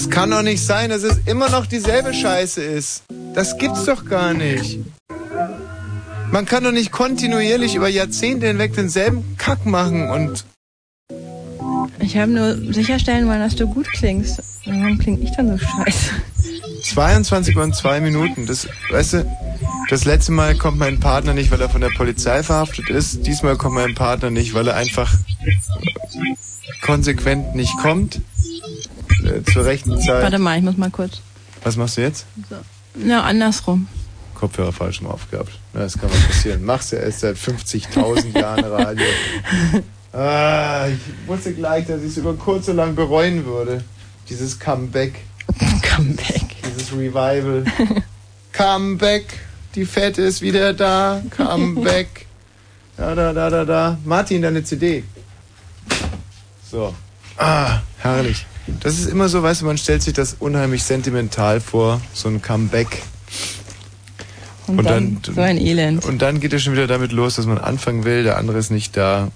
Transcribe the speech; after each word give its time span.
Das 0.00 0.08
kann 0.08 0.30
doch 0.30 0.40
nicht 0.40 0.64
sein, 0.64 0.88
dass 0.88 1.02
es 1.02 1.18
immer 1.26 1.50
noch 1.50 1.66
dieselbe 1.66 2.14
Scheiße 2.14 2.62
ist. 2.62 3.02
Das 3.34 3.58
gibt's 3.58 3.84
doch 3.84 4.06
gar 4.06 4.32
nicht. 4.32 4.78
Man 6.32 6.46
kann 6.46 6.64
doch 6.64 6.72
nicht 6.72 6.90
kontinuierlich 6.90 7.74
über 7.74 7.86
Jahrzehnte 7.86 8.46
hinweg 8.46 8.74
denselben 8.74 9.36
Kack 9.36 9.66
machen 9.66 10.08
und. 10.08 10.46
Ich 11.98 12.16
habe 12.16 12.32
nur 12.32 12.72
sicherstellen 12.72 13.28
wollen, 13.28 13.40
dass 13.40 13.56
du 13.56 13.66
gut 13.66 13.92
klingst. 13.92 14.42
Warum 14.64 14.98
klingt 14.98 15.22
ich 15.22 15.32
dann 15.36 15.48
so 15.48 15.58
scheiße? 15.58 16.12
22 16.84 17.58
und 17.58 17.76
2 17.76 18.00
Minuten. 18.00 18.46
Das, 18.46 18.68
weißt 18.90 19.12
du, 19.12 19.36
das 19.90 20.06
letzte 20.06 20.32
Mal 20.32 20.56
kommt 20.56 20.78
mein 20.78 20.98
Partner 20.98 21.34
nicht, 21.34 21.50
weil 21.50 21.60
er 21.60 21.68
von 21.68 21.82
der 21.82 21.90
Polizei 21.90 22.42
verhaftet 22.42 22.88
ist. 22.88 23.26
Diesmal 23.26 23.58
kommt 23.58 23.74
mein 23.74 23.94
Partner 23.94 24.30
nicht, 24.30 24.54
weil 24.54 24.66
er 24.66 24.76
einfach 24.76 25.12
konsequent 26.80 27.54
nicht 27.54 27.76
kommt. 27.76 28.22
Äh, 29.24 29.42
zur 29.44 29.64
rechten 29.64 29.98
Zeit. 30.00 30.22
Warte 30.22 30.38
mal, 30.38 30.58
ich 30.58 30.64
muss 30.64 30.76
mal 30.76 30.90
kurz. 30.90 31.20
Was 31.62 31.76
machst 31.76 31.96
du 31.96 32.02
jetzt? 32.02 32.26
So. 32.48 32.56
Na, 32.94 33.22
andersrum. 33.22 33.88
Kopfhörer 34.34 34.72
falsch 34.72 35.00
rum 35.00 35.08
aufgehabt. 35.08 35.52
Ja, 35.74 35.80
das 35.80 35.98
kann 35.98 36.08
mal 36.08 36.18
passieren. 36.20 36.64
Machst 36.64 36.92
ja 36.92 36.98
erst 36.98 37.20
seit 37.20 37.36
50.000 37.36 38.38
Jahren 38.38 38.64
Radio. 38.64 39.06
Ah, 40.12 40.88
ich 40.88 41.28
wusste 41.28 41.54
gleich, 41.54 41.86
dass 41.86 42.00
ich 42.02 42.08
es 42.08 42.16
über 42.16 42.34
kurz 42.34 42.66
oder 42.66 42.78
lang 42.78 42.96
bereuen 42.96 43.44
würde. 43.44 43.84
Dieses 44.28 44.58
Comeback. 44.58 45.20
Comeback. 45.82 46.56
Dieses 46.64 46.90
Revival. 46.92 47.64
Comeback. 48.52 49.26
Die 49.76 49.84
Fette 49.84 50.22
ist 50.22 50.42
wieder 50.42 50.72
da. 50.72 51.22
Comeback. 51.36 52.26
Da, 52.96 53.14
da, 53.14 53.32
da, 53.32 53.50
da, 53.50 53.64
da. 53.64 53.98
Martin, 54.04 54.42
deine 54.42 54.64
CD. 54.64 55.04
So. 56.68 56.92
Ah, 57.36 57.80
herrlich. 57.98 58.46
Das 58.80 58.98
ist 58.98 59.06
immer 59.06 59.28
so, 59.28 59.42
weißt 59.42 59.62
du, 59.62 59.66
man 59.66 59.78
stellt 59.78 60.02
sich 60.02 60.12
das 60.12 60.36
unheimlich 60.38 60.82
sentimental 60.84 61.60
vor, 61.60 62.00
so 62.12 62.28
ein 62.28 62.40
Comeback. 62.40 63.02
Und, 64.66 64.78
und 64.78 64.84
dann, 64.84 65.18
dann, 65.22 65.34
so 65.34 65.40
ein 65.40 65.58
Elend. 65.58 66.04
Und 66.04 66.22
dann 66.22 66.40
geht 66.40 66.52
es 66.52 66.62
schon 66.62 66.74
wieder 66.74 66.86
damit 66.86 67.12
los, 67.12 67.36
dass 67.36 67.46
man 67.46 67.58
anfangen 67.58 68.04
will, 68.04 68.22
der 68.22 68.36
andere 68.36 68.58
ist 68.58 68.70
nicht 68.70 68.96
da. 68.96 69.30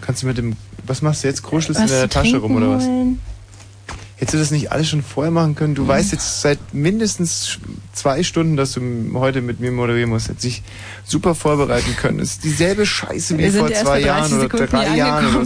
Kannst 0.00 0.22
du 0.22 0.26
mit 0.26 0.38
dem, 0.38 0.56
was 0.86 1.02
machst 1.02 1.24
du 1.24 1.28
jetzt? 1.28 1.42
Kruschelst 1.42 1.80
in 1.80 1.88
der 1.88 2.08
Tasche 2.08 2.38
rum 2.38 2.56
oder 2.56 2.70
was? 2.70 2.84
Wollen? 2.84 3.20
Hättest 4.18 4.32
du 4.32 4.38
das 4.38 4.50
nicht 4.50 4.72
alles 4.72 4.88
schon 4.88 5.02
vorher 5.02 5.30
machen 5.30 5.54
können? 5.54 5.74
Du 5.74 5.82
mhm. 5.82 5.88
weißt 5.88 6.12
jetzt 6.12 6.40
seit 6.40 6.58
mindestens 6.72 7.58
zwei 7.92 8.22
Stunden, 8.22 8.56
dass 8.56 8.72
du 8.72 8.80
heute 9.12 9.42
mit 9.42 9.60
mir 9.60 9.70
moderieren 9.70 10.08
musst. 10.08 10.28
Hättest 10.28 10.44
dich 10.44 10.62
super 11.04 11.34
vorbereiten 11.34 11.94
können. 11.96 12.20
Es 12.20 12.32
ist 12.32 12.44
dieselbe 12.44 12.86
Scheiße 12.86 13.36
wie 13.36 13.50
vor 13.50 13.70
zwei 13.70 14.00
Jahren 14.00 14.32
oder 14.32 14.66
drei 14.66 14.96
Jahren. 14.96 15.42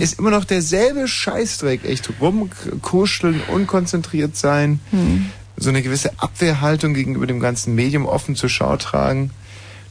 Ist 0.00 0.20
immer 0.20 0.30
noch 0.30 0.44
derselbe 0.44 1.08
Scheißdreck. 1.08 1.84
Echt 1.84 2.10
rumkuscheln, 2.20 3.40
unkonzentriert 3.48 4.36
sein. 4.36 4.78
Mhm. 4.92 5.26
So 5.56 5.70
eine 5.70 5.82
gewisse 5.82 6.12
Abwehrhaltung 6.18 6.94
gegenüber 6.94 7.26
dem 7.26 7.40
ganzen 7.40 7.74
Medium 7.74 8.06
offen 8.06 8.36
zur 8.36 8.48
Schau 8.48 8.76
tragen. 8.76 9.30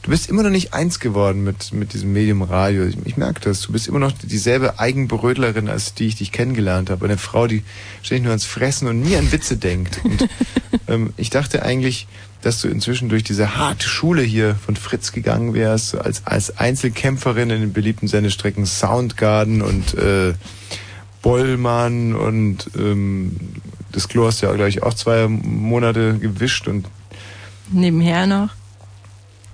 Du 0.02 0.10
bist 0.10 0.28
immer 0.28 0.42
noch 0.42 0.50
nicht 0.50 0.74
eins 0.74 0.98
geworden 0.98 1.44
mit, 1.44 1.72
mit 1.72 1.92
diesem 1.92 2.12
Medium 2.12 2.42
Radio. 2.42 2.84
Ich, 2.84 2.96
ich 3.04 3.16
merke 3.16 3.40
das. 3.40 3.60
Du 3.60 3.72
bist 3.72 3.86
immer 3.86 4.00
noch 4.00 4.10
dieselbe 4.10 4.80
Eigenbrödlerin, 4.80 5.68
als 5.68 5.94
die 5.94 6.08
ich 6.08 6.16
dich 6.16 6.32
kennengelernt 6.32 6.90
habe. 6.90 7.04
Eine 7.04 7.18
Frau, 7.18 7.46
die 7.46 7.62
ständig 8.02 8.24
nur 8.24 8.32
ans 8.32 8.44
Fressen 8.44 8.88
und 8.88 9.00
nie 9.00 9.14
an 9.14 9.30
Witze 9.30 9.56
denkt. 9.56 10.00
Und 10.02 10.28
ähm, 10.88 11.12
ich 11.16 11.30
dachte 11.30 11.62
eigentlich, 11.62 12.08
dass 12.42 12.60
du 12.60 12.66
inzwischen 12.66 13.10
durch 13.10 13.22
diese 13.22 13.56
harte 13.56 13.88
Schule 13.88 14.22
hier 14.22 14.56
von 14.56 14.74
Fritz 14.74 15.12
gegangen 15.12 15.54
wärst, 15.54 15.94
als, 15.94 16.26
als 16.26 16.58
Einzelkämpferin 16.58 17.50
in 17.50 17.60
den 17.60 17.72
beliebten 17.72 18.08
Sendestrecken 18.08 18.66
Soundgarden 18.66 19.62
und 19.62 19.94
äh, 19.94 20.34
Bollmann 21.22 22.16
und 22.16 22.68
ähm, 22.76 23.36
das 23.92 24.08
Klo 24.08 24.26
hast 24.26 24.42
du 24.42 24.46
ja, 24.46 24.52
glaube 24.52 24.70
ich, 24.70 24.82
auch 24.82 24.94
zwei 24.94 25.28
Monate 25.28 26.18
gewischt 26.18 26.66
und 26.66 26.88
nebenher 27.70 28.26
noch 28.26 28.48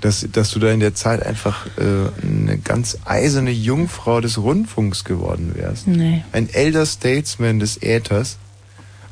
dass, 0.01 0.27
dass 0.31 0.51
du 0.51 0.61
da 0.61 0.71
in 0.71 0.81
der 0.81 0.95
Zeit 0.95 1.25
einfach 1.25 1.67
äh, 1.77 2.27
eine 2.27 2.59
ganz 2.59 2.99
eiserne 3.05 3.51
Jungfrau 3.51 4.21
des 4.21 4.39
Rundfunks 4.39 5.05
geworden 5.05 5.53
wärst. 5.55 5.89
Nee. 5.89 6.25
Ein 6.33 6.49
Elder 6.49 6.87
Statesman 6.87 7.59
des 7.59 7.83
Äthers. 7.83 8.39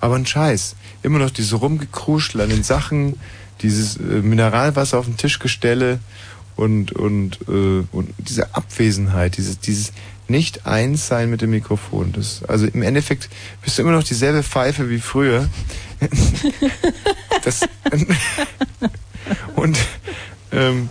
Aber 0.00 0.14
ein 0.14 0.26
Scheiß. 0.26 0.76
Immer 1.02 1.18
noch 1.18 1.30
diese 1.30 1.56
Rumgekruschel 1.56 2.40
an 2.40 2.50
den 2.50 2.62
Sachen, 2.62 3.18
dieses 3.62 3.96
äh, 3.96 4.22
Mineralwasser 4.22 4.98
auf 4.98 5.06
dem 5.06 5.16
Tischgestelle 5.16 5.98
und, 6.54 6.92
und, 6.92 7.40
äh, 7.48 7.84
und 7.90 8.10
diese 8.18 8.54
Abwesenheit, 8.54 9.36
dieses, 9.36 9.58
dieses 9.58 9.92
Nicht-Eins-Sein 10.28 11.30
mit 11.30 11.42
dem 11.42 11.50
Mikrofon. 11.50 12.12
Das, 12.12 12.42
also 12.44 12.66
im 12.66 12.82
Endeffekt 12.82 13.28
bist 13.62 13.78
du 13.78 13.82
immer 13.82 13.92
noch 13.92 14.04
dieselbe 14.04 14.42
Pfeife 14.42 14.90
wie 14.90 15.00
früher. 15.00 15.48
das, 17.44 17.60
und 19.56 19.78
ähm, 20.52 20.88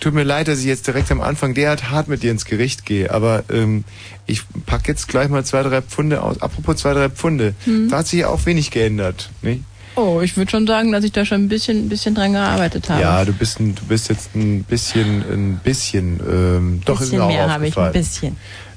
tut 0.00 0.14
mir 0.14 0.24
leid, 0.24 0.48
dass 0.48 0.60
ich 0.60 0.64
jetzt 0.64 0.86
direkt 0.86 1.10
am 1.12 1.20
Anfang 1.20 1.54
derart 1.54 1.90
hart 1.90 2.08
mit 2.08 2.22
dir 2.22 2.30
ins 2.30 2.44
Gericht 2.44 2.86
gehe, 2.86 3.10
aber 3.10 3.44
ähm, 3.50 3.84
ich 4.26 4.42
pack 4.66 4.88
jetzt 4.88 5.08
gleich 5.08 5.28
mal 5.28 5.44
zwei, 5.44 5.62
drei 5.62 5.82
Pfunde 5.82 6.22
aus. 6.22 6.40
Apropos 6.40 6.76
zwei, 6.76 6.94
drei 6.94 7.08
Pfunde, 7.08 7.54
hm. 7.64 7.88
da 7.90 7.98
hat 7.98 8.06
sich 8.06 8.20
ja 8.20 8.28
auch 8.28 8.46
wenig 8.46 8.70
geändert, 8.70 9.30
nicht? 9.42 9.62
Oh, 9.96 10.20
ich 10.22 10.36
würde 10.36 10.50
schon 10.50 10.66
sagen, 10.66 10.92
dass 10.92 11.04
ich 11.04 11.12
da 11.12 11.24
schon 11.24 11.42
ein 11.42 11.48
bisschen, 11.48 11.86
ein 11.86 11.88
bisschen 11.88 12.14
dran 12.14 12.32
gearbeitet 12.32 12.88
habe. 12.88 13.02
Ja, 13.02 13.24
du 13.24 13.32
bist, 13.32 13.60
ein, 13.60 13.74
du 13.74 13.84
bist 13.84 14.08
jetzt 14.08 14.34
ein 14.34 14.62
bisschen, 14.64 15.22
ein 15.30 15.60
bisschen, 15.62 16.20
ähm, 16.20 16.80
doch 16.84 17.00
bisschen 17.00 17.18
ist 17.18 17.20
mir 17.20 17.26
mehr 17.26 17.50
habe 17.50 17.66
ich 17.66 17.76
ein 17.76 17.92
bisschen. 17.92 18.36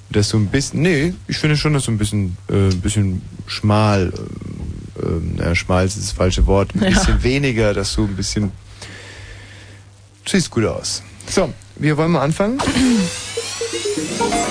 Dass 0.09 0.29
du 0.29 0.37
ein 0.37 0.47
bisschen, 0.47 0.81
nee, 0.81 1.13
ich 1.27 1.37
finde 1.37 1.55
schon, 1.55 1.73
dass 1.73 1.85
du 1.85 1.91
ein 1.91 1.97
bisschen, 1.97 2.37
äh, 2.49 2.69
ein 2.69 2.81
bisschen 2.81 3.21
schmal, 3.47 4.11
äh, 4.99 5.41
äh, 5.41 5.55
schmal 5.55 5.85
ist 5.85 5.97
das 5.97 6.11
falsche 6.11 6.45
Wort, 6.47 6.73
ein 6.75 6.81
bisschen 6.81 7.17
ja. 7.17 7.23
weniger, 7.23 7.73
dass 7.73 7.93
du 7.95 8.05
ein 8.05 8.15
bisschen 8.15 8.51
Siehst 10.25 10.51
gut 10.51 10.65
aus. 10.65 11.01
So, 11.29 11.51
wir 11.75 11.97
wollen 11.97 12.11
mal 12.11 12.21
anfangen. 12.21 12.59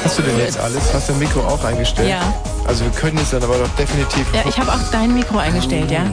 Hast 0.05 0.19
du 0.19 0.23
denn 0.23 0.39
jetzt 0.39 0.59
alles? 0.59 0.93
Hast 0.93 1.09
du 1.09 1.13
dein 1.13 1.21
Mikro 1.21 1.41
auch 1.41 1.65
eingestellt? 1.65 2.11
Ja. 2.11 2.35
Also 2.67 2.85
wir 2.85 2.93
können 2.93 3.19
jetzt 3.19 3.33
dann 3.33 3.43
aber 3.43 3.59
doch 3.59 3.69
definitiv. 3.77 4.27
Ja, 4.35 4.43
ich 4.49 4.59
habe 4.59 4.73
auch 4.73 4.91
dein 4.91 5.15
Mikro 5.15 5.39
eingestellt, 5.39 5.91
ja. 5.91 6.05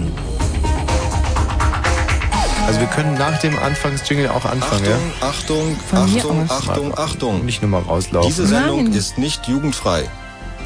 Also 2.66 2.80
wir 2.80 2.88
können 2.88 3.16
nach 3.16 3.40
dem 3.40 3.58
Anfangsjingle 3.58 4.32
auch 4.32 4.46
anfangen, 4.46 4.86
Achtung, 5.22 5.70
ja? 5.72 5.76
Achtung, 5.78 5.78
Achtung, 5.92 6.50
Achtung, 6.50 6.98
Achtung. 6.98 7.46
Nicht 7.46 7.62
nur 7.62 7.72
mal 7.72 7.82
rauslaufen. 7.82 8.30
Diese 8.30 8.46
Sendung 8.46 8.86
Nein. 8.86 8.94
ist 8.94 9.18
nicht 9.18 9.48
jugendfrei. 9.48 10.04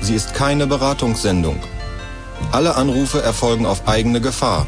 Sie 0.02 0.14
ist 0.14 0.34
keine 0.34 0.68
Beratungssendung. 0.68 1.64
Alle 2.52 2.76
Anrufe 2.76 3.22
erfolgen 3.22 3.66
auf 3.66 3.88
eigene 3.88 4.20
Gefahr. 4.20 4.68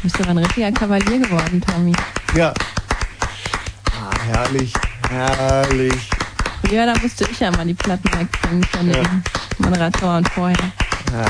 Du 0.00 0.08
bist 0.08 0.18
doch 0.18 0.28
ein 0.28 0.38
richtiger 0.38 0.72
Kavalier 0.72 1.18
geworden, 1.18 1.60
Tommy. 1.60 1.92
Ja. 2.34 2.54
Ah, 3.92 4.18
herrlich, 4.32 4.72
herrlich. 5.10 6.08
Ja, 6.72 6.86
da 6.86 6.98
musste 7.02 7.28
ich 7.30 7.38
ja 7.38 7.50
mal 7.50 7.66
die 7.66 7.74
Platten 7.74 8.10
wegbringen 8.18 8.64
von 8.64 8.88
ja. 8.88 9.02
dem 9.02 9.22
Moderator 9.58 10.16
und 10.16 10.28
vorher. 10.30 10.72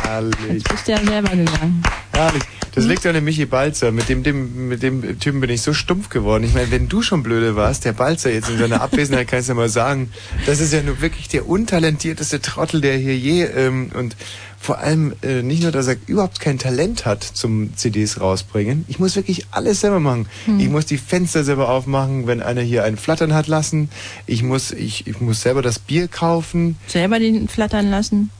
Herrlich. 0.04 0.36
Jetzt 0.52 0.68
bist 0.68 0.86
du 0.86 0.92
ja 0.92 0.98
selber 0.98 1.30
gegangen. 1.30 1.82
Herrlich. 2.12 2.44
Das 2.72 2.84
liegt 2.84 3.04
an 3.06 3.14
dem 3.14 3.24
Michi 3.24 3.46
Balzer. 3.46 3.90
Mit 3.90 4.08
dem, 4.08 4.22
dem, 4.22 4.68
mit 4.68 4.84
dem 4.84 5.18
Typen 5.18 5.40
bin 5.40 5.50
ich 5.50 5.62
so 5.62 5.74
stumpf 5.74 6.08
geworden. 6.08 6.44
Ich 6.44 6.54
meine, 6.54 6.70
wenn 6.70 6.88
du 6.88 7.02
schon 7.02 7.24
blöde 7.24 7.56
warst, 7.56 7.84
der 7.84 7.92
Balzer 7.92 8.30
jetzt 8.30 8.48
in 8.48 8.58
seiner 8.58 8.80
Abwesenheit 8.82 9.26
kannst 9.26 9.48
du 9.48 9.52
ja 9.52 9.56
mal 9.56 9.68
sagen, 9.68 10.12
das 10.46 10.60
ist 10.60 10.72
ja 10.72 10.80
nur 10.82 11.00
wirklich 11.00 11.26
der 11.26 11.48
untalentierteste 11.48 12.40
Trottel, 12.40 12.80
der 12.80 12.96
hier 12.96 13.16
je 13.16 13.42
ähm, 13.42 13.90
und 13.94 14.14
vor 14.62 14.78
allem 14.78 15.14
äh, 15.22 15.42
nicht 15.42 15.62
nur, 15.62 15.72
dass 15.72 15.86
er 15.86 15.96
überhaupt 16.06 16.38
kein 16.38 16.58
Talent 16.58 17.06
hat 17.06 17.24
zum 17.24 17.74
CDs 17.76 18.20
rausbringen. 18.20 18.84
Ich 18.88 18.98
muss 18.98 19.16
wirklich 19.16 19.46
alles 19.50 19.80
selber 19.80 20.00
machen. 20.00 20.28
Hm. 20.44 20.60
Ich 20.60 20.68
muss 20.68 20.84
die 20.84 20.98
Fenster 20.98 21.44
selber 21.44 21.70
aufmachen, 21.70 22.26
wenn 22.26 22.42
einer 22.42 22.60
hier 22.60 22.84
einen 22.84 22.98
flattern 22.98 23.32
hat 23.32 23.46
lassen. 23.46 23.88
Ich 24.26 24.42
muss, 24.42 24.70
ich, 24.70 25.06
ich 25.06 25.18
muss 25.20 25.40
selber 25.40 25.62
das 25.62 25.78
Bier 25.78 26.08
kaufen. 26.08 26.76
Selber 26.88 27.18
den 27.18 27.48
flattern 27.48 27.90
lassen? 27.90 28.30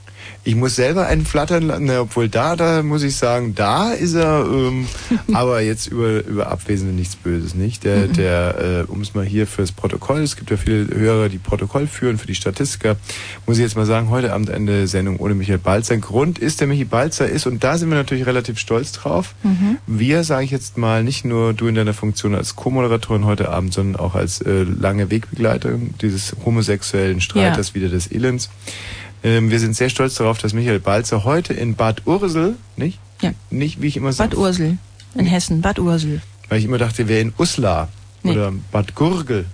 Ich 0.43 0.55
muss 0.55 0.77
selber 0.77 1.07
einen 1.07 1.27
flattern 1.27 1.65
lassen, 1.65 1.85
ne, 1.85 2.01
obwohl 2.01 2.29
da, 2.29 2.57
da 2.57 2.83
muss 2.83 3.03
ich 3.03 3.17
sagen, 3.17 3.55
da 3.55 3.93
ist 3.93 4.15
er, 4.15 4.47
ähm, 4.51 4.87
aber 5.33 5.61
jetzt 5.61 5.89
über, 5.89 6.25
über 6.25 6.51
Abwesende 6.51 6.95
nichts 6.95 7.17
Böses, 7.17 7.55
nicht? 7.55 7.85
Der, 7.85 8.09
mhm. 8.09 8.13
der, 8.15 8.87
äh, 8.89 8.91
um 8.91 9.03
es 9.03 9.15
mal 9.15 9.25
hier 9.25 9.47
fürs 9.47 9.73
Protokoll, 9.73 10.21
es 10.23 10.37
gibt 10.37 10.51
ja 10.51 10.57
viele 10.57 10.89
Hörer, 10.95 11.29
die 11.29 11.39
Protokoll 11.39 11.87
führen, 11.87 12.19
für 12.19 12.27
die 12.27 12.35
Statistiker, 12.35 12.97
muss 13.47 13.59
ich 13.59 13.63
jetzt 13.63 13.77
mal 13.77 13.87
sagen, 13.87 14.09
heute 14.09 14.33
Abend 14.33 14.51
eine 14.51 14.87
Sendung 14.87 15.19
ohne 15.19 15.35
Michael 15.35 15.59
Balzer. 15.59 15.97
Grund 15.99 16.39
ist, 16.39 16.61
der 16.61 16.67
Michi 16.67 16.85
Balzer 16.85 17.29
ist, 17.29 17.47
und 17.47 17.63
da 17.63 17.77
sind 17.77 17.91
wir 17.91 17.97
natürlich 17.97 18.27
relativ 18.27 18.59
stolz 18.59 18.93
drauf. 18.93 19.35
Mhm. 19.43 19.77
Wir, 19.87 20.25
sage 20.25 20.45
ich 20.45 20.51
jetzt 20.51 20.79
mal, 20.79 21.05
nicht 21.05 21.25
nur 21.25 21.53
du 21.53 21.67
in 21.67 21.75
deiner 21.75 21.95
Funktion 21.95 22.35
als 22.35 22.57
Co-Moderatorin 22.57 23.25
heute 23.27 23.51
Abend, 23.51 23.75
sondern 23.75 24.01
auch 24.01 24.15
als 24.15 24.41
äh, 24.41 24.63
lange 24.63 25.11
Wegbegleiterin 25.11 25.95
dieses 26.01 26.35
homosexuellen 26.45 27.21
Streiters 27.21 27.69
ja. 27.69 27.75
wieder 27.75 27.89
des 27.89 28.11
Elends. 28.11 28.49
Ähm, 29.23 29.51
wir 29.51 29.61
sind 29.61 29.77
sehr 29.77 29.91
stolz 29.91 30.15
darauf, 30.15 30.39
dass 30.39 30.53
Michael 30.53 30.81
Balzer 30.81 31.25
heute 31.25 31.53
in 31.53 31.75
Bad 31.75 32.07
Ursel, 32.07 32.57
nicht? 32.77 32.99
Ja. 33.21 33.33
Nicht, 33.51 33.83
wie 33.83 33.89
ich 33.89 33.97
immer 33.97 34.13
sage. 34.13 34.31
Bad 34.31 34.39
Ursel. 34.39 34.79
In 35.15 35.27
Hessen, 35.27 35.61
Bad 35.61 35.79
Ursel. 35.79 36.23
Weil 36.49 36.59
ich 36.59 36.65
immer 36.65 36.79
dachte, 36.79 37.09
wäre 37.09 37.21
in 37.21 37.33
Uslar. 37.39 37.89
Nee. 38.23 38.33
Oder 38.33 38.53
Bad 38.73 38.95
Gurgel. 38.95 39.47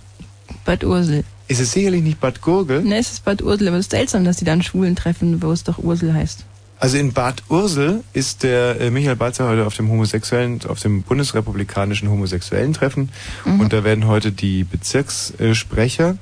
Bad 0.64 0.84
Ursel. 0.84 1.24
Ist 1.48 1.60
es 1.60 1.72
sicherlich 1.72 2.02
nicht 2.02 2.20
Bad 2.20 2.40
Gurgel? 2.40 2.82
Nee, 2.82 2.98
es 2.98 3.12
ist 3.12 3.24
Bad 3.24 3.42
Ursel, 3.42 3.68
aber 3.68 3.78
es 3.78 3.86
ist 3.86 3.90
seltsam, 3.92 4.24
dass 4.24 4.36
die 4.36 4.44
dann 4.44 4.62
Schwulen 4.62 4.96
treffen, 4.96 5.42
wo 5.42 5.52
es 5.52 5.64
doch 5.64 5.78
Ursel 5.78 6.12
heißt. 6.12 6.44
Also 6.78 6.98
in 6.98 7.12
Bad 7.12 7.42
Ursel 7.48 8.04
ist 8.12 8.42
der 8.42 8.80
äh, 8.80 8.90
Michael 8.90 9.16
Balzer 9.16 9.48
heute 9.48 9.66
auf 9.66 9.74
dem 9.74 9.88
homosexuellen, 9.90 10.60
auf 10.68 10.80
dem 10.80 11.02
bundesrepublikanischen 11.02 12.10
homosexuellen 12.10 12.74
Treffen 12.74 13.08
mhm. 13.46 13.60
und 13.60 13.72
da 13.72 13.82
werden 13.82 14.06
heute 14.06 14.30
die 14.30 14.64
Bezirkssprecher 14.64 16.18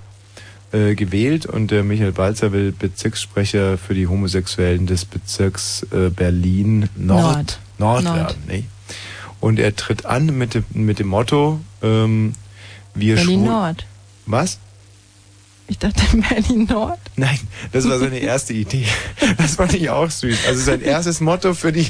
äh, 0.74 0.96
gewählt 0.96 1.46
und 1.46 1.70
der 1.70 1.84
Michael 1.84 2.10
Balzer 2.12 2.50
will 2.50 2.72
Bezirkssprecher 2.72 3.78
für 3.78 3.94
die 3.94 4.08
Homosexuellen 4.08 4.86
des 4.86 5.04
Bezirks 5.04 5.86
äh, 5.92 6.10
Berlin 6.10 6.88
Nord, 6.96 7.22
Nord, 7.24 7.58
Nord, 7.78 8.04
Nord. 8.04 8.16
werden. 8.16 8.42
Nee? 8.48 8.64
Und 9.38 9.60
er 9.60 9.76
tritt 9.76 10.04
an 10.04 10.36
mit 10.36 10.54
dem, 10.54 10.64
mit 10.72 10.98
dem 10.98 11.06
Motto, 11.06 11.60
ähm, 11.80 12.32
wir 12.94 13.14
Berlin 13.14 13.44
Nord. 13.44 13.86
Was? 14.26 14.58
Ich 15.66 15.78
dachte 15.78 16.02
Berlin 16.28 16.66
Nord. 16.69 16.99
Nein, 17.16 17.38
das 17.72 17.88
war 17.88 17.99
seine 17.99 18.19
erste 18.19 18.52
Idee. 18.52 18.84
Das 19.38 19.56
fand 19.56 19.72
ich 19.75 19.88
auch 19.88 20.11
süß. 20.11 20.46
Also 20.46 20.61
sein 20.61 20.82
erstes 20.82 21.20
Motto 21.20 21.55
für 21.55 21.72
die, 21.72 21.87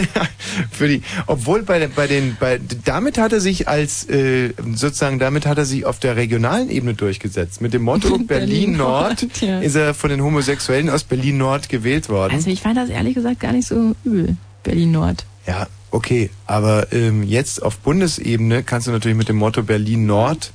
für 0.70 0.88
die, 0.88 1.02
obwohl 1.26 1.62
bei, 1.62 1.86
bei 1.86 2.06
den, 2.06 2.36
bei, 2.38 2.60
damit 2.84 3.16
hat 3.16 3.32
er 3.32 3.40
sich 3.40 3.66
als, 3.66 4.08
äh, 4.08 4.52
sozusagen, 4.74 5.18
damit 5.18 5.46
hat 5.46 5.56
er 5.58 5.64
sich 5.64 5.86
auf 5.86 5.98
der 5.98 6.16
regionalen 6.16 6.70
Ebene 6.70 6.94
durchgesetzt. 6.94 7.60
Mit 7.62 7.72
dem 7.72 7.82
Motto 7.82 8.18
Berlin, 8.26 8.76
Nord, 8.76 9.22
Nord 9.22 9.40
ja. 9.40 9.60
ist 9.60 9.74
er 9.74 9.94
von 9.94 10.10
den 10.10 10.22
Homosexuellen 10.22 10.90
aus 10.90 11.04
Berlin 11.04 11.38
Nord 11.38 11.68
gewählt 11.68 12.08
worden. 12.08 12.34
Also 12.34 12.50
ich 12.50 12.60
fand 12.60 12.76
das 12.76 12.90
ehrlich 12.90 13.14
gesagt 13.14 13.40
gar 13.40 13.52
nicht 13.52 13.68
so 13.68 13.94
übel. 14.04 14.36
Berlin 14.62 14.90
Nord. 14.90 15.24
Ja, 15.46 15.66
okay, 15.90 16.28
aber 16.46 16.92
ähm, 16.92 17.22
jetzt 17.22 17.62
auf 17.62 17.78
Bundesebene 17.78 18.62
kannst 18.62 18.86
du 18.86 18.90
natürlich 18.90 19.16
mit 19.16 19.30
dem 19.30 19.36
Motto 19.36 19.62
Berlin 19.62 20.04
Nord 20.04 20.52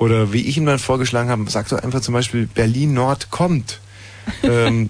oder 0.00 0.32
wie 0.32 0.40
ich 0.40 0.56
ihm 0.56 0.64
dann 0.64 0.78
vorgeschlagen 0.78 1.28
habe, 1.28 1.44
sag 1.50 1.68
doch 1.68 1.78
einfach 1.78 2.00
zum 2.00 2.14
Beispiel 2.14 2.46
Berlin 2.46 2.94
Nord 2.94 3.30
kommt. 3.30 3.80
ähm, 4.42 4.88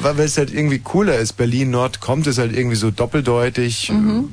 weil 0.00 0.18
es 0.20 0.36
halt 0.36 0.52
irgendwie 0.52 0.80
cooler 0.80 1.16
ist. 1.16 1.34
Berlin 1.34 1.70
Nord 1.70 2.00
kommt 2.00 2.26
ist 2.26 2.38
halt 2.38 2.54
irgendwie 2.54 2.76
so 2.76 2.90
doppeldeutig. 2.90 3.90
Mhm. 3.90 4.28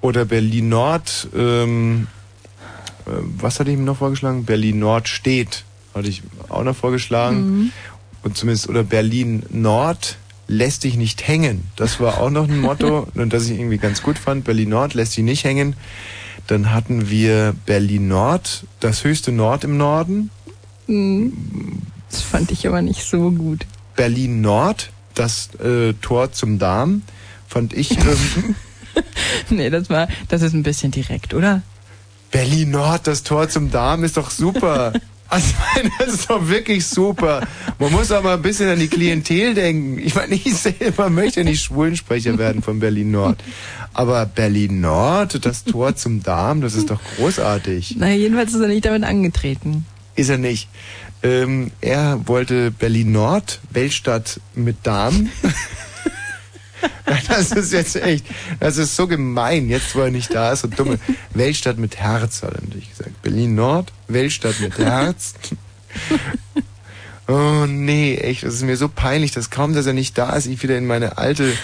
Oder 0.00 0.24
Berlin 0.24 0.70
Nord, 0.70 1.28
ähm, 1.36 2.06
äh, 3.06 3.10
was 3.38 3.60
hatte 3.60 3.70
ich 3.70 3.76
ihm 3.76 3.84
noch 3.84 3.98
vorgeschlagen? 3.98 4.46
Berlin 4.46 4.78
Nord 4.78 5.06
steht, 5.08 5.64
hatte 5.94 6.08
ich 6.08 6.22
auch 6.48 6.64
noch 6.64 6.76
vorgeschlagen. 6.76 7.58
Mhm. 7.58 7.72
Und 8.22 8.38
zumindest, 8.38 8.70
oder 8.70 8.84
Berlin 8.84 9.42
Nord 9.50 10.16
lässt 10.46 10.84
dich 10.84 10.96
nicht 10.96 11.28
hängen. 11.28 11.64
Das 11.76 12.00
war 12.00 12.22
auch 12.22 12.30
noch 12.30 12.48
ein 12.48 12.58
Motto, 12.58 13.06
und 13.14 13.34
das 13.34 13.50
ich 13.50 13.58
irgendwie 13.58 13.78
ganz 13.78 14.02
gut 14.02 14.16
fand. 14.16 14.44
Berlin 14.44 14.70
Nord 14.70 14.94
lässt 14.94 15.14
dich 15.14 15.24
nicht 15.24 15.44
hängen. 15.44 15.76
Dann 16.46 16.72
hatten 16.72 17.08
wir 17.08 17.54
Berlin 17.66 18.08
Nord, 18.08 18.64
das 18.80 19.04
höchste 19.04 19.32
Nord 19.32 19.64
im 19.64 19.76
Norden. 19.76 20.30
Mhm. 20.86 21.32
Das 22.10 22.20
fand 22.20 22.50
ich 22.50 22.66
aber 22.66 22.82
nicht 22.82 23.04
so 23.04 23.30
gut. 23.30 23.66
Berlin 23.96 24.40
Nord, 24.40 24.90
das 25.14 25.54
äh, 25.56 25.94
Tor 25.94 26.32
zum 26.32 26.58
Darm, 26.58 27.02
fand 27.48 27.72
ich. 27.72 27.92
Ähm, 27.92 28.54
nee, 29.50 29.70
das 29.70 29.88
war, 29.88 30.08
das 30.28 30.42
ist 30.42 30.52
ein 30.52 30.62
bisschen 30.62 30.90
direkt, 30.90 31.34
oder? 31.34 31.62
Berlin 32.30 32.70
Nord, 32.70 33.06
das 33.06 33.22
Tor 33.22 33.48
zum 33.48 33.70
Darm 33.70 34.04
ist 34.04 34.16
doch 34.16 34.30
super. 34.30 34.92
Also, 35.28 35.54
das 35.98 36.14
ist 36.14 36.30
doch 36.30 36.48
wirklich 36.48 36.86
super. 36.86 37.46
Man 37.78 37.92
muss 37.92 38.12
auch 38.12 38.22
mal 38.22 38.34
ein 38.34 38.42
bisschen 38.42 38.68
an 38.68 38.78
die 38.78 38.88
Klientel 38.88 39.54
denken. 39.54 39.98
Ich 39.98 40.14
meine, 40.14 40.34
ich 40.34 40.54
selber 40.54 41.10
möchte 41.10 41.44
nicht 41.44 41.62
Schwulensprecher 41.62 42.38
werden 42.38 42.62
von 42.62 42.78
Berlin 42.80 43.10
Nord. 43.10 43.42
Aber 43.92 44.26
Berlin 44.26 44.80
Nord, 44.80 45.44
das 45.44 45.64
Tor 45.64 45.96
zum 45.96 46.22
Darm, 46.22 46.60
das 46.60 46.74
ist 46.74 46.90
doch 46.90 47.00
großartig. 47.16 47.96
Na, 47.98 48.12
jedenfalls 48.12 48.54
ist 48.54 48.60
er 48.60 48.68
nicht 48.68 48.84
damit 48.84 49.04
angetreten. 49.04 49.86
Ist 50.16 50.28
er 50.28 50.38
nicht. 50.38 50.68
Ähm, 51.22 51.70
er 51.80 52.20
wollte 52.26 52.70
Berlin 52.70 53.12
Nord, 53.12 53.60
Weltstadt 53.70 54.40
mit 54.54 54.76
Darm. 54.82 55.30
das 57.28 57.52
ist 57.52 57.72
jetzt 57.72 57.96
echt, 57.96 58.26
das 58.60 58.76
ist 58.76 58.96
so 58.96 59.06
gemein, 59.06 59.68
jetzt 59.68 59.94
wo 59.94 60.00
er 60.00 60.10
nicht 60.10 60.34
da 60.34 60.52
ist, 60.52 60.60
so 60.60 60.68
dumme. 60.68 60.98
Weltstadt 61.32 61.78
mit 61.78 61.96
Herz, 61.96 62.42
hat 62.42 62.54
er 62.54 62.62
natürlich 62.62 62.90
gesagt. 62.90 63.22
Berlin 63.22 63.54
Nord, 63.54 63.92
Weltstadt 64.08 64.60
mit 64.60 64.78
Herz. 64.78 65.34
Oh 67.26 67.64
nee, 67.66 68.16
echt, 68.16 68.42
das 68.42 68.52
ist 68.52 68.64
mir 68.64 68.76
so 68.76 68.88
peinlich, 68.88 69.32
dass 69.32 69.48
kaum, 69.48 69.72
dass 69.72 69.86
er 69.86 69.94
nicht 69.94 70.18
da 70.18 70.36
ist, 70.36 70.44
ich 70.44 70.62
wieder 70.62 70.76
in 70.76 70.86
meine 70.86 71.16
alte, 71.16 71.54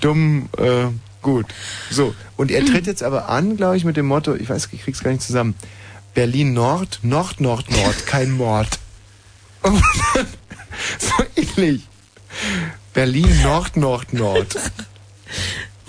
dumm, 0.00 0.48
äh, 0.58 0.86
gut. 1.22 1.46
So, 1.90 2.14
und 2.36 2.52
er 2.52 2.64
tritt 2.64 2.86
jetzt 2.86 3.02
aber 3.02 3.28
an, 3.28 3.56
glaube 3.56 3.76
ich, 3.76 3.84
mit 3.84 3.96
dem 3.96 4.06
Motto, 4.06 4.34
ich 4.36 4.48
weiß, 4.48 4.68
ich 4.70 4.82
krieg's 4.82 5.02
gar 5.02 5.10
nicht 5.10 5.24
zusammen. 5.24 5.56
Berlin 6.14 6.52
Nord, 6.52 7.00
Nord, 7.02 7.40
Nord, 7.40 7.68
Nord, 7.68 8.06
kein 8.06 8.30
Mord. 8.30 8.78
so 10.98 11.24
ähnlich. 11.34 11.88
Berlin 12.94 13.42
Nord, 13.42 13.76
Nord, 13.76 14.12
Nord. 14.12 14.56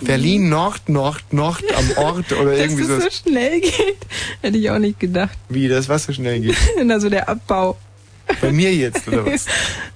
Berlin 0.01 0.49
Nord, 0.49 0.89
Nord, 0.89 1.23
Nord 1.31 1.63
am 1.77 2.03
Ort 2.03 2.31
oder 2.33 2.57
irgendwie 2.57 2.83
so. 2.83 2.95
Dass 2.95 3.05
das 3.05 3.17
so 3.23 3.29
schnell 3.29 3.61
geht, 3.61 3.97
hätte 4.41 4.57
ich 4.57 4.69
auch 4.71 4.79
nicht 4.79 4.99
gedacht. 4.99 5.37
Wie, 5.47 5.67
das 5.67 5.87
was 5.87 6.05
so 6.05 6.13
schnell 6.13 6.41
geht? 6.41 6.57
also 6.89 7.09
der 7.09 7.29
Abbau. 7.29 7.77
Bei 8.41 8.51
mir 8.51 8.73
jetzt, 8.73 9.07
oder 9.07 9.23
was? 9.23 9.45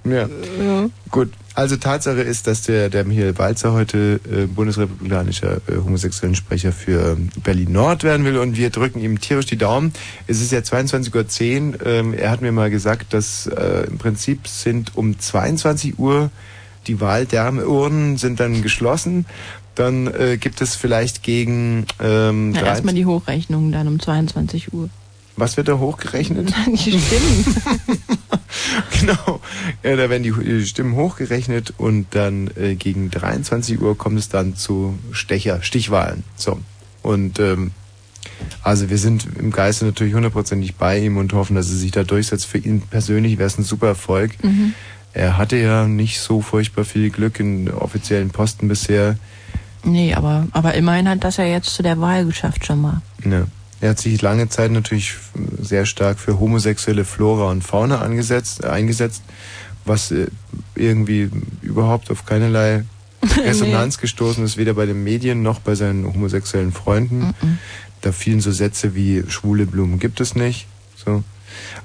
Ja. 0.04 0.30
ja. 0.62 0.90
Gut. 1.10 1.32
Also 1.56 1.78
Tatsache 1.78 2.22
ist, 2.22 2.46
dass 2.46 2.62
der, 2.62 2.90
der 2.90 3.04
Michael 3.06 3.38
Walzer 3.40 3.74
heute 3.74 4.20
äh, 4.32 4.46
bundesrepublikanischer 4.46 5.58
äh, 5.68 5.78
homosexuellen 5.84 6.36
Sprecher 6.36 6.72
für 6.72 7.14
ähm, 7.18 7.30
Berlin 7.44 7.72
Nord 7.72 8.04
werden 8.04 8.24
will 8.24 8.38
und 8.38 8.56
wir 8.56 8.70
drücken 8.70 9.02
ihm 9.02 9.20
tierisch 9.20 9.48
die 9.48 9.58
Daumen. 9.58 9.92
Es 10.28 10.42
ist 10.42 10.52
ja 10.52 10.60
22.10 10.60 11.74
Uhr. 11.74 11.86
Ähm, 11.86 12.14
er 12.14 12.30
hat 12.30 12.42
mir 12.42 12.52
mal 12.52 12.70
gesagt, 12.70 13.14
dass 13.14 13.48
äh, 13.48 13.88
im 13.88 13.98
Prinzip 13.98 14.48
sind 14.48 14.96
um 14.96 15.20
22 15.20 15.98
Uhr 15.98 16.30
die 16.90 17.00
Wahldärmeurnen 17.00 18.18
sind 18.18 18.40
dann 18.40 18.62
geschlossen. 18.62 19.26
Dann 19.76 20.08
äh, 20.08 20.38
gibt 20.38 20.60
es 20.62 20.76
vielleicht 20.76 21.24
gegen 21.24 21.86
ähm, 22.02 22.54
ja, 22.54 22.64
erstmal 22.64 22.96
die 22.96 23.06
Hochrechnung 23.06 23.72
dann 23.72 23.88
um 23.88 24.00
22 24.00 24.74
Uhr. 24.74 24.90
Was 25.38 25.56
wird 25.56 25.70
da 25.70 25.78
hochgerechnet? 25.78 26.54
Die 26.68 26.78
Stimmen. 26.78 27.46
genau. 29.00 29.40
Ja, 29.84 29.96
da 29.96 30.10
werden 30.10 30.24
die 30.24 30.66
Stimmen 30.66 30.96
hochgerechnet 30.96 31.74
und 31.78 32.08
dann 32.10 32.52
äh, 32.58 32.76
gegen 32.76 33.10
23 33.10 33.80
Uhr 33.80 33.98
kommt 33.98 34.20
es 34.20 34.28
dann 34.28 34.58
zu 34.58 35.00
Stecher, 35.14 35.62
Stichwahlen. 35.62 36.26
So. 36.36 36.60
Und 37.04 37.40
ähm, 37.40 37.72
also 38.64 38.90
wir 38.90 38.98
sind 38.98 39.28
im 39.40 39.52
Geiste 39.52 39.86
natürlich 39.86 40.14
hundertprozentig 40.14 40.76
bei 40.76 41.00
ihm 41.00 41.16
und 41.16 41.32
hoffen, 41.32 41.56
dass 41.56 41.70
er 41.70 41.78
sich 41.78 41.92
da 41.92 42.04
durchsetzt. 42.04 42.46
Für 42.46 42.58
ihn 42.58 42.82
persönlich 42.82 43.38
wäre 43.38 43.48
es 43.48 43.58
ein 43.58 43.64
super 43.64 43.88
Erfolg. 43.88 44.44
Mhm. 44.44 44.74
Er 45.14 45.38
hatte 45.38 45.58
ja 45.58 45.88
nicht 45.88 46.20
so 46.20 46.42
furchtbar 46.42 46.86
viel 46.86 47.10
Glück 47.10 47.40
in 47.40 47.70
offiziellen 47.72 48.30
Posten 48.30 48.68
bisher. 48.68 49.18
Nee, 49.84 50.14
aber, 50.14 50.48
aber 50.52 50.74
immerhin 50.76 51.10
hat 51.10 51.24
das 51.24 51.38
ja 51.38 51.46
jetzt 51.46 51.74
zu 51.74 51.84
der 51.84 52.00
Wahl 52.00 52.26
geschafft 52.26 52.66
schon 52.66 52.82
mal. 52.82 53.02
Ja. 53.24 53.46
Er 53.82 53.92
hat 53.92 54.00
sich 54.00 54.22
lange 54.22 54.50
Zeit 54.50 54.72
natürlich 54.72 55.16
sehr 55.58 55.86
stark 55.86 56.20
für 56.20 56.40
homosexuelle 56.40 57.06
Flora 57.06 57.50
und 57.50 57.64
Fauna 57.64 58.00
angesetzt, 58.00 58.64
äh, 58.64 58.68
eingesetzt, 58.68 59.24
was 59.86 60.12
äh, 60.12 60.28
irgendwie 60.76 61.30
überhaupt 61.62 62.12
auf 62.12 62.26
keinerlei 62.26 62.84
Resonanz 63.38 63.98
nee. 63.98 64.02
gestoßen 64.02 64.44
ist, 64.44 64.58
weder 64.58 64.74
bei 64.74 64.86
den 64.86 65.04
Medien 65.04 65.42
noch 65.44 65.60
bei 65.60 65.76
seinen 65.76 66.06
homosexuellen 66.06 66.74
Freunden. 66.74 67.20
Mm 67.20 67.30
-mm. 67.30 67.58
Da 68.02 68.12
fielen 68.12 68.42
so 68.42 68.52
Sätze 68.52 68.96
wie 68.96 69.24
schwule 69.28 69.66
Blumen 69.66 70.00
gibt 70.00 70.20
es 70.20 70.36
nicht. 70.36 70.68
So. 70.96 71.24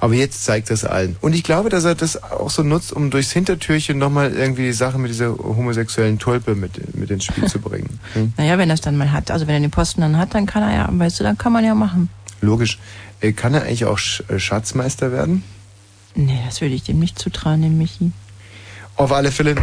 Aber 0.01 0.15
jetzt 0.15 0.45
zeigt 0.45 0.71
das 0.71 0.85
allen. 0.85 1.17
Und 1.21 1.35
ich 1.35 1.43
glaube, 1.43 1.69
dass 1.69 1.85
er 1.85 1.95
das 1.95 2.23
auch 2.23 2.51
so 2.51 2.63
nutzt, 2.63 2.93
um 2.93 3.11
durchs 3.11 3.33
Hintertürchen 3.33 3.99
nochmal 3.99 4.33
irgendwie 4.33 4.63
die 4.63 4.73
Sache 4.73 4.99
mit 4.99 5.11
dieser 5.11 5.37
homosexuellen 5.37 6.19
Tulpe 6.19 6.55
mit, 6.55 6.95
mit 6.95 7.11
ins 7.11 7.25
Spiel 7.25 7.47
zu 7.47 7.59
bringen. 7.61 7.99
Hm? 8.15 8.33
Naja, 8.37 8.59
wenn 8.59 8.71
er 8.71 8.75
es 8.75 8.81
dann 8.81 8.97
mal 8.97 9.11
hat, 9.11 9.31
also 9.31 9.47
wenn 9.47 9.55
er 9.55 9.61
den 9.61 9.71
Posten 9.71 10.03
dann 10.03 10.19
hat, 10.19 10.35
dann 10.35 10.47
kann 10.47 10.63
er 10.63 10.73
ja, 10.73 10.89
weißt 10.91 11.19
du, 11.19 11.25
dann 11.25 11.37
kann 11.37 11.53
man 11.53 11.65
ja 11.65 11.75
machen. 11.75 12.09
Logisch. 12.41 12.79
Äh, 13.21 13.33
kann 13.33 13.55
er 13.55 13.63
eigentlich 13.63 13.87
auch 13.87 13.99
äh, 14.29 14.39
Schatzmeister 14.39 15.11
werden? 15.11 15.43
Nee, 16.15 16.39
das 16.47 16.61
würde 16.61 16.75
ich 16.75 16.85
dem 16.85 17.01
nicht 17.01 17.19
zutrauen, 17.19 17.63
dem 17.63 17.79
Michi. 17.79 18.13
Auf 18.97 19.13
alle 19.13 19.33
Fälle 19.33 19.57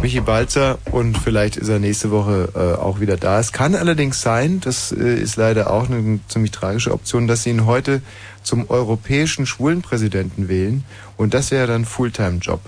Michi 0.00 0.20
Balzer 0.20 0.78
und 0.92 1.18
vielleicht 1.18 1.56
ist 1.56 1.68
er 1.68 1.78
nächste 1.78 2.10
Woche 2.10 2.48
äh, 2.54 2.80
auch 2.80 3.00
wieder 3.00 3.16
da. 3.16 3.40
Es 3.40 3.52
kann 3.52 3.74
allerdings 3.74 4.20
sein, 4.20 4.60
das 4.60 4.92
äh, 4.92 5.14
ist 5.16 5.36
leider 5.36 5.70
auch 5.70 5.90
eine 5.90 6.20
ziemlich 6.28 6.52
tragische 6.52 6.92
Option, 6.92 7.26
dass 7.26 7.42
sie 7.42 7.50
ihn 7.50 7.66
heute 7.66 8.02
zum 8.42 8.70
europäischen 8.70 9.46
Schwulenpräsidenten 9.46 10.48
wählen 10.48 10.84
und 11.16 11.34
das 11.34 11.50
wäre 11.50 11.66
dann 11.66 11.84
Fulltime-Job. 11.84 12.60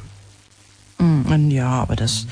Mm, 0.99 1.51
ja, 1.51 1.69
aber 1.69 1.97
das, 1.97 2.27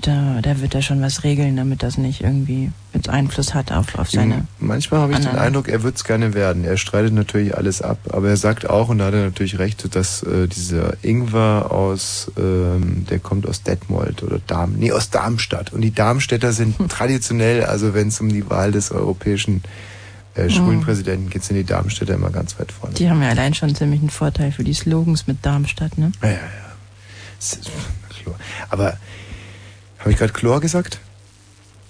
da, 0.00 0.40
da 0.42 0.60
wird 0.60 0.74
er 0.74 0.82
schon 0.82 1.00
was 1.02 1.24
regeln, 1.24 1.56
damit 1.56 1.82
das 1.82 1.98
nicht 1.98 2.22
irgendwie 2.22 2.70
jetzt 2.92 3.08
Einfluss 3.08 3.54
hat 3.54 3.72
auf, 3.72 3.98
auf 3.98 4.10
seine. 4.10 4.46
Manchmal 4.58 5.00
habe 5.00 5.12
ich 5.12 5.18
den 5.18 5.36
Eindruck, 5.36 5.68
er 5.68 5.82
wird 5.82 5.96
es 5.96 6.04
gerne 6.04 6.34
werden. 6.34 6.64
Er 6.64 6.76
streitet 6.76 7.12
natürlich 7.12 7.56
alles 7.56 7.82
ab, 7.82 7.98
aber 8.10 8.28
er 8.28 8.36
sagt 8.36 8.68
auch, 8.68 8.88
und 8.88 8.98
da 8.98 9.06
hat 9.06 9.14
er 9.14 9.24
natürlich 9.24 9.58
recht, 9.58 9.94
dass 9.94 10.22
äh, 10.22 10.48
dieser 10.48 10.94
Ingwer 11.02 11.70
aus, 11.70 12.30
ähm, 12.38 13.06
der 13.08 13.18
kommt 13.18 13.48
aus 13.48 13.62
Detmold 13.62 14.22
oder 14.22 14.40
Darm, 14.46 14.74
nee, 14.76 14.92
aus 14.92 15.10
Darmstadt. 15.10 15.72
Und 15.72 15.82
die 15.82 15.94
Darmstädter 15.94 16.52
sind 16.52 16.78
hm. 16.78 16.88
traditionell, 16.88 17.64
also 17.64 17.94
wenn 17.94 18.08
es 18.08 18.20
um 18.20 18.28
die 18.28 18.48
Wahl 18.48 18.72
des 18.72 18.90
europäischen 18.90 19.62
äh, 20.34 20.48
Schwulenpräsidenten 20.48 21.30
geht, 21.30 21.44
sind 21.44 21.56
die 21.56 21.64
Darmstädter 21.64 22.14
immer 22.14 22.30
ganz 22.30 22.58
weit 22.58 22.72
vorne. 22.72 22.94
Die 22.94 23.10
haben 23.10 23.22
ja 23.22 23.28
allein 23.28 23.54
schon 23.54 23.74
ziemlich 23.74 24.00
einen 24.00 24.10
Vorteil 24.10 24.52
für 24.52 24.64
die 24.64 24.74
Slogans 24.74 25.26
mit 25.26 25.44
Darmstadt, 25.44 25.98
ne? 25.98 26.12
Ja, 26.22 26.28
ja, 26.28 26.34
ja. 26.34 26.72
Aber 28.70 28.96
habe 30.02 30.12
ich 30.12 30.18
gerade 30.18 30.32
Chlor 30.32 30.60
gesagt? 30.60 30.98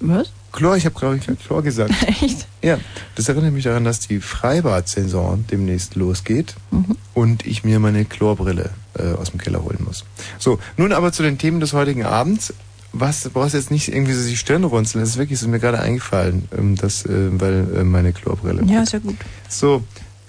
Was? 0.00 0.30
Chlor, 0.52 0.76
ich 0.76 0.84
habe 0.84 0.98
glaube 0.98 1.16
ich 1.16 1.38
Chlor 1.44 1.62
gesagt. 1.62 1.94
Echt? 2.06 2.46
Ja, 2.62 2.78
das 3.14 3.28
erinnert 3.28 3.52
mich 3.52 3.64
daran, 3.64 3.84
dass 3.84 4.00
die 4.00 4.20
Freibad-Saison 4.20 5.46
demnächst 5.50 5.94
losgeht 5.96 6.54
mhm. 6.70 6.96
und 7.14 7.46
ich 7.46 7.64
mir 7.64 7.78
meine 7.78 8.04
Chlorbrille 8.04 8.70
äh, 8.98 9.12
aus 9.14 9.30
dem 9.30 9.40
Keller 9.40 9.64
holen 9.64 9.78
muss. 9.84 10.04
So, 10.38 10.58
nun 10.76 10.92
aber 10.92 11.12
zu 11.12 11.22
den 11.22 11.38
Themen 11.38 11.60
des 11.60 11.72
heutigen 11.72 12.04
Abends. 12.04 12.52
Was, 12.94 13.22
du 13.22 13.30
brauchst 13.30 13.54
jetzt 13.54 13.70
nicht 13.70 13.88
irgendwie 13.88 14.12
so 14.12 14.28
die 14.28 14.36
Stirn 14.36 14.64
runzeln, 14.64 15.00
das 15.00 15.10
ist 15.10 15.16
wirklich, 15.16 15.38
das 15.38 15.46
ist 15.46 15.50
mir 15.50 15.60
gerade 15.60 15.80
eingefallen, 15.80 16.46
ähm, 16.56 16.76
das, 16.76 17.06
äh, 17.06 17.40
weil 17.40 17.66
äh, 17.74 17.84
meine 17.84 18.12
Chlorbrille. 18.12 18.62
Ja, 18.66 18.82
ist 18.82 18.92
ja 18.92 18.98
gut. 18.98 19.16
So, 19.48 19.82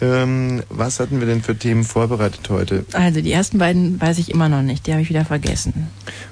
ähm, 0.03 0.63
was 0.69 0.99
hatten 0.99 1.21
wir 1.21 1.27
denn 1.27 1.41
für 1.41 1.57
Themen 1.57 1.85
vorbereitet 1.85 2.49
heute? 2.49 2.85
Also 2.91 3.21
die 3.21 3.31
ersten 3.31 3.57
beiden 3.57 4.01
weiß 4.01 4.17
ich 4.17 4.29
immer 4.31 4.49
noch 4.49 4.61
nicht, 4.61 4.85
die 4.85 4.91
habe 4.91 5.01
ich 5.01 5.09
wieder 5.09 5.23
vergessen. 5.23 5.87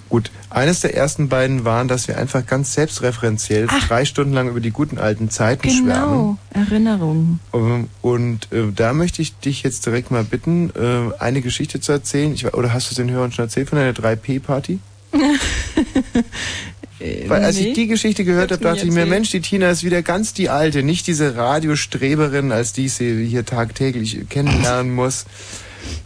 Gut, 0.09 0.29
eines 0.49 0.81
der 0.81 0.93
ersten 0.93 1.29
beiden 1.29 1.63
waren, 1.63 1.87
dass 1.87 2.09
wir 2.09 2.17
einfach 2.17 2.45
ganz 2.45 2.73
selbstreferenziell 2.73 3.67
Ach, 3.69 3.87
drei 3.87 4.03
Stunden 4.03 4.33
lang 4.33 4.49
über 4.49 4.59
die 4.59 4.71
guten 4.71 4.97
alten 4.97 5.29
Zeiten 5.29 5.69
genau, 5.69 5.83
schwärmen. 5.83 6.37
Genau, 6.53 6.65
Erinnerungen. 6.65 7.39
Ähm, 7.53 7.87
und 8.01 8.51
äh, 8.51 8.73
da 8.75 8.91
möchte 8.91 9.21
ich 9.21 9.37
dich 9.37 9.63
jetzt 9.63 9.85
direkt 9.85 10.11
mal 10.11 10.25
bitten, 10.25 10.71
äh, 10.71 11.17
eine 11.17 11.41
Geschichte 11.41 11.79
zu 11.79 11.93
erzählen. 11.93 12.33
Ich, 12.33 12.53
oder 12.53 12.73
hast 12.73 12.89
du 12.89 12.91
es 12.91 12.97
den 12.97 13.09
Hörern 13.09 13.31
schon 13.31 13.45
erzählt 13.45 13.69
von 13.69 13.79
deiner 13.79 13.93
3P-Party? 13.93 14.79
Äh, 17.01 17.27
Weil 17.27 17.43
als 17.43 17.57
nee, 17.57 17.69
ich 17.69 17.73
die 17.73 17.87
Geschichte 17.87 18.23
gehört 18.23 18.51
habe, 18.51 18.63
dachte 18.63 18.85
ich 18.85 18.91
mir, 18.91 19.05
Mensch, 19.05 19.31
die 19.31 19.41
Tina 19.41 19.69
ist 19.69 19.83
wieder 19.83 20.01
ganz 20.01 20.33
die 20.33 20.49
alte, 20.49 20.83
nicht 20.83 21.07
diese 21.07 21.35
Radiostreberin, 21.35 22.51
als 22.51 22.73
die 22.73 22.85
ich 22.85 22.93
sie 22.93 23.25
hier 23.25 23.45
tagtäglich 23.45 24.29
kennenlernen 24.29 24.93
muss. 24.93 25.25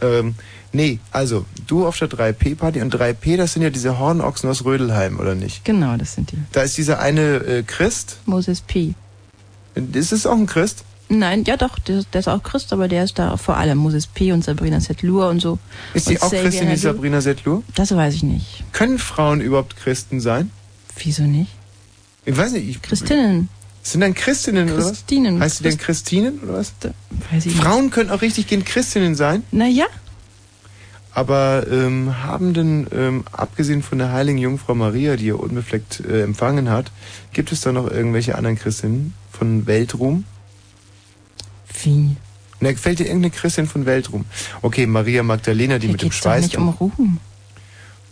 Ähm, 0.00 0.34
nee, 0.72 0.98
also 1.10 1.44
du 1.66 1.86
auf 1.86 1.98
der 1.98 2.08
3P-Party 2.08 2.80
und 2.80 2.94
3P, 2.94 3.36
das 3.36 3.52
sind 3.52 3.62
ja 3.62 3.70
diese 3.70 3.98
Hornochsen 3.98 4.48
aus 4.48 4.64
Rödelheim, 4.64 5.20
oder 5.20 5.34
nicht? 5.34 5.64
Genau, 5.64 5.96
das 5.96 6.14
sind 6.14 6.32
die. 6.32 6.38
Da 6.52 6.62
ist 6.62 6.78
dieser 6.78 7.00
eine 7.00 7.36
äh, 7.36 7.62
Christ. 7.62 8.18
Moses 8.24 8.62
P. 8.62 8.94
Ist 9.92 10.12
es 10.12 10.26
auch 10.26 10.36
ein 10.36 10.46
Christ? 10.46 10.84
Nein, 11.08 11.44
ja 11.44 11.56
doch, 11.56 11.78
der, 11.78 12.02
der, 12.12 12.18
ist 12.18 12.28
auch 12.28 12.42
Christ, 12.42 12.72
aber 12.72 12.88
der 12.88 13.04
ist 13.04 13.18
da 13.18 13.36
vor 13.36 13.56
allem 13.56 13.78
Moses 13.78 14.08
P. 14.08 14.32
und 14.32 14.42
Sabrina 14.42 14.80
Setlur 14.80 15.28
und 15.28 15.40
so. 15.40 15.58
Ist 15.94 16.08
die 16.08 16.20
auch 16.20 16.30
Christin 16.30 16.68
wie 16.68 16.76
Sabrina 16.76 17.20
Setlur? 17.20 17.62
Das 17.76 17.94
weiß 17.94 18.14
ich 18.14 18.22
nicht. 18.24 18.64
Können 18.72 18.98
Frauen 18.98 19.40
überhaupt 19.40 19.76
Christen 19.76 20.20
sein? 20.20 20.50
Wieso 20.98 21.22
nicht? 21.24 21.52
Ich 22.24 22.36
weiß 22.36 22.52
nicht. 22.52 22.68
Ich, 22.68 22.82
Christinnen. 22.82 23.48
Sind 23.82 24.00
dann 24.00 24.14
Christinnen 24.14 24.68
oder 24.70 24.78
was? 24.78 24.88
Christinen. 24.88 25.40
Heißt 25.40 25.60
die 25.60 25.64
denn 25.64 25.78
Christinen 25.78 26.40
oder 26.40 26.54
was? 26.54 26.72
Da, 26.80 26.90
weiß 27.30 27.46
ich 27.46 27.54
Frauen 27.54 27.84
nicht. 27.84 27.94
können 27.94 28.10
auch 28.10 28.20
richtig 28.20 28.48
gehen 28.48 28.64
Christinnen 28.64 29.14
sein? 29.14 29.44
Naja. 29.52 29.86
Aber 31.12 31.66
ähm, 31.70 32.22
haben 32.24 32.52
denn, 32.52 32.88
ähm, 32.92 33.24
abgesehen 33.32 33.82
von 33.82 33.98
der 33.98 34.12
heiligen 34.12 34.38
Jungfrau 34.38 34.74
Maria, 34.74 35.16
die 35.16 35.26
ihr 35.26 35.40
unbefleckt 35.40 36.00
äh, 36.00 36.22
empfangen 36.22 36.68
hat, 36.68 36.90
gibt 37.32 37.52
es 37.52 37.60
da 37.62 37.72
noch 37.72 37.90
irgendwelche 37.90 38.34
anderen 38.34 38.58
Christinnen 38.58 39.14
von 39.30 39.66
Weltruhm? 39.66 40.24
Wie? 41.82 42.16
Na, 42.60 42.72
gefällt 42.72 42.98
dir 42.98 43.04
irgendeine 43.04 43.30
Christin 43.30 43.66
von 43.66 43.86
Weltruhm? 43.86 44.24
Okay, 44.62 44.86
Maria 44.86 45.22
Magdalena, 45.22 45.78
die 45.78 45.86
Hier 45.86 45.92
mit 45.92 46.02
dem 46.02 46.12
Schweiß. 46.12 46.42
nicht 46.42 46.56
um 46.56 46.70
Ruhm. 46.70 47.18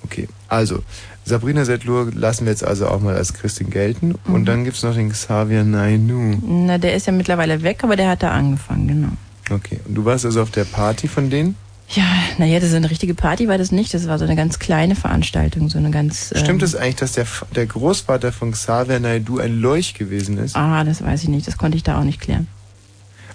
Okay, 0.03 0.29
also 0.55 0.83
Sabrina 1.25 1.65
Settlur 1.65 2.11
lassen 2.15 2.45
wir 2.45 2.53
jetzt 2.53 2.65
also 2.65 2.89
auch 2.89 3.01
mal 3.01 3.17
als 3.17 3.33
Christin 3.33 3.71
gelten. 3.71 4.15
Mhm. 4.27 4.35
Und 4.35 4.45
dann 4.47 4.65
gibt's 4.65 4.83
noch 4.83 4.95
den 4.95 5.11
Xavier 5.11 5.65
Nainu. 5.65 6.39
Na, 6.43 6.79
der 6.79 6.95
ist 6.95 7.07
ja 7.07 7.13
mittlerweile 7.13 7.63
weg, 7.63 7.83
aber 7.83 7.97
der 7.97 8.11
hat 8.11 8.23
da 8.23 8.31
angefangen, 8.31 8.89
genau. 8.89 9.09
Okay, 9.51 9.81
und 9.87 9.95
du 9.95 10.05
warst 10.05 10.25
also 10.25 10.43
auf 10.43 10.51
der 10.51 10.65
Party 10.65 11.09
von 11.09 11.31
denen? 11.31 11.57
Ja, 11.91 12.05
naja, 12.39 12.61
das 12.61 12.71
ist 12.71 12.75
eine 12.75 12.91
richtige 12.91 13.15
Party 13.15 13.47
war 13.47 13.59
das 13.59 13.71
nicht. 13.71 13.93
Das 13.93 14.09
war 14.09 14.19
so 14.19 14.25
eine 14.25 14.37
ganz 14.37 14.59
kleine 14.59 14.97
Veranstaltung, 14.97 15.69
so 15.69 15.79
eine 15.79 15.91
ganz. 15.91 16.33
Stimmt 16.35 16.63
ähm, 16.63 16.67
es 16.67 16.75
eigentlich, 16.75 16.97
dass 16.97 17.13
der, 17.13 17.27
der 17.55 17.67
Großvater 17.67 18.33
von 18.33 18.53
Xavier 18.53 19.01
Naidu 19.01 19.39
ein 19.39 19.61
Leuch 19.61 19.95
gewesen 19.95 20.39
ist? 20.39 20.57
Ah, 20.57 20.83
das 20.85 21.03
weiß 21.03 21.23
ich 21.25 21.29
nicht. 21.29 21.47
Das 21.47 21.59
konnte 21.59 21.77
ich 21.77 21.83
da 21.83 21.99
auch 21.99 22.05
nicht 22.05 22.21
klären. 22.21 22.49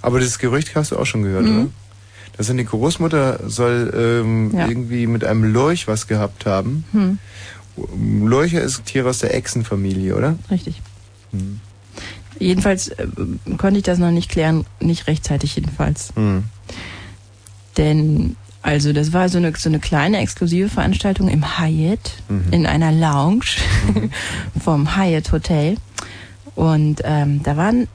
Aber 0.01 0.19
das 0.19 0.39
Gerücht 0.39 0.75
hast 0.75 0.91
du 0.91 0.97
auch 0.97 1.05
schon 1.05 1.23
gehört, 1.23 1.45
mhm. 1.45 1.57
oder? 1.57 1.69
Dass 2.39 2.47
seine 2.47 2.63
Großmutter 2.63 3.49
soll 3.49 3.93
ähm, 3.93 4.51
ja. 4.55 4.69
irgendwie 4.69 5.07
mit 5.07 5.25
einem 5.25 5.43
Lorch 5.43 5.89
was 5.89 6.07
gehabt 6.07 6.45
haben. 6.45 6.85
Mhm. 6.93 7.19
Lorcher 8.25 8.61
ist 8.61 8.85
Tier 8.85 9.05
aus 9.05 9.19
der 9.19 9.35
Echsenfamilie, 9.35 10.15
oder? 10.15 10.37
Richtig. 10.49 10.81
Mhm. 11.33 11.59
Jedenfalls 12.39 12.87
äh, 12.87 13.07
konnte 13.57 13.79
ich 13.79 13.83
das 13.83 13.99
noch 13.99 14.11
nicht 14.11 14.31
klären, 14.31 14.65
nicht 14.79 15.07
rechtzeitig 15.07 15.57
jedenfalls. 15.57 16.15
Mhm. 16.15 16.45
Denn, 17.75 18.37
also 18.61 18.93
das 18.93 19.11
war 19.11 19.27
so 19.27 19.37
eine, 19.37 19.51
so 19.57 19.67
eine 19.67 19.79
kleine 19.79 20.19
exklusive 20.19 20.69
Veranstaltung 20.69 21.27
im 21.27 21.59
Hyatt, 21.59 22.13
mhm. 22.29 22.53
in 22.53 22.65
einer 22.65 22.93
Lounge 22.93 23.57
mhm. 23.93 24.11
vom 24.61 24.95
Hyatt 24.95 25.33
Hotel. 25.33 25.75
Und 26.55 27.01
ähm, 27.03 27.43
da 27.43 27.57
waren 27.57 27.89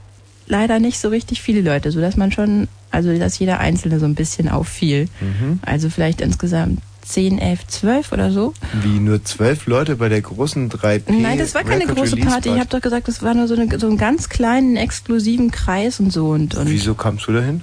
leider 0.45 0.79
nicht 0.79 0.99
so 0.99 1.09
richtig 1.09 1.41
viele 1.41 1.61
Leute, 1.61 1.91
so 1.91 1.99
dass 1.99 2.15
man 2.15 2.31
schon, 2.31 2.67
also 2.95 3.17
dass 3.17 3.37
jeder 3.37 3.59
Einzelne 3.59 3.99
so 3.99 4.05
ein 4.05 4.15
bisschen 4.15 4.49
auffiel. 4.49 5.07
Mhm. 5.21 5.59
Also 5.63 5.89
vielleicht 5.89 6.21
insgesamt 6.21 6.79
10, 7.05 7.37
11, 7.37 7.67
12 7.67 8.11
oder 8.11 8.31
so. 8.31 8.53
Wie 8.81 8.99
nur 8.99 9.23
zwölf 9.23 9.67
Leute 9.67 9.95
bei 9.95 10.09
der 10.09 10.21
großen 10.21 10.69
3P? 10.69 11.11
Nein, 11.11 11.37
das 11.37 11.53
war 11.53 11.63
keine 11.63 11.81
Record 11.81 11.97
große 11.97 12.17
Party. 12.17 12.49
Ich 12.49 12.59
habe 12.59 12.69
doch 12.69 12.81
gesagt, 12.81 13.07
das 13.07 13.21
war 13.21 13.33
nur 13.33 13.47
so, 13.47 13.55
eine, 13.55 13.79
so 13.79 13.87
einen 13.87 13.97
ganz 13.97 14.29
kleinen, 14.29 14.75
exklusiven 14.75 15.51
Kreis 15.51 15.99
und 15.99 16.11
so. 16.11 16.29
Und, 16.29 16.55
und 16.55 16.69
Wieso 16.69 16.95
kamst 16.95 17.27
du 17.27 17.33
dahin? 17.33 17.61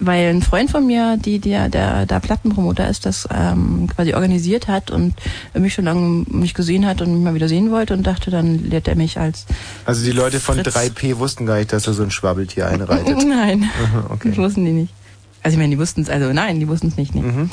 Weil 0.00 0.30
ein 0.30 0.42
Freund 0.42 0.70
von 0.70 0.86
mir, 0.86 1.16
die, 1.16 1.40
der, 1.40 1.68
der, 1.68 2.06
der 2.06 2.20
Plattenpromoter 2.20 2.88
ist, 2.88 3.04
das 3.04 3.26
ähm, 3.34 3.88
quasi 3.92 4.14
organisiert 4.14 4.68
hat 4.68 4.92
und 4.92 5.14
mich 5.54 5.74
schon 5.74 5.86
lange 5.86 6.24
nicht 6.28 6.54
gesehen 6.54 6.86
hat 6.86 7.02
und 7.02 7.14
mich 7.14 7.24
mal 7.24 7.34
wieder 7.34 7.48
sehen 7.48 7.72
wollte 7.72 7.94
und 7.94 8.06
dachte, 8.06 8.30
dann 8.30 8.70
lädt 8.70 8.86
er 8.86 8.94
mich 8.94 9.18
als. 9.18 9.46
Also 9.84 10.04
die 10.04 10.12
Leute 10.12 10.38
von 10.38 10.54
Fritz. 10.56 10.76
3P 10.76 11.18
wussten 11.18 11.46
gar 11.46 11.56
nicht, 11.56 11.72
dass 11.72 11.86
er 11.88 11.94
so 11.94 12.04
ein 12.04 12.12
Schwabbeltier 12.12 12.68
einreitet. 12.68 13.18
Nein, 13.28 13.68
okay. 14.08 14.28
das 14.28 14.38
wussten 14.38 14.64
die 14.64 14.72
nicht. 14.72 14.94
Also 15.42 15.54
ich 15.54 15.58
meine, 15.58 15.74
die 15.74 15.78
wussten 15.78 16.02
es, 16.02 16.10
also 16.10 16.32
nein, 16.32 16.60
die 16.60 16.68
wussten 16.68 16.88
es 16.88 16.96
nicht. 16.96 17.14
nicht. 17.14 17.26
Mhm. 17.26 17.50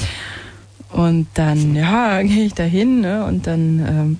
Und 0.92 1.28
dann, 1.34 1.75
ja, 1.75 2.22
gehe 2.24 2.46
ich 2.46 2.54
da 2.54 2.64
hin 2.64 3.02
ne, 3.02 3.25
und 3.25 3.48
dann 3.48 3.80
ähm, 3.80 4.20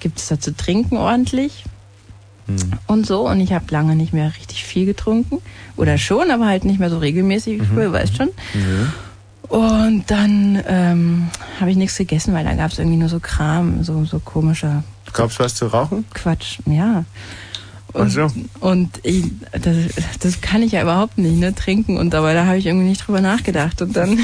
gibt 0.00 0.18
es 0.18 0.28
da 0.28 0.40
zu 0.40 0.56
trinken 0.56 0.96
ordentlich 0.96 1.64
hm. 2.58 2.72
und 2.86 3.06
so. 3.06 3.28
Und 3.28 3.40
ich 3.40 3.52
habe 3.52 3.64
lange 3.70 3.96
nicht 3.96 4.12
mehr 4.12 4.32
richtig 4.36 4.64
viel 4.64 4.86
getrunken. 4.86 5.38
Oder 5.76 5.98
schon, 5.98 6.30
aber 6.30 6.46
halt 6.46 6.64
nicht 6.64 6.80
mehr 6.80 6.90
so 6.90 6.98
regelmäßig 6.98 7.60
wie 7.60 7.66
früher, 7.66 7.88
mhm. 7.88 7.92
weißt 7.92 8.16
schon. 8.16 8.28
Mhm. 8.54 8.92
Und 9.48 10.04
dann 10.08 10.62
ähm, 10.66 11.28
habe 11.58 11.70
ich 11.70 11.76
nichts 11.76 11.96
gegessen, 11.96 12.34
weil 12.34 12.44
da 12.44 12.54
gab 12.54 12.70
es 12.70 12.78
irgendwie 12.78 12.98
nur 12.98 13.08
so 13.08 13.18
Kram, 13.18 13.82
so, 13.82 14.04
so 14.04 14.20
komischer. 14.20 14.84
Gab 15.12 15.30
es 15.30 15.40
was 15.40 15.54
zu 15.56 15.66
rauchen? 15.66 16.04
Quatsch, 16.14 16.60
ja. 16.66 17.04
Und, 17.92 18.10
so. 18.10 18.28
und 18.60 19.00
ich, 19.02 19.24
das, 19.50 19.76
das 20.20 20.40
kann 20.40 20.62
ich 20.62 20.72
ja 20.72 20.82
überhaupt 20.82 21.18
nicht, 21.18 21.38
ne, 21.38 21.52
trinken. 21.54 21.96
Und 21.96 22.14
aber 22.14 22.34
da 22.34 22.46
habe 22.46 22.58
ich 22.58 22.66
irgendwie 22.66 22.88
nicht 22.88 23.06
drüber 23.06 23.20
nachgedacht. 23.20 23.82
Und 23.82 23.96
dann 23.96 24.18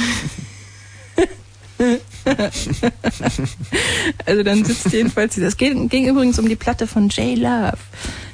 also 4.26 4.42
dann 4.42 4.64
sitzt 4.64 4.92
jedenfalls 4.92 5.36
das 5.36 5.56
ging, 5.56 5.88
ging 5.88 6.08
übrigens 6.08 6.38
um 6.38 6.48
die 6.48 6.56
Platte 6.56 6.86
von 6.86 7.08
J 7.08 7.38
Love. 7.38 7.78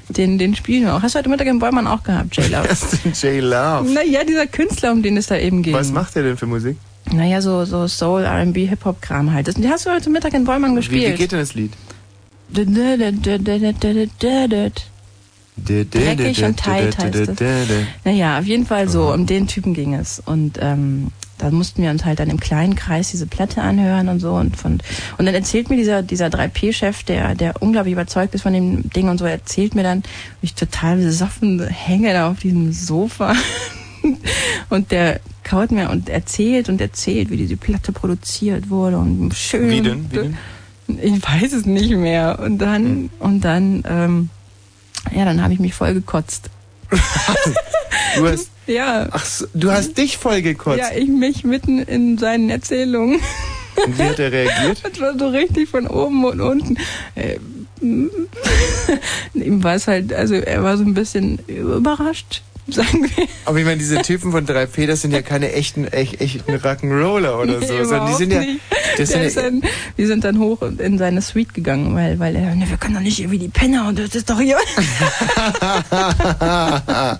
Den, 0.08 0.38
den 0.38 0.54
spielen 0.54 0.84
wir 0.84 0.94
auch. 0.94 1.02
Hast 1.02 1.14
du 1.14 1.18
heute 1.18 1.28
Mittag 1.28 1.46
in 1.46 1.58
Bäumann 1.58 1.86
auch 1.86 2.02
gehabt, 2.02 2.36
J 2.36 2.50
Love? 2.50 2.68
Was 2.68 2.82
ist 2.92 3.04
denn 3.04 3.12
J 3.12 3.42
Love? 3.42 3.90
Naja, 3.90 4.24
dieser 4.24 4.46
Künstler, 4.46 4.92
um 4.92 5.02
den 5.02 5.16
es 5.16 5.26
da 5.26 5.36
eben 5.36 5.62
ging. 5.62 5.74
Was 5.74 5.92
macht 5.92 6.16
er 6.16 6.22
denn 6.22 6.36
für 6.36 6.46
Musik? 6.46 6.76
Naja, 7.12 7.40
so, 7.40 7.64
so 7.64 7.88
Soul, 7.88 8.22
R&B, 8.22 8.66
Hip-Hop-Kram 8.66 9.32
halt. 9.32 9.48
Das, 9.48 9.56
die 9.56 9.68
hast 9.68 9.86
du 9.86 9.90
heute 9.90 10.08
Mittag 10.10 10.34
in 10.34 10.44
Bäumann 10.44 10.74
gespielt. 10.74 11.02
Wie, 11.02 11.12
wie 11.12 11.16
geht 11.16 11.32
denn 11.32 11.40
das 11.40 11.54
Lied? 11.54 11.72
Dreckig 15.56 16.44
und 16.44 16.58
tight 16.58 16.98
heißt 16.98 17.14
es. 17.14 17.40
Naja, 18.04 18.38
auf 18.38 18.46
jeden 18.46 18.66
Fall 18.66 18.88
so, 18.88 19.12
um 19.12 19.26
den 19.26 19.46
Typen 19.46 19.74
ging 19.74 19.94
es. 19.94 20.22
Und 20.24 20.58
ähm, 20.60 21.08
da 21.42 21.50
mussten 21.50 21.82
wir 21.82 21.90
uns 21.90 22.04
halt 22.04 22.20
dann 22.20 22.30
im 22.30 22.38
kleinen 22.38 22.76
Kreis 22.76 23.10
diese 23.10 23.26
Platte 23.26 23.62
anhören 23.62 24.08
und 24.08 24.20
so 24.20 24.34
und 24.34 24.56
von 24.56 24.78
und 25.18 25.26
dann 25.26 25.34
erzählt 25.34 25.70
mir 25.70 25.76
dieser 25.76 26.02
dieser 26.02 26.26
3P-Chef, 26.26 27.02
der 27.02 27.34
der 27.34 27.60
unglaublich 27.60 27.92
überzeugt 27.92 28.34
ist 28.34 28.42
von 28.42 28.52
dem 28.52 28.90
Ding 28.90 29.08
und 29.08 29.18
so, 29.18 29.24
erzählt 29.24 29.74
mir 29.74 29.82
dann, 29.82 30.02
wie 30.40 30.46
ich 30.46 30.54
total 30.54 30.96
besoffen 30.96 31.66
hänge 31.66 32.12
da 32.12 32.30
auf 32.30 32.40
diesem 32.40 32.72
Sofa 32.72 33.34
und 34.70 34.90
der 34.90 35.20
kaut 35.44 35.70
mir 35.70 35.90
und 35.90 36.08
erzählt 36.08 36.68
und 36.68 36.80
erzählt, 36.80 37.30
wie 37.30 37.36
diese 37.36 37.56
Platte 37.56 37.92
produziert 37.92 38.70
wurde 38.70 38.98
und 38.98 39.34
schön. 39.34 39.70
Wie 39.70 39.80
denn? 39.80 40.10
Wie 40.10 40.16
denn? 40.16 40.38
Ich 41.02 41.22
weiß 41.22 41.52
es 41.52 41.66
nicht 41.66 41.90
mehr. 41.90 42.38
Und 42.38 42.58
dann, 42.58 42.84
hm. 42.84 43.10
und 43.18 43.40
dann, 43.42 43.82
ähm, 43.86 44.30
ja, 45.14 45.24
dann 45.24 45.42
habe 45.42 45.52
ich 45.52 45.60
mich 45.60 45.74
voll 45.74 45.94
gekotzt. 45.94 46.50
du 48.16 48.28
hast, 48.28 48.50
ja. 48.66 49.08
Ach, 49.10 49.24
du 49.54 49.70
hast 49.70 49.98
dich 49.98 50.18
voll 50.18 50.42
gekotzt. 50.42 50.78
Ja, 50.78 50.90
ich 50.94 51.08
mich 51.08 51.44
mitten 51.44 51.80
in 51.80 52.18
seinen 52.18 52.50
Erzählungen. 52.50 53.20
Und 53.84 53.98
wie 53.98 54.02
hat 54.02 54.18
er 54.18 54.32
reagiert? 54.32 54.82
Das 54.90 55.00
war 55.00 55.18
so 55.18 55.28
richtig 55.28 55.68
von 55.68 55.86
oben 55.86 56.24
und 56.24 56.40
unten. 56.40 56.76
Äh, 57.14 57.38
ihm 59.34 59.64
war 59.64 59.74
es 59.74 59.88
halt, 59.88 60.12
also 60.12 60.34
er 60.34 60.62
war 60.62 60.76
so 60.76 60.84
ein 60.84 60.94
bisschen 60.94 61.38
überrascht 61.46 62.42
sagen 62.68 63.04
wir. 63.04 63.26
Aber 63.44 63.58
ich 63.58 63.64
meine, 63.64 63.78
diese 63.78 64.02
Typen 64.02 64.32
von 64.32 64.46
3P, 64.46 64.86
das 64.86 65.02
sind 65.02 65.12
ja 65.12 65.22
keine 65.22 65.52
echten, 65.52 65.86
echt, 65.86 66.20
echten 66.20 66.52
Rock'n'Roller 66.52 67.40
oder 67.40 67.58
nee, 67.58 67.66
so. 67.66 67.84
Sondern 67.84 68.08
die 68.08 68.14
sind 68.14 68.32
ja. 68.32 68.42
Das 68.98 69.10
sind 69.10 69.22
ja 69.22 69.42
dann, 69.42 69.62
wir 69.96 70.06
sind 70.06 70.24
dann 70.24 70.38
hoch 70.38 70.62
in 70.62 70.98
seine 70.98 71.22
Suite 71.22 71.54
gegangen, 71.54 71.94
weil, 71.94 72.18
weil 72.18 72.36
er, 72.36 72.54
ne, 72.54 72.68
wir 72.68 72.76
können 72.76 72.92
doch 72.94 73.00
nicht 73.00 73.20
irgendwie 73.20 73.38
die 73.38 73.48
Penner 73.48 73.88
und 73.88 73.98
das 73.98 74.14
ist 74.14 74.28
doch 74.28 74.38
hier. 74.38 74.58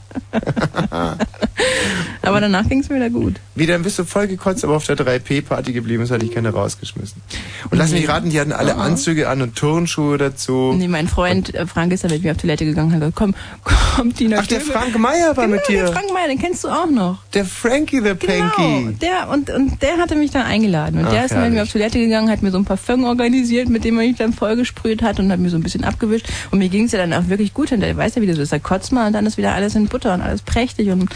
aber 2.23 2.41
danach 2.41 2.69
ging 2.69 2.81
es 2.81 2.89
mir 2.89 2.97
wieder 2.97 3.11
gut. 3.11 3.35
Wie, 3.55 3.67
dann 3.67 3.83
bist 3.83 3.99
du 3.99 4.05
voll 4.05 4.29
gekotzt, 4.29 4.65
aber 4.65 4.77
auf 4.77 4.87
der 4.87 4.97
3P-Party 4.97 5.73
geblieben, 5.73 6.03
ist 6.03 6.11
hatte 6.11 6.27
ich 6.27 6.33
keine 6.33 6.51
rausgeschmissen. 6.51 7.23
Und 7.71 7.79
lass 7.79 7.93
mich 7.93 8.09
raten, 8.09 8.31
die 8.31 8.41
hatten 8.41 8.53
alle 8.53 8.77
Aha. 8.77 8.85
Anzüge 8.85 9.29
an 9.29 9.43
und 9.43 9.57
Turnschuhe 9.57 10.19
dazu. 10.19 10.75
Nee, 10.77 10.89
mein 10.89 11.09
Freund 11.09 11.55
äh, 11.55 11.67
Frank 11.67 11.93
ist 11.93 12.05
da 12.05 12.09
mit 12.09 12.23
mir 12.23 12.33
auf 12.33 12.39
Toilette 12.39 12.65
gegangen 12.65 12.89
und 12.89 12.95
hat 12.95 13.01
gesagt, 13.01 13.17
komm, 13.17 13.35
komm, 13.97 14.15
Tina. 14.15 14.39
Ach, 14.41 14.47
der 14.47 14.61
Frank 14.61 14.99
Meier 14.99 15.32
war 15.37 15.47
genau, 15.47 15.57
mit 15.57 15.69
dir. 15.69 15.85
Der 15.85 15.93
Frank 15.93 16.13
Meier, 16.13 16.29
den 16.29 16.39
kennst 16.39 16.65
du 16.65 16.69
auch 16.69 16.91
noch. 16.91 17.19
Der 17.35 17.45
Frankie 17.45 18.01
the 18.01 18.15
Panky. 18.15 18.53
Genau, 18.57 18.91
der, 19.01 19.29
und, 19.31 19.51
und 19.51 19.83
der 19.83 19.99
hatte 19.99 20.15
mich 20.17 20.31
dann 20.31 20.43
eingeladen. 20.43 21.01
Und 21.01 21.07
Ach, 21.07 21.13
der 21.13 21.25
ist 21.25 21.33
herrlich. 21.33 21.51
mit 21.51 21.57
mir 21.57 21.63
auf 21.63 21.73
Toilette 21.73 21.99
gegangen, 21.99 22.31
hat 22.31 22.43
mir 22.43 22.51
so 22.51 22.59
ein 22.59 22.65
Parfum 22.65 23.05
organisiert, 23.05 23.69
mit 23.69 23.85
dem 23.85 23.99
er 23.99 24.07
mich 24.07 24.17
dann 24.17 24.33
vollgesprüht 24.33 25.03
hat 25.03 25.19
und 25.21 25.31
hat 25.31 25.39
mir 25.39 25.51
so 25.51 25.57
ein 25.57 25.63
bisschen 25.63 25.85
abgewischt. 25.85 26.27
Und 26.51 26.59
mir 26.59 26.69
ging 26.69 26.85
es 26.85 26.93
ja 26.93 26.99
dann 26.99 27.13
auch 27.13 27.29
wirklich 27.29 27.55
gut 27.55 27.71
hinterher. 27.71 27.97
Weißt 27.97 28.17
ja, 28.17 28.23
wie 28.23 28.27
das 28.27 28.39
ist. 28.39 28.53
Da 28.53 28.59
kotzt 28.59 28.93
man 28.93 29.09
und 29.09 29.13
dann 29.13 29.27
ist 29.27 29.37
wieder 29.39 29.55
alles 29.55 29.75
in 29.75 29.87
Butter 29.87 30.15
und 30.15 30.21
alles 30.21 30.43
prächtig 30.43 30.91
und 30.91 31.09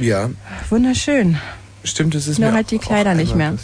ja. 0.00 0.30
Wunderschön. 0.70 1.38
Stimmt, 1.82 2.14
das 2.14 2.28
ist 2.28 2.38
Nur 2.38 2.50
mir 2.50 2.56
halt 2.56 2.70
die 2.70 2.78
Kleider 2.78 3.14
nicht 3.14 3.34
mehr. 3.34 3.54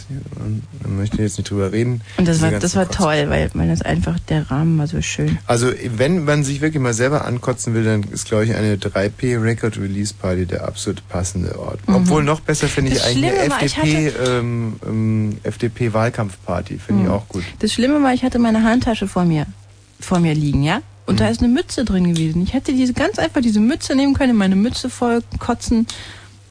Da 0.81 0.89
möchte 0.89 1.17
ich 1.17 1.21
jetzt 1.21 1.37
nicht 1.37 1.49
drüber 1.49 1.71
reden. 1.71 2.01
Und 2.17 2.27
das 2.27 2.41
war, 2.41 2.51
das 2.51 2.75
war 2.75 2.89
toll, 2.89 3.25
weil, 3.29 3.51
weil 3.53 3.67
das 3.67 3.83
einfach, 3.83 4.19
der 4.19 4.49
Rahmen 4.49 4.77
war 4.79 4.87
so 4.87 5.01
schön. 5.01 5.37
Also, 5.45 5.71
wenn 5.95 6.25
man 6.25 6.43
sich 6.43 6.61
wirklich 6.61 6.81
mal 6.81 6.93
selber 6.93 7.25
ankotzen 7.25 7.75
will, 7.75 7.83
dann 7.83 8.03
ist, 8.03 8.27
glaube 8.27 8.45
ich, 8.45 8.55
eine 8.55 8.77
3P 8.77 9.41
Record 9.41 9.77
Release 9.77 10.13
Party 10.13 10.45
der 10.47 10.67
absolut 10.67 11.07
passende 11.09 11.59
Ort. 11.59 11.87
Mhm. 11.87 11.95
Obwohl 11.95 12.23
noch 12.23 12.39
besser 12.39 12.67
finde 12.67 12.93
ich 12.93 13.03
eigentlich 13.03 13.33
eine 13.33 13.53
FDP, 13.53 14.11
ähm, 14.25 14.75
ähm, 14.85 15.37
FDP 15.43 15.93
Wahlkampfparty, 15.93 16.79
finde 16.79 17.03
mhm. 17.03 17.07
ich 17.07 17.13
auch 17.13 17.27
gut. 17.27 17.43
Das 17.59 17.71
Schlimme 17.71 18.01
war, 18.01 18.13
ich 18.13 18.23
hatte 18.23 18.39
meine 18.39 18.63
Handtasche 18.63 19.07
vor 19.07 19.25
mir, 19.25 19.45
vor 19.99 20.19
mir 20.19 20.33
liegen, 20.33 20.63
ja? 20.63 20.81
Und 21.05 21.15
mhm. 21.15 21.19
da 21.19 21.29
ist 21.29 21.41
eine 21.41 21.53
Mütze 21.53 21.85
drin 21.85 22.13
gewesen. 22.13 22.41
Ich 22.41 22.53
hätte 22.53 22.73
diese 22.73 22.93
ganz 22.93 23.19
einfach 23.19 23.41
diese 23.41 23.59
Mütze 23.59 23.95
nehmen 23.95 24.15
können, 24.15 24.35
meine 24.35 24.55
Mütze 24.55 24.89
voll 24.89 25.21
kotzen 25.37 25.85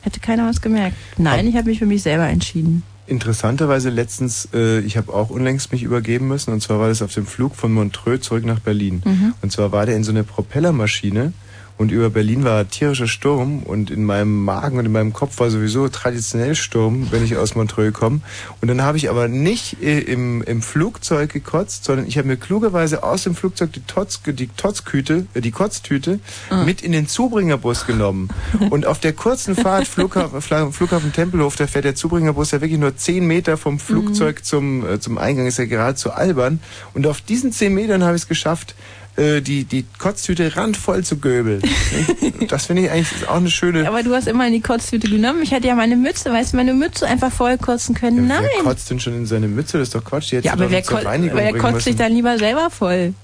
Hätte 0.06 0.20
keiner 0.20 0.46
was 0.46 0.60
gemerkt. 0.60 0.96
Nein, 1.18 1.40
Aber 1.40 1.48
ich 1.48 1.56
habe 1.56 1.68
mich 1.68 1.80
für 1.80 1.86
mich 1.86 2.00
selber 2.04 2.28
entschieden. 2.28 2.84
Interessanterweise 3.08 3.90
letztens, 3.90 4.48
äh, 4.54 4.78
ich 4.78 4.96
habe 4.96 5.12
auch 5.12 5.30
unlängst 5.30 5.72
mich 5.72 5.82
übergeben 5.82 6.28
müssen, 6.28 6.52
und 6.52 6.62
zwar 6.62 6.78
war 6.78 6.86
das 6.86 7.02
auf 7.02 7.12
dem 7.12 7.26
Flug 7.26 7.56
von 7.56 7.72
Montreux 7.72 8.22
zurück 8.22 8.44
nach 8.44 8.60
Berlin. 8.60 9.02
Mhm. 9.04 9.34
Und 9.42 9.50
zwar 9.50 9.72
war 9.72 9.84
der 9.84 9.96
in 9.96 10.04
so 10.04 10.12
eine 10.12 10.22
Propellermaschine 10.22 11.32
und 11.78 11.92
über 11.92 12.08
Berlin 12.08 12.44
war 12.44 12.68
tierischer 12.68 13.06
Sturm 13.06 13.62
und 13.62 13.90
in 13.90 14.04
meinem 14.04 14.44
Magen 14.44 14.78
und 14.78 14.86
in 14.86 14.92
meinem 14.92 15.12
Kopf 15.12 15.38
war 15.40 15.50
sowieso 15.50 15.88
traditionell 15.88 16.54
Sturm, 16.54 17.08
wenn 17.10 17.24
ich 17.24 17.36
aus 17.36 17.54
Montreux 17.54 17.92
komme. 17.92 18.20
Und 18.62 18.68
dann 18.68 18.82
habe 18.82 18.96
ich 18.96 19.10
aber 19.10 19.28
nicht 19.28 19.82
äh, 19.82 19.98
im, 20.00 20.42
im 20.42 20.62
Flugzeug 20.62 21.32
gekotzt, 21.32 21.84
sondern 21.84 22.06
ich 22.06 22.16
habe 22.16 22.28
mir 22.28 22.38
klugerweise 22.38 23.02
aus 23.02 23.24
dem 23.24 23.34
Flugzeug 23.34 23.72
die, 23.72 23.82
Totz, 23.82 24.20
die 24.26 24.48
Totzküte, 24.48 25.26
äh, 25.34 25.40
die 25.42 25.50
Kotztüte 25.50 26.18
ah. 26.48 26.64
mit 26.64 26.80
in 26.80 26.92
den 26.92 27.08
Zubringerbus 27.08 27.86
genommen. 27.86 28.28
Und 28.70 28.86
auf 28.86 28.98
der 28.98 29.12
kurzen 29.12 29.54
Fahrt 29.54 29.86
Flughafen, 29.86 30.72
Flughafen 30.72 31.12
Tempelhof, 31.12 31.56
da 31.56 31.66
fährt 31.66 31.84
der 31.84 31.94
Zubringerbus 31.94 32.52
ja 32.52 32.60
wirklich 32.62 32.80
nur 32.80 32.96
zehn 32.96 33.26
Meter 33.26 33.58
vom 33.58 33.78
Flugzeug 33.78 34.36
mhm. 34.38 34.44
zum, 34.44 34.86
äh, 34.86 35.00
zum 35.00 35.18
Eingang, 35.18 35.46
ist 35.46 35.58
ja 35.58 35.66
geradezu 35.66 36.10
albern. 36.10 36.60
Und 36.94 37.06
auf 37.06 37.20
diesen 37.20 37.52
zehn 37.52 37.74
Metern 37.74 38.02
habe 38.02 38.16
ich 38.16 38.22
es 38.22 38.28
geschafft, 38.28 38.74
äh, 39.16 39.40
die, 39.40 39.64
die 39.64 39.84
Kotztüte 39.98 40.56
randvoll 40.56 41.04
zu 41.04 41.18
göbeln. 41.18 41.62
das 42.48 42.66
finde 42.66 42.82
ich 42.82 42.90
eigentlich 42.90 43.28
auch 43.28 43.36
eine 43.36 43.50
schöne. 43.50 43.88
Aber 43.88 44.02
du 44.02 44.14
hast 44.14 44.28
immer 44.28 44.46
in 44.46 44.52
die 44.52 44.60
Kotztüte 44.60 45.08
genommen. 45.08 45.42
Ich 45.42 45.52
hätte 45.52 45.66
ja 45.66 45.74
meine 45.74 45.96
Mütze, 45.96 46.30
weißt 46.30 46.52
du, 46.52 46.58
meine 46.58 46.74
Mütze 46.74 47.06
einfach 47.06 47.32
voll 47.32 47.56
kotzen 47.58 47.94
können. 47.94 48.28
Ja, 48.28 48.40
Nein. 48.40 48.50
Wer 48.56 48.64
kotzt 48.64 48.90
denn 48.90 49.00
schon 49.00 49.14
in 49.14 49.26
seine 49.26 49.48
Mütze? 49.48 49.78
Das 49.78 49.88
ist 49.88 49.94
doch 49.94 50.04
Quatsch. 50.04 50.32
Die 50.32 50.36
ja, 50.36 50.52
aber 50.52 50.70
wer, 50.70 50.82
ko 50.82 50.98
wer 51.02 51.52
kotzt 51.54 51.84
sich 51.84 51.96
dann 51.96 52.12
lieber 52.12 52.38
selber 52.38 52.70
voll? 52.70 53.14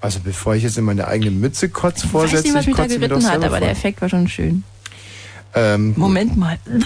Also 0.00 0.20
bevor 0.22 0.54
ich 0.54 0.62
jetzt 0.62 0.78
in 0.78 0.84
meine 0.84 1.08
eigene 1.08 1.30
Mütze 1.30 1.68
kotz 1.68 2.02
vorsetze, 2.02 2.48
ich 2.48 2.54
weiß 2.54 2.66
nicht, 2.66 2.78
was 2.78 2.88
mich 2.88 2.98
da 2.98 3.06
geritten 3.06 3.26
hat, 3.26 3.36
aber 3.36 3.48
voll. 3.48 3.60
der 3.60 3.70
Effekt 3.70 4.00
war 4.00 4.08
schon 4.08 4.28
schön. 4.28 4.62
Ähm, 5.54 5.94
Moment 5.96 6.36
mal. 6.36 6.58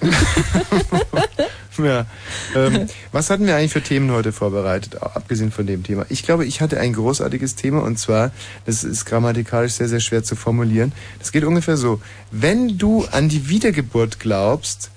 ja. 1.78 2.06
Ähm, 2.54 2.86
was 3.12 3.30
hatten 3.30 3.46
wir 3.46 3.56
eigentlich 3.56 3.72
für 3.72 3.82
Themen 3.82 4.10
heute 4.10 4.32
vorbereitet, 4.32 5.02
abgesehen 5.02 5.50
von 5.50 5.66
dem 5.66 5.82
Thema? 5.82 6.06
Ich 6.08 6.22
glaube, 6.22 6.44
ich 6.44 6.60
hatte 6.60 6.78
ein 6.78 6.92
großartiges 6.92 7.54
Thema 7.54 7.82
und 7.82 7.98
zwar, 7.98 8.30
das 8.66 8.84
ist 8.84 9.04
grammatikalisch 9.04 9.72
sehr, 9.72 9.88
sehr 9.88 10.00
schwer 10.00 10.22
zu 10.22 10.36
formulieren. 10.36 10.92
Das 11.18 11.32
geht 11.32 11.44
ungefähr 11.44 11.76
so. 11.76 12.00
Wenn 12.30 12.78
du 12.78 13.04
an 13.10 13.28
die 13.28 13.48
Wiedergeburt 13.48 14.20
glaubst, 14.20 14.90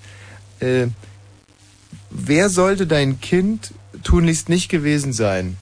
äh, 0.60 0.88
wer 2.10 2.50
sollte 2.50 2.88
dein 2.88 3.20
Kind 3.22 3.74
tunlichst 4.04 4.50
nicht 4.50 4.70
gewesen 4.70 5.14
sein? 5.14 5.58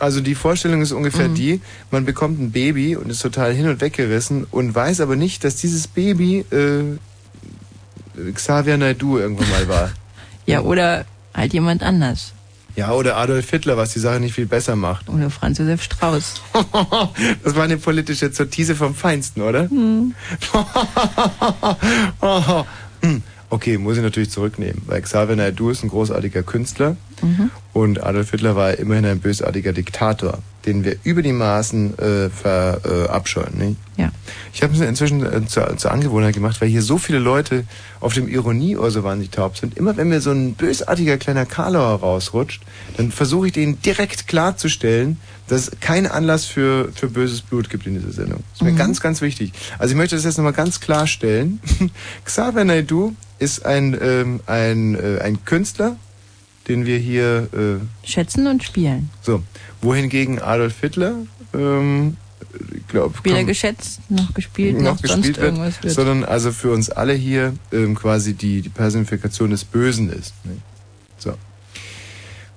Also 0.00 0.20
die 0.20 0.34
Vorstellung 0.34 0.82
ist 0.82 0.90
ungefähr 0.92 1.28
mhm. 1.28 1.34
die, 1.34 1.60
man 1.90 2.04
bekommt 2.04 2.40
ein 2.40 2.50
Baby 2.50 2.96
und 2.96 3.10
ist 3.10 3.22
total 3.22 3.54
hin 3.54 3.68
und 3.68 3.80
weggerissen 3.80 4.44
und 4.50 4.74
weiß 4.74 5.00
aber 5.00 5.14
nicht, 5.14 5.44
dass 5.44 5.56
dieses 5.56 5.86
Baby 5.86 6.44
äh, 6.50 6.98
Xavier 8.32 8.76
Naidu 8.76 9.18
irgendwann 9.18 9.50
mal 9.50 9.68
war. 9.68 9.92
ja, 10.46 10.60
oder 10.60 11.04
halt 11.34 11.52
jemand 11.52 11.82
anders. 11.82 12.32
Ja, 12.76 12.92
oder 12.92 13.16
Adolf 13.16 13.50
Hitler, 13.50 13.76
was 13.76 13.92
die 13.92 14.00
Sache 14.00 14.18
nicht 14.18 14.34
viel 14.34 14.46
besser 14.46 14.74
macht. 14.74 15.08
Oder 15.08 15.30
Franz 15.30 15.58
Josef 15.58 15.82
Strauß. 15.82 16.42
das 17.44 17.54
war 17.54 17.64
eine 17.64 17.76
politische 17.76 18.32
Zotise 18.32 18.74
vom 18.74 18.94
Feinsten, 18.94 19.42
oder? 19.42 19.70
Hm. 19.70 20.14
Okay, 23.50 23.78
muss 23.78 23.96
ich 23.96 24.02
natürlich 24.02 24.30
zurücknehmen, 24.30 24.82
weil 24.86 25.00
Xavier 25.00 25.36
Naidoo 25.36 25.70
ist 25.70 25.84
ein 25.84 25.88
großartiger 25.88 26.42
Künstler 26.42 26.96
mhm. 27.24 27.50
und 27.72 28.02
Adolf 28.02 28.30
Hitler 28.30 28.56
war 28.56 28.78
immerhin 28.78 29.06
ein 29.06 29.20
bösartiger 29.20 29.72
Diktator, 29.72 30.38
den 30.66 30.84
wir 30.84 30.96
über 31.04 31.22
die 31.22 31.32
Maßen 31.32 31.98
äh, 31.98 32.30
verabscheuen. 32.30 33.60
Äh, 33.60 33.64
Ja. 33.96 34.10
Ich 34.52 34.62
habe 34.62 34.74
es 34.74 34.80
inzwischen 34.80 35.24
äh, 35.24 35.46
zur, 35.46 35.76
zur, 35.76 35.90
Angewohnheit 35.90 36.34
gemacht, 36.34 36.60
weil 36.60 36.68
hier 36.68 36.82
so 36.82 36.98
viele 36.98 37.18
Leute 37.18 37.64
auf 38.00 38.14
dem 38.14 38.28
Ironieohr 38.28 38.90
so 38.90 39.04
wahnsinnig 39.04 39.30
taub 39.30 39.56
sind. 39.56 39.76
Immer 39.76 39.96
wenn 39.96 40.08
mir 40.08 40.20
so 40.20 40.30
ein 40.30 40.54
bösartiger 40.54 41.16
kleiner 41.16 41.46
Karlauer 41.46 42.00
rausrutscht, 42.00 42.62
dann 42.96 43.10
versuche 43.10 43.48
ich 43.48 43.52
denen 43.52 43.80
direkt 43.82 44.28
klarzustellen, 44.28 45.18
dass 45.48 45.68
es 45.68 45.80
keinen 45.80 46.06
Anlass 46.06 46.46
für, 46.46 46.90
für 46.94 47.08
böses 47.08 47.42
Blut 47.42 47.68
gibt 47.68 47.86
in 47.86 47.94
dieser 47.94 48.12
Sendung. 48.12 48.42
Das 48.52 48.60
ist 48.60 48.64
mir 48.64 48.72
mhm. 48.72 48.76
ganz, 48.76 49.00
ganz 49.00 49.20
wichtig. 49.20 49.52
Also 49.78 49.92
ich 49.92 49.96
möchte 49.96 50.16
das 50.16 50.24
jetzt 50.24 50.38
nochmal 50.38 50.52
ganz 50.52 50.80
klarstellen. 50.80 51.60
Xavier 52.24 52.64
Naidoo 52.64 53.12
ist 53.38 53.66
ein, 53.66 53.96
ähm, 54.00 54.40
ein, 54.46 54.94
äh, 54.94 55.20
ein 55.20 55.44
Künstler, 55.44 55.96
den 56.68 56.86
wir 56.86 56.98
hier 56.98 57.48
äh, 57.52 58.06
schätzen 58.06 58.46
und 58.46 58.62
spielen. 58.62 59.10
So, 59.22 59.42
wohingegen 59.82 60.40
Adolf 60.40 60.80
Hitler, 60.80 61.14
ähm, 61.54 62.16
ich 62.74 62.86
glaube, 62.88 63.14
weder 63.24 63.44
geschätzt 63.44 64.00
noch 64.10 64.32
gespielt 64.34 64.76
noch, 64.76 64.94
noch 64.94 65.02
gespielt 65.02 65.24
sonst 65.24 65.26
wird, 65.26 65.38
irgendwas 65.38 65.82
wird, 65.82 65.92
sondern 65.92 66.24
also 66.24 66.52
für 66.52 66.72
uns 66.72 66.90
alle 66.90 67.12
hier 67.12 67.54
ähm, 67.72 67.94
quasi 67.94 68.34
die 68.34 68.62
die 68.62 68.68
Personifikation 68.68 69.50
des 69.50 69.64
Bösen 69.64 70.10
ist. 70.10 70.34
Ne? 70.44 70.56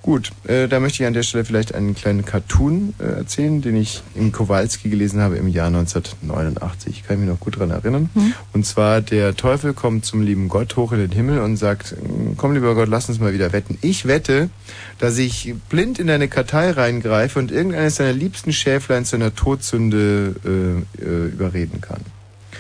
Gut, 0.07 0.31
äh, 0.47 0.69
da 0.69 0.79
möchte 0.79 1.03
ich 1.03 1.07
an 1.07 1.13
der 1.13 1.23
Stelle 1.23 1.43
vielleicht 1.43 1.75
einen 1.75 1.93
kleinen 1.93 2.23
Cartoon 2.23 2.93
äh, 2.97 3.17
erzählen, 3.17 3.61
den 3.61 3.75
ich 3.75 4.03
in 4.15 4.31
Kowalski 4.31 4.87
gelesen 4.87 5.19
habe 5.19 5.35
im 5.35 5.49
Jahr 5.49 5.67
1989. 5.67 7.03
Kann 7.05 7.17
ich 7.17 7.19
mich 7.25 7.29
noch 7.29 7.41
gut 7.41 7.59
dran 7.59 7.71
erinnern. 7.71 8.09
Mhm. 8.13 8.33
Und 8.53 8.65
zwar, 8.65 9.01
der 9.01 9.35
Teufel 9.35 9.73
kommt 9.73 10.05
zum 10.05 10.21
lieben 10.21 10.47
Gott 10.47 10.77
hoch 10.77 10.93
in 10.93 10.99
den 10.99 11.11
Himmel 11.11 11.39
und 11.41 11.57
sagt, 11.57 11.93
komm 12.37 12.53
lieber 12.53 12.73
Gott, 12.73 12.87
lass 12.87 13.09
uns 13.09 13.19
mal 13.19 13.33
wieder 13.33 13.51
wetten. 13.51 13.77
Ich 13.81 14.07
wette, 14.07 14.49
dass 14.97 15.17
ich 15.17 15.53
blind 15.67 15.99
in 15.99 16.07
deine 16.07 16.29
Kartei 16.29 16.71
reingreife 16.71 17.37
und 17.37 17.51
irgendeines 17.51 17.95
deiner 17.95 18.13
liebsten 18.13 18.53
Schäflein 18.53 19.03
zu 19.03 19.17
einer 19.17 19.35
Todsünde 19.35 20.35
äh, 20.45 21.03
äh, 21.03 21.25
überreden 21.33 21.81
kann. 21.81 21.99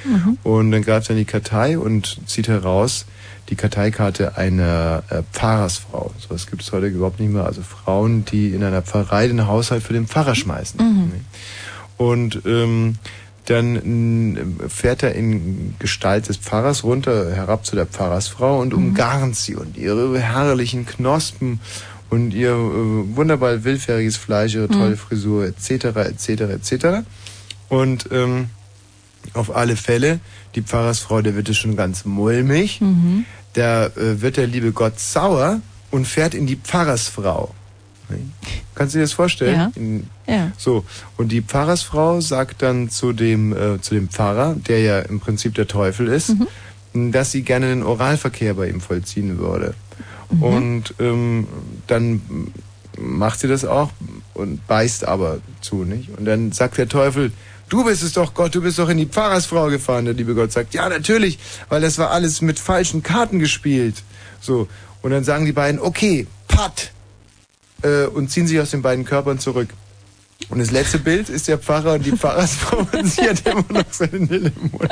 Mhm. 0.03 0.37
Und 0.43 0.71
dann 0.71 0.81
greift 0.81 1.09
er 1.09 1.13
in 1.13 1.19
die 1.19 1.23
Kartei 1.23 1.79
und 1.79 2.19
zieht 2.25 2.49
heraus 2.49 3.05
die 3.49 3.55
Karteikarte 3.55 4.37
einer 4.37 5.03
äh, 5.09 5.23
Pfarrersfrau. 5.31 6.11
So 6.17 6.29
was 6.29 6.47
gibt 6.47 6.61
es 6.61 6.71
heute 6.71 6.87
überhaupt 6.87 7.19
nicht 7.19 7.31
mehr. 7.31 7.45
Also 7.45 7.61
Frauen, 7.61 8.25
die 8.25 8.53
in 8.53 8.63
einer 8.63 8.81
Pfarrei 8.81 9.27
den 9.27 9.47
Haushalt 9.47 9.83
für 9.83 9.93
den 9.93 10.07
Pfarrer 10.07 10.35
schmeißen. 10.35 10.79
Mhm. 10.79 11.11
Und 11.97 12.41
ähm, 12.45 12.95
dann 13.45 14.57
fährt 14.67 15.03
er 15.03 15.15
in 15.15 15.75
Gestalt 15.79 16.27
des 16.27 16.37
Pfarrers 16.37 16.83
runter, 16.83 17.33
herab 17.33 17.65
zu 17.65 17.77
der 17.77 17.85
Pfarrersfrau 17.85 18.59
und 18.59 18.73
mhm. 18.73 18.89
umgarnt 18.89 19.35
sie 19.37 19.55
und 19.55 19.77
ihre 19.77 20.19
herrlichen 20.19 20.85
Knospen 20.85 21.61
und 22.09 22.33
ihr 22.33 22.51
äh, 22.51 23.15
wunderbar 23.15 23.63
willfähriges 23.63 24.17
Fleisch, 24.17 24.55
ihre 24.55 24.67
tolle 24.67 24.91
mhm. 24.91 24.97
Frisur 24.97 25.45
etc. 25.45 25.85
etc. 25.95 26.29
etc. 26.29 26.85
Und 27.69 28.09
ähm, 28.11 28.49
auf 29.33 29.55
alle 29.55 29.75
Fälle, 29.75 30.19
die 30.55 30.61
Pfarrersfrau, 30.61 31.21
der 31.21 31.35
wird 31.35 31.49
es 31.49 31.57
schon 31.57 31.75
ganz 31.75 32.05
mulmig. 32.05 32.81
Mhm. 32.81 33.25
Da 33.53 33.87
äh, 33.87 34.21
wird 34.21 34.37
der 34.37 34.47
liebe 34.47 34.71
Gott 34.71 34.99
sauer 34.99 35.61
und 35.91 36.07
fährt 36.07 36.33
in 36.33 36.47
die 36.47 36.55
Pfarrersfrau. 36.55 37.53
Kannst 38.75 38.93
du 38.93 38.99
dir 38.99 39.03
das 39.03 39.13
vorstellen? 39.13 39.55
Ja. 39.55 39.71
In, 39.75 40.07
ja. 40.27 40.51
So 40.57 40.85
und 41.17 41.31
die 41.31 41.41
Pfarrersfrau 41.41 42.21
sagt 42.21 42.61
dann 42.61 42.89
zu 42.89 43.11
dem 43.11 43.53
äh, 43.53 43.81
zu 43.81 43.95
dem 43.95 44.09
Pfarrer, 44.09 44.55
der 44.55 44.81
ja 44.81 44.99
im 44.99 45.19
Prinzip 45.19 45.55
der 45.55 45.67
Teufel 45.67 46.07
ist, 46.07 46.35
mhm. 46.93 47.11
dass 47.11 47.31
sie 47.31 47.41
gerne 47.41 47.67
den 47.67 47.83
Oralverkehr 47.83 48.53
bei 48.53 48.69
ihm 48.69 48.79
vollziehen 48.79 49.39
würde. 49.39 49.73
Mhm. 50.29 50.43
Und 50.43 50.93
ähm, 50.99 51.47
dann 51.87 52.21
macht 52.97 53.39
sie 53.39 53.47
das 53.47 53.65
auch 53.65 53.91
und 54.33 54.65
beißt 54.67 55.07
aber 55.07 55.39
zu, 55.61 55.83
nicht? 55.83 56.09
Und 56.17 56.25
dann 56.25 56.51
sagt 56.51 56.77
der 56.77 56.87
Teufel, 56.87 57.31
du 57.69 57.83
bist 57.83 58.03
es 58.03 58.13
doch 58.13 58.33
Gott, 58.33 58.55
du 58.55 58.61
bist 58.61 58.79
doch 58.79 58.89
in 58.89 58.97
die 58.97 59.05
Pfarrersfrau 59.05 59.67
gefahren. 59.67 60.05
Der 60.05 60.13
liebe 60.13 60.35
Gott 60.35 60.51
sagt, 60.51 60.73
ja 60.73 60.87
natürlich, 60.89 61.39
weil 61.69 61.81
das 61.81 61.97
war 61.97 62.11
alles 62.11 62.41
mit 62.41 62.59
falschen 62.59 63.03
Karten 63.03 63.39
gespielt. 63.39 64.03
So. 64.41 64.67
Und 65.01 65.11
dann 65.11 65.23
sagen 65.23 65.45
die 65.45 65.53
beiden, 65.53 65.79
okay, 65.79 66.27
Pat. 66.47 66.91
Äh, 67.83 68.05
und 68.05 68.31
ziehen 68.31 68.47
sich 68.47 68.59
aus 68.59 68.71
den 68.71 68.81
beiden 68.81 69.05
Körpern 69.05 69.39
zurück. 69.39 69.69
Und 70.49 70.59
das 70.59 70.71
letzte 70.71 70.99
Bild 70.99 71.29
ist 71.29 71.47
der 71.47 71.57
Pfarrer 71.57 71.93
und 71.93 72.05
die 72.05 72.11
Pfarrersfrau 72.11 72.87
und 72.97 73.07
sie 73.07 73.29
hat 73.29 73.45
immer 73.45 73.65
noch 73.69 73.83
seine 73.91 74.19
Nille 74.19 74.51
im 74.55 74.71
Mund. 74.71 74.91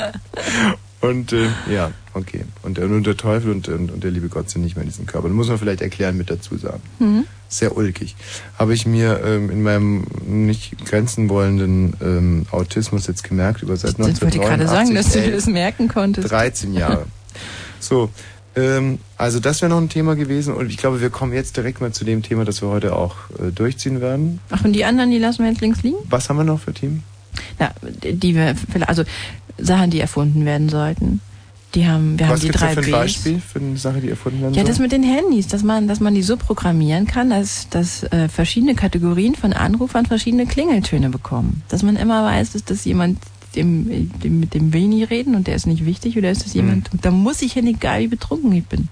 Und 1.10 1.34
äh, 1.34 1.48
ja, 1.72 1.91
okay. 2.13 2.46
Und, 2.63 2.80
und 2.80 3.06
der 3.06 3.18
Teufel 3.18 3.52
und, 3.52 3.68
und, 3.68 3.91
und, 3.91 4.04
der 4.04 4.12
liebe 4.12 4.28
Gott 4.28 4.50
sind 4.50 4.63
nicht 4.63 4.76
mehr 4.76 4.84
in 4.84 4.89
diesem 4.89 5.06
Körper. 5.06 5.28
Das 5.28 5.36
muss 5.36 5.48
man 5.48 5.58
vielleicht 5.58 5.82
erklären 5.82 6.18
mit 6.18 6.30
dazu 6.30 6.58
sagen. 6.58 6.82
Mhm. 7.00 7.26
Sehr 7.48 7.78
ulkig. 7.78 8.15
Habe 8.58 8.74
ich 8.74 8.86
mir 8.86 9.22
ähm, 9.24 9.50
in 9.50 9.62
meinem 9.62 10.06
nicht 10.26 10.86
grenzen 10.86 11.30
wollenden 11.30 11.94
ähm, 12.02 12.46
Autismus 12.52 13.08
jetzt 13.08 13.24
gemerkt 13.24 13.62
über 13.62 13.78
seit 13.78 14.00
1989. 14.00 14.18
Ich 14.18 14.39
wollte 14.39 14.58
gerade 14.58 14.68
sagen, 14.68 14.96
dass 14.96 15.13
du 15.13 15.22
dir 15.22 15.36
das 15.36 15.48
merken 15.48 15.88
konntest. 15.88 16.32
13 16.32 16.74
Jahre. 16.74 17.06
so, 17.80 18.10
ähm, 18.56 19.00
also 19.18 19.39
das 19.39 19.62
wäre 19.62 19.70
noch 19.70 19.80
ein 19.80 19.89
Thema 19.89 20.15
gewesen 20.15 20.54
und 20.54 20.70
ich 20.70 20.78
glaube, 20.78 21.02
wir 21.02 21.10
kommen 21.10 21.34
jetzt 21.34 21.58
direkt 21.58 21.82
mal 21.82 21.91
zu 21.91 22.06
dem 22.06 22.24
Thema, 22.24 22.46
das 22.46 22.62
wir 22.62 22.70
heute 22.70 22.96
auch 22.96 23.15
äh, 23.39 23.52
durchziehen 23.52 24.02
werden. 24.02 24.39
Ach, 24.50 24.63
und 24.63 24.74
die 24.74 24.86
anderen, 24.86 25.12
die 25.12 25.20
lassen 25.20 25.44
wir 25.44 25.52
jetzt 25.52 25.62
links 25.62 25.84
liegen? 25.84 25.98
Was 26.10 26.30
haben 26.30 26.38
wir 26.38 26.44
noch 26.46 26.60
für 26.60 26.74
Themen? 26.74 27.04
Na, 27.60 27.72
die 27.82 28.34
wir, 28.34 28.56
also 28.88 29.04
Sachen, 29.58 29.91
die 29.91 30.00
erfunden 30.00 30.46
werden 30.46 30.70
sollten. 30.70 31.22
Die 31.74 31.86
haben, 31.88 32.18
wir 32.18 32.30
Was 32.30 32.39
haben 32.39 32.52
die 32.52 32.58
drei 32.58 32.74
für 32.74 32.82
ein 32.82 32.91
Beispiel 32.91 33.41
für 33.41 33.60
eine 33.60 33.76
Sache, 33.76 34.00
die 34.00 34.10
erfunden 34.10 34.41
werden 34.41 34.54
Ja, 34.54 34.62
soll? 34.62 34.70
das 34.70 34.80
mit 34.80 34.94
den 34.94 35.04
Handys, 35.04 35.48
dass 35.48 35.62
man, 35.62 35.89
dass 35.89 36.00
man 36.00 36.15
die 36.15 36.22
so 36.24 36.38
programmieren 36.38 37.06
kann, 37.06 37.30
dass, 37.30 37.68
dass 37.70 38.04
äh, 38.04 38.30
verschiedene 38.30 38.76
Kategorien 38.76 39.36
von 39.36 39.52
Anrufern 39.52 40.06
verschiedene 40.06 40.46
Klingeltöne 40.46 41.10
bekommen. 41.10 41.63
Dass 41.68 41.84
man 41.84 41.98
immer 41.98 42.24
weiß, 42.24 42.54
dass 42.54 42.63
das 42.63 42.86
jemand 42.86 43.20
dem, 43.56 44.10
dem, 44.22 44.39
mit 44.39 44.54
dem 44.54 44.74
will 44.74 44.88
nie 44.88 45.04
reden 45.04 45.36
und 45.36 45.48
der 45.48 45.56
ist 45.56 45.68
nicht 45.68 45.86
wichtig 45.86 46.18
oder 46.18 46.32
ist 46.32 46.46
das 46.46 46.54
jemand, 46.54 46.94
mhm. 46.94 47.00
da 47.02 47.12
muss 47.12 47.41
ich 47.41 47.56
ja 47.56 47.62
nicht 47.62 47.78
egal, 47.78 48.02
wie 48.02 48.08
betrunken 48.08 48.54
ich 48.54 48.65
bin. 48.65 48.88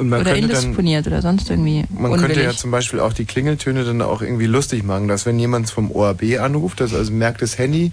Oder 0.00 0.34
indisponiert 0.34 1.06
oder 1.06 1.22
sonst 1.22 1.50
irgendwie. 1.50 1.84
Man 1.90 2.12
unwillig. 2.12 2.26
könnte 2.26 2.42
ja 2.42 2.56
zum 2.56 2.70
Beispiel 2.70 3.00
auch 3.00 3.12
die 3.12 3.24
Klingeltöne 3.24 3.84
dann 3.84 4.00
auch 4.02 4.22
irgendwie 4.22 4.46
lustig 4.46 4.82
machen, 4.82 5.08
dass 5.08 5.26
wenn 5.26 5.38
jemand 5.38 5.70
vom 5.70 5.90
ORB 5.90 6.40
anruft, 6.40 6.80
das 6.80 6.94
also 6.94 7.12
merkt 7.12 7.42
das 7.42 7.58
Handy 7.58 7.92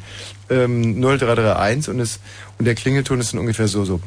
ähm, 0.49 1.01
0331 1.01 1.89
und, 1.89 1.99
es, 1.99 2.19
und 2.57 2.65
der 2.65 2.75
Klingelton 2.75 3.19
ist 3.19 3.33
dann 3.33 3.39
ungefähr 3.39 3.67
so, 3.67 3.83
so. 3.85 3.95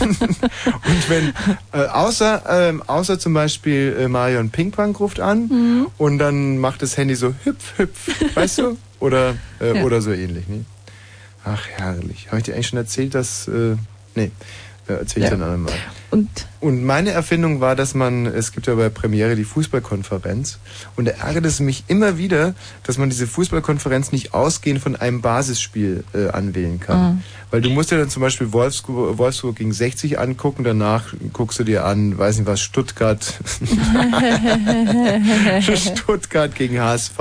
und 0.00 1.08
wenn, 1.08 1.32
äh, 1.72 1.86
außer, 1.86 2.70
äh, 2.70 2.74
außer 2.86 3.18
zum 3.18 3.34
Beispiel 3.34 3.96
äh, 3.98 4.08
Marion 4.08 4.50
Pinkpunk 4.50 5.00
ruft 5.00 5.20
an 5.20 5.48
mhm. 5.48 5.86
und 5.98 6.18
dann 6.18 6.58
macht 6.58 6.82
das 6.82 6.96
Handy 6.96 7.14
so 7.14 7.34
hüpf, 7.44 7.78
hüpf, 7.78 8.34
weißt 8.34 8.58
du? 8.58 8.76
Oder, 9.00 9.36
äh, 9.60 9.78
ja. 9.78 9.84
oder 9.84 10.00
so 10.00 10.12
ähnlich, 10.12 10.48
ne? 10.48 10.64
Ach, 11.44 11.66
herrlich. 11.76 12.28
Habe 12.28 12.38
ich 12.38 12.44
dir 12.44 12.54
eigentlich 12.54 12.68
schon 12.68 12.78
erzählt, 12.78 13.14
dass, 13.14 13.48
äh, 13.48 13.76
nee, 14.14 14.30
ja, 14.88 14.96
erzähl 14.96 15.22
ich 15.22 15.30
ja. 15.30 15.36
dann 15.36 15.50
einmal. 15.50 15.74
Und? 16.14 16.46
Und 16.60 16.82
meine 16.82 17.10
Erfindung 17.10 17.60
war, 17.60 17.76
dass 17.76 17.92
man, 17.92 18.24
es 18.24 18.52
gibt 18.52 18.68
ja 18.68 18.74
bei 18.74 18.88
Premiere 18.88 19.36
die 19.36 19.44
Fußballkonferenz 19.44 20.58
und 20.96 21.06
da 21.06 21.10
ärgert 21.10 21.44
es 21.44 21.60
mich 21.60 21.84
immer 21.88 22.16
wieder, 22.16 22.54
dass 22.84 22.96
man 22.96 23.10
diese 23.10 23.26
Fußballkonferenz 23.26 24.12
nicht 24.12 24.32
ausgehend 24.32 24.80
von 24.80 24.96
einem 24.96 25.20
Basisspiel 25.20 26.04
äh, 26.14 26.28
anwählen 26.28 26.80
kann. 26.80 27.16
Mhm. 27.16 27.22
Weil 27.50 27.60
du 27.60 27.70
musst 27.70 27.90
ja 27.90 27.98
dann 27.98 28.08
zum 28.08 28.22
Beispiel 28.22 28.52
Wolfsburg, 28.52 29.18
Wolfsburg 29.18 29.56
gegen 29.56 29.72
60 29.72 30.18
angucken, 30.18 30.64
danach 30.64 31.14
guckst 31.32 31.58
du 31.58 31.64
dir 31.64 31.84
an, 31.84 32.16
weiß 32.16 32.38
nicht 32.38 32.46
was, 32.46 32.60
Stuttgart, 32.60 33.22
Stuttgart 35.60 36.54
gegen 36.54 36.80
HSV 36.80 37.18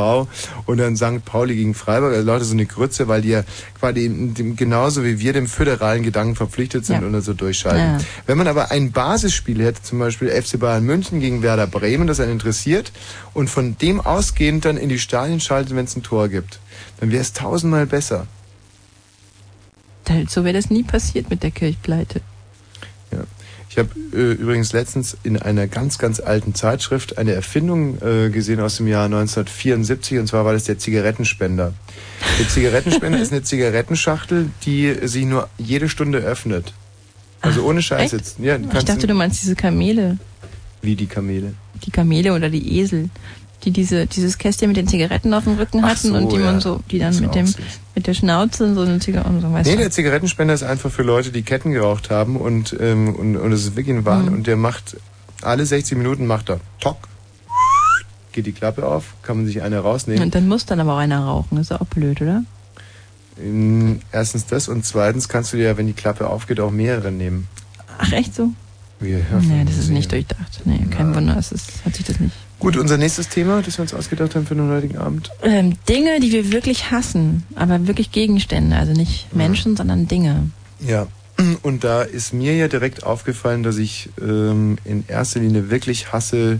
und 0.65 0.77
dann 0.77 0.95
St. 0.95 1.25
Pauli 1.25 1.55
gegen 1.55 1.75
Freiburg, 1.75 2.13
also 2.13 2.25
Leute 2.25 2.45
so 2.45 2.53
eine 2.53 2.65
Grütze, 2.65 3.07
weil 3.07 3.21
die 3.21 3.29
ja 3.29 3.43
quasi 3.79 4.09
genauso 4.55 5.03
wie 5.03 5.19
wir 5.19 5.33
dem 5.33 5.47
föderalen 5.47 6.03
Gedanken 6.03 6.35
verpflichtet 6.35 6.85
sind 6.85 7.01
ja. 7.01 7.07
und 7.07 7.21
so 7.21 7.33
durchschalten. 7.33 7.99
Ja. 7.99 8.05
Wenn 8.25 8.37
man 8.37 8.47
aber 8.47 8.71
ein 8.71 8.82
Basisspiel 8.91 9.63
hätte, 9.63 9.81
zum 9.81 9.99
Beispiel 9.99 10.29
FC 10.29 10.59
Bayern 10.59 10.83
München 10.83 11.19
gegen 11.19 11.41
Werder 11.41 11.67
Bremen, 11.67 12.07
das 12.07 12.19
einen 12.19 12.33
interessiert, 12.33 12.91
und 13.33 13.49
von 13.49 13.77
dem 13.77 14.01
ausgehend 14.01 14.65
dann 14.65 14.77
in 14.77 14.89
die 14.89 14.99
Stadien 14.99 15.39
schaltet, 15.39 15.75
wenn 15.75 15.85
es 15.85 15.95
ein 15.95 16.03
Tor 16.03 16.29
gibt, 16.29 16.59
dann 16.99 17.11
wäre 17.11 17.21
es 17.21 17.33
tausendmal 17.33 17.85
besser. 17.85 18.27
So 20.27 20.43
wäre 20.43 20.53
das 20.53 20.69
nie 20.69 20.83
passiert 20.83 21.29
mit 21.29 21.43
der 21.43 21.51
Kirchpleite. 21.51 22.21
Ja. 23.11 23.23
Ich 23.69 23.79
habe 23.79 23.89
äh, 24.13 24.33
übrigens 24.33 24.71
letztens 24.71 25.17
in 25.23 25.41
einer 25.41 25.65
ganz, 25.65 25.97
ganz 25.97 26.19
alten 26.19 26.53
Zeitschrift 26.53 27.17
eine 27.17 27.33
Erfindung 27.33 27.99
äh, 28.03 28.29
gesehen 28.29 28.59
aus 28.59 28.77
dem 28.77 28.87
Jahr 28.87 29.05
1974 29.05 30.19
und 30.19 30.27
zwar 30.27 30.45
war 30.45 30.53
das 30.53 30.65
der 30.65 30.77
Zigarettenspender. 30.77 31.73
Der 32.39 32.47
Zigarettenspender 32.47 33.19
ist 33.21 33.31
eine 33.31 33.41
Zigarettenschachtel, 33.41 34.51
die 34.65 34.95
sich 35.07 35.25
nur 35.25 35.49
jede 35.57 35.89
Stunde 35.89 36.19
öffnet. 36.19 36.73
Also 37.43 37.63
ohne 37.63 37.81
Scheiß 37.81 38.11
jetzt. 38.13 38.39
Ja, 38.39 38.57
ich 38.57 38.85
dachte, 38.85 39.05
du 39.05 39.13
meinst 39.13 39.41
diese 39.41 39.55
Kamele. 39.55 40.17
Wie 40.81 40.95
die 40.95 41.07
Kamele? 41.07 41.53
Die 41.85 41.91
Kamele 41.91 42.33
oder 42.33 42.49
die 42.49 42.79
Esel, 42.79 43.09
die 43.63 43.71
diese 43.71 44.07
dieses 44.07 44.37
Kästchen 44.37 44.69
mit 44.69 44.77
den 44.77 44.87
Zigaretten 44.87 45.33
auf 45.33 45.43
dem 45.43 45.55
Rücken 45.55 45.83
hatten 45.83 46.09
so, 46.09 46.15
und 46.15 46.31
die 46.31 46.37
ja. 46.37 46.45
man 46.45 46.61
so, 46.61 46.81
die 46.89 46.99
dann 46.99 47.17
mit 47.19 47.35
dem 47.35 47.53
mit 47.95 48.07
der 48.07 48.13
Schnauze 48.13 48.73
so 48.73 48.81
eine 48.81 48.99
Zigarette 48.99 49.29
und 49.29 49.41
so 49.41 49.51
weißt 49.51 49.69
Nee, 49.69 49.77
der 49.77 49.91
Zigarettenspender 49.91 50.53
ist 50.53 50.63
einfach 50.63 50.89
für 50.89 51.03
Leute, 51.03 51.31
die 51.31 51.43
Ketten 51.43 51.71
geraucht 51.71 52.09
haben 52.09 52.37
und 52.37 52.75
ähm, 52.79 53.13
und 53.15 53.37
und 53.37 53.51
es 53.51 53.65
ist 53.65 53.75
wirklich 53.75 53.95
ein 53.95 54.05
Wahn 54.05 54.27
mhm. 54.27 54.33
und 54.33 54.47
der 54.47 54.57
macht 54.57 54.97
alle 55.41 55.65
60 55.65 55.97
Minuten 55.97 56.25
macht 56.25 56.49
er 56.49 56.59
Tock 56.79 57.09
geht 58.33 58.47
die 58.47 58.51
Klappe 58.51 58.85
auf, 58.85 59.13
kann 59.21 59.37
man 59.37 59.45
sich 59.45 59.61
eine 59.61 59.79
rausnehmen. 59.79 60.23
Und 60.23 60.35
dann 60.35 60.47
muss 60.47 60.65
dann 60.65 60.79
aber 60.79 60.93
auch 60.93 60.97
einer 60.97 61.23
rauchen, 61.23 61.57
ist 61.59 61.71
auch 61.71 61.85
blöd, 61.85 62.19
oder? 62.21 62.43
Erstens 64.11 64.45
das 64.45 64.67
und 64.67 64.85
zweitens 64.85 65.27
kannst 65.27 65.53
du 65.53 65.57
dir, 65.57 65.75
wenn 65.77 65.87
die 65.87 65.93
Klappe 65.93 66.29
aufgeht, 66.29 66.59
auch 66.59 66.71
mehrere 66.71 67.11
nehmen. 67.11 67.47
Ach, 67.97 68.11
echt 68.11 68.35
so? 68.35 68.49
Wir 68.99 69.25
nee, 69.41 69.65
das 69.65 69.77
ist 69.77 69.89
nicht 69.89 70.11
durchdacht. 70.11 70.61
Nee, 70.65 70.85
kein 70.89 71.09
Na. 71.09 71.15
Wunder, 71.17 71.35
es 71.37 71.51
ist, 71.51 71.83
hat 71.83 71.95
sich 71.95 72.05
das 72.05 72.19
nicht. 72.19 72.35
Gut, 72.59 72.77
unser 72.77 72.97
nächstes 72.97 73.27
Thema, 73.27 73.61
das 73.61 73.77
wir 73.77 73.81
uns 73.81 73.93
ausgedacht 73.93 74.35
haben 74.35 74.47
für 74.47 74.55
den 74.55 74.69
heutigen 74.69 74.97
Abend. 74.97 75.29
Ähm, 75.41 75.75
Dinge, 75.89 76.21
die 76.21 76.31
wir 76.31 76.53
wirklich 76.53 76.91
hassen, 76.91 77.43
aber 77.55 77.87
wirklich 77.87 78.13
Gegenstände, 78.13 78.77
also 78.77 78.93
nicht 78.93 79.35
Menschen, 79.35 79.73
ja. 79.73 79.77
sondern 79.77 80.07
Dinge. 80.07 80.49
Ja, 80.79 81.07
und 81.63 81.83
da 81.83 82.03
ist 82.03 82.33
mir 82.33 82.55
ja 82.55 82.69
direkt 82.69 83.03
aufgefallen, 83.03 83.63
dass 83.63 83.77
ich 83.77 84.09
ähm, 84.21 84.77
in 84.85 85.03
erster 85.07 85.41
Linie 85.41 85.69
wirklich 85.69 86.13
hasse 86.13 86.59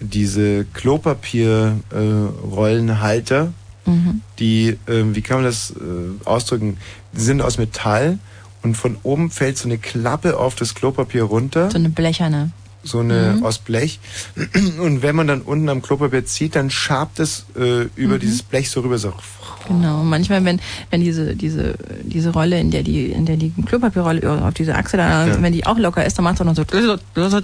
diese 0.00 0.64
Klopapierrollenhalter. 0.66 3.42
Äh, 3.42 3.48
Mhm. 3.86 4.20
Die, 4.38 4.78
äh, 4.86 5.04
wie 5.14 5.22
kann 5.22 5.38
man 5.38 5.44
das 5.44 5.70
äh, 5.70 6.26
ausdrücken? 6.26 6.78
Die 7.12 7.20
sind 7.20 7.42
aus 7.42 7.58
Metall 7.58 8.18
und 8.62 8.76
von 8.76 8.96
oben 9.02 9.30
fällt 9.30 9.58
so 9.58 9.68
eine 9.68 9.78
Klappe 9.78 10.38
auf 10.38 10.54
das 10.54 10.74
Klopapier 10.74 11.24
runter. 11.24 11.70
So 11.70 11.78
eine 11.78 11.90
blecherne. 11.90 12.50
So 12.82 13.00
eine 13.00 13.36
mhm. 13.36 13.44
aus 13.44 13.58
Blech. 13.58 13.98
Und 14.78 15.02
wenn 15.02 15.16
man 15.16 15.26
dann 15.26 15.40
unten 15.40 15.68
am 15.70 15.80
Klopapier 15.80 16.26
zieht, 16.26 16.54
dann 16.54 16.70
schabt 16.70 17.18
es 17.18 17.46
äh, 17.56 17.88
über 17.96 18.16
mhm. 18.16 18.20
dieses 18.20 18.42
Blech 18.42 18.70
so 18.70 18.80
rüber. 18.80 18.98
So. 18.98 19.12
Genau. 19.68 20.02
Manchmal, 20.02 20.44
wenn, 20.44 20.60
wenn 20.90 21.00
diese, 21.00 21.34
diese, 21.34 21.76
diese 22.02 22.30
Rolle, 22.30 22.60
in 22.60 22.70
der 22.70 22.82
die, 22.82 23.06
in 23.06 23.24
der 23.24 23.36
die 23.36 23.52
Klopapierrolle 23.66 24.44
auf 24.44 24.54
diese 24.54 24.74
Achse 24.74 24.98
da, 24.98 25.26
ja. 25.26 25.42
wenn 25.42 25.52
die 25.52 25.66
auch 25.66 25.78
locker 25.78 26.04
ist, 26.04 26.18
dann 26.18 26.24
macht 26.24 26.34
es 26.34 26.40
auch 26.42 26.44
noch 26.44 26.56
so. 26.56 26.64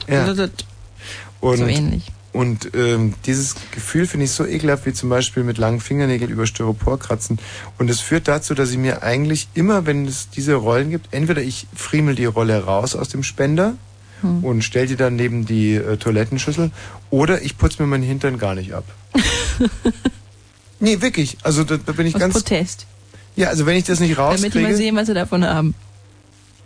Ja. 0.08 0.34
Und 1.40 1.56
so 1.56 1.66
ähnlich. 1.66 2.04
Und 2.32 2.70
ähm, 2.74 3.14
dieses 3.26 3.56
Gefühl 3.72 4.06
finde 4.06 4.24
ich 4.24 4.30
so 4.30 4.46
ekelhaft, 4.46 4.86
wie 4.86 4.92
zum 4.92 5.08
Beispiel 5.08 5.42
mit 5.42 5.58
langen 5.58 5.80
Fingernägeln 5.80 6.30
über 6.30 6.46
Styropor 6.46 6.98
kratzen. 6.98 7.38
Und 7.78 7.90
es 7.90 8.00
führt 8.00 8.28
dazu, 8.28 8.54
dass 8.54 8.70
ich 8.70 8.78
mir 8.78 9.02
eigentlich 9.02 9.48
immer, 9.54 9.84
wenn 9.86 10.06
es 10.06 10.30
diese 10.30 10.54
Rollen 10.54 10.90
gibt, 10.90 11.12
entweder 11.12 11.42
ich 11.42 11.66
friemel 11.74 12.14
die 12.14 12.26
Rolle 12.26 12.64
raus 12.64 12.94
aus 12.94 13.08
dem 13.08 13.24
Spender 13.24 13.74
hm. 14.20 14.44
und 14.44 14.62
stell 14.62 14.86
die 14.86 14.96
dann 14.96 15.16
neben 15.16 15.44
die 15.44 15.74
äh, 15.74 15.96
Toilettenschüssel, 15.96 16.70
oder 17.10 17.42
ich 17.42 17.58
putze 17.58 17.82
mir 17.82 17.88
meinen 17.88 18.04
Hintern 18.04 18.38
gar 18.38 18.54
nicht 18.54 18.74
ab. 18.74 18.84
nee, 20.80 21.00
wirklich. 21.00 21.36
Also 21.42 21.64
da, 21.64 21.78
da 21.78 21.92
bin 21.92 22.06
ich 22.06 22.14
aus 22.14 22.20
ganz. 22.20 22.34
Protest. 22.34 22.86
Ja, 23.34 23.48
also 23.48 23.66
wenn 23.66 23.76
ich 23.76 23.84
das 23.84 24.00
nicht 24.00 24.18
rauskriege... 24.18 24.50
Damit 24.50 24.54
die 24.54 24.72
mal 24.72 24.76
sehen, 24.76 24.96
was 24.96 25.06
sie 25.06 25.14
davon 25.14 25.44
haben. 25.44 25.74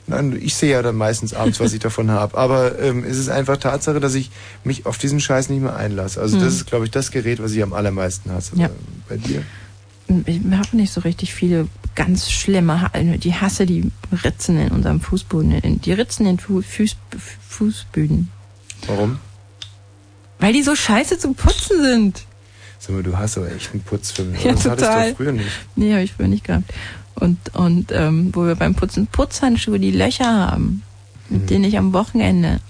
Nein, 0.07 0.39
ich 0.41 0.55
sehe 0.55 0.73
ja 0.73 0.83
dann 0.83 0.97
meistens 0.97 1.33
abends, 1.33 1.61
was 1.61 1.73
ich 1.73 1.81
davon 1.81 2.11
habe. 2.11 2.37
Aber 2.37 2.79
ähm, 2.79 3.05
es 3.05 3.19
ist 3.19 3.29
einfach 3.29 3.57
Tatsache, 3.57 4.01
dass 4.01 4.15
ich 4.15 4.31
mich 4.63 4.87
auf 4.87 4.99
diesen 4.99 5.21
Scheiß 5.21 5.49
nicht 5.49 5.63
mehr 5.63 5.77
einlasse. 5.77 6.21
Also 6.21 6.37
hm. 6.37 6.45
das 6.45 6.55
ist, 6.55 6.67
glaube 6.67 6.85
ich, 6.85 6.91
das 6.91 7.11
Gerät, 7.11 7.43
was 7.43 7.53
ich 7.53 7.63
am 7.63 7.73
allermeisten 7.73 8.31
hasse. 8.31 8.53
Ja. 8.57 8.69
Bei 9.09 9.17
dir? 9.17 9.43
Ich 10.27 10.41
habe 10.53 10.77
nicht 10.77 10.93
so 10.93 11.01
richtig 11.01 11.33
viele 11.35 11.67
ganz 11.95 12.31
schlimme, 12.31 12.91
die 12.95 13.35
hasse 13.35 13.65
die 13.65 13.91
Ritzen 14.23 14.59
in 14.61 14.71
unserem 14.71 15.01
Fußboden, 15.01 15.81
die 15.81 15.93
Ritzen 15.93 16.27
in 16.27 16.39
Fu 16.39 16.61
Fuß, 16.61 16.97
Fußböden. 17.49 18.29
Warum? 18.87 19.19
Weil 20.39 20.53
die 20.53 20.63
so 20.63 20.75
scheiße 20.75 21.19
zum 21.19 21.35
Putzen 21.35 21.83
sind. 21.83 22.25
Sag 22.79 22.97
mal, 22.97 23.03
du 23.03 23.17
hast 23.17 23.39
aber 23.39 23.51
echt 23.51 23.73
einen 23.73 23.83
Putzfilm. 23.83 24.35
Ja, 24.35 24.53
das 24.53 24.65
total. 24.65 24.89
hattest 24.91 25.13
du 25.13 25.17
früher 25.17 25.33
nicht. 25.33 25.49
Nee, 25.75 25.93
habe 25.93 26.03
ich 26.03 26.13
früher 26.13 26.29
nicht 26.29 26.45
gehabt. 26.45 26.71
Und, 27.15 27.55
und 27.55 27.93
ähm, 27.93 28.31
wo 28.33 28.45
wir 28.45 28.57
beim 28.57 28.75
Putzen 28.75 29.07
Putzhandschuhe 29.07 29.79
die 29.79 29.93
Löcher 29.93 30.27
haben, 30.27 30.83
mit 31.29 31.43
mhm. 31.43 31.47
denen 31.47 31.65
ich 31.65 31.79
am 31.79 31.93
Wochenende 31.93 32.61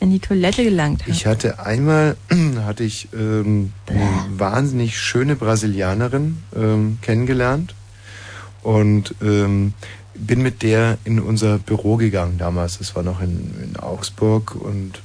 in 0.00 0.10
die 0.10 0.20
Toilette 0.20 0.62
gelangt 0.62 1.02
habe. 1.02 1.10
Ich 1.10 1.26
hatte 1.26 1.58
einmal, 1.58 2.16
hatte 2.64 2.84
ich 2.84 3.08
ähm, 3.14 3.72
eine 3.88 4.26
wahnsinnig 4.38 4.98
schöne 4.98 5.36
Brasilianerin 5.36 6.38
ähm, 6.54 6.98
kennengelernt 7.00 7.74
und 8.62 9.14
ähm, 9.22 9.74
bin 10.14 10.42
mit 10.42 10.62
der 10.62 10.98
in 11.04 11.20
unser 11.20 11.58
Büro 11.58 11.96
gegangen 11.96 12.38
damals. 12.38 12.78
Das 12.78 12.94
war 12.94 13.02
noch 13.02 13.20
in, 13.20 13.54
in 13.62 13.76
Augsburg 13.76 14.54
und 14.54 15.00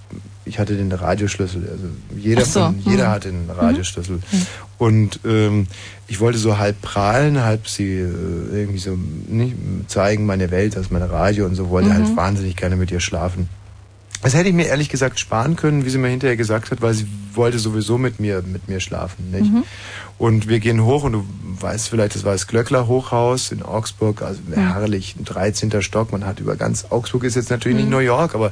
ich 0.52 0.60
hatte 0.60 0.76
den 0.76 0.92
Radioschlüssel. 0.92 1.62
Also 1.72 1.86
jeder, 2.18 2.44
so. 2.44 2.60
von, 2.60 2.80
jeder 2.84 3.08
mhm. 3.08 3.12
hatte 3.12 3.32
den 3.32 3.50
Radioschlüssel. 3.50 4.18
Mhm. 4.18 4.48
Und 4.78 5.20
ähm, 5.26 5.68
ich 6.10 6.20
wollte 6.20 6.38
so 6.40 6.58
halb 6.58 6.82
prahlen, 6.82 7.42
halb 7.42 7.70
sie 7.70 8.00
äh, 8.00 8.10
irgendwie 8.52 8.80
so 8.80 8.98
nicht 9.30 9.56
zeigen, 9.88 10.26
meine 10.26 10.52
Welt, 10.52 10.76
das 10.76 10.88
ist 10.88 10.92
meine 10.92 11.10
Radio 11.10 11.46
und 11.46 11.56
so, 11.56 11.70
wollte 11.70 11.90
halt 11.90 12.02
mhm. 12.02 12.08
halt 12.08 12.18
wahnsinnig 12.18 12.58
gerne 12.58 12.76
mit 12.76 12.92
ihr 12.92 13.00
schlafen. 13.00 13.48
Das 14.22 14.34
hätte 14.34 14.50
ich 14.50 14.54
mir 14.54 14.66
ehrlich 14.66 14.90
gesagt 14.90 15.22
sparen 15.22 15.56
können, 15.56 15.86
wie 15.86 15.90
sie 15.90 15.98
mir 15.98 16.10
hinterher 16.10 16.36
gesagt 16.36 16.70
hat, 16.70 16.82
weil 16.82 16.94
sie 16.96 17.08
wollte 17.34 17.58
sowieso 17.58 17.98
mit 17.98 18.20
mir 18.20 18.44
mit 18.46 18.68
mir 18.68 18.82
schlafen, 18.82 19.32
nicht? 19.32 19.50
Mhm. 19.50 19.64
Und 20.22 20.48
wir 20.48 20.60
gehen 20.60 20.86
hoch 20.86 21.04
und 21.04 21.14
du 21.14 21.26
weißt 21.62 21.90
vielleicht, 21.90 22.14
das 22.14 22.24
war 22.24 22.34
das 22.34 22.46
Glöckler 22.46 22.86
Hochhaus 22.86 23.52
in 23.52 23.64
Augsburg, 23.64 24.22
also 24.22 24.40
herrlich, 24.54 25.16
ein 25.18 25.26
13. 25.26 25.82
Stock. 25.82 26.12
Man 26.12 26.28
hat 26.28 26.40
über 26.40 26.56
ganz 26.56 26.86
Augsburg 26.92 27.24
ist 27.24 27.34
jetzt 27.34 27.50
natürlich 27.50 27.80
mhm. 27.80 27.86
nicht 27.86 27.92
New 27.92 28.06
York, 28.06 28.36
aber 28.36 28.52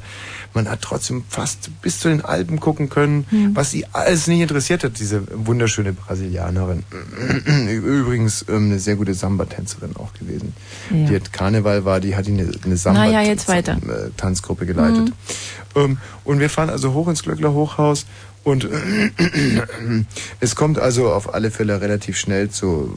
man 0.56 0.68
hat 0.68 0.82
trotzdem 0.82 1.24
fast 1.30 1.70
bis 1.84 2.00
zu 2.00 2.10
den 2.10 2.26
Alpen 2.26 2.60
gucken 2.60 2.90
können, 2.90 3.28
mhm. 3.30 3.56
was 3.56 3.70
sie 3.70 3.86
alles 3.94 4.26
nicht 4.26 4.42
interessiert 4.42 4.84
hat, 4.84 5.00
diese 5.00 5.22
wunderschöne 5.32 5.94
Brasilianerin. 5.94 6.86
Übrigens 7.70 8.44
ähm, 8.50 8.72
eine 8.72 8.80
sehr 8.80 8.96
gute 8.96 9.14
Samba-Tänzerin 9.14 9.96
auch 9.96 10.14
gewesen. 10.14 10.54
Ja. 10.90 11.06
Die 11.06 11.16
hat 11.18 11.32
Karneval 11.32 11.86
war, 11.86 12.00
die 12.00 12.16
hat 12.16 12.26
eine, 12.26 12.50
eine 12.66 12.78
Samba-Tanzgruppe 12.78 14.66
ja, 14.66 14.74
geleitet. 14.74 15.10
Mhm. 15.10 15.14
Ähm, 15.76 15.98
und 16.24 16.40
wir 16.40 16.50
fahren 16.50 16.72
also 16.72 16.94
hoch 16.94 17.08
ins 17.08 17.22
Glöckler 17.22 17.54
Hochhaus 17.54 18.08
und 18.50 18.68
es 20.40 20.56
kommt 20.56 20.80
also 20.80 21.12
auf 21.12 21.34
alle 21.34 21.52
Fälle 21.52 21.82
relativ 21.82 22.18
schnell 22.18 22.50
zu 22.50 22.96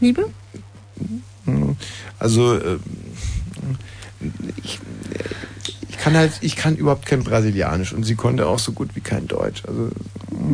Liebe? 0.00 0.28
Also 2.18 2.54
äh, 2.54 2.78
ich, 4.62 4.80
ich 5.88 5.98
kann 5.98 6.14
halt, 6.14 6.32
ich 6.40 6.56
kann 6.56 6.76
überhaupt 6.76 7.06
kein 7.06 7.22
Brasilianisch 7.22 7.92
und 7.92 8.02
sie 8.04 8.16
konnte 8.16 8.46
auch 8.46 8.58
so 8.58 8.72
gut 8.72 8.94
wie 8.94 9.00
kein 9.00 9.28
Deutsch. 9.28 9.62
Also 9.66 9.90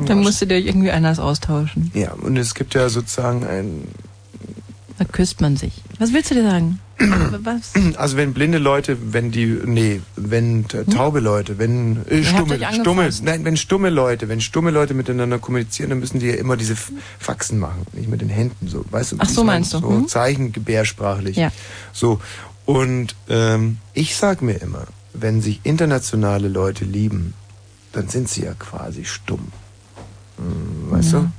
dann 0.07 0.21
musst 0.21 0.43
du 0.43 0.47
dir 0.47 0.59
irgendwie 0.59 0.91
anders 0.91 1.19
austauschen. 1.19 1.91
Ja, 1.95 2.13
und 2.13 2.37
es 2.37 2.55
gibt 2.55 2.75
ja 2.75 2.89
sozusagen 2.89 3.47
ein. 3.47 3.89
Da 4.99 5.05
küsst 5.05 5.41
man 5.41 5.57
sich. 5.57 5.83
Was 5.99 6.13
willst 6.13 6.31
du 6.31 6.35
dir 6.35 6.43
sagen? 6.43 6.81
Was? 6.99 7.73
Also 7.97 8.17
wenn 8.17 8.35
blinde 8.35 8.59
Leute, 8.59 8.97
wenn 9.13 9.31
die, 9.31 9.47
nee, 9.47 10.01
wenn 10.17 10.67
hm? 10.71 10.91
taube 10.91 11.21
Leute, 11.21 11.59
wenn 11.59 12.05
äh, 12.09 12.25
stumme, 12.25 12.59
stumme, 12.73 13.09
nein, 13.23 13.45
wenn 13.45 13.57
stumme 13.57 13.91
Leute, 13.91 14.29
wenn 14.29 14.41
stumme 14.41 14.71
Leute 14.71 14.95
miteinander 14.95 15.39
kommunizieren, 15.39 15.91
dann 15.91 16.01
müssen 16.01 16.19
die 16.19 16.27
ja 16.27 16.35
immer 16.35 16.57
diese 16.57 16.77
Faxen 17.19 17.59
machen, 17.59 17.87
nicht 17.93 18.09
mit 18.09 18.21
den 18.21 18.29
Händen, 18.29 18.69
so, 18.69 18.85
weißt 18.91 19.13
du? 19.13 19.17
Ach 19.21 19.29
so 19.29 19.45
meinst 19.45 19.75
du? 19.75 19.79
So 19.79 19.91
hm? 19.91 20.09
Zeichen 20.09 20.53
gebärsprachlich. 20.53 21.37
Ja. 21.37 21.53
So 21.93 22.21
und 22.67 23.15
ähm, 23.29 23.79
ich 23.95 24.17
sag 24.17 24.43
mir 24.43 24.61
immer, 24.61 24.87
wenn 25.15 25.41
sich 25.41 25.61
internationale 25.63 26.49
Leute 26.49 26.85
lieben, 26.85 27.35
dann 27.93 28.09
sind 28.09 28.29
sie 28.29 28.43
ja 28.45 28.55
quasi 28.55 29.05
stumm. 29.05 29.53
Hm, 30.37 30.91
weißt 30.91 31.13
ja. 31.13 31.31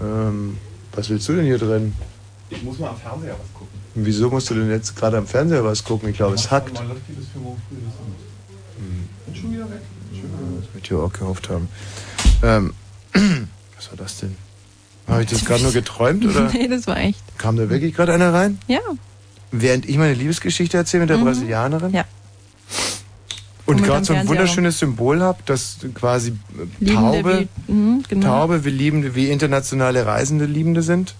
du? 0.00 0.04
Ähm, 0.04 0.58
was 0.92 1.10
willst 1.10 1.28
du 1.28 1.34
denn 1.34 1.44
hier 1.44 1.58
drin? 1.58 1.94
Ich 2.50 2.62
muss 2.62 2.78
mal 2.78 2.90
am 2.90 2.96
Fernseher 2.96 3.36
was 3.40 3.52
gucken. 3.52 3.73
Wieso 3.94 4.28
musst 4.30 4.50
du 4.50 4.54
denn 4.54 4.70
jetzt 4.70 4.96
gerade 4.96 5.18
am 5.18 5.26
Fernseher 5.26 5.64
was 5.64 5.84
gucken? 5.84 6.08
Ich 6.08 6.16
glaube, 6.16 6.34
es 6.34 6.50
hackt. 6.50 6.78
Hm. 6.78 6.88
Schon 9.32 9.52
wieder 9.52 9.70
weg. 9.70 9.80
Das 10.60 10.74
möchte 10.74 10.94
ich 10.94 11.00
auch 11.00 11.12
gehofft 11.12 11.48
haben. 11.48 11.68
Ähm, 12.42 12.72
was 13.76 13.90
war 13.90 13.96
das 13.96 14.18
denn? 14.18 14.36
Habe 15.06 15.22
ich 15.22 15.30
das 15.30 15.44
gerade 15.44 15.62
nur 15.62 15.72
geträumt 15.72 16.24
oder? 16.24 16.50
nee, 16.52 16.66
das 16.66 16.86
war 16.86 16.96
echt. 16.98 17.20
Kam 17.38 17.56
da 17.56 17.68
wirklich 17.68 17.94
gerade 17.94 18.12
einer 18.12 18.32
rein? 18.32 18.58
Ja. 18.66 18.80
Während 19.52 19.88
ich 19.88 19.96
meine 19.98 20.14
Liebesgeschichte 20.14 20.76
erzähle 20.76 21.02
mit 21.02 21.10
der 21.10 21.18
mhm. 21.18 21.24
Brasilianerin? 21.24 21.92
Ja. 21.92 22.04
Und 23.66 23.82
gerade 23.82 24.04
so 24.04 24.12
ein 24.12 24.28
wunderschönes 24.28 24.78
Symbol 24.78 25.22
habe, 25.22 25.38
dass 25.46 25.78
quasi 25.94 26.34
Taube, 26.86 27.48
wie, 27.66 27.72
mh, 27.72 28.02
genau. 28.08 28.26
Taube 28.26 28.64
wie 28.64 28.70
Liebende, 28.70 29.14
wie 29.14 29.30
internationale 29.30 30.04
Reisende 30.04 30.44
Liebende 30.44 30.82
sind. 30.82 31.14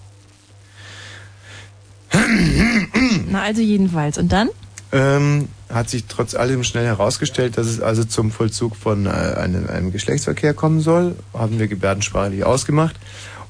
Na, 3.29 3.41
also 3.41 3.61
jedenfalls. 3.61 4.17
Und 4.17 4.31
dann? 4.31 4.49
Ähm, 4.91 5.47
hat 5.69 5.89
sich 5.89 6.05
trotz 6.05 6.35
allem 6.35 6.63
schnell 6.63 6.85
herausgestellt, 6.85 7.57
dass 7.57 7.67
es 7.67 7.81
also 7.81 8.03
zum 8.03 8.31
Vollzug 8.31 8.75
von 8.75 9.07
äh, 9.07 9.09
einem, 9.09 9.67
einem 9.67 9.91
Geschlechtsverkehr 9.91 10.53
kommen 10.53 10.79
soll. 10.79 11.15
Haben 11.33 11.59
wir 11.59 11.67
gebärdensprachlich 11.67 12.43
ausgemacht. 12.45 12.95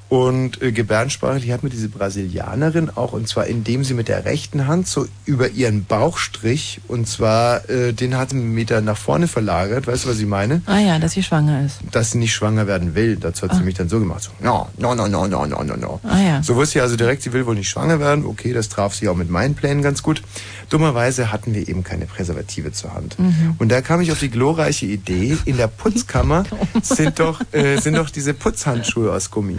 Und 0.08 0.62
äh, 0.62 0.72
gebärdensprachlich 0.72 1.52
hat 1.52 1.64
mir 1.64 1.72
diese 1.72 1.90
Brasilianerin 1.90 2.92
auch, 2.94 3.14
und 3.14 3.28
zwar 3.28 3.48
indem 3.48 3.84
sie 3.84 3.96
mit 3.96 4.08
der 4.08 4.24
rechten 4.26 4.68
Hand 4.68 4.88
so 4.88 5.08
über 5.26 5.50
ihren 5.50 5.86
Bauch 5.86 6.20
strich, 6.20 6.80
und 6.88 7.08
zwar 7.08 7.68
äh, 7.70 7.92
den 7.92 8.16
hat 8.16 8.30
sie 8.30 8.36
einen 8.36 8.54
Meter 8.54 8.82
nach 8.82 8.98
vorne 8.98 9.28
verlagert, 9.28 9.88
weißt 9.88 10.06
du, 10.06 10.10
was 10.10 10.20
ich 10.20 10.28
meine? 10.28 10.62
Ah 10.68 10.78
ja, 10.78 11.00
dass 11.00 11.14
sie 11.14 11.24
schwanger 11.24 11.66
ist. 11.66 11.80
Dass 11.92 12.12
sie 12.12 12.20
nicht 12.20 12.34
schwanger 12.34 12.68
werden 12.68 12.94
will. 12.94 13.16
Dazu 13.16 13.44
hat 13.44 13.52
ah. 13.52 13.56
sie 13.56 13.64
mich 13.64 13.74
dann 13.74 13.90
so 13.90 14.00
gemacht. 14.00 14.22
So, 14.22 14.32
no, 14.42 14.68
no, 14.78 14.94
no, 14.94 15.08
no, 15.08 15.26
no, 15.28 15.46
no, 15.46 15.64
no. 15.76 16.00
Ah, 16.04 16.20
ja. 16.20 16.44
So 16.44 16.56
wusste 16.56 16.80
ich 16.80 16.84
also 16.84 16.96
direkt, 16.96 17.24
sie 17.24 17.34
will 17.34 17.48
wohl 17.48 17.56
nicht 17.56 17.70
schwanger 17.70 18.00
werden. 18.00 18.26
Okay, 18.26 18.54
das 18.54 18.70
traf 18.70 18.94
sie 18.94 19.10
auch 19.10 19.16
mit 19.16 19.32
meinen 19.32 19.56
Plänen 19.56 19.82
ganz 19.82 20.04
gut. 20.04 20.22
Dummerweise 20.70 21.32
hatten 21.32 21.54
wir 21.54 21.68
eben 21.68 21.84
keine 21.84 22.06
Präservative 22.06 22.72
zur 22.72 22.94
Hand. 22.94 23.18
Mhm. 23.20 23.56
Und 23.58 23.70
da 23.70 23.82
kam 23.82 24.02
ich 24.02 24.12
auf 24.12 24.20
die 24.20 24.30
glorreiche 24.30 24.86
Idee, 24.86 25.38
in 25.46 25.58
der 25.58 25.68
Putzkammer 25.68 26.46
sind 26.82 27.20
doch, 27.20 27.42
äh, 27.52 27.78
sind 27.78 27.96
doch 27.96 28.10
diese 28.10 28.34
Putzhandschuhe 28.34 29.12
aus 29.12 29.32
Gummi. 29.32 29.58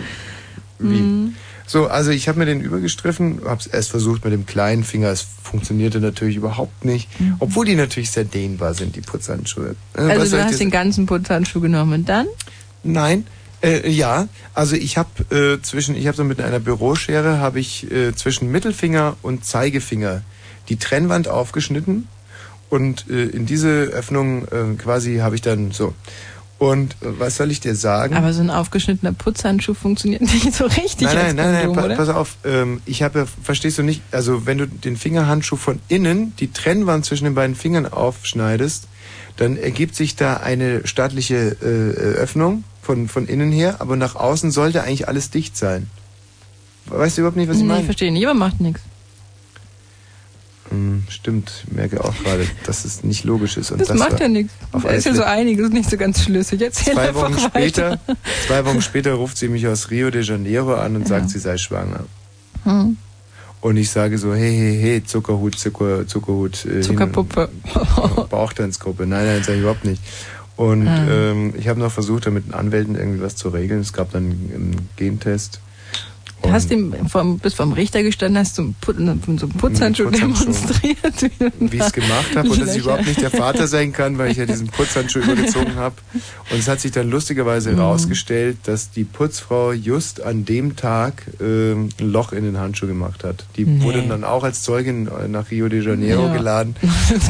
Wie? 0.79 1.01
Mhm. 1.01 1.35
So, 1.67 1.89
also 1.89 2.13
ich 2.13 2.29
habe 2.29 2.39
mir 2.39 2.47
den 2.47 2.61
übergestriffen, 2.61 3.41
habe 3.45 3.61
es 3.61 3.67
erst 3.67 3.91
versucht 3.91 4.25
mit 4.25 4.33
dem 4.33 4.47
kleinen 4.47 4.85
Finger, 4.85 5.09
es 5.09 5.27
funktionierte 5.43 6.01
natürlich 6.01 6.37
überhaupt 6.37 6.85
nicht, 6.85 7.09
mhm. 7.21 7.37
obwohl 7.41 7.67
die 7.67 7.75
natürlich 7.75 8.13
sehr 8.13 8.25
dehnbar 8.25 8.75
sind, 8.75 8.95
die 8.95 9.01
Putzhandschuhe. 9.01 9.75
Äh, 9.97 10.03
also 10.03 10.37
du 10.37 10.45
hast 10.45 10.61
den 10.61 10.71
ganzen 10.71 11.07
Putzhandschuh 11.07 11.61
genommen 11.61 11.93
und 11.93 12.09
dann? 12.09 12.27
Nein, 12.85 13.27
äh, 13.63 13.91
ja, 13.91 14.29
also 14.55 14.77
ich 14.77 14.97
habe 14.97 15.35
äh, 15.35 15.63
zwischen, 15.63 15.97
ich 15.97 16.07
habe 16.07 16.17
so 16.17 16.25
mit 16.25 16.41
einer 16.41 16.61
Büroschere 16.61 17.39
habe 17.39 17.59
ich 17.59 17.91
äh, 17.91 18.15
zwischen 18.15 18.51
Mittelfinger 18.53 19.17
und 19.23 19.45
Zeigefinger 19.45 20.23
die 20.69 20.77
Trennwand 20.77 21.29
aufgeschnitten 21.29 22.09
und 22.69 23.09
äh, 23.09 23.25
in 23.25 23.47
diese 23.47 23.69
Öffnung 23.69 24.45
äh, 24.49 24.75
quasi 24.77 25.19
habe 25.19 25.35
ich 25.35 25.43
dann 25.43 25.71
so 25.71 25.95
und 26.59 26.93
äh, 26.95 27.19
was 27.19 27.37
soll 27.37 27.51
ich 27.51 27.61
dir 27.61 27.75
sagen? 27.75 28.15
Aber 28.15 28.33
so 28.33 28.41
ein 28.41 28.51
aufgeschnittener 28.51 29.13
Putzhandschuh 29.13 29.75
funktioniert 29.75 30.23
nicht 30.45 30.55
so 30.55 30.65
richtig. 30.65 31.03
Nein, 31.03 31.37
nein, 31.37 31.37
nein, 31.37 31.73
nein, 31.73 31.73
pa 31.73 31.95
pass 31.95 32.09
auf. 32.09 32.37
Ähm, 32.45 32.81
ich 32.87 33.03
habe, 33.03 33.27
verstehst 33.43 33.79
du 33.79 33.83
nicht, 33.83 34.03
also 34.11 34.47
wenn 34.47 34.59
du 34.59 34.67
den 34.67 34.97
Fingerhandschuh 34.97 35.57
von 35.57 35.81
innen, 35.89 36.35
die 36.37 36.53
Trennwand 36.53 37.05
zwischen 37.05 37.25
den 37.25 37.35
beiden 37.35 37.55
Fingern 37.55 37.87
aufschneidest, 37.87 38.89
dann 39.37 39.59
ergibt 39.59 39.95
sich 39.95 40.17
da 40.17 40.39
eine 40.39 40.87
staatliche 40.87 41.57
äh, 41.61 41.67
Öffnung 41.67 42.65
von, 42.81 43.09
von 43.09 43.27
innen 43.27 43.53
her, 43.53 43.77
aber 43.81 43.97
nach 43.97 44.17
außen 44.17 44.51
sollte 44.51 44.83
eigentlich 44.83 45.09
alles 45.09 45.31
dicht 45.31 45.59
sein. 45.59 45.89
Weißt 46.87 47.19
du 47.19 47.23
überhaupt 47.23 47.37
nicht, 47.37 47.49
was 47.49 47.57
ich 47.57 47.63
nee, 47.63 47.69
meine? 47.69 47.81
Nee, 47.81 47.87
verstehe 47.87 48.13
nicht, 48.13 48.25
aber 48.27 48.39
macht 48.39 48.61
nichts. 48.61 48.81
Hm, 50.71 51.05
stimmt, 51.09 51.65
merke 51.71 52.03
auch 52.03 52.15
gerade, 52.23 52.47
dass 52.65 52.85
es 52.85 53.05
nicht 53.05 53.25
logisch 53.25 53.57
ist. 53.57 53.71
Und 53.71 53.81
das, 53.81 53.89
das 53.89 53.99
macht 53.99 54.19
ja 54.19 54.29
nichts. 54.29 54.53
Da 54.73 54.89
ist 54.91 55.07
ja 55.07 55.15
so 55.15 55.23
einiges 55.23 55.71
nicht 55.71 55.89
so 55.89 55.97
ganz 55.97 56.23
schlüssig. 56.23 56.61
Erzähl 56.61 56.95
zwei 56.95 57.15
Wochen 57.15 57.39
später, 57.39 58.01
zwei 58.47 58.65
Wochen 58.65 58.83
später 58.83 59.15
ruft 59.15 59.39
sie 59.39 59.49
mich 59.49 59.67
aus 59.67 59.91
Rio 59.91 60.11
de 60.11 60.23
Janeiro 60.23 60.75
an 60.75 60.97
und 60.97 61.03
ja. 61.03 61.09
sagt, 61.09 61.31
sie 61.31 61.39
sei 61.39 61.57
schwanger. 61.57 62.05
Hm. 62.65 62.97
Und 63.61 63.77
ich 63.77 63.91
sage 63.91 64.19
so, 64.19 64.35
hey, 64.35 64.55
hey, 64.57 64.79
hey, 64.81 65.05
Zuckerhut, 65.05 65.59
Zucker, 65.59 66.07
Zuckerhut. 66.07 66.65
Äh, 66.67 66.83
Zuckerpuppe. 66.83 67.49
Bauchtanzgruppe. 68.31 69.07
Nein, 69.07 69.27
nein, 69.27 69.43
sage 69.43 69.55
ich 69.55 69.61
überhaupt 69.61 69.85
nicht. 69.85 70.03
Und 70.57 70.89
ah. 70.89 71.07
ähm, 71.09 71.55
ich 71.57 71.69
habe 71.69 71.81
noch 71.81 71.93
versucht, 71.93 72.27
da 72.27 72.31
mit 72.31 72.47
den 72.47 72.55
Anwälten 72.55 72.95
irgendwie 72.95 73.23
was 73.23 73.37
zu 73.37 73.49
regeln. 73.49 73.81
Es 73.81 73.93
gab 73.93 74.13
dann 74.13 74.25
einen 74.25 74.89
Gentest. 74.97 75.61
Du 76.43 76.53
hast 76.53 76.71
ihm 76.71 76.95
vom, 77.09 77.39
bis 77.39 77.55
vom 77.55 77.73
Richter 77.73 78.03
gestanden, 78.03 78.39
hast 78.39 78.59
du 78.59 78.75
Put, 78.81 78.97
so 78.97 79.03
einen 79.03 79.21
Putzhandschuh, 79.21 79.49
Putzhandschuh 79.59 80.11
demonstriert. 80.11 81.31
Wie 81.59 81.77
ich 81.77 81.83
es 81.83 81.93
gemacht 81.93 82.37
habe 82.37 82.51
und 82.51 82.61
dass 82.61 82.75
ich 82.77 82.83
überhaupt 82.83 83.07
nicht 83.07 83.21
der 83.21 83.31
Vater 83.31 83.67
sein 83.67 83.93
kann, 83.93 84.19
weil 84.19 84.31
ich 84.31 84.37
ja 84.37 84.47
diesen 84.47 84.69
Putzhandschuh 84.69 85.21
übergezogen 85.21 85.77
habe. 85.77 85.97
Und 86.51 86.59
es 86.59 86.69
hat 86.69 86.81
sich 86.81 86.93
dann 86.93 87.11
lustigerweise 87.11 87.73
mhm. 87.73 87.77
herausgestellt, 87.77 88.59
dass 88.65 88.91
die 88.91 89.05
Putzfrau 89.05 89.73
just 89.73 90.23
an 90.23 90.45
dem 90.45 90.77
Tag 90.77 91.27
äh, 91.41 91.73
ein 91.73 91.91
Loch 91.99 92.33
in 92.33 92.45
den 92.45 92.59
Handschuh 92.59 92.87
gemacht 92.87 93.25
hat. 93.25 93.45
Die 93.57 93.65
nee. 93.65 93.83
wurde 93.83 94.03
dann 94.03 94.23
auch 94.23 94.45
als 94.45 94.63
Zeugin 94.63 95.09
nach 95.29 95.51
Rio 95.51 95.69
de 95.69 95.83
Janeiro 95.85 96.27
ja. 96.27 96.37
geladen. 96.37 96.77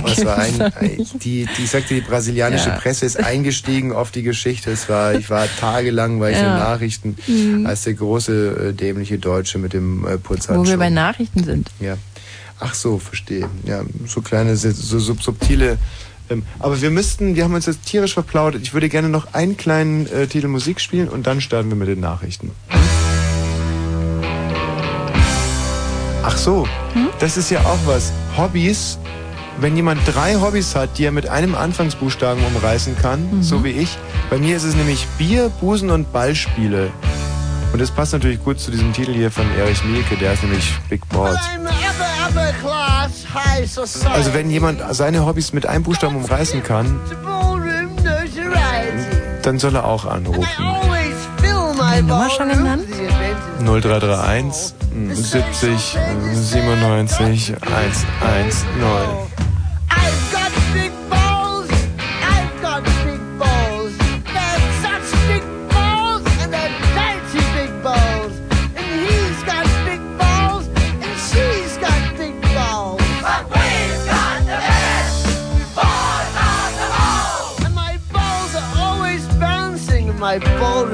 Das 0.06 0.24
war 0.24 0.38
ein, 0.38 0.60
ein, 0.60 1.06
die, 1.22 1.46
die 1.58 1.66
sagte, 1.66 1.94
die 1.94 2.00
brasilianische 2.00 2.70
ja. 2.70 2.76
Presse 2.76 3.06
ist 3.06 3.18
eingestiegen 3.22 3.92
auf 3.92 4.10
die 4.10 4.22
Geschichte. 4.22 4.70
Es 4.70 4.88
war, 4.88 5.14
ich 5.14 5.30
war 5.30 5.46
tagelang, 5.60 6.20
war 6.20 6.30
ich 6.30 6.36
ja. 6.36 6.54
in 6.54 6.58
Nachrichten 6.58 7.16
mhm. 7.26 7.66
als 7.66 7.82
der 7.84 7.94
große 7.94 8.68
äh, 8.68 8.72
dämliche 8.96 9.18
Deutsche 9.18 9.58
mit 9.58 9.74
dem 9.74 10.06
äh, 10.06 10.16
Putzhandschuh. 10.16 10.64
Wo 10.64 10.66
wir 10.66 10.78
bei 10.78 10.90
Nachrichten 10.90 11.44
sind. 11.44 11.70
Ja. 11.80 11.96
Ach 12.58 12.74
so, 12.74 12.98
verstehe. 12.98 13.48
Ja, 13.64 13.82
so 14.06 14.22
kleine, 14.22 14.56
so, 14.56 14.98
subtile. 14.98 15.76
Ähm, 16.30 16.42
aber 16.58 16.80
wir 16.80 16.90
müssten, 16.90 17.36
wir 17.36 17.44
haben 17.44 17.54
uns 17.54 17.66
jetzt 17.66 17.84
tierisch 17.84 18.14
verplaudert. 18.14 18.62
Ich 18.62 18.72
würde 18.72 18.88
gerne 18.88 19.10
noch 19.10 19.34
einen 19.34 19.58
kleinen 19.58 20.06
äh, 20.06 20.26
Titel 20.26 20.48
Musik 20.48 20.80
spielen 20.80 21.08
und 21.08 21.26
dann 21.26 21.42
starten 21.42 21.68
wir 21.68 21.76
mit 21.76 21.88
den 21.88 22.00
Nachrichten. 22.00 22.52
Ach 26.22 26.36
so, 26.38 26.66
hm? 26.94 27.08
das 27.20 27.36
ist 27.36 27.50
ja 27.50 27.60
auch 27.60 27.78
was. 27.84 28.12
Hobbys. 28.36 28.98
Wenn 29.58 29.76
jemand 29.76 30.00
drei 30.06 30.34
Hobbys 30.34 30.74
hat, 30.74 30.98
die 30.98 31.04
er 31.04 31.12
mit 31.12 31.28
einem 31.28 31.54
Anfangsbuchstaben 31.54 32.42
umreißen 32.44 32.96
kann, 32.98 33.36
mhm. 33.36 33.42
so 33.42 33.64
wie 33.64 33.70
ich. 33.70 33.96
Bei 34.28 34.38
mir 34.38 34.56
ist 34.56 34.64
es 34.64 34.74
nämlich 34.74 35.06
Bier, 35.18 35.50
Busen 35.60 35.90
und 35.90 36.12
Ballspiele. 36.12 36.90
Und 37.76 37.82
das 37.82 37.90
passt 37.90 38.14
natürlich 38.14 38.42
gut 38.42 38.58
zu 38.58 38.70
diesem 38.70 38.90
Titel 38.94 39.12
hier 39.12 39.30
von 39.30 39.44
Erich 39.54 39.84
Mielke, 39.84 40.16
der 40.16 40.32
ist 40.32 40.42
nämlich 40.42 40.72
Big 40.88 41.06
Balls. 41.10 41.38
Also 44.14 44.32
wenn 44.32 44.50
jemand 44.50 44.82
seine 44.92 45.26
Hobbys 45.26 45.52
mit 45.52 45.66
einem 45.66 45.84
Buchstaben 45.84 46.16
umreißen 46.16 46.62
kann, 46.62 46.98
dann 49.42 49.58
soll 49.58 49.74
er 49.74 49.84
auch 49.84 50.06
anrufen. 50.06 50.48
Nummer 52.00 52.30
schon 52.30 52.48
genannt? 52.48 52.86
0331 53.60 54.74
70 55.12 55.98
97 56.32 57.56
110. 57.60 59.35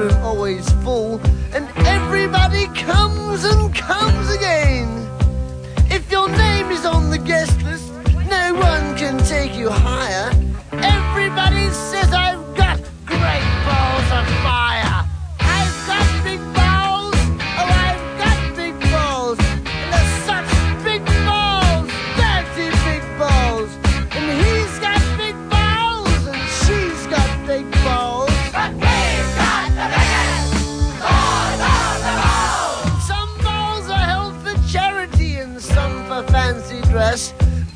Ballroom 0.03 0.23
always 0.23 0.69
full, 0.83 1.21
and 1.53 1.67
everybody 1.87 2.67
comes 2.67 3.43
and 3.43 3.73
comes 3.73 4.35
again. 4.35 5.07
If 5.89 6.11
your 6.11 6.29
name 6.29 6.71
is 6.71 6.85
on 6.85 7.09
the 7.09 7.17
guest 7.17 7.61
list, 7.63 7.91
no 8.29 8.53
one 8.53 8.97
can 8.97 9.17
take 9.25 9.55
you 9.55 9.69
higher. 9.69 10.31
Everybody 10.71 11.69
says 11.69 12.11
I've 12.13 12.32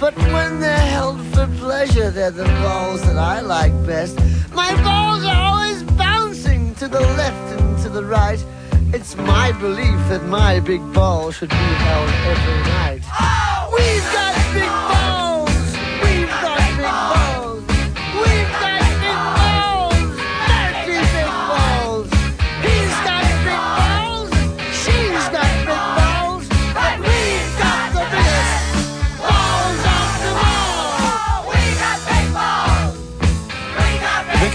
But 0.07 0.17
when 0.31 0.61
they're 0.61 0.87
held 0.95 1.19
for 1.35 1.47
pleasure, 1.59 2.09
they're 2.09 2.31
the 2.31 2.45
balls 2.63 3.01
that 3.01 3.17
I 3.17 3.41
like 3.41 3.73
best. 3.85 4.17
My 4.53 4.71
balls 4.81 5.25
are 5.25 5.35
always 5.35 5.83
bouncing 5.83 6.73
to 6.75 6.87
the 6.87 7.01
left 7.01 7.59
and 7.59 7.77
to 7.83 7.89
the 7.89 8.05
right. 8.05 8.41
It's 8.93 9.17
my 9.17 9.51
belief 9.59 9.99
that 10.07 10.23
my 10.23 10.61
big 10.61 10.81
ball 10.93 11.31
should 11.31 11.49
be 11.49 11.55
held 11.55 12.09
every 12.33 12.59
night. 12.71 13.01
Oh, 13.19 13.69
We've 13.75 14.13
got 14.13 14.37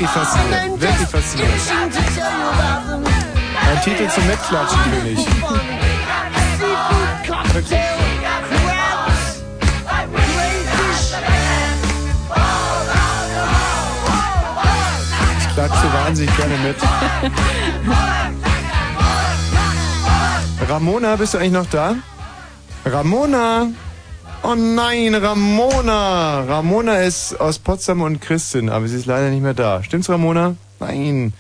Wirklich 0.03 0.25
faszinierend, 0.25 0.81
wirklich 0.81 1.09
faszinierend. 1.09 1.63
Ein 3.71 3.83
Titel 3.83 4.09
zum 4.09 4.27
Mitklatschen, 4.27 4.81
finde 4.83 5.11
ich. 5.11 5.25
Crayfish. 7.25 7.71
Ich 15.39 15.55
klatsche 15.55 15.93
wahnsinnig 15.93 16.37
gerne 16.37 16.57
mit. 16.59 16.77
Ramona, 20.69 21.15
bist 21.15 21.35
du 21.35 21.39
eigentlich 21.39 21.53
noch 21.53 21.71
da? 21.71 21.95
Ramona! 22.85 23.69
Oh 24.45 24.57
nein, 24.57 25.15
Ramona! 25.15 26.41
Ramona 26.41 27.03
ist 27.03 27.41
aus 27.41 27.61
Potsdam 27.61 28.03
und 28.03 28.21
Christin, 28.21 28.71
aber 28.71 28.89
sie 28.89 28.97
ist 28.97 29.07
leider 29.07 29.31
nicht 29.31 29.43
mehr 29.43 29.55
da. 29.55 29.85
Stimmt's, 29.85 30.09
Ramona? 30.09 30.57
Nein. 30.81 31.33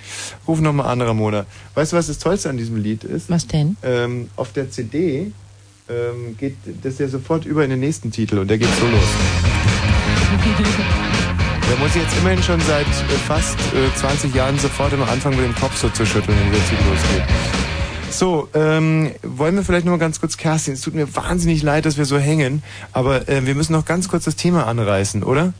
Ruf 0.47 0.61
nochmal 0.61 0.87
an, 0.87 1.01
Ramona. 1.01 1.45
Weißt 1.75 1.93
du, 1.93 1.97
was 1.97 2.07
das 2.07 2.19
Tollste 2.19 2.49
an 2.49 2.57
diesem 2.57 2.77
Lied 2.77 3.03
ist? 3.03 3.29
Was 3.29 3.49
denn? 3.49 3.77
Ähm, 3.83 4.31
auf 4.37 4.53
der 4.53 4.71
CD 4.71 5.33
ähm, 5.89 6.37
geht 6.39 6.59
das 6.83 7.01
ja 7.01 7.09
sofort 7.09 7.45
über 7.45 7.65
in 7.65 7.71
den 7.71 7.81
nächsten 7.81 8.13
Titel 8.13 8.39
und 8.39 8.49
der 8.49 8.59
geht 8.59 8.71
so 8.79 8.87
los. 8.87 9.03
Da 11.73 11.79
muss 11.79 11.97
ich 11.97 12.03
jetzt 12.03 12.15
immerhin 12.19 12.43
schon 12.43 12.61
seit 12.61 12.87
äh, 12.87 13.17
fast 13.27 13.59
äh, 13.73 13.99
20 13.99 14.35
Jahren 14.35 14.59
sofort 14.59 14.93
immer 14.93 15.09
anfangen, 15.09 15.37
mit 15.37 15.47
dem 15.47 15.55
Kopf 15.55 15.75
so 15.77 15.89
zu 15.89 16.05
schütteln, 16.05 16.37
wenn 16.39 16.53
der 16.53 16.61
Titel 16.69 16.83
losgeht. 16.91 17.23
So, 18.13 18.49
ähm, 18.55 19.11
wollen 19.23 19.55
wir 19.57 19.65
vielleicht 19.65 19.87
noch 19.87 19.93
mal 19.93 19.99
ganz 19.99 20.21
kurz, 20.21 20.37
Kerstin, 20.37 20.75
es 20.75 20.83
tut 20.83 20.95
mir 20.95 21.15
wahnsinnig 21.17 21.63
leid, 21.63 21.87
dass 21.87 21.97
wir 21.97 22.05
so 22.05 22.19
hängen, 22.19 22.63
aber 22.93 23.29
äh, 23.29 23.47
wir 23.47 23.55
müssen 23.55 23.73
noch 23.73 23.85
ganz 23.85 24.09
kurz 24.09 24.25
das 24.25 24.37
Thema 24.37 24.67
anreißen, 24.67 25.23
oder? 25.23 25.53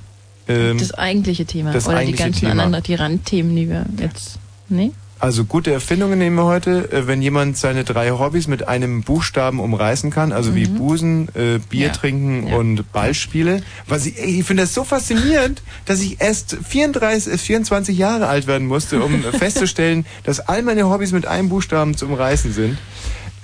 Ähm, 0.49 0.79
Das 0.79 0.93
eigentliche 0.93 1.47
Thema. 1.47 1.73
das 1.73 1.87
Oder 1.87 1.95
die 1.97 2.01
eigentliche 2.03 2.25
ganzen 2.25 2.41
Thema. 2.49 2.63
anderen, 2.65 2.85
die 2.85 2.95
Randthemen, 2.95 3.57
die 3.57 3.69
wir 3.69 3.87
jetzt. 3.99 4.39
Nee? 4.69 4.93
Also 5.23 5.45
gute 5.45 5.71
Erfindungen 5.73 6.19
nehmen 6.19 6.35
wir 6.35 6.47
heute, 6.47 6.91
äh, 6.91 7.07
wenn 7.07 7.23
jemand 7.23 7.57
seine 7.57 7.85
drei 7.85 8.11
Hobbys 8.11 8.49
mit 8.49 8.67
einem 8.67 9.03
Buchstaben 9.05 9.61
umreißen 9.61 10.11
kann, 10.11 10.33
also 10.33 10.57
wie 10.57 10.67
Busen, 10.67 11.29
äh, 11.37 11.61
Bier 11.61 11.87
Ja. 11.87 11.93
trinken 11.93 12.49
Ja. 12.49 12.57
und 12.57 12.91
Ballspiele. 12.93 13.63
Was 13.87 14.05
ich, 14.07 14.19
ey, 14.19 14.41
ich 14.41 14.45
finde 14.45 14.65
das 14.65 14.75
so 14.75 14.83
faszinierend, 14.83 15.63
dass 15.85 16.01
ich 16.01 16.21
erst 16.21 16.57
34, 16.69 17.35
äh, 17.35 17.39
24 17.39 17.97
Jahre 17.97 18.27
alt 18.27 18.49
werden 18.49 18.67
musste, 18.67 19.01
um 19.01 19.23
festzustellen, 19.39 20.07
dass 20.25 20.41
all 20.41 20.63
meine 20.63 20.91
Hobbys 20.91 21.13
mit 21.13 21.25
einem 21.25 21.49
Buchstaben 21.49 21.97
zu 21.97 22.07
umreißen 22.07 22.53
sind. 22.53 22.79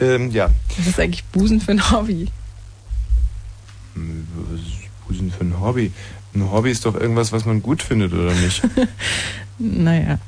Ähm, 0.00 0.32
ja. 0.32 0.48
Was 0.78 0.88
ist 0.88 0.98
eigentlich 0.98 1.22
Busen 1.26 1.60
für 1.60 1.70
ein 1.70 1.92
Hobby? 1.92 2.26
Was 3.94 4.60
ist 4.62 5.06
Busen 5.06 5.30
für 5.30 5.44
ein 5.44 5.60
Hobby? 5.60 5.92
Ein 6.34 6.50
Hobby 6.50 6.72
ist 6.72 6.84
doch 6.86 6.96
irgendwas, 6.96 7.30
was 7.30 7.44
man 7.44 7.62
gut 7.62 7.84
findet, 7.84 8.12
oder 8.14 8.32
nicht? 8.34 8.62
Naja. 9.60 10.18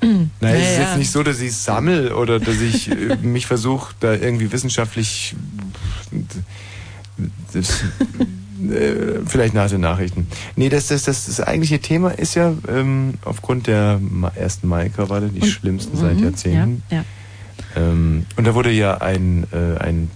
Naja, 0.00 0.56
es 0.56 0.70
ist 0.70 0.78
jetzt 0.78 0.98
nicht 0.98 1.10
so, 1.10 1.22
dass 1.22 1.40
ich 1.40 1.54
sammel 1.56 2.12
oder 2.12 2.38
dass 2.38 2.60
ich 2.60 2.90
äh, 2.90 3.16
mich 3.22 3.46
versuche, 3.46 3.94
da 4.00 4.14
irgendwie 4.14 4.52
wissenschaftlich. 4.52 5.34
Das, 7.52 7.82
Äh, 8.58 9.20
vielleicht 9.24 9.54
nach 9.54 9.68
den 9.68 9.80
Nachrichten. 9.80 10.26
Nee, 10.56 10.68
das, 10.68 10.88
das, 10.88 11.04
das, 11.04 11.26
das 11.26 11.40
eigentliche 11.40 11.78
Thema 11.78 12.10
ist 12.10 12.34
ja 12.34 12.54
ähm, 12.68 13.14
aufgrund 13.24 13.68
der 13.68 14.00
ersten 14.34 14.66
Mai-Krawalle 14.66 15.28
die 15.28 15.42
und, 15.42 15.46
schlimmsten 15.46 15.96
seit 15.96 16.16
mhm, 16.16 16.24
Jahrzehnten. 16.24 16.82
Ja, 16.90 16.96
ja. 16.96 17.04
Ähm, 17.76 18.26
und 18.36 18.46
da 18.46 18.54
wurde 18.54 18.72
ja 18.72 18.98
ein, 18.98 19.46
äh, 19.52 19.78
ein 19.78 20.10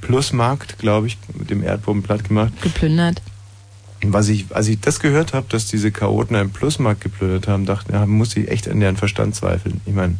Plusmarkt, 0.00 0.78
glaube 0.78 1.06
ich, 1.06 1.18
mit 1.38 1.50
dem 1.50 1.62
Erdboden 1.62 2.02
platt 2.02 2.26
gemacht. 2.26 2.52
Geplündert. 2.62 3.20
Was 4.04 4.28
ich, 4.28 4.46
als 4.54 4.68
ich 4.68 4.80
das 4.80 5.00
gehört 5.00 5.32
habe, 5.32 5.46
dass 5.48 5.66
diese 5.66 5.92
Chaoten 5.92 6.34
einen 6.34 6.50
Plusmarkt 6.50 7.00
geplündert 7.00 7.46
haben, 7.48 7.66
dachte 7.66 7.92
ich, 7.92 8.06
muss 8.06 8.36
ich 8.36 8.48
echt 8.48 8.68
an 8.68 8.80
deren 8.80 8.96
Verstand 8.96 9.34
zweifeln. 9.34 9.80
Ich 9.86 9.94
meine, 9.94 10.16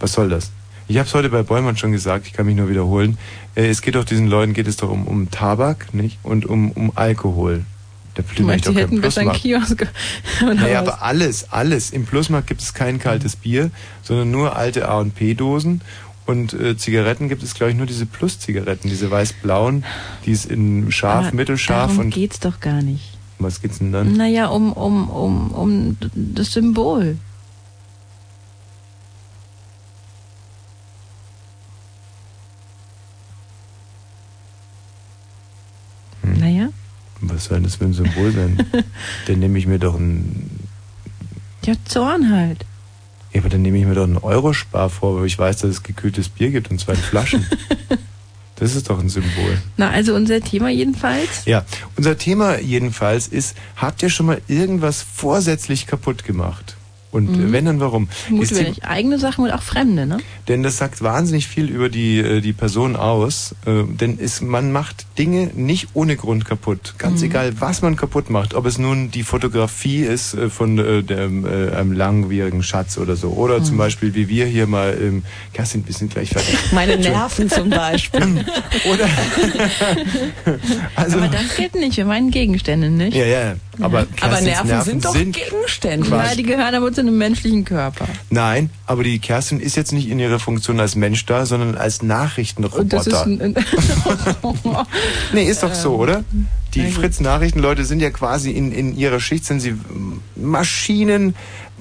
was 0.00 0.12
soll 0.12 0.28
das? 0.28 0.50
Ich 0.88 0.98
habe 0.98 1.08
es 1.08 1.14
heute 1.14 1.28
bei 1.30 1.42
Bäumann 1.42 1.76
schon 1.76 1.92
gesagt, 1.92 2.26
ich 2.26 2.32
kann 2.32 2.46
mich 2.46 2.56
nur 2.56 2.68
wiederholen. 2.68 3.18
Äh, 3.54 3.66
es 3.66 3.82
geht 3.82 3.96
doch 3.96 4.04
diesen 4.04 4.28
Leuten 4.28 4.52
geht 4.52 4.68
es 4.68 4.76
doch 4.76 4.90
um, 4.90 5.06
um 5.06 5.30
Tabak, 5.30 5.92
nicht? 5.92 6.18
Und 6.22 6.46
um, 6.46 6.70
um 6.70 6.92
Alkohol. 6.94 7.64
Der 8.16 8.24
du 8.34 8.44
meinst, 8.44 8.66
die 8.66 8.74
hätten 8.74 9.00
besser 9.00 9.22
einen 9.22 9.32
Kiosk. 9.32 9.86
naja, 10.40 10.78
aber 10.78 11.02
alles, 11.02 11.52
alles. 11.52 11.90
Im 11.90 12.06
Plusmarkt 12.06 12.46
gibt 12.46 12.62
es 12.62 12.72
kein 12.72 12.98
kaltes 12.98 13.36
Bier, 13.36 13.70
sondern 14.02 14.30
nur 14.30 14.56
alte 14.56 14.88
A 14.88 15.00
und 15.00 15.14
P-Dosen. 15.14 15.82
Und 16.24 16.54
äh, 16.54 16.76
Zigaretten 16.76 17.28
gibt 17.28 17.42
es, 17.42 17.54
glaube 17.54 17.72
ich, 17.72 17.76
nur 17.76 17.86
diese 17.86 18.06
Plus-Zigaretten, 18.06 18.88
diese 18.88 19.10
weiß-blauen, 19.10 19.84
die 20.24 20.32
ist 20.32 20.46
in 20.46 20.90
scharf, 20.90 21.26
aber 21.26 21.36
mittelscharf. 21.36 21.90
Darum 21.90 22.06
und 22.06 22.10
geht's 22.10 22.40
doch 22.40 22.58
gar 22.60 22.82
nicht. 22.82 23.15
Was 23.38 23.60
geht's 23.60 23.78
denn 23.78 23.92
dann? 23.92 24.14
Naja, 24.14 24.46
um, 24.46 24.72
um, 24.72 25.10
um, 25.10 25.50
um 25.52 25.96
das 26.14 26.52
Symbol. 26.52 27.18
Hm. 36.22 36.38
Naja. 36.38 36.68
Was 37.20 37.44
soll 37.44 37.60
das 37.60 37.76
für 37.76 37.84
ein 37.84 37.92
Symbol 37.92 38.32
sein? 38.32 38.66
dann 39.26 39.38
nehme 39.38 39.58
ich 39.58 39.66
mir 39.66 39.78
doch 39.78 39.96
ein. 39.98 40.68
Ja, 41.64 41.74
Zorn 41.84 42.30
halt. 42.30 42.64
Ja, 43.32 43.40
aber 43.40 43.50
dann 43.50 43.62
nehme 43.62 43.78
ich 43.78 43.84
mir 43.84 43.94
doch 43.94 44.04
einen 44.04 44.18
Eurospar 44.18 44.88
vor, 44.88 45.18
weil 45.18 45.26
ich 45.26 45.38
weiß, 45.38 45.58
dass 45.58 45.70
es 45.70 45.82
gekühltes 45.82 46.28
Bier 46.30 46.50
gibt 46.50 46.70
und 46.70 46.80
zwei 46.80 46.94
Flaschen. 46.94 47.44
Das 48.56 48.74
ist 48.74 48.88
doch 48.88 48.98
ein 48.98 49.08
Symbol. 49.08 49.58
Na, 49.76 49.90
also 49.90 50.14
unser 50.14 50.40
Thema 50.40 50.70
jedenfalls? 50.70 51.44
Ja, 51.44 51.64
unser 51.96 52.16
Thema 52.16 52.58
jedenfalls 52.58 53.28
ist, 53.28 53.56
habt 53.76 54.02
ihr 54.02 54.08
schon 54.08 54.26
mal 54.26 54.40
irgendwas 54.48 55.04
vorsätzlich 55.14 55.86
kaputt 55.86 56.24
gemacht? 56.24 56.75
Und 57.16 57.34
mhm. 57.34 57.50
wenn, 57.50 57.64
dann 57.64 57.80
warum? 57.80 58.08
Mutwillig. 58.28 58.84
Eigene 58.84 59.18
Sachen 59.18 59.44
und 59.44 59.50
auch 59.50 59.62
fremde, 59.62 60.04
ne? 60.04 60.18
Denn 60.48 60.62
das 60.62 60.76
sagt 60.76 61.00
wahnsinnig 61.02 61.46
viel 61.46 61.70
über 61.70 61.88
die, 61.88 62.18
äh, 62.18 62.40
die 62.42 62.52
Person 62.52 62.94
aus. 62.94 63.54
Äh, 63.64 63.84
denn 63.88 64.18
ist, 64.18 64.42
man 64.42 64.70
macht 64.70 65.06
Dinge 65.16 65.50
nicht 65.54 65.88
ohne 65.94 66.16
Grund 66.16 66.44
kaputt. 66.44 66.94
Ganz 66.98 67.20
mhm. 67.20 67.28
egal, 67.28 67.52
was 67.58 67.80
man 67.80 67.96
kaputt 67.96 68.28
macht. 68.28 68.52
Ob 68.52 68.66
es 68.66 68.76
nun 68.76 69.10
die 69.10 69.22
Fotografie 69.22 70.00
ist 70.00 70.34
äh, 70.34 70.50
von 70.50 70.78
äh, 70.78 71.02
dem, 71.02 71.46
äh, 71.46 71.74
einem 71.74 71.92
langwierigen 71.92 72.62
Schatz 72.62 72.98
oder 72.98 73.16
so. 73.16 73.30
Oder 73.30 73.60
mhm. 73.60 73.64
zum 73.64 73.78
Beispiel, 73.78 74.14
wie 74.14 74.28
wir 74.28 74.44
hier 74.44 74.66
mal, 74.66 74.94
ähm, 75.00 75.22
Kerstin, 75.54 75.86
wir 75.86 75.94
sind 75.94 76.12
gleich 76.12 76.28
fertig. 76.28 76.54
Meine 76.72 76.98
Nerven 76.98 77.48
zum 77.48 77.70
Beispiel. 77.70 78.20
oder, 78.92 79.08
also, 80.96 81.16
Aber 81.16 81.28
das 81.28 81.56
geht 81.56 81.74
nicht, 81.76 81.96
wir 81.96 82.04
meinen 82.04 82.30
Gegenstände, 82.30 82.90
nicht? 82.90 83.16
Ja, 83.16 83.24
ja. 83.24 83.54
Aber, 83.80 84.00
ja. 84.00 84.06
aber 84.20 84.40
Nerven, 84.42 84.68
Nerven, 84.68 84.84
sind 84.84 85.04
doch 85.04 85.12
sind 85.12 85.34
Gegenstände. 85.34 86.10
Ja, 86.10 86.34
die 86.34 86.42
gehören 86.42 86.74
aber 86.74 86.92
zu 86.92 87.05
einem 87.06 87.18
menschlichen 87.18 87.64
Körper. 87.64 88.06
Nein, 88.30 88.70
aber 88.86 89.04
die 89.04 89.18
Kerstin 89.18 89.60
ist 89.60 89.76
jetzt 89.76 89.92
nicht 89.92 90.08
in 90.08 90.18
ihrer 90.18 90.38
Funktion 90.38 90.80
als 90.80 90.96
Mensch 90.96 91.24
da, 91.26 91.46
sondern 91.46 91.76
als 91.76 92.02
Nachrichtenroboter. 92.02 93.26
nee, 95.32 95.44
ist 95.44 95.62
doch 95.62 95.74
so, 95.74 95.94
ähm, 95.94 96.00
oder? 96.00 96.24
Die 96.74 96.90
Fritz-Nachrichtenleute 96.90 97.84
sind 97.84 98.00
ja 98.00 98.10
quasi 98.10 98.50
in, 98.50 98.70
in 98.72 98.96
ihrer 98.96 99.20
Schicht, 99.20 99.46
sind 99.46 99.60
sie 99.60 99.74
Maschinen 100.34 101.34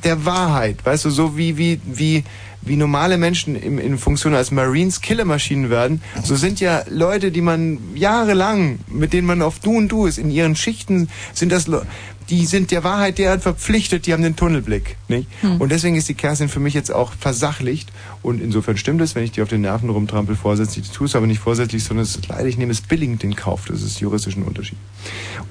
der 0.04 0.26
Wahrheit. 0.26 0.86
Weißt 0.86 1.06
du, 1.06 1.10
so 1.10 1.38
wie, 1.38 1.58
wie, 1.58 1.82
wie, 1.86 2.24
wie 2.62 2.76
normale 2.76 3.18
Menschen 3.18 3.56
in, 3.56 3.78
in 3.78 3.98
Funktion 3.98 4.34
als 4.34 4.52
Marines 4.52 5.02
Killermaschinen 5.02 5.70
werden, 5.70 6.02
so 6.24 6.36
sind 6.36 6.60
ja 6.60 6.84
Leute, 6.90 7.32
die 7.32 7.42
man 7.42 7.80
jahrelang, 7.96 8.80
mit 8.88 9.14
denen 9.14 9.28
man 9.28 9.42
auf 9.42 9.60
Du 9.60 9.78
und 9.78 9.90
Du 9.90 10.06
ist, 10.06 10.18
in 10.18 10.32
ihren 10.32 10.56
Schichten 10.56 11.10
sind 11.34 11.52
das 11.52 11.68
Leute, 11.68 11.88
die 12.30 12.46
sind 12.46 12.72
der 12.72 12.84
Wahrheit 12.84 13.18
derart 13.18 13.42
verpflichtet, 13.42 14.06
die 14.06 14.14
haben 14.14 14.24
den 14.24 14.36
Tunnelblick. 14.36 14.98
Nicht? 15.08 15.28
Hm. 15.42 15.62
Und 15.62 15.72
deswegen 15.72 15.96
ist 15.96 16.10
die 16.10 16.14
Kerstin 16.14 16.50
für 16.50 16.60
mich 16.60 16.74
jetzt 16.74 16.92
auch 16.92 17.14
versachlicht. 17.14 17.92
Und 18.22 18.42
insofern 18.42 18.78
stimmt 18.78 19.02
es, 19.02 19.16
wenn 19.16 19.24
ich 19.24 19.32
die 19.32 19.42
auf 19.42 19.50
den 19.50 19.62
Nerven 19.62 19.90
rumtrampel, 19.90 20.36
vorsätzlich. 20.36 20.86
Ich 20.86 20.92
tue 20.92 21.08
es 21.08 21.16
aber 21.16 21.28
nicht 21.28 21.40
vorsätzlich, 21.40 21.84
sondern 21.84 22.04
es 22.04 22.16
ist 22.16 22.28
leider, 22.28 22.46
ich 22.46 22.58
nehme 22.58 22.72
es 22.72 22.82
billigend 22.82 23.24
in 23.24 23.36
Kauf. 23.36 23.66
Das 23.68 23.82
ist 23.82 24.00
juristischen 24.00 24.44
Unterschied. 24.44 24.78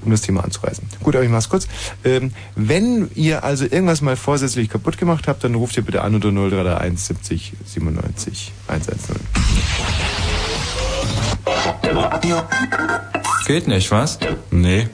Um 0.04 0.10
das 0.10 0.22
Thema 0.22 0.44
anzureißen. 0.44 0.84
Gut, 1.02 1.14
aber 1.14 1.24
ich 1.24 1.30
mach's 1.30 1.48
kurz. 1.48 1.68
Ähm, 2.04 2.32
wenn 2.56 3.10
ihr 3.14 3.44
also 3.44 3.64
irgendwas 3.64 4.00
mal 4.00 4.16
vorsätzlich 4.16 4.68
kaputt 4.68 4.98
gemacht 4.98 5.28
habt, 5.28 5.44
dann 5.44 5.54
ruft 5.54 5.76
ihr 5.76 5.84
bitte 5.84 6.02
an 6.02 6.14
unter 6.14 6.30
0331 6.30 6.98
70 6.98 7.52
97 7.64 8.52
110. 8.68 10.33
Geht 13.46 13.68
nicht, 13.68 13.90
was? 13.90 14.18
Nee. 14.50 14.88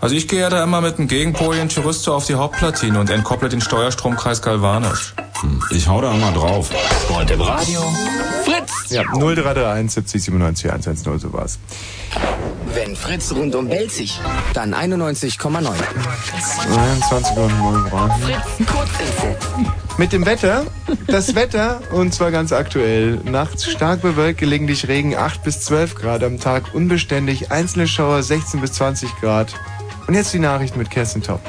Also 0.00 0.14
ich 0.14 0.26
gehe 0.26 0.40
ja 0.40 0.50
da 0.50 0.64
immer 0.64 0.80
mit 0.80 0.98
einem 0.98 1.06
Gegenpolien 1.06 1.68
Chorizo 1.68 2.14
auf 2.14 2.26
die 2.26 2.34
Hauptplatine 2.34 2.98
und 2.98 3.10
entkopple 3.10 3.48
den 3.48 3.60
Steuerstromkreis 3.60 4.42
galvanisch. 4.42 5.14
Hm, 5.40 5.62
ich 5.70 5.86
hau 5.86 6.00
da 6.00 6.12
immer 6.12 6.32
drauf. 6.32 6.70
Und 7.08 7.30
im 7.30 7.40
Radio 7.40 7.80
Fritz! 8.44 8.90
Ja, 8.90 9.02
0331 9.02 9.92
70 9.92 10.22
97 10.24 10.70
110, 10.70 11.18
so 11.18 11.32
war's. 11.32 11.58
Wenn 12.74 12.96
Fritz 12.96 13.32
rundum 13.32 13.68
belzig, 13.68 14.18
dann 14.54 14.74
91,9. 14.74 15.38
22 15.38 17.36
und 17.36 17.58
9 17.58 17.90
Grad. 17.90 18.20
Fritz, 18.20 18.68
Kurzinfo. 18.68 19.36
Mit 19.98 20.12
dem 20.12 20.26
Wetter, 20.26 20.64
das 21.08 21.34
Wetter, 21.34 21.80
und 21.90 22.14
zwar 22.14 22.30
ganz 22.30 22.52
aktuell. 22.52 23.16
Nachts 23.24 23.68
stark 23.68 24.00
bewölkt, 24.00 24.38
gelegentlich 24.38 24.86
Regen 24.86 25.16
8 25.16 25.42
bis 25.42 25.60
12 25.62 25.96
Grad, 25.96 26.22
am 26.22 26.38
Tag 26.38 26.72
unbeständig, 26.72 27.50
einzelne 27.50 27.88
Schauer 27.88 28.22
16 28.22 28.60
bis 28.60 28.74
20 28.74 29.10
Grad. 29.16 29.54
Und 30.06 30.14
jetzt 30.14 30.32
die 30.32 30.38
Nachricht 30.38 30.76
mit 30.76 30.88
Kerstin 30.88 31.22
Top. 31.22 31.40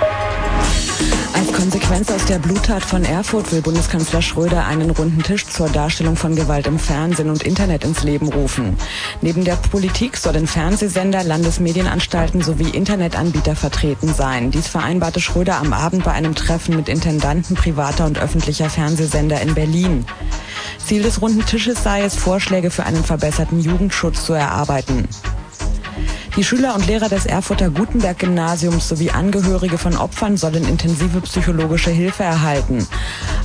Als 1.33 1.53
Konsequenz 1.53 2.11
aus 2.11 2.25
der 2.25 2.39
Bluttat 2.39 2.83
von 2.83 3.05
Erfurt 3.05 3.51
will 3.51 3.61
Bundeskanzler 3.61 4.21
Schröder 4.21 4.65
einen 4.65 4.89
runden 4.89 5.21
Tisch 5.23 5.45
zur 5.45 5.69
Darstellung 5.69 6.15
von 6.15 6.35
Gewalt 6.35 6.67
im 6.67 6.79
Fernsehen 6.79 7.29
und 7.29 7.43
Internet 7.43 7.83
ins 7.83 8.03
Leben 8.03 8.27
rufen. 8.27 8.77
Neben 9.21 9.45
der 9.45 9.55
Politik 9.55 10.17
sollen 10.17 10.47
Fernsehsender, 10.47 11.23
Landesmedienanstalten 11.23 12.41
sowie 12.41 12.69
Internetanbieter 12.69 13.55
vertreten 13.55 14.13
sein. 14.13 14.51
Dies 14.51 14.67
vereinbarte 14.67 15.21
Schröder 15.21 15.57
am 15.57 15.73
Abend 15.73 16.03
bei 16.03 16.11
einem 16.11 16.35
Treffen 16.35 16.75
mit 16.75 16.89
Intendanten 16.89 17.55
privater 17.55 18.05
und 18.05 18.19
öffentlicher 18.19 18.69
Fernsehsender 18.69 19.41
in 19.41 19.53
Berlin. 19.53 20.05
Ziel 20.77 21.03
des 21.03 21.21
runden 21.21 21.45
Tisches 21.45 21.83
sei 21.83 22.01
es, 22.01 22.15
Vorschläge 22.15 22.71
für 22.71 22.85
einen 22.85 23.03
verbesserten 23.03 23.59
Jugendschutz 23.59 24.25
zu 24.25 24.33
erarbeiten. 24.33 25.07
Die 26.35 26.43
Schüler 26.43 26.75
und 26.75 26.87
Lehrer 26.87 27.09
des 27.09 27.25
Erfurter 27.25 27.69
Gutenberg-Gymnasiums 27.69 28.87
sowie 28.89 29.11
Angehörige 29.11 29.77
von 29.77 29.97
Opfern 29.97 30.37
sollen 30.37 30.67
intensive 30.67 31.21
psychologische 31.21 31.89
Hilfe 31.89 32.23
erhalten. 32.23 32.87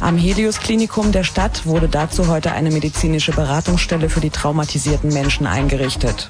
Am 0.01 0.17
Helios-Klinikum 0.17 1.13
der 1.13 1.25
Stadt 1.25 1.67
wurde 1.67 1.89
dazu 1.89 2.29
heute 2.29 2.53
eine 2.53 2.71
medizinische 2.71 3.33
Beratungsstelle 3.33 4.09
für 4.09 4.21
die 4.21 4.31
traumatisierten 4.31 5.13
Menschen 5.13 5.47
eingerichtet. 5.47 6.29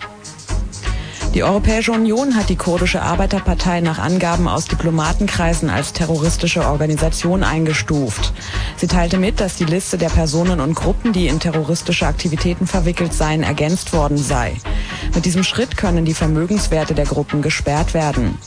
Die 1.35 1.43
Europäische 1.43 1.91
Union 1.91 2.37
hat 2.37 2.49
die 2.49 2.55
kurdische 2.55 3.03
Arbeiterpartei 3.03 3.81
nach 3.81 3.99
Angaben 3.99 4.47
aus 4.47 4.67
Diplomatenkreisen 4.67 5.69
als 5.69 5.93
terroristische 5.93 6.65
Organisation 6.65 7.43
eingestuft. 7.43 8.33
Sie 8.77 8.87
teilte 8.87 9.19
mit, 9.19 9.41
dass 9.41 9.57
die 9.57 9.65
Liste 9.65 9.99
der 9.99 10.11
Personen 10.11 10.61
und 10.61 10.77
Gruppen, 10.77 11.13
die 11.13 11.27
in 11.27 11.41
terroristische 11.41 12.07
Aktivitäten 12.07 12.69
verwickelt 12.69 13.13
seien, 13.13 13.43
ergänzt 13.43 13.93
worden 13.93 14.17
sei. 14.17 14.55
Mit 15.13 15.25
diesem 15.25 15.43
Schritt 15.43 15.77
können 15.77 16.05
die 16.05 16.15
Vermögenswerte 16.15 16.95
der 16.95 17.07
Gruppen 17.07 17.43
gesperrt 17.43 17.95
werden. 17.95 18.39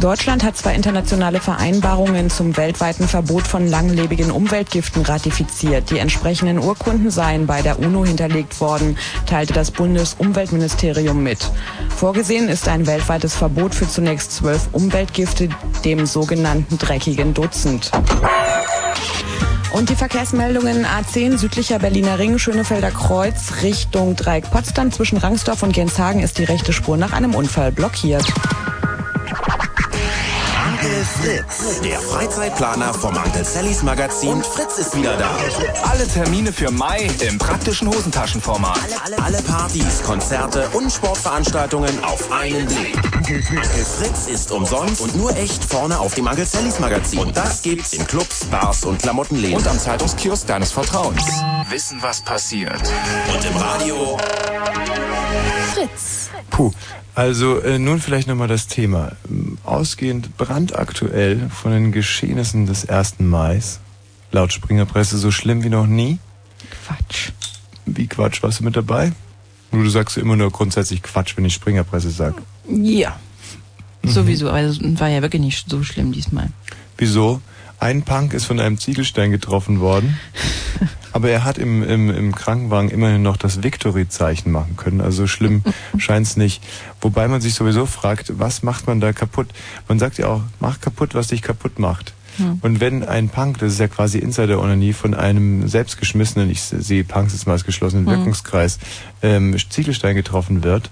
Deutschland 0.00 0.44
hat 0.44 0.58
zwei 0.58 0.74
internationale 0.74 1.40
Vereinbarungen 1.40 2.28
zum 2.28 2.56
weltweiten 2.58 3.08
Verbot 3.08 3.46
von 3.46 3.66
langlebigen 3.66 4.30
Umweltgiften 4.30 5.02
ratifiziert. 5.02 5.90
Die 5.90 5.98
entsprechenden 5.98 6.58
Urkunden 6.58 7.10
seien 7.10 7.46
bei 7.46 7.62
der 7.62 7.78
UNO 7.78 8.04
hinterlegt 8.04 8.60
worden, 8.60 8.98
teilte 9.24 9.54
das 9.54 9.70
Bundesumweltministerium 9.70 11.22
mit. 11.22 11.50
Vorgesehen 11.96 12.48
ist 12.48 12.68
ein 12.68 12.86
weltweites 12.86 13.34
Verbot 13.34 13.74
für 13.74 13.88
zunächst 13.88 14.32
zwölf 14.32 14.68
Umweltgifte, 14.72 15.48
dem 15.84 16.04
sogenannten 16.04 16.76
dreckigen 16.76 17.32
Dutzend. 17.32 17.90
Und 19.72 19.88
die 19.88 19.96
Verkehrsmeldungen 19.96 20.86
A10 20.86 21.38
südlicher 21.38 21.78
Berliner 21.78 22.18
Ring, 22.18 22.38
Schönefelder 22.38 22.90
Kreuz 22.90 23.62
Richtung 23.62 24.14
Dreieck 24.14 24.50
Potsdam 24.50 24.92
zwischen 24.92 25.18
Rangsdorf 25.18 25.62
und 25.62 25.72
Genshagen 25.72 26.20
ist 26.20 26.38
die 26.38 26.44
rechte 26.44 26.74
Spur 26.74 26.96
nach 26.96 27.12
einem 27.12 27.34
Unfall 27.34 27.72
blockiert. 27.72 28.24
Fritz, 31.06 31.80
der 31.80 32.00
Freizeitplaner 32.00 32.92
vom 32.92 33.16
Uncle 33.16 33.44
Sallys 33.44 33.82
Magazin. 33.82 34.30
Und 34.30 34.46
Fritz 34.46 34.78
ist 34.78 34.96
wieder 34.96 35.16
da. 35.16 35.30
Alle 35.84 36.06
Termine 36.06 36.52
für 36.52 36.70
Mai 36.70 37.08
im 37.26 37.38
praktischen 37.38 37.88
Hosentaschenformat. 37.88 38.78
Alle, 39.04 39.22
alle 39.22 39.42
Partys, 39.42 40.02
Konzerte 40.02 40.68
und 40.72 40.90
Sportveranstaltungen 40.90 42.02
auf 42.04 42.30
einen 42.32 42.66
Blick. 42.66 42.96
Fritz 43.98 44.26
ist 44.26 44.50
umsonst 44.50 45.00
und 45.00 45.16
nur 45.16 45.36
echt 45.36 45.64
vorne 45.64 45.98
auf 45.98 46.14
dem 46.14 46.26
Uncle 46.26 46.46
Sallys 46.46 46.78
Magazin. 46.80 47.20
Und 47.20 47.36
das 47.36 47.62
gibt's 47.62 47.92
in 47.92 48.06
Clubs, 48.06 48.44
Bars 48.46 48.84
und 48.84 49.00
Klamottenläden. 49.00 49.56
Und 49.56 49.66
am 49.66 49.78
Zeitungskiosk 49.78 50.46
deines 50.46 50.72
Vertrauens. 50.72 51.42
Wissen, 51.68 52.02
was 52.02 52.20
passiert. 52.20 52.82
Und 53.32 53.44
im 53.44 53.56
Radio. 53.56 54.18
Fritz. 55.72 56.30
Puh. 56.56 56.72
Also 57.14 57.60
äh, 57.60 57.78
nun 57.78 58.00
vielleicht 58.00 58.28
nochmal 58.28 58.48
das 58.48 58.66
Thema. 58.66 59.12
Ausgehend 59.62 60.38
brandaktuell 60.38 61.50
von 61.50 61.70
den 61.70 61.92
Geschehnissen 61.92 62.64
des 62.64 62.88
1. 62.88 63.16
Mai. 63.18 63.60
Laut 64.32 64.54
Springerpresse 64.54 65.18
so 65.18 65.30
schlimm 65.30 65.64
wie 65.64 65.68
noch 65.68 65.86
nie. 65.86 66.18
Quatsch. 66.86 67.32
Wie 67.84 68.06
Quatsch? 68.06 68.42
Warst 68.42 68.60
du 68.60 68.64
mit 68.64 68.74
dabei? 68.74 69.12
Du 69.70 69.86
sagst 69.90 70.16
immer 70.16 70.34
nur 70.36 70.50
grundsätzlich 70.50 71.02
Quatsch, 71.02 71.36
wenn 71.36 71.44
ich 71.44 71.52
Springerpresse 71.52 72.08
sag. 72.08 72.34
Ja. 72.66 73.20
Mhm. 74.00 74.08
Sowieso. 74.08 74.48
Also 74.48 74.80
war 74.98 75.08
ja 75.08 75.20
wirklich 75.20 75.42
nicht 75.42 75.68
so 75.68 75.82
schlimm 75.82 76.12
diesmal. 76.12 76.48
Wieso? 76.96 77.42
Ein 77.78 78.00
Punk 78.00 78.32
ist 78.32 78.46
von 78.46 78.60
einem 78.60 78.78
Ziegelstein 78.78 79.30
getroffen 79.30 79.80
worden, 79.80 80.18
aber 81.16 81.30
er 81.30 81.44
hat 81.44 81.56
im, 81.56 81.82
im, 81.82 82.10
im 82.10 82.34
Krankenwagen 82.34 82.90
immerhin 82.90 83.22
noch 83.22 83.38
das 83.38 83.62
Victory-Zeichen 83.62 84.52
machen 84.52 84.76
können. 84.76 85.00
Also 85.00 85.22
so 85.22 85.26
schlimm 85.26 85.62
scheint's 85.96 86.36
nicht. 86.36 86.62
Wobei 87.00 87.26
man 87.26 87.40
sich 87.40 87.54
sowieso 87.54 87.86
fragt, 87.86 88.38
was 88.38 88.62
macht 88.62 88.86
man 88.86 89.00
da 89.00 89.14
kaputt? 89.14 89.46
Man 89.88 89.98
sagt 89.98 90.18
ja 90.18 90.26
auch, 90.28 90.42
mach 90.60 90.78
kaputt, 90.78 91.14
was 91.14 91.28
dich 91.28 91.40
kaputt 91.40 91.78
macht. 91.78 92.12
Hm. 92.36 92.58
Und 92.60 92.80
wenn 92.80 93.02
ein 93.02 93.30
Punk, 93.30 93.60
das 93.60 93.72
ist 93.72 93.80
ja 93.80 93.88
quasi 93.88 94.18
Insider-Onanie, 94.18 94.92
von 94.92 95.14
einem 95.14 95.66
selbstgeschmissenen, 95.66 96.50
ich 96.50 96.60
sehe 96.60 97.02
Punks 97.02 97.32
jetzt 97.32 97.46
mal 97.46 97.54
als 97.54 97.64
geschlossenen 97.64 98.04
Hm. 98.04 98.12
Wirkungskreis, 98.12 98.78
ähm, 99.22 99.56
Ziegelstein 99.70 100.16
getroffen 100.16 100.64
wird, 100.64 100.90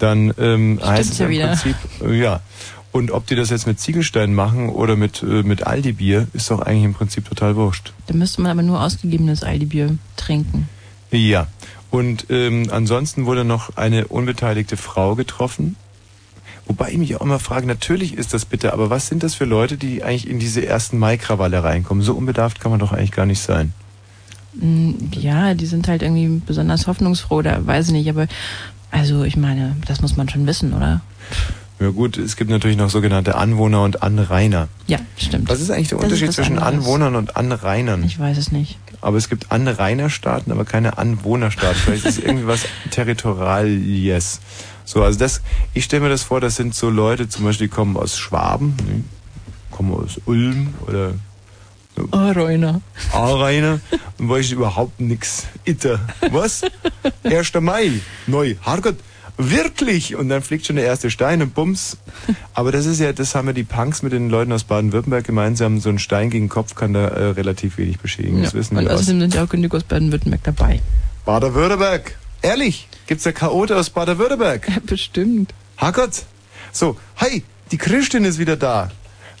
dann 0.00 0.34
ähm, 0.36 0.80
heißt 0.84 1.12
es 1.12 1.18
ja 1.18 1.26
im 1.26 1.30
wieder. 1.30 1.46
Prinzip, 1.46 1.76
äh, 2.04 2.12
ja. 2.18 2.40
Und 2.92 3.12
ob 3.12 3.26
die 3.26 3.36
das 3.36 3.50
jetzt 3.50 3.66
mit 3.66 3.78
Ziegelstein 3.78 4.34
machen 4.34 4.68
oder 4.68 4.96
mit, 4.96 5.22
äh, 5.22 5.42
mit 5.44 5.66
Aldi-Bier, 5.66 6.26
ist 6.32 6.50
doch 6.50 6.60
eigentlich 6.60 6.84
im 6.84 6.94
Prinzip 6.94 7.28
total 7.28 7.54
wurscht. 7.54 7.92
Da 8.08 8.14
müsste 8.14 8.42
man 8.42 8.50
aber 8.50 8.62
nur 8.62 8.80
ausgegebenes 8.82 9.44
Aldi-Bier 9.44 9.96
trinken. 10.16 10.68
Ja. 11.12 11.46
Und 11.90 12.26
ähm, 12.30 12.68
ansonsten 12.70 13.26
wurde 13.26 13.44
noch 13.44 13.76
eine 13.76 14.08
unbeteiligte 14.08 14.76
Frau 14.76 15.14
getroffen. 15.14 15.76
Wobei 16.66 16.90
ich 16.90 16.98
mich 16.98 17.16
auch 17.16 17.20
immer 17.22 17.40
frage, 17.40 17.66
natürlich 17.66 18.14
ist 18.16 18.32
das 18.32 18.44
bitte, 18.44 18.72
aber 18.72 18.90
was 18.90 19.08
sind 19.08 19.24
das 19.24 19.34
für 19.34 19.44
Leute, 19.44 19.76
die 19.76 20.04
eigentlich 20.04 20.28
in 20.28 20.38
diese 20.38 20.64
ersten 20.64 20.98
Mai-Krawalle 20.98 21.64
reinkommen? 21.64 22.02
So 22.02 22.14
unbedarft 22.14 22.60
kann 22.60 22.70
man 22.70 22.78
doch 22.78 22.92
eigentlich 22.92 23.10
gar 23.12 23.26
nicht 23.26 23.40
sein. 23.40 23.72
Mm, 24.54 24.92
Ja, 25.12 25.54
die 25.54 25.66
sind 25.66 25.88
halt 25.88 26.02
irgendwie 26.02 26.40
besonders 26.46 26.86
hoffnungsfroh, 26.86 27.36
oder 27.38 27.66
weiß 27.66 27.88
ich 27.88 27.92
nicht, 27.92 28.08
aber 28.08 28.28
also 28.92 29.24
ich 29.24 29.36
meine, 29.36 29.76
das 29.86 30.00
muss 30.00 30.16
man 30.16 30.28
schon 30.28 30.46
wissen, 30.46 30.72
oder? 30.72 31.00
Ja 31.80 31.88
gut, 31.88 32.18
es 32.18 32.36
gibt 32.36 32.50
natürlich 32.50 32.76
noch 32.76 32.90
sogenannte 32.90 33.36
Anwohner 33.36 33.82
und 33.82 34.02
Anrainer. 34.02 34.68
Ja, 34.86 34.98
stimmt. 35.16 35.48
Was 35.48 35.62
ist 35.62 35.70
eigentlich 35.70 35.88
der 35.88 35.96
Das 35.96 36.04
Unterschied 36.04 36.32
zwischen 36.34 36.58
anderes. 36.58 36.84
Anwohnern 36.84 37.16
und 37.16 37.36
Anrainern? 37.36 38.04
Ich 38.04 38.18
weiß 38.18 38.36
es 38.36 38.52
nicht. 38.52 38.78
Aber 39.00 39.16
es 39.16 39.30
gibt 39.30 39.50
Anrainerstaaten, 39.50 40.52
aber 40.52 40.66
keine 40.66 40.98
Anwohnerstaaten. 40.98 41.76
Vielleicht 41.76 42.04
ist 42.04 42.18
es 42.18 42.24
irgendwie 42.24 42.46
was 42.46 42.66
Territoriales. 42.90 44.40
So, 44.84 45.02
also 45.02 45.18
das, 45.18 45.40
ich 45.72 45.84
stelle 45.84 46.02
mir 46.02 46.10
das 46.10 46.22
vor, 46.22 46.42
das 46.42 46.56
sind 46.56 46.74
so 46.74 46.90
Leute, 46.90 47.30
zum 47.30 47.44
Beispiel, 47.44 47.68
die 47.68 47.72
kommen 47.72 47.96
aus 47.96 48.18
Schwaben, 48.18 48.76
ne? 48.86 49.04
kommen 49.70 49.94
aus 49.94 50.20
Ulm 50.26 50.74
oder 50.86 51.14
Reuner. 52.12 52.82
Aarreiner 53.12 53.80
und 54.18 54.28
weiß 54.28 54.46
ich 54.46 54.52
überhaupt 54.52 55.00
nix. 55.00 55.46
Itter. 55.64 56.00
Was? 56.30 56.62
1. 57.24 57.54
Mai. 57.60 58.00
Neu. 58.26 58.56
Hargott. 58.62 58.96
Wirklich? 59.48 60.16
Und 60.16 60.28
dann 60.28 60.42
fliegt 60.42 60.66
schon 60.66 60.76
der 60.76 60.84
erste 60.84 61.10
Stein 61.10 61.40
und 61.42 61.54
bums. 61.54 61.96
Aber 62.54 62.72
das 62.72 62.86
ist 62.86 63.00
ja, 63.00 63.12
das 63.12 63.34
haben 63.34 63.46
ja 63.48 63.52
die 63.52 63.64
Punks 63.64 64.02
mit 64.02 64.12
den 64.12 64.28
Leuten 64.28 64.52
aus 64.52 64.64
Baden-Württemberg 64.64 65.24
gemeinsam. 65.24 65.80
So 65.80 65.88
ein 65.88 65.98
Stein 65.98 66.30
gegen 66.30 66.44
den 66.46 66.50
Kopf 66.50 66.74
kann 66.74 66.92
da 66.92 67.08
äh, 67.08 67.24
relativ 67.30 67.78
wenig 67.78 67.98
beschädigen. 68.00 68.42
Das 68.42 68.52
Ja. 68.52 68.58
wissen 68.58 68.76
Und 68.76 68.84
wir 68.84 68.92
aus 68.92 69.00
außerdem 69.00 69.20
sind 69.20 69.34
ja 69.34 69.44
auch 69.44 69.48
genug 69.48 69.74
aus 69.74 69.84
Baden-Württemberg 69.84 70.42
dabei. 70.44 70.80
Baden-Württemberg. 71.24 72.16
Ehrlich? 72.42 72.88
Gibt's 73.06 73.24
da 73.24 73.32
Chaote 73.32 73.76
aus 73.76 73.90
Baden-Württemberg? 73.90 74.68
Bestimmt. 74.86 75.54
Herrgott. 75.76 76.24
So, 76.72 76.96
hi, 77.16 77.42
die 77.72 77.78
Christin 77.78 78.24
ist 78.24 78.38
wieder 78.38 78.56
da. 78.56 78.90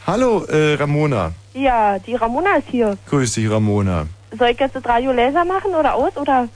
Hallo, 0.06 0.44
äh, 0.44 0.74
Ramona. 0.74 1.32
Ja, 1.54 1.98
die 1.98 2.14
Ramona 2.14 2.56
ist 2.56 2.68
hier. 2.70 2.96
Grüß 3.08 3.32
dich, 3.32 3.50
Ramona. 3.50 4.06
Soll 4.38 4.48
ich 4.50 4.58
jetzt 4.60 4.74
das 4.76 4.84
Radio 4.84 5.12
Laser 5.12 5.44
machen 5.44 5.72
oder 5.78 5.94
aus 5.94 6.16
oder 6.16 6.48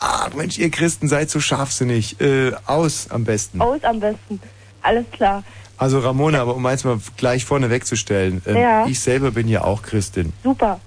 Ach, 0.00 0.32
Mensch, 0.34 0.58
ihr 0.58 0.70
Christen 0.70 1.08
seid 1.08 1.30
so 1.30 1.40
scharfsinnig. 1.40 2.20
Äh, 2.20 2.52
aus 2.66 3.08
am 3.10 3.24
besten. 3.24 3.60
aus 3.60 3.82
am 3.84 4.00
besten? 4.00 4.40
Alles 4.82 5.04
klar. 5.10 5.42
Also 5.76 5.98
Ramona, 6.00 6.40
aber 6.40 6.54
um 6.56 6.66
eins 6.66 6.84
mal 6.84 6.98
gleich 7.16 7.44
vorne 7.44 7.70
wegzustellen. 7.70 8.42
Ähm, 8.46 8.56
Ja. 8.56 8.86
Ich 8.86 9.00
selber 9.00 9.30
bin 9.32 9.48
ja 9.48 9.62
auch 9.64 9.82
Christin. 9.82 10.32
Super. 10.42 10.80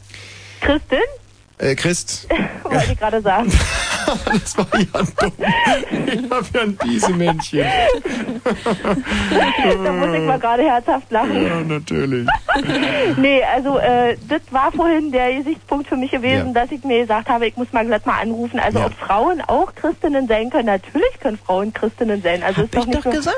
Christin? 0.61 0.99
Äh, 1.61 1.75
Christ. 1.75 2.27
Wollte 2.63 2.91
ich 2.93 2.97
gerade 2.99 3.21
sagen. 3.21 3.51
das 4.25 4.57
war 4.57 4.67
ja 4.73 5.03
dumm. 5.19 5.31
Ich 6.07 6.29
hab 6.31 6.55
ja 6.55 6.61
ein 6.61 6.75
Biesemännchen. 6.75 7.65
da 9.83 9.91
muss 9.91 10.15
ich 10.15 10.21
mal 10.21 10.39
gerade 10.39 10.63
herzhaft 10.63 11.11
lachen. 11.11 11.45
Ja, 11.45 11.59
natürlich. 11.61 12.27
Nee, 13.17 13.41
also 13.43 13.77
äh, 13.77 14.17
das 14.27 14.41
war 14.49 14.71
vorhin 14.71 15.11
der 15.11 15.35
Gesichtspunkt 15.35 15.87
für 15.87 15.97
mich 15.97 16.09
gewesen, 16.11 16.47
Ja. 16.47 16.53
dass 16.53 16.71
ich 16.71 16.83
mir 16.83 17.01
gesagt 17.01 17.29
habe, 17.29 17.45
ich 17.47 17.55
muss 17.57 17.71
mal 17.73 17.85
glatt 17.85 18.07
mal 18.07 18.19
anrufen. 18.19 18.59
Also 18.59 18.79
Ja. 18.79 18.87
ob 18.87 18.93
Frauen 18.95 19.41
auch 19.41 19.75
Christinnen 19.75 20.27
sein 20.27 20.49
können, 20.49 20.65
natürlich 20.65 21.19
können 21.19 21.37
Frauen 21.37 21.73
Christinnen 21.73 22.23
sein. 22.23 22.41
Also 22.41 22.63
ist 22.63 22.75
doch 22.75 22.87
nicht 22.87 23.05
nur, 23.05 23.13
gesagt. 23.13 23.35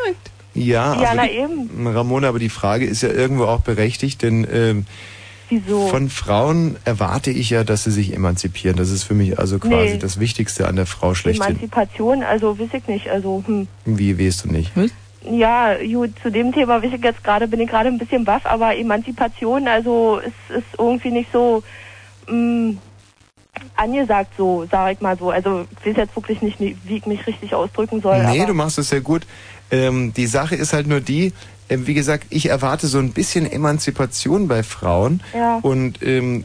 Ja, 0.54 0.94
Ja, 1.02 1.10
aber 1.10 1.16
na 1.16 1.30
eben. 1.30 1.88
Ramona, 1.88 2.30
aber 2.30 2.40
die 2.40 2.50
Frage 2.50 2.86
ist 2.86 3.02
ja 3.04 3.10
irgendwo 3.10 3.46
auch 3.46 3.62
berechtigt, 3.62 4.22
denn 4.22 4.48
ähm, 4.52 4.86
Wieso? 5.66 5.88
von 5.88 6.10
Frauen 6.10 6.76
erwarte 6.86 7.32
ich 7.32 7.50
ja, 7.50 7.64
dass 7.64 7.84
sie 7.84 7.92
sich 7.92 8.14
emanzipieren. 8.14 8.78
Das 8.78 8.90
ist 8.90 9.04
für 9.04 9.14
mich 9.14 9.38
also 9.40 9.60
quasi 9.60 9.94
Nee. 9.94 9.98
das 9.98 10.20
Wichtigste 10.20 10.68
an 10.68 10.76
der 10.76 10.86
Frau 10.86 11.14
schlechthin. 11.14 11.46
Emanzipation, 11.46 12.24
also 12.24 12.58
weiß 12.60 12.70
ich 12.74 12.88
nicht. 12.88 13.10
Also 13.10 13.44
hm. 13.46 13.68
Wie 13.86 14.18
weißt 14.20 14.46
du 14.46 14.50
nicht? 14.52 14.72
Ja, 15.30 15.76
gut, 15.78 16.12
zu 16.22 16.30
dem 16.32 16.52
Thema 16.52 16.82
weiß 16.84 16.92
ich 16.94 17.04
jetzt 17.04 17.24
gerade, 17.24 17.48
bin 17.48 17.60
ich 17.62 17.70
gerade 17.70 17.88
ein 17.90 17.98
bisschen 17.98 18.26
baff, 18.26 18.46
aber 18.46 18.76
Emanzipation, 18.76 19.68
also 19.68 20.18
ist, 20.20 20.58
ist 20.58 20.66
irgendwie 20.78 21.12
nicht 21.12 21.30
so 21.32 21.64
mh, 22.28 22.76
angesagt, 23.76 24.34
so, 24.38 24.66
sag 24.70 24.94
ich 24.94 25.02
mal 25.02 25.18
so. 25.18 25.30
Also 25.30 25.66
ich 25.80 25.88
weiß 25.88 25.98
jetzt 25.98 26.16
wirklich 26.16 26.42
nicht, 26.42 26.60
wie 26.60 26.76
ich 26.98 27.06
mich 27.06 27.26
richtig 27.26 27.54
ausdrücken 27.56 28.02
soll. 28.02 28.18
Nee, 28.26 28.40
aber 28.40 28.48
du 28.48 28.54
machst 28.54 28.78
es 28.80 28.90
sehr 28.90 29.02
gut. 29.02 29.24
Ähm, 29.72 30.14
die 30.14 30.28
Sache 30.28 30.56
ist 30.56 30.74
halt 30.74 30.88
nur 30.88 31.00
die, 31.00 31.34
wie 31.70 31.94
gesagt, 31.94 32.26
ich 32.30 32.50
erwarte 32.50 32.88
so 32.88 33.00
ein 33.00 33.12
bisschen 33.12 33.50
Emanzipation 33.52 34.48
bei 34.48 34.64
Frauen. 34.64 35.22
Ja. 35.34 35.58
Und 35.62 36.02
ähm, 36.04 36.44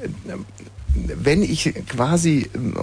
wenn 0.94 1.42
ich 1.42 1.72
quasi, 1.88 2.48
ähm, 2.54 2.74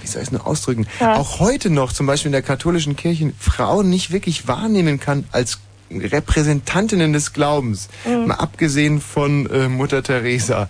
wie 0.00 0.06
soll 0.06 0.22
ich 0.22 0.28
es 0.28 0.32
nur 0.32 0.46
ausdrücken, 0.46 0.86
Ja. 1.00 1.16
auch 1.16 1.40
heute 1.40 1.68
noch 1.70 1.92
zum 1.92 2.06
Beispiel 2.06 2.28
in 2.28 2.32
der 2.32 2.42
katholischen 2.42 2.96
Kirche 2.96 3.32
Frauen 3.38 3.90
nicht 3.90 4.10
wirklich 4.12 4.48
wahrnehmen 4.48 4.98
kann 5.00 5.24
als 5.32 5.58
Repräsentantinnen 5.90 7.12
des 7.12 7.32
Glaubens, 7.32 7.88
Mhm. 8.06 8.28
mal 8.28 8.34
abgesehen 8.36 9.00
von 9.00 9.46
äh, 9.50 9.68
Mutter 9.68 10.02
Teresa. 10.02 10.68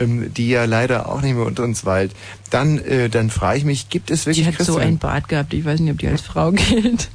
ähm, 0.00 0.32
Die 0.34 0.48
ja 0.48 0.64
leider 0.64 1.08
auch 1.08 1.20
nicht 1.20 1.34
mehr 1.36 1.44
unter 1.46 1.62
uns 1.62 1.84
weilt. 1.84 2.12
Dann, 2.50 2.78
äh, 2.78 3.08
dann 3.08 3.30
frage 3.30 3.58
ich 3.58 3.64
mich, 3.64 3.88
gibt 3.90 4.10
es 4.10 4.22
Die 4.22 4.26
wirklich 4.26 4.46
hat 4.46 4.54
so 4.54 4.58
Christinnen? 4.58 4.82
einen 4.88 4.98
Bart 4.98 5.28
gehabt, 5.28 5.54
ich 5.54 5.64
weiß 5.64 5.78
nicht, 5.80 5.92
ob 5.92 5.98
die 5.98 6.08
als 6.08 6.22
Frau 6.22 6.50
gilt. 6.52 7.10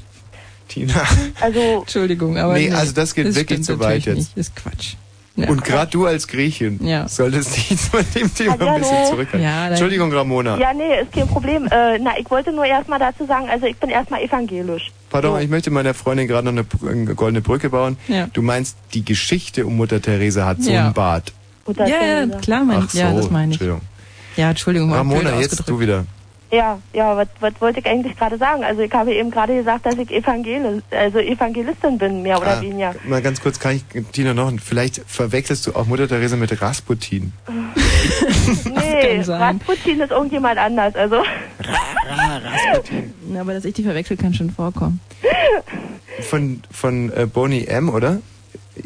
Tina. 0.70 0.94
Also, 1.42 1.60
Entschuldigung, 1.82 2.38
aber. 2.38 2.54
Nee, 2.54 2.72
also 2.72 2.94
das 2.94 3.14
geht 3.14 3.26
wirklich 3.26 3.46
stimmt 3.46 3.66
zu 3.66 3.80
weit 3.80 4.06
jetzt. 4.06 4.16
Nicht. 4.18 4.38
Ist 4.38 4.56
Quatsch. 4.56 4.94
Ja. 5.36 5.48
Und 5.48 5.64
gerade 5.64 5.90
du 5.92 6.06
als 6.06 6.28
Griechin 6.28 6.86
Ja. 6.86 7.08
solltest 7.08 7.56
dich 7.56 7.80
von 7.92 8.04
dem 8.14 8.34
Thema 8.34 8.54
ein 8.54 8.60
Hallihallo. 8.60 8.80
bisschen 8.80 9.06
zurückhalten. 9.10 9.42
Ja, 9.42 9.68
Entschuldigung, 9.70 10.12
Ramona. 10.12 10.58
ja, 10.58 10.74
nee, 10.74 11.02
ist 11.02 11.14
kein 11.14 11.28
Problem. 11.28 11.66
Äh, 11.72 11.98
na, 12.00 12.12
ich 12.20 12.30
wollte 12.30 12.52
nur 12.52 12.66
erstmal 12.66 13.00
dazu 13.00 13.26
sagen, 13.26 13.48
also 13.50 13.66
ich 13.66 13.78
bin 13.78 13.90
erstmal 13.90 14.22
evangelisch. 14.22 14.92
Pardon, 15.10 15.40
ich 15.42 15.50
möchte 15.50 15.72
meiner 15.72 15.94
Freundin 15.94 16.28
gerade 16.28 16.52
noch 16.52 16.66
eine, 16.88 17.06
goldene 17.16 17.42
Brücke 17.42 17.70
bauen. 17.70 17.96
Ja. 18.10 18.28
Du 18.34 18.42
meinst, 18.42 18.76
die 18.94 19.06
Geschichte 19.06 19.66
um 19.66 19.78
Mutter 19.78 20.02
Teresa 20.02 20.46
hat 20.46 20.62
so 20.62 20.72
Ja. 20.72 20.86
einen 20.86 20.94
Bart. 20.94 21.32
Mutter 21.66 21.88
Ja, 21.88 21.96
ja, 21.96 22.02
Teresa. 22.26 22.40
klar, 22.40 22.64
mein, 22.66 22.78
Ach 22.84 22.90
so, 22.90 23.00
ja, 23.00 23.14
das 23.14 23.30
meine 23.32 23.52
ich. 23.54 23.62
Entschuldigung. 23.62 23.82
Ja, 24.36 24.50
Entschuldigung, 24.50 24.94
Ramona, 24.94 25.40
jetzt 25.40 25.64
du 25.70 25.80
wieder. 25.80 26.06
Ja, 26.52 26.80
ja, 26.94 27.16
was, 27.16 27.28
was 27.42 27.54
wollte 27.60 27.80
ich 27.80 27.86
eigentlich 27.86 28.18
gerade 28.18 28.38
sagen? 28.40 28.64
Also 28.64 28.82
ich 28.82 28.92
habe 28.92 29.14
eben 29.14 29.30
gerade 29.30 29.56
gesagt, 29.56 29.86
dass 29.86 29.96
ich 29.98 30.10
Evangel 30.12 30.82
also 30.90 31.20
Evangelistin 31.20 31.98
bin, 32.00 32.24
mehr 32.24 32.40
oder 32.40 32.58
Ah, 32.58 32.62
weniger. 32.62 32.96
Mal 33.06 33.22
ganz 33.22 33.40
kurz, 33.40 33.60
kann 33.60 33.76
ich, 33.76 33.84
Tina, 34.12 34.34
noch, 34.34 34.52
vielleicht 34.60 35.02
verwechselst 35.06 35.68
du 35.68 35.76
auch 35.76 35.86
Mutter 35.86 36.08
Teresa 36.08 36.36
mit 36.36 36.60
Rasputin. 36.62 37.34
Nee. 38.66 39.22
Rasputin 39.22 40.00
ist 40.00 40.12
irgendjemand 40.12 40.58
anders. 40.58 40.96
Also 40.96 41.18
Ja, 43.34 43.42
aber 43.42 43.54
dass 43.54 43.66
ich 43.66 43.74
die 43.74 43.84
verwechsel, 43.84 44.18
kann 44.18 44.34
schon 44.34 44.50
vorkommen. 44.50 45.00
Von, 46.22 46.62
von 46.72 47.12
äh, 47.16 47.26
Boney 47.26 47.66
M., 47.66 47.90
oder? 47.90 48.20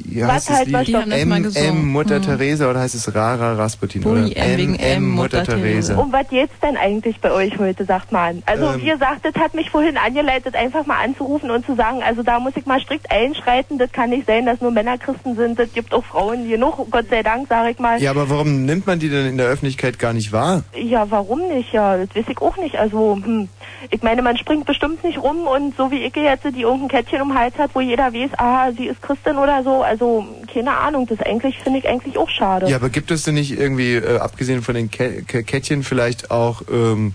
Ja, 0.09 0.27
Was 0.27 0.49
heißt 0.49 0.49
das 0.49 0.73
halt, 0.75 0.93
was 0.93 1.05
mal 1.05 1.11
M. 1.11 1.31
M 1.55 1.87
Mutter 1.87 2.15
Hm. 2.15 2.21
Teresa 2.23 2.69
oder 2.69 2.79
heißt 2.79 2.95
es 2.95 3.13
Rara 3.13 3.53
Rasputin? 3.53 4.03
Oder 4.05 4.21
M 4.35 4.57
wegen 4.57 4.75
M, 4.75 5.09
Mutter 5.09 5.43
Teresa. 5.43 5.95
Um 5.95 6.11
was 6.11 6.27
geht's 6.29 6.53
denn 6.61 6.77
eigentlich 6.77 7.19
bei 7.19 7.31
euch 7.31 7.57
heute, 7.57 7.85
sagt 7.85 8.11
man? 8.11 8.43
Also 8.45 8.65
Ähm. 8.65 8.81
wie 8.81 8.89
gesagt, 8.89 9.23
das 9.23 9.35
hat 9.35 9.53
mich 9.53 9.69
vorhin 9.69 9.97
angeleitet, 9.97 10.55
einfach 10.55 10.85
mal 10.85 11.03
anzurufen 11.03 11.51
und 11.51 11.65
zu 11.65 11.75
sagen, 11.75 12.01
also 12.03 12.23
da 12.23 12.39
muss 12.39 12.53
ich 12.55 12.65
mal 12.65 12.79
strikt 12.79 13.11
einschreiten, 13.11 13.77
das 13.77 13.91
kann 13.91 14.09
nicht 14.09 14.27
sein, 14.27 14.45
dass 14.45 14.61
nur 14.61 14.71
Männer 14.71 14.97
Christen 14.97 15.35
sind, 15.35 15.59
das 15.59 15.73
gibt 15.73 15.93
auch 15.93 16.03
Frauen 16.03 16.47
genug, 16.49 16.89
Gott 16.91 17.05
sei 17.09 17.23
Dank, 17.23 17.47
sage 17.47 17.71
ich 17.71 17.79
mal. 17.79 18.01
Ja, 18.01 18.11
aber 18.11 18.29
warum 18.29 18.65
nimmt 18.65 18.87
man 18.87 18.99
die 18.99 19.09
denn 19.09 19.25
in 19.27 19.37
der 19.37 19.47
Öffentlichkeit 19.47 19.99
gar 19.99 20.13
nicht 20.13 20.31
wahr? 20.31 20.63
Ja, 20.75 21.09
warum 21.09 21.47
nicht? 21.47 21.73
Ja, 21.73 21.97
das 21.97 22.09
weiß 22.15 22.25
ich 22.29 22.37
auch 22.39 22.57
nicht. 22.57 22.77
Also, 22.77 23.17
hm. 23.23 23.49
ich 23.89 24.01
meine, 24.03 24.21
man 24.21 24.37
springt 24.37 24.65
bestimmt 24.65 25.03
nicht 25.03 25.21
rum 25.21 25.47
und 25.47 25.75
so 25.77 25.91
wie 25.91 26.03
ich 26.03 26.15
jetzt, 26.15 26.45
die 26.55 26.61
irgendein 26.61 26.89
Kettchen 26.89 27.21
um 27.21 27.29
den 27.29 27.37
Hals 27.37 27.57
hat, 27.57 27.71
wo 27.73 27.81
jeder 27.81 28.13
weiß, 28.13 28.31
ah, 28.37 28.71
sie 28.71 28.85
ist 28.87 29.01
Christin 29.01 29.37
oder 29.37 29.63
so. 29.63 29.82
Also, 29.83 30.25
keine 30.51 30.77
Ahnung, 30.77 31.07
das 31.07 31.19
eigentlich 31.19 31.59
finde 31.59 31.79
ich 31.79 31.87
eigentlich 31.87 32.17
auch 32.17 32.29
schade. 32.29 32.67
Ja, 32.69 32.77
aber 32.77 32.89
gibt 32.89 33.11
es 33.11 33.23
denn 33.23 33.35
nicht 33.35 33.57
irgendwie, 33.57 33.95
äh, 33.95 34.17
abgesehen 34.17 34.61
von 34.61 34.75
den 34.75 34.89
Ke 34.89 35.23
Ke 35.23 35.43
Kettchen, 35.43 35.83
vielleicht 35.83 36.31
auch 36.31 36.63
ähm, 36.71 37.13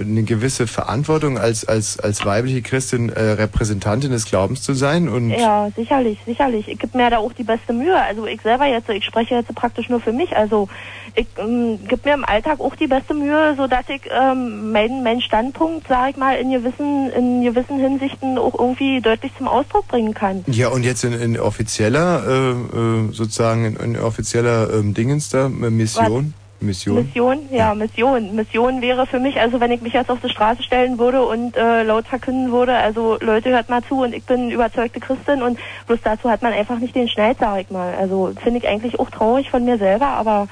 eine 0.00 0.22
gewisse 0.22 0.66
Verantwortung 0.66 1.38
als, 1.38 1.64
als, 1.64 1.98
als 1.98 2.24
weibliche 2.24 2.62
Christin 2.62 3.10
äh, 3.10 3.20
Repräsentantin 3.20 4.10
des 4.10 4.24
Glaubens 4.24 4.62
zu 4.62 4.74
sein? 4.74 5.08
Und 5.08 5.30
Ja, 5.30 5.68
sicherlich, 5.76 6.18
sicherlich. 6.26 6.68
Ich 6.68 6.78
gebe 6.78 6.96
mir 6.96 7.10
da 7.10 7.18
auch 7.18 7.32
die 7.32 7.44
beste 7.44 7.72
Mühe. 7.72 8.00
Also 8.00 8.26
ich 8.26 8.40
selber 8.42 8.66
jetzt, 8.66 8.88
ich 8.88 9.04
spreche 9.04 9.34
jetzt 9.34 9.54
praktisch 9.54 9.88
nur 9.88 10.00
für 10.00 10.12
mich. 10.12 10.36
Also 10.36 10.68
ich 11.14 11.26
ähm, 11.38 11.78
gebe 11.88 12.08
mir 12.08 12.14
im 12.14 12.24
Alltag 12.24 12.60
auch 12.60 12.74
die 12.76 12.86
beste 12.86 13.14
Mühe, 13.14 13.54
so 13.56 13.66
dass 13.66 13.88
ich 13.88 14.02
ähm, 14.10 14.72
meinen 14.72 15.02
mein 15.02 15.20
Standpunkt, 15.20 15.88
sage 15.88 16.10
ich 16.10 16.16
mal, 16.16 16.36
in 16.36 16.50
gewissen, 16.50 17.10
in 17.10 17.42
gewissen 17.42 17.78
Hinsichten 17.78 18.38
auch 18.38 18.58
irgendwie 18.58 19.00
deutlich 19.00 19.32
zum 19.36 19.48
Ausdruck 19.48 19.88
bringen 19.88 20.14
kann. 20.14 20.44
Ja, 20.46 20.68
und 20.68 20.84
jetzt 20.84 21.04
in, 21.04 21.12
in 21.12 21.38
offizieller, 21.38 22.24
äh, 22.26 22.50
äh, 22.50 23.12
sozusagen 23.12 23.64
in, 23.64 23.76
in 23.76 23.98
offizieller 23.98 24.72
ähm, 24.72 24.94
Dingens 24.94 25.28
da, 25.28 25.46
äh, 25.46 25.48
Mission? 25.48 26.34
Mission? 26.60 26.96
Mission, 27.06 27.38
ja, 27.50 27.74
Mission. 27.74 28.34
Mission 28.34 28.82
wäre 28.82 29.06
für 29.06 29.18
mich, 29.18 29.40
also 29.40 29.60
wenn 29.60 29.70
ich 29.70 29.80
mich 29.80 29.94
jetzt 29.94 30.10
auf 30.10 30.18
die 30.22 30.28
Straße 30.28 30.62
stellen 30.62 30.98
würde 30.98 31.24
und 31.24 31.56
äh, 31.56 31.82
laut 31.82 32.06
verkünden 32.06 32.52
würde, 32.52 32.74
also 32.74 33.18
Leute, 33.20 33.50
hört 33.50 33.68
mal 33.68 33.82
zu 33.84 34.02
und 34.02 34.14
ich 34.14 34.24
bin 34.24 34.50
überzeugte 34.50 35.00
Christin 35.00 35.42
und 35.42 35.58
bloß 35.86 36.00
dazu 36.04 36.28
hat 36.30 36.42
man 36.42 36.52
einfach 36.52 36.78
nicht 36.78 36.94
den 36.94 37.08
Schneid, 37.08 37.38
sag 37.40 37.60
ich 37.62 37.70
mal. 37.70 37.94
Also 37.94 38.32
finde 38.42 38.58
ich 38.58 38.68
eigentlich 38.68 38.98
auch 38.98 39.10
traurig 39.10 39.50
von 39.50 39.64
mir 39.64 39.78
selber, 39.78 40.08
aber 40.08 40.48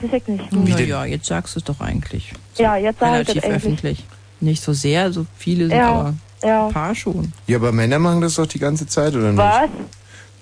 weiß 0.00 0.12
ich 0.12 0.28
nicht. 0.28 0.44
Na 0.50 0.78
ja, 0.80 1.04
jetzt 1.04 1.26
sagst 1.26 1.54
du 1.56 1.60
es 1.60 1.64
doch 1.64 1.80
eigentlich. 1.80 2.32
Ja, 2.56 2.76
jetzt 2.76 3.00
sag 3.00 3.08
ich 3.08 3.14
Relativ 3.14 3.44
eigentlich. 3.44 3.56
öffentlich. 3.56 4.04
Nicht 4.40 4.62
so 4.62 4.72
sehr, 4.72 5.12
so 5.12 5.26
viele 5.36 5.68
sind 5.68 5.76
Ja, 5.76 5.88
aber 5.88 6.14
ja. 6.44 6.66
ein 6.66 6.72
paar 6.72 6.94
schon. 6.94 7.32
Ja, 7.46 7.56
aber 7.56 7.72
Männer 7.72 7.98
machen 7.98 8.20
das 8.20 8.34
doch 8.34 8.46
die 8.46 8.58
ganze 8.58 8.86
Zeit, 8.86 9.14
oder 9.14 9.32
nicht? 9.32 9.38
Was? 9.38 9.70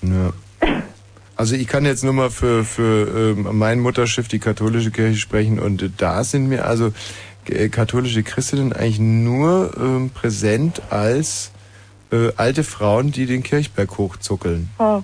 Ja. 0.02 0.32
Also 1.36 1.54
ich 1.54 1.66
kann 1.66 1.84
jetzt 1.84 2.02
nur 2.02 2.14
mal 2.14 2.30
für, 2.30 2.64
für 2.64 3.34
ähm, 3.36 3.48
mein 3.52 3.80
Mutterschiff, 3.80 4.26
die 4.26 4.38
katholische 4.38 4.90
Kirche, 4.90 5.18
sprechen 5.18 5.58
und 5.58 5.82
äh, 5.82 5.90
da 5.94 6.24
sind 6.24 6.48
mir 6.48 6.64
also 6.64 6.92
äh, 7.46 7.68
katholische 7.68 8.22
Christinnen 8.22 8.72
eigentlich 8.72 8.98
nur 8.98 9.72
ähm, 9.78 10.10
präsent 10.10 10.80
als 10.90 11.50
äh, 12.10 12.32
alte 12.36 12.64
Frauen, 12.64 13.12
die 13.12 13.26
den 13.26 13.42
Kirchberg 13.42 13.98
hochzuckeln. 13.98 14.70
Oh? 14.78 15.02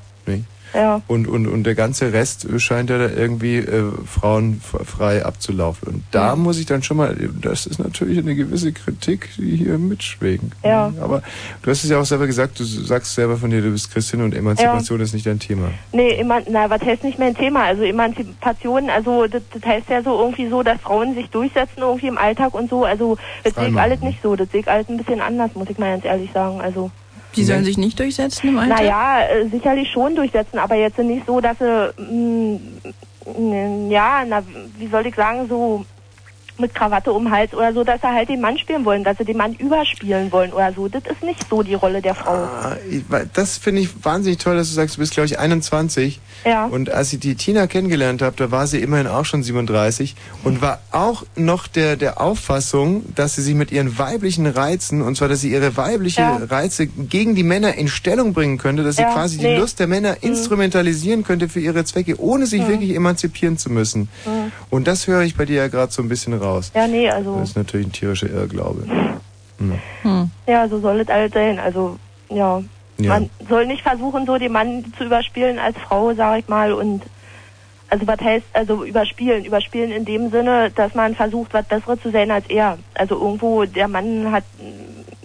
Ja. 0.75 1.03
Und, 1.07 1.29
und, 1.29 1.47
und 1.47 1.65
der 1.65 1.75
ganze 1.75 2.13
Rest 2.13 2.45
äh, 2.45 2.59
scheint 2.59 2.91
ja 2.91 2.99
da 2.99 3.09
irgendwie 3.09 3.59
äh, 3.59 3.91
frauenfrei 4.07 5.25
abzulaufen. 5.25 5.89
Und 5.89 6.05
da 6.11 6.37
muss 6.37 6.59
ich 6.59 6.67
dann 6.67 6.83
schon 6.83 6.97
mal, 6.97 7.17
das 7.41 7.67
ist 7.67 7.79
natürlich 7.79 8.19
eine 8.19 8.35
gewisse 8.35 8.73
Kritik, 8.73 9.29
die 9.37 9.57
hier 9.57 9.79
mitschwingt. 9.79 10.53
Ja. 10.65 10.93
Aber 11.01 11.23
du 11.63 11.71
hast 11.71 11.85
es 11.85 11.91
ja 11.91 12.01
auch 12.01 12.05
selber 12.05 12.27
gesagt, 12.27 12.59
du 12.59 12.65
sagst 12.65 13.15
selber 13.15 13.37
von 13.37 13.51
dir, 13.51 13.61
du 13.61 13.71
bist 13.71 13.93
Christin 13.93 14.23
und 14.23 14.35
Emanzipation 14.35 15.01
ist 15.01 15.15
nicht 15.15 15.27
dein 15.27 15.39
Thema. 15.39 15.71
Nee, 15.93 16.17
eman 16.19 16.45
na, 16.51 16.69
was 16.71 16.83
heißt 16.83 17.05
nicht 17.05 17.19
mein 17.19 17.35
Thema? 17.35 17.65
Also 17.65 17.83
Emanzipation, 17.83 18.91
also 18.91 19.27
das, 19.27 19.43
das 19.53 19.65
heißt 19.65 19.89
ja 19.91 20.03
so 20.03 20.19
irgendwie 20.19 20.49
so, 20.49 20.63
dass 20.63 20.81
Frauen 20.81 21.15
sich 21.15 21.29
durchsetzen 21.31 21.81
irgendwie 21.81 22.09
im 22.09 22.19
Alltag 22.19 22.55
und 22.55 22.71
so. 22.71 22.85
Also 22.85 23.19
das 23.45 23.55
sehe 23.55 23.69
ich 23.69 23.77
alles 23.77 24.01
nicht 24.01 24.23
so. 24.23 24.37
Das 24.37 24.51
sehe 24.51 24.61
ich 24.61 24.69
alles 24.69 24.89
ein 24.89 24.97
bisschen 24.97 25.21
anders, 25.21 25.55
muss 25.55 25.71
ich 25.71 25.79
mal 25.79 25.91
ganz 25.91 26.05
ehrlich 26.05 26.31
sagen. 26.33 26.61
Also 26.61 26.91
Die 27.37 27.45
sollen 27.45 27.65
sich 27.65 27.79
nicht 27.79 27.99
durchsetzen 27.99 28.49
im 28.49 28.59
Alltag? 28.59 28.79
Naja, 28.79 29.21
äh, 29.23 29.49
sicherlich 29.49 29.91
schon 29.91 30.15
durchsetzen, 30.15 30.59
aber 30.59 30.75
jetzt 30.75 30.99
nicht 30.99 31.27
so, 31.27 31.41
dass 31.41 31.59
sie, 31.59 31.93
mh, 31.97 32.61
mh, 33.39 33.91
ja, 33.91 34.25
na, 34.27 34.43
wie 34.79 34.87
soll 34.89 35.07
ich 35.07 35.15
sagen, 35.15 35.49
so 35.49 35.85
mit 36.59 36.75
Krawatte 36.75 37.13
um 37.13 37.25
den 37.25 37.33
Hals 37.33 37.55
oder 37.55 37.73
so, 37.73 37.83
dass 37.85 38.01
sie 38.01 38.07
halt 38.09 38.29
den 38.29 38.41
Mann 38.41 38.59
spielen 38.59 38.85
wollen, 38.85 39.05
dass 39.05 39.19
sie 39.19 39.25
den 39.25 39.37
Mann 39.37 39.55
überspielen 39.55 40.31
wollen 40.33 40.53
oder 40.53 40.73
so. 40.73 40.89
Das 40.89 41.03
ist 41.05 41.23
nicht 41.23 41.49
so 41.49 41.63
die 41.63 41.75
Rolle 41.75 42.01
der 42.03 42.15
Frau. 42.15 42.33
Ah, 42.35 42.77
ich- 42.91 43.03
Das 43.33 43.57
finde 43.59 43.81
ich 43.83 43.89
wahnsinnig 44.05 44.39
toll, 44.39 44.57
dass 44.57 44.69
du 44.69 44.75
sagst, 44.75 44.97
du 44.97 45.01
bist, 45.01 45.13
glaube 45.15 45.27
ich, 45.27 45.39
21. 45.39 46.21
Ja. 46.45 46.67
Und 46.67 46.91
als 46.91 47.13
ich 47.13 47.21
die 47.21 47.35
Tina 47.37 47.67
kennengelernt 47.67 48.23
habe, 48.23 48.37
da 48.37 48.51
war 48.51 48.67
sie 48.67 48.81
immerhin 48.81 49.07
auch 49.07 49.25
schon 49.25 49.43
37 49.43 50.15
und 50.45 50.61
war 50.63 50.81
auch 50.91 51.25
noch 51.37 51.67
der, 51.67 51.97
der 51.97 52.21
Auffassung, 52.21 53.05
dass 53.15 53.37
sie 53.37 53.43
sich 53.43 53.55
mit 53.55 53.73
ihren 53.73 53.99
weiblichen 53.99 54.47
Reizen, 54.47 55.03
und 55.03 55.17
zwar, 55.17 55.29
dass 55.29 55.41
sie 55.41 55.51
ihre 55.53 55.77
weibliche 55.77 56.21
Ja. 56.23 56.41
Reize 56.51 56.87
gegen 56.87 57.35
die 57.35 57.45
Männer 57.45 57.75
in 57.75 57.89
Stellung 57.89 58.33
bringen 58.35 58.59
könnte, 58.59 58.83
dass 58.85 58.97
sie 58.97 59.03
Ja, 59.03 59.13
quasi 59.13 59.37
nee. 59.39 59.55
die 59.55 59.61
Lust 59.61 59.81
der 59.81 59.87
Männer 59.87 60.17
instrumentalisieren 60.23 61.25
könnte 61.25 61.49
für 61.49 61.61
ihre 61.61 61.85
Zwecke, 61.85 62.21
ohne 62.21 62.47
sich 62.47 62.63
Mhm. 62.63 62.69
wirklich 62.69 62.95
emanzipieren 62.95 63.57
zu 63.59 63.71
müssen. 63.71 64.09
Mhm. 64.27 64.53
Und 64.71 64.87
das 64.87 65.07
höre 65.07 65.23
ich 65.23 65.37
bei 65.37 65.45
dir 65.47 65.57
ja 65.57 65.69
gerade 65.69 65.93
so 65.93 66.03
ein 66.03 66.09
bisschen 66.09 66.35
raus. 66.35 66.42
Ja, 66.75 66.87
nee, 66.87 67.09
also, 67.09 67.37
Das 67.39 67.51
ist 67.51 67.57
natürlich 67.57 67.87
ein 67.87 67.93
tierischer 67.93 68.31
Irrglaube. 68.31 68.85
Hm. 69.59 70.31
ja, 70.47 70.69
so 70.69 70.81
soll 70.81 71.01
es 71.01 71.09
alles 71.09 71.33
sein. 71.33 71.59
Also, 71.59 71.97
ja. 72.29 72.63
Ja. 72.99 73.09
Man 73.09 73.31
soll 73.49 73.67
nicht 73.67 73.83
versuchen, 73.83 74.27
so 74.27 74.39
den 74.39 74.53
Mann 74.53 74.85
zu 74.99 75.05
überspielen 75.05 75.59
als 75.59 75.77
Frau, 75.79 76.15
sag 76.15 76.41
ich 76.41 76.49
mal, 76.49 76.73
und 76.73 77.03
also 77.93 78.07
was 78.07 78.21
heißt, 78.21 78.47
also 78.55 78.85
überspielen, 78.85 79.45
überspielen 79.45 79.93
in 79.93 80.07
dem 80.07 80.31
Sinne, 80.31 80.71
dass 80.71 80.95
man 80.95 81.15
versucht, 81.15 81.53
was 81.53 81.67
Besseres 81.67 82.01
zu 82.01 82.11
sein 82.11 82.31
als 82.31 82.49
er. 82.49 82.79
Also 82.95 83.17
irgendwo, 83.17 83.67
der 83.67 83.87
Mann 83.87 84.33
hat, 84.33 84.45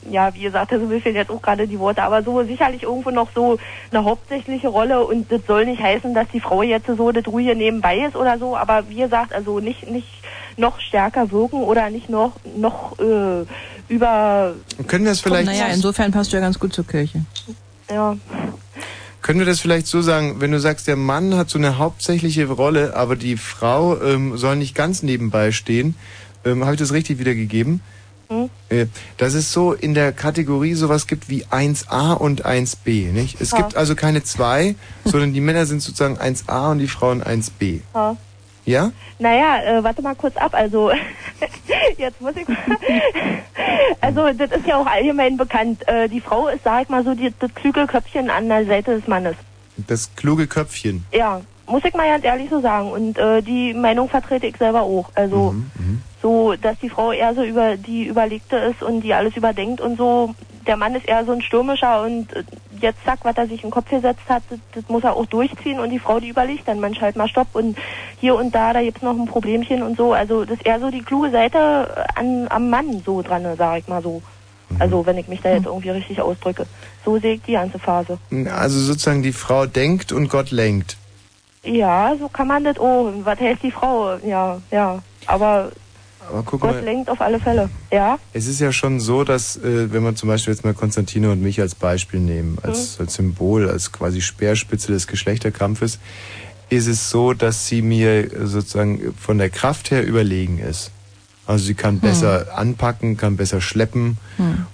ja, 0.09 0.33
wie 0.33 0.41
gesagt, 0.41 0.73
also 0.73 0.85
mir 0.85 0.99
fehlen 0.99 1.15
jetzt 1.15 1.31
auch 1.31 1.41
gerade 1.41 1.65
die 1.65 1.79
Worte, 1.79 2.03
aber 2.03 2.23
so 2.23 2.43
sicherlich 2.43 2.83
irgendwo 2.83 3.09
noch 3.09 3.29
so 3.33 3.57
eine 3.91 4.03
hauptsächliche 4.03 4.67
Rolle 4.67 5.05
und 5.05 5.31
das 5.31 5.45
soll 5.47 5.65
nicht 5.65 5.81
heißen, 5.81 6.13
dass 6.13 6.27
die 6.33 6.41
Frau 6.41 6.61
jetzt 6.61 6.87
so 6.87 7.11
das 7.13 7.25
ruhige 7.27 7.55
nebenbei 7.55 7.99
ist 7.99 8.17
oder 8.17 8.37
so, 8.37 8.57
aber 8.57 8.89
wie 8.89 8.97
gesagt, 8.97 9.33
also 9.33 9.59
nicht, 9.59 9.89
nicht 9.89 10.16
noch 10.57 10.79
stärker 10.79 11.31
wirken 11.31 11.61
oder 11.63 11.89
nicht 11.89 12.09
noch, 12.09 12.33
noch 12.57 12.97
äh, 12.99 13.45
über, 13.87 14.55
Können 14.87 15.05
wir 15.05 15.11
es 15.11 15.21
vielleicht... 15.21 15.45
Naja, 15.45 15.67
insofern 15.67 16.11
passt 16.11 16.31
du 16.33 16.37
ja 16.37 16.41
ganz 16.41 16.59
gut 16.59 16.73
zur 16.73 16.85
Kirche. 16.85 17.21
ja, 17.89 18.17
Können 19.21 19.39
wir 19.39 19.45
das 19.45 19.59
vielleicht 19.59 19.87
so 19.87 20.01
sagen, 20.01 20.41
wenn 20.41 20.51
du 20.51 20.59
sagst, 20.59 20.87
der 20.87 20.95
Mann 20.95 21.35
hat 21.35 21.49
so 21.49 21.57
eine 21.57 21.77
hauptsächliche 21.77 22.47
Rolle, 22.47 22.95
aber 22.95 23.15
die 23.15 23.37
Frau 23.37 24.01
ähm, 24.01 24.37
soll 24.37 24.55
nicht 24.55 24.73
ganz 24.75 25.03
nebenbei 25.03 25.51
stehen, 25.51 25.95
ähm, 26.45 26.63
habe 26.63 26.73
ich 26.73 26.79
das 26.79 26.91
richtig 26.91 27.19
wiedergegeben? 27.19 27.81
Hm? 28.29 28.49
Äh, 28.69 28.87
Dass 29.17 29.35
es 29.35 29.53
so 29.53 29.71
in 29.73 29.93
der 29.93 30.11
Kategorie 30.11 30.73
sowas 30.73 31.07
gibt 31.07 31.29
wie 31.29 31.45
1a 31.45 32.13
und 32.13 32.45
1b, 32.45 33.11
nicht? 33.13 33.39
Es 33.39 33.51
Ja. 33.51 33.57
gibt 33.59 33.77
also 33.77 33.95
keine 33.95 34.23
zwei, 34.23 34.75
sondern 35.05 35.33
die 35.33 35.39
Männer 35.39 35.65
sind 35.65 35.81
sozusagen 35.81 36.17
1a 36.17 36.71
und 36.71 36.79
die 36.79 36.87
Frauen 36.87 37.23
1b. 37.23 37.81
ja. 37.93 38.17
Ja? 38.67 38.91
Naja, 39.17 39.63
äh, 39.63 39.83
warte 39.83 40.01
mal 40.01 40.15
kurz 40.15 40.35
ab. 40.35 40.53
Also, 40.53 40.91
jetzt 41.97 42.21
muss 42.21 42.35
ich 42.35 42.47
mal. 42.47 42.57
Also, 43.99 44.31
das 44.33 44.51
ist 44.51 44.67
ja 44.67 44.77
auch 44.77 44.85
allgemein 44.85 45.35
bekannt. 45.35 45.87
Äh, 45.87 46.07
die 46.07 46.21
Frau 46.21 46.47
ist, 46.47 46.63
sag 46.63 46.83
ich 46.83 46.89
mal 46.89 47.03
so, 47.03 47.15
die, 47.15 47.33
das 47.39 47.53
klügel 47.55 47.87
Köpfchen 47.87 48.29
an 48.29 48.47
der 48.47 48.65
Seite 48.65 48.95
des 48.95 49.07
Mannes. 49.07 49.35
Das 49.87 50.15
kluge 50.15 50.47
Köpfchen. 50.47 51.05
Ja, 51.11 51.41
muss 51.65 51.83
ich 51.83 51.93
mal 51.93 52.07
ganz 52.07 52.23
ehrlich 52.23 52.49
so 52.49 52.61
sagen. 52.61 52.91
Und 52.91 53.17
äh, 53.17 53.41
die 53.41 53.73
Meinung 53.73 54.09
vertrete 54.09 54.47
ich 54.47 54.57
selber 54.57 54.83
auch. 54.83 55.09
Also, 55.15 55.55
so, 56.21 56.55
dass 56.55 56.77
die 56.79 56.89
Frau 56.89 57.11
eher 57.11 57.33
so 57.33 57.43
über 57.43 57.77
die 57.77 58.05
Überlegte 58.05 58.57
ist 58.57 58.83
und 58.83 59.01
die 59.01 59.13
alles 59.13 59.35
überdenkt 59.35 59.81
und 59.81 59.97
so. 59.97 60.35
Der 60.65 60.77
Mann 60.77 60.95
ist 60.95 61.07
eher 61.07 61.25
so 61.25 61.31
ein 61.31 61.41
stürmischer 61.41 62.03
und 62.03 62.33
äh, 62.33 62.43
jetzt 62.81 63.03
zack, 63.05 63.19
was 63.23 63.37
er 63.37 63.47
sich 63.47 63.63
in 63.63 63.69
den 63.69 63.71
Kopf 63.71 63.89
gesetzt 63.89 64.21
hat, 64.27 64.43
das, 64.49 64.59
das 64.73 64.87
muss 64.89 65.03
er 65.03 65.15
auch 65.15 65.25
durchziehen 65.25 65.79
und 65.79 65.89
die 65.89 65.99
Frau, 65.99 66.19
die 66.19 66.29
überlegt 66.29 66.67
dann 66.67 66.79
manchmal 66.79 67.07
halt 67.07 67.15
mal 67.15 67.27
Stopp 67.27 67.47
und 67.53 67.77
hier 68.19 68.35
und 68.35 68.53
da, 68.53 68.73
da 68.73 68.81
gibt's 68.81 69.01
noch 69.01 69.17
ein 69.17 69.25
Problemchen 69.25 69.83
und 69.83 69.97
so. 69.97 70.13
Also 70.13 70.45
das 70.45 70.57
ist 70.57 70.65
eher 70.65 70.79
so 70.79 70.89
die 70.89 71.01
kluge 71.01 71.31
Seite 71.31 72.05
an, 72.15 72.47
am 72.49 72.69
Mann 72.69 73.01
so 73.05 73.21
dran, 73.21 73.45
sag 73.57 73.79
ich 73.79 73.87
mal 73.87 74.01
so. 74.01 74.21
Also 74.79 75.05
wenn 75.05 75.17
ich 75.17 75.27
mich 75.27 75.41
da 75.41 75.51
jetzt 75.51 75.65
irgendwie 75.65 75.89
richtig 75.89 76.21
ausdrücke. 76.21 76.65
So 77.05 77.17
sehe 77.19 77.35
ich 77.35 77.41
die 77.43 77.53
ganze 77.53 77.79
Phase. 77.79 78.17
Also 78.53 78.79
sozusagen 78.79 79.23
die 79.23 79.31
Frau 79.31 79.65
denkt 79.65 80.11
und 80.11 80.29
Gott 80.29 80.51
lenkt. 80.51 80.97
Ja, 81.63 82.15
so 82.19 82.29
kann 82.29 82.47
man 82.47 82.63
das. 82.63 82.79
Oh, 82.79 83.11
was 83.23 83.39
heißt 83.39 83.63
die 83.63 83.71
Frau? 83.71 84.17
Ja, 84.17 84.59
ja. 84.71 85.01
Aber 85.25 85.71
Aber 86.29 86.43
guck 86.43 86.61
Gott 86.61 86.75
mal, 86.75 86.83
lenkt 86.83 87.09
auf 87.09 87.21
alle 87.21 87.39
Fälle. 87.39 87.69
Ja? 87.91 88.19
Es 88.33 88.47
ist 88.47 88.59
ja 88.59 88.71
schon 88.71 88.99
so, 88.99 89.23
dass, 89.23 89.57
äh, 89.57 89.91
wenn 89.91 90.03
man 90.03 90.15
zum 90.15 90.29
Beispiel 90.29 90.53
jetzt 90.53 90.63
mal 90.63 90.73
Konstantine 90.73 91.31
und 91.31 91.41
mich 91.41 91.61
als 91.61 91.75
Beispiel 91.75 92.19
nehmen, 92.19 92.57
als, 92.61 92.99
als 92.99 93.15
Symbol, 93.15 93.69
als 93.69 93.91
quasi 93.91 94.21
Speerspitze 94.21 94.91
des 94.91 95.07
Geschlechterkampfes, 95.07 95.99
ist 96.69 96.87
es 96.87 97.09
so, 97.09 97.33
dass 97.33 97.67
sie 97.67 97.81
mir 97.81 98.29
sozusagen 98.45 99.13
von 99.17 99.37
der 99.37 99.49
Kraft 99.49 99.91
her 99.91 100.05
überlegen 100.05 100.59
ist. 100.59 100.91
Also 101.45 101.63
sie 101.63 101.75
kann 101.75 101.99
besser 102.01 102.57
anpacken, 102.57 103.15
kann 103.15 103.37
besser 103.37 103.61
schleppen 103.61 104.17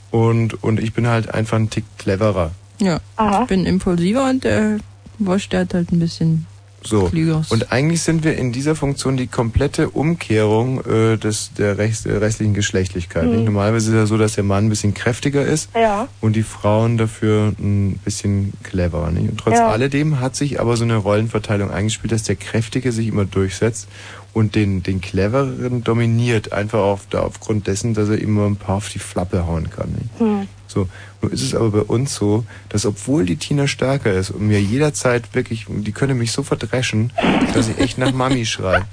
und, 0.10 0.64
und 0.64 0.80
ich 0.80 0.94
bin 0.94 1.06
halt 1.08 1.32
einfach 1.32 1.58
ein 1.58 1.70
Tick 1.70 1.86
cleverer. 2.00 2.52
Ja. 2.80 3.00
Ich 3.42 3.48
bin 3.48 3.68
impulsiver 3.68 4.28
und 4.28 4.44
der 4.44 4.80
Wosch, 5.20 5.50
der 5.50 5.62
hat 5.62 5.76
halt 5.76 5.92
ein 5.92 6.00
bisschen 6.00 6.48
so. 6.88 7.10
Und 7.50 7.72
eigentlich 7.72 8.02
sind 8.02 8.24
wir 8.24 8.38
in 8.38 8.52
dieser 8.52 8.76
Funktion 8.76 9.18
die 9.18 9.28
komplette 9.28 9.90
Umkehrung 9.90 10.84
äh, 10.86 11.18
des, 11.18 11.52
der, 11.58 11.78
Rechts, 11.78 12.04
der 12.04 12.22
restlichen 12.22 12.54
Geschlechtlichkeit. 12.54 13.26
Mhm. 13.26 13.46
Normalerweise 13.46 13.90
ist 13.90 13.94
es 13.94 14.00
ja 14.00 14.06
so, 14.06 14.18
dass 14.18 14.34
der 14.34 14.44
Mann 14.44 14.66
ein 14.66 14.70
bisschen 14.70 14.94
kräftiger 14.94 15.46
ist 15.46 15.70
ja. 15.76 16.08
und 16.22 16.36
die 16.36 16.44
Frauen 16.44 16.98
dafür 16.98 17.54
ein 17.60 18.00
bisschen 18.04 18.54
cleverer. 18.64 19.12
Nicht? 19.12 19.30
Und 19.30 19.38
trotz 19.38 19.58
ja. 19.58 19.70
alledem 19.70 20.20
hat 20.20 20.36
sich 20.36 20.60
aber 20.60 20.78
so 20.78 20.84
eine 20.84 20.98
Rollenverteilung 20.98 21.72
eingespielt, 21.72 22.12
dass 22.12 22.24
der 22.24 22.36
Kräftige 22.36 22.92
sich 22.92 23.08
immer 23.08 23.26
durchsetzt 23.26 23.88
und 24.34 24.56
den, 24.56 24.84
den 24.84 25.00
Clevereren 25.00 25.84
dominiert, 25.84 26.54
einfach 26.54 26.80
auf, 26.80 27.08
da, 27.10 27.22
aufgrund 27.22 27.68
dessen, 27.68 27.94
dass 27.94 28.10
er 28.10 28.20
immer 28.20 28.46
ein 28.46 28.56
paar 28.56 28.78
auf 28.78 28.90
die 28.90 29.00
Flappe 29.00 29.46
hauen 29.46 29.70
kann. 29.70 29.92
Nicht? 29.92 30.22
Mhm. 30.22 30.48
So, 30.74 30.90
nun 31.22 31.32
ist 31.32 31.44
es 31.44 31.54
aber 31.54 31.70
bei 31.70 31.82
uns 31.82 32.16
so, 32.16 32.46
dass 32.70 32.86
obwohl 32.86 33.26
die 33.26 33.36
Tina 33.36 33.68
stärker 33.68 34.12
ist 34.12 34.32
und 34.32 34.48
mir 34.48 34.60
jederzeit 34.60 35.36
wirklich, 35.36 35.68
die 35.70 35.92
könnte 35.92 36.16
mich 36.16 36.32
so 36.32 36.42
verdreschen, 36.42 37.14
dass 37.54 37.68
ich 37.68 37.78
echt 37.78 37.98
nach 38.00 38.12
Mami 38.12 38.46
schreie. 38.46 38.84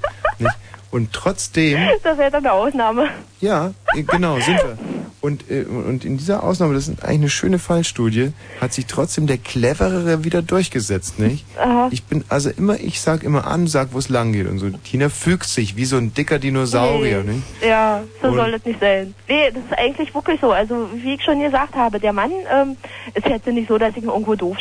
Und 0.91 1.13
trotzdem. 1.13 1.79
Das 2.03 2.17
wäre 2.17 2.31
dann 2.31 2.45
eine 2.45 2.53
Ausnahme. 2.53 3.09
Ja, 3.39 3.73
genau, 4.07 4.39
sind 4.39 4.57
wir. 4.57 4.77
Und, 5.21 5.51
äh, 5.51 5.65
und 5.65 6.03
in 6.03 6.17
dieser 6.17 6.43
Ausnahme, 6.43 6.73
das 6.73 6.87
ist 6.87 7.03
eigentlich 7.03 7.19
eine 7.19 7.29
schöne 7.29 7.59
Fallstudie, 7.59 8.33
hat 8.59 8.73
sich 8.73 8.87
trotzdem 8.87 9.27
der 9.27 9.37
Cleverere 9.37 10.23
wieder 10.23 10.41
durchgesetzt, 10.41 11.19
nicht? 11.19 11.45
Aha. 11.59 11.89
Ich 11.91 12.03
bin 12.05 12.23
also 12.27 12.49
immer, 12.49 12.79
ich 12.79 13.01
sag 13.01 13.23
immer 13.23 13.45
an, 13.45 13.67
sag, 13.67 13.93
wo 13.93 13.99
es 13.99 14.09
lang 14.09 14.33
geht 14.33 14.47
und 14.47 14.57
so. 14.57 14.69
Tina 14.69 15.09
fügt 15.09 15.45
sich 15.45 15.75
wie 15.75 15.85
so 15.85 15.97
ein 15.97 16.11
dicker 16.15 16.39
Dinosaurier, 16.39 17.23
nee. 17.23 17.33
nicht? 17.33 17.43
Ja, 17.63 18.01
so 18.19 18.29
und 18.29 18.35
soll 18.35 18.55
es 18.55 18.65
nicht 18.65 18.79
sein. 18.79 19.13
Nee, 19.27 19.51
das 19.51 19.63
ist 19.63 19.77
eigentlich 19.77 20.13
wirklich 20.15 20.41
so. 20.41 20.51
Also, 20.51 20.89
wie 20.95 21.13
ich 21.13 21.23
schon 21.23 21.39
gesagt 21.39 21.75
habe, 21.75 21.99
der 21.99 22.13
Mann 22.13 22.31
ähm, 22.51 22.77
ist 23.13 23.27
jetzt 23.27 23.45
nicht 23.45 23.67
so, 23.67 23.77
dass 23.77 23.91
ich 23.91 24.01
ihn 24.01 24.09
irgendwo 24.09 24.33
doof 24.33 24.57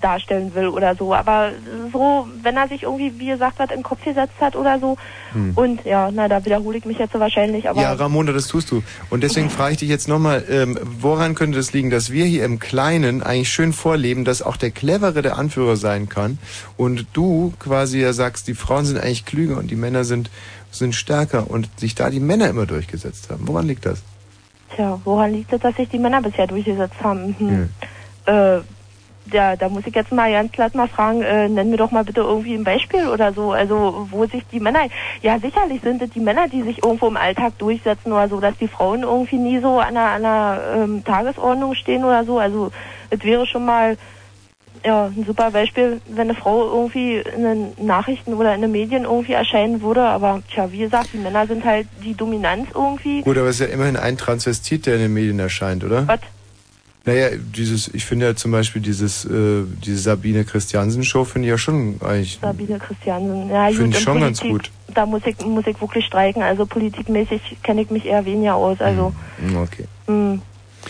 darstellen 0.00 0.52
will 0.54 0.66
oder 0.66 0.96
so. 0.96 1.14
Aber 1.14 1.52
so, 1.92 2.26
wenn 2.42 2.56
er 2.56 2.66
sich 2.66 2.82
irgendwie, 2.82 3.12
wie 3.20 3.26
gesagt, 3.26 3.60
was 3.60 3.70
in 3.70 3.76
den 3.76 3.82
Kopf 3.84 4.02
gesetzt 4.04 4.34
hat 4.40 4.56
oder 4.56 4.80
so. 4.80 4.96
Hm. 5.32 5.52
Und 5.62 5.84
ja, 5.84 6.10
na, 6.10 6.26
da 6.26 6.44
wiederhole 6.44 6.76
ich 6.76 6.84
mich 6.84 6.98
jetzt 6.98 7.12
so 7.12 7.20
wahrscheinlich. 7.20 7.68
Aber 7.68 7.80
ja, 7.80 7.92
Ramona, 7.92 8.32
das 8.32 8.48
tust 8.48 8.72
du. 8.72 8.82
Und 9.10 9.22
deswegen 9.22 9.48
frage 9.58 9.74
ich 9.74 9.78
dich 9.78 9.88
jetzt 9.88 10.08
nochmal, 10.08 10.44
ähm, 10.50 10.76
woran 10.82 11.36
könnte 11.36 11.56
das 11.56 11.72
liegen, 11.72 11.88
dass 11.88 12.10
wir 12.10 12.24
hier 12.24 12.44
im 12.44 12.58
Kleinen 12.58 13.22
eigentlich 13.22 13.52
schön 13.52 13.72
vorleben, 13.72 14.24
dass 14.24 14.42
auch 14.42 14.56
der 14.56 14.72
Clevere 14.72 15.22
der 15.22 15.38
Anführer 15.38 15.76
sein 15.76 16.08
kann 16.08 16.38
und 16.76 17.06
du 17.12 17.52
quasi 17.60 18.00
ja 18.00 18.12
sagst, 18.12 18.48
die 18.48 18.54
Frauen 18.54 18.86
sind 18.86 18.98
eigentlich 18.98 19.24
klüger 19.24 19.56
und 19.56 19.70
die 19.70 19.76
Männer 19.76 20.02
sind, 20.02 20.30
sind 20.72 20.96
stärker 20.96 21.48
und 21.48 21.68
sich 21.78 21.94
da 21.94 22.10
die 22.10 22.18
Männer 22.18 22.48
immer 22.48 22.66
durchgesetzt 22.66 23.30
haben. 23.30 23.46
Woran 23.46 23.68
liegt 23.68 23.86
das? 23.86 24.02
Tja, 24.74 25.00
woran 25.04 25.32
liegt 25.32 25.52
das, 25.52 25.60
dass 25.60 25.76
sich 25.76 25.88
die 25.88 25.98
Männer 26.00 26.22
bisher 26.22 26.48
durchgesetzt 26.48 27.00
haben? 27.04 27.36
Hm. 27.38 27.68
Ja. 28.26 28.56
Äh, 28.56 28.62
ja, 29.30 29.56
da 29.56 29.68
muss 29.68 29.86
ich 29.86 29.94
jetzt 29.94 30.12
mal 30.12 30.30
ganz 30.32 30.52
platt 30.52 30.74
mal 30.74 30.88
fragen, 30.88 31.22
äh, 31.22 31.48
nenn 31.48 31.70
mir 31.70 31.76
doch 31.76 31.90
mal 31.90 32.04
bitte 32.04 32.20
irgendwie 32.20 32.54
ein 32.54 32.64
Beispiel 32.64 33.08
oder 33.08 33.32
so, 33.32 33.52
also 33.52 34.08
wo 34.10 34.26
sich 34.26 34.42
die 34.50 34.60
Männer, 34.60 34.86
ja 35.22 35.38
sicherlich 35.38 35.82
sind 35.82 36.02
es 36.02 36.10
die 36.10 36.20
Männer, 36.20 36.48
die 36.48 36.62
sich 36.62 36.82
irgendwo 36.82 37.06
im 37.06 37.16
Alltag 37.16 37.58
durchsetzen 37.58 38.12
oder 38.12 38.28
so, 38.28 38.40
dass 38.40 38.56
die 38.58 38.68
Frauen 38.68 39.02
irgendwie 39.02 39.38
nie 39.38 39.60
so 39.60 39.78
an 39.78 39.96
einer, 39.96 40.10
an 40.10 40.24
einer 40.24 40.60
ähm, 40.76 41.04
Tagesordnung 41.04 41.74
stehen 41.74 42.04
oder 42.04 42.24
so, 42.24 42.38
also 42.38 42.72
es 43.10 43.22
wäre 43.22 43.46
schon 43.46 43.64
mal 43.64 43.96
ja, 44.84 45.06
ein 45.06 45.24
super 45.24 45.50
Beispiel, 45.50 46.00
wenn 46.08 46.22
eine 46.22 46.34
Frau 46.34 46.68
irgendwie 46.68 47.18
in 47.18 47.42
den 47.44 47.86
Nachrichten 47.86 48.34
oder 48.34 48.54
in 48.54 48.62
den 48.62 48.72
Medien 48.72 49.04
irgendwie 49.04 49.32
erscheinen 49.32 49.80
würde. 49.80 50.02
Aber 50.02 50.42
tja, 50.52 50.72
wie 50.72 50.78
gesagt, 50.78 51.10
die 51.12 51.18
Männer 51.18 51.46
sind 51.46 51.64
halt 51.64 51.86
die 52.02 52.14
Dominanz 52.14 52.68
irgendwie. 52.74 53.22
Gut, 53.22 53.38
aber 53.38 53.48
es 53.48 53.60
ist 53.60 53.68
ja 53.68 53.72
immerhin 53.72 53.96
ein 53.96 54.16
Transvestit, 54.16 54.86
der 54.86 54.96
in 54.96 55.02
den 55.02 55.14
Medien 55.14 55.38
erscheint, 55.38 55.84
oder? 55.84 56.08
Was? 56.08 56.20
Naja, 57.04 57.30
dieses, 57.36 57.92
ich 57.92 58.04
finde 58.04 58.26
ja 58.26 58.36
zum 58.36 58.52
Beispiel 58.52 58.80
dieses, 58.80 59.24
äh, 59.24 59.64
diese 59.84 59.98
Sabine 59.98 60.44
Christiansen 60.44 61.02
Show 61.02 61.24
finde 61.24 61.48
ich 61.48 61.50
ja 61.50 61.58
schon 61.58 61.96
eigentlich. 62.00 62.38
Sabine 62.40 62.78
Christiansen, 62.78 63.50
ja, 63.50 63.68
Finde 63.70 63.96
ich 63.96 64.02
schon 64.02 64.18
Politik, 64.18 64.40
ganz 64.40 64.52
gut. 64.52 64.70
Da 64.94 65.06
muss 65.06 65.22
ich, 65.24 65.38
muss 65.44 65.66
ich 65.66 65.80
wirklich 65.80 66.04
streiken. 66.06 66.42
Also 66.42 66.64
politikmäßig 66.64 67.58
kenne 67.62 67.82
ich 67.82 67.90
mich 67.90 68.06
eher 68.06 68.24
weniger 68.24 68.54
aus. 68.54 68.80
Also. 68.80 69.12
Hm, 69.38 69.56
okay. 69.56 69.84
Mh, 70.06 70.38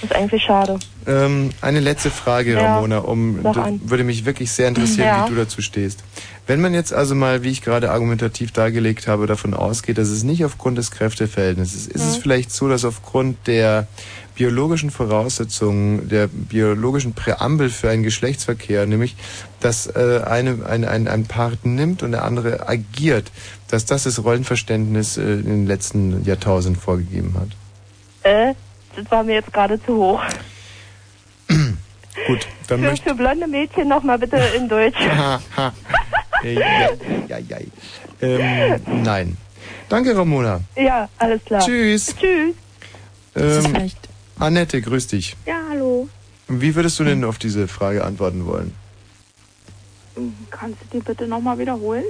ist 0.02 0.14
eigentlich 0.14 0.42
schade. 0.42 0.78
Ähm, 1.06 1.50
eine 1.60 1.80
letzte 1.80 2.10
Frage, 2.10 2.54
ja, 2.54 2.76
Ramona, 2.76 2.98
um 2.98 3.42
würde 3.42 4.04
mich 4.04 4.24
wirklich 4.24 4.50
sehr 4.50 4.68
interessieren, 4.68 5.06
ja. 5.06 5.26
wie 5.26 5.30
du 5.30 5.36
dazu 5.36 5.62
stehst. 5.62 6.02
Wenn 6.46 6.60
man 6.60 6.74
jetzt 6.74 6.92
also 6.92 7.14
mal, 7.14 7.44
wie 7.44 7.50
ich 7.50 7.62
gerade 7.62 7.90
argumentativ 7.90 8.52
dargelegt 8.52 9.06
habe, 9.06 9.26
davon 9.26 9.54
ausgeht, 9.54 9.98
dass 9.98 10.08
es 10.08 10.24
nicht 10.24 10.44
aufgrund 10.44 10.76
des 10.76 10.90
Kräfteverhältnisses 10.90 11.86
ist, 11.86 11.94
ist 11.94 12.04
es 12.04 12.16
vielleicht 12.16 12.50
so, 12.50 12.68
dass 12.68 12.84
aufgrund 12.84 13.46
der 13.46 13.86
biologischen 14.34 14.90
Voraussetzungen, 14.90 16.08
der 16.08 16.26
biologischen 16.28 17.14
Präambel 17.14 17.70
für 17.70 17.90
einen 17.90 18.02
Geschlechtsverkehr, 18.02 18.86
nämlich 18.86 19.16
dass 19.60 19.86
äh, 19.86 20.22
eine, 20.24 20.66
ein, 20.66 20.84
ein, 20.84 21.08
ein 21.08 21.26
Part 21.26 21.64
nimmt 21.64 22.02
und 22.02 22.12
der 22.12 22.24
andere 22.24 22.68
agiert, 22.68 23.30
dass 23.68 23.84
das 23.84 24.04
das 24.04 24.22
Rollenverständnis 24.24 25.16
äh, 25.16 25.22
in 25.22 25.44
den 25.44 25.66
letzten 25.66 26.24
Jahrtausenden 26.24 26.80
vorgegeben 26.80 27.34
hat? 27.38 27.48
Äh, 28.22 28.54
das 28.96 29.10
war 29.10 29.22
mir 29.24 29.34
jetzt 29.34 29.52
gerade 29.52 29.82
zu 29.84 29.96
hoch. 29.96 30.22
Gut, 31.48 32.46
dann 32.68 32.80
für, 32.80 32.86
möchte... 32.86 33.08
Für 33.10 33.14
blonde 33.14 33.46
Mädchen 33.46 33.88
nochmal 33.88 34.18
bitte 34.18 34.36
in 34.56 34.68
Deutsch. 34.68 35.00
ja, 35.00 35.40
ja, 37.28 37.38
ja. 37.38 37.56
Ähm, 38.20 38.80
nein. 39.02 39.36
Danke, 39.88 40.16
Ramona. 40.16 40.60
Ja, 40.76 41.08
alles 41.18 41.44
klar. 41.44 41.60
Tschüss. 41.60 42.14
Tschüss. 42.16 42.54
Ähm, 43.34 43.90
Annette, 44.42 44.82
grüß 44.82 45.06
dich. 45.06 45.36
Ja, 45.46 45.60
hallo. 45.70 46.08
Wie 46.48 46.74
würdest 46.74 46.98
du 46.98 47.04
denn 47.04 47.22
auf 47.22 47.38
diese 47.38 47.68
Frage 47.68 48.04
antworten 48.04 48.44
wollen? 48.44 48.74
Kannst 50.50 50.78
du 50.82 50.98
die 50.98 51.04
bitte 51.04 51.28
nochmal 51.28 51.58
wiederholen? 51.58 52.04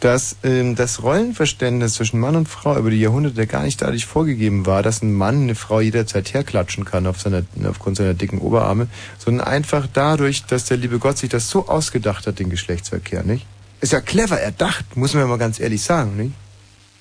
Dass 0.00 0.36
ähm, 0.42 0.74
das 0.74 1.04
Rollenverständnis 1.04 1.94
zwischen 1.94 2.18
Mann 2.18 2.34
und 2.34 2.48
Frau 2.48 2.76
über 2.76 2.90
die 2.90 3.00
Jahrhunderte 3.00 3.46
gar 3.46 3.62
nicht 3.62 3.80
dadurch 3.80 4.06
vorgegeben 4.06 4.66
war, 4.66 4.82
dass 4.82 5.02
ein 5.02 5.14
Mann 5.14 5.42
eine 5.42 5.54
Frau 5.54 5.80
jederzeit 5.80 6.34
herklatschen 6.34 6.84
kann 6.84 7.06
auf 7.06 7.20
seiner, 7.20 7.44
aufgrund 7.64 7.96
seiner 7.96 8.14
dicken 8.14 8.38
Oberarme, 8.38 8.88
sondern 9.16 9.46
einfach 9.46 9.86
dadurch, 9.90 10.44
dass 10.46 10.64
der 10.64 10.78
liebe 10.78 10.98
Gott 10.98 11.16
sich 11.16 11.30
das 11.30 11.48
so 11.48 11.68
ausgedacht 11.68 12.26
hat, 12.26 12.40
den 12.40 12.50
Geschlechtsverkehr, 12.50 13.22
nicht? 13.22 13.46
Ist 13.80 13.92
ja 13.92 14.00
clever 14.00 14.40
erdacht, 14.40 14.96
muss 14.96 15.14
man 15.14 15.22
ja 15.22 15.28
mal 15.28 15.38
ganz 15.38 15.60
ehrlich 15.60 15.82
sagen, 15.82 16.16
nicht? 16.16 16.34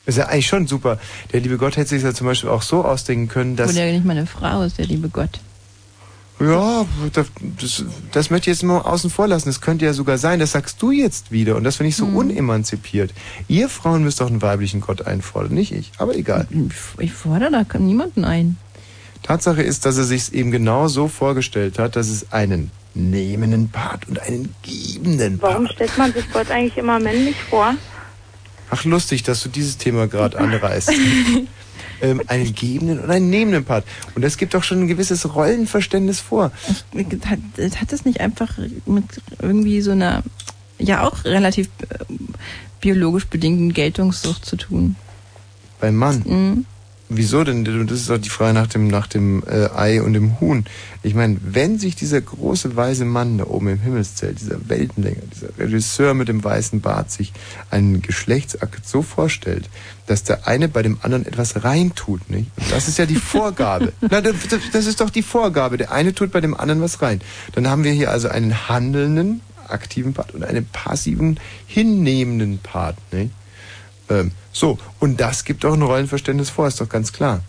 Ist 0.06 0.18
ja 0.18 0.26
eigentlich 0.28 0.48
schon 0.48 0.68
super. 0.68 1.00
Der 1.34 1.40
liebe 1.42 1.58
Gott 1.58 1.78
hätte 1.78 1.90
sich 1.90 2.04
ja 2.04 2.14
zum 2.14 2.28
Beispiel 2.28 2.50
auch 2.50 2.62
so 2.62 2.86
ausdenken 2.86 3.28
können, 3.28 3.56
dass. 3.56 3.70
Wo 3.70 3.74
der 3.74 3.92
nicht 3.92 4.06
meine 4.06 4.26
Frau 4.26 4.62
ist, 4.62 4.78
der 4.78 4.86
liebe 4.86 5.10
Gott. 5.10 5.40
Ja, 6.40 6.86
das, 7.14 7.28
das, 7.62 7.86
das 8.12 8.30
möchte 8.30 8.52
ich 8.52 8.58
jetzt 8.58 8.64
mal 8.64 8.80
außen 8.80 9.10
vor 9.10 9.28
lassen. 9.28 9.48
Das 9.48 9.62
könnte 9.62 9.86
ja 9.86 9.94
sogar 9.94 10.18
sein, 10.18 10.40
das 10.40 10.52
sagst 10.52 10.82
du 10.82 10.92
jetzt 10.92 11.32
wieder. 11.32 11.56
Und 11.56 11.64
das 11.64 11.78
finde 11.78 11.90
ich 11.90 11.96
so 11.96 12.08
hm. 12.08 12.16
unemanzipiert. 12.16 13.14
Ihr 13.48 13.70
Frauen 13.70 14.04
müsst 14.04 14.20
doch 14.20 14.28
einen 14.28 14.42
weiblichen 14.42 14.82
Gott 14.82 15.08
einfordern, 15.08 15.54
nicht 15.54 15.72
ich. 15.72 15.94
Aber 15.98 16.16
egal. 16.16 16.46
Ich 17.00 17.14
fordere 17.14 17.52
da 17.52 17.80
niemanden 17.80 18.26
ein. 18.26 18.58
Tatsache 19.24 19.64
ist, 19.64 19.86
dass 19.86 19.98
er 19.98 20.04
sich 20.04 20.34
eben 20.34 20.52
genau 20.52 20.88
so 20.88 21.08
vorgestellt 21.08 21.80
hat, 21.80 21.96
dass 21.96 22.10
es 22.10 22.32
einen 22.34 22.70
nehmenden 22.94 23.70
Part 23.70 24.08
und 24.08 24.20
einen 24.20 24.54
gebenden 24.62 25.40
Part. 25.40 25.54
Warum 25.54 25.68
stellt 25.68 25.98
man 25.98 26.14
sich 26.14 26.30
Gott 26.32 26.52
eigentlich 26.52 26.78
immer 26.78 27.00
männlich 27.00 27.36
vor? 27.50 27.76
Ach, 28.70 28.84
lustig, 28.86 29.24
dass 29.24 29.44
du 29.44 29.50
dieses 29.50 29.78
Thema 29.78 30.08
gerade 30.08 30.38
anreißt. 30.38 30.92
ähm, 32.02 32.22
einen 32.28 32.54
gebenden 32.54 33.00
und 33.00 33.10
einen 33.10 33.30
nehmenden 33.30 33.64
Part. 33.64 33.86
Und 34.16 34.22
das 34.22 34.38
gibt 34.38 34.54
doch 34.54 34.64
schon 34.64 34.82
ein 34.82 34.88
gewisses 34.88 35.36
Rollenverständnis 35.36 36.20
vor. 36.20 36.52
Hat, 37.26 37.40
hat 37.80 37.92
das 37.92 38.06
nicht 38.06 38.22
einfach 38.22 38.58
mit 38.86 39.06
irgendwie 39.42 39.82
so 39.82 39.92
einer, 39.92 40.24
ja 40.78 41.08
auch 41.08 41.26
relativ 41.26 41.70
äh, 41.90 42.06
biologisch 42.82 43.26
bedingten 43.26 43.74
Geltungssucht 43.74 44.46
zu 44.46 44.56
tun? 44.58 44.96
Beim 45.80 45.96
Mann? 45.96 46.24
Mhm. 46.26 46.66
Wieso 47.08 47.44
denn? 47.44 47.64
Das 47.86 48.00
ist 48.00 48.10
doch 48.10 48.18
die 48.18 48.30
Frage 48.30 48.54
nach 48.56 48.66
dem, 48.66 48.88
nach 48.88 49.06
dem 49.06 49.44
äh, 49.46 49.70
Ei 49.76 50.02
und 50.02 50.14
dem 50.14 50.40
Huhn. 50.40 50.66
Ich 51.04 51.14
meine, 51.14 51.38
wenn 51.42 51.78
sich 51.78 51.96
dieser 51.96 52.20
große 52.20 52.76
weise 52.76 53.06
Mann 53.06 53.38
da 53.38 53.46
oben 53.46 53.68
im 53.68 53.80
Himmelszelt, 53.80 54.42
dieser 54.42 54.68
Weltenlänger, 54.68 55.22
dieser 55.32 55.56
Regisseur 55.60 56.16
mit 56.16 56.30
dem 56.30 56.44
weißen 56.44 56.82
Bart 56.82 57.12
sich 57.12 57.32
einen 57.70 58.02
Geschlechtsakt 58.02 58.88
so 58.88 59.04
vorstellt, 59.04 59.70
dass 60.08 60.24
der 60.24 60.48
eine 60.48 60.68
bei 60.68 60.82
dem 60.82 60.98
anderen 61.04 61.28
etwas 61.28 61.64
reintut, 61.64 62.28
nicht? 62.32 62.50
Und 62.58 62.72
das 62.72 62.88
ist 62.88 62.98
ja 62.98 63.06
die 63.06 63.16
Vorgabe. 63.16 63.94
Na, 64.02 64.22
das, 64.22 64.36
das 64.72 64.88
ist 64.88 65.00
doch 65.00 65.12
die 65.12 65.22
Vorgabe. 65.22 65.78
Der 65.78 65.92
eine 65.92 66.16
tut 66.16 66.32
bei 66.32 66.42
dem 66.42 66.56
anderen 66.56 66.82
was 66.82 67.04
rein. 67.04 67.22
Dann 67.54 67.68
haben 67.70 67.84
wir 67.84 67.92
hier 67.92 68.10
also 68.10 68.30
einen 68.30 68.68
handelnden, 68.68 69.42
aktiven 69.68 70.14
Part 70.14 70.34
und 70.34 70.44
einen 70.44 70.66
passiven, 70.66 71.40
hinnehmenden 71.68 72.58
Part, 72.58 72.98
nicht? 73.14 73.32
Ähm, 74.10 74.32
so, 74.56 74.78
und 75.02 75.20
das 75.20 75.44
gibt 75.44 75.66
auch 75.66 75.74
ein 75.74 75.82
Rollenverständnis 75.82 76.50
vor, 76.50 76.66
ist 76.66 76.80
doch 76.80 76.88
ganz 76.88 77.12
klar. 77.12 77.42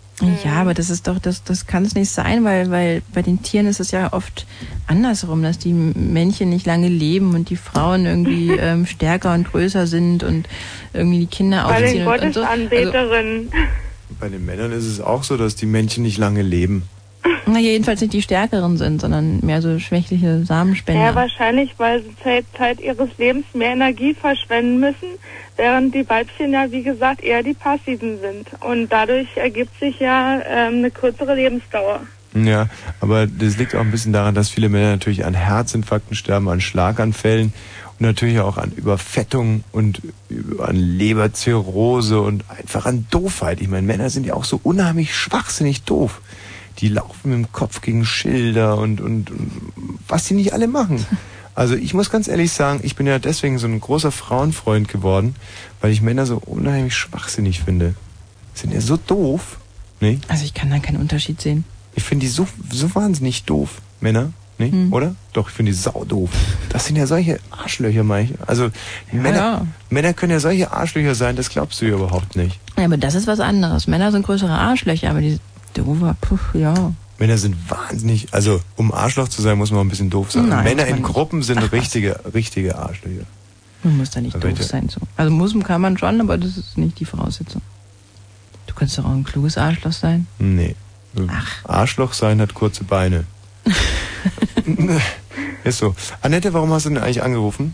Ja, 0.43 0.55
aber 0.59 0.73
das 0.73 0.89
ist 0.89 1.07
doch, 1.07 1.19
das, 1.19 1.41
das 1.41 1.65
kann 1.65 1.85
es 1.85 1.95
nicht 1.95 2.11
sein, 2.11 2.43
weil, 2.43 2.69
weil 2.69 3.01
bei 3.13 3.21
den 3.21 3.41
Tieren 3.41 3.65
ist 3.65 3.79
es 3.79 3.91
ja 3.91 4.11
oft 4.11 4.45
andersrum, 4.87 5.41
dass 5.41 5.57
die 5.57 5.71
Männchen 5.71 6.49
nicht 6.49 6.65
lange 6.65 6.89
leben 6.89 7.33
und 7.33 7.49
die 7.49 7.55
Frauen 7.55 8.05
irgendwie 8.05 8.49
ähm, 8.59 8.85
stärker 8.85 9.33
und 9.33 9.49
größer 9.49 9.87
sind 9.87 10.23
und 10.23 10.49
irgendwie 10.91 11.19
die 11.19 11.27
Kinder 11.27 11.63
bei 11.63 11.85
aufziehen. 11.85 12.03
Bei 12.03 12.17
den 12.17 12.33
Gottesanbeterinnen. 12.33 13.49
Also, 13.53 14.17
bei 14.19 14.27
den 14.27 14.45
Männern 14.45 14.73
ist 14.73 14.85
es 14.85 14.99
auch 14.99 15.23
so, 15.23 15.37
dass 15.37 15.55
die 15.55 15.65
Männchen 15.65 16.03
nicht 16.03 16.17
lange 16.17 16.41
leben. 16.41 16.83
Na, 17.45 17.59
jedenfalls 17.59 18.01
nicht 18.01 18.13
die 18.13 18.21
stärkeren 18.21 18.77
sind, 18.77 19.01
sondern 19.01 19.39
mehr 19.45 19.61
so 19.61 19.79
schwächliche 19.79 20.45
Samenspender. 20.45 21.01
Ja, 21.01 21.15
wahrscheinlich, 21.15 21.71
weil 21.77 22.01
sie 22.01 22.15
Zeit, 22.23 22.45
Zeit 22.57 22.79
ihres 22.79 23.09
Lebens 23.17 23.45
mehr 23.53 23.71
Energie 23.71 24.13
verschwenden 24.13 24.79
müssen, 24.79 25.09
während 25.55 25.93
die 25.95 26.07
Weibchen 26.07 26.51
ja, 26.51 26.71
wie 26.71 26.83
gesagt, 26.83 27.23
eher 27.23 27.43
die 27.43 27.53
Passiven 27.53 28.19
sind. 28.19 28.49
Und 28.61 28.89
dadurch 28.91 29.27
ergibt 29.35 29.79
sich 29.79 29.99
ja 29.99 30.39
ähm, 30.47 30.75
eine 30.75 30.91
kürzere 30.91 31.35
Lebensdauer. 31.35 32.01
Ja, 32.33 32.67
aber 32.99 33.25
das 33.25 33.57
liegt 33.57 33.73
auch 33.75 33.81
ein 33.81 33.91
bisschen 33.91 34.13
daran, 34.13 34.35
dass 34.35 34.49
viele 34.49 34.69
Männer 34.69 34.91
natürlich 34.91 35.25
an 35.25 35.33
Herzinfarkten 35.33 36.15
sterben, 36.15 36.49
an 36.49 36.61
Schlaganfällen 36.61 37.53
und 37.99 38.05
natürlich 38.05 38.39
auch 38.39 38.57
an 38.57 38.71
Überfettung 38.71 39.63
und 39.71 40.01
an 40.59 40.75
Leberzirrhose 40.75 42.21
und 42.21 42.43
einfach 42.49 42.85
an 42.85 43.07
Doofheit. 43.09 43.61
Ich 43.61 43.67
meine, 43.69 43.87
Männer 43.87 44.09
sind 44.09 44.25
ja 44.25 44.33
auch 44.33 44.43
so 44.43 44.59
unheimlich 44.61 45.15
schwachsinnig 45.15 45.83
doof. 45.83 46.21
Die 46.79 46.89
laufen 46.89 47.31
mit 47.31 47.47
dem 47.47 47.51
Kopf 47.51 47.81
gegen 47.81 48.05
Schilder 48.05 48.77
und, 48.77 49.01
und, 49.01 49.31
und 49.31 49.51
was 50.07 50.25
die 50.25 50.35
nicht 50.35 50.53
alle 50.53 50.67
machen. 50.67 51.05
Also 51.55 51.73
ich 51.73 51.95
muss 51.95 52.11
ganz 52.11 52.27
ehrlich 52.27 52.51
sagen, 52.51 52.81
ich 52.83 52.95
bin 52.95 53.07
ja 53.07 53.17
deswegen 53.17 53.57
so 53.57 53.65
ein 53.65 53.79
großer 53.79 54.11
Frauenfreund 54.11 54.87
geworden, 54.87 55.35
weil 55.81 55.91
ich 55.91 56.03
Männer 56.03 56.27
so 56.27 56.37
unheimlich 56.37 56.93
schwachsinnig 56.93 57.61
finde. 57.61 57.95
Sind 58.53 58.73
ja 58.73 58.79
so 58.79 58.95
doof. 58.95 59.57
Nee? 59.99 60.19
Also 60.27 60.45
ich 60.45 60.53
kann 60.53 60.69
da 60.69 60.77
keinen 60.77 61.01
Unterschied 61.01 61.41
sehen. 61.41 61.63
Ich 61.95 62.03
finde 62.03 62.27
die 62.27 62.31
so, 62.31 62.47
so 62.71 62.93
wahnsinnig 62.93 63.45
doof, 63.45 63.81
Männer. 64.01 64.33
Nee, 64.59 64.71
hm. 64.71 64.93
oder? 64.93 65.15
Doch, 65.33 65.49
ich 65.49 65.55
finde 65.55 65.71
die 65.71 65.77
sau 65.77 66.03
doof. 66.07 66.29
Das 66.69 66.85
sind 66.85 66.95
ja 66.95 67.05
solche 67.05 67.39
Arschlöcher 67.51 68.03
manchmal. 68.03 68.39
Also 68.47 68.65
ja, 68.65 69.19
Männer, 69.19 69.37
ja. 69.37 69.67
Männer 69.89 70.13
können 70.13 70.31
ja 70.31 70.39
solche 70.39 70.71
Arschlöcher 70.71 71.15
sein, 71.15 71.35
das 71.35 71.49
glaubst 71.49 71.81
du 71.81 71.85
ja 71.85 71.95
überhaupt 71.95 72.35
nicht. 72.35 72.59
Ja, 72.77 72.85
aber 72.85 72.97
das 72.97 73.15
ist 73.15 73.27
was 73.27 73.39
anderes. 73.39 73.87
Männer 73.87 74.11
sind 74.11 74.25
größere 74.25 74.51
Arschlöcher, 74.51 75.09
aber 75.09 75.21
die 75.21 75.39
doofer, 75.73 76.15
puh, 76.21 76.37
ja. 76.53 76.93
Männer 77.19 77.37
sind 77.37 77.55
wahnsinnig, 77.69 78.27
also 78.31 78.61
um 78.75 78.93
Arschloch 78.93 79.27
zu 79.27 79.41
sein, 79.41 79.57
muss 79.57 79.71
man 79.71 79.81
ein 79.81 79.89
bisschen 79.89 80.09
doof 80.09 80.31
sein. 80.31 80.49
Nein, 80.49 80.63
Männer 80.63 80.85
in 80.85 81.01
Gruppen 81.01 81.41
sind 81.41 81.59
Ach, 81.59 81.71
richtige, 81.71 82.19
richtige 82.33 82.77
Arschlöcher. 82.77 83.25
Man 83.83 83.97
muss 83.97 84.11
da 84.11 84.21
nicht 84.21 84.35
aber 84.35 84.49
doof 84.49 84.63
sein. 84.63 84.89
So. 84.89 85.01
Also 85.15 85.31
muss 85.31 85.55
kann 85.63 85.81
man 85.81 85.97
schon, 85.97 86.21
aber 86.21 86.37
das 86.37 86.57
ist 86.57 86.77
nicht 86.77 86.99
die 86.99 87.05
Voraussetzung. 87.05 87.61
Du 88.67 88.75
kannst 88.75 88.97
doch 88.97 89.05
auch 89.05 89.11
ein 89.11 89.23
kluges 89.23 89.57
Arschloch 89.57 89.93
sein. 89.93 90.27
Nee. 90.39 90.75
Ach. 91.27 91.65
Arschloch 91.65 92.13
sein 92.13 92.39
hat 92.41 92.53
kurze 92.53 92.83
Beine. 92.83 93.25
ist 95.63 95.79
so. 95.79 95.95
Annette, 96.21 96.53
warum 96.53 96.71
hast 96.71 96.85
du 96.85 96.89
denn 96.89 96.97
eigentlich 96.99 97.23
angerufen? 97.23 97.73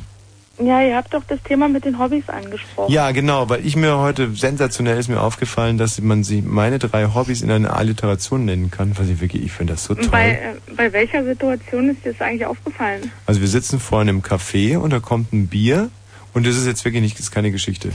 Ja, 0.60 0.82
ihr 0.82 0.96
habt 0.96 1.14
doch 1.14 1.24
das 1.28 1.42
Thema 1.42 1.68
mit 1.68 1.84
den 1.84 1.98
Hobbys 1.98 2.30
angesprochen. 2.30 2.94
Ja, 2.94 3.12
genau, 3.12 3.50
weil 3.50 3.66
ich 3.66 3.76
mir 3.76 3.98
heute 3.98 4.36
sensationell 4.36 5.00
ist 5.00 5.08
mir 5.08 5.20
aufgefallen, 5.20 5.80
dass 5.80 6.00
man 6.00 6.24
sie 6.24 6.44
meine 6.44 6.78
drei 6.78 7.08
Hobbys 7.08 7.42
in 7.42 7.50
einer 7.50 7.76
Alliteration 7.76 8.46
nennen 8.46 8.70
kann. 8.70 8.96
Was 9.00 9.10
ich 9.10 9.20
wirklich, 9.20 9.44
ich 9.44 9.52
finde 9.52 9.74
das 9.74 9.86
so 9.86 9.96
toll. 9.96 10.10
Bei, 10.12 10.32
äh, 10.32 10.74
bei 10.76 10.94
welcher 10.94 11.24
Situation 11.24 11.90
ist 11.90 12.06
dir 12.06 12.12
das 12.12 12.22
eigentlich 12.22 12.46
aufgefallen? 12.46 13.12
Also 13.26 13.42
wir 13.42 13.48
sitzen 13.48 13.80
vorne 13.80 14.12
im 14.12 14.22
Café 14.22 14.78
und 14.78 14.92
da 14.92 15.00
kommt 15.00 15.34
ein 15.34 15.48
Bier 15.48 15.90
und 16.34 16.46
das 16.46 16.56
ist 16.56 16.68
jetzt 16.68 16.86
wirklich 16.86 17.02
nicht, 17.02 17.16
das 17.16 17.26
ist 17.26 17.32
keine 17.32 17.52
Geschichte. 17.52 17.90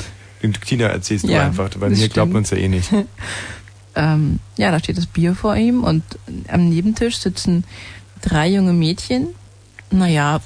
Tina 0.66 0.86
erzählst 0.86 1.26
ja, 1.26 1.38
du 1.38 1.44
einfach, 1.46 1.70
weil 1.78 1.90
mir 1.90 1.96
stimmt. 1.96 2.14
glaubt 2.14 2.32
man 2.32 2.42
es 2.42 2.50
ja 2.50 2.56
eh 2.56 2.68
nicht. 2.68 2.90
ähm, 3.94 4.40
ja, 4.56 4.72
da 4.72 4.80
steht 4.80 4.98
das 4.98 5.06
Bier 5.06 5.36
vor 5.36 5.54
ihm 5.54 5.84
und 5.84 6.02
am 6.48 6.68
Nebentisch 6.68 7.18
sitzen 7.18 7.64
drei 8.20 8.48
junge 8.48 8.72
Mädchen 8.72 9.28
naja, 9.90 10.40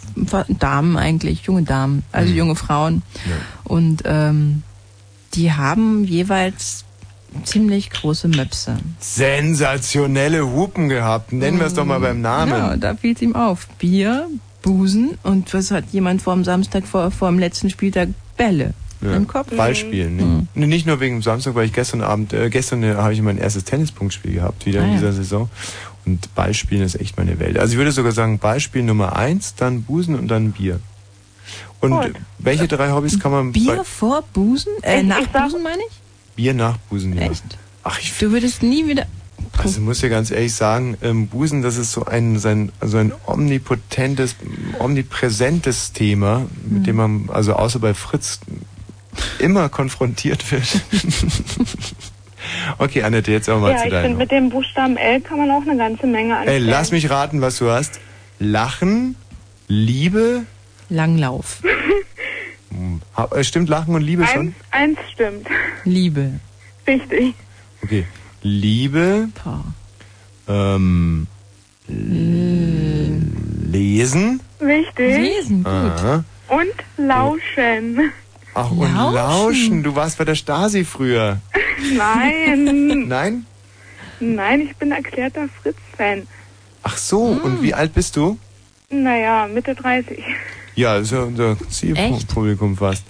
Damen 0.49 0.97
eigentlich, 0.97 1.43
junge 1.43 1.63
Damen, 1.63 2.05
also 2.13 2.31
mhm. 2.31 2.37
junge 2.37 2.57
Frauen. 2.57 3.03
Ja. 3.27 3.37
Und 3.65 4.03
ähm, 4.05 4.63
die 5.35 5.53
haben 5.53 6.05
jeweils 6.05 6.85
ziemlich 7.45 7.91
große 7.91 8.29
Möpse. 8.29 8.77
Sensationelle 9.01 10.47
Hupen 10.47 10.89
gehabt. 10.89 11.33
Nennen 11.33 11.59
wir 11.59 11.67
es 11.67 11.75
doch 11.75 11.85
mal 11.85 12.01
beim 12.01 12.21
Namen. 12.21 12.53
Ja, 12.53 12.77
da 12.77 12.95
fiel 12.95 13.15
es 13.15 13.23
ihm 13.23 13.35
auf. 13.35 13.67
Bier, 13.79 14.29
Busen 14.61 15.19
und 15.23 15.53
was 15.55 15.71
hat 15.71 15.85
jemand 15.93 16.23
vor 16.23 16.35
dem 16.35 16.45
Samstag, 16.45 16.87
vor, 16.87 17.11
vor 17.11 17.29
dem 17.29 17.39
letzten 17.39 17.71
Spieltag? 17.71 18.11
Bälle. 18.37 18.75
Ja. 19.03 19.17
Im 19.17 19.27
Kopf? 19.27 19.55
Ballspielen. 19.55 20.17
Mhm. 20.17 20.49
Nee. 20.55 20.67
Nicht 20.67 20.87
nur 20.87 21.01
wegen 21.01 21.23
Samstag, 21.23 21.55
weil 21.55 21.67
ich 21.67 21.73
gestern 21.73 22.03
Abend, 22.03 22.33
äh, 22.33 22.51
gestern 22.51 22.83
äh, 22.83 22.95
habe 22.95 23.13
ich 23.13 23.21
mein 23.21 23.37
erstes 23.37 23.65
Tennispunktspiel 23.65 24.35
gehabt, 24.35 24.65
wieder 24.65 24.83
ah, 24.83 24.85
in 24.85 24.93
dieser 24.93 25.07
ja. 25.07 25.13
Saison. 25.13 25.51
Und 26.05 26.35
Ballspielen 26.35 26.85
ist 26.85 26.97
echt 26.97 27.17
meine 27.17 27.39
Welt. 27.39 27.59
Also 27.59 27.73
ich 27.73 27.79
würde 27.79 27.93
sogar 27.93 28.13
sagen, 28.13 28.39
Ballspiel 28.39 28.83
Nummer 28.83 29.17
eins, 29.17 29.55
dann 29.55 29.83
Busen 29.83 30.19
und 30.19 30.29
dann 30.29 30.53
Bier. 30.53 30.81
Und 31.81 31.93
Gut. 31.93 32.13
welche 32.39 32.69
drei 32.69 32.91
Hobbys 32.91 33.19
kann 33.19 33.33
man... 33.33 33.53
Bier 33.53 33.85
vor 33.85 34.23
Busen? 34.33 34.73
Äh, 34.83 35.03
nach 35.03 35.27
Busen 35.27 35.63
meine 35.63 35.83
ich? 35.89 36.01
Bier 36.37 36.55
nach 36.55 36.77
Busen, 36.89 37.17
ja. 37.17 37.23
Echt? 37.23 37.45
Ach, 37.83 37.99
ich 38.01 38.17
du 38.19 38.31
würdest 38.31 38.63
nie 38.63 38.87
wieder... 38.87 39.07
Also 39.59 39.81
muss 39.81 40.01
ja 40.01 40.09
ganz 40.09 40.31
ehrlich 40.31 40.55
sagen, 40.55 40.97
ähm, 41.03 41.27
Busen, 41.27 41.63
das 41.63 41.77
ist 41.77 41.93
so 41.93 42.05
ein, 42.05 42.39
sein, 42.39 42.73
also 42.81 42.97
ein 42.99 43.13
omnipotentes, 43.27 44.37
omnipräsentes 44.79 45.93
Thema, 45.93 46.47
mit 46.65 46.79
hm. 46.79 46.85
dem 46.85 46.97
man, 46.97 47.31
also 47.31 47.55
außer 47.55 47.79
bei 47.79 47.93
Fritz, 47.93 48.41
immer 49.39 49.69
konfrontiert 49.69 50.51
wird. 50.51 50.65
Okay, 52.79 53.03
Annette, 53.03 53.31
jetzt 53.31 53.49
auch 53.49 53.61
mal 53.61 53.73
ja, 53.73 53.77
zu 53.79 53.85
deinem. 53.85 53.93
Ja, 53.93 54.01
ich 54.01 54.07
finde, 54.07 54.19
mit 54.19 54.31
dem 54.31 54.51
Buchstaben 54.51 54.97
L 54.97 55.21
kann 55.21 55.39
man 55.39 55.51
auch 55.51 55.63
eine 55.63 55.77
ganze 55.77 56.07
Menge 56.07 56.37
anstellen. 56.37 56.63
Ey, 56.65 56.71
lass 56.71 56.93
mich 56.93 57.11
raten, 57.11 57.41
was 57.41 57.59
du 57.59 57.71
hast. 57.71 58.01
Lachen, 58.39 59.17
Liebe... 59.69 60.45
Langlauf. 60.89 61.63
Hm, 62.71 63.01
äh, 63.35 63.45
stimmt 63.45 63.69
Lachen 63.69 63.95
und 63.95 64.03
Liebe 64.03 64.27
schon? 64.27 64.55
Eins, 64.71 64.99
eins 64.99 65.11
stimmt. 65.13 65.47
Liebe. 65.85 66.41
Richtig. 66.87 67.35
Okay. 67.83 68.07
Liebe. 68.43 69.29
Ähm, 70.49 71.27
lesen. 73.71 74.41
Richtig. 74.61 75.17
Lesen, 75.19 75.65
gut. 75.65 75.73
Aha. 75.73 76.25
Und 76.49 76.75
lauschen. 76.97 78.13
Ach, 78.55 78.71
und 78.71 78.95
lauschen. 78.95 79.15
lauschen. 79.15 79.83
Du 79.83 79.95
warst 79.97 80.19
bei 80.19 80.25
der 80.25 80.35
Stasi 80.35 80.85
früher. 80.85 81.41
Nein. 81.97 83.09
Nein? 83.09 83.47
Nein, 84.21 84.61
ich 84.61 84.77
bin 84.77 84.93
erklärter 84.93 85.49
Fritz-Fan. 85.63 86.27
Ach 86.83 86.97
so, 86.97 87.31
hm. 87.31 87.41
und 87.43 87.63
wie 87.63 87.75
alt 87.75 87.95
bist 87.95 88.17
du? 88.17 88.39
Naja, 88.91 89.49
Mitte 89.53 89.75
30. 89.75 90.23
Ja, 90.75 90.95
das 90.95 91.05
ist 91.05 91.13
ja 91.13 91.23
unser 91.23 91.57
Zielpublikum 91.69 92.77
fast. 92.77 93.05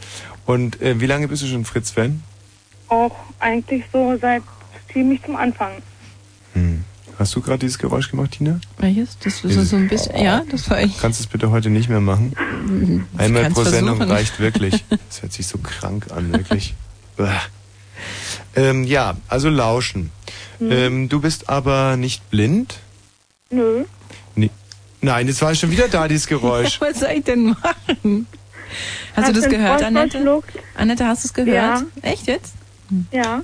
Und 0.46 0.80
äh, 0.80 1.00
wie 1.00 1.06
lange 1.06 1.28
bist 1.28 1.42
du 1.42 1.46
schon 1.46 1.64
Fritz-Fan? 1.64 2.22
Auch 2.88 3.16
eigentlich 3.38 3.84
so 3.92 4.16
seit 4.20 4.42
ziemlich 4.92 5.22
zum 5.22 5.36
Anfang. 5.36 5.72
Hm. 6.54 6.84
Hast 7.18 7.34
du 7.36 7.40
gerade 7.40 7.58
dieses 7.58 7.78
Geräusch 7.78 8.10
gemacht, 8.10 8.32
Tina? 8.32 8.60
Welches? 8.78 9.18
Das 9.18 9.44
ist 9.44 9.70
so 9.70 9.76
ein 9.76 9.88
bisschen, 9.88 10.16
ja, 10.16 10.42
das 10.50 10.68
war 10.70 10.80
ich. 10.80 10.98
Kannst 10.98 11.20
du 11.20 11.24
es 11.24 11.28
bitte 11.28 11.50
heute 11.50 11.70
nicht 11.70 11.88
mehr 11.88 12.00
machen? 12.00 12.34
Einmal 13.18 13.50
pro 13.50 13.64
Sendung 13.64 13.96
versuchen. 13.96 14.16
reicht 14.16 14.40
wirklich. 14.40 14.84
Das 15.08 15.22
hört 15.22 15.32
sich 15.32 15.46
so 15.46 15.58
krank 15.58 16.06
an, 16.10 16.32
wirklich. 16.32 16.74
ähm, 18.56 18.84
ja, 18.84 19.16
also 19.28 19.48
lauschen. 19.48 20.10
Hm. 20.58 20.72
Ähm, 20.72 21.08
du 21.08 21.20
bist 21.20 21.48
aber 21.48 21.96
nicht 21.96 22.28
blind? 22.30 22.78
Nö. 23.50 23.84
Nee. 24.34 24.50
Nein, 25.00 25.26
jetzt 25.28 25.42
war 25.42 25.54
schon 25.54 25.70
wieder 25.70 25.88
da, 25.88 26.08
dieses 26.08 26.26
Geräusch. 26.26 26.80
Was 26.80 27.00
soll 27.00 27.10
ich 27.10 27.24
denn 27.24 27.50
machen? 27.50 28.26
Hast, 29.14 29.26
hast 29.26 29.36
du 29.36 29.40
das 29.40 29.50
gehört, 29.50 29.82
Annette? 29.82 30.42
Annette, 30.74 31.06
hast 31.06 31.24
du 31.24 31.28
es 31.28 31.34
gehört? 31.34 31.52
Ja. 31.52 31.82
Echt 32.02 32.26
jetzt? 32.26 32.54
Ja. 33.10 33.42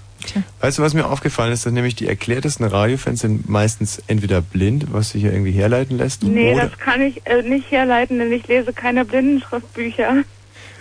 Weißt 0.61 0.79
du, 0.79 0.83
was 0.83 0.95
mir 0.95 1.07
aufgefallen 1.07 1.53
ist, 1.53 1.67
dass 1.67 1.73
nämlich 1.73 1.95
die 1.95 2.07
erklärtesten 2.07 2.67
Radiofans 2.67 3.21
sind 3.21 3.49
meistens 3.49 4.03
entweder 4.07 4.41
blind, 4.41 4.93
was 4.93 5.11
sich 5.11 5.23
ja 5.23 5.31
irgendwie 5.31 5.53
herleiten 5.53 5.97
lässt. 5.97 6.23
Nee, 6.23 6.55
das 6.55 6.77
kann 6.79 7.03
ich 7.03 7.27
äh, 7.27 7.43
nicht 7.43 7.71
herleiten, 7.71 8.19
denn 8.19 8.33
ich 8.33 8.47
lese 8.49 8.73
keine 8.73 9.05
Blindenschriftbücher. 9.05 10.25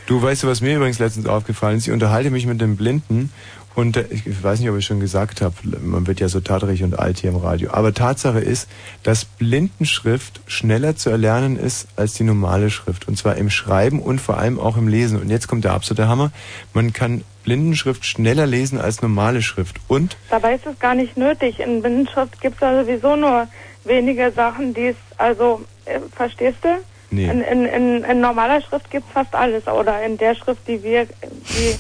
Du 0.08 0.22
weißt 0.22 0.44
du, 0.44 0.48
was 0.48 0.62
mir 0.62 0.78
übrigens 0.78 1.00
letztens 1.00 1.28
aufgefallen 1.28 1.78
ist? 1.78 1.88
Ich 1.88 1.94
unterhalte 1.94 2.32
mich 2.32 2.46
mit 2.46 2.62
dem 2.62 2.78
Blinden 2.78 3.30
und 3.78 3.96
äh, 3.96 4.06
ich 4.10 4.44
weiß 4.44 4.60
nicht, 4.60 4.70
ob 4.72 4.78
ich 4.78 4.86
schon 4.86 5.00
gesagt 5.00 5.42
habe, 5.42 5.54
man 5.84 6.08
wird 6.08 6.20
ja 6.20 6.30
so 6.30 6.40
tatrig 6.40 6.82
und 6.82 6.98
alt 6.98 7.20
hier 7.20 7.30
im 7.30 7.36
Radio. 7.36 7.70
Aber 7.74 7.94
Tatsache 7.94 8.40
ist, 8.40 8.68
dass 9.04 9.26
Blindenschrift 9.26 10.42
schneller 10.48 10.96
zu 10.96 11.12
erlernen 11.12 11.58
ist 11.58 11.88
als 11.96 12.14
die 12.14 12.24
normale 12.24 12.72
Schrift. 12.72 13.08
Und 13.08 13.20
zwar 13.20 13.36
im 13.36 13.52
Schreiben 13.52 14.02
und 14.02 14.20
vor 14.20 14.40
allem 14.40 14.60
auch 14.60 14.78
im 14.78 14.88
Lesen. 14.88 15.22
Und 15.22 15.30
jetzt 15.30 15.48
kommt 15.48 15.64
der 15.64 15.74
absolute 15.74 16.08
Hammer. 16.08 16.32
Man 16.74 16.92
kann 16.92 17.24
Blindenschrift 17.48 18.06
schneller 18.06 18.46
lesen 18.46 18.78
als 18.78 19.02
normale 19.02 19.42
Schrift. 19.42 19.78
Und? 19.88 20.18
Dabei 20.30 20.56
ist 20.56 20.66
es 20.66 20.78
gar 20.80 20.96
nicht 20.96 21.16
nötig. 21.16 21.62
In 21.62 21.82
Blindenschrift 21.82 22.42
gibt 22.42 22.56
es 22.56 22.62
ja 22.62 22.84
sowieso 22.84 23.16
nur 23.16 23.48
wenige 23.86 24.34
Sachen, 24.34 24.74
die 24.74 24.88
es, 24.88 24.98
also, 25.18 25.62
äh, 25.86 26.00
verstehst 26.14 26.58
du? 26.62 26.78
Nee. 27.10 27.30
In, 27.30 27.40
in, 27.40 27.66
in, 27.66 28.04
in 28.04 28.20
normaler 28.20 28.62
Schrift 28.62 28.92
gibt 28.92 29.08
es 29.08 29.14
fast 29.14 29.34
alles. 29.34 29.66
Oder 29.68 30.04
in 30.04 30.18
der 30.18 30.36
Schrift, 30.36 30.68
die 30.68 30.84
wir, 30.84 31.06
die 31.06 31.78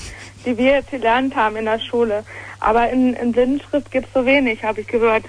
die 0.47 0.57
wir 0.57 0.71
jetzt 0.75 0.91
gelernt 0.91 1.35
haben 1.35 1.57
in 1.57 1.65
der 1.65 1.79
Schule. 1.79 2.23
Aber 2.59 2.89
in, 2.89 3.13
in 3.13 3.33
Blindenschrift 3.33 3.91
gibt 3.91 4.07
es 4.07 4.13
so 4.13 4.25
wenig, 4.25 4.63
habe 4.63 4.81
ich 4.81 4.87
gehört. 4.87 5.25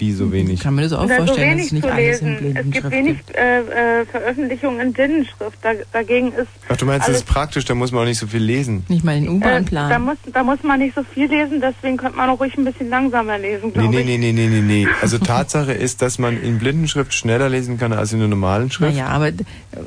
Wie 0.00 0.12
so 0.12 0.32
wenig? 0.32 0.54
Ich 0.54 0.60
kann 0.60 0.74
mir 0.74 0.80
das 0.80 0.94
auch 0.94 1.06
vorstellen, 1.06 1.26
so 1.26 1.36
wenig 1.36 1.64
dass 1.64 1.72
nicht 1.72 1.86
zu 1.86 1.94
lesen. 1.94 2.56
Es 2.56 2.70
gibt 2.70 2.90
wenig 2.90 3.18
äh, 3.34 4.00
äh, 4.00 4.06
Veröffentlichungen 4.06 4.80
in 4.80 4.92
Blindenschrift. 4.94 5.58
Da, 5.60 5.72
dagegen 5.92 6.32
ist. 6.32 6.48
Ach, 6.70 6.76
du 6.78 6.86
meinst, 6.86 7.06
das 7.06 7.16
ist 7.16 7.26
praktisch, 7.26 7.66
da 7.66 7.74
muss 7.74 7.92
man 7.92 8.02
auch 8.02 8.06
nicht 8.06 8.18
so 8.18 8.26
viel 8.26 8.42
lesen. 8.42 8.84
Nicht 8.88 9.04
mal 9.04 9.14
den 9.14 9.28
U-Bahn-Plan. 9.28 9.90
Äh, 9.90 9.92
da, 9.92 9.98
muss, 9.98 10.16
da 10.32 10.42
muss 10.42 10.62
man 10.62 10.78
nicht 10.78 10.94
so 10.94 11.02
viel 11.02 11.28
lesen, 11.28 11.60
deswegen 11.60 11.98
könnte 11.98 12.16
man 12.16 12.30
auch 12.30 12.40
ruhig 12.40 12.56
ein 12.56 12.64
bisschen 12.64 12.88
langsamer 12.88 13.36
lesen, 13.36 13.74
glaube 13.74 13.90
nee, 13.90 14.02
nee, 14.02 14.16
nee, 14.16 14.32
nee, 14.32 14.48
nee, 14.48 14.60
nee. 14.66 14.88
Also 15.02 15.18
Tatsache 15.18 15.72
ist, 15.72 16.00
dass 16.00 16.18
man 16.18 16.40
in 16.40 16.58
Blindenschrift 16.58 17.12
schneller 17.12 17.50
lesen 17.50 17.78
kann 17.78 17.92
als 17.92 18.14
in 18.14 18.20
der 18.20 18.28
normalen 18.28 18.70
Schrift. 18.70 18.94
Naja, 18.94 19.08
aber 19.08 19.32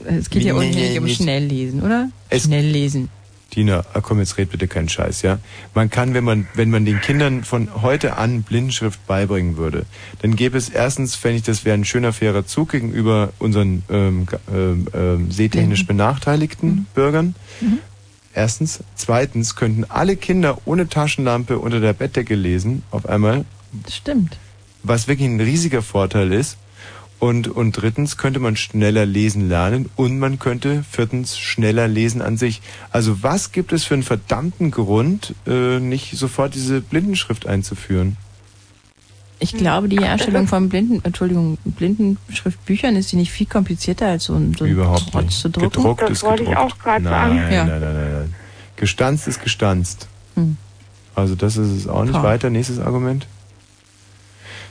es 0.05 0.29
geht 0.29 0.43
nee, 0.43 0.49
ja 0.49 0.53
unbedingt 0.53 0.75
nee, 0.75 0.99
um 0.99 1.07
Schnelllesen, 1.07 1.81
oder? 1.81 2.09
Es 2.29 2.43
Schnelllesen. 2.43 3.09
Dina, 3.55 3.83
ah, 3.93 4.01
komm, 4.01 4.19
jetzt 4.19 4.37
red 4.37 4.49
bitte 4.49 4.67
keinen 4.67 4.89
Scheiß, 4.89 5.21
ja. 5.21 5.39
Man 5.73 5.89
kann, 5.89 6.13
wenn 6.13 6.23
man, 6.23 6.47
wenn 6.55 6.69
man 6.69 6.85
den 6.85 7.01
Kindern 7.01 7.43
von 7.43 7.81
heute 7.81 8.17
an 8.17 8.43
Blindenschrift 8.43 9.05
beibringen 9.05 9.57
würde, 9.57 9.85
dann 10.21 10.35
gäbe 10.35 10.57
es 10.57 10.69
erstens, 10.69 11.15
fände 11.15 11.37
ich, 11.37 11.43
das 11.43 11.65
wäre 11.65 11.75
ein 11.75 11.85
schöner, 11.85 12.13
fairer 12.13 12.45
Zug 12.45 12.69
gegenüber 12.69 13.31
unseren 13.39 13.83
ähm, 13.89 14.25
ähm, 14.53 14.87
ähm, 14.93 15.31
sehtechnisch 15.31 15.85
benachteiligten 15.85 16.69
mhm. 16.69 16.85
Bürgern. 16.93 17.35
Mhm. 17.61 17.79
Erstens. 18.33 18.83
Zweitens 18.95 19.55
könnten 19.55 19.85
alle 19.87 20.15
Kinder 20.15 20.57
ohne 20.65 20.89
Taschenlampe 20.89 21.59
unter 21.59 21.79
der 21.79 21.93
Bettdecke 21.93 22.35
lesen, 22.35 22.83
auf 22.89 23.07
einmal. 23.07 23.45
Das 23.83 23.95
stimmt. 23.95 24.37
Was 24.81 25.07
wirklich 25.07 25.27
ein 25.27 25.39
riesiger 25.39 25.81
Vorteil 25.81 26.33
ist. 26.33 26.57
Und, 27.23 27.47
und 27.47 27.71
drittens 27.71 28.17
könnte 28.17 28.41
man 28.41 28.57
schneller 28.57 29.05
lesen 29.05 29.47
lernen 29.47 29.89
und 29.95 30.19
man 30.19 30.39
könnte 30.39 30.83
viertens 30.91 31.39
schneller 31.39 31.87
lesen 31.87 32.21
an 32.21 32.35
sich. 32.35 32.61
Also 32.91 33.23
was 33.23 33.53
gibt 33.53 33.71
es 33.71 33.85
für 33.85 33.93
einen 33.93 34.03
verdammten 34.03 34.71
Grund, 34.71 35.33
äh, 35.47 35.79
nicht 35.79 36.17
sofort 36.17 36.53
diese 36.53 36.81
Blindenschrift 36.81 37.47
einzuführen? 37.47 38.17
Ich 39.39 39.55
glaube, 39.55 39.87
die 39.87 40.03
Herstellung 40.03 40.47
von 40.47 40.67
Blinden, 40.67 40.99
Entschuldigung, 41.05 41.57
Blindenschriftbüchern 41.63 42.97
ist 42.97 43.13
die 43.13 43.15
nicht 43.15 43.31
viel 43.31 43.47
komplizierter 43.47 44.07
als 44.07 44.25
so 44.25 44.35
ein, 44.35 44.53
so 44.59 44.65
ein 44.65 44.71
Überhaupt 44.71 45.09
Trotz 45.13 45.23
nicht. 45.23 45.39
zu 45.39 45.49
drucken. 45.49 45.69
Gedruckt 45.69 46.01
das 46.01 46.11
ist 46.11 46.23
wollte 46.23 46.43
gedruckt. 46.43 46.59
ich 46.59 46.73
auch 46.73 46.77
gerade 46.77 47.03
sagen. 47.05 47.35
Nein, 47.37 47.53
ja. 47.53 47.63
nein, 47.63 47.79
nein, 47.79 47.93
nein, 47.93 48.13
nein. 48.15 48.35
Gestanzt 48.75 49.29
ist 49.29 49.41
gestanzt. 49.41 50.09
Hm. 50.35 50.57
Also 51.15 51.35
das 51.35 51.55
ist 51.55 51.71
es 51.71 51.87
auch 51.87 52.03
nicht. 52.03 52.11
Boah. 52.11 52.23
Weiter, 52.23 52.49
nächstes 52.49 52.79
Argument. 52.79 53.27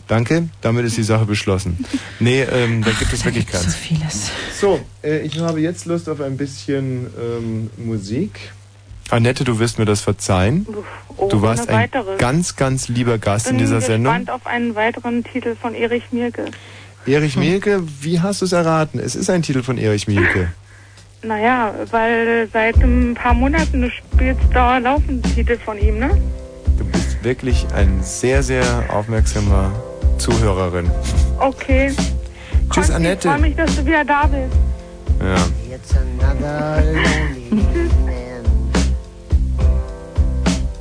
Danke, 0.09 0.49
damit 0.61 0.85
ist 0.85 0.97
die 0.97 1.03
Sache 1.03 1.25
beschlossen. 1.25 1.85
Nee, 2.21 2.43
ähm, 2.43 2.83
da 2.83 2.91
gibt 2.91 3.13
es 3.13 3.25
wirklich 3.25 3.47
keins. 3.47 3.65
So 3.65 3.71
vieles. 3.71 4.31
So, 4.59 4.81
äh, 5.03 5.21
ich 5.21 5.39
habe 5.39 5.61
jetzt 5.61 5.87
Lust 5.87 6.09
auf 6.09 6.21
ein 6.21 6.37
bisschen 6.37 7.07
ähm, 7.19 7.71
Musik. 7.77 8.53
Annette, 9.11 9.45
du 9.45 9.59
wirst 9.59 9.79
mir 9.79 9.85
das 9.85 10.01
verzeihen. 10.01 10.67
Oh, 11.17 11.29
du 11.29 11.43
warst 11.43 11.69
ein 11.69 11.77
weiteres. 11.77 12.19
ganz, 12.19 12.57
ganz 12.57 12.89
lieber 12.89 13.19
Gast 13.19 13.49
in 13.49 13.59
dieser 13.59 13.81
Sendung. 13.81 14.13
Ich 14.13 14.19
bin 14.19 14.27
gespannt 14.27 14.31
auf 14.31 14.47
einen 14.47 14.75
weiteren 14.75 15.25
Titel 15.25 15.55
von 15.55 15.75
Erich 15.75 16.05
Mielke. 16.13 16.47
Erich 17.07 17.35
hm. 17.35 17.43
Mielke, 17.43 17.83
wie 18.01 18.21
hast 18.21 18.41
du 18.41 18.47
es 18.47 18.53
erraten? 18.53 18.99
Es 18.99 19.15
ist 19.15 19.29
ein 19.29 19.43
Titel 19.43 19.63
von 19.63 19.79
Erich 19.79 20.09
Mielke. 20.09 20.53
Naja, 21.25 21.73
weil 21.93 22.49
seit 22.53 22.79
ein 22.79 23.15
paar 23.15 23.33
Monaten 23.33 23.93
spielt 23.93 24.39
da 24.53 24.79
laufend 24.79 25.25
Titel 25.37 25.57
von 25.57 25.79
ihm, 25.79 26.01
ne? 26.01 26.11
Du 26.77 26.85
bist 26.85 27.23
wirklich 27.23 27.65
ein 27.77 28.03
sehr, 28.03 28.43
sehr 28.43 28.87
aufmerksamer 28.89 29.73
Zuhörerin. 30.23 30.89
Okay. 31.41 31.89
Tschüss, 31.89 32.13
Konsti, 32.69 32.93
Annette. 32.93 33.27
Ich 33.27 33.35
freue 33.35 33.41
mich, 33.43 33.57
dass 33.57 33.75
du 33.75 33.85
wieder 33.85 34.05
da 34.05 34.27
bist. 34.27 34.55
Ja. 35.21 35.35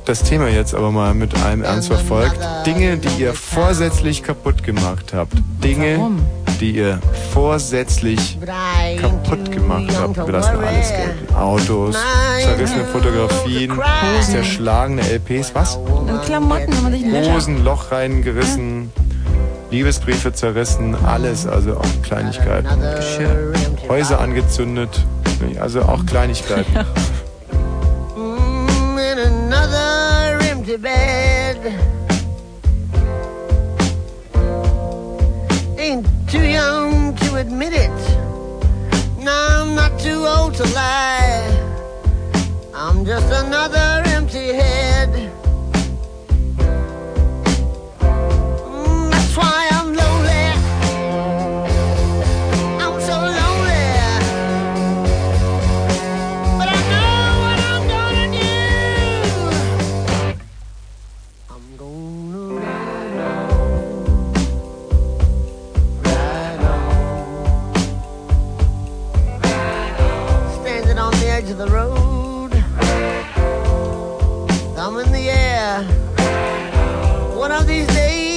Das 0.04 0.24
Thema 0.24 0.48
jetzt 0.48 0.74
aber 0.74 0.90
mal 0.90 1.14
mit 1.14 1.32
einem 1.44 1.62
Ernst 1.62 1.86
verfolgt. 1.86 2.36
Dinge, 2.66 2.96
die 2.98 3.22
ihr 3.22 3.32
vorsätzlich 3.34 4.24
kaputt 4.24 4.64
gemacht 4.64 5.12
habt. 5.14 5.32
Dinge, 5.62 5.96
Warum? 5.96 6.18
die 6.60 6.72
ihr 6.72 6.98
vorsätzlich 7.32 8.36
kaputt 9.00 9.52
gemacht 9.52 9.92
habt. 9.96 10.16
Wir 10.16 10.26
lassen 10.32 10.56
alles 10.56 10.88
gelten. 10.88 11.34
Autos, 11.34 11.96
zerrissene 12.42 12.84
Fotografien, 12.86 13.80
zerschlagene 14.22 15.02
LPs, 15.02 15.54
was? 15.54 15.78
Klamotten, 16.26 16.72
wenn 16.72 16.82
man 16.82 16.92
sich 16.92 17.04
Hosen, 17.32 17.64
Loch 17.64 17.92
reingerissen. 17.92 18.90
Liebesbriefe 19.72 20.34
zerrissen, 20.34 20.94
alles, 21.06 21.46
also 21.46 21.78
auch 21.78 22.02
Kleinigkeiten. 22.02 22.68
Geschirr. 22.96 23.54
Häuser 23.88 24.20
angezündet, 24.20 24.90
also 25.58 25.80
auch 25.80 26.04
Kleinigkeiten. 26.04 26.74
Ja. 26.74 26.84
Ain't 35.78 36.06
too 36.30 36.38
young 36.38 37.16
to 37.16 37.36
admit 37.36 37.72
it. 37.72 37.90
No, 39.18 39.32
I'm 39.32 39.74
not 39.74 39.98
too 39.98 40.26
old 40.26 40.54
to 40.56 40.64
lie. 40.64 41.48
I'm 42.74 43.06
just 43.06 43.32
another 43.32 44.02
empty 44.04 44.52
head. 44.52 45.31
One 77.42 77.50
of 77.50 77.66
these 77.66 77.88
days. 77.88 78.31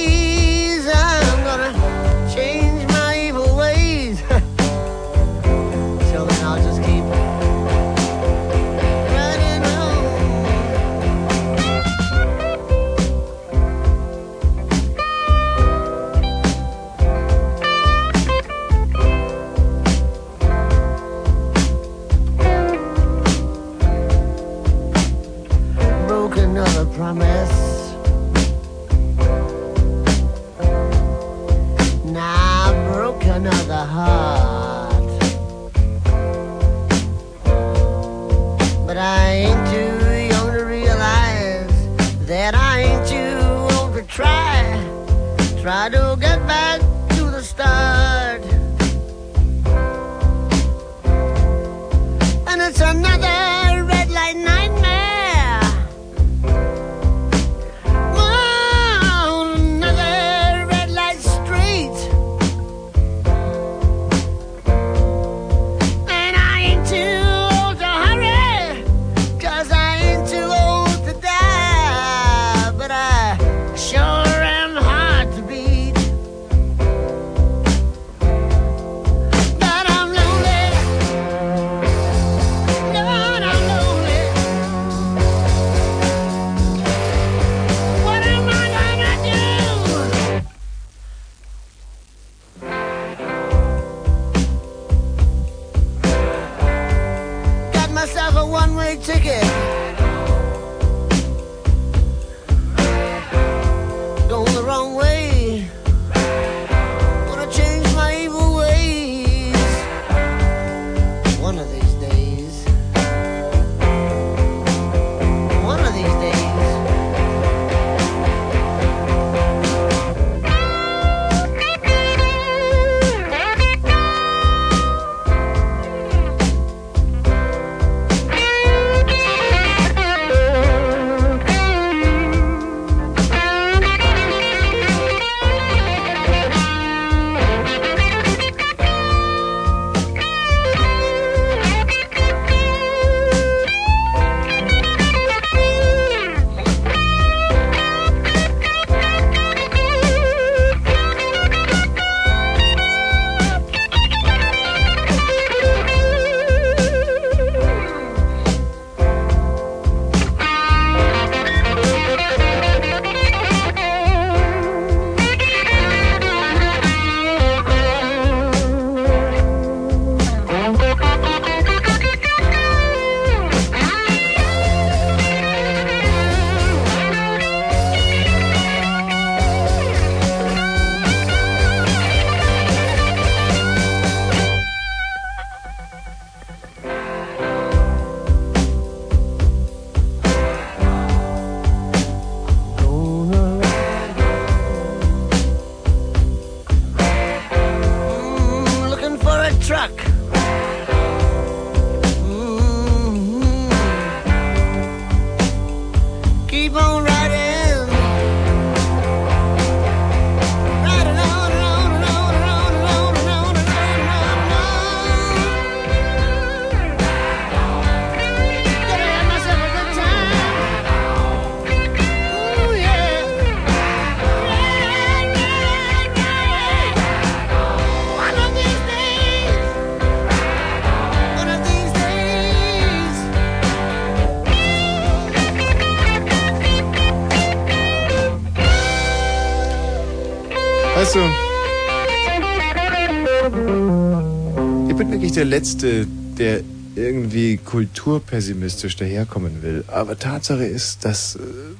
Letzte, 245.56 246.06
der 246.36 246.60
irgendwie 246.96 247.56
kulturpessimistisch 247.56 248.94
daherkommen 248.96 249.62
will. 249.62 249.84
Aber 249.86 250.18
Tatsache 250.18 250.66
ist, 250.66 251.06
dass 251.06 251.36
äh, 251.36 251.38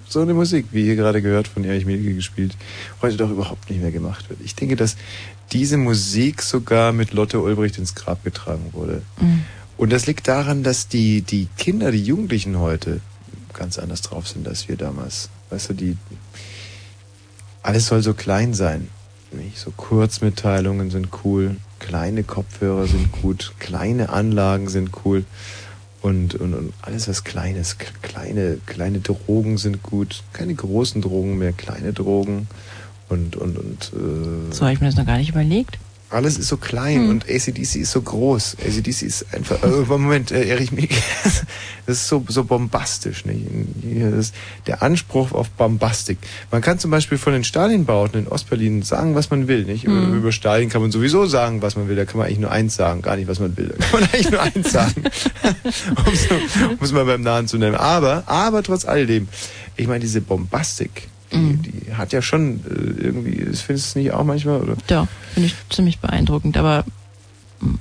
so 0.08 0.20
eine 0.20 0.32
Musik, 0.32 0.68
wie 0.72 0.86
ihr 0.86 0.96
gerade 0.96 1.20
gehört, 1.20 1.46
von 1.46 1.62
Erich 1.62 1.84
Mielke 1.84 2.14
gespielt, 2.14 2.56
heute 3.02 3.18
doch 3.18 3.30
überhaupt 3.30 3.68
nicht 3.68 3.82
mehr 3.82 3.90
gemacht 3.90 4.30
wird. 4.30 4.40
Ich 4.42 4.54
denke, 4.54 4.76
dass 4.76 4.96
diese 5.52 5.76
Musik 5.76 6.40
sogar 6.40 6.94
mit 6.94 7.12
Lotte 7.12 7.38
Ulbricht 7.38 7.76
ins 7.76 7.94
Grab 7.94 8.24
getragen 8.24 8.70
wurde. 8.72 9.02
Mhm. 9.20 9.44
Und 9.76 9.92
das 9.92 10.06
liegt 10.06 10.26
daran, 10.26 10.62
dass 10.62 10.88
die, 10.88 11.20
die 11.20 11.46
Kinder, 11.58 11.92
die 11.92 12.02
Jugendlichen 12.02 12.58
heute 12.58 13.02
ganz 13.52 13.78
anders 13.78 14.00
drauf 14.00 14.26
sind 14.26 14.48
als 14.48 14.68
wir 14.68 14.76
damals. 14.76 15.28
Weißt 15.50 15.68
du, 15.68 15.74
die, 15.74 15.98
alles 17.62 17.88
soll 17.88 18.02
so 18.02 18.14
klein 18.14 18.54
sein. 18.54 18.88
Nicht? 19.32 19.58
So 19.58 19.70
Kurzmitteilungen 19.70 20.90
sind 20.90 21.08
cool, 21.24 21.56
kleine 21.86 22.24
Kopfhörer 22.24 22.86
sind 22.86 23.12
gut, 23.12 23.54
kleine 23.58 24.08
Anlagen 24.08 24.68
sind 24.68 24.90
cool 25.04 25.24
und, 26.02 26.34
und, 26.34 26.54
und 26.54 26.72
alles 26.82 27.08
was 27.08 27.22
Kleines, 27.22 27.76
kleine, 28.02 28.58
kleine 28.66 28.98
Drogen 29.00 29.56
sind 29.56 29.82
gut, 29.82 30.22
keine 30.32 30.54
großen 30.54 31.00
Drogen 31.00 31.38
mehr, 31.38 31.52
kleine 31.52 31.92
Drogen 31.92 32.48
und, 33.08 33.36
und, 33.36 33.56
und 33.56 33.92
äh, 33.94 34.52
So 34.52 34.62
habe 34.62 34.72
ich 34.72 34.80
mir 34.80 34.86
das 34.86 34.96
noch 34.96 35.06
gar 35.06 35.18
nicht 35.18 35.30
überlegt. 35.30 35.78
Alles 36.08 36.38
ist 36.38 36.46
so 36.46 36.56
klein 36.56 37.02
hm. 37.02 37.10
und 37.10 37.24
ACDC 37.28 37.76
ist 37.76 37.90
so 37.90 38.00
groß. 38.00 38.58
ACDC 38.64 39.02
ist 39.02 39.34
einfach. 39.34 39.60
Äh, 39.62 39.84
Moment, 39.88 40.30
äh, 40.30 40.46
Erich 40.46 40.70
Mieke, 40.70 40.94
das 41.86 41.96
ist 41.98 42.08
so, 42.08 42.24
so 42.28 42.44
bombastisch. 42.44 43.24
Nicht? 43.24 43.44
Das, 44.16 44.32
der 44.68 44.82
Anspruch 44.82 45.32
auf 45.32 45.50
Bombastik. 45.50 46.18
Man 46.52 46.62
kann 46.62 46.78
zum 46.78 46.92
Beispiel 46.92 47.18
von 47.18 47.32
den 47.32 47.42
Stalinbauten 47.42 48.20
in 48.20 48.28
Ostberlin 48.28 48.82
sagen, 48.82 49.16
was 49.16 49.30
man 49.30 49.48
will. 49.48 49.64
Nicht? 49.64 49.86
Hm. 49.86 50.14
Über 50.14 50.30
Stalin 50.30 50.68
kann 50.68 50.80
man 50.80 50.92
sowieso 50.92 51.26
sagen, 51.26 51.60
was 51.60 51.74
man 51.74 51.88
will. 51.88 51.96
Da 51.96 52.04
kann 52.04 52.18
man 52.18 52.28
eigentlich 52.28 52.38
nur 52.38 52.52
eins 52.52 52.76
sagen, 52.76 53.02
gar 53.02 53.16
nicht, 53.16 53.26
was 53.26 53.40
man 53.40 53.56
will. 53.56 53.74
Da 53.76 53.84
kann 53.84 54.00
man 54.00 54.08
eigentlich 54.12 54.30
nur 54.30 54.42
eins 54.42 54.70
sagen. 54.70 55.02
um 56.68 56.78
es 56.80 56.92
mal 56.92 57.04
beim 57.04 57.22
Nahen 57.22 57.48
zu 57.48 57.58
nennen. 57.58 57.74
Aber, 57.74 58.22
aber 58.26 58.62
trotz 58.62 58.84
alledem, 58.84 59.26
ich 59.76 59.88
meine, 59.88 60.00
diese 60.00 60.20
Bombastik, 60.20 61.08
die, 61.32 61.36
mhm. 61.36 61.62
die 61.62 61.94
hat 61.94 62.12
ja 62.12 62.22
schon 62.22 62.60
äh, 62.64 63.04
irgendwie, 63.04 63.36
findest 63.36 63.68
du 63.68 63.72
es 63.72 63.96
nicht 63.96 64.12
auch 64.12 64.24
manchmal? 64.24 64.60
Oder? 64.60 64.76
Ja, 64.88 65.08
finde 65.34 65.48
ich 65.48 65.54
ziemlich 65.70 65.98
beeindruckend, 65.98 66.56
aber 66.56 66.84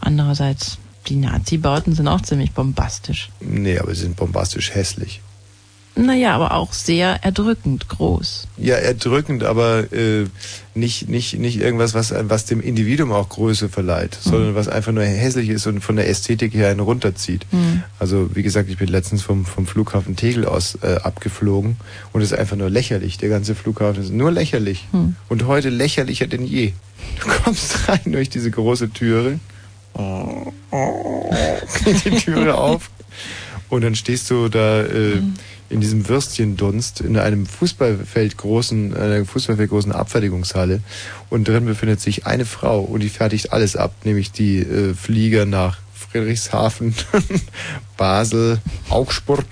andererseits, 0.02 0.78
die 1.08 1.16
Nazi-Bauten 1.16 1.94
sind 1.94 2.08
auch 2.08 2.22
ziemlich 2.22 2.52
bombastisch. 2.52 3.30
Nee, 3.40 3.78
aber 3.78 3.94
sie 3.94 4.02
sind 4.02 4.16
bombastisch 4.16 4.74
hässlich. 4.74 5.22
Naja, 5.98 6.36
aber 6.36 6.54
auch 6.54 6.74
sehr 6.74 7.24
erdrückend 7.24 7.88
groß. 7.88 8.48
Ja, 8.58 8.76
erdrückend, 8.76 9.44
aber 9.44 9.94
äh, 9.94 10.26
nicht, 10.74 11.08
nicht, 11.08 11.40
nicht 11.40 11.62
irgendwas, 11.62 11.94
was, 11.94 12.14
was 12.18 12.44
dem 12.44 12.60
Individuum 12.60 13.14
auch 13.14 13.30
Größe 13.30 13.70
verleiht, 13.70 14.18
mhm. 14.26 14.30
sondern 14.30 14.56
was 14.56 14.68
einfach 14.68 14.92
nur 14.92 15.06
hässlich 15.06 15.48
ist 15.48 15.68
und 15.68 15.80
von 15.80 15.96
der 15.96 16.10
Ästhetik 16.10 16.54
her 16.54 16.70
einen 16.70 16.82
runterzieht. 16.82 17.46
Mhm. 17.52 17.84
Also 17.98 18.36
wie 18.36 18.44
gesagt, 18.44 18.70
ich 18.70 18.78
bin 18.78 18.90
letztens 18.90 19.22
vom, 19.22 19.46
vom 19.46 19.66
Flughafen 19.68 20.18
Tegel 20.18 20.46
aus 20.46 20.78
äh, 20.82 20.98
abgeflogen 20.98 21.78
und 22.12 22.22
es 22.22 22.34
ist 22.34 22.38
einfach 22.38 22.58
nur 22.58 22.70
lächerlich. 22.70 23.18
Der 23.18 23.30
ganze 23.30 23.56
Flughafen 23.56 24.04
ist 24.04 24.12
nur 24.12 24.32
lächerlich. 24.32 24.88
Mhm. 24.92 25.16
Und 25.30 25.48
heute 25.48 25.70
lächerlicher 25.70 26.28
denn 26.28 26.46
je. 26.46 26.74
Du 27.22 27.30
kommst 27.44 27.88
rein 27.88 28.12
durch 28.12 28.30
diese 28.30 28.52
große 28.52 28.92
Türe, 28.92 29.40
geht 31.86 32.06
die 32.06 32.18
Türe 32.18 32.56
auf 32.56 32.90
und 33.70 33.82
dann 33.82 33.96
stehst 33.96 34.30
du 34.30 34.50
da... 34.50 34.82
Äh, 34.82 35.22
mhm 35.22 35.36
in 35.70 35.82
diesem 35.82 36.08
Würstchendunst 36.08 37.02
in 37.02 37.18
einem 37.18 37.46
Fußballfeld 37.46 38.38
großen, 38.38 38.96
einer 38.96 39.26
Fußballfeld 39.26 39.70
großen 39.70 39.92
Abfertigungshalle 39.92 40.82
und 41.30 41.48
drin 41.48 41.66
befindet 41.66 42.00
sich 42.02 42.26
eine 42.26 42.46
Frau 42.46 42.82
und 42.82 43.02
die 43.02 43.10
fertigt 43.10 43.52
alles 43.52 43.76
ab, 43.76 43.94
nämlich 44.04 44.32
die 44.32 44.60
äh, 44.60 44.94
Flieger 44.94 45.46
nach 45.46 45.80
Friedrichshafen, 45.94 46.94
Basel, 47.98 48.60
Augsburg. 48.90 49.46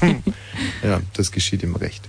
ja, 0.82 1.00
das 1.14 1.32
geschieht 1.32 1.62
im 1.62 1.74
Recht. 1.74 2.08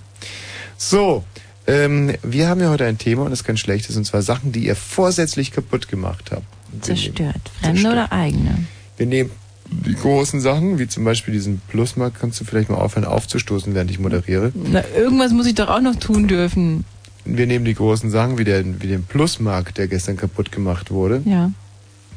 So, 0.78 1.24
ähm, 1.66 2.14
wir 2.24 2.48
haben 2.48 2.62
ja 2.62 2.70
heute 2.70 2.86
ein 2.86 2.98
Thema 2.98 3.24
und 3.24 3.32
das 3.32 3.40
ist 3.42 3.46
kein 3.46 3.58
schlechtes, 3.58 3.98
und 3.98 4.06
zwar 4.06 4.22
Sachen, 4.22 4.52
die 4.52 4.66
ihr 4.66 4.76
vorsätzlich 4.76 5.52
kaputt 5.52 5.88
gemacht 5.88 6.32
habt. 6.32 6.46
Zerstört. 6.82 7.52
Fremde 7.62 7.90
oder 7.90 8.12
eigene? 8.12 8.66
Wir 8.98 9.06
nehmen 9.08 9.32
die 9.70 9.96
großen 9.96 10.40
Sachen, 10.40 10.80
wie 10.80 10.88
zum 10.88 11.04
Beispiel 11.04 11.34
diesen 11.34 11.60
Plusmarkt, 11.68 12.20
kannst 12.20 12.40
du 12.40 12.46
vielleicht 12.46 12.70
mal 12.70 12.78
aufhören 12.78 13.06
aufzustoßen, 13.06 13.74
während 13.74 13.92
ich 13.92 14.00
moderiere. 14.00 14.52
Na, 14.54 14.84
irgendwas 14.96 15.32
muss 15.32 15.46
ich 15.46 15.56
doch 15.56 15.70
auch 15.70 15.82
noch 15.82 15.96
tun 15.96 16.28
dürfen. 16.28 16.86
Wir 17.26 17.48
nehmen 17.48 17.66
die 17.66 17.74
großen 17.74 18.10
Sachen, 18.10 18.38
wie, 18.38 18.44
der, 18.44 18.64
wie 18.82 18.88
den 18.88 19.04
Plusmarkt, 19.04 19.78
der 19.78 19.88
gestern 19.88 20.18
kaputt 20.18 20.52
gemacht 20.52 20.92
wurde, 20.92 21.22
ja. 21.26 21.52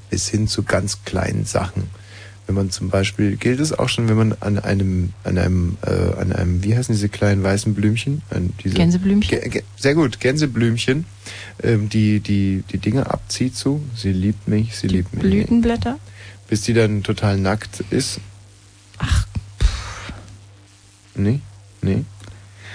bis 0.08 0.28
hin 0.28 0.46
zu 0.46 0.62
ganz 0.62 1.04
kleinen 1.04 1.44
Sachen. 1.44 1.84
Wenn 2.46 2.54
man 2.54 2.70
zum 2.70 2.90
Beispiel, 2.90 3.36
gilt 3.36 3.60
es 3.60 3.72
auch 3.72 3.88
schon, 3.88 4.08
wenn 4.08 4.16
man 4.16 4.34
an 4.40 4.58
einem, 4.58 5.12
an 5.22 5.38
einem, 5.38 5.78
äh, 5.86 6.20
an 6.20 6.32
einem, 6.32 6.64
wie 6.64 6.76
heißen 6.76 6.92
diese 6.92 7.08
kleinen 7.08 7.44
weißen 7.44 7.74
Blümchen? 7.74 8.22
Gänseblümchen? 8.64 9.38
Sehr 9.76 9.94
gut, 9.94 10.18
Gänseblümchen, 10.18 11.04
ähm, 11.62 11.88
die, 11.88 12.18
die, 12.18 12.64
die 12.70 12.78
Dinge 12.78 13.08
abzieht 13.08 13.54
so. 13.54 13.80
Sie 13.94 14.12
liebt 14.12 14.48
mich, 14.48 14.76
sie 14.76 14.88
die 14.88 14.96
liebt 14.96 15.12
mich. 15.12 15.22
Blütenblätter? 15.22 15.98
Bis 16.50 16.62
die 16.62 16.74
dann 16.74 17.02
total 17.02 17.38
nackt 17.38 17.84
ist? 17.88 18.20
Ach. 18.98 19.26
Nee? 21.14 21.40
Nee? 21.80 22.04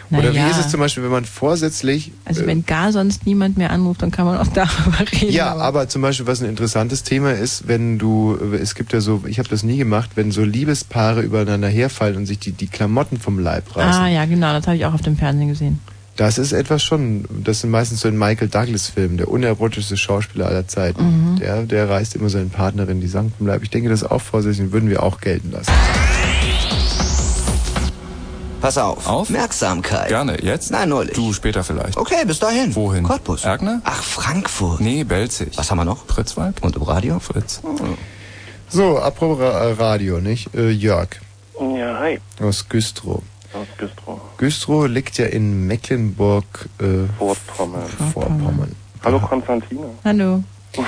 Na 0.10 0.20
Oder 0.20 0.32
ja. 0.32 0.46
wie 0.46 0.52
ist 0.52 0.60
es 0.60 0.70
zum 0.70 0.80
Beispiel, 0.80 1.04
wenn 1.04 1.12
man 1.12 1.26
vorsätzlich. 1.26 2.12
Also 2.24 2.44
äh, 2.44 2.48
wenn 2.48 2.66
gar 2.66 2.92
sonst 2.92 3.26
niemand 3.26 3.58
mehr 3.58 3.72
anruft, 3.72 4.02
dann 4.02 4.12
kann 4.12 4.26
man 4.26 4.38
auch 4.38 4.48
darüber 4.54 5.00
reden. 5.12 5.32
Ja, 5.32 5.52
aber, 5.52 5.64
aber 5.64 5.90
zum 5.90 6.02
Beispiel, 6.02 6.26
was 6.26 6.42
ein 6.42 6.50
interessantes 6.50 7.04
Thema 7.04 7.34
ist, 7.34 7.68
wenn 7.68 8.00
du, 8.00 8.38
es 8.54 8.76
gibt 8.76 8.94
ja 8.94 9.02
so, 9.02 9.24
ich 9.28 9.40
habe 9.40 9.50
das 9.50 9.64
nie 9.64 9.78
gemacht, 9.78 10.12
wenn 10.16 10.32
so 10.32 10.44
Liebespaare 10.44 11.22
übereinander 11.22 11.68
herfallen 11.68 12.16
und 12.16 12.26
sich 12.28 12.40
die, 12.40 12.54
die 12.54 12.68
Klamotten 12.68 13.20
vom 13.20 13.40
Leib 13.40 13.76
reißen. 13.76 14.02
Ah 14.02 14.08
ja, 14.08 14.26
genau, 14.26 14.54
das 14.54 14.68
habe 14.68 14.78
ich 14.78 14.86
auch 14.86 14.94
auf 14.94 15.02
dem 15.02 15.18
Fernsehen 15.18 15.50
gesehen. 15.50 15.80
Das 16.16 16.38
ist 16.38 16.54
etwas 16.54 16.82
schon, 16.82 17.26
das 17.44 17.62
sind 17.62 17.72
meistens 17.72 18.00
so 18.00 18.08
in 18.08 18.18
Michael 18.18 18.48
Douglas 18.48 18.88
Filmen, 18.88 19.18
der 19.18 19.28
unerotischste 19.28 19.98
Schauspieler 19.98 20.48
aller 20.48 20.66
Zeiten. 20.66 21.34
Mhm. 21.34 21.40
Der, 21.40 21.64
der 21.64 21.90
reißt 21.90 22.16
immer 22.16 22.30
seine 22.30 22.46
Partnerin 22.46 23.02
die 23.02 23.08
Sankt 23.08 23.38
vom 23.38 23.48
Leib. 23.48 23.64
Ich 23.64 23.70
denke, 23.70 23.90
das 23.90 24.04
auch 24.04 24.22
vorsätzlich 24.22 24.72
würden 24.72 24.90
wir 24.90 25.04
auch 25.04 25.20
gelten 25.20 25.52
lassen. 25.52 25.74
Pass 28.62 28.78
auf. 28.78 29.06
Aufmerksamkeit. 29.06 30.08
Gerne. 30.08 30.42
Jetzt? 30.42 30.72
Nein, 30.72 30.90
neulich. 30.90 31.14
Du 31.14 31.34
später 31.34 31.64
vielleicht. 31.66 31.98
Okay, 31.98 32.24
bis 32.26 32.40
dahin. 32.40 32.74
Wohin? 32.76 33.04
Cottbus. 33.04 33.44
Erkner? 33.44 33.82
Ach, 33.84 34.02
Frankfurt. 34.02 34.80
Nee, 34.80 35.04
Belzig. 35.04 35.58
Was 35.58 35.70
haben 35.70 35.78
wir 35.78 35.86
noch? 35.86 36.06
Fritzwald. 36.08 36.64
Und 36.64 36.78
im 36.78 36.82
Radio? 36.82 37.20
Fritz. 37.20 37.62
Hm. 37.62 37.96
So, 38.70 38.98
apropos 38.98 39.40
Radio, 39.78 40.20
nicht? 40.20 40.56
Äh, 40.56 40.70
Jörg. 40.72 41.10
Ja, 41.60 42.00
hi. 42.00 42.20
Aus 42.42 42.68
Güstrow. 42.68 43.22
Güstrow. 43.78 44.20
Güstrow 44.38 44.88
liegt 44.88 45.18
ja 45.18 45.28
in 45.28 45.68
Mecklenburg 45.68 46.46
äh, 46.80 47.08
Vorpommern. 47.18 47.90
Vorpommern. 48.14 48.76
Hallo 49.04 49.20
Konstantina. 49.20 49.88
Hallo. 50.04 50.44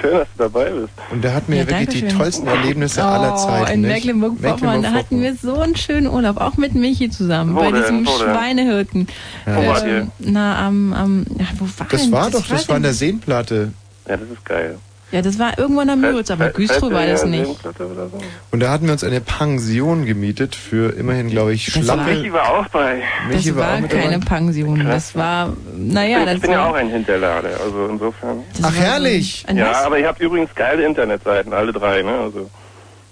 Schön, 0.00 0.12
dass 0.12 0.28
du 0.36 0.44
dabei 0.44 0.70
bist. 0.70 0.92
Und 1.10 1.24
der 1.24 1.34
hat 1.34 1.48
mir 1.48 1.56
ja, 1.56 1.68
wirklich 1.68 2.04
die 2.04 2.08
tollsten 2.08 2.46
Erlebnisse 2.46 3.00
oh, 3.00 3.04
aller 3.04 3.36
Zeiten. 3.36 3.72
In 3.72 3.80
Mecklenburg-Vorpommern, 3.82 4.82
da 4.82 4.92
hatten 4.92 5.20
wir 5.20 5.34
so 5.34 5.58
einen 5.58 5.74
schönen 5.74 6.06
Urlaub, 6.06 6.36
auch 6.36 6.56
mit 6.56 6.74
Michi 6.74 7.10
zusammen, 7.10 7.56
wo 7.56 7.60
bei 7.60 7.72
denn? 7.72 8.04
diesem 8.04 8.06
Schweinehirten. 8.06 9.08
Ja. 9.46 9.84
Ihr? 9.84 10.06
Na, 10.20 10.66
am, 10.66 10.92
am, 10.92 11.26
ja, 11.38 11.46
wo 11.58 11.64
war 11.64 11.86
Das 11.90 12.02
denn? 12.02 12.12
war 12.12 12.30
doch, 12.30 12.40
das, 12.40 12.48
das 12.48 12.68
war 12.68 12.76
in 12.76 12.82
der 12.84 12.94
Seenplatte. 12.94 13.72
Ja, 14.06 14.16
das 14.16 14.30
ist 14.30 14.44
geil. 14.44 14.78
Ja, 15.10 15.22
das 15.22 15.38
war 15.38 15.58
irgendwann 15.58 15.88
am 15.88 16.02
Müritz, 16.02 16.30
aber 16.30 16.50
Güstrow 16.50 16.92
war 16.92 17.06
das 17.06 17.24
nicht. 17.24 17.48
Und 18.50 18.60
da 18.60 18.70
hatten 18.70 18.84
wir 18.84 18.92
uns 18.92 19.02
eine 19.02 19.22
Pension 19.22 20.04
gemietet 20.04 20.54
für 20.54 20.94
immerhin, 20.94 21.28
glaube 21.28 21.54
ich, 21.54 21.72
schlappe... 21.72 22.14
Michi 22.14 22.32
war 22.32 22.58
auch 22.58 22.68
bei. 22.68 23.02
Michi 23.26 23.48
das 23.48 23.56
war, 23.56 23.80
war 23.80 23.88
keine 23.88 24.18
Pension, 24.18 24.84
das 24.84 25.14
war, 25.16 25.54
naja, 25.74 26.26
das 26.26 26.34
Ich 26.34 26.40
bin 26.42 26.50
ja 26.50 26.68
auch 26.68 26.74
ein 26.74 26.90
Hinterlader, 26.90 27.48
also 27.64 27.88
insofern. 27.90 28.42
Ach, 28.62 28.74
herrlich! 28.74 29.46
ja, 29.54 29.84
aber 29.86 29.98
ihr 29.98 30.08
habt 30.08 30.20
übrigens 30.20 30.54
geile 30.54 30.84
Internetseiten, 30.84 31.54
alle 31.54 31.72
drei, 31.72 32.02
ne? 32.02 32.12
Also, 32.12 32.50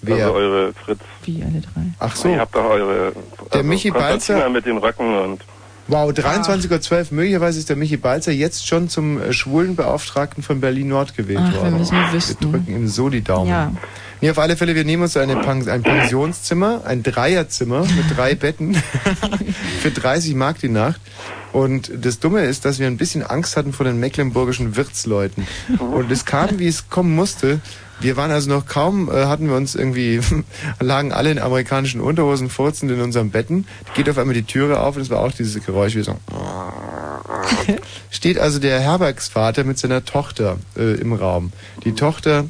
Wer? 0.02 0.16
also 0.16 0.32
eure 0.34 0.72
Fritz. 0.74 1.00
Wie 1.24 1.42
alle 1.42 1.62
drei? 1.62 1.82
Ach 1.98 2.14
so. 2.14 2.28
Ihr 2.28 2.40
habt 2.40 2.54
doch 2.54 2.64
eure... 2.64 3.12
Der 3.52 3.60
also 3.60 3.68
Michi 3.68 3.90
Balzer... 3.90 4.50
mit 4.50 4.66
den 4.66 4.76
Röcken 4.76 5.16
und... 5.18 5.40
Wow, 5.88 6.10
23.12 6.10 6.92
Uhr. 6.98 7.06
Möglicherweise 7.10 7.58
ist 7.60 7.68
der 7.68 7.76
Michi 7.76 7.96
Balzer 7.96 8.32
jetzt 8.32 8.66
schon 8.66 8.88
zum 8.88 9.20
äh, 9.20 9.32
Schwulenbeauftragten 9.32 10.42
von 10.42 10.60
Berlin-Nord 10.60 11.16
gewählt 11.16 11.40
Ach, 11.42 11.54
worden. 11.54 11.72
Wir, 11.72 12.12
müssen 12.12 12.40
wir, 12.40 12.50
drücken 12.50 12.74
ihm 12.74 12.88
so 12.88 13.08
die 13.08 13.22
Daumen. 13.22 13.50
Ja. 13.50 13.72
Nee, 14.20 14.30
auf 14.30 14.38
alle 14.38 14.56
Fälle, 14.56 14.74
wir 14.74 14.84
nehmen 14.84 15.02
uns 15.02 15.16
eine 15.16 15.36
Pens 15.36 15.68
ein 15.68 15.82
Pensionszimmer, 15.82 16.82
ein 16.84 17.02
Dreierzimmer 17.02 17.80
mit 17.82 18.16
drei 18.16 18.34
Betten 18.36 18.74
für 19.80 19.90
30 19.90 20.34
Mark 20.34 20.58
die 20.58 20.70
Nacht. 20.70 21.00
Und 21.52 21.90
das 21.94 22.18
Dumme 22.18 22.42
ist, 22.42 22.64
dass 22.64 22.78
wir 22.78 22.86
ein 22.86 22.96
bisschen 22.96 23.22
Angst 23.22 23.56
hatten 23.56 23.72
vor 23.72 23.84
den 23.84 24.00
mecklenburgischen 24.00 24.76
Wirtsleuten. 24.76 25.46
Und 25.78 26.10
es 26.10 26.24
kam, 26.24 26.58
wie 26.58 26.66
es 26.66 26.90
kommen 26.90 27.14
musste. 27.14 27.60
Wir 28.00 28.16
waren 28.16 28.30
also 28.30 28.50
noch 28.50 28.66
kaum, 28.66 29.08
äh, 29.10 29.24
hatten 29.24 29.48
wir 29.48 29.56
uns 29.56 29.74
irgendwie, 29.74 30.20
lagen 30.80 31.12
alle 31.12 31.30
in 31.30 31.38
amerikanischen 31.38 32.00
Unterhosen 32.00 32.50
furzend 32.50 32.90
in 32.92 33.00
unseren 33.00 33.30
Betten. 33.30 33.66
Geht 33.94 34.08
auf 34.10 34.18
einmal 34.18 34.34
die 34.34 34.42
Türe 34.42 34.80
auf 34.80 34.96
und 34.96 35.02
es 35.02 35.10
war 35.10 35.20
auch 35.20 35.32
dieses 35.32 35.64
Geräusch 35.64 35.94
wie 35.96 36.02
so. 36.02 36.16
steht 38.10 38.38
also 38.38 38.58
der 38.58 38.80
Herbergsvater 38.80 39.64
mit 39.64 39.78
seiner 39.78 40.04
Tochter 40.04 40.58
äh, 40.76 40.94
im 41.00 41.12
Raum. 41.12 41.52
Die 41.84 41.92
Tochter, 41.92 42.44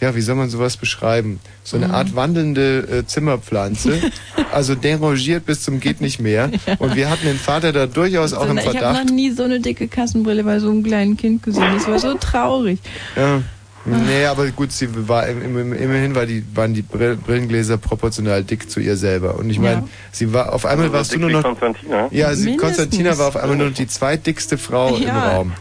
ja, 0.00 0.14
wie 0.14 0.20
soll 0.20 0.36
man 0.36 0.48
sowas 0.50 0.76
beschreiben? 0.76 1.40
So 1.64 1.76
eine 1.76 1.88
Mhm. 1.88 1.94
Art 1.94 2.16
wandelnde 2.16 2.78
äh, 3.00 3.06
Zimmerpflanze, 3.06 4.00
also 4.52 4.74
derangiert 4.74 5.44
bis 5.44 5.62
zum 5.62 5.80
geht 5.80 6.00
nicht 6.00 6.18
mehr. 6.20 6.50
Und 6.78 6.96
wir 6.96 7.10
hatten 7.10 7.26
den 7.26 7.36
Vater 7.38 7.72
da 7.72 7.86
durchaus 7.86 8.32
auch 8.32 8.44
So 8.44 8.50
im 8.50 8.50
eine- 8.52 8.60
ich 8.62 8.66
habe 8.68 8.78
Verdacht. 8.78 9.04
noch 9.06 9.12
nie 9.12 9.30
so 9.32 9.42
eine 9.42 9.60
dicke 9.60 9.88
Kassenbrille 9.88 10.44
bei 10.44 10.58
so 10.60 10.70
einem 10.70 10.82
kleinen 10.82 11.16
Kind 11.16 11.42
gesehen. 11.42 11.74
Das 11.74 11.86
war 11.86 11.98
so 11.98 12.14
traurig. 12.14 12.78
Ja. 13.16 13.42
Nee, 13.84 14.26
aber 14.26 14.46
gut, 14.48 14.70
sie 14.72 14.88
war 15.08 15.26
im, 15.28 15.56
im, 15.56 15.72
immerhin 15.72 16.14
war 16.14 16.26
die, 16.26 16.44
waren 16.54 16.74
die 16.74 16.82
Brill- 16.82 17.16
Brillengläser 17.16 17.78
proportional 17.78 18.44
dick 18.44 18.70
zu 18.70 18.80
ihr 18.80 18.96
selber. 18.96 19.36
Und 19.36 19.48
ich 19.48 19.58
meine, 19.58 19.82
Ja. 19.82 19.88
sie 20.12 20.32
war 20.32 20.52
auf 20.52 20.66
einmal 20.66 20.86
Also 20.86 20.92
warst 20.96 21.14
du 21.14 21.18
nur 21.18 21.30
noch. 21.30 21.42
Konstantina? 21.42 22.08
Ja, 22.10 22.34
sie, 22.34 22.50
Mindestens. 22.50 22.76
Konstantina 22.76 23.18
war 23.18 23.28
auf 23.28 23.36
einmal 23.36 23.56
nur 23.56 23.68
noch 23.68 23.74
die 23.74 23.86
zweitdickste 23.86 24.58
Frau 24.58 24.96
im 24.96 25.02
Ja. 25.04 25.36
Raum. 25.36 25.52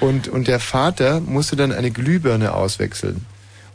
Und, 0.00 0.28
und 0.28 0.46
der 0.48 0.60
Vater 0.60 1.20
musste 1.20 1.56
dann 1.56 1.72
eine 1.72 1.90
Glühbirne 1.90 2.54
auswechseln. 2.54 3.26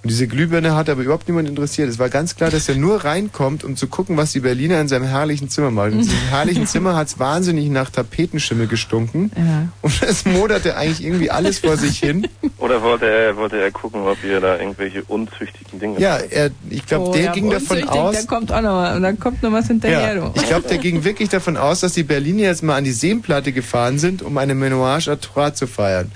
Und 0.03 0.09
diese 0.09 0.27
Glühbirne 0.27 0.75
hat 0.75 0.89
aber 0.89 1.01
überhaupt 1.01 1.29
niemand 1.29 1.47
interessiert. 1.47 1.87
Es 1.87 1.97
war 1.97 2.09
ganz 2.09 2.35
klar, 2.35 2.49
dass 2.49 2.67
er 2.67 2.75
nur 2.75 3.05
reinkommt, 3.05 3.63
um 3.63 3.77
zu 3.77 3.87
gucken, 3.87 4.17
was 4.17 4.33
die 4.33 4.41
Berliner 4.41 4.81
in 4.81 4.89
seinem 4.89 5.05
herrlichen 5.05 5.47
Zimmer 5.47 5.71
machen. 5.71 5.93
In 5.93 5.99
diesem 5.99 6.19
herrlichen 6.29 6.67
Zimmer 6.67 6.97
hat 6.97 7.07
es 7.07 7.19
wahnsinnig 7.19 7.69
nach 7.69 7.89
Tapetenschimmel 7.89 8.67
gestunken. 8.67 9.31
Ja. 9.37 9.69
Und 9.81 10.03
es 10.03 10.25
moderte 10.25 10.75
eigentlich 10.75 11.05
irgendwie 11.05 11.31
alles 11.31 11.59
vor 11.59 11.77
sich 11.77 11.99
hin. 11.99 12.27
Oder 12.57 12.81
wollte 12.81 13.05
er, 13.05 13.37
wollte 13.37 13.61
er 13.61 13.71
gucken, 13.71 14.01
ob 14.01 14.21
ihr 14.25 14.41
da 14.41 14.57
irgendwelche 14.57 15.03
unzüchtigen 15.03 15.79
Dinge 15.79 15.99
Ja, 16.01 16.17
er, 16.17 16.51
ich 16.69 16.85
glaube, 16.85 17.09
Oh, 17.09 17.13
der 17.13 17.23
ja, 17.23 17.31
ging 17.31 17.49
davon 17.49 17.83
aus. 17.87 18.15
Da 18.15 18.23
kommt 18.23 18.51
auch 18.51 18.61
noch 18.61 18.73
mal, 18.73 18.99
da 18.99 19.13
kommt 19.13 19.41
noch 19.41 19.53
was 19.53 19.67
hinterher. 19.67 20.15
Ja, 20.15 20.21
du. 20.21 20.31
ich 20.35 20.45
glaube, 20.45 20.67
der 20.67 20.79
ging 20.79 21.05
wirklich 21.05 21.29
davon 21.29 21.55
aus, 21.55 21.79
dass 21.79 21.93
die 21.93 22.03
Berliner 22.03 22.43
jetzt 22.43 22.61
mal 22.61 22.75
an 22.75 22.83
die 22.83 22.91
Seenplatte 22.91 23.53
gefahren 23.53 23.99
sind, 23.99 24.21
um 24.21 24.37
eine 24.37 24.53
Menage 24.53 25.09
à 25.11 25.15
trois 25.19 25.53
zu 25.53 25.65
feiern. 25.65 26.11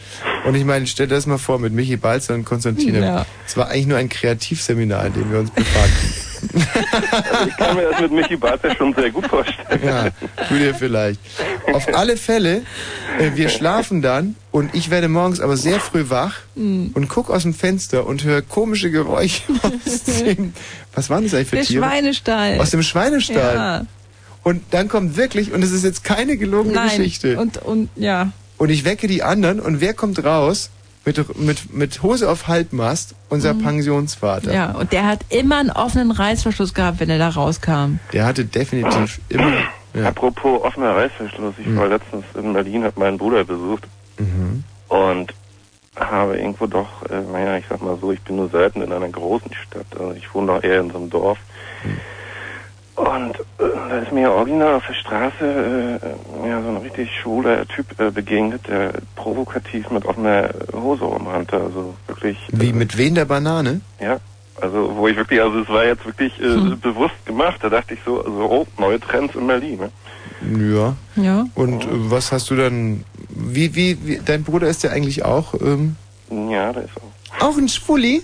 Und 0.48 0.56
ich 0.56 0.66
meine, 0.66 0.88
stell 0.88 1.08
dir 1.08 1.16
das 1.16 1.26
mal 1.26 1.38
vor 1.38 1.60
mit 1.60 1.74
Michi 1.74 1.98
Balzer 1.98 2.34
und 2.34 2.46
Konstantine. 2.46 3.00
Ja. 3.02 3.26
Es 3.46 3.58
war 3.58 3.70
eigentlich 3.70 3.88
nur 3.88 3.98
ein 3.98 4.10
Kreativseminar, 4.10 5.08
in 5.08 5.14
dem 5.14 5.32
wir 5.32 5.40
uns 5.40 5.52
befanden. 5.52 6.14
Also 7.32 7.48
ich 7.50 7.58
kann 7.58 7.76
mir 7.76 7.90
das 7.92 8.02
mit 8.02 8.12
Michi 8.12 8.36
Barzer 8.38 8.74
schon 8.76 8.94
sehr 8.94 9.10
gut 9.12 9.28
vorstellen. 9.28 9.82
Ja, 9.84 10.10
du 10.50 10.56
dir 10.58 10.74
vielleicht. 10.76 11.20
Auf 11.74 11.88
alle 11.96 12.16
Fälle, 12.16 12.62
äh, 13.20 13.32
wir 13.36 13.50
schlafen 13.50 14.02
dann 14.02 14.36
und 14.52 14.74
ich 14.76 14.90
werde 14.90 15.08
morgens 15.10 15.40
aber 15.40 15.58
sehr 15.58 15.80
früh 15.80 16.06
wach 16.10 16.36
Mhm. 16.56 16.92
und 16.94 17.08
guck 17.10 17.30
aus 17.30 17.44
dem 17.44 17.54
Fenster 17.54 18.06
und 18.08 18.24
höre 18.24 18.42
komische 18.42 18.90
Geräusche 18.92 19.42
aus 19.64 20.04
dem, 20.04 20.54
was 20.94 21.10
waren 21.10 21.24
das 21.24 21.34
eigentlich 21.34 21.50
für 21.50 21.56
Der 21.58 21.66
Tiere? 21.66 21.84
Schweinestall. 21.86 22.60
Aus 22.60 22.70
dem 22.72 22.84
Schweinestall. 22.84 23.56
Ja. 23.56 23.86
Und 24.44 24.62
dann 24.72 24.88
kommt 24.88 25.18
wirklich, 25.18 25.52
und 25.52 25.62
es 25.64 25.72
ist 25.72 25.84
jetzt 25.84 26.04
keine 26.04 26.38
gelogene 26.38 26.76
Nein. 26.76 26.90
Geschichte. 26.98 27.38
Und, 27.38 27.58
und, 27.58 27.90
ja. 27.96 28.32
Und 28.58 28.70
ich 28.70 28.86
wecke 28.86 29.08
die 29.08 29.24
anderen 29.24 29.60
und 29.60 29.82
wer 29.82 29.94
kommt 29.94 30.24
raus? 30.24 30.70
Mit, 31.06 31.40
mit, 31.40 31.74
mit 31.74 32.04
Hose 32.04 32.30
auf 32.30 32.48
Halbmast, 32.50 33.16
unser 33.30 33.54
Mhm. 33.54 33.64
Pensionsvater. 33.64 34.54
Ja, 34.54 34.72
und 34.72 34.92
der 34.92 35.06
hat 35.06 35.22
immer 35.30 35.58
einen 35.60 35.70
offenen 35.72 36.12
Reißverschluss 36.12 36.74
gehabt, 36.74 37.00
wenn 37.00 37.10
er 37.10 37.18
da 37.18 37.30
rauskam. 37.30 38.00
Der 38.12 38.26
hatte 38.26 38.44
definitiv 38.44 39.22
immer. 39.30 39.54
Ja. 39.94 40.08
Apropos 40.10 40.62
offener 40.64 40.98
Reißverschluss, 40.98 41.56
ich 41.60 41.76
war 41.78 41.88
letztens 41.88 42.26
in 42.36 42.52
Berlin, 42.52 42.84
habe 42.84 43.00
meinen 43.00 43.18
Bruder 43.18 43.46
besucht 43.46 43.86
Mhm. 44.20 44.66
und 44.90 45.34
habe 45.96 46.38
irgendwo 46.38 46.68
doch, 46.68 46.88
äh, 47.10 47.22
naja, 47.32 47.56
ich 47.58 47.66
sag 47.70 47.82
mal 47.82 47.98
so, 48.02 48.12
ich 48.12 48.20
bin 48.22 48.36
nur 48.36 48.50
selten 48.50 48.82
in 48.82 48.92
einer 48.92 49.08
großen 49.08 49.52
Stadt, 49.54 49.86
also 49.98 50.12
ich 50.14 50.34
wohne 50.34 50.48
doch 50.48 50.64
eher 50.64 50.82
in 50.82 50.92
so 50.92 50.98
einem 50.98 51.10
Dorf. 51.10 51.38
Und 52.98 53.40
äh, 53.60 53.64
da 53.90 53.98
ist 54.00 54.12
mir 54.12 54.32
original 54.32 54.74
auf 54.76 54.84
der 54.88 54.94
Straße 54.96 56.00
äh, 56.02 56.48
ja, 56.50 56.62
so 56.62 56.68
ein 56.70 56.78
richtig 56.78 57.10
schwuler 57.22 57.66
Typ 57.68 58.00
äh, 58.00 58.10
begegnet, 58.12 58.68
der 58.68 58.92
provokativ 59.16 59.90
mit 59.92 60.04
offener 60.06 60.50
Hose 60.74 61.04
rumrannte. 61.06 61.58
Also 61.62 61.94
wirklich, 62.08 62.38
Wie 62.52 62.74
mit 62.74 62.98
wen 62.98 63.14
der 63.16 63.26
Banane? 63.26 63.82
ja, 64.00 64.20
also 64.60 64.96
wo 64.96 65.08
ich 65.08 65.16
wirklich, 65.16 65.40
also 65.40 65.60
es 65.60 65.70
war 65.70 65.86
jetzt 65.86 66.06
wirklich 66.06 66.34
äh, 66.42 66.56
Hm. 66.56 66.80
bewusst 66.80 67.24
gemacht. 67.26 67.60
Da 67.62 67.70
dachte 67.70 67.94
ich 67.94 68.00
so, 68.04 68.18
also, 68.26 68.50
oh, 68.50 68.68
neue 68.80 69.00
Trends 69.00 69.36
in 69.36 69.46
Berlin. 69.46 69.80
Ne? 69.80 69.92
Ja. 70.74 70.96
Ja. 71.24 71.46
Und 71.54 71.84
äh, 71.84 71.88
was 71.92 72.32
hast 72.32 72.50
du 72.50 72.56
dann? 72.56 73.04
Wie, 73.30 73.76
wie, 73.76 73.98
wie, 74.08 74.20
dein 74.26 74.44
Bruder 74.44 74.68
ist 74.68 74.82
ja 74.84 74.90
eigentlich 74.90 75.24
auch, 75.24 75.54
ähm, 75.62 75.96
Ja, 76.32 76.74
da 76.74 76.82
ist 76.82 76.90
auch 76.98 77.48
auch 77.50 77.58
ein 77.58 77.68
Schwuli? 77.70 78.24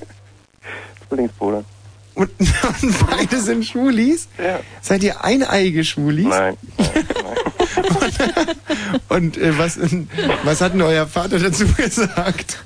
Zwillingsbruder. 1.07 1.63
Und, 2.15 2.29
und 2.81 3.09
beide 3.09 3.39
sind 3.39 3.65
Schwulis? 3.65 4.27
Ja. 4.37 4.59
Seid 4.81 5.03
ihr 5.03 5.23
eineiige 5.23 5.83
Schwulis? 5.83 6.27
Nein. 6.27 6.57
Und 9.09 9.37
äh, 9.37 9.57
was, 9.57 9.79
was 10.43 10.61
hat 10.61 10.73
denn 10.73 10.81
euer 10.81 11.07
Vater 11.07 11.39
dazu 11.39 11.65
gesagt? 11.67 12.63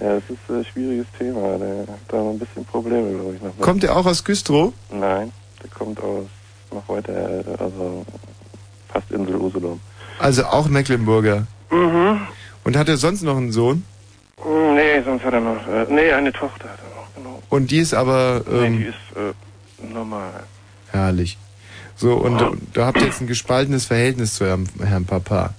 Ja, 0.00 0.16
es 0.16 0.24
ist 0.28 0.38
ein 0.48 0.64
schwieriges 0.64 1.06
Thema. 1.18 1.58
Der 1.58 1.80
hat 1.80 1.98
da 2.08 2.16
noch 2.16 2.30
ein 2.30 2.38
bisschen 2.38 2.64
Probleme, 2.64 3.12
glaube 3.12 3.36
ich. 3.36 3.42
Noch. 3.42 3.58
Kommt 3.60 3.84
er 3.84 3.96
auch 3.96 4.06
aus 4.06 4.24
Güstrow? 4.24 4.72
Nein, 4.90 5.32
der 5.62 5.70
kommt 5.70 6.00
aus 6.00 6.26
noch 6.72 6.88
weiter, 6.88 7.44
also 7.58 8.04
fast 8.88 9.10
Insel 9.10 9.36
Usedom. 9.36 9.80
Also 10.18 10.44
auch 10.44 10.68
Mecklenburger. 10.68 11.46
Mhm. 11.70 12.26
Und 12.64 12.76
hat 12.76 12.88
er 12.88 12.96
sonst 12.96 13.22
noch 13.22 13.36
einen 13.36 13.52
Sohn? 13.52 13.84
Nee, 14.44 15.02
sonst 15.04 15.24
hat 15.24 15.34
er 15.34 15.40
noch, 15.40 15.68
äh, 15.68 15.86
nee, 15.88 16.12
eine 16.12 16.32
Tochter 16.32 16.68
hat. 16.68 16.78
Und 17.52 17.70
die 17.70 17.80
ist 17.80 17.92
aber 17.92 18.40
ähm, 18.50 18.76
nee, 18.76 18.78
die 18.78 18.84
ist 18.84 18.94
äh, 19.14 19.92
normal. 19.92 20.44
herrlich. 20.90 21.36
So, 21.96 22.14
und 22.14 22.38
da, 22.40 22.50
da 22.72 22.86
habt 22.86 22.96
ihr 22.96 23.04
jetzt 23.04 23.20
ein 23.20 23.26
gespaltenes 23.26 23.84
Verhältnis 23.84 24.36
zu 24.36 24.44
eurem 24.44 24.66
Herrn 24.82 25.04
Papa. 25.04 25.52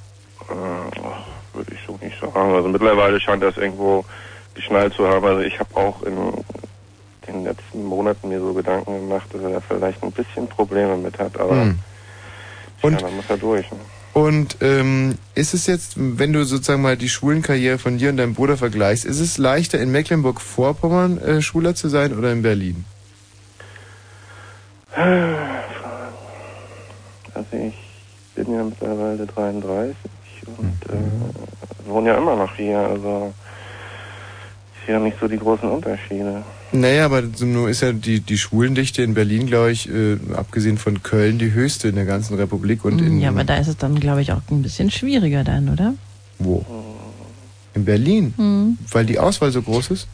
Äh, 0.49 1.55
würde 1.55 1.71
ich 1.71 1.79
so 1.85 1.99
nicht 2.01 2.19
sagen. 2.19 2.35
Also 2.55 2.67
mittlerweile 2.67 3.19
scheint 3.21 3.43
das 3.43 3.57
irgendwo 3.57 4.03
geschnallt 4.55 4.95
zu 4.95 5.07
haben. 5.07 5.23
Also 5.23 5.41
ich 5.41 5.59
habe 5.59 5.75
auch 5.75 6.01
in 6.01 6.17
den 7.27 7.43
letzten 7.43 7.83
Monaten 7.85 8.27
mir 8.27 8.39
so 8.39 8.53
Gedanken 8.53 9.07
gemacht, 9.07 9.27
dass 9.31 9.43
er 9.43 9.51
da 9.51 9.61
vielleicht 9.61 10.01
ein 10.01 10.11
bisschen 10.11 10.47
Probleme 10.47 10.97
mit 10.97 11.19
hat, 11.19 11.39
aber 11.39 11.61
Hm. 11.61 11.79
und, 12.81 12.93
ja, 12.93 12.99
dann 13.01 13.15
muss 13.15 13.25
er 13.29 13.37
durch. 13.37 13.69
Ne? 13.71 13.77
Und 14.13 14.57
ähm, 14.61 15.17
ist 15.33 15.55
es 15.55 15.65
jetzt, 15.65 15.93
wenn 15.97 16.33
du 16.33 16.43
sozusagen 16.43 16.83
mal 16.83 16.97
die 16.97 17.09
Schulenkarriere 17.09 17.79
von 17.79 17.97
dir 17.97 18.09
und 18.09 18.17
deinem 18.17 18.35
Bruder 18.35 18.57
vergleichst, 18.57 19.05
ist 19.05 19.19
es 19.19 19.39
leichter 19.39 19.79
in 19.79 19.91
Mecklenburg-Vorpommern 19.91 21.17
äh, 21.17 21.41
Schüler 21.41 21.73
zu 21.73 21.89
sein 21.89 22.15
oder 22.15 22.31
in 22.31 22.43
Berlin? 22.43 22.85
Also 27.33 27.47
ich 27.53 27.73
bin 28.35 28.53
ja 28.53 28.63
mittlerweile 28.63 29.25
33 29.25 29.95
und 30.57 30.77
äh, 30.89 31.89
wohne 31.89 32.09
ja 32.09 32.17
immer 32.17 32.35
noch 32.35 32.55
hier, 32.55 32.77
also 32.77 33.33
ich 34.75 34.85
sehe 34.85 34.95
ja 34.95 35.01
nicht 35.01 35.17
so 35.19 35.27
die 35.27 35.39
großen 35.39 35.67
Unterschiede. 35.67 36.43
Naja, 36.73 37.05
aber 37.05 37.21
nur 37.39 37.69
ist 37.69 37.81
ja 37.81 37.93
die, 37.93 38.19
die 38.19 38.37
Schwulendichte 38.37 39.03
in 39.03 39.13
Berlin, 39.13 39.45
glaube 39.47 39.71
ich, 39.71 39.87
äh, 39.89 40.17
abgesehen 40.35 40.77
von 40.77 41.03
Köln, 41.03 41.37
die 41.37 41.51
höchste 41.53 41.87
in 41.87 41.95
der 41.95 42.05
ganzen 42.05 42.35
Republik. 42.35 42.83
Und 42.83 42.99
in, 42.99 43.21
ja, 43.21 43.29
aber 43.29 43.43
da 43.43 43.57
ist 43.57 43.67
es 43.67 43.77
dann, 43.77 43.99
glaube 43.99 44.21
ich, 44.21 44.31
auch 44.31 44.41
ein 44.49 44.61
bisschen 44.63 44.89
schwieriger 44.91 45.43
dann, 45.43 45.69
oder? 45.69 45.93
wo? 46.39 46.65
In 47.75 47.85
Berlin? 47.85 48.33
Mhm. 48.37 48.77
Weil 48.91 49.05
die 49.05 49.17
Auswahl 49.17 49.51
so 49.51 49.61
groß 49.61 49.91
ist? 49.91 50.07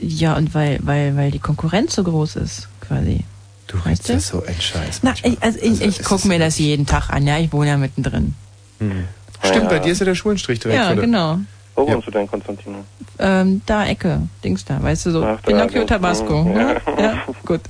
Ja, 0.00 0.36
und 0.36 0.54
weil, 0.54 0.78
weil, 0.82 1.16
weil 1.16 1.30
die 1.30 1.38
Konkurrenz 1.38 1.94
so 1.94 2.02
groß 2.04 2.36
ist, 2.36 2.68
quasi. 2.80 3.24
Du 3.68 3.76
redest 3.78 4.08
ja 4.08 4.18
so 4.18 4.42
ein 4.44 4.60
Scheiß. 4.60 5.00
Na, 5.02 5.14
ich, 5.22 5.40
also 5.42 5.58
ich, 5.60 5.80
ich 5.82 6.02
gucke 6.02 6.26
mir 6.26 6.38
das 6.38 6.58
jeden 6.58 6.86
Tag 6.86 7.10
an, 7.10 7.26
ja, 7.26 7.38
ich 7.38 7.52
wohne 7.52 7.68
ja 7.70 7.76
mittendrin. 7.76 8.34
Stimmt, 8.78 9.64
Ja. 9.64 9.68
bei 9.68 9.78
dir 9.78 9.92
ist 9.92 9.98
ja 9.98 10.06
der 10.06 10.14
Schulenstrich 10.14 10.58
direkt. 10.60 10.78
Ja, 10.80 10.92
oder? 10.92 11.00
genau. 11.02 11.38
Wo 11.78 11.86
wohnst 11.92 12.06
du 12.06 12.10
denn, 12.10 12.26
Konstantino? 12.26 12.78
Ähm, 13.18 13.62
da 13.66 13.86
Ecke, 13.86 14.20
Dings 14.42 14.64
da, 14.64 14.82
weißt 14.82 15.06
du, 15.06 15.10
so 15.12 15.24
Ach, 15.24 15.38
da, 15.42 15.50
Pinocchio 15.50 15.84
Tabasco. 15.84 16.44
ja. 16.54 16.72
Ja. 16.72 16.78
ja, 16.98 17.22
gut. 17.46 17.60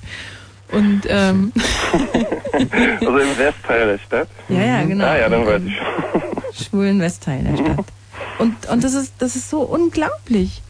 Und, 0.73 1.03
ähm, 1.09 1.53
Also 2.53 3.19
im 3.19 3.39
Westteil 3.39 3.87
der 3.87 3.99
Stadt? 3.99 4.29
Ja, 4.49 4.63
ja, 4.63 4.83
genau. 4.85 5.05
Ah 5.07 5.17
ja, 5.17 5.29
dann 5.29 5.47
weiß 5.47 5.63
ich 5.65 5.77
schon. 5.77 6.65
schwulen 6.65 7.01
Westteil 7.01 7.43
der 7.45 7.57
Stadt. 7.57 7.85
Und, 8.39 8.69
und 8.69 8.85
das 8.85 8.95
ist, 8.95 9.15
das 9.19 9.37
ist 9.37 9.49
so 9.51 9.61
unglaublich. 9.63 10.63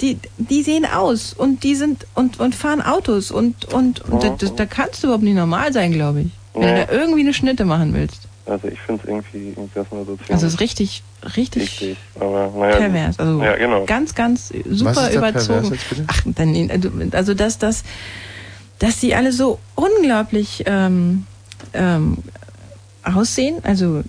Die, 0.00 0.18
die 0.38 0.62
sehen 0.62 0.84
aus 0.86 1.32
und 1.32 1.62
die 1.62 1.74
sind 1.76 2.06
und, 2.14 2.40
und 2.40 2.54
fahren 2.54 2.82
Autos 2.82 3.30
und, 3.30 3.66
und, 3.72 4.00
und 4.00 4.22
da, 4.24 4.30
das, 4.30 4.54
da 4.56 4.66
kannst 4.66 5.02
du 5.02 5.06
überhaupt 5.08 5.22
nicht 5.24 5.36
normal 5.36 5.72
sein, 5.72 5.92
glaube 5.92 6.22
ich. 6.22 6.28
Wenn 6.54 6.62
Nee. 6.74 6.80
du 6.80 6.86
da 6.86 6.92
irgendwie 6.92 7.20
eine 7.20 7.32
Schnitte 7.34 7.64
machen 7.64 7.94
willst. 7.94 8.28
Also 8.44 8.68
ich 8.68 8.80
finde 8.80 9.02
es 9.02 9.08
irgendwie, 9.08 9.48
irgendwie 9.50 9.70
das 9.74 9.86
nur 9.92 10.04
so 10.04 10.16
ziemlich 10.16 10.32
Also 10.32 10.46
es 10.46 10.54
ist 10.54 10.60
richtig, 10.60 11.02
richtig 11.36 11.80
eklig. 11.80 11.96
Aber 12.18 12.52
naja. 12.56 12.76
pervers. 12.76 13.18
Also 13.18 13.42
ja, 13.42 13.56
genau. 13.56 13.84
ganz, 13.84 14.14
ganz 14.14 14.52
Was 14.64 14.78
super 14.78 15.12
überzogen. 15.12 15.60
pervers 15.62 15.70
jetzt 15.70 15.88
bitte? 15.88 16.04
Ach, 16.08 16.22
dann, 16.26 17.10
also 17.12 17.34
dass 17.34 17.58
das, 17.58 17.84
dass 18.80 18.98
die 18.98 19.14
alle 19.14 19.32
so 19.32 19.60
unglaublich 19.76 20.64
ähm, 20.66 21.26
ähm, 21.72 22.18
aussehen. 23.04 23.58
Also 23.62 24.02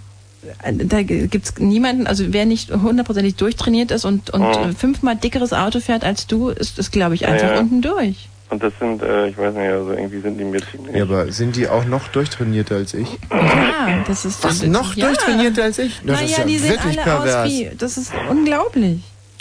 äh, 0.64 0.74
da 0.74 1.04
gibt's 1.04 1.54
niemanden, 1.60 2.08
also 2.08 2.26
wer 2.30 2.46
nicht 2.46 2.72
hundertprozentig 2.72 3.36
durchtrainiert 3.36 3.92
ist 3.92 4.04
und, 4.04 4.32
und 4.32 4.44
äh, 4.44 4.72
fünfmal 4.74 5.16
dickeres 5.16 5.54
Auto 5.54 5.80
fährt 5.80 6.04
als 6.04 6.26
du, 6.28 6.50
ist, 6.50 6.80
ist 6.80 6.92
glaube 6.92 7.16
ich, 7.16 7.22
Ja, 7.22 7.30
einfach 7.30 7.52
ja. 7.52 7.60
unten 7.60 7.82
durch. 7.82 8.30
Und 8.54 8.62
das 8.62 8.72
sind, 8.80 9.02
äh, 9.02 9.30
ich 9.30 9.36
weiß 9.36 9.56
nicht, 9.56 9.68
also 9.68 9.94
irgendwie 9.94 10.20
sind 10.22 10.38
die 10.38 10.44
mir 10.44 10.62
ziemlich. 10.72 10.96
Ja, 10.96 11.02
aber 11.02 11.32
sind 11.32 11.56
die 11.56 11.68
auch 11.68 11.86
noch 11.86 12.08
durchtrainierter 12.10 12.76
als 12.76 12.94
ich? 12.94 13.18
Ja, 13.32 14.04
das 14.06 14.26
ist 14.26 14.44
Was, 14.44 14.62
noch 14.62 14.94
ja. 14.94 15.08
durchtrainierter 15.08 15.64
als 15.64 15.80
ich? 15.80 16.02
Das 16.06 16.22
naja, 16.22 16.26
ist 16.28 16.38
ja 16.38 16.44
die 16.46 16.60
sehen 16.60 16.70
wirklich 16.70 17.02
alle 17.02 17.18
pervers. 17.18 17.36
aus 17.48 17.50
wie. 17.50 17.72
Das 17.76 17.98
ist 17.98 18.12
unglaublich. 18.30 19.00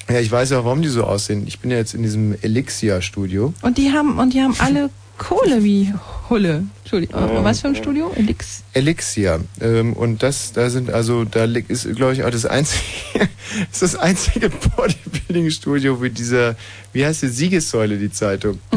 Ja, 0.09 0.19
ich 0.19 0.33
weiß 0.33 0.49
ja, 0.49 0.65
warum 0.65 0.81
die 0.81 0.89
so 0.89 1.05
aussehen. 1.05 1.45
Ich 1.47 1.61
bin 1.61 1.71
ja 1.71 1.77
jetzt 1.77 1.93
in 1.93 2.03
diesem 2.03 2.35
Elixir-Studio. 2.41 3.53
Und 3.61 3.77
die 3.77 3.93
haben 3.93 4.19
und 4.19 4.33
die 4.33 4.41
haben 4.41 4.57
alle 4.61 4.89
Kohle 5.19 5.63
wie 5.63 5.93
Hulle. 6.29 6.65
Entschuldigung. 6.81 7.21
Ja, 7.21 7.45
was 7.45 7.61
für 7.61 7.69
ein 7.69 7.75
ja. 7.75 7.83
Studio? 7.83 8.11
Elix. 8.17 8.63
Elixir. 8.73 9.41
Ähm, 9.61 9.93
und 9.93 10.23
das, 10.23 10.53
da 10.53 10.71
sind 10.71 10.91
also, 10.91 11.25
da 11.25 11.45
ist, 11.45 11.95
glaube 11.95 12.15
ich, 12.15 12.25
auch 12.25 12.31
das 12.31 12.47
einzige, 12.47 12.83
ist 13.71 13.83
das 13.83 13.97
einzige 13.97 14.49
Bodybuilding-Studio 14.77 16.03
wie 16.03 16.11
dieser, 16.11 16.57
wie 16.93 17.05
heißt 17.05 17.23
die 17.23 17.29
Siegessäule, 17.29 17.99
die 17.99 18.11
Zeitung. 18.11 18.59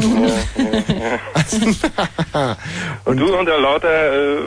Und, 3.04 3.16
du 3.16 3.36
unter 3.36 3.58
lauter 3.58 4.38
äh, 4.38 4.40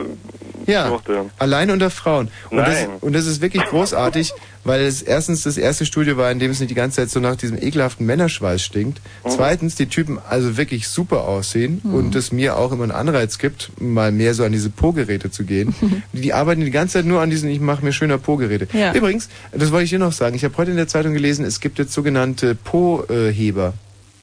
Ja, 0.70 1.00
allein 1.38 1.70
unter 1.70 1.90
Frauen. 1.90 2.28
Und 2.50 2.58
das, 2.58 2.68
Nein. 2.68 2.88
und 3.00 3.12
das 3.12 3.26
ist 3.26 3.40
wirklich 3.40 3.64
großartig, 3.64 4.32
weil 4.64 4.82
es 4.82 5.02
erstens 5.02 5.42
das 5.42 5.56
erste 5.56 5.86
Studio 5.86 6.16
war, 6.16 6.30
in 6.30 6.38
dem 6.38 6.50
es 6.50 6.60
nicht 6.60 6.70
die 6.70 6.74
ganze 6.74 6.96
Zeit 6.96 7.10
so 7.10 7.20
nach 7.20 7.36
diesem 7.36 7.60
ekelhaften 7.60 8.06
Männerschweiß 8.06 8.62
stinkt. 8.62 9.00
Mhm. 9.24 9.30
Zweitens, 9.30 9.74
die 9.74 9.86
Typen 9.86 10.18
also 10.18 10.56
wirklich 10.56 10.88
super 10.88 11.22
aussehen 11.24 11.80
und 11.84 12.14
es 12.14 12.32
mir 12.32 12.56
auch 12.56 12.72
immer 12.72 12.84
einen 12.84 12.92
Anreiz 12.92 13.38
gibt, 13.38 13.70
mal 13.80 14.12
mehr 14.12 14.34
so 14.34 14.44
an 14.44 14.52
diese 14.52 14.70
Po-Geräte 14.70 15.30
zu 15.30 15.44
gehen. 15.44 15.74
die 16.12 16.32
arbeiten 16.32 16.64
die 16.64 16.70
ganze 16.70 16.94
Zeit 16.94 17.06
nur 17.06 17.20
an 17.20 17.30
diesen, 17.30 17.50
ich 17.50 17.60
mache 17.60 17.84
mir 17.84 17.92
schöner 17.92 18.18
Po-Geräte. 18.18 18.68
Ja. 18.72 18.92
Übrigens, 18.92 19.28
das 19.52 19.72
wollte 19.72 19.84
ich 19.84 19.90
dir 19.90 19.98
noch 19.98 20.12
sagen, 20.12 20.36
ich 20.36 20.44
habe 20.44 20.56
heute 20.56 20.70
in 20.70 20.76
der 20.76 20.88
Zeitung 20.88 21.14
gelesen, 21.14 21.44
es 21.44 21.60
gibt 21.60 21.78
jetzt 21.78 21.92
sogenannte 21.92 22.54
Po-Heber. 22.54 23.74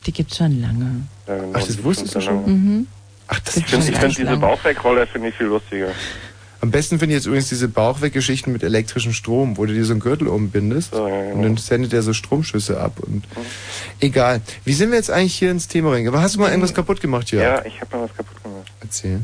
Die 0.05 0.11
gibt's 0.11 0.37
schon 0.37 0.61
lange. 0.61 1.01
Ach, 1.53 1.63
das 1.65 1.83
wusstest 1.83 2.15
du 2.15 2.21
schon? 2.21 2.45
Mhm. 2.45 2.87
Ach, 3.27 3.39
das 3.41 3.57
Ich 3.57 3.65
finde 3.65 3.91
ich 3.91 3.97
find 3.97 4.17
diese 4.17 4.37
Bauchwegroller 4.37 5.05
finde 5.05 5.29
ich 5.29 5.35
viel 5.35 5.47
lustiger. 5.47 5.89
Am 6.59 6.71
besten 6.71 6.97
finde 6.97 7.13
ich 7.13 7.19
jetzt 7.19 7.27
übrigens 7.27 7.49
diese 7.49 7.67
Bauchweggeschichten 7.67 8.51
mit 8.51 8.63
elektrischem 8.63 9.13
Strom, 9.13 9.57
wo 9.57 9.65
du 9.65 9.73
dir 9.73 9.85
so 9.85 9.93
einen 9.93 9.99
Gürtel 9.99 10.27
umbindest 10.27 10.93
und 10.93 11.41
dann 11.43 11.57
sendet 11.57 11.93
der 11.93 12.01
so 12.01 12.13
Stromschüsse 12.13 12.79
ab. 12.79 12.93
Und 12.99 13.23
egal. 13.99 14.41
Wie 14.63 14.73
sind 14.73 14.89
wir 14.89 14.97
jetzt 14.97 15.11
eigentlich 15.11 15.35
hier 15.35 15.51
ins 15.51 15.67
Thema 15.67 15.91
rein? 15.91 16.07
Aber 16.07 16.21
hast 16.21 16.35
du 16.35 16.39
mal 16.39 16.49
irgendwas 16.49 16.73
kaputt 16.73 16.99
gemacht 16.99 17.29
hier? 17.29 17.41
Ja, 17.41 17.65
ich 17.65 17.79
habe 17.79 17.97
mal 17.97 18.03
was 18.03 18.15
kaputt 18.15 18.41
gemacht. 18.43 18.71
Erzähl. 18.81 19.21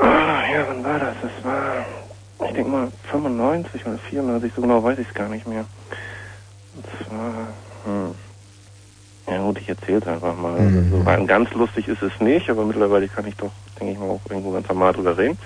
Ah, 0.00 0.42
ja, 0.52 0.66
wann 0.68 0.84
war 0.84 0.98
das? 0.98 1.14
Das 1.22 1.44
war, 1.44 1.86
ich 2.46 2.54
denke 2.54 2.70
mal, 2.70 2.88
95 3.10 3.86
oder 3.86 3.98
94, 4.10 4.52
so 4.54 4.62
genau 4.62 4.82
weiß 4.82 4.98
ich 4.98 5.08
es 5.08 5.14
gar 5.14 5.28
nicht 5.28 5.46
mehr. 5.46 5.64
Und 6.76 6.84
zwar, 7.06 7.48
hm. 7.84 8.14
Ja 9.26 9.38
gut, 9.38 9.58
ich 9.58 9.68
erzähl's 9.68 10.06
einfach 10.06 10.36
mal. 10.36 10.60
Mhm. 10.60 11.06
Also, 11.06 11.26
ganz 11.26 11.50
lustig 11.54 11.88
ist 11.88 12.02
es 12.02 12.12
nicht, 12.20 12.50
aber 12.50 12.64
mittlerweile 12.64 13.08
kann 13.08 13.26
ich 13.26 13.34
doch, 13.36 13.52
denke 13.80 13.94
ich 13.94 13.98
mal, 13.98 14.10
auch 14.10 14.20
irgendwo 14.28 14.52
ganz 14.52 14.68
normal 14.68 14.92
drüber 14.92 15.16
reden. 15.16 15.38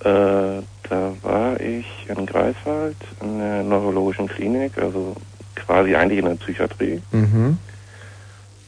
Äh, 0.00 0.62
da 0.88 1.12
war 1.22 1.60
ich 1.60 1.86
in 2.08 2.26
Greifswald 2.26 2.96
in 3.20 3.38
der 3.38 3.62
neurologischen 3.62 4.28
Klinik, 4.28 4.78
also 4.78 5.16
quasi 5.54 5.94
eigentlich 5.94 6.20
in 6.20 6.26
der 6.26 6.34
Psychiatrie. 6.36 7.02
Mhm. 7.10 7.58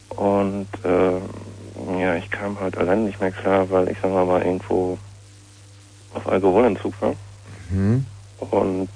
Und 0.09 0.67
äh, 0.83 2.01
ja, 2.01 2.15
ich 2.15 2.29
kam 2.29 2.59
halt 2.59 2.77
allein 2.77 3.05
nicht 3.05 3.19
mehr 3.21 3.31
klar, 3.31 3.69
weil 3.69 3.89
ich 3.89 3.97
sagen 3.99 4.13
wir 4.13 4.25
mal 4.25 4.41
irgendwo 4.41 4.97
auf 6.13 6.27
Alkoholentzug 6.27 6.93
war. 7.01 7.15
Mhm. 7.69 8.05
Und 8.39 8.89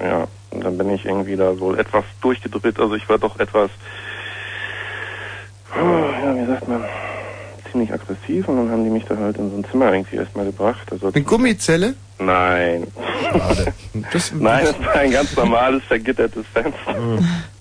ja, 0.00 0.26
dann 0.50 0.76
bin 0.76 0.90
ich 0.90 1.04
irgendwie 1.04 1.36
da 1.36 1.58
wohl 1.60 1.78
etwas 1.78 2.04
durchgedreht. 2.20 2.78
Also 2.78 2.94
ich 2.94 3.08
war 3.08 3.18
doch 3.18 3.38
etwas, 3.38 3.70
ja, 5.74 6.36
wie 6.36 6.46
sagt 6.46 6.68
man, 6.68 6.84
ziemlich 7.76 7.92
aggressiv. 7.92 8.48
Und 8.48 8.56
dann 8.56 8.70
haben 8.70 8.84
die 8.84 8.90
mich 8.90 9.04
da 9.04 9.16
halt 9.16 9.36
in 9.36 9.50
so 9.50 9.56
ein 9.56 9.64
Zimmer 9.70 9.92
irgendwie 9.92 10.16
erstmal 10.16 10.46
gebracht. 10.46 10.90
Also, 10.90 11.08
Eine 11.08 11.24
Gummizelle? 11.24 11.94
nein. 12.18 12.86
Das, 14.12 14.32
Nein, 14.38 14.64
das 14.64 14.86
war 14.86 14.94
ein 14.94 15.10
ganz 15.10 15.36
normales, 15.36 15.82
vergittertes 15.84 16.46
Fenster. 16.52 16.96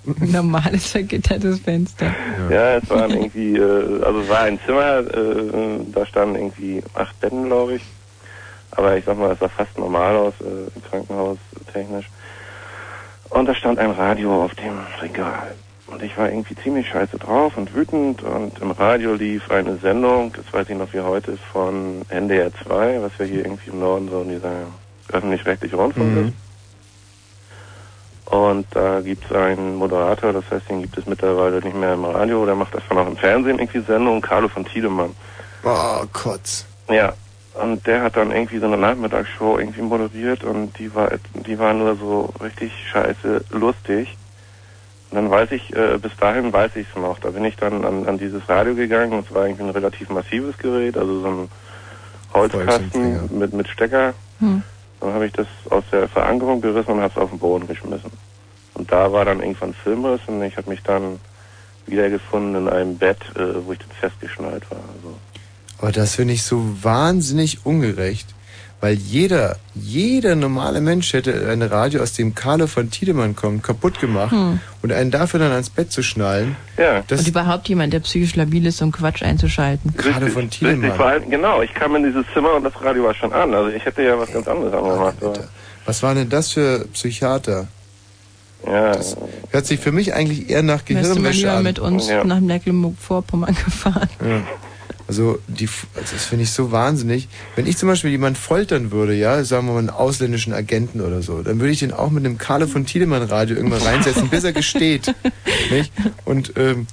Normales 0.20 0.92
vergittertes 0.92 1.60
Fenster. 1.60 2.14
Ja, 2.50 2.78
es 2.78 2.90
waren 2.90 3.12
irgendwie, 3.12 3.58
äh, 3.58 4.04
also 4.04 4.20
es 4.20 4.30
war 4.30 4.42
ein 4.42 4.60
Zimmer, 4.66 5.00
äh, 5.00 5.80
da 5.92 6.06
standen 6.06 6.36
irgendwie 6.36 6.82
acht 6.94 7.20
Betten, 7.20 7.46
glaube 7.46 7.76
ich. 7.76 7.82
Aber 8.72 8.96
ich 8.98 9.04
sag 9.06 9.18
mal, 9.18 9.32
es 9.32 9.40
sah 9.40 9.50
fast 9.50 9.78
normal 9.78 10.16
aus, 10.16 10.34
äh, 10.42 10.90
Krankenhaus 10.90 11.38
technisch. 11.74 12.10
Und 13.30 13.48
da 13.48 13.56
stand 13.56 13.80
ein 13.80 13.92
Radio 13.92 14.46
auf 14.46 14.54
dem 14.56 14.78
Regal. 15.02 15.56
Und 15.88 16.02
ich 16.02 16.18
war 16.18 16.30
irgendwie 16.30 16.56
ziemlich 16.56 16.88
scheiße 16.90 17.20
drauf 17.20 17.58
und 17.58 17.74
wütend 17.76 18.24
und 18.24 18.60
im 18.60 18.72
Radio 18.72 19.14
lief 19.14 19.52
eine 19.52 19.78
Sendung, 19.78 20.34
das 20.34 20.52
weiß 20.52 20.70
ich 20.70 20.78
noch 20.78 20.92
wie 20.94 21.00
heute, 21.02 21.38
von 21.54 22.02
NDR 22.10 22.52
2, 22.64 23.02
was 23.04 23.12
ja 23.20 23.26
hier 23.26 23.46
irgendwie 23.46 23.70
im 23.70 23.80
Norden 23.80 24.10
so 24.10 24.24
dieser 24.24 24.66
öffentlich-rechtliche 25.12 25.76
Rundfunk 25.76 26.08
Mhm. 26.16 26.28
ist. 26.28 26.34
Und 28.34 28.66
da 28.72 29.02
gibt 29.02 29.24
es 29.26 29.32
einen 29.36 29.76
Moderator, 29.76 30.34
das 30.34 30.44
heißt, 30.50 30.68
den 30.70 30.82
gibt 30.82 30.98
es 30.98 31.06
mittlerweile 31.06 31.62
nicht 31.62 31.76
mehr 31.76 31.94
im 31.94 32.06
Radio, 32.06 32.44
der 32.46 32.56
macht 32.56 32.74
davon 32.74 32.98
auch 32.98 33.08
im 33.08 33.18
Fernsehen 33.18 33.60
irgendwie 33.60 33.82
Sendung, 33.82 34.20
Carlo 34.22 34.48
von 34.48 34.66
Tiedemann. 34.66 35.16
Oh, 35.64 36.04
Kotz. 36.12 36.66
Ja, 36.90 37.14
und 37.62 37.86
der 37.86 38.02
hat 38.02 38.18
dann 38.18 38.32
irgendwie 38.32 38.58
so 38.58 38.66
eine 38.66 38.78
Nachmittagsshow 38.78 39.60
irgendwie 39.60 39.84
moderiert 39.84 40.44
und 40.44 40.78
die 40.80 40.94
war 40.94 41.12
die 41.34 41.58
war 41.60 41.74
nur 41.74 41.96
so 41.96 42.34
richtig 42.42 42.72
scheiße 42.92 43.46
lustig. 43.52 44.18
Und 45.12 45.16
dann 45.16 45.30
weiß 45.30 45.52
ich, 45.52 45.76
äh, 45.76 45.98
bis 45.98 46.16
dahin 46.18 46.52
weiß 46.52 46.76
ich 46.76 46.88
es 46.90 47.00
noch. 47.00 47.20
Da 47.20 47.30
bin 47.30 47.46
ich 47.46 47.56
dann 47.56 47.86
an, 47.86 48.08
an 48.08 48.18
dieses 48.18 48.48
Radio 48.50 48.76
gegangen 48.76 49.14
und 49.14 49.28
es 49.28 49.34
war 49.34 49.46
irgendwie 49.46 49.64
ein 49.64 49.70
relativ 49.70 50.10
massives 50.10 50.58
Gerät, 50.58 50.98
also 50.98 51.22
so 51.22 51.28
ein 51.28 51.50
Holzkasten 52.34 53.40
mit, 53.40 53.54
mit 53.54 53.68
Stecker. 53.68 54.14
Hm. 54.40 54.64
Dann 55.00 55.14
habe 55.14 55.28
ich 55.28 55.34
das 55.34 55.48
aus 55.70 55.84
der 55.92 56.08
Verankerung 56.08 56.62
gerissen 56.62 56.92
und 56.92 57.02
habe 57.02 57.14
es 57.16 57.18
auf 57.18 57.30
den 57.30 57.40
Boden 57.40 57.68
geschmissen. 57.68 58.12
Und 58.74 58.92
da 58.92 59.12
war 59.12 59.26
dann 59.26 59.40
irgendwann 59.40 59.74
Filmriss 59.74 60.22
und 60.28 60.42
ich 60.44 60.58
habe 60.58 60.70
mich 60.70 60.84
dann 60.84 61.20
wiedergefunden 61.88 62.56
in 62.56 62.70
einem 62.70 62.98
Bett, 62.98 63.20
äh, 63.36 63.66
wo 63.66 63.72
ich 63.72 63.80
dann 63.80 63.92
festgeschnallt 64.00 64.70
war. 64.70 64.80
Also, 64.80 65.18
Aber 65.78 65.92
das 65.92 66.16
finde 66.16 66.34
ich 66.34 66.44
so 66.44 66.62
wahnsinnig 66.82 67.66
ungerecht. 67.66 68.35
Weil 68.86 68.94
jeder, 68.98 69.56
jeder 69.74 70.36
normale 70.36 70.80
Mensch 70.80 71.12
hätte 71.14 71.50
ein 71.50 71.64
Radio, 71.64 72.04
aus 72.04 72.14
dem 72.14 72.36
Carlo 72.36 72.68
von 72.68 72.92
Tiedemann 72.92 73.36
kommt, 73.36 73.64
kaputt 73.64 74.00
gemacht 74.00 74.30
Hm. 74.32 74.60
und 74.84 74.92
einen 74.92 75.10
dafür 75.10 75.40
dann 75.40 75.52
ans 75.52 75.72
Bett 75.72 75.92
zu 75.92 76.04
schnallen. 76.04 76.56
Ja. 76.78 77.02
Das 77.08 77.22
und 77.22 77.28
überhaupt 77.28 77.68
jemand, 77.68 77.94
der 77.94 78.02
psychisch 78.02 78.36
labil 78.36 78.64
ist, 78.68 78.84
um 78.84 78.92
Quatsch 78.92 79.24
einzuschalten. 79.24 79.96
Carlo 79.98 80.28
von 80.28 80.44
Richtig, 80.44 80.94
vor 80.96 81.08
allem, 81.08 81.28
genau, 81.32 81.64
ich 81.64 81.74
kam 81.74 81.96
in 81.96 82.04
dieses 82.04 82.26
Zimmer 82.32 82.54
und 82.54 82.64
das 82.64 82.74
Radio 82.80 83.06
war 83.06 83.16
schon 83.16 83.34
an. 83.34 83.56
Also 83.56 83.70
ich 83.76 83.84
hätte 83.84 84.04
ja 84.04 84.20
was 84.20 84.32
ganz 84.32 84.48
anderes 84.48 84.72
angemacht. 84.72 85.16
aber- 85.20 85.48
Was 85.88 86.04
war 86.04 86.14
denn 86.14 86.30
das 86.30 86.52
für 86.52 86.86
Psychiater? 86.94 87.68
Ja. 88.68 88.92
Das 88.94 89.18
hört 89.50 89.66
sich 89.66 89.80
für 89.80 89.92
mich 89.92 90.14
eigentlich 90.14 90.48
eher 90.52 90.62
nach 90.62 90.82
Wärst 90.88 90.90
du 90.90 90.94
mal 90.94 91.02
Gehirnwäsche 91.32 91.52
an. 91.52 91.64
mit 91.64 91.80
uns 91.80 92.08
nach 92.24 92.40
Mecklenburg-Vorpommern 92.40 93.56
gefahren. 93.66 94.10
Ja. 94.22 94.42
Also, 95.08 95.40
die, 95.48 95.68
also 95.96 96.14
das 96.14 96.26
finde 96.26 96.44
ich 96.44 96.52
so 96.52 96.72
wahnsinnig. 96.72 97.28
Wenn 97.56 97.68
ich 97.68 97.78
zum 97.78 97.88
Beispiel 97.90 98.10
jemanden 98.10 98.40
foltern 98.40 98.92
würde, 98.92 99.14
ja, 99.14 99.44
sagen 99.44 99.68
wir 99.68 99.74
mal 99.74 99.80
einen 99.80 99.90
ausländischen 99.90 100.54
Agenten 100.54 101.02
oder 101.02 101.22
so, 101.22 101.44
dann 101.44 101.60
würde 101.60 101.72
ich 101.72 101.80
den 101.80 101.94
auch 101.94 102.10
mit 102.10 102.26
einem 102.26 102.38
Carlo 102.38 102.66
von 102.66 102.86
Tiedemann 102.86 103.24
Radio 103.24 103.56
irgendwann 103.56 103.82
reinsetzen, 103.82 104.30
bis 104.30 104.44
er 104.44 104.54
gesteht. 104.54 105.14
Nicht? 105.70 105.92
Und, 106.26 106.54
ähm, 106.58 106.88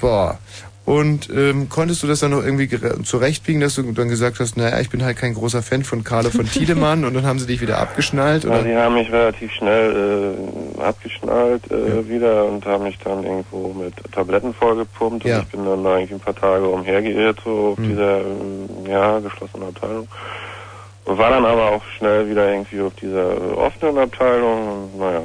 boah. 0.00 0.38
Und 0.86 1.28
ähm, 1.34 1.68
konntest 1.68 2.04
du 2.04 2.06
das 2.06 2.20
dann 2.20 2.30
noch 2.30 2.44
irgendwie 2.44 2.70
zurechtbiegen, 3.02 3.60
dass 3.60 3.74
du 3.74 3.82
dann 3.90 4.08
gesagt 4.08 4.38
hast, 4.38 4.56
naja, 4.56 4.78
ich 4.78 4.88
bin 4.88 5.04
halt 5.04 5.16
kein 5.16 5.34
großer 5.34 5.60
Fan 5.60 5.82
von 5.82 6.04
Carlo 6.04 6.30
von 6.30 6.48
Tiedemann 6.48 7.04
und 7.04 7.12
dann 7.14 7.26
haben 7.26 7.40
sie 7.40 7.46
dich 7.46 7.60
wieder 7.60 7.78
abgeschnallt? 7.78 8.44
Ja, 8.44 8.50
Oder? 8.50 8.62
die 8.62 8.76
haben 8.76 8.94
mich 8.94 9.10
relativ 9.10 9.50
schnell 9.52 10.36
äh, 10.78 10.80
abgeschnallt 10.80 11.68
äh, 11.72 12.08
wieder 12.08 12.44
und 12.44 12.64
haben 12.66 12.84
mich 12.84 12.98
dann 13.02 13.24
irgendwo 13.24 13.72
mit 13.72 13.94
Tabletten 14.12 14.54
vollgepumpt 14.54 15.24
und 15.24 15.28
Ja. 15.30 15.40
ich 15.40 15.46
bin 15.48 15.64
dann 15.64 15.82
da 15.82 15.96
irgendwie 15.96 16.14
ein 16.14 16.20
paar 16.20 16.36
Tage 16.36 16.68
umhergeirrt, 16.68 17.40
so 17.44 17.70
auf 17.72 17.78
Hm. 17.78 17.88
dieser 17.88 18.20
ähm, 18.20 18.68
ja, 18.88 19.18
geschlossenen 19.18 19.68
Abteilung. 19.68 20.06
Und 21.04 21.18
war 21.18 21.30
dann 21.30 21.44
aber 21.44 21.72
auch 21.72 21.82
schnell 21.98 22.30
wieder 22.30 22.48
irgendwie 22.48 22.80
auf 22.80 22.92
dieser 22.94 23.58
offenen 23.58 23.98
Abteilung 23.98 24.68
und 24.92 24.98
naja, 25.00 25.20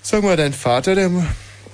Sag 0.00 0.22
mal, 0.22 0.36
dein 0.38 0.54
Vater, 0.54 0.94
der, 0.94 1.10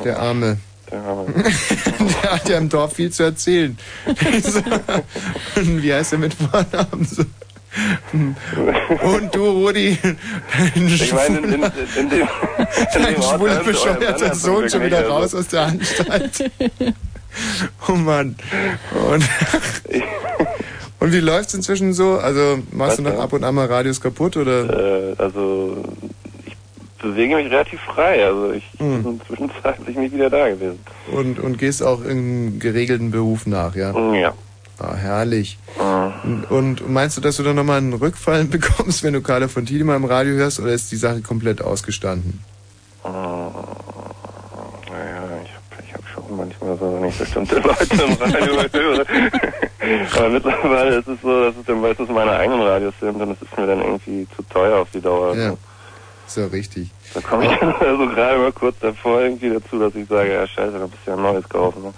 der 0.04 0.18
Arme, 0.18 0.58
der 0.90 2.32
hat 2.32 2.48
ja 2.48 2.58
im 2.58 2.68
Dorf 2.68 2.94
viel 2.94 3.10
zu 3.10 3.24
erzählen. 3.24 3.76
Wie 5.56 5.92
heißt 5.92 6.12
er 6.12 6.18
mit 6.18 6.34
Vornamen? 6.34 7.08
Und 9.02 9.34
du, 9.34 9.46
Rudi, 9.46 9.98
dein 10.74 10.86
Ich 10.86 11.12
meine, 11.12 11.38
in, 11.38 11.44
in, 11.44 11.50
schwuler, 11.52 11.72
in 11.96 12.08
dem, 12.08 12.28
in 12.94 13.02
dein 13.02 13.22
schwuler 13.22 13.64
bescheuerter 13.64 14.34
Sohn 14.34 14.70
schon 14.70 14.82
wieder 14.82 15.08
raus 15.08 15.34
aus 15.34 15.48
der 15.48 15.62
Anstalt. 15.62 16.50
Oh 17.88 17.92
Mann. 17.92 18.36
Und, 19.10 19.24
und 21.00 21.12
wie 21.12 21.18
läuft's 21.20 21.54
inzwischen 21.54 21.94
so? 21.94 22.18
Also 22.18 22.62
machst 22.70 22.98
du 22.98 23.02
noch 23.02 23.18
ab 23.18 23.32
und 23.32 23.42
an 23.42 23.54
mal 23.54 23.66
Radios 23.66 24.00
kaputt 24.00 24.36
oder? 24.36 25.10
Äh, 25.10 25.14
also 25.18 25.82
bewege 27.04 27.36
mich 27.36 27.50
relativ 27.50 27.80
frei. 27.80 28.24
Also 28.24 28.52
ich 28.52 28.64
hm. 28.78 29.02
bin 29.02 29.20
zwischenzeitlich 29.26 29.96
nicht 29.96 30.14
wieder 30.14 30.30
da 30.30 30.48
gewesen. 30.48 30.80
Und, 31.12 31.38
und 31.38 31.58
gehst 31.58 31.82
auch 31.82 32.02
in 32.04 32.58
geregelten 32.58 33.10
Beruf 33.10 33.46
nach, 33.46 33.76
ja? 33.76 33.92
Ja. 34.14 34.34
Ah, 34.78 34.94
herrlich. 34.94 35.56
Mhm. 35.78 36.44
Und 36.48 36.88
meinst 36.88 37.16
du, 37.16 37.20
dass 37.20 37.36
du 37.36 37.44
dann 37.44 37.56
nochmal 37.56 37.78
einen 37.78 37.92
Rückfall 37.92 38.44
bekommst, 38.50 39.04
wenn 39.04 39.12
du 39.12 39.22
Carla 39.22 39.48
von 39.48 39.66
Tiedemann 39.66 39.96
im 39.96 40.04
Radio 40.04 40.34
hörst, 40.34 40.58
oder 40.58 40.72
ist 40.72 40.90
die 40.90 40.96
Sache 40.96 41.20
komplett 41.20 41.62
ausgestanden? 41.62 42.40
Mhm. 43.04 43.10
Naja, 43.12 43.52
ich 45.44 45.52
habe 45.52 45.84
ich 45.86 45.94
hab 45.94 46.08
schon 46.08 46.36
manchmal 46.36 46.76
so, 46.76 46.98
wenn 47.00 47.08
ich 47.08 47.16
bestimmte 47.16 47.54
Leute 47.60 48.02
im 48.02 48.12
Radio 48.14 48.62
höre. 48.72 49.06
Aber 50.16 50.28
mittlerweile 50.30 50.96
ist 50.96 51.08
es 51.08 51.20
so, 51.20 51.44
dass 51.44 51.56
es 51.56 51.66
dann 51.66 51.80
meistens 51.80 52.08
meine 52.08 52.32
eigenen 52.32 52.62
Radios 52.62 52.94
sind 53.00 53.20
und 53.20 53.30
es 53.30 53.42
ist 53.42 53.56
mir 53.56 53.66
dann 53.66 53.80
irgendwie 53.80 54.26
zu 54.34 54.42
teuer 54.44 54.78
auf 54.78 54.88
die 54.92 55.00
Dauer. 55.00 55.36
Ja. 55.36 55.54
Ist 56.26 56.36
ja 56.36 56.46
richtig. 56.46 56.90
Da 57.12 57.20
komme 57.20 57.46
ich 57.46 57.62
also 57.62 58.06
gerade 58.06 58.38
mal 58.38 58.52
kurz 58.52 58.76
davor 58.80 59.22
irgendwie 59.22 59.50
dazu, 59.50 59.78
dass 59.78 59.94
ich 59.94 60.08
sage, 60.08 60.32
ja 60.32 60.46
scheiße, 60.46 60.78
da 60.78 60.86
bist 60.86 61.00
du 61.04 61.10
ja 61.10 61.16
ein 61.16 61.22
neues 61.22 61.48
kaufen. 61.48 61.82
Ne? 61.82 61.92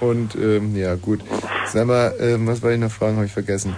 Und 0.00 0.34
ähm, 0.34 0.76
ja, 0.76 0.94
gut. 0.94 1.20
Sag 1.66 1.86
mal, 1.86 2.14
ähm, 2.20 2.46
was 2.46 2.62
wollte 2.62 2.74
ich 2.74 2.80
noch 2.80 2.90
fragen, 2.90 3.16
habe 3.16 3.26
ich 3.26 3.32
vergessen. 3.32 3.76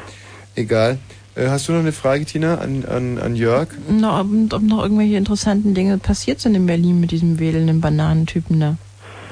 Egal. 0.56 0.98
Äh, 1.36 1.48
hast 1.48 1.68
du 1.68 1.72
noch 1.72 1.80
eine 1.80 1.92
Frage, 1.92 2.24
Tina, 2.24 2.56
an, 2.56 2.84
an, 2.84 3.18
an 3.18 3.36
Jörg? 3.36 3.68
No, 3.88 4.18
ob, 4.20 4.26
ob 4.52 4.62
noch 4.62 4.82
irgendwelche 4.82 5.16
interessanten 5.16 5.74
Dinge 5.74 5.98
passiert 5.98 6.40
sind 6.40 6.54
in 6.54 6.66
Berlin 6.66 7.00
mit 7.00 7.12
diesem 7.12 7.38
wählenden 7.38 7.80
Bananentypen 7.80 8.58
da? 8.58 8.76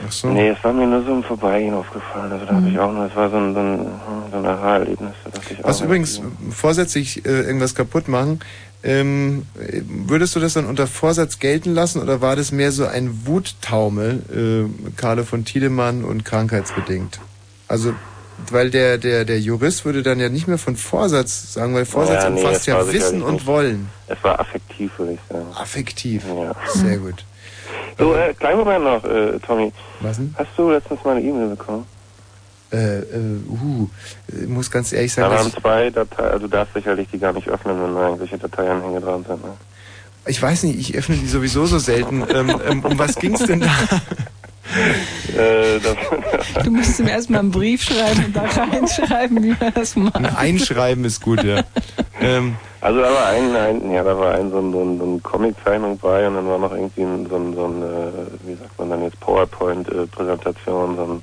Ach 0.06 0.12
so. 0.12 0.28
Nee, 0.28 0.48
es 0.48 0.62
war 0.62 0.72
mir 0.72 0.86
nur 0.86 1.02
so 1.02 1.12
im 1.12 1.22
Vorbeigehen 1.22 1.74
aufgefallen. 1.74 2.30
Also 2.30 2.44
da 2.44 2.52
mhm. 2.52 2.56
habe 2.56 2.68
ich 2.68 2.78
auch 2.78 2.92
nur, 2.92 3.06
es 3.06 3.16
war 3.16 3.30
so 3.30 3.36
ein, 3.36 3.54
so 3.54 3.60
ein, 3.60 3.86
so 4.30 4.36
ein 4.38 4.46
Aha-Erlebnis. 4.46 5.12
Was 5.62 5.80
übrigens 5.80 6.20
vorsätzlich 6.50 7.24
äh, 7.24 7.42
irgendwas 7.42 7.74
kaputt 7.74 8.06
machen, 8.06 8.40
ähm, 8.86 9.46
würdest 9.88 10.36
du 10.36 10.40
das 10.40 10.52
dann 10.52 10.64
unter 10.66 10.86
Vorsatz 10.86 11.40
gelten 11.40 11.74
lassen 11.74 12.00
oder 12.00 12.20
war 12.20 12.36
das 12.36 12.52
mehr 12.52 12.70
so 12.70 12.86
ein 12.86 13.26
Wuttaumel, 13.26 14.22
äh, 14.32 14.90
Karle 14.96 15.24
von 15.24 15.44
Tiedemann 15.44 16.04
und 16.04 16.24
krankheitsbedingt? 16.24 17.18
Also, 17.66 17.94
weil 18.48 18.70
der, 18.70 18.98
der, 18.98 19.24
der 19.24 19.40
Jurist 19.40 19.84
würde 19.84 20.04
dann 20.04 20.20
ja 20.20 20.28
nicht 20.28 20.46
mehr 20.46 20.58
von 20.58 20.76
Vorsatz 20.76 21.54
sagen, 21.54 21.74
weil 21.74 21.84
Vorsatz 21.84 22.22
ja, 22.22 22.30
nee, 22.30 22.40
umfasst 22.40 22.66
ja 22.68 22.92
Wissen 22.92 23.22
und 23.22 23.34
nicht. 23.34 23.46
Wollen. 23.46 23.88
Es 24.06 24.22
war 24.22 24.38
affektiv, 24.38 24.96
würde 24.98 25.14
ich 25.14 25.20
sagen. 25.28 25.46
Affektiv, 25.56 26.24
ja. 26.28 26.54
sehr 26.74 26.98
gut. 26.98 27.24
So, 27.98 28.14
äh, 28.14 28.34
kleinen 28.34 28.58
Moment 28.58 28.84
noch, 28.84 29.02
äh, 29.04 29.40
Tommy. 29.40 29.72
Was 30.00 30.18
denn? 30.18 30.32
Hast 30.38 30.50
du 30.56 30.70
letztens 30.70 31.02
mal 31.02 31.16
eine 31.16 31.26
E-Mail 31.26 31.48
bekommen? 31.48 31.86
Äh, 32.70 33.02
uh, 33.48 33.88
ich 34.28 34.48
muss 34.48 34.70
ganz 34.70 34.92
ehrlich 34.92 35.12
sagen. 35.12 35.30
Da 35.30 35.38
waren 35.38 35.52
zwei 35.52 35.90
Dateien, 35.90 36.30
also 36.30 36.46
du 36.46 36.48
darfst 36.48 36.74
sicherlich 36.74 37.08
die 37.12 37.18
gar 37.18 37.32
nicht 37.32 37.48
öffnen, 37.48 37.80
wenn 37.80 37.94
da 37.94 38.04
irgendwelche 38.06 38.38
Dateianhänge 38.38 39.00
dran 39.00 39.24
sind. 39.26 39.44
Ne? 39.44 39.52
Ich 40.26 40.42
weiß 40.42 40.64
nicht, 40.64 40.78
ich 40.78 40.96
öffne 40.96 41.16
die 41.16 41.26
sowieso 41.26 41.66
so 41.66 41.78
selten. 41.78 42.24
ähm, 42.34 42.60
ähm, 42.68 42.84
um 42.84 42.98
was 42.98 43.14
ging's 43.16 43.44
denn 43.44 43.60
da? 43.60 43.70
Äh, 45.36 45.78
du 46.64 46.70
musst 46.70 46.98
ihm 46.98 47.06
erstmal 47.06 47.40
einen 47.40 47.50
Brief 47.50 47.82
schreiben 47.82 48.24
und 48.26 48.36
da 48.36 48.42
reinschreiben, 48.42 49.42
wie 49.42 49.54
er 49.58 49.70
das 49.70 49.96
macht. 49.96 50.16
Ein 50.16 50.26
Einschreiben 50.26 51.04
ist 51.04 51.22
gut, 51.22 51.42
ja. 51.44 51.62
ähm, 52.20 52.56
also 52.80 53.00
da 53.00 53.10
war 53.12 53.26
ein, 53.28 53.54
ein, 53.54 53.92
ja, 53.92 54.02
da 54.02 54.18
war 54.18 54.34
ein 54.34 54.50
so, 54.50 54.58
ein, 54.58 54.72
so, 54.72 54.82
ein, 54.82 54.98
so 54.98 55.04
ein 55.04 55.22
Comic-Zeichnung 55.22 55.98
bei 55.98 56.26
und 56.26 56.34
dann 56.34 56.46
war 56.48 56.58
noch 56.58 56.72
irgendwie 56.72 57.02
ein, 57.02 57.26
so 57.28 57.36
ein, 57.36 57.54
so 57.54 57.64
ein 57.64 57.82
äh, 57.82 58.46
wie 58.48 58.54
sagt 58.54 58.78
man 58.78 58.90
dann 58.90 59.02
jetzt, 59.02 59.20
PowerPoint-Präsentation, 59.20 60.96
so 60.96 61.02
ein 61.02 61.22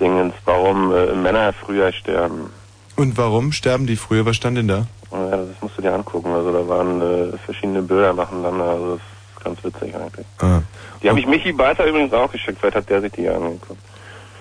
Dingens, 0.00 0.34
warum 0.44 0.92
äh, 0.92 1.14
Männer 1.14 1.52
früher 1.52 1.92
sterben. 1.92 2.50
Und 2.96 3.16
warum 3.16 3.52
sterben 3.52 3.86
die 3.86 3.96
früher? 3.96 4.26
Was 4.26 4.36
stand 4.36 4.58
denn 4.58 4.68
da? 4.68 4.86
Ja, 5.10 5.36
das 5.36 5.48
musst 5.60 5.78
du 5.78 5.82
dir 5.82 5.94
angucken. 5.94 6.30
Also 6.32 6.52
da 6.52 6.68
waren 6.68 7.00
äh, 7.00 7.36
verschiedene 7.44 7.82
Bilder 7.82 8.12
nacheinander. 8.12 8.64
Also 8.64 8.94
das 8.94 9.00
ist 9.00 9.44
ganz 9.44 9.64
witzig 9.64 9.94
eigentlich. 9.94 10.26
Ah. 10.38 10.60
Die 11.02 11.08
habe 11.08 11.20
ich 11.20 11.26
Michi 11.26 11.52
Beißer 11.52 11.86
übrigens 11.86 12.12
auch 12.12 12.30
geschickt. 12.30 12.58
Vielleicht 12.60 12.76
hat 12.76 12.88
der 12.88 13.00
sich 13.00 13.12
die 13.12 13.28
angeguckt. 13.28 13.80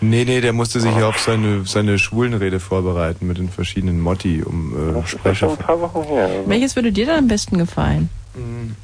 Nee, 0.03 0.26
nee, 0.26 0.41
der 0.41 0.52
musste 0.52 0.80
sich 0.80 0.95
ja 0.95 1.07
auf 1.07 1.19
seine, 1.19 1.64
seine 1.65 1.99
Schwulenrede 1.99 2.60
vorbereiten 2.60 3.28
mit 3.28 3.38
den 3.38 3.49
verschiedenen 3.49 3.99
Motti, 3.99 4.41
um 4.44 4.98
äh, 4.98 5.07
Sprecher. 5.07 5.48
Schon 5.48 5.49
ein 5.52 5.57
paar 5.57 5.80
Wochen 5.80 6.03
her. 6.03 6.26
Also. 6.26 6.49
Welches 6.49 6.76
würde 6.76 6.91
dir 6.91 7.06
dann 7.06 7.19
am 7.19 7.28
besten 7.28 7.60
gefallen? 7.60 8.10
Mhm. 8.34 8.76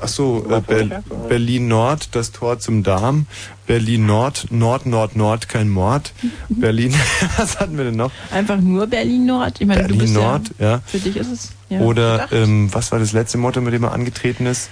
Ach 0.00 0.08
so, 0.08 0.44
äh, 0.48 0.60
Ber 0.60 1.02
Berlin 1.28 1.68
Nord, 1.68 2.14
das 2.14 2.32
Tor 2.32 2.58
zum 2.58 2.82
Darm. 2.82 3.26
Berlin 3.66 4.06
Nord, 4.06 4.46
Nord, 4.50 4.86
Nord, 4.86 5.16
Nord, 5.16 5.48
kein 5.48 5.68
Mord. 5.68 6.12
Berlin, 6.48 6.94
was 7.36 7.58
hatten 7.58 7.76
wir 7.76 7.84
denn 7.84 7.96
noch? 7.96 8.12
Einfach 8.30 8.60
nur 8.60 8.86
Berlin 8.86 9.26
Nord. 9.26 9.60
Ich 9.60 9.66
meine, 9.66 9.82
Berlin 9.82 9.98
du 9.98 10.04
bist 10.04 10.14
Nord, 10.14 10.50
ja, 10.58 10.70
ja. 10.70 10.82
Für 10.86 10.98
dich 10.98 11.16
ist 11.16 11.30
es. 11.30 11.48
Ja, 11.68 11.80
Oder 11.80 12.32
ähm, 12.32 12.68
was 12.72 12.92
war 12.92 12.98
das 12.98 13.12
letzte 13.12 13.38
Motto, 13.38 13.60
mit 13.60 13.72
dem 13.72 13.84
er 13.84 13.92
angetreten 13.92 14.46
ist? 14.46 14.70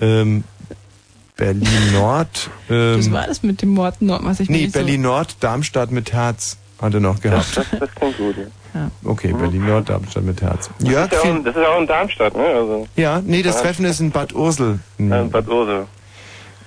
Ähm, 0.00 0.44
Berlin 1.36 1.92
Nord. 1.92 2.50
Ähm, 2.70 2.98
was 2.98 3.10
war 3.10 3.26
das 3.26 3.42
mit 3.42 3.62
dem 3.62 3.70
Mord 3.70 4.02
Nord? 4.02 4.24
Was 4.24 4.40
ich 4.40 4.48
nee, 4.48 4.66
Berlin 4.68 5.02
so 5.02 5.08
Nord, 5.08 5.36
Darmstadt 5.40 5.90
mit 5.90 6.12
Herz 6.12 6.58
hat 6.80 6.94
er 6.94 7.00
noch 7.00 7.20
gehabt. 7.20 7.56
Das, 7.56 7.66
das 7.78 7.94
klingt 7.94 8.18
gut, 8.18 8.36
ja. 8.36 8.44
Ja. 8.74 8.90
Okay, 9.04 9.32
mhm. 9.32 9.38
Berlin-Nord, 9.38 9.88
Darmstadt 9.88 10.24
mit 10.24 10.42
Herz. 10.42 10.68
Das, 10.78 10.88
Jörg, 10.88 11.12
ist 11.12 11.24
ja 11.24 11.30
auch, 11.30 11.44
das 11.44 11.56
ist 11.56 11.62
ja 11.62 11.68
auch 11.68 11.80
in 11.80 11.86
Darmstadt, 11.86 12.36
ne? 12.36 12.44
Also 12.44 12.88
ja, 12.96 13.22
nee, 13.24 13.42
das 13.42 13.62
Treffen 13.62 13.84
ist 13.84 14.00
in 14.00 14.10
Bad 14.10 14.34
Ursel. 14.34 14.80
Ja, 14.98 15.22
in 15.22 15.30
Bad 15.30 15.48
Ursel. 15.48 15.86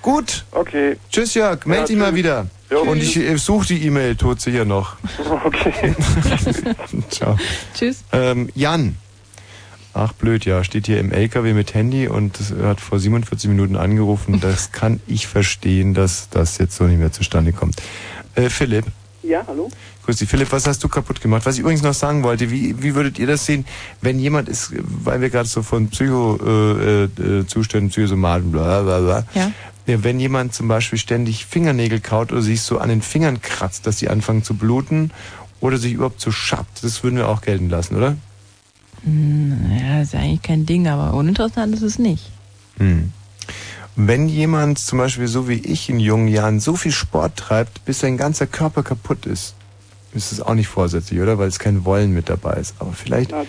Gut. 0.01 0.45
Okay. 0.51 0.95
Tschüss, 1.11 1.34
Jörg. 1.34 1.65
Meld 1.65 1.81
ja, 1.81 1.85
dich 1.88 1.97
mal 1.97 2.15
wieder. 2.15 2.47
Jo. 2.71 2.81
Und 2.81 2.97
ich 2.97 3.17
äh, 3.17 3.35
suche 3.38 3.67
die 3.67 3.85
E-Mail 3.85 4.15
tot 4.15 4.39
sicher 4.41 4.65
noch. 4.65 4.95
Okay. 5.45 5.93
Ciao. 7.09 7.38
Tschüss. 7.73 8.03
Ähm, 8.11 8.49
Jan. 8.55 8.97
Ach 9.93 10.13
blöd, 10.13 10.45
ja, 10.45 10.63
steht 10.63 10.85
hier 10.85 10.99
im 10.99 11.11
LKW 11.11 11.53
mit 11.53 11.73
Handy 11.73 12.07
und 12.07 12.38
hat 12.61 12.79
vor 12.79 12.99
47 12.99 13.49
Minuten 13.49 13.75
angerufen. 13.75 14.39
Das 14.39 14.71
kann 14.71 15.01
ich 15.07 15.27
verstehen, 15.27 15.93
dass 15.93 16.29
das 16.29 16.57
jetzt 16.59 16.75
so 16.75 16.84
nicht 16.84 16.99
mehr 16.99 17.11
zustande 17.11 17.51
kommt. 17.51 17.81
Äh, 18.35 18.49
Philipp. 18.49 18.85
Ja, 19.28 19.44
hallo. 19.45 19.70
Grüß 20.06 20.16
dich. 20.16 20.30
Philipp, 20.30 20.54
was 20.54 20.66
hast 20.68 20.82
du 20.84 20.88
kaputt 20.88 21.20
gemacht? 21.20 21.45
Was 21.45 21.56
ich 21.56 21.62
übrigens 21.62 21.82
noch 21.82 21.94
sagen 21.94 22.24
wollte, 22.24 22.49
wie, 22.49 22.82
wie 22.82 22.95
würdet 22.95 23.20
ihr 23.20 23.28
das 23.28 23.45
sehen, 23.45 23.66
wenn 23.99 24.20
jemand 24.20 24.48
ist, 24.48 24.72
weil 24.74 25.20
wir 25.20 25.30
gerade 25.30 25.49
so 25.49 25.64
von 25.64 25.90
Psycho-Zuständen, 25.90 27.88
äh, 27.88 27.88
äh, 27.88 27.90
Psychosomaten, 27.90 28.52
bla 28.54 28.84
bla 28.84 28.99
bla. 28.99 29.24
Ja. 29.34 29.52
ja. 29.86 30.04
Wenn 30.04 30.22
jemand 30.22 30.54
zum 30.54 30.70
Beispiel 30.70 30.98
ständig 30.98 31.45
Fingernägel 31.45 31.99
kaut 31.99 32.32
oder 32.32 32.41
sich 32.41 32.62
so 32.62 32.78
an 32.78 32.88
den 32.88 33.02
Fingern 33.02 33.41
kratzt, 33.41 33.86
dass 33.86 33.98
die 33.98 34.10
anfangen 34.10 34.44
zu 34.44 34.54
bluten 34.54 35.12
oder 35.60 35.78
sich 35.78 35.94
überhaupt 35.94 36.22
so 36.22 36.32
schabt, 36.32 36.84
das 36.84 37.04
würden 37.04 37.18
wir 37.18 37.28
auch 37.28 37.41
gelten 37.41 37.70
lassen, 37.70 37.98
oder? 37.98 38.16
Hm, 39.04 39.78
ja, 39.78 40.02
ist 40.02 40.16
eigentlich 40.16 40.41
kein 40.41 40.66
Ding, 40.66 40.88
aber 40.88 41.14
uninteressant 41.14 41.74
ist 41.74 41.82
es 41.82 41.99
nicht. 41.99 42.32
Hm. 42.78 43.12
Wenn 43.99 44.30
jemand 44.30 44.78
zum 44.78 44.99
Beispiel 44.99 45.28
so 45.28 45.49
wie 45.49 45.56
ich 45.56 45.90
in 45.90 45.99
jungen 45.99 46.28
Jahren 46.28 46.60
so 46.60 46.76
viel 46.76 46.91
Sport 46.91 47.36
treibt, 47.36 47.84
bis 47.84 47.99
sein 47.99 48.15
ganzer 48.15 48.45
Körper 48.45 48.84
kaputt 48.84 49.26
ist, 49.26 49.56
ist 50.14 50.32
es 50.32 50.40
auch 50.40 50.53
nicht 50.53 50.68
vorsätzlich, 50.68 51.19
oder? 51.19 51.40
Weil 51.40 51.48
es 51.48 51.57
kein 51.57 51.84
Wollen 51.84 52.14
mit 52.14 52.30
dabei 52.30 52.53
ist. 52.57 52.76
Aber 52.78 52.94
vielleicht. 52.94 53.32
Ja, 53.32 53.44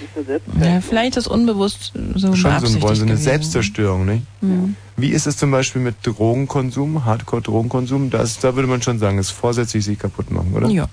ja 0.59 0.81
vielleicht 0.81 1.19
ist 1.19 1.27
unbewusst 1.27 1.93
so 2.15 2.35
Schon 2.35 2.61
so 2.61 2.67
ein 2.67 2.83
Wollen, 2.83 2.97
so 2.97 3.03
eine 3.03 3.19
Selbstzerstörung, 3.19 4.07
nicht? 4.07 4.23
Mhm. 4.41 4.75
Wie 4.97 5.11
ist 5.11 5.27
es 5.27 5.37
zum 5.37 5.51
Beispiel 5.51 5.83
mit 5.83 5.97
Drogenkonsum, 6.03 7.05
Hardcore-Drogenkonsum? 7.05 8.09
Das, 8.09 8.39
da 8.39 8.55
würde 8.55 8.69
man 8.69 8.81
schon 8.81 8.99
sagen, 8.99 9.19
ist 9.19 9.31
vorsätzlich 9.31 9.85
sich 9.85 9.99
kaputt 9.99 10.31
machen, 10.31 10.55
oder? 10.55 10.71
Ja. 10.71 10.89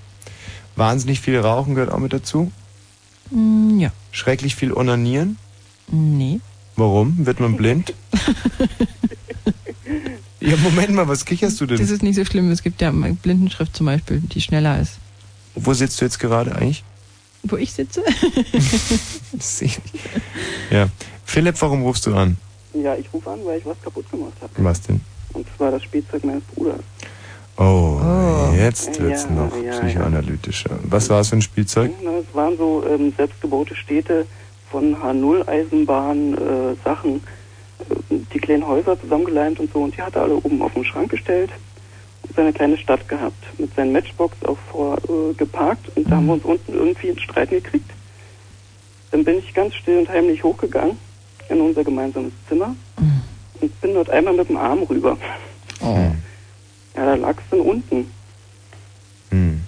Wahnsinnig 0.75 1.21
viel 1.21 1.39
Rauchen 1.39 1.75
gehört 1.75 1.93
auch 1.93 1.99
mit 1.99 2.11
dazu? 2.11 2.51
Mhm, 3.31 3.79
ja. 3.79 3.93
Schrecklich 4.11 4.57
viel 4.57 4.73
Onanieren? 4.73 5.37
Nee. 5.89 6.41
Warum? 6.75 7.25
Wird 7.25 7.39
man 7.39 7.55
blind? 7.55 7.93
ja, 10.39 10.57
Moment 10.57 10.93
mal, 10.93 11.07
was 11.07 11.25
kicherst 11.25 11.59
du 11.61 11.65
denn? 11.65 11.77
Das 11.77 11.89
ist 11.89 12.03
nicht 12.03 12.15
so 12.15 12.25
schlimm. 12.25 12.51
Es 12.51 12.63
gibt 12.63 12.81
ja 12.81 12.91
Blindenschrift 12.91 13.75
zum 13.75 13.85
Beispiel, 13.85 14.19
die 14.19 14.41
schneller 14.41 14.79
ist. 14.79 14.99
Wo 15.55 15.73
sitzt 15.73 16.01
du 16.01 16.05
jetzt 16.05 16.19
gerade 16.19 16.55
eigentlich? 16.55 16.83
Wo 17.43 17.57
ich 17.57 17.71
sitze? 17.71 18.01
ja. 20.71 20.87
Philipp, 21.25 21.61
warum 21.61 21.83
rufst 21.83 22.07
du 22.07 22.15
an? 22.15 22.37
Ja, 22.73 22.95
ich 22.95 23.05
rufe 23.13 23.29
an, 23.29 23.39
weil 23.45 23.59
ich 23.59 23.65
was 23.65 23.79
kaputt 23.81 24.09
gemacht 24.11 24.33
habe. 24.41 24.51
Was 24.57 24.81
denn? 24.81 25.01
Und 25.33 25.47
zwar 25.55 25.71
das 25.71 25.83
Spielzeug 25.83 26.23
meines 26.23 26.43
Bruders. 26.43 26.81
Oh, 27.57 28.01
oh. 28.03 28.53
jetzt 28.57 28.99
wird's 28.99 29.23
ja, 29.23 29.31
noch 29.31 29.55
ja, 29.63 29.79
psychoanalytischer. 29.79 30.71
Ja. 30.71 30.79
Was 30.83 31.09
war 31.09 31.21
es 31.21 31.29
für 31.29 31.37
ein 31.37 31.41
Spielzeug? 31.41 31.91
Es 32.01 32.35
waren 32.35 32.57
so 32.57 32.83
ähm, 32.89 33.13
selbstgebaute 33.15 33.75
Städte 33.75 34.25
von 34.71 34.97
H0-Eisenbahn-Sachen, 34.97 37.15
äh, 37.15 37.19
die 38.09 38.39
kleinen 38.39 38.67
Häuser 38.67 38.99
zusammengeleimt 38.99 39.59
und 39.59 39.71
so. 39.71 39.79
Und 39.79 39.95
die 39.95 40.01
hat 40.01 40.15
er 40.15 40.23
alle 40.23 40.35
oben 40.35 40.61
auf 40.61 40.73
den 40.73 40.85
Schrank 40.85 41.11
gestellt 41.11 41.51
seine 42.35 42.53
kleine 42.53 42.77
Stadt 42.77 43.07
gehabt, 43.07 43.43
mit 43.57 43.73
seinen 43.75 43.91
Matchbox 43.91 44.35
auch 44.45 44.57
vorgeparkt 44.71 45.87
äh, 45.87 45.99
und 45.99 46.11
da 46.11 46.17
haben 46.17 46.25
wir 46.27 46.33
uns 46.33 46.45
unten 46.45 46.73
irgendwie 46.73 47.09
in 47.09 47.19
Streiten 47.19 47.55
gekriegt. 47.55 47.89
Dann 49.11 49.23
bin 49.23 49.39
ich 49.39 49.53
ganz 49.53 49.75
still 49.75 49.99
und 49.99 50.09
heimlich 50.09 50.43
hochgegangen 50.43 50.97
in 51.49 51.61
unser 51.61 51.83
gemeinsames 51.83 52.33
Zimmer 52.49 52.75
mhm. 52.99 53.21
und 53.61 53.81
bin 53.81 53.93
dort 53.93 54.09
einmal 54.09 54.33
mit 54.33 54.49
dem 54.49 54.57
Arm 54.57 54.83
rüber. 54.83 55.17
Oh. 55.81 56.11
Ja, 56.95 57.05
da 57.05 57.15
lag 57.15 57.37
es 57.37 57.43
dann 57.51 57.59
unten. 57.61 58.11
Mhm. 59.31 59.61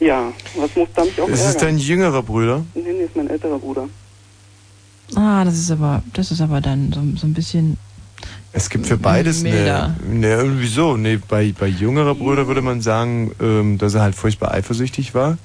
Ja, 0.00 0.32
was 0.56 0.74
muss 0.76 0.88
da 0.94 1.04
mich 1.04 1.20
auch 1.20 1.28
Ist 1.28 1.40
ärgern? 1.40 1.50
es 1.50 1.56
dein 1.56 1.78
jüngerer 1.78 2.22
Bruder? 2.22 2.64
Nee, 2.74 2.92
nee, 2.92 3.04
ist 3.04 3.16
mein 3.16 3.30
älterer 3.30 3.58
Bruder. 3.58 3.88
Ah, 5.16 5.44
das 5.44 5.58
ist 5.58 5.70
aber, 5.70 6.02
das 6.12 6.30
ist 6.30 6.40
aber 6.40 6.60
dann 6.60 6.92
so, 6.92 7.02
so 7.16 7.26
ein 7.26 7.34
bisschen 7.34 7.76
Es 8.52 8.70
gibt 8.70 8.86
für 8.86 8.96
beides 8.96 9.44
eine, 9.44 9.96
ne, 10.08 10.52
wieso? 10.56 10.96
Nee, 10.96 11.18
bei, 11.28 11.52
bei 11.58 11.66
jüngerer 11.66 12.14
Bruder 12.14 12.46
würde 12.46 12.62
man 12.62 12.80
sagen, 12.80 13.32
ähm, 13.40 13.78
dass 13.78 13.94
er 13.94 14.02
halt 14.02 14.14
furchtbar 14.14 14.52
eifersüchtig 14.52 15.14
war. 15.14 15.38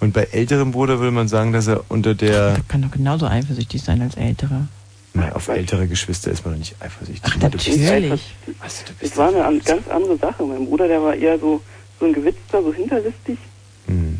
Und 0.00 0.12
bei 0.14 0.24
älterem 0.32 0.72
Bruder 0.72 0.98
würde 0.98 1.12
man 1.12 1.28
sagen, 1.28 1.52
dass 1.52 1.68
er 1.68 1.84
unter 1.88 2.14
der. 2.14 2.54
Der 2.54 2.64
kann 2.66 2.82
doch 2.82 2.90
genauso 2.90 3.26
eifersüchtig 3.26 3.82
sein 3.82 4.02
als 4.02 4.16
älterer. 4.16 4.66
Nein, 5.14 5.32
auf 5.32 5.48
ältere 5.48 5.86
Geschwister 5.86 6.30
ist 6.30 6.44
man 6.44 6.54
doch 6.54 6.58
nicht 6.58 6.74
eifersüchtig. 6.80 7.22
Ach, 7.24 7.36
natürlich. 7.36 8.34
Also, 8.60 8.84
das 9.00 9.16
war 9.16 9.28
eine 9.28 9.60
ganz 9.60 9.86
andere 9.88 10.16
Sache. 10.16 10.42
Mein 10.44 10.66
Bruder, 10.66 10.88
der 10.88 11.02
war 11.02 11.14
eher 11.14 11.38
so, 11.38 11.60
so 12.00 12.06
ein 12.06 12.14
Gewitzter, 12.14 12.62
so 12.62 12.72
hinterlistig. 12.72 13.38
Mhm. 13.86 14.18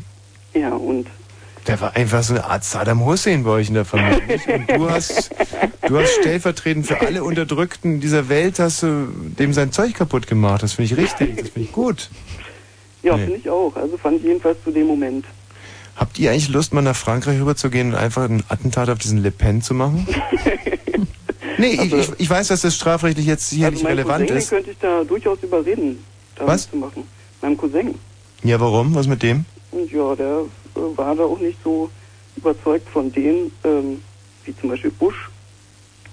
Ja, 0.55 0.75
und 0.75 1.07
der 1.67 1.81
war 1.81 1.95
einfach 1.97 2.23
so 2.23 2.35
eine 2.35 2.45
Art 2.45 2.65
Saddam 2.65 3.05
Hussein 3.05 3.45
bei 3.45 3.51
euch 3.51 3.69
in 3.69 3.75
der 3.75 3.85
Familie. 3.85 4.41
Und 4.55 4.71
du 4.71 4.91
hast, 4.91 5.31
du 5.87 5.99
hast 5.99 6.15
stellvertretend 6.21 6.87
für 6.87 7.01
alle 7.01 7.23
Unterdrückten 7.23 8.01
dieser 8.01 8.29
Welt 8.29 8.59
hast 8.59 8.83
du 8.83 9.09
dem 9.39 9.53
sein 9.53 9.73
Zeug 9.73 9.95
kaputt 9.95 10.27
gemacht. 10.27 10.63
Das 10.63 10.75
finde 10.75 10.93
ich 10.93 10.99
richtig, 10.99 11.37
das 11.37 11.51
finde 11.51 11.69
ich 11.69 11.73
gut. 11.73 12.11
Ja, 13.03 13.17
nee. 13.17 13.25
finde 13.25 13.39
ich 13.39 13.51
auch. 13.51 13.75
Also 13.77 13.97
fand 13.97 14.19
ich 14.19 14.25
jedenfalls 14.25 14.63
zu 14.65 14.71
dem 14.71 14.87
Moment. 14.87 15.25
Habt 15.97 16.19
ihr 16.19 16.31
eigentlich 16.31 16.49
Lust, 16.49 16.73
mal 16.73 16.83
nach 16.83 16.97
Frankreich 16.97 17.39
rüberzugehen 17.39 17.91
und 17.91 17.95
einfach 17.95 18.25
ein 18.25 18.43
Attentat 18.49 18.89
auf 18.89 18.99
diesen 18.99 19.23
Le 19.23 19.31
Pen 19.31 19.61
zu 19.61 19.75
machen? 19.75 20.07
nee, 21.59 21.79
also, 21.79 21.97
ich, 21.99 22.11
ich, 22.19 22.31
weiß, 22.31 22.49
dass 22.49 22.63
das 22.63 22.75
strafrechtlich 22.75 23.27
jetzt 23.27 23.51
hier 23.51 23.67
also 23.67 23.79
nicht 23.79 23.87
relevant 23.87 24.23
Cousin, 24.23 24.37
ist. 24.37 24.51
könnte 24.51 24.71
ich 24.71 24.79
da 24.79 25.05
durchaus 25.05 25.39
überreden, 25.43 26.03
da 26.37 26.47
Was? 26.47 26.71
zu 26.71 26.77
machen. 26.77 27.05
Meinem 27.43 27.57
Cousin. 27.57 27.95
Ja, 28.43 28.59
warum? 28.59 28.95
Was 28.95 29.07
mit 29.07 29.23
dem? 29.23 29.45
Ja, 29.93 30.15
der 30.15 30.43
äh, 30.77 30.97
war 30.97 31.15
da 31.15 31.25
auch 31.25 31.39
nicht 31.39 31.59
so 31.63 31.91
überzeugt 32.37 32.89
von 32.89 33.13
denen, 33.13 33.53
ähm, 33.65 34.01
wie 34.45 34.57
zum 34.57 34.71
Beispiel 34.71 34.91
Bush 34.91 35.29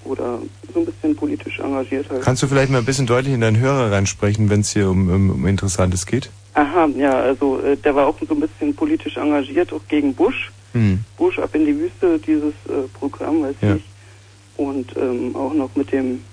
oder 0.06 0.40
so 0.74 0.80
ein 0.80 0.86
bisschen 0.86 1.16
politisch 1.16 1.60
engagiert 1.60 2.10
halt. 2.10 2.22
Kannst 2.22 2.44
du 2.44 2.48
vielleicht 2.48 2.72
mal 2.72 2.80
ein 2.80 2.86
bisschen 2.86 3.08
deutlich 3.08 3.34
in 3.34 3.42
deinen 3.42 3.60
Hörer 3.60 3.92
reinsprechen, 3.92 4.50
wenn 4.50 4.62
es 4.62 4.72
hier 4.72 4.90
um, 4.90 5.10
um, 5.10 5.30
um, 5.32 5.48
Interessantes 5.48 6.06
geht? 6.06 6.30
Aha, 6.54 6.88
ja, 6.98 7.14
also 7.14 7.62
äh, 7.62 7.78
der 7.78 7.96
war 7.96 8.08
auch 8.08 8.18
so 8.28 8.34
ein 8.34 8.40
bisschen 8.40 8.76
politisch 8.76 9.18
engagiert, 9.18 9.72
auch 9.74 9.82
gegen 9.88 10.14
Bush. 10.14 10.52
Hm. 10.74 11.00
Bush 11.18 11.40
ab 11.40 11.54
in 11.54 11.66
die 11.66 11.78
Wüste, 11.78 12.20
dieses 12.20 12.54
äh, 12.68 12.88
Programm, 12.94 13.44
weiß 13.44 13.56
ja. 13.62 13.76
ich. 13.76 13.84
Und 14.58 14.96
ähm, 14.98 15.36
auch 15.36 15.54
noch 15.54 15.76
mit 15.76 15.92
dem. 15.92 16.24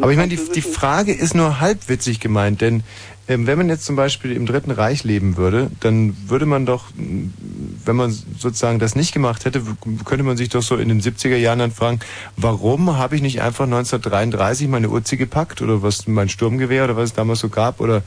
Aber 0.00 0.10
ich 0.10 0.16
meine, 0.16 0.34
die, 0.34 0.40
die 0.54 0.62
Frage 0.62 1.12
ist 1.12 1.34
nur 1.34 1.60
halbwitzig 1.60 2.20
gemeint, 2.20 2.60
denn 2.60 2.82
ähm, 3.28 3.46
wenn 3.46 3.58
man 3.58 3.68
jetzt 3.68 3.84
zum 3.84 3.94
Beispiel 3.94 4.32
im 4.32 4.46
Dritten 4.46 4.70
Reich 4.70 5.04
leben 5.04 5.36
würde, 5.36 5.70
dann 5.80 6.16
würde 6.26 6.46
man 6.46 6.64
doch, 6.64 6.86
wenn 6.96 7.96
man 7.96 8.10
sozusagen 8.10 8.78
das 8.78 8.96
nicht 8.96 9.12
gemacht 9.12 9.44
hätte, 9.44 9.62
könnte 10.06 10.24
man 10.24 10.38
sich 10.38 10.48
doch 10.48 10.62
so 10.62 10.76
in 10.76 10.88
den 10.88 11.02
70er 11.02 11.36
Jahren 11.36 11.58
dann 11.58 11.70
fragen, 11.70 12.00
warum 12.36 12.96
habe 12.96 13.16
ich 13.16 13.22
nicht 13.22 13.42
einfach 13.42 13.64
1933 13.64 14.68
meine 14.68 14.88
Uzi 14.88 15.18
gepackt 15.18 15.60
oder 15.60 15.82
was 15.82 16.08
mein 16.08 16.30
Sturmgewehr 16.30 16.84
oder 16.84 16.96
was 16.96 17.10
es 17.10 17.12
damals 17.12 17.40
so 17.40 17.50
gab 17.50 17.80
oder 17.80 18.02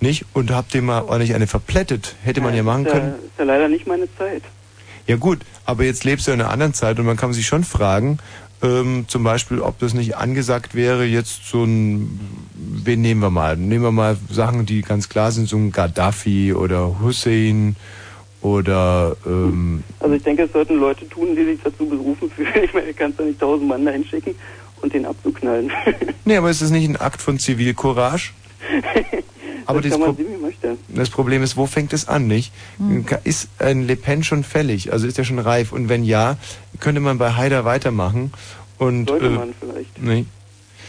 nicht 0.00 0.26
und 0.34 0.50
hab 0.50 0.68
dem 0.68 0.84
mal 0.84 1.02
ordentlich 1.02 1.34
eine 1.34 1.46
verplättet. 1.46 2.14
Hätte 2.22 2.42
man 2.42 2.50
ja, 2.50 2.58
ja 2.58 2.62
machen 2.62 2.84
ist 2.84 2.92
können. 2.92 3.08
Ja, 3.08 3.16
ist 3.16 3.38
ja 3.38 3.44
leider 3.44 3.68
nicht 3.68 3.86
meine 3.86 4.06
Zeit. 4.16 4.42
Ja 5.06 5.16
gut, 5.16 5.38
aber 5.64 5.84
jetzt 5.84 6.04
lebst 6.04 6.26
du 6.26 6.32
in 6.32 6.42
einer 6.42 6.50
anderen 6.50 6.74
Zeit 6.74 6.98
und 6.98 7.06
man 7.06 7.16
kann 7.16 7.32
sich 7.32 7.46
schon 7.46 7.64
fragen, 7.64 8.18
ähm, 8.62 9.04
zum 9.08 9.22
Beispiel, 9.22 9.60
ob 9.60 9.78
das 9.78 9.94
nicht 9.94 10.16
angesagt 10.16 10.74
wäre, 10.74 11.04
jetzt 11.04 11.46
so 11.46 11.64
ein, 11.64 12.18
wen 12.54 13.00
nehmen 13.00 13.20
wir 13.20 13.30
mal? 13.30 13.56
Nehmen 13.56 13.84
wir 13.84 13.92
mal 13.92 14.16
Sachen, 14.30 14.66
die 14.66 14.82
ganz 14.82 15.08
klar 15.08 15.30
sind, 15.30 15.48
so 15.48 15.56
ein 15.56 15.70
Gaddafi 15.70 16.52
oder 16.54 17.00
Hussein 17.00 17.76
oder... 18.42 19.16
Ähm, 19.26 19.84
also 20.00 20.14
ich 20.14 20.22
denke, 20.22 20.44
es 20.44 20.52
sollten 20.52 20.76
Leute 20.76 21.08
tun, 21.08 21.36
die 21.36 21.44
sich 21.44 21.60
dazu 21.62 21.86
berufen 21.86 22.30
fühlen. 22.30 22.48
Ich 22.64 22.74
meine, 22.74 22.86
du 22.86 22.94
kannst 22.94 23.20
da 23.20 23.24
nicht 23.24 23.40
tausend 23.40 23.68
Mann 23.68 23.84
dahin 23.84 24.04
schicken 24.04 24.34
und 24.82 24.92
den 24.92 25.06
abzuknallen. 25.06 25.70
nee, 26.24 26.36
aber 26.36 26.50
ist 26.50 26.62
das 26.62 26.70
nicht 26.70 26.88
ein 26.88 26.96
Akt 26.96 27.22
von 27.22 27.38
Zivilcourage? 27.38 28.32
Aber 29.68 29.82
das, 29.82 29.98
Pro 29.98 30.16
möchte. 30.40 30.78
das 30.88 31.10
Problem 31.10 31.42
ist, 31.42 31.58
wo 31.58 31.66
fängt 31.66 31.92
es 31.92 32.08
an, 32.08 32.26
nicht? 32.26 32.52
Hm. 32.78 33.04
Ist 33.24 33.48
ein 33.58 33.86
Le 33.86 33.96
Pen 33.96 34.24
schon 34.24 34.42
fällig? 34.42 34.94
Also 34.94 35.06
ist 35.06 35.18
er 35.18 35.24
schon 35.24 35.38
reif? 35.38 35.72
Und 35.72 35.90
wenn 35.90 36.04
ja, 36.04 36.38
könnte 36.80 37.02
man 37.02 37.18
bei 37.18 37.32
Haider 37.34 37.66
weitermachen. 37.66 38.32
Und, 38.78 39.10
Sollte 39.10 39.26
äh, 39.26 39.30
man 39.30 39.54
vielleicht. 39.60 40.02
Nee. 40.02 40.24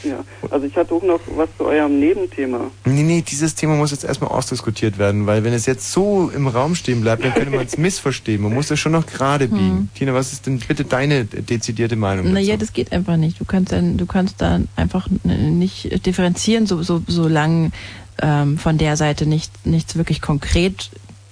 Ja, 0.05 0.23
also 0.49 0.65
ich 0.65 0.77
hatte 0.77 0.93
auch 0.93 1.03
noch 1.03 1.19
was 1.35 1.49
zu 1.57 1.65
eurem 1.65 1.99
Nebenthema. 1.99 2.71
Nee, 2.85 3.03
nee, 3.03 3.21
dieses 3.21 3.55
Thema 3.55 3.75
muss 3.75 3.91
jetzt 3.91 4.05
erstmal 4.05 4.31
ausdiskutiert 4.31 4.97
werden, 4.97 5.27
weil 5.27 5.43
wenn 5.43 5.51
es 5.51 5.65
jetzt 5.65 5.91
so 5.91 6.31
im 6.33 6.47
Raum 6.47 6.75
stehen 6.75 7.01
bleibt, 7.01 7.25
dann 7.25 7.33
könnte 7.33 7.51
man 7.51 7.65
es 7.65 7.77
missverstehen. 7.77 8.41
Man 8.41 8.53
muss 8.53 8.67
das 8.67 8.79
schon 8.79 8.93
noch 8.93 9.05
gerade 9.05 9.49
biegen. 9.49 9.77
Hm. 9.77 9.89
Tina, 9.93 10.13
was 10.13 10.31
ist 10.31 10.45
denn 10.45 10.59
bitte 10.59 10.85
deine 10.85 11.25
dezidierte 11.25 11.97
Meinung? 11.97 12.31
Naja, 12.31 12.55
das 12.55 12.71
geht 12.71 12.93
einfach 12.93 13.17
nicht. 13.17 13.41
Du 13.41 13.45
kannst 13.45 13.73
dann, 13.73 13.97
du 13.97 14.05
kannst 14.05 14.41
da 14.41 14.61
einfach 14.77 15.09
nicht 15.25 16.05
differenzieren, 16.05 16.65
so, 16.65 16.81
so, 16.81 17.01
so 17.05 17.27
lang 17.27 17.73
ähm, 18.21 18.57
von 18.57 18.77
der 18.77 18.97
Seite 18.97 19.25
nicht, 19.25 19.65
nichts 19.65 19.95
wirklich 19.95 20.21
konkret 20.21 20.89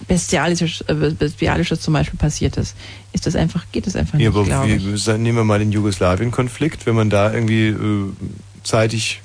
Bestialisches, 0.07 0.81
äh, 0.81 0.93
Bestialisches 0.93 1.81
zum 1.81 1.93
Beispiel 1.93 2.17
passiert 2.17 2.55
ist, 2.57 2.75
ist 3.13 3.25
das 3.25 3.35
einfach, 3.35 3.65
geht 3.71 3.87
das 3.87 3.95
einfach 3.95 4.17
ja, 4.17 4.29
nicht, 4.29 4.37
aber 4.53 4.65
wie, 4.65 5.17
nehmen 5.17 5.37
wir 5.37 5.43
mal 5.43 5.59
den 5.59 5.71
Jugoslawien-Konflikt, 5.71 6.85
wenn 6.85 6.95
man 6.95 7.09
da 7.09 7.33
irgendwie 7.33 7.67
äh, 7.67 8.11
zeitig 8.63 9.21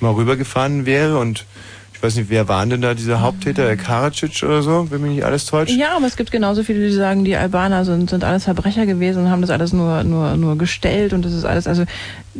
mal 0.00 0.12
rübergefahren 0.12 0.84
wäre 0.84 1.18
und 1.18 1.46
ich 1.94 2.02
weiß 2.02 2.16
nicht, 2.16 2.30
wer 2.30 2.48
waren 2.48 2.68
denn 2.68 2.82
da 2.82 2.94
dieser 2.94 3.20
Haupttäter, 3.20 3.64
der 3.64 3.76
Karadzic 3.76 4.42
oder 4.42 4.60
so, 4.62 4.90
wenn 4.90 5.00
mich 5.02 5.12
nicht 5.12 5.24
alles 5.24 5.46
täuscht? 5.46 5.70
Ja, 5.70 5.96
aber 5.96 6.08
es 6.08 6.16
gibt 6.16 6.32
genauso 6.32 6.64
viele, 6.64 6.80
die 6.80 6.92
sagen, 6.92 7.24
die 7.24 7.36
Albaner 7.36 7.84
sind, 7.84 8.10
sind 8.10 8.24
alles 8.24 8.44
Verbrecher 8.44 8.86
gewesen 8.86 9.24
und 9.24 9.30
haben 9.30 9.40
das 9.40 9.50
alles 9.50 9.72
nur, 9.72 10.02
nur, 10.02 10.36
nur 10.36 10.58
gestellt 10.58 11.12
und 11.12 11.24
das 11.24 11.32
ist 11.32 11.44
alles, 11.44 11.68
also 11.68 11.84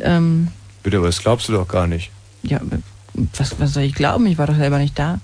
ähm, 0.01 0.49
Bitte, 0.83 0.97
aber 0.97 1.05
das 1.05 1.19
glaubst 1.19 1.47
du 1.47 1.53
doch 1.53 1.67
gar 1.67 1.87
nicht. 1.87 2.11
Ja, 2.43 2.59
was, 3.13 3.59
was 3.59 3.73
soll 3.73 3.83
ich 3.83 3.93
glauben? 3.93 4.25
Ich 4.27 4.37
war 4.37 4.47
doch 4.47 4.55
selber 4.55 4.79
nicht 4.79 4.97
da. 4.97 5.19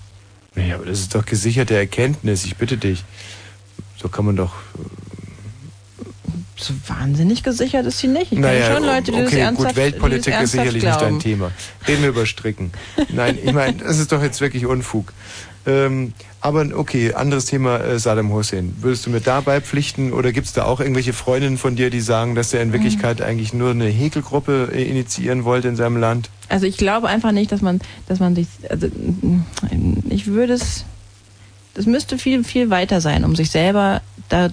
Ja, 0.56 0.76
aber 0.76 0.86
das 0.86 1.00
ist 1.00 1.16
doch 1.16 1.26
gesicherte 1.26 1.76
Erkenntnis, 1.76 2.46
ich 2.46 2.58
bitte 2.58 2.78
dich. 2.78 3.04
So 4.02 4.10
kann 4.10 4.26
man 4.26 4.36
doch. 4.36 4.54
So 6.56 6.74
wahnsinnig 6.88 7.44
gesichert 7.44 7.86
ist 7.86 8.00
sie 8.00 8.08
nicht. 8.08 8.34
Ich 8.34 8.40
naja, 8.40 8.68
kenne 8.68 8.76
schon 8.76 8.86
Leute, 8.86 9.12
die 9.12 9.18
okay, 9.18 9.24
das 9.24 9.34
ernsthaft 9.34 9.76
gut, 9.76 9.78
Weltpolitik 9.78 10.42
ist 10.42 10.52
sicherlich 10.52 10.82
glauben. 10.82 11.16
nicht 11.16 11.26
dein 11.26 11.32
Thema. 11.32 11.52
Reden 11.88 12.02
wir 12.02 12.10
über 12.10 12.26
Stricken. 12.26 12.72
Nein, 13.14 13.38
ich 13.42 13.54
meine, 13.54 13.78
das 13.78 13.98
ist 13.98 14.12
doch 14.12 14.22
jetzt 14.22 14.42
wirklich 14.42 14.66
Unfug. 14.66 15.14
Ähm, 15.66 16.14
aber 16.42 16.68
okay, 16.74 17.14
anderes 17.14 17.46
Thema 17.46 17.80
äh, 17.80 18.00
Saddam 18.00 18.32
Hussein. 18.32 18.74
Würdest 18.80 19.06
du 19.06 19.10
mir 19.10 19.20
dabei 19.20 19.60
pflichten 19.60 20.14
oder 20.14 20.32
gibt 20.32 20.48
es 20.48 20.54
da 20.54 20.64
auch 20.64 20.80
irgendwelche 20.80 21.12
Freundinnen 21.12 21.58
von 21.58 21.76
dir, 21.76 21.90
die 21.90 22.00
sagen, 22.00 22.34
dass 22.34 22.54
er 22.54 22.62
in 22.62 22.72
Wirklichkeit 22.72 23.20
mhm. 23.20 23.26
eigentlich 23.26 23.54
nur 23.54 23.72
eine 23.72 23.88
Häkelgruppe 23.88 24.70
äh, 24.74 24.84
initiieren 24.84 25.44
wollte 25.44 25.68
in 25.68 25.76
seinem 25.76 25.98
Land? 25.98 26.30
Also 26.48 26.66
ich 26.66 26.78
glaube 26.78 27.08
einfach 27.08 27.34
nicht, 27.34 27.52
dass 27.52 27.62
man, 27.62 27.82
dass 28.08 28.20
man 28.20 28.36
sich, 28.36 28.48
also 28.70 28.88
ich 30.10 30.28
würde 30.28 30.54
es, 30.54 30.86
das 31.74 31.86
müsste 31.86 32.18
viel, 32.18 32.44
viel 32.44 32.70
weiter 32.70 33.02
sein, 33.02 33.26
um 33.26 33.36
sich 33.36 33.52
selber 33.52 34.02
da 34.30 34.50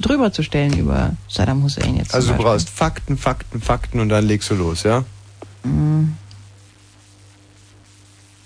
drüber 0.00 0.32
zu 0.32 0.42
stellen 0.42 0.76
über 0.76 1.12
Saddam 1.28 1.62
Hussein 1.62 1.96
jetzt. 1.96 2.14
Also 2.14 2.32
du 2.32 2.42
brauchst 2.42 2.68
Fakten, 2.68 3.16
Fakten, 3.16 3.60
Fakten 3.60 4.00
und 4.00 4.08
dann 4.08 4.26
legst 4.26 4.50
du 4.50 4.54
los, 4.54 4.82
ja? 4.82 5.04
Mhm. 5.62 6.16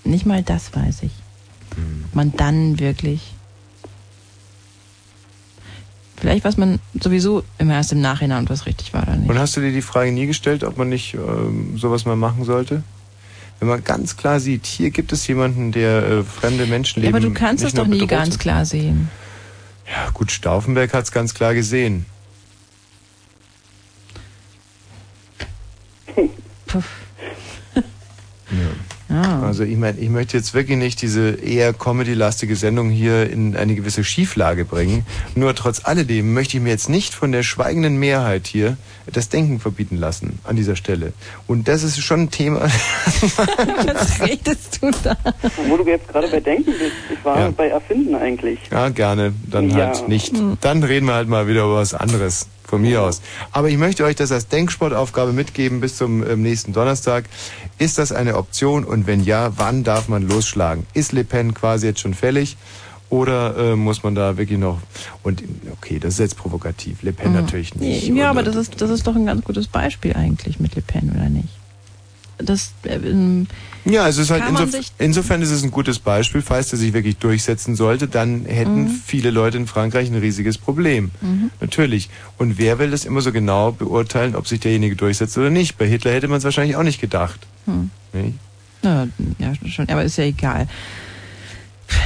Nicht 0.03 0.27
mal 0.27 0.43
das 0.43 0.73
weiß 0.73 1.01
ich 1.01 1.24
man 2.13 2.33
dann 2.35 2.79
wirklich. 2.79 3.33
Vielleicht 6.17 6.45
weiß 6.45 6.57
man 6.57 6.79
sowieso 6.99 7.43
immer 7.57 7.73
erst 7.73 7.91
im 7.91 8.01
Nachhinein, 8.01 8.47
was 8.49 8.65
richtig 8.65 8.93
war 8.93 9.03
oder 9.03 9.17
nicht. 9.17 9.29
Und 9.29 9.37
hast 9.37 9.57
du 9.57 9.61
dir 9.61 9.71
die 9.71 9.81
Frage 9.81 10.11
nie 10.11 10.27
gestellt, 10.27 10.63
ob 10.63 10.77
man 10.77 10.89
nicht 10.89 11.13
ähm, 11.13 11.77
sowas 11.77 12.05
mal 12.05 12.15
machen 12.15 12.45
sollte? 12.45 12.83
Wenn 13.59 13.67
man 13.67 13.83
ganz 13.83 14.17
klar 14.17 14.39
sieht, 14.39 14.65
hier 14.65 14.91
gibt 14.91 15.11
es 15.11 15.27
jemanden, 15.27 15.71
der 15.71 16.03
äh, 16.03 16.23
fremde 16.23 16.65
Menschen 16.65 17.01
leben. 17.01 17.13
Ja, 17.13 17.17
aber 17.17 17.27
du 17.27 17.33
kannst 17.33 17.63
es 17.63 17.73
doch 17.73 17.87
nie 17.87 18.05
ganz 18.07 18.37
klar 18.37 18.65
sehen. 18.65 19.09
Ja, 19.87 20.09
gut, 20.11 20.31
Stauffenberg 20.31 20.93
hat 20.93 21.05
es 21.05 21.11
ganz 21.11 21.33
klar 21.33 21.53
gesehen. 21.53 22.05
Puff. 26.65 26.89
ja. 27.75 27.81
Ah. 29.09 29.41
Also 29.43 29.63
ich 29.63 29.77
meine, 29.77 29.99
ich 29.99 30.09
möchte 30.09 30.35
jetzt 30.35 30.53
wirklich 30.53 30.77
nicht 30.77 31.01
diese 31.01 31.31
eher 31.31 31.73
Comedy-lastige 31.73 32.55
Sendung 32.55 32.89
hier 32.89 33.29
in 33.29 33.55
eine 33.55 33.75
gewisse 33.75 34.03
Schieflage 34.03 34.65
bringen. 34.65 35.05
Nur 35.35 35.53
trotz 35.53 35.85
alledem 35.85 36.33
möchte 36.33 36.57
ich 36.57 36.63
mir 36.63 36.69
jetzt 36.69 36.89
nicht 36.89 37.13
von 37.13 37.31
der 37.31 37.43
schweigenden 37.43 37.97
Mehrheit 37.97 38.47
hier 38.47 38.77
das 39.11 39.29
Denken 39.29 39.59
verbieten 39.59 39.97
lassen 39.97 40.39
an 40.43 40.55
dieser 40.55 40.75
Stelle. 40.75 41.13
Und 41.45 41.67
das 41.67 41.83
ist 41.83 42.01
schon 42.01 42.21
ein 42.21 42.31
Thema. 42.31 42.61
Was 42.61 44.21
redest 44.21 44.79
du 44.81 44.91
da? 45.03 45.15
Wo 45.67 45.77
du 45.77 45.85
jetzt 45.85 46.07
gerade 46.07 46.27
bei 46.27 46.39
Denken 46.39 46.71
bist, 46.71 46.95
ich 47.11 47.23
war 47.23 47.39
ja. 47.39 47.49
bei 47.51 47.67
Erfinden 47.67 48.15
eigentlich. 48.15 48.59
Ja, 48.71 48.89
gerne. 48.89 49.33
Dann 49.45 49.69
ja. 49.69 49.87
halt 49.87 50.07
nicht. 50.07 50.33
Dann 50.61 50.83
reden 50.83 51.05
wir 51.05 51.13
halt 51.13 51.27
mal 51.27 51.47
wieder 51.47 51.63
über 51.63 51.75
was 51.75 51.93
anderes. 51.93 52.47
Von 52.67 52.81
mir 52.81 53.03
aus. 53.03 53.21
Aber 53.51 53.69
ich 53.69 53.77
möchte 53.77 54.03
euch 54.03 54.15
das 54.15 54.31
als 54.31 54.47
Denksportaufgabe 54.47 55.33
mitgeben 55.33 55.81
bis 55.81 55.97
zum 55.97 56.27
ähm, 56.27 56.41
nächsten 56.41 56.73
Donnerstag. 56.73 57.25
Ist 57.77 57.97
das 57.97 58.11
eine 58.11 58.37
Option 58.37 58.83
und 58.83 59.05
wenn 59.05 59.23
ja, 59.23 59.51
wann 59.57 59.83
darf 59.83 60.07
man 60.07 60.27
losschlagen? 60.27 60.85
Ist 60.93 61.11
Le 61.11 61.23
Pen 61.23 61.53
quasi 61.53 61.87
jetzt 61.87 61.99
schon 61.99 62.13
fällig? 62.13 62.57
Oder 63.09 63.55
äh, 63.55 63.75
muss 63.75 64.01
man 64.01 64.15
da 64.15 64.37
wirklich 64.37 64.57
noch 64.57 64.79
und 65.21 65.43
okay, 65.71 65.99
das 65.99 66.15
ist 66.15 66.19
jetzt 66.19 66.37
provokativ. 66.37 67.03
Le 67.03 67.13
Pen 67.13 67.29
mhm. 67.29 67.35
natürlich 67.35 67.75
nicht. 67.75 68.07
Ja, 68.07 68.31
aber 68.31 68.41
das 68.41 68.55
ist 68.55 68.81
das 68.81 68.89
ist 68.89 69.05
doch 69.05 69.15
ein 69.15 69.27
ganz 69.27 69.43
gutes 69.43 69.67
Beispiel 69.67 70.13
eigentlich 70.13 70.59
mit 70.59 70.75
Le 70.75 70.81
Pen 70.81 71.11
oder 71.15 71.29
nicht? 71.29 71.49
Das 72.37 72.71
ähm, 72.85 73.47
ja, 73.85 74.07
es 74.07 74.17
ist 74.17 74.31
halt 74.31 74.43
insof 74.49 74.69
insofern 74.97 75.41
ist 75.43 75.51
es 75.51 75.63
ein 75.63 75.69
gutes 75.69 75.99
Beispiel, 75.99 76.41
falls 76.41 76.71
er 76.71 76.79
sich 76.79 76.93
wirklich 76.93 77.17
durchsetzen 77.17 77.75
sollte, 77.75 78.07
dann 78.07 78.45
hätten 78.45 78.85
mhm. 78.85 78.89
viele 78.89 79.29
Leute 79.29 79.57
in 79.57 79.67
Frankreich 79.67 80.09
ein 80.09 80.15
riesiges 80.15 80.57
Problem. 80.57 81.11
Mhm. 81.21 81.51
Natürlich. 81.61 82.09
Und 82.39 82.57
wer 82.57 82.79
will 82.79 82.89
das 82.89 83.05
immer 83.05 83.21
so 83.21 83.31
genau 83.31 83.71
beurteilen, 83.71 84.35
ob 84.35 84.47
sich 84.47 84.59
derjenige 84.59 84.95
durchsetzt 84.95 85.37
oder 85.37 85.51
nicht? 85.51 85.77
Bei 85.77 85.85
Hitler 85.87 86.11
hätte 86.13 86.27
man 86.27 86.39
es 86.39 86.43
wahrscheinlich 86.43 86.75
auch 86.75 86.83
nicht 86.83 86.99
gedacht. 86.99 87.39
Mhm. 87.67 87.91
Nicht? 88.11 88.33
Ja, 88.81 89.07
ja, 89.39 89.53
schon, 89.67 89.87
aber 89.89 90.03
ist 90.03 90.17
ja 90.17 90.23
egal. 90.23 90.67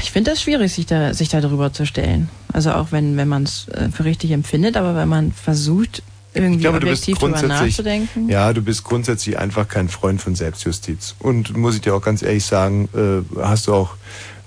Ich 0.04 0.12
finde 0.12 0.32
das 0.32 0.42
schwierig, 0.42 0.74
sich 0.74 0.86
da, 0.86 1.14
sich 1.14 1.30
da 1.30 1.40
drüber 1.40 1.72
zu 1.72 1.86
stellen. 1.86 2.30
Also 2.52 2.74
auch 2.74 2.92
wenn, 2.92 3.16
wenn 3.16 3.28
man 3.30 3.44
es 3.44 3.70
äh, 3.70 3.90
für 3.90 4.04
richtig 4.04 4.32
empfindet, 4.32 4.76
aber 4.76 4.96
wenn 4.96 5.08
man 5.08 5.32
versucht, 5.32 6.04
irgendwie 6.34 6.56
ich 6.56 6.62
glaube, 6.62 6.78
objektiv 6.78 7.18
du 7.18 7.28
bist 7.28 7.42
grundsätzlich, 7.42 7.78
nachzudenken. 7.78 8.30
Ja, 8.30 8.54
du 8.54 8.62
bist 8.62 8.84
grundsätzlich 8.84 9.38
einfach 9.40 9.68
kein 9.68 9.90
Freund 9.90 10.22
von 10.22 10.36
Selbstjustiz. 10.36 11.16
Und 11.20 11.58
muss 11.58 11.76
ich 11.76 11.82
dir 11.82 11.96
auch 11.96 12.02
ganz 12.02 12.22
ehrlich 12.22 12.46
sagen, 12.46 12.88
äh, 12.94 13.42
hast 13.42 13.68
du 13.68 13.74
auch 13.74 13.96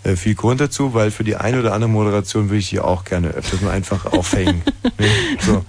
äh, 0.04 0.16
viel 0.16 0.34
Grund 0.34 0.60
dazu, 0.60 0.94
weil 0.94 1.10
für 1.10 1.24
die 1.24 1.36
eine 1.36 1.60
oder 1.60 1.72
andere 1.72 1.90
Moderation 1.90 2.48
würde 2.48 2.58
ich 2.58 2.68
hier 2.68 2.84
auch 2.84 3.04
gerne 3.04 3.28
öfters 3.28 3.60
mal 3.60 3.70
einfach 3.70 4.06
aufhängen. 4.06 4.62
ne? 4.98 5.06
so. 5.40 5.64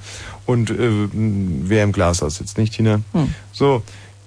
Und 0.45 0.69
äh, 0.71 0.89
wer 1.13 1.83
im 1.83 1.91
Glashaus 1.91 2.35
sitzt, 2.35 2.57
nicht, 2.57 2.73
Tina? 2.73 3.01
Hm. 3.13 3.33
So, 3.51 3.81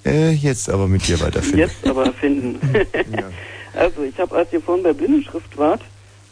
äh, 0.05 0.31
jetzt 0.31 0.71
aber 0.71 0.89
mit 0.89 1.07
dir 1.07 1.21
weiterfinden. 1.21 1.59
Jetzt 1.59 1.87
aber 1.87 2.13
finden. 2.13 2.59
ja. 3.13 3.31
Also 3.75 4.03
ich 4.03 4.19
habe, 4.19 4.35
als 4.35 4.53
ihr 4.53 4.61
vorhin 4.63 4.83
bei 4.83 4.93
Blindenschrift 4.93 5.57
wart 5.59 5.83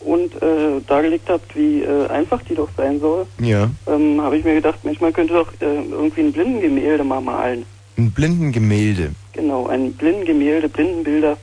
und 0.04 0.34
äh, 0.42 0.80
dargelegt 0.86 1.28
habt, 1.28 1.56
wie 1.56 1.82
äh, 1.82 2.06
einfach 2.08 2.42
die 2.42 2.54
doch 2.54 2.68
sein 2.76 3.00
soll, 3.00 3.26
ja. 3.40 3.70
ähm, 3.86 4.20
habe 4.20 4.36
ich 4.36 4.44
mir 4.44 4.54
gedacht, 4.54 4.84
Mensch, 4.84 5.00
man 5.00 5.12
könnte 5.12 5.34
doch 5.34 5.52
äh, 5.60 5.82
irgendwie 5.90 6.20
ein 6.20 6.32
Blindengemälde 6.32 7.04
mal 7.04 7.20
malen. 7.20 7.64
Ein 7.96 8.10
Blindengemälde? 8.10 9.12
Genau, 9.32 9.66
ein 9.66 9.92
Blindengemälde, 9.92 10.68
Blindenbilder, 10.68 11.36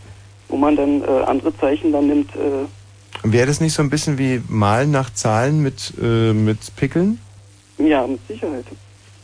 wo 0.48 0.58
man 0.58 0.76
dann 0.76 1.02
äh, 1.02 1.24
andere 1.26 1.56
Zeichen 1.58 1.92
dann 1.92 2.08
nimmt. 2.08 2.30
Äh. 2.36 2.68
Wäre 3.24 3.48
das 3.48 3.62
nicht 3.62 3.74
so 3.74 3.82
ein 3.82 3.90
bisschen 3.90 4.18
wie 4.18 4.42
Malen 4.48 4.92
nach 4.92 5.14
Zahlen 5.14 5.62
mit, 5.62 5.94
äh, 6.02 6.34
mit 6.34 6.76
Pickeln? 6.76 7.20
Ja, 7.78 8.06
mit 8.06 8.20
Sicherheit. 8.28 8.66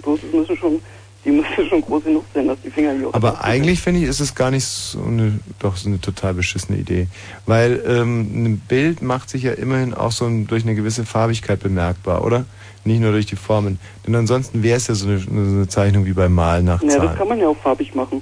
Bloß 0.04 0.20
es 0.24 0.34
müssen 0.34 0.58
schon 0.58 0.82
die 1.26 1.32
müsste 1.32 1.66
schon 1.68 1.82
groß 1.82 2.06
genug 2.06 2.24
sein, 2.34 2.48
dass 2.48 2.58
die 2.64 2.70
Finger 2.70 2.94
hier 2.94 3.10
Aber 3.12 3.44
eigentlich 3.44 3.82
finde 3.82 4.02
ich, 4.02 4.08
ist 4.08 4.20
es 4.20 4.36
gar 4.36 4.52
nicht 4.52 4.66
so 4.66 5.02
eine, 5.04 5.40
doch 5.60 5.76
so 5.76 5.90
eine 5.90 6.00
total 6.00 6.34
beschissene 6.34 6.78
Idee. 6.78 7.08
Weil 7.46 7.84
ähm, 7.86 8.46
ein 8.46 8.60
Bild 8.60 9.02
macht 9.02 9.30
sich 9.30 9.44
ja 9.44 9.54
immerhin 9.54 9.94
auch 9.94 10.12
so 10.12 10.26
ein, 10.26 10.48
durch 10.48 10.64
eine 10.64 10.76
gewisse 10.76 11.06
Farbigkeit 11.06 11.60
bemerkbar, 11.60 12.24
oder? 12.24 12.46
Nicht 12.86 13.02
nur 13.02 13.12
durch 13.12 13.26
die 13.26 13.36
Formen. 13.36 13.80
Denn 14.06 14.16
ansonsten 14.16 14.64
wäre 14.64 14.78
es 14.78 14.88
ja 14.88 14.96
so 14.96 15.08
eine, 15.08 15.20
so 15.20 15.30
eine, 15.30 15.68
Zeichnung 15.68 16.06
wie 16.06 16.14
beim 16.14 16.34
Malen 16.34 16.66
nach 16.66 16.80
Zahlen. 16.80 16.92
Ja, 16.92 17.06
das 17.08 17.18
kann 17.18 17.28
man 17.28 17.40
ja 17.40 17.48
auch 17.48 17.58
farbig 17.58 17.94
machen. 17.94 18.22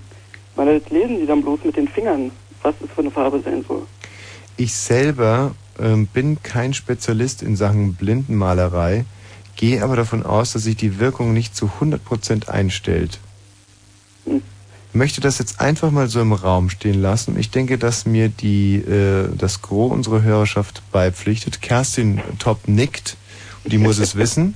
Weil 0.56 0.80
das 0.80 0.90
lesen 0.90 1.20
die 1.20 1.28
dann 1.28 1.42
bloß 1.42 1.60
mit 1.64 1.76
den 1.76 1.88
Fingern, 1.88 2.32
was 2.64 2.74
es 2.84 2.90
für 2.90 3.02
eine 3.02 3.12
Farbe 3.12 3.42
sein 3.44 3.64
soll. 3.68 3.84
Ich 4.58 4.74
selber 4.74 5.54
ähm, 5.80 6.08
bin 6.08 6.42
kein 6.42 6.74
Spezialist 6.74 7.44
in 7.44 7.56
Sachen 7.56 7.94
Blindenmalerei 7.94 9.06
gehe 9.56 9.84
aber 9.84 9.96
davon 9.96 10.24
aus, 10.24 10.54
dass 10.54 10.64
sich 10.64 10.76
die 10.76 11.00
Wirkung 11.00 11.34
nicht 11.34 11.56
zu 11.56 11.72
100% 11.82 12.50
einstellt. 12.50 13.20
Ich 14.26 14.98
möchte 14.98 15.22
das 15.22 15.40
jetzt 15.40 15.60
einfach 15.60 15.92
mal 15.92 16.08
so 16.08 16.22
im 16.22 16.34
Raum 16.34 16.70
stehen 16.70 17.02
lassen. 17.02 17.38
Ich 17.38 17.52
denke, 17.52 17.78
dass 17.78 18.06
mir 18.06 18.30
die, 18.30 18.76
äh, 18.76 19.28
das 19.38 19.62
Gros 19.62 19.92
unserer 19.92 20.22
Hörerschaft 20.22 20.82
beipflichtet. 20.92 21.62
Kerstin 21.62 22.22
Top 22.40 22.68
nickt, 22.68 23.18
die 23.66 23.78
muss 23.78 24.00
es 24.00 24.16
wissen. 24.16 24.56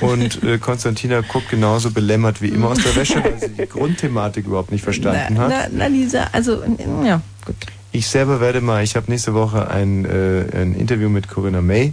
Und 0.00 0.42
äh, 0.44 0.58
Konstantina 0.58 1.20
guckt 1.20 1.50
genauso 1.50 1.90
belämmert 1.90 2.40
wie 2.40 2.48
immer 2.48 2.68
aus 2.68 2.78
der 2.78 2.94
Wäsche, 2.94 3.22
weil 3.22 3.38
sie 3.38 3.48
die 3.48 3.66
Grundthematik 3.66 4.46
überhaupt 4.46 4.70
nicht 4.70 4.84
verstanden 4.84 5.34
na, 5.34 5.40
hat. 5.40 5.50
Na, 5.50 5.68
na, 5.72 5.86
Lisa, 5.88 6.28
also, 6.32 6.62
ja, 7.04 7.20
gut. 7.44 7.56
Ich 7.92 8.06
selber 8.06 8.40
werde 8.40 8.60
mal, 8.60 8.84
ich 8.84 8.94
habe 8.94 9.10
nächste 9.10 9.34
Woche 9.34 9.68
ein, 9.68 10.04
äh, 10.04 10.44
ein 10.54 10.74
Interview 10.74 11.08
mit 11.08 11.28
Corinna 11.28 11.60
May. 11.60 11.92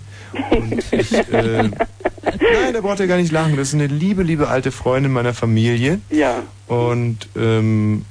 Und 0.52 0.94
ich, 0.94 1.14
äh, 1.14 1.64
nein, 1.64 2.74
da 2.74 2.82
braucht 2.82 3.00
ihr 3.00 3.08
gar 3.08 3.18
nicht 3.18 3.32
lachen. 3.32 3.56
Das 3.56 3.70
ist 3.70 3.74
eine 3.74 3.88
liebe, 3.88 4.24
liebe 4.24 4.48
alte 4.48 4.72
Freundin 4.72 5.12
meiner 5.12 5.34
Familie. 5.34 6.00
Ja. 6.10 6.44
Und 6.68 7.30
ähm, 7.36 8.06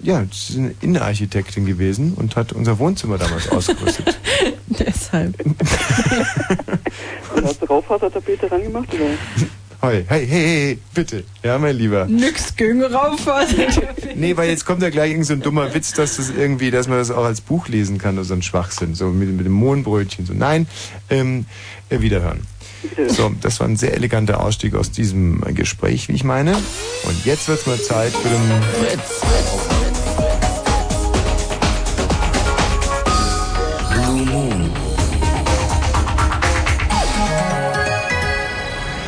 ja, 0.00 0.24
sie 0.30 0.52
ist 0.52 0.58
eine 0.58 0.74
Innenarchitektin 0.80 1.66
gewesen 1.66 2.14
und 2.14 2.36
hat 2.36 2.52
unser 2.52 2.78
Wohnzimmer 2.78 3.18
damals 3.18 3.48
ausgerüstet. 3.50 4.18
Deshalb. 4.66 5.34
und 7.34 7.44
hast 7.44 7.60
du 7.60 7.66
Raufasertapete 7.66 8.50
rangemacht, 8.50 8.94
oder? 8.94 9.06
Hey, 9.80 10.04
hey, 10.08 10.26
hey, 10.26 10.26
hey, 10.26 10.78
bitte. 10.94 11.24
Ja, 11.42 11.58
mein 11.58 11.76
Lieber. 11.76 12.06
Nix 12.06 12.56
gegen 12.56 12.82
Raumfahrt. 12.82 13.54
nee, 14.14 14.36
weil 14.36 14.48
jetzt 14.48 14.64
kommt 14.64 14.82
ja 14.82 14.90
gleich 14.90 15.10
irgend 15.10 15.26
so 15.26 15.34
ein 15.34 15.42
dummer 15.42 15.72
Witz, 15.74 15.92
dass 15.92 16.16
das 16.16 16.30
irgendwie, 16.30 16.70
dass 16.70 16.88
man 16.88 16.98
das 16.98 17.10
auch 17.10 17.24
als 17.24 17.40
Buch 17.40 17.68
lesen 17.68 17.98
kann 17.98 18.14
oder 18.14 18.24
so 18.24 18.34
ein 18.34 18.42
Schwachsinn. 18.42 18.94
So 18.94 19.08
mit, 19.08 19.28
mit 19.30 19.46
dem 19.46 19.52
Mohnbrötchen. 19.52 20.26
So, 20.26 20.32
nein, 20.32 20.66
ähm, 21.10 21.46
äh, 21.90 22.00
wiederhören. 22.00 22.40
So, 23.08 23.34
das 23.40 23.60
war 23.60 23.68
ein 23.68 23.76
sehr 23.76 23.94
eleganter 23.94 24.40
Ausstieg 24.40 24.74
aus 24.74 24.90
diesem 24.90 25.40
Gespräch, 25.54 26.08
wie 26.08 26.12
ich 26.12 26.24
meine. 26.24 26.54
Und 26.54 27.24
jetzt 27.24 27.48
wird's 27.48 27.66
mal 27.66 27.80
Zeit 27.80 28.12
für 28.12 28.28
den 28.28 28.62
Fritz. 28.88 29.65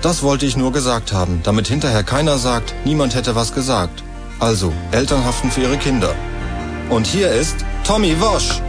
Das 0.00 0.22
wollte 0.22 0.46
ich 0.46 0.56
nur 0.56 0.72
gesagt 0.72 1.12
haben, 1.12 1.40
damit 1.42 1.66
hinterher 1.66 2.04
keiner 2.04 2.38
sagt, 2.38 2.72
niemand 2.84 3.16
hätte 3.16 3.34
was 3.34 3.52
gesagt. 3.52 4.04
Also, 4.38 4.72
Eltern 4.92 5.24
haften 5.24 5.50
für 5.50 5.62
ihre 5.62 5.76
Kinder. 5.76 6.14
Und 6.88 7.06
hier 7.06 7.32
ist 7.32 7.56
Tommy 7.84 8.14
Wosch. 8.20 8.62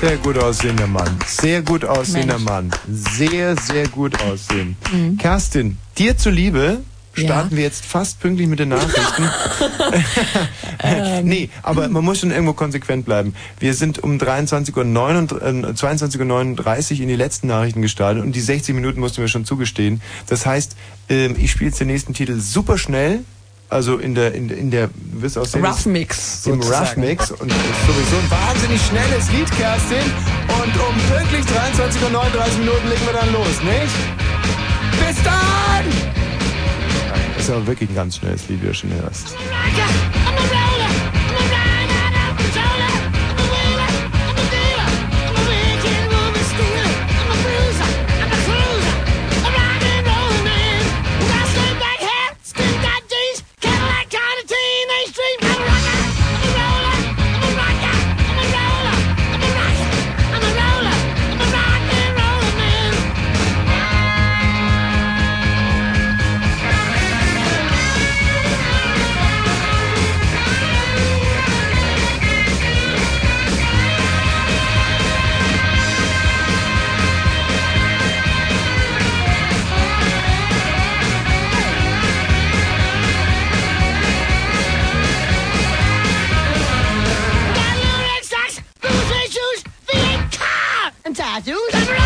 Sehr 0.00 0.16
gut 0.16 0.38
aussehender 0.38 0.86
Mann. 0.86 1.16
Sehr 1.26 1.60
gut 1.62 1.84
aussehender 1.84 2.38
Mensch. 2.38 2.50
Mann. 2.50 2.70
Sehr, 2.90 3.54
sehr 3.56 3.86
gut 3.88 4.20
aussehen. 4.22 4.76
Mhm. 4.90 5.18
Kerstin, 5.18 5.76
dir 5.98 6.16
zuliebe 6.16 6.78
starten 7.14 7.50
ja. 7.50 7.56
wir 7.56 7.64
jetzt 7.64 7.84
fast 7.84 8.20
pünktlich 8.20 8.48
mit 8.48 8.58
den 8.58 8.70
Nachrichten. 8.70 9.22
ähm. 10.82 11.26
nee, 11.26 11.50
aber 11.62 11.88
man 11.88 12.04
muss 12.04 12.20
schon 12.20 12.30
irgendwo 12.30 12.54
konsequent 12.54 13.04
bleiben. 13.04 13.34
Wir 13.58 13.74
sind 13.74 14.02
um 14.02 14.18
23 14.18 14.76
Uhr 14.76 14.84
29, 14.84 15.46
äh, 15.46 15.72
22.39 15.72 16.94
Uhr 16.94 17.00
in 17.00 17.08
die 17.08 17.16
letzten 17.16 17.48
Nachrichten 17.48 17.82
gestartet 17.82 18.22
und 18.22 18.32
die 18.32 18.40
60 18.40 18.74
Minuten 18.74 19.00
mussten 19.00 19.20
wir 19.20 19.28
schon 19.28 19.44
zugestehen. 19.44 20.00
Das 20.26 20.46
heißt, 20.46 20.76
ähm, 21.08 21.36
ich 21.38 21.50
spiele 21.50 21.70
jetzt 21.70 21.80
den 21.80 21.88
nächsten 21.88 22.14
Titel 22.14 22.38
super 22.40 22.78
schnell. 22.78 23.20
Also 23.68 23.96
in 23.96 24.14
der, 24.14 24.34
in, 24.34 24.50
in 24.50 24.70
der, 24.70 24.90
wirst 25.14 25.38
auch 25.38 25.46
sehen, 25.46 25.64
Rough 25.64 25.86
Mix. 25.86 26.46
Im 26.46 26.60
Rough 26.60 26.94
Mix. 26.96 27.30
Und 27.30 27.50
sowieso 27.50 28.16
ein 28.18 28.30
wahnsinnig 28.30 28.82
schnelles 28.82 29.30
Lied, 29.32 29.50
Kerstin. 29.52 30.12
Und 30.48 30.74
um 30.76 31.16
pünktlich 31.16 31.46
23.39 31.46 32.02
Uhr 32.04 32.58
Minuten 32.58 32.88
legen 32.90 33.06
wir 33.06 33.18
dann 33.18 33.32
los, 33.32 33.62
nicht? 33.62 35.08
Bis 35.08 35.22
dann! 35.24 36.21
Das 37.42 37.48
ist 37.48 37.56
aber 37.56 37.66
wirklich 37.66 37.90
ein 37.90 37.96
ganz 37.96 38.18
schnelles 38.18 38.48
Lied, 38.48 38.62
wie 38.62 38.66
du 38.68 38.72
schon 38.72 38.94
hörst. 38.94 39.34
Tattoos. 91.14 92.01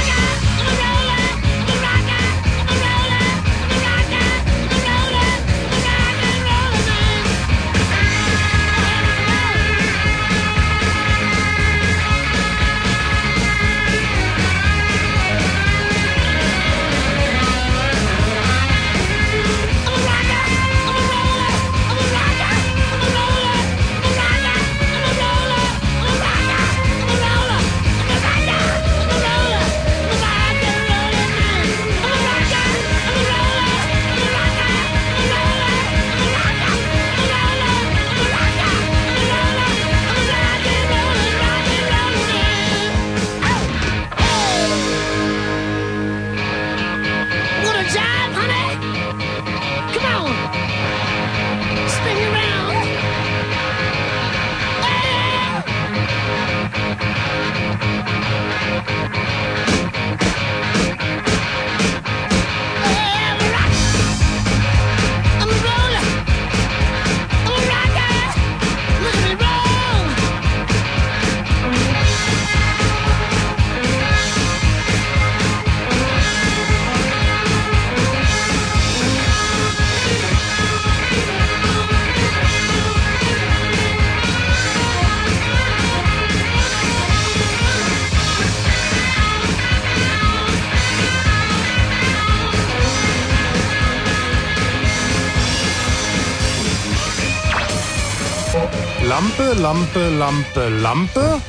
Lampe, 99.66 100.10
Lampe, 100.10 100.68
Lampe, 100.68 101.42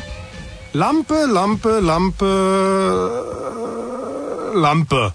Lampe. 0.74 1.26
Lampe, 1.28 1.80
Lampe, 1.82 2.32
Lampe. 4.56 5.14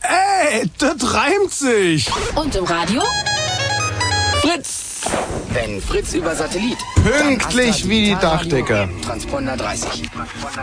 Ey, 0.00 0.68
das 0.78 1.14
reimt 1.14 1.52
sich. 1.52 2.10
Und 2.34 2.56
im 2.56 2.64
Radio? 2.64 3.02
Fritz. 4.40 5.02
Wenn 5.50 5.80
Fritz 5.80 6.14
über 6.14 6.34
Satellit. 6.34 6.78
Pünktlich 7.04 7.88
wie 7.88 8.06
die 8.06 8.16
Dachdecker. 8.16 8.88
Transponder 9.00 9.56
30. 9.56 10.10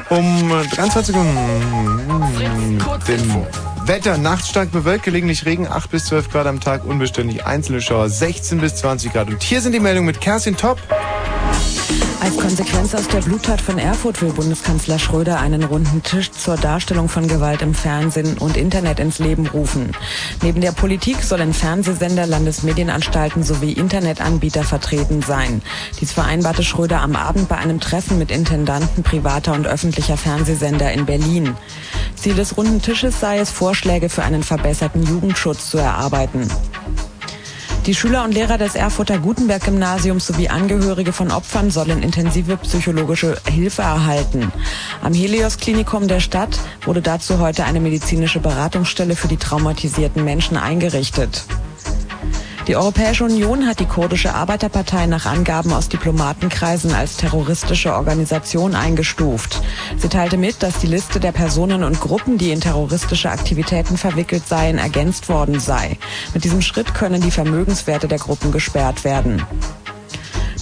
Um 0.09 0.49
23 0.75 1.15
Uhr. 1.15 1.23
Dem 3.07 3.45
Wetter 3.85 4.17
nachts 4.17 4.49
stark 4.49 4.73
bewölkt, 4.73 5.05
gelegentlich 5.05 5.45
Regen, 5.45 5.67
8 5.67 5.89
bis 5.89 6.05
12 6.07 6.31
Grad 6.31 6.47
am 6.47 6.59
Tag, 6.59 6.83
unbeständig 6.85 7.45
einzelne 7.45 7.79
Schauer, 7.79 8.09
16 8.09 8.59
bis 8.59 8.75
20 8.75 9.13
Grad. 9.13 9.29
Und 9.29 9.41
hier 9.41 9.61
sind 9.61 9.71
die 9.71 9.79
Meldungen 9.79 10.07
mit 10.07 10.19
Kerstin 10.19 10.57
Top. 10.57 10.79
Als 12.25 12.37
Konsequenz 12.37 12.95
aus 12.95 13.07
der 13.07 13.19
Bluttat 13.19 13.61
von 13.61 13.77
Erfurt 13.77 14.19
will 14.19 14.31
Bundeskanzler 14.31 14.97
Schröder 14.97 15.39
einen 15.39 15.63
runden 15.63 16.01
Tisch 16.01 16.31
zur 16.31 16.55
Darstellung 16.57 17.07
von 17.07 17.27
Gewalt 17.27 17.61
im 17.61 17.75
Fernsehen 17.75 18.39
und 18.39 18.57
Internet 18.57 18.99
ins 18.99 19.19
Leben 19.19 19.45
rufen. 19.45 19.91
Neben 20.41 20.59
der 20.59 20.71
Politik 20.71 21.21
sollen 21.21 21.53
Fernsehsender, 21.53 22.25
Landesmedienanstalten 22.25 23.43
sowie 23.43 23.73
Internetanbieter 23.73 24.63
vertreten 24.63 25.21
sein. 25.21 25.61
Dies 26.01 26.13
vereinbarte 26.13 26.63
Schröder 26.63 27.01
am 27.01 27.15
Abend 27.15 27.47
bei 27.47 27.57
einem 27.57 27.79
Treffen 27.79 28.17
mit 28.17 28.31
Intendanten 28.31 29.03
privater 29.03 29.53
und 29.53 29.67
öffentlicher 29.67 30.17
Fernsehsender 30.17 30.91
in 30.93 31.05
Berlin. 31.05 31.55
Ziel 32.15 32.33
des 32.33 32.57
runden 32.57 32.81
Tisches 32.81 33.19
sei 33.19 33.37
es, 33.37 33.51
Vorschläge 33.51 34.09
für 34.09 34.23
einen 34.23 34.41
verbesserten 34.41 35.03
Jugendschutz 35.03 35.69
zu 35.69 35.77
erarbeiten. 35.77 36.49
Die 37.85 37.93
Schüler 37.93 38.23
und 38.23 38.33
Lehrer 38.33 38.57
des 38.57 38.73
Erfurter 38.73 39.19
Gutenberg-Gymnasiums 39.19 40.25
sowie 40.25 40.49
Angehörige 40.49 41.13
von 41.13 41.31
Opfern 41.31 41.69
sollen 41.69 42.01
intensive 42.01 42.57
psychologische 42.57 43.37
Hilfe 43.47 43.83
erhalten. 43.83 44.51
Am 45.03 45.13
Helios-Klinikum 45.13 46.07
der 46.07 46.19
Stadt 46.19 46.57
wurde 46.85 47.03
dazu 47.03 47.37
heute 47.37 47.63
eine 47.63 47.79
medizinische 47.79 48.39
Beratungsstelle 48.39 49.15
für 49.15 49.27
die 49.27 49.37
traumatisierten 49.37 50.23
Menschen 50.23 50.57
eingerichtet. 50.57 51.45
Die 52.67 52.75
Europäische 52.75 53.23
Union 53.23 53.67
hat 53.67 53.79
die 53.79 53.85
kurdische 53.85 54.33
Arbeiterpartei 54.33 55.05
nach 55.05 55.27
Angaben 55.27 55.71
aus 55.71 55.87
Diplomatenkreisen 55.87 56.95
als 56.95 57.15
terroristische 57.15 57.93
Organisation 57.93 58.73
eingestuft. 58.73 59.61
Sie 59.97 60.09
teilte 60.09 60.37
mit, 60.37 60.63
dass 60.63 60.79
die 60.79 60.87
Liste 60.87 61.19
der 61.19 61.31
Personen 61.31 61.83
und 61.83 61.99
Gruppen, 61.99 62.39
die 62.39 62.49
in 62.49 62.61
terroristische 62.61 63.29
Aktivitäten 63.29 63.97
verwickelt 63.97 64.47
seien, 64.47 64.79
ergänzt 64.79 65.29
worden 65.29 65.59
sei. 65.59 65.99
Mit 66.33 66.43
diesem 66.43 66.63
Schritt 66.63 66.95
können 66.95 67.21
die 67.21 67.29
Vermögenswerte 67.29 68.07
der 68.07 68.17
Gruppen 68.17 68.51
gesperrt 68.51 69.03
werden. 69.03 69.43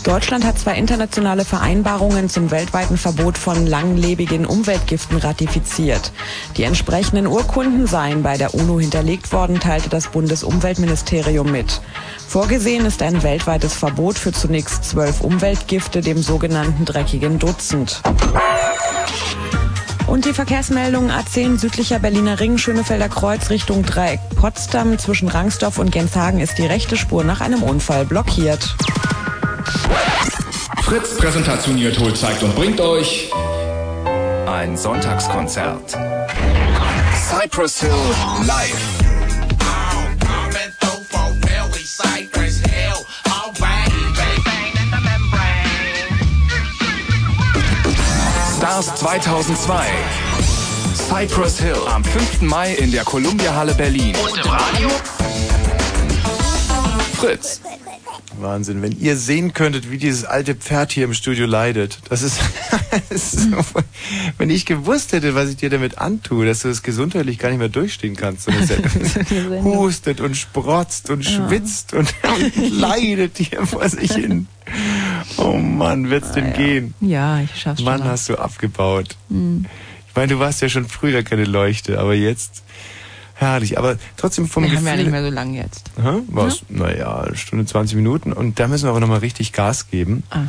Deutschland 0.04 0.44
hat 0.44 0.60
zwei 0.60 0.76
internationale 0.76 1.46
Vereinbarungen 1.46 2.28
zum 2.28 2.52
weltweiten 2.52 2.98
Verbot 2.98 3.38
von 3.38 3.66
langlebigen 3.66 4.46
Umweltgiften 4.46 5.18
ratifiziert. 5.18 6.12
Die 6.58 6.64
entsprechenden 6.64 7.26
Urkunden 7.26 7.88
seien 7.88 8.22
bei 8.22 8.38
der 8.38 8.54
UNO 8.54 8.82
hinterlegt 8.82 9.32
worden, 9.32 9.62
teilte 9.62 9.88
das 9.88 10.08
Bundesumweltministerium 10.10 11.50
mit. 11.50 11.82
Vorgesehen 12.28 12.86
ist 12.86 13.02
ein 13.02 13.24
weltweites 13.24 13.76
Verbot 13.76 14.18
für 14.18 14.34
zunächst 14.34 14.84
zwölf 14.84 15.22
Umweltgifte, 15.22 16.02
dem 16.02 16.22
sogenannten 16.22 16.84
dreckigen 16.84 17.40
Dutzend. 17.40 18.02
Und 20.08 20.26
die 20.26 20.34
Verkehrsmeldung 20.34 21.12
A10 21.12 21.58
südlicher 21.58 22.00
Berliner 22.00 22.42
Ring, 22.42 22.58
Schönefelder 22.58 23.08
Kreuz 23.08 23.50
Richtung 23.50 23.84
Dreieck 23.84 24.20
Potsdam 24.36 25.00
zwischen 25.00 25.30
Rangsdorf 25.30 25.80
und 25.80 25.92
Genshagen 25.92 26.42
ist 26.42 26.58
die 26.58 26.66
rechte 26.66 26.98
Spur 26.98 27.24
nach 27.24 27.40
einem 27.40 27.64
Unfall 27.64 28.06
blockiert. 28.06 28.76
Fritz 30.84 31.18
Präsentationiert 31.18 31.98
holt, 32.00 32.18
zeigt 32.18 32.44
und 32.44 32.56
bringt 32.56 32.80
euch 32.80 33.32
ein 34.48 34.78
Sonntagskonzert. 34.78 35.98
Cypress 37.16 37.82
Hill 37.82 37.92
live. 38.46 39.04
Stars 48.58 48.96
2002. 48.96 49.88
Cypress 50.96 51.60
Hill 51.60 51.76
am 51.88 52.04
5. 52.04 52.42
Mai 52.42 52.74
in 52.76 52.92
der 52.92 53.04
Columbia 53.04 53.54
Halle 53.54 53.74
Berlin. 53.74 54.16
Und 54.16 54.38
im 54.38 54.50
Radio? 54.50 54.90
Fritz. 57.20 57.62
Wahnsinn. 58.40 58.82
Wenn 58.82 58.98
ihr 59.00 59.18
sehen 59.18 59.54
könntet, 59.54 59.92
wie 59.92 59.98
dieses 59.98 60.26
alte 60.26 60.56
Pferd 60.56 60.92
hier 60.92 61.06
im 61.06 61.14
Studio 61.14 61.46
leidet. 61.46 62.00
Das 62.10 62.22
ist, 62.22 62.40
das 63.10 63.34
ist 63.34 63.52
so, 63.52 63.58
wenn 64.38 64.50
ich 64.50 64.66
gewusst 64.66 65.14
hätte, 65.14 65.36
was 65.36 65.50
ich 65.50 65.58
dir 65.58 65.70
damit 65.70 65.98
antue, 65.98 66.46
dass 66.46 66.62
du 66.62 66.70
es 66.70 66.78
das 66.78 66.84
gesundheitlich 66.84 67.40
gar 67.40 67.50
nicht 67.50 67.60
mehr 67.60 67.70
durchstehen 67.70 68.16
kannst. 68.16 68.48
Und 68.48 68.56
es 68.56 68.74
hustet 69.64 70.22
und 70.22 70.36
sprotzt 70.36 71.10
und 71.10 71.24
ja. 71.24 71.32
schwitzt 71.32 71.94
und, 71.94 72.14
und 72.24 72.72
leidet 72.72 73.38
hier 73.38 73.66
vor 73.66 73.88
sich 73.90 74.14
hin. 74.14 74.48
Oh 75.38 75.58
Mann, 75.58 76.10
wird's 76.10 76.32
ah, 76.32 76.34
denn 76.34 76.48
ja. 76.48 76.52
gehen? 76.52 76.94
Ja, 77.02 77.42
ich 77.42 77.60
schaff's 77.60 77.82
schon. 77.82 77.86
Mann, 77.86 78.04
hast 78.04 78.30
du 78.30 78.36
abgebaut. 78.36 79.16
Hm. 79.30 79.66
Ich 80.08 80.16
meine, 80.16 80.34
du 80.34 80.40
warst 80.40 80.62
ja 80.62 80.70
schon 80.70 80.88
früher 80.88 81.24
keine 81.24 81.46
Leuchte, 81.46 82.00
aber 82.00 82.14
jetzt 82.14 82.64
herrlich. 83.34 83.78
Aber 83.78 83.98
trotzdem 84.18 84.48
vom 84.48 84.64
Wir 84.64 84.72
Gefühl... 84.72 84.90
haben 84.90 84.98
ja 84.98 85.04
nicht 85.04 85.12
mehr 85.12 85.24
so 85.24 85.30
lange 85.30 85.58
jetzt. 85.58 85.92
Aha, 86.00 86.20
was? 86.28 86.64
Ja? 86.70 86.86
Naja, 86.86 87.22
eine 87.22 87.36
Stunde 87.36 87.66
20 87.66 87.96
Minuten. 87.96 88.34
Und 88.34 88.60
da 88.60 88.68
müssen 88.68 88.86
wir 88.86 88.90
aber 88.90 89.00
nochmal 89.00 89.20
richtig 89.20 89.54
Gas 89.54 89.90
geben. 89.90 90.24
Ah. 90.30 90.44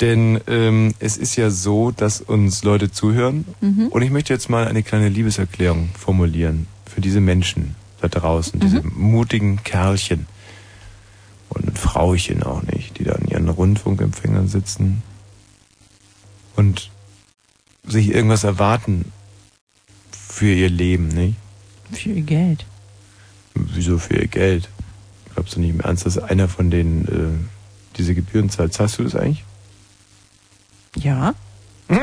Denn 0.00 0.40
ähm, 0.48 0.94
es 0.98 1.16
ist 1.16 1.36
ja 1.36 1.50
so, 1.50 1.90
dass 1.90 2.20
uns 2.20 2.64
Leute 2.64 2.90
zuhören. 2.90 3.44
Mhm. 3.60 3.88
Und 3.88 4.02
ich 4.02 4.10
möchte 4.10 4.32
jetzt 4.32 4.48
mal 4.48 4.66
eine 4.66 4.82
kleine 4.82 5.08
Liebeserklärung 5.08 5.90
formulieren 5.98 6.66
für 6.86 7.00
diese 7.00 7.20
Menschen 7.20 7.76
da 8.00 8.08
draußen, 8.08 8.58
mhm. 8.58 8.62
diese 8.62 8.82
mutigen 8.82 9.62
Kerlchen 9.62 10.26
und 11.50 11.78
Frauchen 11.78 12.42
auch 12.42 12.62
nicht, 12.62 12.98
die 12.98 13.04
da 13.04 13.12
an 13.12 13.28
ihren 13.28 13.48
Rundfunkempfängern 13.48 14.48
sitzen 14.48 15.02
und 16.56 16.90
sich 17.86 18.10
irgendwas 18.10 18.44
erwarten 18.44 19.12
für 20.10 20.52
ihr 20.52 20.70
Leben, 20.70 21.08
nicht? 21.08 21.36
Für 21.92 22.10
ihr 22.10 22.22
Geld. 22.22 22.64
Wieso 23.54 23.98
für 23.98 24.14
ihr 24.16 24.28
Geld? 24.28 24.68
Glaubst 25.34 25.56
du 25.56 25.60
nicht 25.60 25.70
im 25.70 25.80
Ernst, 25.80 26.06
dass 26.06 26.18
einer 26.18 26.48
von 26.48 26.70
denen 26.70 27.06
äh, 27.06 27.96
diese 27.96 28.14
Gebühren 28.14 28.50
zahlt? 28.50 28.72
Zahlst 28.72 28.98
du 28.98 29.04
das 29.04 29.14
eigentlich? 29.14 29.44
Ja. 30.96 31.34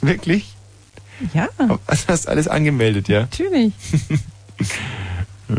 Wirklich? 0.00 0.54
Ja. 1.34 1.48
Also 1.86 2.04
hast 2.08 2.28
alles 2.28 2.48
angemeldet, 2.48 3.08
ja? 3.08 3.20
Natürlich. 3.22 3.72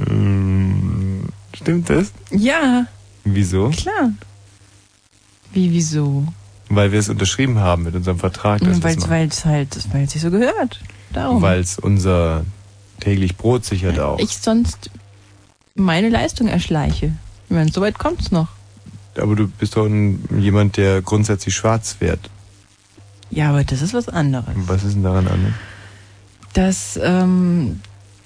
Ähm, 0.09 1.25
stimmt 1.53 1.89
das? 1.89 2.11
Ja. 2.29 2.85
Wieso? 3.23 3.69
Klar. 3.69 4.13
Wie, 5.51 5.71
wieso? 5.71 6.25
Weil 6.73 6.91
wir 6.91 6.99
es 6.99 7.09
unterschrieben 7.09 7.59
haben 7.59 7.83
mit 7.83 7.95
unserem 7.95 8.17
Vertrag. 8.17 8.61
Weil 8.61 9.27
es 9.27 9.45
halt, 9.45 9.77
weil 9.91 10.03
es 10.03 10.11
sich 10.11 10.21
so 10.21 10.31
gehört. 10.31 10.79
Darum. 11.11 11.41
Weil 11.41 11.59
es 11.59 11.77
unser 11.77 12.45
täglich 12.99 13.35
Brot 13.35 13.65
sichert 13.65 13.99
auch. 13.99 14.19
Ich 14.19 14.37
sonst 14.37 14.89
meine 15.75 16.09
Leistung 16.09 16.47
erschleiche. 16.47 17.13
Ich 17.49 17.55
meine, 17.55 17.71
so 17.71 17.81
weit 17.81 17.99
kommt's 17.99 18.31
noch. 18.31 18.47
Aber 19.17 19.35
du 19.35 19.47
bist 19.47 19.75
doch 19.75 19.85
ein, 19.85 20.23
jemand, 20.37 20.77
der 20.77 21.01
grundsätzlich 21.01 21.53
schwarz 21.53 21.93
fährt. 21.93 22.29
Ja, 23.29 23.49
aber 23.49 23.63
das 23.63 23.81
ist 23.81 23.93
was 23.93 24.07
anderes. 24.07 24.53
Was 24.55 24.83
ist 24.83 24.95
denn 24.95 25.03
daran 25.03 25.27
anders? 25.27 25.53
Dass, 26.53 26.99
ähm, 27.01 27.81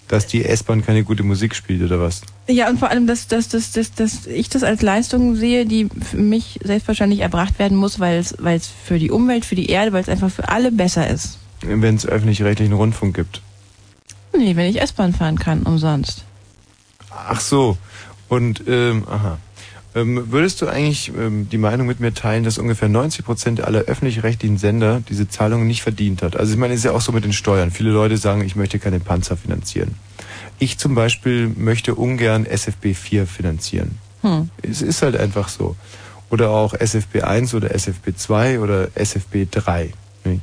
Dass 0.07 0.27
die 0.27 0.45
S-Bahn 0.45 0.86
keine 0.86 1.03
gute 1.03 1.23
Musik 1.23 1.56
spielt, 1.56 1.82
oder 1.82 1.99
was? 1.99 2.22
Ja, 2.48 2.69
und 2.69 2.77
vor 2.77 2.90
allem, 2.90 3.07
dass, 3.07 3.27
dass, 3.27 3.49
dass, 3.49 3.72
dass, 3.72 3.91
dass 3.94 4.27
ich 4.27 4.49
das 4.49 4.64
als 4.64 4.84
Leistung 4.84 5.36
sehe, 5.36 5.65
die 5.65 5.90
für 5.90 6.18
mich 6.18 6.60
selbstverständlich 6.64 7.22
erbracht 7.22 7.57
werden 7.57 7.76
muss, 7.76 7.99
weil 7.99 8.19
es, 8.19 8.36
weil 8.40 8.57
es 8.57 8.68
für 8.68 8.99
die 8.99 9.10
Umwelt, 9.10 9.45
für 9.45 9.56
die 9.56 9.69
Erde, 9.69 9.94
weil 9.94 10.02
es 10.02 10.10
einfach 10.10 10.30
für 10.30 10.48
alle 10.49 10.72
besser 10.72 11.10
ist. 11.10 11.40
Wenn 11.61 11.95
es 11.95 12.06
öffentlich-rechtlichen 12.06 12.73
Rundfunk 12.73 13.15
gibt. 13.15 13.41
Nee, 14.38 14.56
wenn 14.56 14.69
ich 14.69 14.82
S-Bahn 14.82 15.14
fahren 15.14 15.40
kann, 15.40 15.64
umsonst. 15.64 16.23
Ach 17.10 17.40
so. 17.40 17.77
Und, 18.30 18.64
ähm, 18.68 19.06
aha. 19.07 19.40
Ähm, 19.95 20.30
würdest 20.30 20.61
du 20.61 20.67
eigentlich 20.67 21.11
ähm, 21.17 21.47
die 21.49 21.57
Meinung 21.57 21.88
mit 21.88 22.01
mir 22.01 22.13
teilen, 22.13 22.43
dass 22.43 22.57
ungefähr 22.57 22.89
90 22.89 23.23
Prozent 23.23 23.61
aller 23.61 23.80
öffentlich-rechtlichen 23.80 24.57
Sender 24.57 25.01
diese 25.07 25.30
Zahlungen 25.30 25.67
nicht 25.67 25.84
verdient 25.84 26.22
hat? 26.22 26.35
Also 26.35 26.51
ich 26.51 26.59
meine, 26.59 26.73
es 26.73 26.80
ist 26.80 26.84
ja 26.84 26.91
auch 26.91 27.01
so 27.01 27.13
mit 27.13 27.23
den 27.23 27.31
Steuern. 27.31 27.72
Viele 27.72 27.91
Leute 27.91 28.17
sagen, 28.17 28.43
ich 28.43 28.57
möchte 28.57 28.77
keine 28.77 28.99
Panzer 28.99 29.38
finanzieren. 29.38 29.95
Ich 30.59 30.77
zum 30.77 30.95
Beispiel 30.95 31.47
möchte 31.47 31.95
ungern 31.95 32.45
SFB 32.45 32.93
4 32.93 33.26
finanzieren. 33.26 33.97
Hm. 34.22 34.49
Es 34.61 34.81
ist 34.81 35.01
halt 35.01 35.15
einfach 35.15 35.47
so. 35.47 35.77
Oder 36.30 36.49
auch 36.49 36.73
SFB 36.73 37.22
1 37.22 37.53
oder 37.53 37.73
SFB 37.73 38.15
2 38.17 38.59
oder 38.59 38.89
SFB 38.95 39.45
3. 39.49 39.91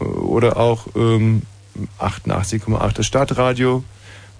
Oder 0.00 0.56
auch 0.56 0.88
ähm, 0.96 1.42
88,8 2.00 2.92
das 2.94 3.06
Stadtradio 3.06 3.84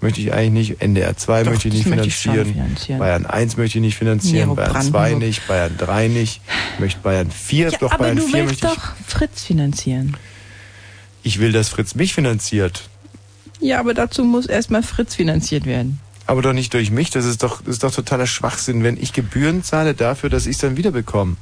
möchte 0.03 0.21
ich 0.21 0.31
eigentlich 0.33 0.69
nicht. 0.69 0.81
NDR 0.81 1.17
2 1.17 1.43
Doch, 1.43 1.51
möchte 1.51 1.67
ich 1.69 1.73
nicht 1.73 1.87
möchte 1.87 2.07
ich 2.07 2.15
finanzieren. 2.15 2.53
finanzieren. 2.53 2.99
Bayern 2.99 3.25
1 3.25 3.57
möchte 3.57 3.77
ich 3.79 3.81
nicht 3.81 3.97
finanzieren. 3.97 4.49
Nero 4.49 4.55
Bayern 4.55 4.71
2 4.83 4.89
Brandenburg. 4.91 5.19
nicht. 5.27 5.47
Bayern 5.47 5.75
3 5.77 6.07
nicht. 6.09 6.41
Ich 6.75 6.79
möchte 6.79 6.99
Bayern 7.01 7.31
4, 7.31 7.69
Ja, 7.71 7.77
doch 7.79 7.91
aber 7.91 8.03
Bayern 8.03 8.17
du 8.17 8.23
4 8.27 8.33
willst 8.47 8.63
möchte 8.63 8.67
ich. 8.67 8.73
doch 8.83 8.93
Fritz 9.07 9.43
finanzieren. 9.43 10.15
Ich 11.23 11.39
will, 11.39 11.51
dass 11.51 11.69
Fritz 11.69 11.95
mich 11.95 12.13
finanziert. 12.13 12.83
Ja, 13.59 13.79
aber 13.79 13.93
dazu 13.93 14.23
muss 14.25 14.45
erstmal 14.45 14.83
Fritz 14.83 15.15
finanziert 15.15 15.65
werden. 15.65 15.99
Aber 16.25 16.41
doch 16.41 16.53
nicht 16.53 16.73
durch 16.73 16.91
mich. 16.91 17.09
Das 17.09 17.25
ist 17.25 17.43
doch, 17.43 17.59
das 17.61 17.75
ist 17.75 17.83
doch 17.83 17.93
totaler 17.93 18.27
Schwachsinn, 18.27 18.83
wenn 18.83 18.97
ich 18.97 19.13
Gebühren 19.13 19.63
zahle 19.63 19.93
dafür, 19.93 20.29
dass 20.29 20.45
ich 20.45 20.55
es 20.55 20.61
dann 20.61 20.77
wiederbekomme. 20.77 21.35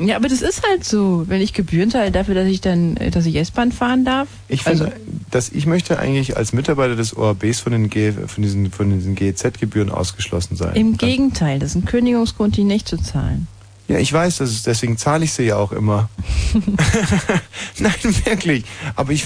Ja, 0.00 0.16
aber 0.16 0.28
das 0.28 0.40
ist 0.42 0.62
halt 0.66 0.84
so. 0.84 1.24
Wenn 1.28 1.40
ich 1.40 1.52
Gebühren 1.52 1.90
zahle 1.90 2.10
dafür, 2.10 2.34
dass 2.34 2.48
ich 2.48 2.60
dann, 2.60 2.96
äh, 2.96 3.10
dass 3.10 3.26
ich 3.26 3.36
S-Bahn 3.36 3.70
fahren 3.70 4.04
darf. 4.04 4.28
Ich 4.48 4.62
finde, 4.62 4.86
Also- 4.86 4.96
dass 5.30 5.50
ich 5.50 5.66
möchte 5.66 5.98
eigentlich 5.98 6.36
als 6.36 6.52
Mitarbeiter 6.52 6.96
des 6.96 7.16
ORBs 7.16 7.60
von 7.60 7.72
den, 7.72 7.90
G, 7.90 8.12
von 8.12 8.42
diesen, 8.42 8.70
von 8.72 8.90
diesen 8.90 9.14
GEZ-Gebühren 9.14 9.90
ausgeschlossen 9.90 10.56
sein. 10.56 10.74
Im 10.74 10.96
Gegenteil, 10.96 11.58
das 11.58 11.70
ist 11.70 11.76
ein 11.76 11.84
Kündigungsgrund, 11.84 12.56
die 12.56 12.64
nicht 12.64 12.88
zu 12.88 12.96
zahlen. 12.96 13.46
Ja, 13.88 13.98
ich 13.98 14.12
weiß, 14.12 14.36
das 14.38 14.50
ist, 14.52 14.66
deswegen 14.68 14.96
zahle 14.96 15.24
ich 15.24 15.32
sie 15.32 15.42
ja 15.42 15.56
auch 15.56 15.72
immer. 15.72 16.08
Nein, 17.78 17.92
wirklich. 18.24 18.64
Aber 18.96 19.12
ich 19.12 19.24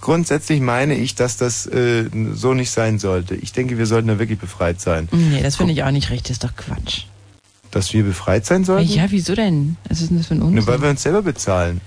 grundsätzlich 0.00 0.60
meine 0.60 0.94
ich, 0.96 1.14
dass 1.14 1.36
das 1.36 1.66
äh, 1.66 2.04
so 2.32 2.54
nicht 2.54 2.70
sein 2.70 2.98
sollte. 2.98 3.34
Ich 3.34 3.52
denke, 3.52 3.78
wir 3.78 3.86
sollten 3.86 4.08
da 4.08 4.18
wirklich 4.18 4.38
befreit 4.38 4.80
sein. 4.80 5.08
Nee, 5.12 5.42
das 5.42 5.56
finde 5.56 5.72
ich 5.74 5.82
auch 5.84 5.90
nicht 5.90 6.10
recht, 6.10 6.24
das 6.26 6.32
ist 6.32 6.44
doch 6.44 6.56
Quatsch. 6.56 7.02
Dass 7.74 7.92
wir 7.92 8.04
befreit 8.04 8.46
sein 8.46 8.64
sollten? 8.64 8.90
Ja, 8.90 9.06
wieso 9.08 9.34
denn? 9.34 9.76
Was 9.88 10.00
ist 10.00 10.10
denn 10.10 10.18
das 10.18 10.28
für 10.28 10.34
ein 10.34 10.38
Nur 10.38 10.48
Unsinn? 10.48 10.66
weil 10.66 10.80
wir 10.80 10.88
uns 10.90 11.02
selber 11.02 11.22
bezahlen. 11.22 11.80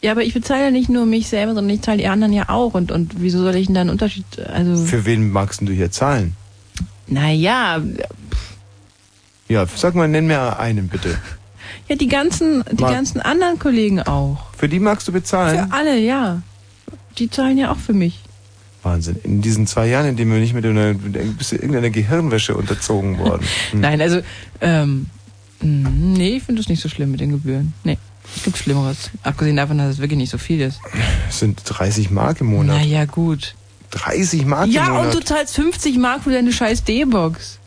Ja, 0.00 0.12
aber 0.12 0.22
ich 0.22 0.32
bezahle 0.34 0.64
ja 0.64 0.70
nicht 0.70 0.88
nur 0.88 1.04
mich 1.06 1.28
selber, 1.28 1.54
sondern 1.54 1.74
ich 1.74 1.82
zahle 1.82 1.98
die 1.98 2.06
anderen 2.08 2.32
ja 2.32 2.48
auch. 2.48 2.74
Und, 2.74 2.90
und 2.90 3.20
wieso 3.20 3.38
soll 3.42 3.54
ich 3.56 3.66
denn 3.66 3.74
da 3.74 3.82
einen 3.82 3.90
Unterschied, 3.90 4.24
also... 4.52 4.76
Für 4.84 5.04
wen 5.04 5.30
magst 5.30 5.60
denn 5.60 5.66
du 5.66 5.72
hier 5.72 5.90
zahlen? 5.90 6.34
Naja, 7.06 7.82
Ja, 9.48 9.66
sag 9.76 9.94
mal, 9.94 10.08
nenn 10.08 10.26
mir 10.26 10.58
einen 10.58 10.88
bitte. 10.88 11.16
ja, 11.88 11.96
die 11.96 12.08
ganzen, 12.08 12.64
die 12.72 12.82
Mag- 12.82 12.92
ganzen 12.92 13.20
anderen 13.20 13.58
Kollegen 13.58 14.00
auch. 14.00 14.38
Für 14.56 14.68
die 14.70 14.80
magst 14.80 15.06
du 15.08 15.12
bezahlen? 15.12 15.68
Für 15.68 15.74
alle, 15.74 15.98
ja. 15.98 16.40
Die 17.18 17.28
zahlen 17.30 17.58
ja 17.58 17.70
auch 17.70 17.76
für 17.78 17.92
mich. 17.92 18.20
Wahnsinn. 18.84 19.16
In 19.24 19.40
diesen 19.42 19.66
zwei 19.66 19.86
Jahren, 19.88 20.06
in 20.06 20.16
denen 20.16 20.32
wir 20.32 20.38
nicht 20.40 20.54
mit 20.54 20.64
einer, 20.64 20.94
bist 20.94 21.52
du 21.52 21.56
irgendeiner 21.56 21.90
Gehirnwäsche 21.90 22.54
unterzogen 22.56 23.18
worden. 23.18 23.46
Hm. 23.70 23.80
Nein, 23.80 24.00
also, 24.00 24.20
ähm, 24.60 25.06
nee, 25.60 26.36
ich 26.36 26.42
finde 26.42 26.60
das 26.60 26.68
nicht 26.68 26.80
so 26.82 26.88
schlimm 26.88 27.10
mit 27.10 27.20
den 27.20 27.30
Gebühren. 27.30 27.72
Nee, 27.84 27.98
es 28.36 28.42
gibt 28.44 28.58
Schlimmeres. 28.58 29.10
Abgesehen 29.22 29.56
davon, 29.56 29.78
dass 29.78 29.90
es 29.94 29.98
wirklich 29.98 30.18
nicht 30.18 30.30
so 30.30 30.38
viel 30.38 30.60
ist. 30.60 30.78
Das 31.26 31.38
sind 31.38 31.60
30 31.64 32.10
Mark 32.10 32.40
im 32.40 32.48
Monat. 32.48 32.78
Naja, 32.78 33.04
gut. 33.04 33.54
30 33.92 34.44
Mark 34.44 34.66
im 34.66 34.72
Ja, 34.72 34.88
Monat? 34.88 35.06
und 35.06 35.14
du 35.14 35.24
zahlst 35.24 35.54
50 35.54 35.98
Mark 35.98 36.24
für 36.24 36.32
deine 36.32 36.52
scheiß 36.52 36.84
D-Box. 36.84 37.58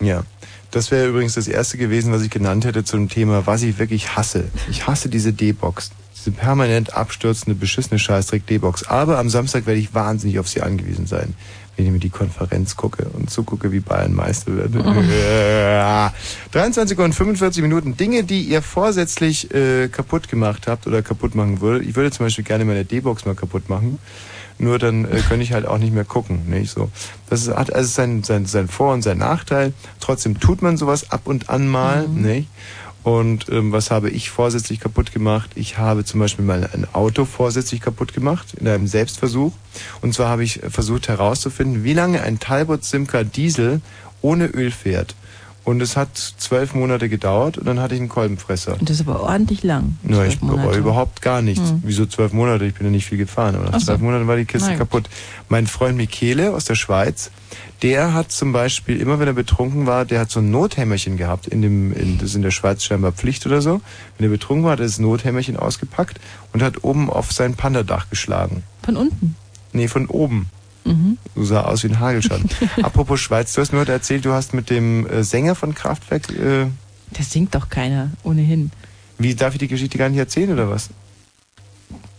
Ja. 0.00 0.22
Das 0.70 0.90
wäre 0.90 1.08
übrigens 1.08 1.34
das 1.34 1.48
erste 1.48 1.78
gewesen, 1.78 2.12
was 2.12 2.22
ich 2.22 2.30
genannt 2.30 2.64
hätte 2.66 2.84
zum 2.84 3.08
Thema, 3.08 3.46
was 3.46 3.62
ich 3.62 3.78
wirklich 3.78 4.16
hasse. 4.16 4.44
Ich 4.70 4.86
hasse 4.86 5.08
diese 5.08 5.32
D-Box. 5.32 5.90
Diese 6.18 6.32
permanent 6.32 6.94
abstürzende, 6.94 7.54
beschissene 7.58 7.98
Scheißdreck 7.98 8.46
D-Box. 8.46 8.84
Aber 8.84 9.18
am 9.18 9.30
Samstag 9.30 9.66
werde 9.66 9.80
ich 9.80 9.94
wahnsinnig 9.94 10.38
auf 10.38 10.48
sie 10.48 10.62
angewiesen 10.62 11.06
sein. 11.06 11.34
Wenn 11.76 11.86
ich 11.86 11.92
mir 11.92 12.00
die 12.00 12.10
Konferenz 12.10 12.74
gucke 12.74 13.04
und 13.04 13.30
zugucke, 13.30 13.70
wie 13.70 13.78
Bayern 13.78 14.12
Meister 14.12 14.56
wird. 14.56 14.74
Ja. 14.74 16.12
23 16.50 16.98
und 16.98 17.14
45 17.14 17.62
Minuten. 17.62 17.96
Dinge, 17.96 18.24
die 18.24 18.42
ihr 18.42 18.62
vorsätzlich 18.62 19.54
äh, 19.54 19.88
kaputt 19.88 20.28
gemacht 20.28 20.66
habt 20.66 20.88
oder 20.88 21.02
kaputt 21.02 21.36
machen 21.36 21.60
würdet. 21.60 21.88
Ich 21.88 21.94
würde 21.94 22.10
zum 22.10 22.26
Beispiel 22.26 22.44
gerne 22.44 22.64
meine 22.64 22.84
D-Box 22.84 23.26
mal 23.26 23.36
kaputt 23.36 23.68
machen. 23.68 24.00
Nur 24.58 24.80
dann 24.80 25.04
äh, 25.04 25.20
könnte 25.28 25.44
ich 25.44 25.52
halt 25.52 25.66
auch 25.66 25.78
nicht 25.78 25.94
mehr 25.94 26.04
gucken. 26.04 26.48
Nicht 26.48 26.72
so. 26.72 26.90
Das 27.30 27.42
ist, 27.42 27.54
hat 27.54 27.72
also 27.72 27.88
sein, 27.88 28.24
sein, 28.24 28.46
sein 28.46 28.66
Vor- 28.66 28.92
und 28.92 29.02
sein 29.02 29.18
Nachteil. 29.18 29.72
Trotzdem 30.00 30.40
tut 30.40 30.62
man 30.62 30.76
sowas 30.76 31.12
ab 31.12 31.22
und 31.26 31.48
an 31.48 31.68
mal. 31.68 32.08
Nicht? 32.08 32.48
Und 33.08 33.48
ähm, 33.48 33.72
was 33.72 33.90
habe 33.90 34.10
ich 34.10 34.28
vorsätzlich 34.28 34.80
kaputt 34.80 35.12
gemacht? 35.12 35.52
Ich 35.54 35.78
habe 35.78 36.04
zum 36.04 36.20
Beispiel 36.20 36.44
mal 36.44 36.68
ein 36.74 36.86
Auto 36.92 37.24
vorsätzlich 37.24 37.80
kaputt 37.80 38.12
gemacht 38.12 38.48
in 38.60 38.68
einem 38.68 38.86
Selbstversuch. 38.86 39.54
Und 40.02 40.12
zwar 40.12 40.28
habe 40.28 40.44
ich 40.44 40.60
versucht 40.68 41.08
herauszufinden, 41.08 41.84
wie 41.84 41.94
lange 41.94 42.20
ein 42.20 42.38
Talbot 42.38 42.84
Simca 42.84 43.24
Diesel 43.24 43.80
ohne 44.20 44.48
Öl 44.48 44.70
fährt. 44.70 45.14
Und 45.68 45.82
es 45.82 45.98
hat 45.98 46.16
zwölf 46.16 46.72
Monate 46.72 47.10
gedauert 47.10 47.58
und 47.58 47.66
dann 47.66 47.78
hatte 47.78 47.94
ich 47.94 48.00
einen 48.00 48.08
Kolbenfresser. 48.08 48.72
Und 48.80 48.88
das 48.88 49.00
ist 49.00 49.06
aber 49.06 49.20
ordentlich 49.20 49.62
lang. 49.62 49.98
Ja, 50.02 50.24
ich 50.24 50.38
Zwölf 50.38 50.50
bereue 50.56 50.78
überhaupt 50.78 51.20
gar 51.20 51.42
nichts. 51.42 51.68
Hm. 51.68 51.82
Wieso 51.84 52.06
zwölf 52.06 52.32
Monate? 52.32 52.64
Ich 52.64 52.72
bin 52.72 52.86
ja 52.86 52.90
nicht 52.90 53.04
viel 53.04 53.18
gefahren. 53.18 53.54
Aber 53.54 53.66
nach 53.66 53.74
Ach 53.74 53.80
so. 53.80 53.84
zwölf 53.84 54.00
Monaten 54.00 54.26
war 54.26 54.36
die 54.36 54.46
Kiste 54.46 54.70
Na 54.70 54.76
gut. 54.76 54.78
kaputt. 54.78 55.10
Mein 55.50 55.66
Freund 55.66 55.98
Michele 55.98 56.54
aus 56.54 56.64
der 56.64 56.74
Schweiz, 56.74 57.30
der 57.82 58.14
hat 58.14 58.32
zum 58.32 58.52
Beispiel, 58.52 58.98
immer 58.98 59.18
wenn 59.18 59.26
er 59.26 59.34
betrunken 59.34 59.84
war, 59.84 60.06
der 60.06 60.20
hat 60.20 60.30
so 60.30 60.40
ein 60.40 60.50
Nothämmerchen 60.50 61.18
gehabt. 61.18 61.46
In 61.46 61.60
dem, 61.60 61.92
in, 61.92 62.16
das 62.16 62.30
ist 62.30 62.36
in 62.36 62.40
der 62.42 62.50
Schweiz 62.50 62.82
scheinbar 62.82 63.12
Pflicht 63.12 63.44
oder 63.44 63.60
so. 63.60 63.82
Wenn 64.16 64.26
er 64.26 64.30
betrunken 64.30 64.64
war, 64.64 64.72
hat 64.72 64.80
er 64.80 64.86
das 64.86 64.98
Nothämmerchen 64.98 65.58
ausgepackt 65.58 66.18
und 66.54 66.62
hat 66.62 66.82
oben 66.82 67.10
auf 67.10 67.30
sein 67.30 67.56
Pandadach 67.56 68.08
geschlagen. 68.08 68.62
Von 68.82 68.96
unten. 68.96 69.36
Nee, 69.74 69.88
von 69.88 70.06
oben. 70.06 70.46
Mhm. 70.88 71.18
Sah 71.44 71.62
aus 71.62 71.84
wie 71.84 71.88
ein 71.88 72.00
Hagelschaden. 72.00 72.48
Apropos 72.82 73.20
Schweiz, 73.20 73.52
du 73.52 73.60
hast 73.60 73.72
mir 73.72 73.80
heute 73.80 73.92
erzählt, 73.92 74.24
du 74.24 74.32
hast 74.32 74.54
mit 74.54 74.70
dem 74.70 75.06
äh, 75.06 75.22
Sänger 75.22 75.54
von 75.54 75.74
Kraftwerk, 75.74 76.30
äh, 76.30 76.66
Das 77.12 77.30
singt 77.30 77.54
doch 77.54 77.68
keiner, 77.68 78.10
ohnehin. 78.22 78.70
wie 79.18 79.34
darf 79.34 79.54
ich 79.54 79.58
die 79.58 79.68
Geschichte 79.68 79.98
gar 79.98 80.08
nicht 80.08 80.18
erzählen 80.18 80.52
oder 80.52 80.70
was? 80.70 80.90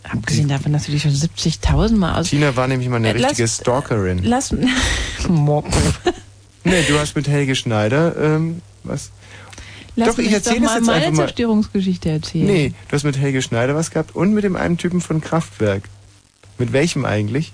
Abgesehen 0.02 0.48
davon, 0.48 0.72
dass 0.72 0.84
du 0.86 0.92
dich 0.92 1.02
schon 1.02 1.12
70.000 1.12 1.96
Mal 1.96 2.18
aus... 2.18 2.30
Tina 2.30 2.56
war 2.56 2.66
nämlich 2.66 2.88
mal 2.88 2.96
eine 2.96 3.10
Äh, 3.10 3.18
lass- 3.18 3.30
richtige 3.32 3.48
Stalkerin. 3.48 4.20
Lass... 4.24 4.54
Mock. 5.28 5.66
Nee, 6.64 6.82
du 6.88 6.98
hast 6.98 7.14
mit 7.16 7.28
Helge 7.28 7.54
Schneider, 7.54 8.16
ähm, 8.16 8.60
was? 8.82 9.10
Lass 9.96 10.08
Doch, 10.10 10.18
ich 10.18 10.26
mich 10.26 10.34
erzähl 10.34 10.54
doch 10.54 10.60
mal 10.66 10.76
jetzt 10.76 10.86
meine 10.86 11.04
einfach 11.06 11.16
mal. 11.18 11.24
Zerstörungsgeschichte 11.26 12.10
erzählen. 12.10 12.46
Nee, 12.46 12.72
du 12.88 12.92
hast 12.96 13.04
mit 13.04 13.18
Helge 13.18 13.42
Schneider 13.42 13.74
was 13.74 13.90
gehabt 13.90 14.14
und 14.16 14.32
mit 14.34 14.44
dem 14.44 14.56
einen 14.56 14.78
Typen 14.78 15.00
von 15.00 15.20
Kraftwerk. 15.20 15.82
Mit 16.58 16.72
welchem 16.72 17.04
eigentlich? 17.04 17.52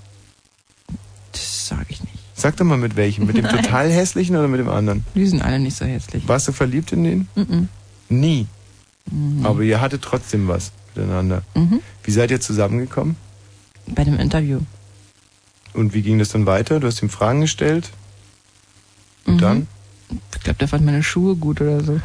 Das 1.68 1.78
sage 1.78 1.86
ich 1.88 2.00
nicht. 2.00 2.14
Sag 2.34 2.56
doch 2.58 2.64
mal 2.64 2.78
mit 2.78 2.94
welchem. 2.94 3.26
Mit 3.26 3.36
dem 3.36 3.44
Nein. 3.44 3.56
total 3.64 3.90
hässlichen 3.90 4.36
oder 4.36 4.46
mit 4.46 4.60
dem 4.60 4.68
anderen? 4.68 5.04
Die 5.16 5.26
sind 5.26 5.42
alle 5.42 5.58
nicht 5.58 5.76
so 5.76 5.84
hässlich. 5.84 6.26
Warst 6.28 6.46
du 6.46 6.52
verliebt 6.52 6.92
in 6.92 7.02
den? 7.04 7.28
Mhm. 7.34 7.68
Nie. 8.08 8.46
Mhm. 9.10 9.44
Aber 9.44 9.62
ihr 9.62 9.80
hattet 9.80 10.02
trotzdem 10.02 10.46
was 10.46 10.70
miteinander. 10.94 11.42
Mhm. 11.54 11.80
Wie 12.04 12.10
seid 12.12 12.30
ihr 12.30 12.40
zusammengekommen? 12.40 13.16
Bei 13.88 14.04
dem 14.04 14.16
Interview. 14.18 14.60
Und 15.74 15.92
wie 15.92 16.02
ging 16.02 16.18
das 16.20 16.28
dann 16.28 16.46
weiter? 16.46 16.78
Du 16.78 16.86
hast 16.86 17.02
ihm 17.02 17.08
Fragen 17.10 17.40
gestellt? 17.40 17.90
Und 19.26 19.36
Mhm. 19.36 19.40
dann? 19.40 19.66
Ich 20.36 20.42
glaube, 20.44 20.58
der 20.60 20.68
fand 20.68 20.84
meine 20.84 21.02
Schuhe 21.02 21.34
gut 21.34 21.60
oder 21.60 21.82
so. 21.82 22.00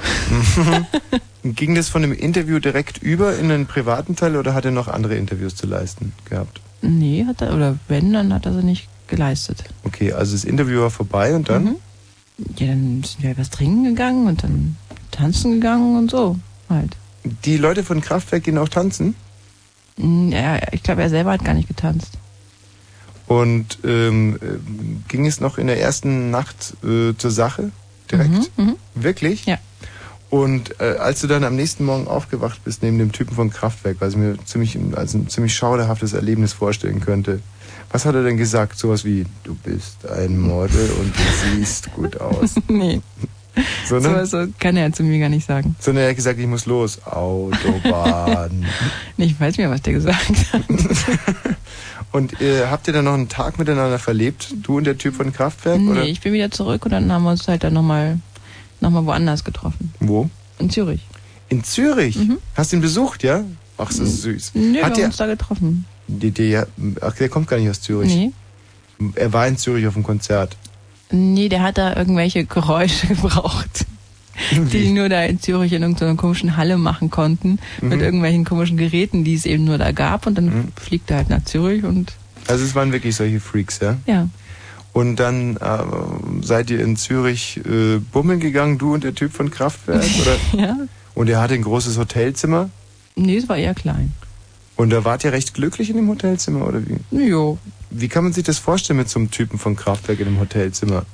Ging 1.44 1.76
das 1.76 1.88
von 1.90 2.02
dem 2.02 2.14
Interview 2.14 2.58
direkt 2.58 2.98
über 2.98 3.38
in 3.38 3.52
einen 3.52 3.68
privaten 3.68 4.16
Teil 4.16 4.36
oder 4.38 4.56
hat 4.56 4.66
er 4.66 4.72
noch 4.72 4.88
andere 4.88 5.16
Interviews 5.16 5.56
zu 5.56 5.68
leisten 5.68 6.14
gehabt? 6.28 6.62
Nee, 6.82 7.26
hat 7.28 7.42
er, 7.42 7.54
oder 7.54 7.78
wenn, 7.88 8.12
dann 8.14 8.34
hat 8.34 8.48
er 8.48 8.54
sie 8.54 8.64
nicht 8.64 8.88
geleistet. 9.12 9.64
Okay, 9.84 10.12
also 10.14 10.34
das 10.34 10.44
Interview 10.44 10.82
war 10.82 10.90
vorbei 10.90 11.36
und 11.36 11.48
dann? 11.50 11.64
Mhm. 11.66 11.76
Ja, 12.58 12.68
dann 12.68 13.04
sind 13.04 13.22
wir 13.22 13.38
was 13.38 13.52
trinken 13.52 13.84
gegangen 13.84 14.26
und 14.28 14.42
dann 14.44 14.76
tanzen 15.12 15.52
gegangen 15.54 15.96
und 15.98 16.10
so 16.10 16.38
halt. 16.70 16.98
Die 17.46 17.58
Leute 17.58 17.84
von 17.84 18.02
Kraftwerk 18.02 18.44
gehen 18.44 18.58
auch 18.58 18.70
tanzen 18.70 19.14
Mm, 19.98 20.32
Ja, 20.32 20.58
ich 20.72 20.82
glaube, 20.82 21.02
er 21.04 21.10
selber 21.10 21.32
hat 21.34 21.44
gar 21.46 21.54
nicht 21.54 21.68
getanzt. 21.68 22.14
und 23.28 23.78
ähm, 23.84 24.38
äh, 24.42 24.58
ging 25.10 25.26
es 25.28 25.40
noch 25.42 25.58
in 25.58 25.68
der 25.68 25.80
ersten 25.80 26.32
Nacht 26.32 26.74
äh, 26.84 27.14
zur 27.18 27.30
Sache 27.32 27.72
direkt? 28.10 28.58
Mhm, 28.58 28.64
mhm. 28.66 28.76
Wirklich? 28.96 29.46
Ja. 29.46 29.58
Und 30.30 30.80
äh, 30.80 30.96
als 30.98 31.20
du 31.22 31.28
dann 31.28 31.44
am 31.44 31.58
nächsten 31.58 31.84
Morgen 31.86 32.08
aufgewacht 32.08 32.64
bist 32.64 32.82
neben 32.84 32.98
dem 32.98 33.12
Typen 33.12 33.36
von 33.36 33.50
Kraftwerk, 33.50 33.98
was 34.00 34.14
ich 34.14 34.18
mir 34.20 34.38
ziemlich 34.46 34.78
als 34.96 35.14
ein 35.14 35.28
ziemlich 35.28 35.54
schauderhaftes 35.54 36.14
Erlebnis 36.14 36.54
vorstellen 36.54 37.02
könnte, 37.02 37.42
was 37.92 38.06
hat 38.06 38.16
er 38.16 38.24
denn 38.24 38.38
gesagt? 38.38 38.78
Sowas 38.78 39.04
wie, 39.06 39.26
du 39.44 39.56
bist 39.56 40.10
ein 40.10 40.40
Model 40.40 40.90
und 41.00 41.14
du 41.16 41.56
siehst 41.58 41.92
gut 41.94 42.20
aus. 42.20 42.56
nee. 42.68 43.02
Sondern, 43.86 44.26
So, 44.26 44.46
so 44.46 44.52
kann 44.60 44.78
er 44.78 44.94
zu 44.94 45.04
mir 45.04 45.20
gar 45.20 45.28
nicht 45.28 45.46
sagen. 45.46 45.76
sondern 45.80 46.06
er 46.06 46.10
hat 46.12 46.16
gesagt, 46.16 46.40
ich 46.40 46.48
muss 46.48 46.66
los. 46.66 47.06
Autobahn. 47.06 48.66
Nee, 49.18 49.26
ich 49.26 49.40
weiß 49.40 49.50
nicht 49.50 49.60
mehr, 49.60 49.70
was 49.70 49.82
der 49.82 49.94
gesagt 49.94 50.18
hat. 50.54 50.64
und 52.14 52.40
äh, 52.42 52.68
habt 52.68 52.88
ihr 52.88 52.94
dann 52.94 53.06
noch 53.06 53.14
einen 53.14 53.30
Tag 53.30 53.60
miteinander 53.60 54.00
verlebt? 54.00 54.54
Du 54.64 54.78
und 54.78 54.86
der 54.86 54.98
Typ 54.98 55.16
von 55.16 55.32
Kraftwerk? 55.34 55.80
nee, 55.80 55.92
oder? 55.92 56.04
ich 56.04 56.22
bin 56.22 56.34
wieder 56.34 56.50
zurück 56.50 56.86
und 56.86 56.92
dann 56.92 57.12
haben 57.12 57.24
wir 57.24 57.32
uns 57.32 57.48
halt 57.48 57.64
dann 57.64 57.74
nochmal 57.74 58.20
noch 58.80 58.90
mal 58.90 59.06
woanders 59.06 59.44
getroffen. 59.44 59.94
Wo? 60.00 60.30
In 60.58 60.70
Zürich. 60.70 61.02
In 61.50 61.64
Zürich? 61.64 62.18
Hast 62.56 62.72
du 62.72 62.78
ihn 62.78 62.82
besucht, 62.82 63.22
ja? 63.24 63.44
Ach, 63.78 63.90
das 63.90 64.00
ist 64.00 64.22
süß. 64.22 64.52
Nö, 64.54 64.74
wir 64.74 64.82
Hat 64.82 64.92
haben 64.92 64.96
der, 64.98 65.06
uns 65.08 65.18
da 65.18 65.26
getroffen. 65.28 65.86
Die, 66.08 66.32
die, 66.32 66.58
ach, 67.02 67.14
der 67.16 67.30
kommt 67.30 67.48
gar 67.48 67.58
nicht 67.58 67.70
aus 67.70 67.82
Zürich. 67.82 68.14
Nee. 68.14 68.32
Er 69.16 69.34
war 69.34 69.48
in 69.48 69.58
Zürich 69.58 69.88
auf 69.88 69.94
dem 69.94 70.04
Konzert. 70.04 70.58
Nee, 71.12 71.50
der 71.50 71.62
hat 71.62 71.78
da 71.78 71.96
irgendwelche 71.96 72.46
Geräusche 72.46 73.08
gebraucht, 73.16 73.86
die 74.52 74.90
nur 74.90 75.10
da 75.10 75.24
in 75.24 75.40
Zürich 75.42 75.74
in 75.74 75.82
irgendeiner 75.82 76.16
komischen 76.16 76.56
Halle 76.58 76.78
machen 76.78 77.10
konnten, 77.10 77.60
mit 77.82 77.98
Mhm. 78.00 78.04
irgendwelchen 78.04 78.46
komischen 78.46 78.78
Geräten, 78.78 79.24
die 79.24 79.34
es 79.36 79.46
eben 79.46 79.66
nur 79.66 79.78
da 79.78 79.92
gab. 79.92 80.26
Und 80.28 80.36
dann 80.38 80.72
fliegt 80.80 81.10
er 81.12 81.18
halt 81.18 81.30
nach 81.30 81.44
Zürich 81.46 81.84
und 81.84 82.14
Also 82.48 82.64
es 82.64 82.76
waren 82.76 82.92
wirklich 82.92 83.16
solche 83.16 83.40
Freaks, 83.40 83.80
ja? 83.82 83.98
ja. 84.06 84.28
Und 84.94 85.16
dann 85.18 85.56
äh, 85.58 85.78
seid 86.42 86.70
ihr 86.70 86.82
in 86.82 86.98
Zürich 86.98 87.62
äh, 87.66 87.98
bummeln 88.12 88.40
gegangen, 88.42 88.78
du 88.78 88.94
und 88.94 89.04
der 89.04 89.16
Typ 89.16 89.32
von 89.34 89.50
Kraftwerk, 89.50 90.04
oder? 90.22 90.36
ja. 90.62 90.78
Und 91.16 91.30
er 91.30 91.40
hatte 91.42 91.54
ein 91.54 91.62
großes 91.62 91.98
Hotelzimmer? 91.98 92.70
Nee, 93.16 93.38
es 93.38 93.48
war 93.50 93.58
eher 93.58 93.74
klein. 93.74 94.12
Und 94.82 94.90
da 94.90 95.06
wart 95.06 95.24
ihr 95.24 95.32
recht 95.32 95.54
glücklich 95.54 95.92
in 95.92 95.96
dem 95.96 96.08
Hotelzimmer, 96.08 96.66
oder 96.68 96.82
wie? 96.88 96.98
Jo. 97.28 97.60
Wie 97.92 98.08
kann 98.08 98.24
man 98.24 98.34
sich 98.34 98.44
das 98.44 98.58
vorstellen 98.58 98.98
mit 98.98 99.10
so 99.10 99.20
einem 99.20 99.30
Typen 99.30 99.60
von 99.60 99.76
Kraftwerk 99.76 100.20
in 100.20 100.26
einem 100.26 100.40
Hotelzimmer? 100.40 101.06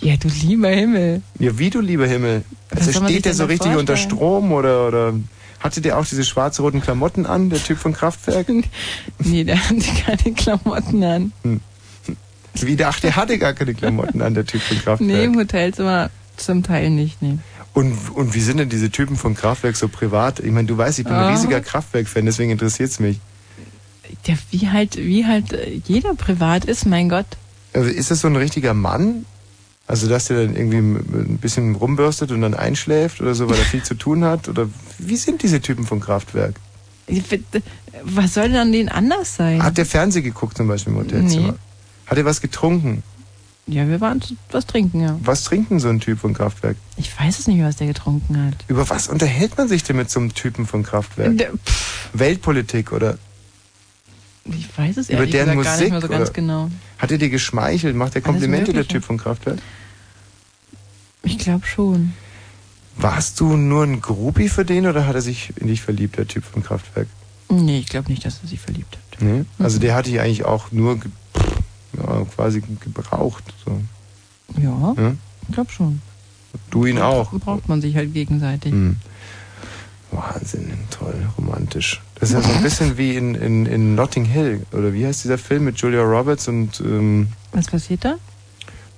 Ja, 0.00 0.16
du 0.16 0.26
lieber 0.26 0.68
Himmel. 0.68 1.22
Ja, 1.38 1.56
wie 1.60 1.70
du 1.70 1.80
lieber 1.80 2.08
Himmel? 2.08 2.42
Was 2.70 2.88
Also 2.88 3.04
steht 3.04 3.24
der 3.24 3.34
so 3.34 3.44
richtig 3.44 3.76
unter 3.76 3.92
vorstellen? 3.96 4.18
Strom 4.18 4.50
oder, 4.50 4.88
oder 4.88 5.14
hatte 5.60 5.80
der 5.80 5.96
auch 5.96 6.04
diese 6.04 6.24
schwarz-roten 6.24 6.80
Klamotten 6.80 7.24
an, 7.24 7.50
der 7.50 7.62
Typ 7.62 7.78
von 7.78 7.92
Kraftwerk? 7.92 8.48
Nee, 9.20 9.44
der 9.44 9.60
hatte 9.60 9.84
keine 10.04 10.34
Klamotten 10.34 11.04
an. 11.04 11.32
Wie 12.54 12.74
der, 12.74 12.88
ach, 12.88 12.98
der 12.98 13.14
hatte 13.14 13.38
gar 13.38 13.52
keine 13.52 13.74
Klamotten 13.74 14.20
an, 14.22 14.34
der 14.34 14.44
Typ 14.44 14.60
von 14.60 14.76
Kraftwerk. 14.78 15.00
Nee, 15.08 15.22
im 15.22 15.36
Hotelzimmer 15.36 16.10
zum 16.36 16.64
Teil 16.64 16.90
nicht, 16.90 17.22
nee. 17.22 17.38
Und, 17.74 17.96
und 18.14 18.34
wie 18.34 18.40
sind 18.40 18.58
denn 18.58 18.68
diese 18.68 18.90
Typen 18.90 19.16
von 19.16 19.34
Kraftwerk 19.34 19.76
so 19.76 19.88
privat? 19.88 20.40
Ich 20.40 20.50
meine, 20.52 20.68
du 20.68 20.76
weißt, 20.76 20.98
ich 20.98 21.04
bin 21.06 21.14
ein 21.14 21.24
Ah. 21.24 21.30
riesiger 21.30 21.60
Kraftwerk-Fan, 21.60 22.26
deswegen 22.26 22.50
interessiert's 22.50 23.00
mich. 23.00 23.18
Der, 24.26 24.36
wie 24.50 24.68
halt, 24.68 24.96
wie 24.98 25.24
halt 25.26 25.52
äh, 25.54 25.80
jeder 25.86 26.14
privat 26.14 26.66
ist, 26.66 26.84
mein 26.86 27.08
Gott. 27.08 27.26
Also 27.72 27.88
ist 27.88 28.10
das 28.10 28.20
so 28.20 28.28
ein 28.28 28.36
richtiger 28.36 28.74
Mann? 28.74 29.24
Also, 29.86 30.06
dass 30.08 30.26
der 30.26 30.44
dann 30.46 30.54
irgendwie 30.54 30.76
ein 30.78 31.38
bisschen 31.40 31.74
rumbürstet 31.74 32.30
und 32.30 32.42
dann 32.42 32.54
einschläft 32.54 33.20
oder 33.20 33.34
so, 33.34 33.48
weil 33.50 33.58
er 33.58 33.64
viel 33.64 33.82
zu 33.82 33.94
tun 33.94 34.22
hat? 34.24 34.48
Oder 34.48 34.68
wie 34.98 35.16
sind 35.16 35.42
diese 35.42 35.60
Typen 35.60 35.86
von 35.86 35.98
Kraftwerk? 36.00 36.54
Find, 37.08 37.44
Was 38.04 38.34
soll 38.34 38.48
denn 38.48 38.56
an 38.58 38.72
denen 38.72 38.88
anders 38.90 39.36
sein? 39.36 39.62
Hat 39.62 39.76
der 39.78 39.86
Fernsehen 39.86 40.22
geguckt 40.22 40.56
zum 40.56 40.68
Beispiel 40.68 40.92
im 40.92 40.98
Hotelzimmer? 41.00 41.52
Nee. 41.52 41.58
Hat 42.06 42.18
er 42.18 42.24
was 42.24 42.40
getrunken? 42.40 43.02
Ja, 43.66 43.86
wir 43.88 44.00
waren 44.00 44.20
was 44.50 44.66
trinken, 44.66 45.00
ja. 45.00 45.16
Was 45.22 45.44
trinkt 45.44 45.70
denn 45.70 45.78
so 45.78 45.88
ein 45.88 46.00
Typ 46.00 46.18
von 46.18 46.34
Kraftwerk? 46.34 46.76
Ich 46.96 47.16
weiß 47.18 47.38
es 47.38 47.46
nicht, 47.46 47.58
mehr, 47.58 47.68
was 47.68 47.76
der 47.76 47.86
getrunken 47.86 48.46
hat. 48.46 48.54
Über 48.66 48.90
was 48.90 49.06
unterhält 49.08 49.56
man 49.56 49.68
sich 49.68 49.84
denn 49.84 49.96
mit 49.96 50.10
so 50.10 50.18
einem 50.18 50.34
Typen 50.34 50.66
von 50.66 50.82
Kraftwerk? 50.82 51.38
Der- 51.38 51.52
Weltpolitik 52.12 52.92
oder 52.92 53.18
Ich 54.44 54.66
weiß 54.76 54.96
es 54.96 55.08
über 55.10 55.26
deren 55.26 55.56
gesagt 55.58 55.64
gar 55.64 55.76
nicht 55.76 55.80
Musik? 55.80 55.90
mehr 55.92 56.00
so 56.00 56.08
ganz 56.08 56.32
genau. 56.32 56.70
Hat 56.98 57.12
er 57.12 57.18
dir 57.18 57.30
geschmeichelt? 57.30 57.94
Macht 57.94 58.16
er 58.16 58.20
Komplimente, 58.20 58.72
der. 58.72 58.86
Typ 58.86 59.04
von 59.04 59.16
Kraftwerk? 59.16 59.58
Ich 61.22 61.38
glaube 61.38 61.64
schon. 61.64 62.14
Warst 62.96 63.38
du 63.40 63.56
nur 63.56 63.84
ein 63.84 64.00
Groupie 64.00 64.48
für 64.48 64.64
den 64.64 64.86
oder 64.86 65.06
hat 65.06 65.14
er 65.14 65.22
sich 65.22 65.52
in 65.56 65.68
dich 65.68 65.80
verliebt, 65.82 66.18
der 66.18 66.26
Typ 66.26 66.44
von 66.44 66.62
Kraftwerk? 66.64 67.06
Nee, 67.48 67.78
ich 67.78 67.86
glaube 67.86 68.10
nicht, 68.10 68.24
dass 68.26 68.40
er 68.42 68.48
sich 68.48 68.60
verliebt 68.60 68.96
hat. 68.96 69.22
Nee? 69.22 69.44
Also 69.58 69.78
der 69.78 69.94
hat 69.94 70.06
dich 70.06 70.20
eigentlich 70.20 70.44
auch 70.44 70.72
nur 70.72 70.98
ja, 71.96 72.24
quasi 72.34 72.62
gebraucht. 72.80 73.44
So. 73.64 73.80
Ja, 74.60 74.94
Ja? 74.96 75.12
ich 75.48 75.54
glaube 75.54 75.70
schon. 75.72 76.00
Du 76.70 76.84
ihn 76.86 76.98
auch. 76.98 77.32
Braucht 77.32 77.68
man 77.68 77.80
sich 77.80 77.96
halt 77.96 78.12
gegenseitig. 78.12 78.72
Hm. 78.72 78.96
Wahnsinn, 80.10 80.72
toll, 80.90 81.14
romantisch. 81.38 82.02
Das 82.20 82.30
ist 82.30 82.34
ja 82.34 82.42
so 82.42 82.52
ein 82.52 82.62
bisschen 82.62 82.98
wie 82.98 83.16
in, 83.16 83.34
in, 83.34 83.64
in 83.64 83.94
Notting 83.94 84.26
Hill, 84.26 84.66
oder 84.72 84.92
wie 84.92 85.06
heißt 85.06 85.24
dieser 85.24 85.38
Film 85.38 85.64
mit 85.64 85.78
Julia 85.78 86.02
Roberts 86.02 86.48
und 86.48 86.80
ähm, 86.80 87.28
Was 87.52 87.66
passiert 87.68 88.04
da? 88.04 88.16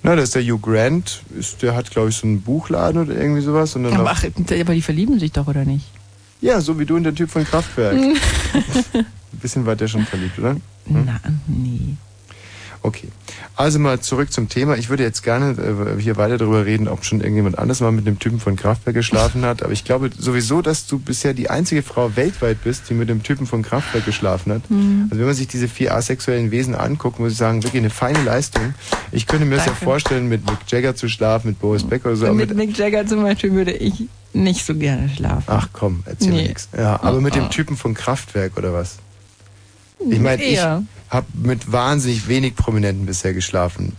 na, 0.03 0.15
das 0.15 0.25
ist 0.25 0.35
der 0.35 0.43
Hugh 0.43 0.59
Grant, 0.59 1.23
ist, 1.39 1.61
der 1.63 1.73
hat 1.75 1.89
glaube 1.89 2.09
ich 2.09 2.17
so 2.17 2.27
einen 2.27 2.41
Buchladen 2.41 3.01
oder 3.01 3.15
irgendwie 3.15 3.41
sowas. 3.41 3.75
Und 3.75 3.83
dann 3.85 3.93
Aber, 3.93 4.11
ach, 4.11 4.23
aber 4.25 4.73
die 4.73 4.81
verlieben 4.81 5.17
sich 5.19 5.31
doch, 5.31 5.47
oder 5.47 5.63
nicht? 5.65 5.85
ja, 6.41 6.59
so 6.61 6.77
wie 6.77 6.85
du 6.85 6.95
und 6.97 7.03
der 7.05 7.15
Typ 7.15 7.31
von 7.31 7.43
Kraftwerk. 7.45 7.93
Ein 8.93 9.05
bisschen 9.41 9.65
weit 9.65 9.79
der 9.79 9.87
schon 9.87 10.05
verliebt, 10.05 10.37
oder? 10.37 10.51
Hm? 10.51 10.61
Na, 11.05 11.19
nee. 11.47 11.95
Okay. 12.85 13.07
Also 13.55 13.79
mal 13.79 13.99
zurück 13.99 14.31
zum 14.31 14.47
Thema. 14.47 14.77
Ich 14.77 14.89
würde 14.89 15.01
jetzt 15.01 15.23
gerne 15.23 15.55
äh, 15.97 15.99
hier 15.99 16.17
weiter 16.17 16.37
darüber 16.37 16.65
reden, 16.67 16.87
ob 16.87 17.03
schon 17.03 17.19
irgendjemand 17.19 17.57
anders 17.57 17.79
mal 17.81 17.91
mit 17.91 18.05
dem 18.05 18.19
Typen 18.19 18.39
von 18.39 18.55
Kraftwerk 18.55 18.93
geschlafen 18.95 19.43
hat. 19.43 19.63
Aber 19.63 19.73
ich 19.73 19.83
glaube 19.83 20.11
sowieso, 20.15 20.61
dass 20.61 20.85
du 20.85 20.99
bisher 20.99 21.33
die 21.33 21.49
einzige 21.49 21.81
Frau 21.81 22.15
weltweit 22.15 22.63
bist, 22.63 22.83
die 22.89 22.93
mit 22.93 23.09
dem 23.09 23.23
Typen 23.23 23.47
von 23.47 23.63
Kraftwerk 23.63 24.05
geschlafen 24.05 24.51
hat. 24.53 24.69
Mhm. 24.69 25.07
Also 25.09 25.17
wenn 25.19 25.25
man 25.25 25.33
sich 25.35 25.47
diese 25.47 25.67
vier 25.67 25.95
asexuellen 25.95 26.51
Wesen 26.51 26.75
anguckt, 26.75 27.17
muss 27.19 27.31
ich 27.31 27.37
sagen, 27.39 27.63
wirklich 27.63 27.81
eine 27.81 27.89
feine 27.89 28.21
Leistung. 28.21 28.75
Ich 29.11 29.25
könnte 29.25 29.45
mir 29.45 29.55
das 29.55 29.65
ja 29.65 29.73
vorstellen, 29.73 30.27
mit 30.29 30.45
Mick 30.45 30.59
Jagger 30.67 30.95
zu 30.95 31.09
schlafen, 31.09 31.47
mit 31.47 31.59
Boris 31.59 31.83
Becker 31.83 32.09
oder 32.09 32.17
so. 32.17 32.25
aber 32.27 32.35
mit 32.35 32.53
Mick 32.55 32.77
Jagger 32.77 33.07
zum 33.07 33.23
Beispiel 33.23 33.51
würde 33.53 33.71
ich 33.71 34.03
nicht 34.33 34.63
so 34.63 34.75
gerne 34.75 35.09
schlafen. 35.09 35.45
Ach 35.47 35.69
komm, 35.73 36.03
erzähl 36.05 36.27
mir 36.29 36.35
Nee. 36.35 36.47
nichts. 36.49 36.69
Ja, 36.77 37.01
aber 37.01 37.17
Oh, 37.17 37.21
mit 37.21 37.33
dem 37.33 37.45
oh. 37.45 37.49
Typen 37.49 37.77
von 37.77 37.95
Kraftwerk 37.95 38.57
oder 38.57 38.73
was? 38.73 38.97
Ich 40.07 40.19
meine, 40.19 40.43
ich. 40.43 40.59
Habe 41.15 41.27
mit 41.33 41.71
wahnsinnig 41.71 42.27
wenig 42.27 42.55
Prominenten 42.55 43.05
bisher 43.05 43.33
geschlafen. 43.33 43.93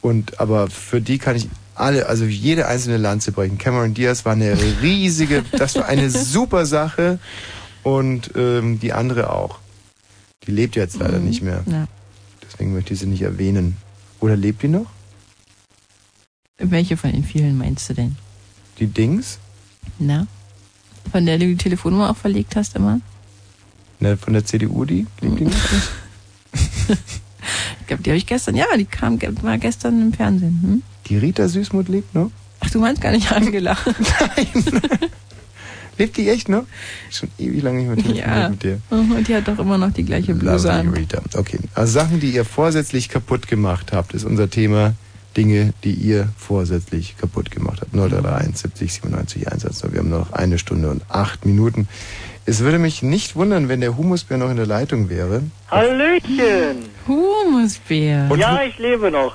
Und 0.00 0.40
aber 0.40 0.70
für 0.70 1.00
die 1.00 1.18
kann 1.18 1.36
ich 1.36 1.48
alle, 1.74 2.06
also 2.06 2.24
jede 2.24 2.66
einzelne 2.68 2.96
Lanze 2.98 3.32
brechen. 3.32 3.58
Cameron 3.58 3.94
Diaz 3.94 4.24
war 4.24 4.32
eine 4.32 4.56
riesige, 4.82 5.42
das 5.52 5.74
war 5.76 5.86
eine 5.86 6.10
super 6.34 6.66
Sache 6.66 7.18
und 7.82 8.30
ähm, 8.36 8.78
die 8.80 8.92
andere 8.92 9.30
auch. 9.32 9.58
Die 10.46 10.52
lebt 10.52 10.76
jetzt 10.76 10.98
leider 10.98 11.18
Mhm. 11.18 11.24
nicht 11.26 11.42
mehr. 11.42 11.62
Ja. 11.66 11.86
Deswegen 12.42 12.72
möchte 12.74 12.94
ich 12.94 13.00
sie 13.00 13.06
nicht 13.06 13.22
erwähnen. 13.22 13.76
Oder 14.20 14.36
lebt 14.36 14.62
die 14.62 14.68
noch? 14.68 14.86
Welche 16.58 16.96
von 16.96 17.12
den 17.12 17.24
vielen 17.24 17.56
meinst 17.56 17.88
du 17.88 17.94
denn? 17.94 18.16
Die 18.78 18.86
Dings? 18.86 19.38
Na? 19.98 20.26
Von 21.10 21.24
der 21.26 21.38
du 21.38 21.46
die 21.46 21.56
Telefonnummer 21.56 22.10
auch 22.10 22.16
verlegt 22.16 22.56
hast 22.56 22.76
immer? 22.76 23.00
Ne, 23.98 24.16
von 24.16 24.32
der 24.34 24.44
CDU, 24.44 24.84
die? 24.84 25.06
Lebt 25.20 25.40
die 25.40 25.44
noch? 25.44 25.52
Ich 27.80 27.86
glaube, 27.86 28.02
die 28.02 28.10
habe 28.10 28.18
ich 28.18 28.26
gestern, 28.26 28.54
ja, 28.54 28.66
die 28.78 28.84
kam, 28.84 29.18
war 29.42 29.58
gestern 29.58 30.00
im 30.00 30.12
Fernsehen. 30.12 30.60
Hm? 30.62 30.82
Die 31.06 31.16
Rita 31.16 31.48
Süßmuth 31.48 31.88
lebt 31.88 32.14
noch? 32.14 32.30
Ach, 32.60 32.70
du 32.70 32.78
meinst 32.78 33.00
gar 33.00 33.10
nicht 33.10 33.32
Angela. 33.32 33.76
Lebt 35.98 36.16
die 36.16 36.28
echt 36.30 36.48
noch? 36.48 36.64
Schon 37.10 37.28
ewig 37.38 37.62
lange 37.62 37.82
nicht 37.94 38.08
mehr 38.08 38.16
ja. 38.16 38.48
mit 38.48 38.62
dir. 38.62 38.80
Mhm, 38.90 39.12
Und 39.12 39.28
die 39.28 39.34
hat 39.34 39.48
doch 39.48 39.58
immer 39.58 39.76
noch 39.76 39.92
die 39.92 40.04
gleiche 40.04 40.34
Bluse 40.34 40.68
Lovely 40.68 40.88
an. 40.88 40.94
Rita. 40.94 41.22
Okay. 41.34 41.58
Also 41.74 41.92
Sachen, 41.92 42.20
die 42.20 42.30
ihr 42.30 42.46
vorsätzlich 42.46 43.10
kaputt 43.10 43.48
gemacht 43.48 43.92
habt, 43.92 44.14
ist 44.14 44.24
unser 44.24 44.48
Thema. 44.48 44.94
Dinge, 45.36 45.72
die 45.84 45.92
ihr 45.92 46.28
vorsätzlich 46.36 47.16
kaputt 47.16 47.50
gemacht 47.50 47.82
habt. 47.82 47.92
0331 47.92 48.56
70 48.56 48.92
97 48.94 49.46
110. 49.46 49.92
Wir 49.92 49.98
haben 50.00 50.08
nur 50.08 50.20
noch 50.20 50.32
eine 50.32 50.58
Stunde 50.58 50.90
und 50.90 51.02
acht 51.08 51.46
Minuten. 51.46 51.86
Es 52.50 52.60
würde 52.60 52.78
mich 52.80 53.00
nicht 53.02 53.36
wundern, 53.36 53.68
wenn 53.68 53.80
der 53.80 53.96
Humusbär 53.96 54.36
noch 54.36 54.50
in 54.50 54.56
der 54.56 54.66
Leitung 54.66 55.08
wäre. 55.08 55.42
Hallöchen! 55.70 56.78
Humusbär. 57.06 58.28
ja, 58.36 58.62
ich 58.64 58.76
lebe 58.78 59.10
noch. 59.12 59.34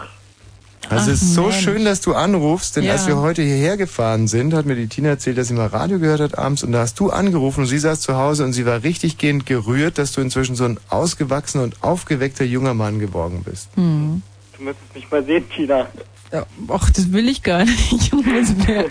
Also 0.89 1.11
es 1.11 1.21
ist 1.21 1.33
so 1.33 1.43
Mensch. 1.43 1.61
schön, 1.63 1.85
dass 1.85 2.01
du 2.01 2.13
anrufst, 2.13 2.75
denn 2.75 2.83
Ja. 2.83 2.91
als 2.91 3.07
wir 3.07 3.15
heute 3.17 3.41
hierher 3.41 3.77
gefahren 3.77 4.27
sind, 4.27 4.53
hat 4.53 4.65
mir 4.65 4.75
die 4.75 4.87
Tina 4.87 5.09
erzählt, 5.09 5.37
dass 5.37 5.47
sie 5.47 5.53
mal 5.53 5.67
Radio 5.67 5.97
gehört 5.97 6.19
hat 6.19 6.37
abends 6.37 6.61
und 6.63 6.73
da 6.73 6.79
hast 6.79 6.99
du 6.99 7.09
angerufen 7.09 7.61
und 7.61 7.67
sie 7.67 7.79
saß 7.79 8.01
zu 8.01 8.15
Hause 8.17 8.43
und 8.43 8.51
sie 8.53 8.65
war 8.65 8.83
richtig 8.83 9.17
gehend 9.17 9.45
gerührt, 9.45 9.97
dass 9.97 10.11
du 10.11 10.19
inzwischen 10.21 10.55
so 10.55 10.65
ein 10.65 10.77
ausgewachsener 10.89 11.63
und 11.63 11.81
aufgeweckter 11.81 12.43
junger 12.43 12.73
Mann 12.73 12.99
geworden 12.99 13.43
bist. 13.45 13.69
Hm. 13.75 14.21
Du 14.57 14.63
müsstest 14.63 14.93
mich 14.93 15.09
mal 15.09 15.23
sehen, 15.25 15.45
Tina. 15.55 15.87
Ja, 16.33 16.45
ach, 16.67 16.89
das 16.91 17.11
will 17.13 17.29
ich 17.29 17.41
gar 17.41 17.63
nicht, 17.91 18.11
Humusbär. 18.11 18.85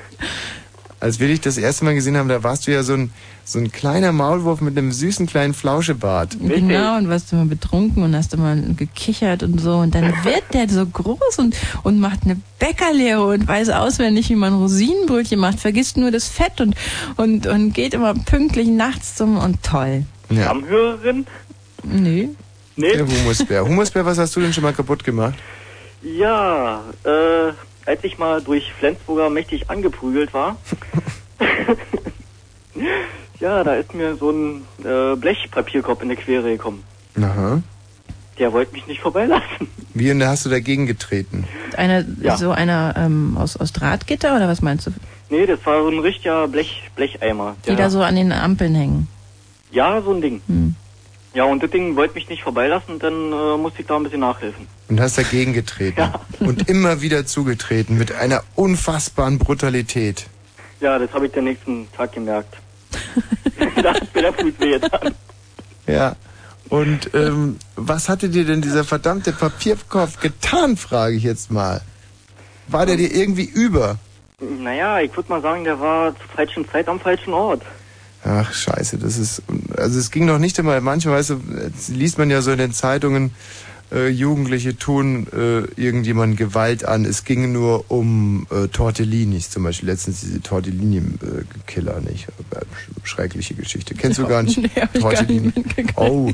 Als 1.05 1.20
wir 1.20 1.28
dich 1.28 1.43
das 1.43 1.59
erste 1.59 1.85
Mal 1.85 1.94
gesehen 1.94 2.16
haben, 2.16 2.31
da 2.31 2.43
warst 2.43 2.66
du 2.66 2.72
ja 2.72 2.82
so 2.82 2.94
ein, 2.94 3.10
so 3.44 3.59
ein 3.59 3.70
kleiner 3.70 4.10
Maulwurf 4.10 4.62
mit 4.62 4.78
einem 4.78 4.90
süßen 4.90 5.26
kleinen 5.26 5.52
Flauschebart. 5.52 6.39
Genau, 6.40 6.97
und 6.97 7.10
warst 7.10 7.31
immer 7.31 7.44
betrunken 7.44 8.02
und 8.02 8.16
hast 8.16 8.32
immer 8.32 8.56
gekichert 8.56 9.43
und 9.43 9.60
so. 9.60 9.74
Und 9.74 9.94
dann 9.94 10.14
wird 10.24 10.44
der 10.55 10.66
so 10.66 10.86
groß 10.86 11.40
und, 11.40 11.56
und 11.82 12.01
macht 12.01 12.20
eine 12.24 12.40
Bäckerlehre 12.59 13.22
und 13.22 13.47
weiß 13.47 13.68
auswendig, 13.68 14.31
wie 14.31 14.35
man 14.35 14.55
Rosinenbrötchen 14.55 15.39
macht, 15.39 15.60
vergisst 15.60 15.98
nur 15.98 16.10
das 16.10 16.26
Fett 16.26 16.62
und, 16.62 16.74
und, 17.18 17.47
und 17.48 17.74
geht 17.74 17.93
immer 17.93 18.14
pünktlich 18.14 18.68
nachts 18.68 19.14
zum 19.14 19.36
und 19.36 19.62
toll. 19.62 20.05
Ja. 20.31 20.44
Stammhörerin? 20.44 21.26
Nee. 21.82 22.31
Nee? 22.76 22.93
Der 22.97 23.06
Humusbär. 23.06 23.66
Humusbär, 23.66 24.06
was 24.06 24.16
hast 24.16 24.35
du 24.36 24.40
denn 24.40 24.55
schon 24.55 24.64
mal 24.64 24.72
kaputt 24.72 25.05
gemacht? 25.05 25.35
Ja, 26.02 26.82
äh, 27.05 27.52
als 27.86 28.05
ich 28.05 28.19
mal 28.19 28.43
durch 28.43 28.70
Flensburger 28.78 29.31
mächtig 29.31 29.70
angeprügelt 29.70 30.35
war, 30.35 30.56
ja, 33.40 33.65
da 33.65 33.74
ist 33.74 33.94
mir 33.94 34.16
so 34.16 34.31
ein 34.31 34.62
äh, 34.85 35.16
Blechpapierkorb 35.16 36.02
in 36.02 36.11
die 36.11 36.16
Quere 36.16 36.51
gekommen. 36.51 36.82
Aha. 37.20 37.62
Der 38.39 38.52
wollte 38.52 38.73
mich 38.73 38.86
nicht 38.86 39.01
vorbeilassen. 39.01 39.69
Wie 39.94 40.11
und 40.11 40.19
da 40.19 40.28
hast 40.28 40.44
du 40.44 40.51
dagegen 40.51 40.86
getreten? 40.86 41.44
Einer, 41.77 42.05
Ja. 42.20 42.36
so 42.36 42.51
einer 42.51 42.94
ähm, 42.97 43.36
aus, 43.39 43.56
aus 43.56 43.73
Drahtgitter 43.73 44.35
oder 44.35 44.48
was 44.48 44.61
meinst 44.61 44.89
du? 44.89 44.90
Nee, 45.31 45.47
das 45.47 45.65
war 45.65 45.82
so 45.82 45.89
ein 45.89 46.01
richtiger 46.01 46.48
Blech, 46.48 46.82
Blecheimer. 46.97 47.55
Die 47.69 47.77
da 47.77 47.90
so 47.90 48.02
an 48.02 48.16
den 48.16 48.32
Ampeln 48.32 48.74
hängen. 48.74 49.09
Ja, 49.70 50.02
so 50.02 50.12
ein 50.12 50.20
Ding. 50.20 50.40
Hm. 50.48 50.74
Ja, 51.35 51.44
und 51.44 51.62
das 51.62 51.70
Ding 51.70 51.97
wollte 51.97 52.15
mich 52.15 52.28
nicht 52.28 52.44
vorbeilassen, 52.44 53.01
dann 53.01 53.32
äh, 53.32 53.56
musste 53.56 53.81
ich 53.81 53.89
da 53.89 53.97
ein 53.97 54.05
bisschen 54.05 54.20
nachhelfen. 54.20 54.69
Und 54.89 55.01
hast 55.01 55.19
dagegen 55.19 55.52
getreten. 55.52 56.01
Und 56.40 56.69
immer 56.69 57.01
wieder 57.01 57.27
zugetreten 57.27 57.98
mit 57.98 58.12
einer 58.12 58.44
unfassbaren 58.55 59.39
Brutalität. 59.39 60.27
Ja, 60.81 60.98
das 60.98 61.12
habe 61.12 61.27
ich 61.27 61.32
den 61.32 61.44
nächsten 61.44 61.90
Tag 61.93 62.12
gemerkt. 62.12 62.56
da 63.82 63.94
hat 63.94 64.15
mir 64.15 64.23
der 64.23 64.32
Fuß 64.32 64.52
weh 64.59 64.78
getan. 64.78 65.15
Ja. 65.89 66.16
Und 66.69 67.11
ähm, 67.15 67.59
was 67.77 68.09
hatte 68.09 68.28
dir 68.28 68.44
denn 68.44 68.62
dieser 68.62 68.85
verdammte 68.85 69.32
Papierkopf 69.32 70.20
getan, 70.20 70.77
frage 70.77 71.16
ich 71.16 71.24
jetzt 71.24 71.51
mal. 71.51 71.81
War 72.69 72.86
der 72.86 72.97
dir 72.97 73.12
irgendwie 73.12 73.44
über? 73.44 73.98
Naja, 74.40 75.01
ich 75.01 75.15
würde 75.16 75.31
mal 75.31 75.43
sagen, 75.43 75.65
der 75.65 75.81
war 75.81 76.15
zur 76.16 76.28
falschen 76.35 76.69
Zeit 76.69 76.89
am 76.89 77.01
falschen 77.01 77.32
Ort. 77.32 77.62
Ach, 78.25 78.53
scheiße, 78.53 78.99
das 78.99 79.19
ist. 79.19 79.43
Also 79.77 79.99
es 79.99 80.11
ging 80.11 80.25
noch 80.25 80.39
nicht 80.39 80.59
einmal, 80.59 80.81
manchmal 80.81 81.19
weißt 81.19 81.31
du, 81.31 81.41
liest 81.89 82.17
man 82.17 82.31
ja 82.31 82.41
so 82.41 82.53
in 82.53 82.59
den 82.59 82.73
Zeitungen, 82.73 83.33
äh, 83.93 84.09
Jugendliche 84.09 84.77
tun 84.77 85.27
äh, 85.33 85.61
irgendjemand 85.81 86.37
Gewalt 86.37 86.85
an. 86.85 87.05
Es 87.05 87.25
ging 87.25 87.53
nur 87.53 87.91
um 87.91 88.47
äh, 88.51 88.69
Tortellinis, 88.69 89.51
zum 89.51 89.65
Beispiel 89.65 89.91
letztens 89.91 90.23
diese 90.23 90.41
Tortellini-Killer, 90.41 92.01
nicht? 92.01 92.27
Schreckliche 93.03 93.55
Geschichte. 93.55 93.95
Kennst 93.95 94.19
du 94.19 94.27
gar 94.27 94.43
nicht? 94.43 94.59
Nee, 94.59 95.01
Tortellini. 95.01 95.53
gar 95.53 95.83
nicht. 95.83 95.99
Oh, 95.99 96.33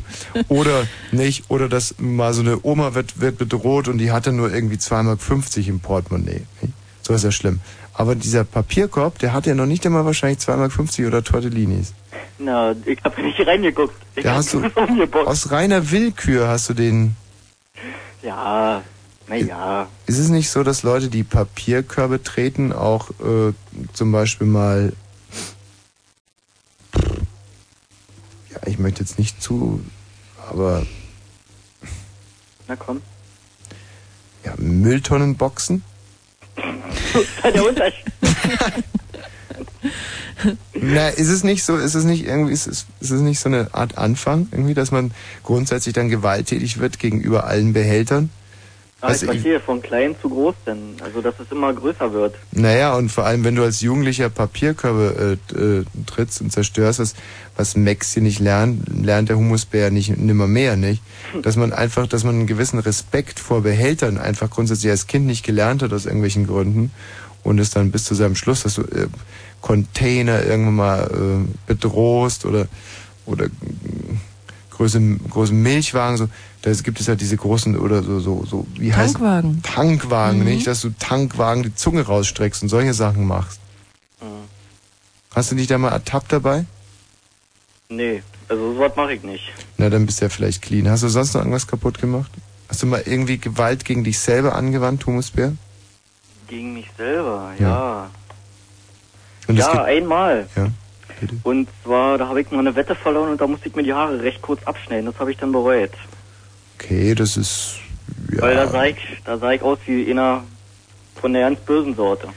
oder 0.48 0.86
nicht, 1.10 1.50
oder 1.50 1.68
dass 1.68 1.96
mal 1.98 2.32
so 2.32 2.42
eine 2.42 2.64
Oma 2.64 2.94
wird, 2.94 3.20
wird 3.20 3.36
bedroht 3.36 3.88
und 3.88 3.98
die 3.98 4.12
hatte 4.12 4.32
nur 4.32 4.52
irgendwie 4.52 4.76
2,50 4.76 5.02
Mark 5.02 5.66
im 5.66 5.80
Portemonnaie. 5.80 6.42
Nicht? 6.62 6.74
So 7.02 7.14
ist 7.14 7.24
ja 7.24 7.30
schlimm. 7.30 7.60
Aber 7.94 8.14
dieser 8.14 8.44
Papierkorb, 8.44 9.18
der 9.18 9.32
hatte 9.32 9.50
ja 9.50 9.54
noch 9.54 9.66
nicht 9.66 9.84
einmal 9.84 10.04
wahrscheinlich 10.04 10.38
2,50 10.38 10.56
Mark 10.56 11.08
oder 11.08 11.24
Tortellinis. 11.24 11.92
Na, 12.38 12.74
ich 12.84 12.98
habe 13.04 13.22
nicht 13.22 13.46
reingeguckt. 13.46 13.94
Ich 14.14 14.24
Da 14.24 14.36
hast 14.36 14.54
du, 14.54 14.62
aus 15.26 15.50
reiner 15.50 15.90
Willkür 15.90 16.48
hast 16.48 16.70
du 16.70 16.74
den 16.74 17.16
Ja, 18.22 18.82
naja. 19.28 19.88
Ist 20.06 20.18
es 20.18 20.28
nicht 20.28 20.50
so, 20.50 20.62
dass 20.62 20.82
Leute, 20.82 21.08
die 21.08 21.22
Papierkörbe 21.22 22.22
treten, 22.22 22.72
auch 22.72 23.10
äh, 23.20 23.52
zum 23.92 24.12
Beispiel 24.12 24.46
mal. 24.46 24.92
Ja, 28.52 28.66
ich 28.66 28.78
möchte 28.78 29.00
jetzt 29.00 29.18
nicht 29.18 29.40
zu, 29.42 29.80
aber 30.50 30.84
Na 32.66 32.76
komm. 32.76 33.00
ja, 34.44 34.54
Mülltonnen 34.56 35.36
der 37.44 37.66
Unterschied. 37.66 38.04
Na, 40.74 41.08
ist 41.08 41.28
es 41.28 41.44
nicht 41.44 41.64
so, 41.64 41.76
ist 41.76 41.94
es 41.94 42.04
nicht 42.04 42.26
irgendwie, 42.26 42.52
ist 42.52 42.66
es, 42.66 42.86
ist 43.00 43.10
es 43.10 43.20
nicht 43.20 43.40
so 43.40 43.48
eine 43.48 43.74
Art 43.74 43.98
Anfang, 43.98 44.48
irgendwie, 44.52 44.74
dass 44.74 44.90
man 44.90 45.12
grundsätzlich 45.44 45.94
dann 45.94 46.08
gewalttätig 46.08 46.78
wird 46.78 46.98
gegenüber 46.98 47.44
allen 47.44 47.72
Behältern? 47.72 48.30
Ah, 49.02 49.06
Also 49.08 49.16
ich 49.16 49.22
ich- 49.22 49.28
verstehe, 49.40 49.60
von 49.60 49.80
klein 49.80 50.14
zu 50.20 50.28
groß 50.28 50.54
denn. 50.66 50.96
Also, 51.02 51.20
dass 51.22 51.34
es 51.40 51.50
immer 51.50 51.72
größer 51.72 52.12
wird. 52.12 52.34
Naja, 52.52 52.94
und 52.94 53.10
vor 53.10 53.24
allem, 53.24 53.44
wenn 53.44 53.54
du 53.54 53.62
als 53.62 53.80
Jugendlicher 53.80 54.28
Papierkörbe 54.28 55.38
äh, 55.54 55.54
äh, 55.58 55.84
trittst 56.06 56.40
und 56.42 56.52
zerstörst, 56.52 56.98
was, 56.98 57.14
was 57.56 57.76
Max 57.76 58.12
hier 58.12 58.22
nicht 58.22 58.40
lernt, 58.40 58.82
lernt 59.04 59.28
der 59.30 59.36
Humusbär 59.38 59.90
nicht 59.90 60.16
nimmer 60.18 60.46
mehr, 60.46 60.76
nicht? 60.76 61.02
Dass 61.42 61.56
man 61.56 61.72
einfach, 61.72 62.06
dass 62.06 62.24
man 62.24 62.34
einen 62.34 62.46
gewissen 62.46 62.78
Respekt 62.78 63.40
vor 63.40 63.62
Behältern 63.62 64.18
einfach 64.18 64.50
grundsätzlich 64.50 64.90
als 64.90 65.06
Kind 65.06 65.24
nicht 65.26 65.44
gelernt 65.44 65.82
hat 65.82 65.92
aus 65.92 66.04
irgendwelchen 66.04 66.46
Gründen 66.46 66.90
und 67.42 67.58
es 67.58 67.70
dann 67.70 67.90
bis 67.90 68.04
zu 68.04 68.14
seinem 68.14 68.36
Schluss, 68.36 68.64
dass 68.64 68.74
du 68.74 68.82
äh, 68.82 69.06
Container 69.62 70.44
irgendwann 70.44 70.74
mal 70.76 71.10
äh, 71.10 71.48
bedrohst 71.66 72.44
oder 72.44 72.66
oder 73.26 73.46
äh, 74.80 74.82
große, 74.82 75.00
große 75.30 75.52
Milchwagen, 75.52 76.16
so, 76.16 76.28
da 76.62 76.72
gibt 76.72 77.00
es 77.00 77.06
ja 77.06 77.14
diese 77.14 77.36
großen 77.36 77.76
oder 77.78 78.02
so, 78.02 78.20
so, 78.20 78.44
so 78.48 78.66
wie 78.76 78.92
heißt 78.94 79.14
Tankwagen. 79.14 79.62
Tankwagen, 79.62 80.38
Mhm. 80.40 80.44
nicht? 80.46 80.66
Dass 80.66 80.80
du 80.80 80.90
Tankwagen 80.98 81.62
die 81.62 81.74
Zunge 81.74 82.02
rausstreckst 82.02 82.62
und 82.62 82.68
solche 82.68 82.94
Sachen 82.94 83.26
machst. 83.26 83.60
Hast 85.34 85.52
du 85.52 85.56
dich 85.56 85.68
da 85.68 85.78
mal 85.78 85.90
ertappt 85.90 86.32
dabei? 86.32 86.64
Nee, 87.88 88.22
also 88.48 88.74
sowas 88.74 88.92
mache 88.96 89.14
ich 89.14 89.22
nicht. 89.22 89.44
Na, 89.78 89.88
dann 89.88 90.06
bist 90.06 90.20
du 90.20 90.24
ja 90.24 90.28
vielleicht 90.28 90.62
clean. 90.62 90.88
Hast 90.88 91.02
du 91.04 91.08
sonst 91.08 91.34
noch 91.34 91.40
irgendwas 91.42 91.66
kaputt 91.68 92.00
gemacht? 92.00 92.30
Hast 92.68 92.82
du 92.82 92.86
mal 92.86 93.02
irgendwie 93.04 93.38
Gewalt 93.38 93.84
gegen 93.84 94.02
dich 94.04 94.18
selber 94.18 94.54
angewandt, 94.56 95.06
Humusbär? 95.06 95.52
Gegen 96.48 96.74
mich 96.74 96.86
selber, 96.96 97.52
ja. 97.60 98.10
Ja, 99.48 99.54
gibt- 99.72 99.78
einmal. 99.78 100.48
Ja. 100.56 100.68
Und 101.42 101.68
zwar, 101.84 102.18
da 102.18 102.28
habe 102.28 102.40
ich 102.40 102.50
mal 102.50 102.60
eine 102.60 102.74
Wette 102.76 102.94
verloren 102.94 103.30
und 103.30 103.40
da 103.40 103.46
musste 103.46 103.68
ich 103.68 103.74
mir 103.74 103.82
die 103.82 103.92
Haare 103.92 104.22
recht 104.22 104.42
kurz 104.42 104.62
abschneiden. 104.64 105.06
Das 105.06 105.18
habe 105.18 105.30
ich 105.30 105.38
dann 105.38 105.52
bereut. 105.52 105.90
Okay, 106.78 107.14
das 107.14 107.36
ist. 107.36 107.76
Ja. 108.32 108.42
Weil 108.42 108.56
da 108.56 108.66
sah 108.68 108.84
ich, 108.84 108.96
da 109.24 109.38
sah 109.38 109.52
ich 109.52 109.62
aus 109.62 109.78
wie 109.86 110.10
einer 110.10 110.44
von 111.20 111.32
der 111.32 111.42
ganz 111.42 111.60
bösen 111.60 111.94
Sorte. 111.94 112.28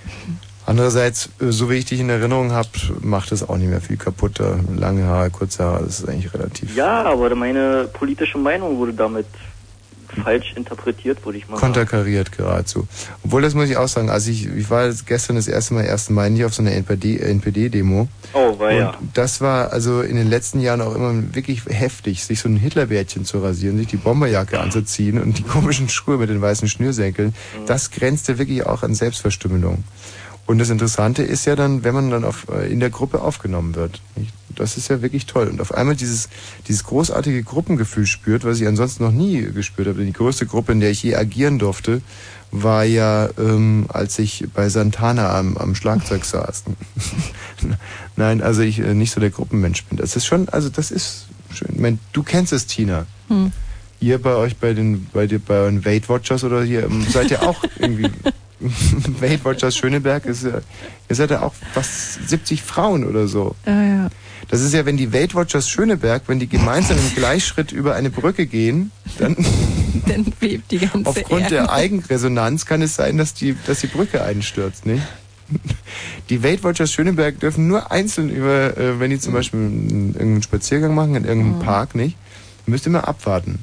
Andererseits, 0.66 1.30
äh, 1.40 1.52
so 1.52 1.70
wie 1.70 1.76
ich 1.76 1.86
dich 1.86 2.00
in 2.00 2.10
Erinnerung 2.10 2.52
habe, 2.52 2.70
macht 3.02 3.32
es 3.32 3.48
auch 3.48 3.58
nicht 3.58 3.70
mehr 3.70 3.82
viel 3.82 3.98
kaputt. 3.98 4.40
da. 4.40 4.60
Lange 4.76 5.06
Haare, 5.06 5.30
kurze 5.30 5.64
Haare, 5.64 5.84
das 5.86 6.00
ist 6.00 6.10
eigentlich 6.10 6.34
relativ 6.34 6.76
Ja, 6.76 7.04
aber 7.04 7.36
meine 7.36 7.90
politische 7.92 8.38
Meinung 8.38 8.78
wurde 8.78 8.94
damit 8.94 9.26
falsch 10.14 10.54
interpretiert, 10.56 11.26
würde 11.26 11.38
ich 11.38 11.48
mal 11.48 11.58
sagen. 11.58 11.74
konterkariert 11.74 12.32
geradezu. 12.32 12.88
Obwohl, 13.24 13.42
das 13.42 13.54
muss 13.54 13.70
ich 13.70 13.78
auch 13.78 13.88
sagen, 13.88 14.10
also 14.10 14.30
ich, 14.32 14.48
ich 14.48 14.70
war 14.70 14.90
gestern 15.06 15.36
das 15.36 15.48
erste 15.48 15.74
Mal, 15.74 15.88
1. 15.90 16.10
Mai 16.12 16.30
nicht 16.30 16.46
auf 16.46 16.54
so 16.54 16.62
einer 16.62 16.72
NPD 16.72 17.18
NPD-Demo. 17.18 18.08
Oh, 18.34 18.60
war 18.60 18.72
ja. 18.72 18.90
Und 18.90 19.18
das 19.18 19.42
war 19.42 19.72
also 19.72 20.02
in 20.02 20.16
den 20.16 20.30
letzten 20.30 20.60
Jahren 20.60 20.82
auch 20.82 20.96
immer 20.96 21.14
wirklich 21.34 21.66
heftig, 21.68 22.24
sich 22.24 22.40
so 22.40 22.50
ein 22.50 22.58
Hitlerbärtchen 22.58 23.26
zu 23.26 23.40
rasieren, 23.40 23.78
sich 23.78 23.88
die 23.88 23.98
Bomberjacke 23.98 24.60
anzuziehen 24.60 25.22
und 25.22 25.38
die 25.38 25.44
komischen 25.44 25.90
Schuhe 25.90 26.18
mit 26.18 26.30
den 26.30 26.42
weißen 26.42 26.68
Schnürsenkeln. 26.68 27.34
Das 27.66 27.92
grenzte 27.92 28.38
wirklich 28.38 28.66
auch 28.66 28.84
an 28.84 28.96
Selbstverstümmelung. 28.96 29.84
Und 30.46 30.60
das 30.60 30.70
Interessante 30.70 31.24
ist 31.24 31.46
ja 31.46 31.56
dann, 31.56 31.84
wenn 31.84 31.94
man 31.94 32.10
dann 32.10 32.26
auf, 32.26 32.48
äh, 32.50 32.72
in 32.72 32.80
der 32.80 32.90
Gruppe 32.90 33.22
aufgenommen 33.22 33.76
wird. 33.76 34.02
Nicht? 34.16 34.34
Das 34.56 34.78
ist 34.78 34.90
ja 34.90 35.02
wirklich 35.02 35.26
toll. 35.26 35.48
Und 35.48 35.62
auf 35.62 35.74
einmal 35.74 35.96
dieses, 35.96 36.30
dieses 36.68 36.84
großartige 36.84 37.44
Gruppengefühl 37.44 38.06
spürt, 38.06 38.44
was 38.44 38.60
ich 38.60 38.68
ansonsten 38.68 39.04
noch 39.04 39.12
nie 39.12 39.42
gespürt 39.42 39.88
habe. 39.88 39.98
Denn 39.98 40.08
die 40.08 40.14
größte 40.14 40.46
Gruppe, 40.46 40.74
in 40.74 40.80
der 40.80 40.92
ich 40.92 41.02
je 41.02 41.16
agieren 41.16 41.60
durfte, 41.60 42.02
war 42.52 42.84
ja, 42.84 43.30
ähm, 43.40 43.86
als 43.90 44.20
ich 44.20 44.46
bei 44.54 44.70
Santana 44.70 45.36
am, 45.38 45.58
am 45.58 45.74
Schlagzeug 45.74 46.24
saß. 46.24 46.66
Nein, 48.16 48.42
also 48.42 48.62
ich 48.62 48.80
äh, 48.80 48.94
nicht 48.94 49.12
so 49.12 49.20
der 49.20 49.32
Gruppenmensch 49.32 49.86
bin. 49.86 49.98
Das 49.98 50.16
ist 50.16 50.26
schon, 50.26 50.50
also 50.50 50.70
das 50.70 50.92
ist 50.92 51.28
schön. 51.52 51.70
Ich 51.74 51.80
mein, 51.80 52.00
du 52.12 52.22
kennst 52.22 52.54
es, 52.54 52.68
Tina. 52.68 53.08
Hm. 53.30 53.52
Ihr 54.00 54.22
bei 54.22 54.36
euch 54.36 54.58
bei 54.58 54.74
den 54.74 55.08
bei 55.14 55.28
euren 55.50 55.86
Weight 55.86 56.10
Watchers 56.10 56.44
oder 56.44 56.64
hier 56.64 56.84
ähm, 56.84 57.06
seid 57.10 57.32
ihr 57.32 57.42
auch 57.42 57.64
irgendwie 57.80 58.12
Weight 59.20 59.44
Watchers 59.46 59.76
Schöneberg 59.76 60.26
ist 60.26 60.44
ja, 60.44 60.62
ihr 61.10 61.16
seid 61.16 61.32
ja 61.32 61.42
auch 61.42 61.54
fast 61.74 62.28
70 62.30 62.62
Frauen 62.64 63.06
oder 63.06 63.28
so. 63.28 63.56
Ja, 63.66 63.84
ja. 63.84 64.10
Das 64.50 64.62
ist 64.62 64.74
ja, 64.74 64.86
wenn 64.86 64.98
die 64.98 65.14
Weight 65.14 65.36
Watchers 65.36 65.70
Schöneberg, 65.70 66.24
wenn 66.28 66.40
die 66.40 66.48
gemeinsam 66.48 66.98
im 66.98 67.16
Gleichschritt 67.16 67.72
über 67.72 67.96
eine 67.96 68.10
Brücke 68.10 68.46
gehen, 68.46 68.92
dann 69.18 69.36
Dann 70.08 70.26
bebt 70.40 70.72
die 70.72 70.80
ganze 70.80 71.10
aufgrund 71.10 71.44
Erde. 71.44 71.56
der 71.56 71.72
Eigenresonanz 71.72 72.66
kann 72.66 72.82
es 72.82 72.96
sein, 72.96 73.18
dass 73.18 73.34
die, 73.34 73.56
dass 73.68 73.80
die 73.82 73.88
Brücke 73.88 74.22
einstürzt, 74.24 74.86
nicht? 74.86 75.04
Die 76.30 76.44
Weight 76.44 76.64
Watchers 76.64 76.92
Schöneberg 76.92 77.40
dürfen 77.40 77.68
nur 77.68 77.92
einzeln 77.92 78.30
über, 78.30 78.76
äh, 78.78 79.00
wenn 79.00 79.12
die 79.12 79.20
zum 79.20 79.34
Beispiel 79.34 79.60
einen- 79.60 79.90
irgendeinen 80.14 80.42
Spaziergang 80.44 80.96
machen 80.96 81.16
in 81.16 81.26
irgendeinem 81.26 81.60
Mhm. 81.60 81.64
Park, 81.64 81.96
nicht? 81.96 82.18
Müsst 82.66 82.86
ihr 82.88 82.92
mal 82.92 83.02
abwarten. 83.02 83.60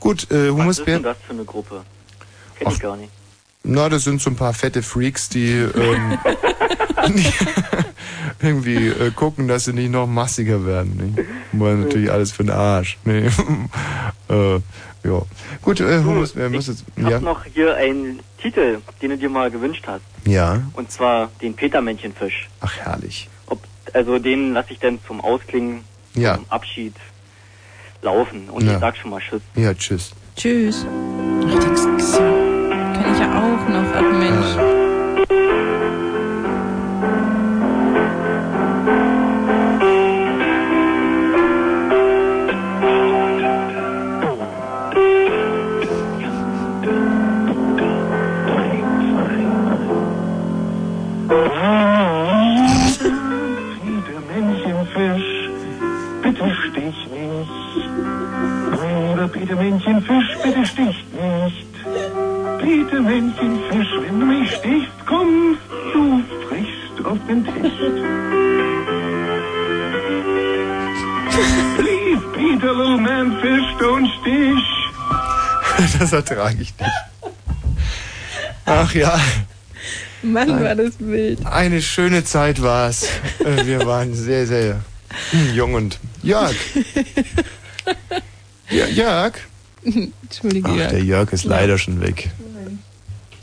Gut, 0.00 0.30
äh, 0.30 0.54
Was 0.56 0.78
ist 0.80 0.86
denn 0.86 1.02
das 1.02 1.16
für 1.26 1.32
eine 1.34 1.44
Gruppe? 1.44 1.82
Kenn 2.58 2.68
ich 2.72 2.80
gar 2.80 2.96
nicht. 2.96 3.10
Na, 3.66 3.88
das 3.88 4.04
sind 4.04 4.20
so 4.20 4.28
ein 4.30 4.36
paar 4.36 4.52
fette 4.52 4.82
Freaks, 4.82 5.28
die 5.30 5.52
ähm, 5.52 6.18
irgendwie 8.42 8.88
äh, 8.88 9.10
gucken, 9.10 9.48
dass 9.48 9.64
sie 9.64 9.72
nicht 9.72 9.90
noch 9.90 10.06
massiger 10.06 10.66
werden. 10.66 11.14
Nicht? 11.16 11.28
Wollen 11.52 11.84
natürlich 11.84 12.10
alles 12.12 12.32
für 12.32 12.44
den 12.44 12.50
Arsch. 12.52 12.98
Nee. 13.04 13.26
äh, 14.28 14.54
ja. 15.04 15.22
Gut, 15.62 15.80
äh, 15.80 16.02
Humus, 16.02 16.36
wir 16.36 16.48
müssen 16.50 16.72
jetzt. 16.72 16.84
Ich 16.96 17.02
habe 17.04 17.14
Ja. 17.14 17.20
noch 17.20 17.44
hier 17.44 17.74
einen 17.76 18.20
Titel, 18.40 18.78
den 19.00 19.10
du 19.10 19.18
dir 19.18 19.30
mal 19.30 19.50
gewünscht 19.50 19.84
hast. 19.86 20.02
ja. 20.26 20.60
Und 20.74 20.90
zwar 20.90 21.30
den 21.40 21.54
Petermännchenfisch. 21.54 22.48
Ach, 22.60 22.76
herrlich. 22.76 23.28
Ob, 23.46 23.60
also 23.94 24.18
den 24.18 24.52
lasse 24.52 24.72
ich 24.74 24.78
dann 24.78 24.98
zum 25.06 25.20
Ausklingen, 25.22 25.84
Ja. 26.14 26.34
zum 26.36 26.44
Abschied 26.50 26.94
laufen. 28.02 28.50
Und 28.50 28.66
Ja. 28.66 28.74
ich 28.74 28.80
sag 28.80 28.96
schon 28.98 29.10
mal 29.10 29.20
Tschüss. 29.20 29.42
Ja, 29.56 29.72
tschüss. 29.74 30.10
Tschüss. 30.36 30.84
Ach, 31.46 31.93
noch. 33.74 33.94
Ach 33.94 34.12
Mensch. 34.18 34.56
Männchenfisch, 54.34 55.50
bitte 56.22 56.54
stich 56.54 57.08
nicht. 57.10 57.50
Bruder 58.72 59.28
Peter 59.28 59.56
Männchenfisch, 59.56 60.38
bitte 60.42 60.66
stich. 60.66 61.03
Peter 62.84 63.00
Männchenfisch, 63.00 63.88
wenn 64.02 64.20
du 64.20 64.26
mich 64.26 64.50
stichst, 64.50 64.92
komm, 65.06 65.56
du 65.92 66.22
frischst 66.48 67.06
auf 67.06 67.18
den 67.26 67.44
Tisch. 67.44 67.72
Please, 71.78 72.22
Peter 72.34 72.74
little 72.74 72.98
man 72.98 73.38
fish, 73.40 73.64
don't 73.80 74.08
stich. 74.20 75.94
das 75.98 76.12
ertrage 76.12 76.60
ich 76.60 76.74
nicht. 76.78 76.90
Ach 78.66 78.94
ja. 78.94 79.18
Mann, 80.22 80.62
war 80.62 80.74
das 80.74 80.94
wild. 80.98 81.44
Eine 81.46 81.80
schöne 81.80 82.24
Zeit 82.24 82.60
war 82.60 82.90
es. 82.90 83.08
Wir 83.64 83.86
waren 83.86 84.14
sehr, 84.14 84.46
sehr 84.46 84.80
jung 85.54 85.74
und 85.74 85.98
Jörg. 86.22 86.54
Ja, 88.70 88.86
Jörg? 88.86 89.34
Entschuldige. 89.84 90.68
Ach, 90.68 90.88
der 90.90 91.04
Jörg 91.04 91.30
ist 91.32 91.44
leider 91.44 91.76
schon 91.76 92.00
weg. 92.00 92.30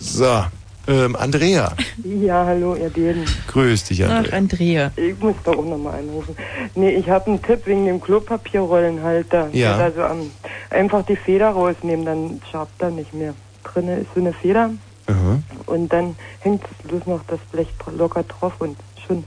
So, 0.01 0.43
ähm, 0.87 1.15
Andrea. 1.15 1.73
Ja, 2.03 2.43
hallo, 2.45 2.75
ihr 2.75 2.89
beiden. 2.89 3.23
Grüß 3.47 3.83
dich, 3.83 4.03
Andrea. 4.03 4.23
Ach, 4.27 4.33
Andrea. 4.35 4.91
Ich 4.95 5.19
muss 5.19 5.35
da 5.43 5.51
oben 5.51 5.69
nochmal 5.69 5.99
anrufen. 5.99 6.35
Nee, 6.73 6.95
ich 6.95 7.07
habe 7.07 7.27
einen 7.27 7.41
Tipp 7.41 7.61
wegen 7.65 7.85
dem 7.85 8.01
Klopapierrollenhalter. 8.01 9.49
Ja. 9.53 9.77
Also 9.77 10.01
am, 10.01 10.31
einfach 10.71 11.05
die 11.05 11.15
Feder 11.15 11.49
rausnehmen, 11.49 12.05
dann 12.05 12.41
schabt 12.51 12.81
er 12.81 12.89
nicht 12.89 13.13
mehr. 13.13 13.35
Drinne 13.63 13.97
ist 13.99 14.07
so 14.15 14.21
eine 14.21 14.33
Feder 14.33 14.71
Aha. 15.05 15.39
und 15.67 15.93
dann 15.93 16.15
hängt 16.39 16.63
bloß 16.87 17.05
noch 17.05 17.21
das 17.27 17.39
Blech 17.51 17.67
locker 17.95 18.23
drauf 18.23 18.53
und 18.57 18.75
schon. 19.05 19.23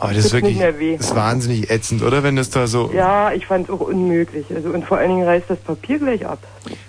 Aber 0.00 0.12
das 0.12 0.24
ist 0.24 0.30
Tut 0.30 0.42
wirklich 0.42 0.54
nicht 0.54 0.62
mehr 0.62 0.78
weh. 0.80 0.96
das 0.96 1.06
ist 1.06 1.16
wahnsinnig 1.16 1.70
ätzend, 1.70 2.02
oder? 2.02 2.22
Wenn 2.24 2.34
das 2.36 2.50
da 2.50 2.66
so. 2.66 2.90
Ja, 2.92 3.32
ich 3.32 3.46
fand 3.46 3.68
es 3.68 3.74
auch 3.74 3.80
unmöglich. 3.80 4.46
Also 4.54 4.70
und 4.70 4.84
vor 4.84 4.98
allen 4.98 5.10
Dingen 5.10 5.24
reißt 5.26 5.48
das 5.48 5.58
Papier 5.58 5.98
gleich 6.00 6.26
ab. 6.26 6.38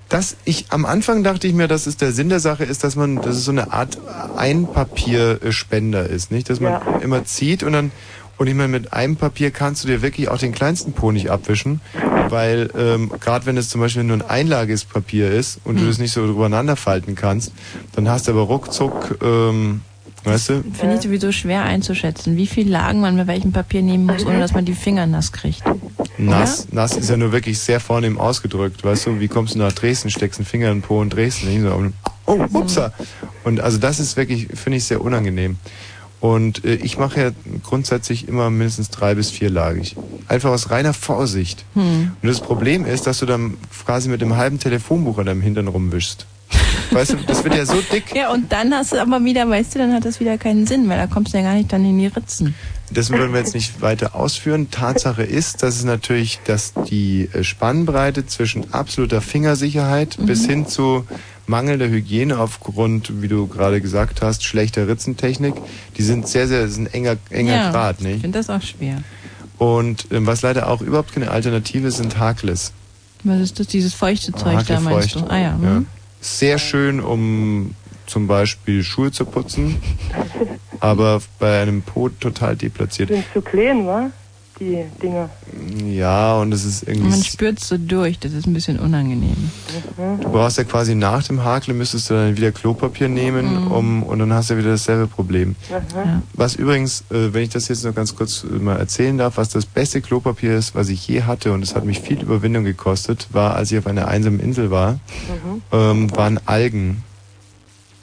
Das, 0.09 0.35
ich, 0.43 0.65
am 0.69 0.85
Anfang 0.85 1.23
dachte 1.23 1.47
ich 1.47 1.53
mir, 1.53 1.67
dass 1.67 1.85
es 1.85 1.95
der 1.97 2.11
Sinn 2.11 2.29
der 2.29 2.39
Sache 2.39 2.63
ist, 2.63 2.83
dass 2.83 2.95
man, 2.95 3.17
dass 3.17 3.35
es 3.35 3.45
so 3.45 3.51
eine 3.51 3.71
Art 3.71 3.97
Einpapierspender 4.37 6.07
ist, 6.07 6.31
nicht? 6.31 6.49
Dass 6.49 6.59
man 6.59 6.73
Ja. 6.73 6.81
immer 7.03 7.25
zieht 7.25 7.61
und 7.63 7.73
dann, 7.73 7.91
und 8.37 8.47
ich 8.47 8.55
meine, 8.55 8.69
mit 8.69 8.93
einem 8.93 9.17
Papier 9.17 9.51
kannst 9.51 9.83
du 9.83 9.87
dir 9.87 10.01
wirklich 10.01 10.29
auch 10.29 10.37
den 10.37 10.51
kleinsten 10.53 10.93
Po 10.93 11.11
nicht 11.11 11.29
abwischen, 11.29 11.81
weil, 12.29 12.69
ähm, 12.77 13.11
gerade 13.19 13.45
wenn 13.45 13.57
es 13.57 13.69
zum 13.69 13.81
Beispiel 13.81 14.03
nur 14.03 14.17
ein 14.17 14.21
einlagiges 14.27 14.85
Papier 14.85 15.29
ist 15.31 15.59
und 15.63 15.79
du 15.79 15.85
das 15.85 15.97
nicht 15.99 16.11
so 16.13 16.25
übereinander 16.25 16.75
falten 16.75 17.15
kannst, 17.15 17.51
dann 17.95 18.09
hast 18.09 18.27
du 18.27 18.31
aber 18.31 18.41
ruckzuck, 18.41 19.17
ähm, 19.21 19.81
weißt 20.23 20.49
du? 20.49 20.63
Finde 20.73 20.95
ich 20.95 21.01
sowieso 21.01 21.31
schwer 21.31 21.63
einzuschätzen, 21.63 22.35
wie 22.37 22.47
viel 22.47 22.69
Lagen 22.69 23.01
man 23.01 23.15
bei 23.17 23.27
welchem 23.27 23.51
Papier 23.51 23.81
nehmen 23.81 24.05
muss, 24.05 24.25
ohne 24.25 24.39
dass 24.39 24.53
man 24.53 24.65
die 24.65 24.73
Finger 24.73 25.05
nass 25.05 25.31
kriegt. 25.31 25.61
Nass, 26.19 26.67
nass 26.71 26.97
ist 26.97 27.09
ja 27.09 27.17
nur 27.17 27.31
wirklich 27.31 27.59
sehr 27.59 27.79
vornehm 27.79 28.17
ausgedrückt, 28.19 28.83
weißt 28.83 29.07
du? 29.07 29.19
Wie 29.19 29.27
kommst 29.27 29.55
du 29.55 29.59
nach 29.59 29.71
Dresden, 29.71 30.09
steckst 30.09 30.39
einen 30.39 30.45
Finger 30.45 30.69
in 30.69 30.77
den 30.77 30.81
Po 30.81 31.01
in 31.01 31.09
Dresden? 31.09 31.61
So, 31.61 31.91
oh, 32.25 32.45
upsa. 32.53 32.93
Und 33.43 33.61
also 33.61 33.77
das 33.77 33.99
ist 33.99 34.17
wirklich, 34.17 34.47
finde 34.53 34.77
ich, 34.77 34.83
sehr 34.83 35.01
unangenehm. 35.01 35.57
Und 36.19 36.65
äh, 36.65 36.75
ich 36.75 36.97
mache 36.97 37.21
ja 37.21 37.31
grundsätzlich 37.63 38.27
immer 38.27 38.49
mindestens 38.49 38.89
drei 38.89 39.15
bis 39.15 39.31
vierlagig. 39.31 39.95
Einfach 40.27 40.51
aus 40.51 40.69
reiner 40.69 40.93
Vorsicht. 40.93 41.63
Hm. 41.75 42.11
Und 42.21 42.27
das 42.27 42.41
Problem 42.41 42.85
ist, 42.85 43.07
dass 43.07 43.19
du 43.19 43.25
dann 43.25 43.57
quasi 43.85 44.09
mit 44.09 44.19
dem 44.19 44.35
halben 44.35 44.59
Telefonbuch 44.59 45.17
an 45.19 45.27
deinem 45.27 45.41
Hintern 45.41 45.67
rumwischst. 45.67 46.25
Weißt 46.91 47.13
du, 47.13 47.17
das 47.27 47.43
wird 47.43 47.55
ja 47.55 47.65
so 47.65 47.81
dick. 47.93 48.05
Ja, 48.15 48.31
und 48.33 48.51
dann 48.51 48.73
hast 48.73 48.91
du 48.91 49.01
aber 49.01 49.23
wieder, 49.23 49.47
weißt 49.47 49.75
du, 49.75 49.79
dann 49.79 49.93
hat 49.93 50.03
das 50.03 50.19
wieder 50.19 50.37
keinen 50.37 50.65
Sinn, 50.67 50.89
weil 50.89 50.97
da 50.97 51.07
kommst 51.07 51.33
du 51.33 51.37
ja 51.37 51.43
gar 51.43 51.53
nicht 51.53 51.71
dann 51.71 51.85
in 51.85 51.97
die 51.97 52.07
Ritzen. 52.07 52.55
Das 52.91 53.09
würden 53.11 53.33
wir 53.33 53.39
jetzt 53.39 53.53
nicht 53.53 53.81
weiter 53.81 54.15
ausführen. 54.15 54.71
Tatsache 54.71 55.23
ist, 55.23 55.61
dass 55.63 55.75
es 55.75 55.83
natürlich, 55.83 56.39
dass 56.45 56.73
die 56.89 57.29
äh, 57.33 57.43
Spannbreite 57.43 58.25
zwischen 58.25 58.73
absoluter 58.73 59.21
Fingersicherheit 59.21 60.17
Mhm. 60.19 60.25
bis 60.25 60.45
hin 60.45 60.67
zu 60.67 61.05
mangelnder 61.47 61.87
Hygiene 61.89 62.37
aufgrund, 62.39 63.21
wie 63.21 63.27
du 63.27 63.47
gerade 63.47 63.81
gesagt 63.81 64.21
hast, 64.21 64.43
schlechter 64.43 64.87
Ritzentechnik, 64.87 65.55
die 65.97 66.03
sind 66.03 66.27
sehr, 66.27 66.47
sehr, 66.47 66.61
das 66.61 66.71
ist 66.71 66.77
ein 66.77 66.87
enger, 66.87 67.17
enger 67.29 67.55
ja, 67.55 67.71
Grad, 67.71 67.97
Ich 67.99 68.05
nicht? 68.05 68.21
finde 68.21 68.37
das 68.39 68.49
auch 68.49 68.61
schwer. 68.61 69.03
Und 69.57 70.07
ähm, 70.11 70.25
was 70.27 70.41
leider 70.41 70.67
auch 70.69 70.81
überhaupt 70.81 71.13
keine 71.13 71.31
Alternative 71.31 71.87
ist, 71.87 71.97
sind 71.97 72.17
Hakles. 72.17 72.71
Was 73.23 73.39
ist 73.41 73.59
das, 73.59 73.67
dieses 73.67 73.93
feuchte 73.93 74.31
Zeug 74.31 74.65
da, 74.67 74.79
meinst 74.79 75.15
du? 75.15 75.19
Hakelfeucht. 75.21 75.31
Ah 75.31 75.37
ja. 75.37 75.59
ja. 75.61 75.75
hm. 75.75 75.85
Sehr 76.21 76.57
schön, 76.59 76.99
um 77.01 77.73
zum 78.09 78.27
Beispiel 78.27 78.83
Schuhe 78.83 79.11
zu 79.11 79.25
putzen, 79.25 79.77
aber 80.79 81.21
bei 81.39 81.61
einem 81.61 81.81
Po 81.81 82.09
total 82.09 82.55
deplatziert. 82.55 83.09
Sind 83.09 83.23
zu 83.33 83.41
klein, 83.41 83.85
wa? 83.85 84.09
Die 84.59 84.83
Dinger. 85.01 85.29
Ja, 85.85 86.35
und 86.35 86.51
es 86.53 86.65
ist 86.65 86.83
irgendwie... 86.85 87.11
Man 87.11 87.23
spürt 87.23 87.61
so 87.61 87.77
durch, 87.77 88.19
das 88.19 88.33
ist 88.33 88.45
ein 88.45 88.51
bisschen 88.53 88.77
unangenehm. 88.77 89.49
Du 90.21 90.29
brauchst 90.29 90.57
ja 90.57 90.65
quasi 90.65 90.95
nach 90.95 91.23
dem 91.23 91.45
Hakle 91.45 91.73
müsstest 91.73 92.09
du 92.09 92.15
dann 92.15 92.35
wieder 92.35 92.51
Klopapier 92.51 93.07
nehmen, 93.07 93.67
Mhm. 93.67 93.71
um 93.71 94.03
und 94.03 94.19
dann 94.19 94.33
hast 94.33 94.49
du 94.49 94.57
wieder 94.57 94.71
dasselbe 94.71 95.07
Problem. 95.07 95.55
Ja. 95.69 96.21
Was 96.33 96.55
übrigens, 96.55 97.05
äh, 97.09 97.33
wenn 97.33 97.43
ich 97.43 97.51
das 97.51 97.69
jetzt 97.69 97.85
noch 97.85 97.95
ganz 97.95 98.13
kurz 98.17 98.43
äh, 98.43 98.47
mal 98.59 98.75
erzählen 98.75 99.17
darf, 99.17 99.37
was 99.37 99.47
das 99.47 99.65
beste 99.65 100.01
Klopapier 100.01 100.57
ist, 100.57 100.75
was 100.75 100.89
ich 100.89 101.07
je 101.07 101.21
hatte, 101.23 101.53
und 101.53 101.63
es 101.63 101.73
hat 101.73 101.85
mich 101.85 102.01
viel 102.01 102.21
Überwindung 102.21 102.65
gekostet, 102.65 103.27
war, 103.31 103.55
als 103.55 103.71
ich 103.71 103.77
auf 103.77 103.87
einer 103.87 104.09
einsamen 104.09 104.41
Insel 104.41 104.71
war, 104.71 104.95
Mhm. 104.95 105.61
ähm, 105.71 106.17
waren 106.17 106.37
Algen. 106.47 107.05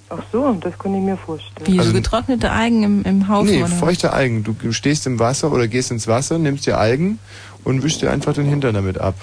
Ach 0.08 0.22
so, 0.30 0.52
das 0.60 0.78
kann 0.78 0.94
ich 0.94 1.02
mir 1.02 1.16
vorstellen. 1.16 1.66
Wie 1.66 1.78
Also- 1.78 1.90
so 1.90 1.96
getrocknete 1.96 2.50
Algen 2.50 2.82
im, 2.82 3.02
im 3.04 3.28
Haufen 3.28 3.50
nee, 3.50 3.58
oder 3.62 3.68
feuchte 3.68 4.12
Algen. 4.12 4.44
Du 4.44 4.72
stehst 4.72 5.06
im 5.06 5.18
Wasser 5.18 5.52
oder 5.52 5.66
gehst 5.66 5.90
ins 5.90 6.06
Wasser, 6.06 6.38
nimmst 6.38 6.66
dir 6.66 6.78
Algen 6.78 7.18
und 7.64 7.82
wischst 7.82 8.02
dir 8.02 8.10
einfach 8.10 8.32
den 8.34 8.46
Hintern 8.46 8.74
damit 8.74 8.98
ab. 8.98 9.14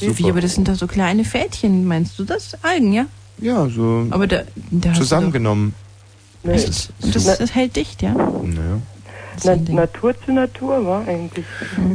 Wie, 0.00 0.30
aber 0.30 0.40
das 0.40 0.54
sind 0.54 0.68
doch 0.68 0.76
so 0.76 0.86
kleine 0.86 1.24
Fädchen, 1.24 1.84
meinst 1.84 2.18
du 2.18 2.24
das? 2.24 2.56
Algen, 2.62 2.92
ja? 2.92 3.06
Ja, 3.38 3.68
so 3.68 4.06
Aber 4.10 4.26
da, 4.26 4.42
da 4.70 4.94
zusammengenommen. 4.94 5.74
Nee. 6.44 6.56
doch, 6.56 6.64
das, 6.64 6.88
das, 7.00 7.38
das 7.38 7.54
hält 7.54 7.74
dicht, 7.74 8.02
ja? 8.02 8.12
Naja. 8.12 8.80
Na, 9.44 9.56
Natur 9.56 10.14
zu 10.24 10.32
Natur, 10.32 10.84
war 10.84 11.06
eigentlich. 11.06 11.44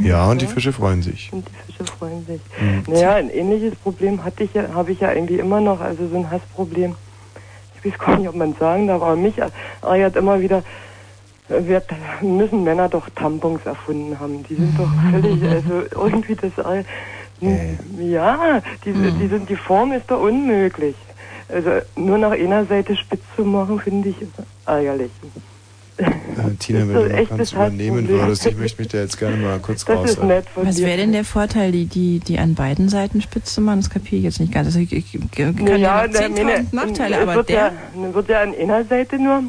Ja, 0.02 0.30
und 0.30 0.40
die 0.40 0.46
Fische 0.46 0.72
freuen 0.72 1.02
sich. 1.02 1.30
Und 1.32 1.46
die 1.46 1.72
Fische 1.72 1.84
freuen 1.92 2.24
sich. 2.26 2.40
Mhm. 2.60 2.92
Naja, 2.92 3.14
ein 3.14 3.28
ähnliches 3.30 3.74
Problem 3.76 4.24
hatte 4.24 4.44
ich 4.44 4.54
ja, 4.54 4.72
habe 4.72 4.92
ich 4.92 5.00
ja 5.00 5.12
irgendwie 5.12 5.38
immer 5.38 5.60
noch, 5.60 5.80
also 5.80 6.08
so 6.08 6.16
ein 6.16 6.30
Hassproblem. 6.30 6.94
Ich 7.84 7.92
weiß 7.92 7.98
gar 8.06 8.16
nicht, 8.18 8.28
ob 8.28 8.34
man 8.34 8.54
sagen 8.54 8.86
darf, 8.88 9.02
aber 9.02 9.14
mich 9.16 9.34
ärgert 9.82 10.16
immer 10.16 10.40
wieder, 10.40 10.62
wird, 11.48 11.84
müssen 12.22 12.64
Männer 12.64 12.88
doch 12.88 13.08
Tampons 13.10 13.64
erfunden 13.66 14.18
haben. 14.18 14.42
Die 14.48 14.54
sind 14.54 14.78
doch 14.78 14.90
völlig, 15.10 15.42
also 15.50 15.82
irgendwie 15.94 16.34
das, 16.34 16.52
ärgert- 16.58 16.86
ja, 18.00 18.62
die, 18.84 18.92
die, 18.92 19.28
sind, 19.28 19.50
die 19.50 19.56
Form 19.56 19.92
ist 19.92 20.10
doch 20.10 20.20
unmöglich. 20.20 20.96
Also 21.48 21.70
nur 21.96 22.16
nach 22.16 22.30
einer 22.32 22.64
Seite 22.64 22.96
spitz 22.96 23.20
zu 23.36 23.44
machen, 23.44 23.78
finde 23.80 24.08
ich 24.08 24.16
ärgerlich. 24.64 25.10
Äh, 25.96 26.10
Tina, 26.58 26.80
wenn 26.80 26.88
so 26.88 27.04
du 27.04 27.08
mal 27.08 27.18
echt 27.18 27.30
ganz 27.30 27.52
übernehmen 27.52 28.08
würdest, 28.08 28.46
ich 28.46 28.56
möchte 28.56 28.82
mich 28.82 28.90
da 28.90 28.98
jetzt 28.98 29.18
gerne 29.18 29.36
mal 29.36 29.58
kurz 29.60 29.84
Das 29.84 29.96
raus. 29.96 30.10
ist 30.10 30.22
nett 30.22 30.46
von 30.48 30.66
Was 30.66 30.78
wäre 30.80 30.96
denn 30.96 31.12
der 31.12 31.24
Vorteil, 31.24 31.70
die, 31.70 31.86
die, 31.86 32.18
die 32.18 32.38
an 32.38 32.54
beiden 32.54 32.88
Seiten 32.88 33.22
spitz 33.22 33.54
zu 33.54 33.60
machen? 33.60 33.80
Das 33.80 33.90
kapiere 33.90 34.16
ich 34.16 34.24
jetzt 34.24 34.40
nicht 34.40 34.52
ganz. 34.52 34.66
Also 34.66 34.80
ich, 34.80 34.92
ich, 34.92 35.14
ich 35.14 35.30
kann 35.30 35.66
ja, 35.66 35.76
ja, 35.76 36.06
noch 36.06 36.12
der 36.12 36.30
10.000 36.30 36.44
meine, 36.44 36.66
Nachteile, 36.72 37.20
aber 37.20 37.34
wird 37.36 37.48
der... 37.48 37.56
Ja, 37.56 37.72
dann 37.94 38.14
wird 38.14 38.28
ja 38.28 38.42
an 38.42 38.54
einer 38.54 38.84
Seite 38.84 39.18
nur, 39.18 39.44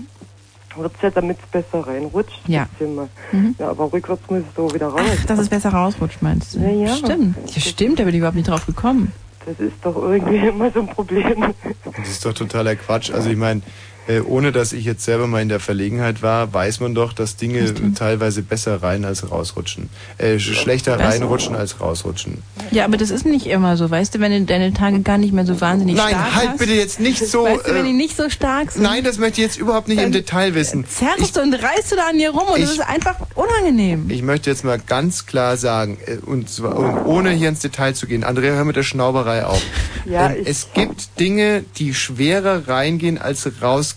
wird 0.78 0.92
ja, 1.02 1.10
damit 1.10 1.38
es 1.44 1.50
besser 1.50 1.88
reinrutscht. 1.88 2.40
Ja. 2.48 2.68
Mhm. 2.80 3.56
Ja, 3.58 3.70
aber 3.70 3.92
rückwärts 3.92 4.22
muss 4.30 4.40
es 4.40 4.56
so 4.56 4.72
wieder 4.74 4.88
raus. 4.88 5.02
Ach, 5.04 5.26
dass 5.26 5.40
es 5.40 5.50
besser 5.50 5.70
rausrutscht, 5.70 6.22
meinst 6.22 6.56
du? 6.56 6.60
Ja, 6.60 6.70
ja. 6.70 6.96
Stimmt. 6.96 7.38
Ja, 7.56 7.62
stimmt, 7.62 8.00
da 8.00 8.04
bin 8.04 8.14
ich 8.14 8.20
überhaupt 8.20 8.36
nicht 8.36 8.50
drauf 8.50 8.66
gekommen. 8.68 9.12
Das 9.46 9.60
ist 9.60 9.76
doch 9.82 9.96
irgendwie 9.96 10.38
immer 10.48 10.70
so 10.72 10.82
ein 10.82 10.88
Problem. 10.88 11.54
Das 11.98 12.10
ist 12.10 12.26
doch 12.26 12.34
totaler 12.34 12.76
Quatsch. 12.76 13.12
Also 13.12 13.30
ich 13.30 13.38
meine, 13.38 13.62
äh, 14.08 14.20
ohne 14.22 14.52
dass 14.52 14.74
ich 14.74 14.86
jetzt 14.86 15.04
selber 15.04 15.28
mal 15.28 15.42
in 15.42 15.50
der 15.50 15.60
Verlegenheit 15.60 16.22
war, 16.22 16.54
weiß 16.54 16.80
man 16.80 16.94
doch, 16.96 17.14
dass 17.14 17.36
Dinge 17.38 17.74
teilweise 17.96 18.42
besser 18.42 18.84
rein 18.84 19.04
als 19.06 19.32
rausrutschen. 19.32 19.90
Äh, 20.18 20.36
sch- 20.36 20.54
schlechter 20.54 21.00
reinrutschen 21.00 21.56
als 21.56 21.80
rausrutschen. 21.82 22.44
Ja, 22.72 22.86
aber 22.86 22.98
das 22.98 23.10
ist 23.10 23.26
nicht 23.26 23.48
immer 23.48 23.78
so. 23.78 23.90
Weißt 23.90 24.14
du, 24.16 24.20
wenn 24.20 24.32
du 24.32 24.42
deine 24.46 24.74
Tage 24.74 25.00
gar 25.02 25.18
nicht 25.18 25.34
mehr 25.34 25.46
so 25.46 25.60
wahnsinnig 25.62 25.96
Nein, 25.96 26.10
stark 26.12 26.36
halt 26.36 26.50
hast, 26.50 26.58
bitte 26.60 26.74
jetzt 26.74 27.00
nicht 27.00 27.26
so. 27.26 27.46
Weißt 27.46 27.68
du, 27.68 27.74
wenn 27.74 27.86
äh, 27.86 27.88
die 27.88 27.94
nicht 27.94 28.16
so 28.16 28.30
stark 28.30 28.72
sind, 28.72 28.84
Nein, 28.84 29.04
das 29.04 29.18
möchte 29.18 29.42
ich 29.42 29.48
jetzt 29.48 29.58
überhaupt 29.58 29.88
nicht 29.88 30.02
im 30.02 30.12
Detail 30.12 30.54
wissen. 30.56 30.86
zerrst 30.88 31.36
du 31.38 31.42
und 31.42 31.54
reißt 31.54 31.92
du 31.92 31.96
da 31.96 32.10
an 32.10 32.18
dir 32.18 32.30
rum 32.32 32.48
und 32.54 32.62
das 32.62 32.72
Ich- 32.74 32.80
ist 32.80 32.88
einfach 32.88 33.16
unangenehm. 33.36 34.10
Ich 34.10 34.22
möchte 34.22 34.50
jetzt 34.50 34.64
mal 34.64 34.80
ganz 34.80 35.26
klar 35.26 35.58
sagen, 35.58 35.98
äh, 36.06 36.18
und 36.26 36.50
zwar 36.50 36.76
und 36.78 37.06
ohne 37.06 37.32
hier 37.32 37.50
ins 37.50 37.60
Detail 37.60 37.94
zu 37.94 38.06
gehen, 38.08 38.24
Andrea, 38.24 38.54
hör 38.54 38.66
mit 38.66 38.76
der 38.76 38.84
Schnauberei 38.84 39.46
auf. 39.46 39.62
Ja, 40.06 40.30
ähm, 40.30 40.38
ich- 40.42 40.48
es 40.48 40.68
gibt 40.74 41.20
Dinge, 41.20 41.64
die 41.78 41.94
schwerer 41.94 42.68
reingehen 42.68 43.18
als 43.18 43.50
rausgehen. 43.62 43.95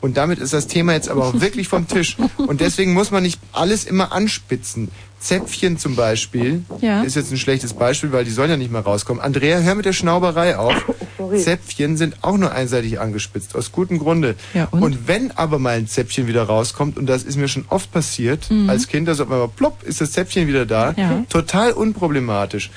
Und 0.00 0.16
damit 0.18 0.38
ist 0.38 0.52
das 0.52 0.66
Thema 0.66 0.92
jetzt 0.92 1.08
aber 1.08 1.24
auch 1.26 1.40
wirklich 1.40 1.66
vom 1.68 1.88
Tisch. 1.88 2.16
Und 2.36 2.60
deswegen 2.60 2.92
muss 2.92 3.10
man 3.10 3.22
nicht 3.22 3.40
alles 3.52 3.84
immer 3.84 4.12
anspitzen. 4.12 4.90
Zäpfchen 5.18 5.78
zum 5.78 5.96
Beispiel 5.96 6.62
Ja. 6.82 7.00
ist 7.02 7.16
jetzt 7.16 7.30
ein 7.32 7.38
schlechtes 7.38 7.72
Beispiel, 7.72 8.12
weil 8.12 8.26
die 8.26 8.30
sollen 8.30 8.50
ja 8.50 8.58
nicht 8.58 8.70
mehr 8.70 8.82
rauskommen. 8.82 9.22
Andrea, 9.22 9.60
hör 9.60 9.74
mit 9.74 9.86
der 9.86 9.94
Schnauberei 9.94 10.58
auf. 10.58 10.74
Sorry. 11.16 11.38
Zäpfchen 11.38 11.96
sind 11.96 12.16
auch 12.20 12.36
nur 12.36 12.52
einseitig 12.52 13.00
angespitzt, 13.00 13.56
aus 13.56 13.72
gutem 13.72 13.98
Grunde. 13.98 14.34
Ja, 14.52 14.68
und? 14.70 15.08
wenn 15.08 15.30
aber 15.30 15.58
mal 15.58 15.78
ein 15.78 15.86
Zäpfchen 15.88 16.26
wieder 16.26 16.42
rauskommt, 16.42 16.98
und 16.98 17.06
das 17.06 17.22
ist 17.22 17.36
mir 17.38 17.48
schon 17.48 17.64
oft 17.70 17.90
passiert, 17.90 18.50
Mhm. 18.50 18.68
als 18.68 18.86
Kind, 18.88 19.08
also 19.08 19.22
auf 19.24 19.30
einmal 19.32 19.48
plopp, 19.48 19.82
ist 19.84 20.02
das 20.02 20.12
Zäpfchen 20.12 20.46
wieder 20.46 20.66
da, 20.66 20.92
Ja. 20.98 21.24
total 21.30 21.72
unproblematisch. 21.72 22.70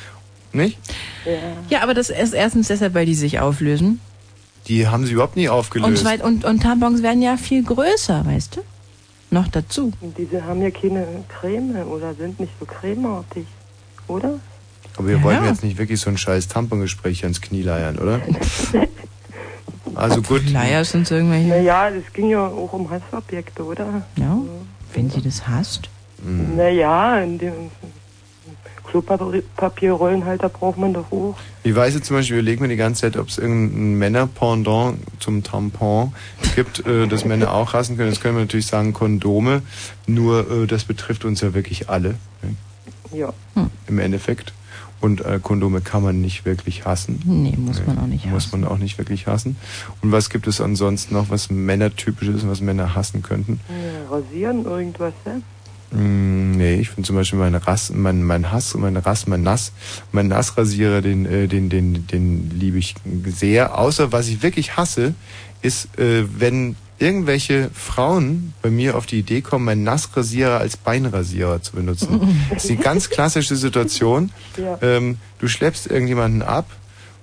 Nicht? 0.54 0.78
Ja, 1.70 1.82
aber 1.84 1.94
das 1.94 2.10
ist 2.10 2.34
erstens 2.34 2.68
deshalb, 2.70 2.94
weil 2.94 3.06
die 3.06 3.16
sich 3.16 3.42
auflösen. 3.42 4.00
Die 4.68 4.88
haben 4.88 5.06
sie 5.06 5.14
überhaupt 5.14 5.36
nie 5.36 5.48
Und, 5.48 5.54
aufgelöst. 5.56 6.02
zweit, 6.04 6.22
und, 6.24 6.44
und 6.46 6.62
Tampons 6.64 7.02
werden 7.04 7.22
ja 7.22 7.38
viel 7.38 7.64
größer, 7.64 8.26
weißt 8.26 8.58
du? 8.58 8.62
Noch 9.30 9.48
dazu. 9.48 9.92
Und 10.02 10.18
diese 10.18 10.44
haben 10.46 10.62
ja 10.62 10.72
keine 10.72 11.06
Creme 11.40 11.84
oder 11.88 12.14
sind 12.16 12.40
nicht 12.40 12.52
so 12.60 12.66
cremeartig, 12.66 13.46
oder? 14.08 14.40
Aber 14.98 15.08
wir 15.08 15.18
Ja. 15.18 15.24
wollten 15.24 15.46
jetzt 15.46 15.64
nicht 15.64 15.78
wirklich 15.78 16.00
so 16.00 16.10
ein 16.10 16.18
scheiß 16.18 16.48
Tampongespräch 16.48 17.24
ans 17.24 17.42
Knie 17.42 17.62
leiern, 17.62 17.98
oder? 18.00 18.22
Also 19.96 20.22
gut. 20.22 20.48
Leier 20.50 20.84
sind 20.86 21.08
so 21.08 21.16
irgendwelche. 21.16 21.48
Naja, 21.48 21.90
das 21.90 22.04
ging 22.14 22.30
ja 22.30 22.46
auch 22.46 22.72
um 22.74 22.90
Hassobjekte, 22.90 23.64
oder? 23.64 24.04
Ja. 24.18 24.38
Wenn 24.94 25.10
sie 25.10 25.22
das 25.22 25.48
hasst. 25.48 25.90
Mhm. 26.24 26.56
Naja, 26.56 27.20
in 27.20 27.38
dem 27.40 27.54
Klopapierrollenhalter 28.88 30.50
braucht 30.50 30.78
man 30.78 30.94
doch 30.94 31.12
auch. 31.12 31.36
Ich 31.64 31.76
weiß 31.76 31.96
jetzt 31.96 32.08
zum 32.08 32.18
Beispiel, 32.18 32.38
überlegen 32.38 32.62
wir 32.62 32.70
die 32.70 32.76
ganze 32.76 33.02
Zeit, 33.02 33.18
ob 33.18 33.28
es 33.28 33.38
irgendein 33.38 33.96
Männerpendant 33.96 35.00
zum 35.20 35.44
Tampon 35.44 36.14
gibt, 36.56 36.86
äh, 36.86 37.08
das 37.08 37.26
Männer 37.26 37.54
auch 37.54 37.74
hassen 37.74 37.98
können. 37.98 38.10
Jetzt 38.10 38.22
können 38.22 38.36
wir 38.36 38.42
natürlich 38.42 38.68
sagen 38.68 38.94
Kondome, 38.94 39.62
nur 40.08 40.50
äh, 40.50 40.68
das 40.68 40.86
betrifft 40.86 41.26
uns 41.26 41.42
ja 41.42 41.54
wirklich 41.54 41.90
alle. 41.90 42.16
Ne? 42.42 42.56
Ja. 43.14 43.34
Im 43.88 44.00
Endeffekt. 44.00 44.54
Und 45.00 45.24
äh, 45.24 45.40
Kondome 45.42 45.82
kann 45.82 46.02
man 46.02 46.22
nicht 46.22 46.46
wirklich 46.46 46.86
hassen. 46.86 47.22
Nee, 47.26 47.56
muss 47.56 47.86
man 47.86 48.00
auch 48.00 48.08
nicht 48.08 48.26
Muss 48.26 48.52
man 48.52 48.66
auch 48.66 48.80
nicht 48.80 48.98
wirklich 48.98 49.28
hassen. 49.28 49.56
Und 50.02 50.12
was 50.12 50.30
gibt 50.30 50.48
es 50.48 50.60
ansonsten 50.60 51.14
noch, 51.14 51.30
was 51.30 51.52
männertypisch 51.52 52.30
ist 52.30 52.44
und 52.44 52.50
was 52.50 52.62
Männer 52.62 52.96
hassen 52.96 53.22
könnten? 53.22 53.60
Ja, 53.70 54.16
rasieren, 54.16 54.66
irgendwas, 54.66 55.14
ne? 55.26 55.44
Mm, 55.92 56.52
nee, 56.58 56.76
ich 56.76 56.90
finde 56.90 57.08
zum 57.08 57.16
Beispiel 57.16 57.40
mein 57.40 57.56
Rass, 57.56 57.92
mein, 57.94 58.24
mein 58.24 58.52
Hass 58.52 58.76
mein 58.76 58.98
Rass, 58.98 59.28
mein 59.28 59.44
Nass, 59.44 59.72
mein 60.12 60.28
Nassrasierer, 60.28 61.02
den, 61.02 61.26
äh, 61.26 61.48
den, 61.48 61.70
den, 61.70 62.08
den 62.08 62.52
liebe 62.54 62.78
ich 62.78 62.96
sehr. 63.26 63.78
Außer 63.78 64.12
was 64.12 64.28
ich 64.28 64.44
wirklich 64.44 64.76
hasse, 64.76 65.14
ist, 65.62 65.98
äh, 65.98 66.26
wenn 66.38 66.76
irgendwelche 67.00 67.70
Frauen 67.74 68.54
bei 68.62 68.70
mir 68.70 68.98
auf 68.98 69.06
die 69.06 69.20
Idee 69.20 69.42
kommen, 69.42 69.66
meinen 69.66 69.84
Nassrasierer 69.84 70.60
als 70.60 70.78
Beinrasierer 70.78 71.62
zu 71.62 71.74
benutzen. 71.74 72.20
Das 72.50 72.64
ist 72.64 72.70
die 72.70 72.78
ganz 72.78 73.10
klassische 73.10 73.56
Situation. 73.56 74.32
Ja. 74.58 74.80
Ähm, 74.82 75.18
du 75.40 75.48
schleppst 75.48 75.88
irgendjemanden 75.88 76.42
ab 76.42 76.66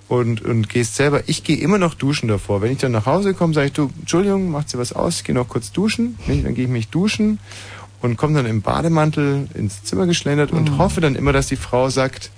und, 0.09 0.43
und 0.43 0.69
gehst 0.69 0.97
selber. 0.97 1.23
Ich 1.27 1.45
gehe 1.45 1.57
immer 1.57 1.79
noch 1.79 1.95
duschen 1.95 2.29
davor. 2.29 2.63
Wenn 2.63 2.73
ich 2.73 2.79
dann 2.79 2.93
nach 2.93 3.07
Hause 3.07 3.35
komme, 3.35 3.55
sage 3.55 3.69
ich, 3.69 3.73
du, 3.73 3.91
Entschuldigung, 3.99 4.51
macht 4.51 4.71
sie 4.71 4.79
was 4.79 4.93
aus, 4.93 5.19
ich 5.19 5.25
gehe 5.25 5.35
noch 5.35 5.49
kurz 5.49 5.73
duschen. 5.73 6.19
Nee, 6.27 6.43
Dann 6.43 6.55
gehe 6.55 6.65
ich 6.65 6.71
mich 6.71 6.89
duschen 6.89 7.39
und 8.05 8.19
komme 8.19 8.35
dann 8.35 8.45
im 8.45 8.61
Bademantel 8.61 9.49
ins 9.55 9.83
Zimmer 9.83 10.07
geschlendert 10.07 10.51
und 10.53 10.77
hoffe 10.77 11.01
dann 11.01 11.15
immer, 11.15 11.33
dass 11.33 11.47
die 11.47 11.57
Frau 11.57 11.89
sagt, 11.89 12.31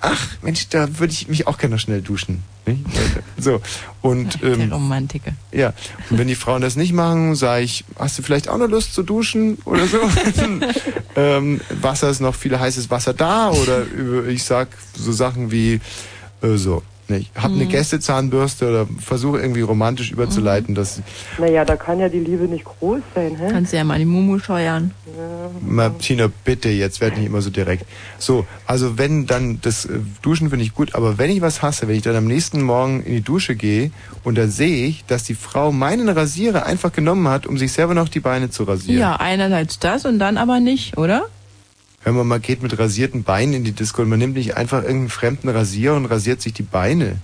ach 0.00 0.26
Mensch, 0.42 0.68
da 0.70 0.98
würde 0.98 1.12
ich 1.12 1.28
mich 1.28 1.46
auch 1.46 1.56
gerne 1.56 1.76
noch 1.76 1.80
schnell 1.80 2.02
duschen. 2.02 2.42
Nicht? 2.66 2.80
So. 3.40 3.60
Und 4.02 4.42
Der 4.42 4.54
ähm, 4.54 4.72
Romantiker. 4.72 5.30
ja, 5.52 5.72
und 6.10 6.18
wenn 6.18 6.26
die 6.26 6.34
Frauen 6.34 6.60
das 6.60 6.74
nicht 6.74 6.92
machen, 6.92 7.36
sage 7.36 7.62
ich, 7.62 7.84
hast 7.96 8.18
du 8.18 8.22
vielleicht 8.24 8.48
auch 8.48 8.58
noch 8.58 8.68
Lust 8.68 8.92
zu 8.92 9.04
duschen 9.04 9.58
oder 9.64 9.86
so? 9.86 9.98
ähm, 11.16 11.60
Wasser 11.80 12.10
ist 12.10 12.18
noch 12.18 12.34
viel 12.34 12.58
heißes 12.58 12.90
Wasser 12.90 13.14
da 13.14 13.50
oder 13.50 13.86
ich 14.26 14.42
sag 14.42 14.66
so 14.96 15.12
Sachen 15.12 15.52
wie 15.52 15.80
äh, 16.42 16.56
so. 16.56 16.82
Ne, 17.08 17.18
Ich 17.18 17.30
habe 17.36 17.54
eine 17.54 17.64
Mhm. 17.64 17.68
Gästezahnbürste 17.68 18.68
oder 18.68 18.86
versuche 19.00 19.38
irgendwie 19.40 19.60
romantisch 19.62 20.10
überzuleiten, 20.10 20.74
dass 20.74 21.00
Naja, 21.38 21.64
da 21.64 21.76
kann 21.76 21.98
ja 22.00 22.08
die 22.08 22.20
Liebe 22.20 22.44
nicht 22.44 22.64
groß 22.64 23.00
sein, 23.14 23.36
hä? 23.38 23.48
Kannst 23.50 23.72
du 23.72 23.76
ja 23.76 23.84
mal 23.84 23.98
die 23.98 24.04
Mumu 24.04 24.38
scheuern. 24.38 24.92
Martina, 25.60 26.28
bitte, 26.44 26.68
jetzt 26.68 27.00
werd 27.00 27.16
nicht 27.16 27.26
immer 27.26 27.40
so 27.40 27.50
direkt. 27.50 27.84
So, 28.18 28.46
also 28.66 28.98
wenn 28.98 29.26
dann 29.26 29.60
das 29.62 29.84
äh, 29.86 29.98
Duschen 30.22 30.50
finde 30.50 30.64
ich 30.64 30.74
gut, 30.74 30.94
aber 30.94 31.18
wenn 31.18 31.30
ich 31.30 31.40
was 31.40 31.62
hasse, 31.62 31.88
wenn 31.88 31.96
ich 31.96 32.02
dann 32.02 32.16
am 32.16 32.26
nächsten 32.26 32.62
Morgen 32.62 33.02
in 33.02 33.12
die 33.14 33.20
Dusche 33.20 33.54
gehe 33.56 33.90
und 34.24 34.38
da 34.38 34.46
sehe 34.46 34.86
ich, 34.86 35.04
dass 35.06 35.24
die 35.24 35.34
Frau 35.34 35.72
meinen 35.72 36.08
Rasierer 36.08 36.66
einfach 36.66 36.92
genommen 36.92 37.28
hat, 37.28 37.46
um 37.46 37.58
sich 37.58 37.72
selber 37.72 37.94
noch 37.94 38.08
die 38.08 38.20
Beine 38.20 38.50
zu 38.50 38.64
rasieren. 38.64 39.00
Ja, 39.00 39.16
einerseits 39.16 39.78
das 39.78 40.04
und 40.04 40.18
dann 40.18 40.36
aber 40.38 40.60
nicht, 40.60 40.96
oder? 40.96 41.24
Man 42.04 42.26
mal 42.26 42.40
geht 42.40 42.62
mit 42.62 42.78
rasierten 42.78 43.22
Beinen 43.22 43.54
in 43.54 43.64
die 43.64 43.72
Disco 43.72 44.02
und 44.02 44.08
man 44.08 44.18
nimmt 44.18 44.34
nicht 44.34 44.56
einfach 44.56 44.82
irgendeinen 44.82 45.10
fremden 45.10 45.48
Rasierer 45.48 45.96
und 45.96 46.06
rasiert 46.06 46.40
sich 46.40 46.52
die 46.54 46.62
Beine. 46.62 47.16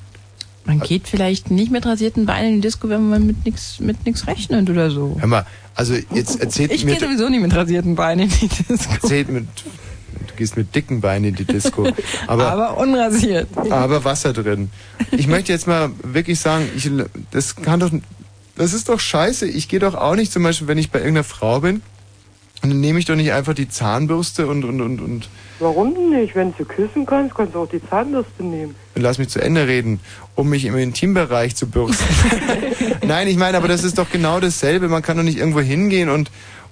Man 0.66 0.80
geht 0.80 1.08
vielleicht 1.08 1.50
nicht 1.50 1.70
mit 1.70 1.84
rasierten 1.86 2.26
Beinen 2.26 2.48
in 2.48 2.54
die 2.56 2.60
Disco, 2.62 2.88
wenn 2.88 3.08
man 3.08 3.26
mit 3.26 3.44
nichts 3.44 3.80
mit 3.80 4.04
nix 4.06 4.26
rechnet 4.26 4.68
oder 4.68 4.90
so. 4.90 5.16
Hör 5.18 5.28
mal, 5.28 5.46
also 5.74 5.94
jetzt 6.12 6.40
erzählt 6.40 6.72
Ich 6.72 6.84
mir 6.84 6.96
gehe 6.96 7.08
sowieso 7.08 7.28
nicht 7.28 7.42
mit 7.42 7.54
rasierten 7.54 7.94
Beinen 7.94 8.30
in 8.30 8.48
die 8.48 8.48
Disco. 8.48 8.92
erzählt 8.94 9.28
mit 9.28 9.46
du 10.26 10.34
gehst 10.36 10.56
mit 10.56 10.74
dicken 10.74 11.00
Beinen 11.00 11.30
in 11.30 11.34
die 11.34 11.44
Disco, 11.44 11.86
aber 12.26 12.50
aber 12.50 12.76
unrasiert. 12.78 13.48
aber 13.56 14.04
Wasser 14.04 14.32
drin. 14.32 14.70
Ich 15.12 15.26
möchte 15.26 15.52
jetzt 15.52 15.66
mal 15.66 15.90
wirklich 16.02 16.40
sagen, 16.40 16.68
ich, 16.76 16.90
das 17.30 17.56
kann 17.56 17.80
doch, 17.80 17.90
das 18.56 18.72
ist 18.72 18.88
doch 18.88 19.00
scheiße. 19.00 19.46
Ich 19.46 19.68
gehe 19.68 19.80
doch 19.80 19.94
auch 19.94 20.14
nicht 20.16 20.32
zum 20.32 20.42
Beispiel, 20.42 20.66
wenn 20.66 20.78
ich 20.78 20.90
bei 20.90 20.98
irgendeiner 20.98 21.24
Frau 21.24 21.60
bin, 21.60 21.82
und 22.64 22.70
dann 22.70 22.80
nehme 22.80 22.98
ich 22.98 23.04
doch 23.04 23.14
nicht 23.14 23.30
einfach 23.30 23.52
die 23.52 23.68
Zahnbürste 23.68 24.46
und, 24.46 24.64
und, 24.64 24.80
und, 24.80 24.98
und 25.02 25.28
Warum 25.58 25.94
denn 25.94 26.18
nicht? 26.18 26.34
Wenn 26.34 26.54
du 26.56 26.64
küssen 26.64 27.04
kannst, 27.04 27.34
kannst 27.34 27.54
du 27.54 27.58
auch 27.60 27.68
die 27.68 27.80
Zahnbürste 27.90 28.42
nehmen. 28.42 28.74
lass 28.94 29.18
mich 29.18 29.28
zu 29.28 29.38
Ende 29.38 29.68
reden, 29.68 30.00
um 30.34 30.48
mich 30.48 30.64
im 30.64 30.74
Intimbereich 30.74 31.54
zu 31.54 31.68
bürsten. 31.68 32.06
Nein, 33.06 33.28
ich 33.28 33.36
meine, 33.36 33.58
aber 33.58 33.68
das 33.68 33.84
ist 33.84 33.98
doch 33.98 34.10
genau 34.10 34.40
dasselbe. 34.40 34.88
Man 34.88 35.02
kann 35.02 35.18
doch 35.18 35.24
nicht 35.24 35.36
irgendwo 35.36 35.60
hingehen 35.60 36.08
und 36.08 36.30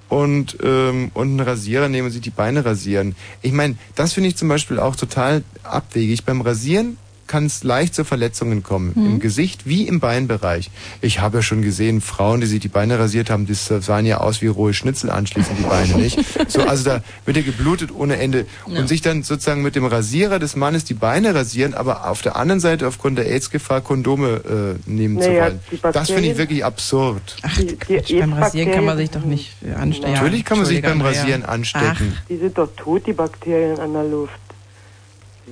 und 0.09 0.57
ähm, 0.63 1.11
und 1.13 1.29
einen 1.29 1.41
Rasierer 1.41 1.91
nehmen 1.91 2.07
und 2.07 2.13
sich 2.13 2.23
die 2.23 2.31
Beine 2.31 2.65
rasieren. 2.65 3.15
Ich 3.43 3.53
meine, 3.53 3.77
das 3.95 4.15
finde 4.15 4.31
ich 4.31 4.37
zum 4.37 4.49
Beispiel 4.49 4.79
auch 4.79 4.97
total 4.97 5.43
abwegig. 5.63 6.25
Beim 6.25 6.41
Rasieren 6.41 6.97
kann 7.33 7.47
es 7.47 7.65
leicht 7.65 7.95
zu 7.95 8.05
Verletzungen 8.05 8.63
kommen. 8.63 8.93
Mhm. 8.95 9.07
Im 9.07 9.19
Gesicht 9.19 9.65
wie 9.65 9.89
im 9.89 10.01
Beinbereich. 10.01 10.71
Ich 11.01 11.21
habe 11.21 11.39
ja 11.39 11.43
schon 11.43 11.63
gesehen, 11.63 12.03
Frauen, 12.03 12.43
die 12.43 12.47
sich 12.47 12.61
die 12.61 12.69
Beine 12.69 12.99
rasiert 12.99 13.31
haben, 13.31 13.47
das 13.47 13.69
sahen 13.69 14.05
ja 14.05 14.19
aus 14.19 14.43
wie 14.43 14.49
rohe 14.49 14.75
Schnitzel 14.75 15.09
anschließend, 15.09 15.59
die 15.59 15.63
Beine, 15.63 15.95
nicht? 15.97 16.19
So, 16.49 16.61
also 16.61 16.85
da 16.85 17.03
wird 17.25 17.39
ja 17.39 17.43
geblutet 17.43 17.91
ohne 17.91 18.19
Ende. 18.19 18.45
Ja. 18.67 18.81
Und 18.81 18.89
sich 18.89 19.01
dann 19.01 19.23
sozusagen 19.23 19.63
mit 19.63 19.77
dem 19.77 19.87
Rasierer 19.87 20.39
des 20.39 20.57
Mannes 20.57 20.85
die 20.85 20.93
Beine 20.93 21.35
rasieren, 21.35 21.73
aber 21.73 22.07
auf 22.11 22.21
der 22.21 22.37
anderen 22.37 22.61
Seite 22.61 22.87
aufgrund 22.87 23.17
der 23.17 23.27
AIDS-Gefahr 23.31 23.81
Kondome 23.81 24.77
äh, 24.87 24.91
nehmen 24.91 25.19
zu 25.19 25.27
Naja, 25.31 25.45
wollen. 25.45 25.61
die 25.71 25.79
Das 25.81 26.11
finde 26.11 26.29
ich 26.29 26.37
wirklich 26.37 26.63
absurd. 26.67 27.37
Die, 27.57 27.67
die 27.67 27.77
Quatsch, 27.77 28.13
beim 28.13 28.35
Rasieren 28.35 28.73
kann 28.73 28.85
man 28.85 28.99
sich 28.99 29.11
doch 29.11 29.25
nicht 29.25 29.55
anstecken. 29.75 30.13
Natürlich 30.13 30.45
kann 30.45 30.59
man 30.59 30.67
sich 30.67 30.83
beim 30.83 31.01
Rasieren 31.01 31.47
anstecken. 31.47 32.13
Die 32.29 32.37
sind 32.37 32.59
doch 32.59 32.69
tot, 32.77 33.07
die 33.07 33.15
Bakterien 33.15 33.79
an 33.81 33.95
der 33.95 34.05
Luft. 34.05 34.39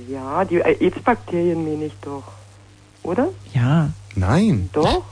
Ja, 0.09 0.45
die 0.45 0.63
AIDS-Bakterien 0.63 1.65
meine 1.65 1.87
ich 1.87 1.95
doch. 2.03 2.25
Oder? 3.03 3.29
Ja. 3.55 3.91
Nein. 4.15 4.71
Doch? 4.73 5.03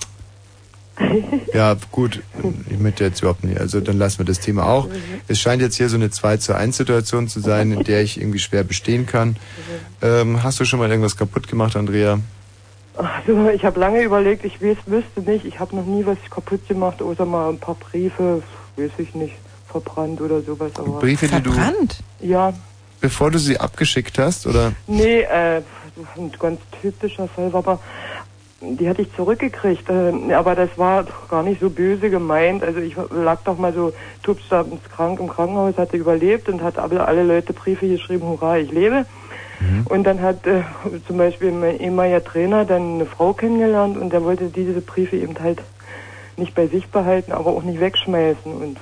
Ja, 1.55 1.77
gut, 1.93 2.23
ich 2.69 2.79
möchte 2.79 3.05
jetzt 3.05 3.21
überhaupt 3.21 3.45
nicht. 3.45 3.61
Also 3.61 3.81
dann 3.81 3.99
lassen 3.99 4.19
wir 4.19 4.25
das 4.27 4.41
Thema 4.41 4.67
auch. 4.67 4.89
Es 5.29 5.41
scheint 5.41 5.63
jetzt 5.63 5.77
hier 5.77 5.89
so 5.89 5.97
eine 5.97 6.11
2 6.11 6.39
zu 6.39 6.57
1 6.57 6.77
Situation 6.77 7.29
zu 7.29 7.39
sein, 7.39 7.71
in 7.71 7.85
der 7.85 8.03
ich 8.03 8.21
irgendwie 8.21 8.41
schwer 8.41 8.65
bestehen 8.65 9.07
kann. 9.07 9.37
Ähm, 10.03 10.43
hast 10.43 10.59
du 10.59 10.65
schon 10.65 10.81
mal 10.81 10.91
irgendwas 10.91 11.17
kaputt 11.17 11.47
gemacht, 11.47 11.77
Andrea? 11.77 12.19
Also, 12.97 13.49
ich 13.51 13.65
habe 13.65 13.79
lange 13.79 14.03
überlegt, 14.03 14.45
ich 14.45 14.61
weiß, 14.61 14.79
wüsste 14.87 15.21
nicht, 15.21 15.45
ich 15.45 15.61
habe 15.61 15.77
noch 15.77 15.87
nie 15.87 16.05
was 16.05 16.19
kaputt 16.31 16.67
gemacht, 16.67 17.01
außer 17.01 17.25
mal 17.25 17.51
ein 17.51 17.59
paar 17.59 17.77
Briefe, 17.77 18.43
weiß 18.77 18.91
ich 18.99 19.15
nicht, 19.15 19.37
verbrannt 19.69 20.21
oder 20.21 20.43
sowas. 20.43 20.73
Aber 20.77 20.99
Briefe, 20.99 21.29
die 21.29 21.41
du, 21.41 21.53
Ja, 22.21 22.53
bevor 23.01 23.31
du 23.31 23.39
sie 23.39 23.59
abgeschickt 23.59 24.19
hast, 24.19 24.47
oder? 24.47 24.73
nee, 24.87 25.21
äh, 25.21 25.63
ein 26.17 26.33
ganz 26.39 26.61
typischer 26.81 27.29
Fall 27.29 27.53
war 27.53 27.59
aber, 27.59 27.81
die 28.61 28.89
hatte 28.89 29.03
ich 29.03 29.15
zurückgekriegt, 29.15 29.89
äh, 29.89 30.35
aber 30.35 30.55
das 30.55 30.71
war 30.77 31.05
doch 31.05 31.29
gar 31.29 31.43
nicht 31.43 31.61
so 31.61 31.71
böse 31.71 32.11
gemeint. 32.11 32.63
Also 32.63 32.81
ich 32.81 32.95
lag 33.11 33.41
doch 33.45 33.59
mal 33.59 33.73
so 33.73 33.93
tubstabens 34.23 34.81
krank 34.95 35.21
im 35.21 35.29
Krankenhaus, 35.29 35.77
hatte 35.77 35.97
überlebt 35.97 36.49
und 36.49 36.63
hat 36.63 36.79
alle, 36.79 37.05
alle 37.05 37.23
Leute 37.23 37.53
Briefe 37.53 37.89
geschrieben, 37.89 38.27
hurra, 38.27 38.59
ich 38.59 38.71
lebe. 38.71 39.07
Und 39.87 40.05
dann 40.05 40.21
hat 40.23 40.47
äh, 40.47 40.63
zum 41.07 41.17
Beispiel 41.19 41.51
mein 41.51 41.81
ehemaliger 41.81 42.23
Trainer 42.23 42.65
dann 42.65 42.95
eine 42.95 43.07
Frau 43.07 43.33
kennengelernt 43.33 43.97
und 43.97 44.13
der 44.13 44.23
wollte 44.23 44.47
diese 44.49 44.81
Briefe 44.81 45.17
eben 45.17 45.35
halt 45.41 45.61
nicht 46.37 46.55
bei 46.55 46.69
sich 46.69 46.89
behalten, 46.89 47.33
aber 47.33 47.51
auch 47.51 47.65
nicht 47.65 47.81
wegschmeißen 47.81 48.53
und 48.53 48.77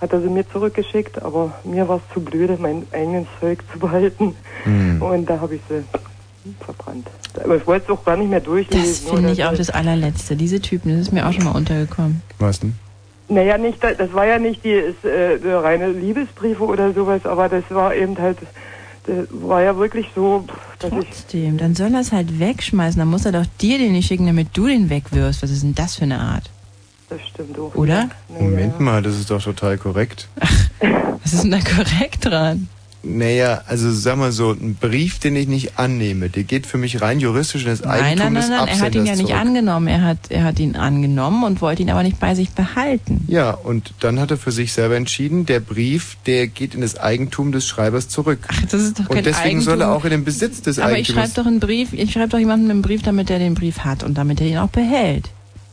hat 0.00 0.12
er 0.12 0.20
sie 0.22 0.28
mir 0.28 0.48
zurückgeschickt, 0.50 1.22
aber 1.22 1.52
mir 1.64 1.88
war 1.88 1.96
es 1.96 2.02
zu 2.14 2.20
blöde, 2.20 2.56
mein 2.58 2.86
eigenes 2.92 3.26
Zeug 3.40 3.58
zu 3.72 3.78
behalten 3.86 4.34
Hm. 4.64 5.00
und 5.02 5.26
da 5.26 5.40
habe 5.40 5.54
ich 5.56 5.60
sie 5.68 5.82
verbrannt. 6.64 7.06
Aber 7.42 7.56
ich 7.56 7.66
wollte 7.66 7.84
es 7.92 7.98
auch 7.98 8.04
gar 8.04 8.16
nicht 8.16 8.30
mehr 8.30 8.40
durchlesen. 8.40 8.84
Das 8.84 8.98
finde 8.98 9.30
ich 9.32 9.44
auch 9.44 9.54
das 9.54 9.70
allerletzte. 9.70 10.36
Diese 10.36 10.60
Typen, 10.60 10.90
das 10.92 11.02
ist 11.08 11.12
mir 11.12 11.26
auch 11.28 11.32
schon 11.32 11.44
mal 11.44 11.52
untergekommen. 11.54 12.22
Was 12.38 12.60
denn? 12.60 12.74
Naja, 13.28 13.58
nicht, 13.58 13.82
das 13.82 13.96
das 13.96 14.12
war 14.12 14.26
ja 14.26 14.38
nicht 14.38 14.64
die, 14.64 14.72
ist, 14.72 15.04
äh, 15.04 15.38
die 15.38 15.48
reine 15.48 15.92
Liebesbriefe 15.92 16.64
oder 16.64 16.92
sowas, 16.92 17.24
aber 17.24 17.48
das 17.48 17.62
war 17.70 17.94
eben 17.94 18.18
halt, 18.18 18.38
das 19.06 19.28
war 19.30 19.62
ja 19.62 19.76
wirklich 19.76 20.06
so, 20.14 20.44
dass 20.80 20.90
ich 20.92 20.98
Trotzdem, 20.98 21.56
dann 21.56 21.74
soll 21.74 21.94
er 21.94 22.00
es 22.00 22.10
halt 22.10 22.40
wegschmeißen. 22.40 22.98
Dann 22.98 23.08
muss 23.08 23.24
er 23.26 23.32
doch 23.32 23.46
dir 23.60 23.78
den 23.78 23.92
nicht 23.92 24.08
schicken, 24.08 24.26
damit 24.26 24.48
du 24.54 24.66
den 24.66 24.90
wegwirfst. 24.90 25.42
Was 25.42 25.50
ist 25.50 25.62
denn 25.62 25.74
das 25.76 25.94
für 25.96 26.04
eine 26.04 26.18
Art? 26.18 26.50
Das 27.10 27.20
stimmt 27.28 27.58
auch. 27.58 27.74
Oder? 27.74 28.08
Moment 28.28 28.80
mal, 28.80 29.02
das 29.02 29.16
ist 29.18 29.30
doch 29.30 29.42
total 29.42 29.76
korrekt. 29.78 30.28
Was 31.22 31.32
ist 31.34 31.42
denn 31.44 31.50
da 31.50 31.58
korrekt 31.58 32.24
dran? 32.24 32.68
Naja, 33.02 33.62
also 33.66 33.90
sag 33.90 34.18
mal 34.18 34.30
so, 34.30 34.50
ein 34.52 34.74
Brief, 34.78 35.18
den 35.20 35.34
ich 35.34 35.48
nicht 35.48 35.78
annehme, 35.78 36.28
der 36.28 36.42
geht 36.44 36.66
für 36.66 36.76
mich 36.76 37.00
rein 37.00 37.18
juristisch 37.18 37.62
in 37.62 37.70
das 37.70 37.80
Nein, 37.80 37.90
Eigentum 38.04 38.18
nein, 38.18 38.32
nein, 38.34 38.42
des 38.42 38.50
nein, 38.50 38.68
er 38.68 38.78
hat 38.80 38.94
ihn 38.94 39.06
ja 39.06 39.16
nicht 39.16 39.28
zurück. 39.28 39.40
angenommen. 39.40 39.86
Er 39.88 40.02
hat, 40.02 40.18
er 40.28 40.44
hat 40.44 40.58
ihn 40.60 40.76
angenommen 40.76 41.42
und 41.44 41.62
wollte 41.62 41.80
ihn 41.80 41.88
aber 41.90 42.02
nicht 42.02 42.20
bei 42.20 42.34
sich 42.34 42.50
behalten. 42.50 43.24
Ja, 43.26 43.52
und 43.52 43.94
dann 44.00 44.20
hat 44.20 44.30
er 44.30 44.36
für 44.36 44.52
sich 44.52 44.74
selber 44.74 44.96
entschieden, 44.96 45.46
der 45.46 45.60
Brief, 45.60 46.18
der 46.26 46.46
geht 46.46 46.74
in 46.74 46.82
das 46.82 46.98
Eigentum 47.00 47.52
des 47.52 47.66
Schreibers 47.66 48.08
zurück. 48.10 48.40
Ach, 48.48 48.62
das 48.70 48.82
ist 48.82 49.00
doch 49.00 49.08
kein 49.08 49.16
und 49.18 49.26
deswegen 49.26 49.62
soll 49.62 49.80
er 49.80 49.86
Eigentum. 49.86 50.00
auch 50.00 50.04
in 50.04 50.10
den 50.10 50.24
Besitz 50.24 50.60
des 50.60 50.78
Aber 50.78 50.98
ich 50.98 51.06
schreibe 51.06 51.20
Eigentums. 51.20 51.34
doch 51.34 51.46
einen 51.46 51.60
Brief, 51.60 51.94
ich 51.94 52.12
schreibe 52.12 52.28
doch 52.28 52.38
jemandem 52.38 52.70
einen 52.70 52.82
Brief, 52.82 53.02
damit 53.02 53.30
er 53.30 53.38
den 53.38 53.54
Brief 53.54 53.78
hat 53.80 54.04
und 54.04 54.18
damit 54.18 54.42
er 54.42 54.46
ihn 54.46 54.58
auch 54.58 54.68
behält. 54.68 55.30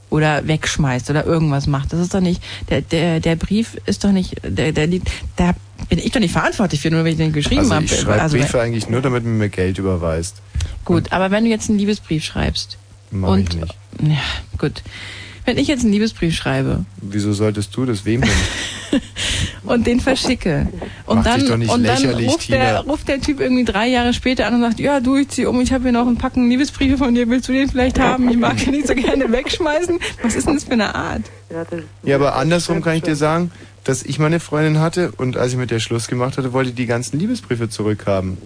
Oder 0.10 0.48
wegschmeißt 0.48 1.10
oder 1.10 1.26
irgendwas 1.26 1.68
macht. 1.68 1.92
Das 1.92 2.00
ist 2.00 2.14
doch 2.14 2.22
nicht, 2.22 2.42
der, 2.70 2.82
der, 2.82 3.20
der 3.20 3.36
Brief 3.36 3.78
ist 3.86 4.04
doch 4.04 4.12
nicht, 4.12 4.36
der, 4.44 4.72
der 4.72 4.88
liegt, 4.88 5.10
da 5.36 5.54
bin 5.90 6.00
ich 6.00 6.12
doch 6.12 6.20
nicht 6.20 6.32
verantwortlich 6.32 6.82
für, 6.82 6.92
nur 6.92 7.04
wenn 7.04 7.12
ich 7.12 7.18
den 7.18 7.34
geschrieben 7.34 7.62
also 7.62 7.76
habe. 7.76 7.86
ich 7.86 8.00
schreibe 8.00 8.30
Briefe 8.30 8.62
eigentlich 8.62 8.90
nur, 8.90 9.02
damit 9.02 9.24
man 9.24 9.38
mir 9.38 9.50
Geld 9.50 9.78
überweist. 9.78 10.38
Gut, 10.86 11.12
aber 11.12 11.32
wenn 11.32 11.44
du 11.44 11.50
jetzt 11.50 11.70
einen 11.70 11.80
Liebesbrief 11.80 12.24
schreibst. 12.24 12.78
Mach 13.12 13.30
und, 13.30 13.54
ich 13.54 13.62
nicht. 13.62 13.76
Ja, 14.02 14.18
gut. 14.58 14.82
Wenn 15.48 15.58
ich 15.58 15.70
jetzt 15.70 15.84
einen 15.86 15.94
Liebesbrief 15.94 16.36
schreibe 16.36 16.84
Wieso 17.02 17.32
solltest 17.32 17.74
du 17.78 17.86
das 17.86 18.04
wem 18.04 18.20
denn? 18.20 18.30
und 19.64 19.88
den 19.88 20.02
verschicke 20.02 20.68
und 21.06 21.20
Mach 21.20 21.24
dann, 21.24 21.40
dich 21.40 21.50
doch 21.50 21.56
nicht 21.56 21.70
und 21.70 21.86
dann 21.86 22.06
ruft, 22.06 22.50
der, 22.50 22.82
ruft 22.82 23.08
der 23.08 23.22
Typ 23.22 23.40
irgendwie 23.40 23.64
drei 23.64 23.88
Jahre 23.88 24.14
später 24.14 24.46
an 24.46 24.56
und 24.56 24.62
sagt, 24.62 24.82
ja 24.82 25.00
du, 25.00 25.16
ich 25.16 25.30
zieh 25.30 25.46
um, 25.46 25.62
ich 25.62 25.72
habe 25.72 25.84
hier 25.84 25.94
noch 25.94 26.06
einen 26.06 26.18
Packen 26.18 26.50
Liebesbriefe 26.50 26.98
von 26.98 27.16
dir, 27.16 27.30
willst 27.30 27.48
du 27.48 27.54
den 27.54 27.70
vielleicht 27.70 27.98
haben? 27.98 28.28
Ich 28.30 28.36
mag 28.36 28.58
den 28.58 28.72
nicht 28.72 28.88
so 28.88 28.94
gerne 28.94 29.32
wegschmeißen. 29.32 30.00
Was 30.22 30.36
ist 30.36 30.48
denn 30.48 30.56
das 30.56 30.66
für 30.66 30.74
eine 30.74 30.94
Art? 30.94 31.24
Ja, 32.04 32.16
aber 32.16 32.36
andersrum 32.36 32.82
kann 32.82 32.98
ich 32.98 33.04
dir 33.04 33.16
sagen, 33.16 33.52
dass 33.86 34.04
ich 34.04 34.20
meine 34.20 34.42
Freundin 34.42 34.82
hatte 34.82 35.14
und 35.16 35.38
als 35.38 35.54
ich 35.54 35.58
mit 35.58 35.72
der 35.72 35.80
Schluss 35.80 36.10
gemacht 36.10 36.38
hatte, 36.38 36.52
wollte 36.52 36.74
die 36.74 36.88
ganzen 36.88 37.20
Liebesbriefe 37.20 37.70
zurückhaben. 37.70 38.38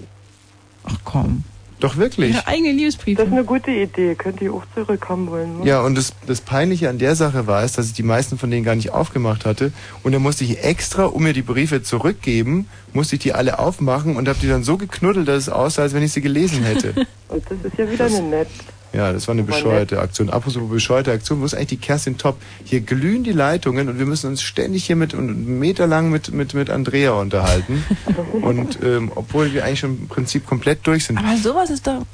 Ach 0.84 0.98
komm. 1.04 1.46
Doch 1.82 1.98
wirklich. 1.98 2.34
Ihre 2.34 2.48
eigenen 2.48 2.78
Liebesbriefe. 2.78 3.18
Das 3.18 3.28
ist 3.28 3.34
eine 3.34 3.44
gute 3.44 3.72
Idee. 3.72 4.16
Könnt 4.16 4.42
ihr 4.42 4.54
auch 4.54 4.64
zurückhaben 4.74 5.30
wollen. 5.30 5.60
ne? 5.60 5.66
Ja, 5.66 5.82
und 5.82 5.98
das, 5.98 6.14
das 6.28 6.40
Peinliche 6.40 6.90
an 6.90 6.98
der 6.98 7.16
Sache 7.16 7.48
war 7.48 7.64
es, 7.64 7.74
dass 7.74 7.88
ich 7.88 7.94
die 7.94 8.04
meisten 8.04 8.38
von 8.38 8.50
denen 8.50 8.64
gar 8.64 8.76
nicht 8.76 8.92
aufgemacht 8.92 9.46
hatte. 9.46 9.74
Und 10.04 10.14
dann 10.14 10.22
musste 10.22 10.44
ich 10.44 10.64
extra, 10.64 11.06
um 11.06 11.24
mir 11.24 11.34
die 11.34 11.42
Briefe 11.42 11.84
zurückgeben, 11.84 12.68
musste 12.94 13.16
ich 13.16 13.22
die 13.22 13.34
alle 13.34 13.60
aufmachen 13.60 14.16
und 14.16 14.30
habe 14.30 14.40
die 14.42 14.48
dann 14.48 14.64
so 14.64 14.78
geknuddelt, 14.78 15.28
dass 15.28 15.38
es 15.38 15.50
aussah, 15.50 15.82
als 15.82 15.94
wenn 15.94 16.04
ich 16.04 16.14
sie 16.14 16.22
gelesen 16.22 16.64
hätte. 16.64 16.94
Und 17.30 17.44
das 17.50 17.58
ist 17.64 17.78
ja 17.78 17.90
wieder 17.90 18.06
eine 18.06 18.22
nett. 18.22 18.48
Ja, 18.94 19.14
das 19.14 19.28
war 19.28 19.34
eine 19.34 19.44
bescheuerte 19.44 20.00
Aktion. 20.00 20.30
Apropos 20.30 20.70
bescheuerte 20.70 21.12
Aktion, 21.12 21.42
wo 21.42 21.46
ist 21.46 21.54
eigentlich 21.54 21.68
die 21.68 21.78
Kerstin 21.78 22.18
Top? 22.18 22.38
Hier 22.66 22.82
glühen 22.82 23.24
die 23.24 23.32
Leitungen 23.32 23.88
und 23.88 24.00
wir 24.00 24.06
müssen 24.06 24.28
uns 24.28 24.42
ständig 24.42 24.86
hier 24.86 24.98
mit 24.98 25.14
und 25.14 25.30
einen 25.30 25.60
Meter 25.60 25.88
lang 25.88 26.10
mit, 26.10 26.34
mit, 26.34 26.54
mit 26.54 26.70
Andrea 26.70 27.14
unterhalten. 27.14 27.86
und 28.42 28.80
ähm, 28.84 29.12
obwohl 29.16 29.54
wir 29.54 29.64
eigentlich 29.64 29.80
schon 29.80 29.98
im 29.98 30.08
Prinzip 30.08 30.46
komplett 30.46 30.86
durch 30.86 31.06
sind. 31.06 31.18
Aber 31.18 31.38
sowas 31.38 31.70
ist 31.70 31.88
doch, 31.88 32.06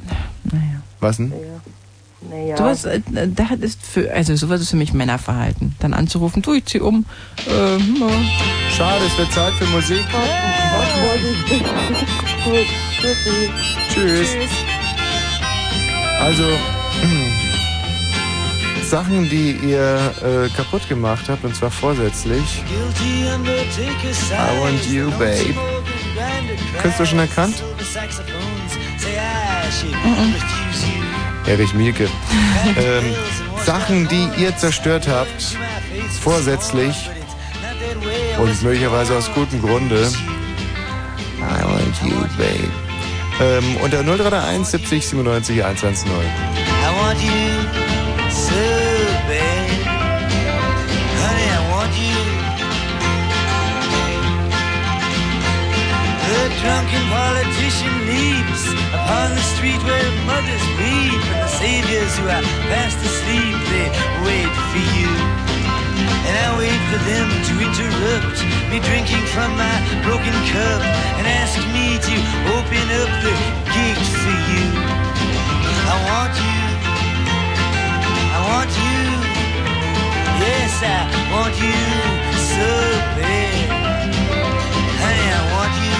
Was 0.99 1.17
denn? 1.17 1.33
Naja. 2.29 2.57
sowas, 2.57 2.85
äh, 2.85 3.01
das 3.27 3.51
ist 3.59 3.85
für, 3.85 4.11
also 4.11 4.35
sowas 4.35 4.61
ist 4.61 4.71
für 4.71 4.75
mich 4.75 4.93
Männerverhalten. 4.93 5.75
Dann 5.79 5.93
anzurufen, 5.93 6.41
du, 6.41 6.53
ich 6.53 6.65
zieh 6.65 6.79
um. 6.79 7.05
Äh, 7.47 7.77
na. 7.99 8.09
Schade, 8.75 9.05
es 9.05 9.15
wird 9.17 9.31
Zeit 9.31 9.53
für 9.53 9.65
Musik. 9.65 10.01
Gut, 12.43 12.65
tschüssi. 12.99 13.49
Tschüss. 13.93 14.29
Also, 16.19 16.43
Sachen, 18.83 19.29
die 19.29 19.51
ihr 19.51 20.13
äh, 20.23 20.49
kaputt 20.55 20.87
gemacht 20.87 21.25
habt, 21.27 21.43
und 21.43 21.55
zwar 21.55 21.71
vorsätzlich. 21.71 22.63
I 23.01 24.61
want 24.61 24.85
you, 24.87 25.09
babe. 25.11 25.53
Künstler 26.81 27.05
schon 27.05 27.19
erkannt? 27.19 27.63
Erich 31.45 31.73
Mielke. 31.73 32.05
ähm, 32.77 33.15
Sachen, 33.65 34.07
die 34.07 34.29
ihr 34.37 34.55
zerstört 34.55 35.07
habt, 35.07 35.57
vorsätzlich 36.21 37.09
und 38.39 38.63
möglicherweise 38.63 39.17
aus 39.17 39.29
gutem 39.33 39.61
Grunde. 39.61 40.09
I 41.39 41.63
want 41.63 42.01
you, 42.03 42.21
babe. 42.37 42.86
Ähm, 43.39 43.77
unter 43.83 44.03
0331 44.03 44.65
70 44.65 45.21
97 45.21 46.09
110. 46.09 46.25
I 46.25 46.89
want 46.97 47.19
you 47.21 48.31
so 48.31 48.65
bad. 49.29 49.69
Honey, 51.21 51.49
I 51.53 51.61
want 51.69 51.93
you. 51.93 52.17
The 56.25 56.49
drunken 56.61 57.03
politician 57.13 57.93
leaps 58.09 58.63
upon 58.91 59.35
the 59.35 59.45
street 59.53 59.81
where 59.85 60.09
mothers 60.25 60.65
weep 60.81 61.21
and 61.29 61.43
the 61.43 61.51
saviors 61.61 62.17
who 62.17 62.25
are 62.25 62.41
fast 62.69 62.97
asleep, 63.05 63.55
they 63.69 63.87
wait 64.25 64.53
for 64.73 64.83
you. 64.97 65.26
And 66.27 66.35
I 66.35 66.47
wait 66.59 66.81
for 66.91 66.99
them 67.07 67.27
to 67.47 67.53
interrupt 67.63 68.39
me 68.69 68.77
drinking 68.83 69.25
from 69.31 69.55
my 69.55 69.75
broken 70.03 70.35
cup 70.51 70.81
and 71.17 71.25
ask 71.25 71.55
me 71.71 71.95
to 71.95 72.15
open 72.55 72.85
up 73.01 73.11
the 73.23 73.33
gate 73.71 74.03
for 74.21 74.37
you. 74.51 74.67
I 75.87 75.95
want 76.09 76.35
you. 76.35 76.59
I 78.35 78.39
want 78.51 78.71
you. 78.75 78.99
Yes, 80.43 80.73
I 80.83 80.99
want 81.31 81.55
you 81.63 81.79
so 82.55 82.69
bad. 83.17 83.69
Honey, 85.01 85.27
I 85.39 85.41
want 85.55 85.73
you. 85.83 85.95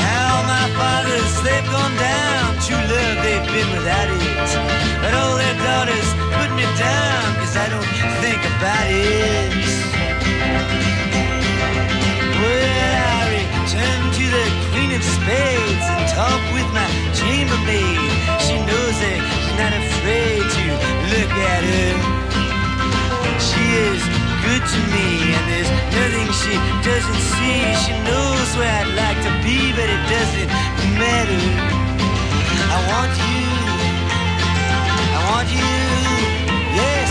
Now 0.00 0.32
my 0.52 0.66
fathers, 0.80 1.32
they've 1.44 1.68
gone 1.70 1.96
down. 1.96 2.56
True 2.64 2.84
love, 2.92 3.16
they've 3.24 3.48
been 3.52 3.70
without 3.76 4.08
it. 4.08 4.50
But 5.02 5.12
all 5.14 5.36
their 5.36 5.56
daughters 5.66 6.05
me 6.56 6.64
down, 6.80 7.36
cause 7.36 7.54
I 7.54 7.68
don't 7.68 7.90
think 8.24 8.40
about 8.40 8.88
it. 8.88 9.52
Well, 12.40 12.96
I 13.12 13.22
return 13.36 14.00
to 14.16 14.24
the 14.24 14.46
Queen 14.72 14.90
of 14.96 15.04
Spades 15.04 15.86
and 15.92 16.04
talk 16.16 16.40
with 16.56 16.68
my 16.72 16.88
chambermaid. 17.12 18.08
She 18.40 18.56
knows 18.64 18.96
that 19.04 19.20
she's 19.20 19.52
not 19.60 19.72
afraid 19.76 20.48
to 20.56 20.64
look 21.12 21.32
at 21.44 21.62
her. 21.68 21.92
She 23.36 23.64
is 23.92 24.00
good 24.48 24.64
to 24.64 24.80
me, 24.96 25.36
and 25.36 25.44
there's 25.52 25.72
nothing 25.92 26.28
she 26.40 26.56
doesn't 26.80 27.22
see. 27.36 27.60
She 27.84 27.92
knows 28.08 28.48
where 28.56 28.72
I'd 28.80 28.96
like 28.96 29.20
to 29.28 29.32
be, 29.44 29.76
but 29.76 29.88
it 29.92 30.02
doesn't 30.08 30.48
matter. 30.96 31.44
I 32.72 32.78
want 32.88 33.12
you. 33.12 33.44
I 35.12 35.20
want 35.28 35.48
you. 35.52 36.05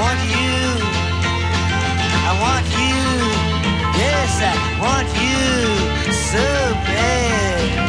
want 0.00 0.20
you. 0.30 0.58
I 2.28 2.32
want 2.44 2.66
you. 2.82 2.98
Yes, 4.02 4.32
I 4.40 4.54
want 4.82 5.08
you 5.24 6.12
so 6.30 6.46
bad. 6.86 7.87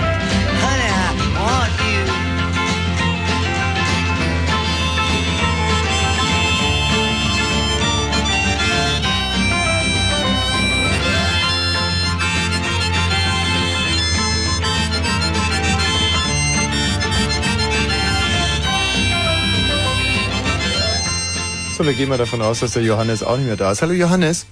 So, 21.79 21.85
wir 21.85 21.93
gehen 21.93 22.09
mal 22.09 22.17
davon 22.17 22.41
aus, 22.41 22.59
dass 22.59 22.73
der 22.73 22.83
Johannes 22.83 23.23
auch 23.23 23.37
nicht 23.37 23.45
mehr 23.47 23.55
da 23.55 23.71
ist. 23.71 23.81
Hallo 23.81 23.93
Johannes. 23.93 24.45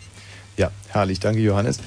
Ja, 0.56 0.72
herrlich, 0.88 1.20
danke 1.20 1.42
Johannes. 1.42 1.78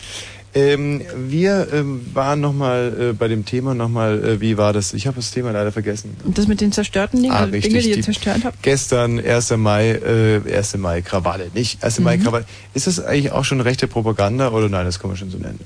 Ähm, 0.53 1.01
wir 1.17 1.69
ähm, 1.73 2.03
waren 2.13 2.41
nochmal 2.43 2.95
äh, 3.01 3.13
bei 3.15 3.27
dem 3.27 3.47
Thema 3.47 3.73
nochmal, 3.75 4.23
äh, 4.23 4.41
wie 4.43 4.59
war 4.59 4.75
das? 4.75 4.93
Ich 4.93 5.07
habe 5.07 5.17
das 5.17 5.31
Thema 5.31 5.53
leider 5.53 5.73
vergessen. 5.73 6.15
Und 6.25 6.37
das 6.37 6.47
mit 6.47 6.61
den 6.61 6.73
zerstörten 6.73 7.23
Dingen, 7.23 7.33
Ah, 7.33 7.39
also 7.39 7.53
richtig, 7.53 7.71
Dinge, 7.73 7.83
die 7.83 7.89
ihr 7.89 7.97
die- 7.97 8.03
zerstört 8.03 8.41
habt? 8.45 8.63
Gestern, 8.63 9.19
1. 9.19 9.57
Mai, 9.57 9.93
äh, 9.93 10.43
1. 10.55 10.77
Mai 10.77 11.01
Krawalle, 11.01 11.51
nicht 11.55 11.83
1. 11.83 12.01
Mai 12.03 12.19
Mhm. 12.19 12.25
Krawalle. 12.25 12.45
Ist 12.75 12.87
das 12.87 13.01
eigentlich 13.03 13.33
auch 13.33 13.47
schon 13.47 13.63
rechte 13.63 13.89
Propaganda 13.89 14.51
oder 14.51 14.69
nein, 14.69 14.85
das 14.85 15.01
kann 15.01 15.09
man 15.09 15.17
schon 15.17 15.31
so 15.31 15.39
nennen? 15.39 15.61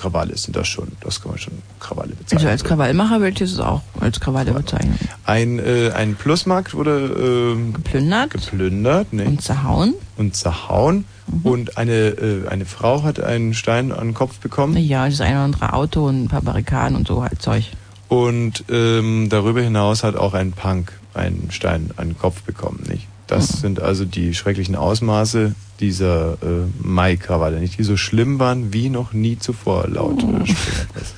Krawalle 0.00 0.36
sind 0.36 0.56
das 0.56 0.66
schon, 0.66 0.88
das 1.00 1.20
kann 1.20 1.32
man 1.32 1.38
schon 1.38 1.52
Krawalle 1.78 2.14
bezeichnen. 2.14 2.38
Also 2.38 2.48
als 2.48 2.64
Krawallmacher 2.64 3.20
würde 3.20 3.44
ich 3.44 3.52
es 3.52 3.60
auch 3.60 3.82
als 4.00 4.18
Krawalle 4.18 4.52
bezeichnen. 4.52 4.98
Ein, 5.24 5.58
äh, 5.58 5.90
ein 5.94 6.14
Plusmarkt 6.14 6.74
wurde 6.74 7.54
ähm, 7.54 7.74
geplündert, 7.74 8.30
geplündert 8.30 9.12
ne? 9.12 9.24
und 9.24 9.42
zerhauen. 9.42 9.94
Und 10.16 10.34
zerhauen. 10.34 11.04
Und 11.42 11.76
eine, 11.76 11.92
äh, 11.92 12.48
eine 12.48 12.64
Frau 12.64 13.02
hat 13.02 13.20
einen 13.20 13.54
Stein 13.54 13.92
an 13.92 14.08
den 14.08 14.14
Kopf 14.14 14.38
bekommen. 14.38 14.76
Ja, 14.78 15.06
das 15.06 15.20
eine 15.20 15.36
oder 15.36 15.44
andere 15.44 15.72
Auto 15.74 16.06
und 16.06 16.24
ein 16.24 16.28
paar 16.28 16.42
Barrikaden 16.42 16.96
und 16.96 17.06
so 17.06 17.22
halt 17.22 17.40
Zeug. 17.42 17.70
Und 18.08 18.64
ähm, 18.70 19.28
darüber 19.28 19.60
hinaus 19.60 20.02
hat 20.02 20.16
auch 20.16 20.34
ein 20.34 20.52
Punk 20.52 20.92
einen 21.14 21.50
Stein 21.50 21.90
an 21.96 22.08
den 22.08 22.18
Kopf 22.18 22.42
bekommen, 22.42 22.82
nicht? 22.88 23.06
Das 23.30 23.60
sind 23.60 23.80
also 23.80 24.04
die 24.04 24.34
schrecklichen 24.34 24.74
Ausmaße 24.74 25.54
dieser 25.78 26.32
äh, 26.42 26.66
Mai-Krawalle, 26.82 27.60
nicht? 27.60 27.78
Die 27.78 27.84
so 27.84 27.96
schlimm 27.96 28.40
waren 28.40 28.72
wie 28.72 28.88
noch 28.88 29.12
nie 29.12 29.38
zuvor, 29.38 29.86
laut 29.86 30.18
äh, 30.18 30.46
Springerpresse. 30.46 31.14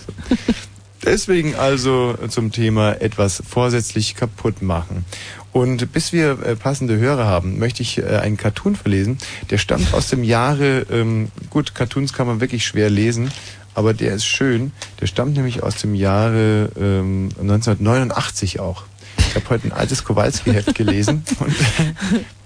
Deswegen 1.03 1.55
also 1.55 2.15
zum 2.29 2.53
Thema 2.53 3.01
etwas 3.01 3.43
vorsätzlich 3.49 4.15
kaputt 4.15 4.61
machen. 4.61 5.07
Und 5.53 5.91
bis 5.93 6.13
wir 6.13 6.39
äh, 6.45 6.55
passende 6.55 6.99
Hörer 6.99 7.25
haben, 7.25 7.59
möchte 7.59 7.81
ich 7.81 7.97
äh, 7.97 8.19
einen 8.19 8.37
Cartoon 8.37 8.77
verlesen. 8.77 9.17
Der 9.49 9.57
stammt 9.57 9.95
aus 9.95 10.09
dem 10.09 10.23
Jahre, 10.23 10.87
ähm, 10.91 11.29
gut, 11.49 11.75
Cartoons 11.75 12.13
kann 12.13 12.27
man 12.27 12.43
wirklich 12.43 12.67
schwer 12.67 12.91
lesen, 12.91 13.33
aber 13.75 13.95
der 13.95 14.13
ist 14.13 14.27
schön. 14.27 14.73
Der 15.01 15.07
stammt 15.07 15.35
nämlich 15.35 15.63
aus 15.63 15.77
dem 15.77 15.95
Jahre 15.95 16.71
ähm, 16.79 17.31
1989 17.41 18.61
auch. 18.61 18.85
Ich 19.19 19.35
habe 19.35 19.49
heute 19.51 19.69
ein 19.69 19.73
altes 19.73 20.05
Kowalski-Heft 20.05 20.75
gelesen 20.75 21.25
und 21.41 21.55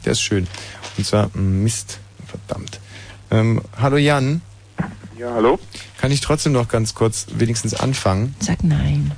der 0.05 0.12
ist 0.12 0.20
schön. 0.20 0.47
Und 0.97 1.06
zwar 1.06 1.28
mm, 1.34 1.62
Mist, 1.62 1.98
verdammt. 2.26 2.80
Ähm, 3.30 3.62
hallo 3.78 3.97
Jan. 3.97 4.40
Ja, 5.18 5.32
hallo? 5.34 5.59
Kann 5.98 6.12
ich 6.12 6.20
trotzdem 6.20 6.52
noch 6.52 6.68
ganz 6.68 6.94
kurz 6.94 7.26
wenigstens 7.34 7.74
anfangen? 7.74 8.34
Sag 8.40 8.62
nein. 8.62 9.12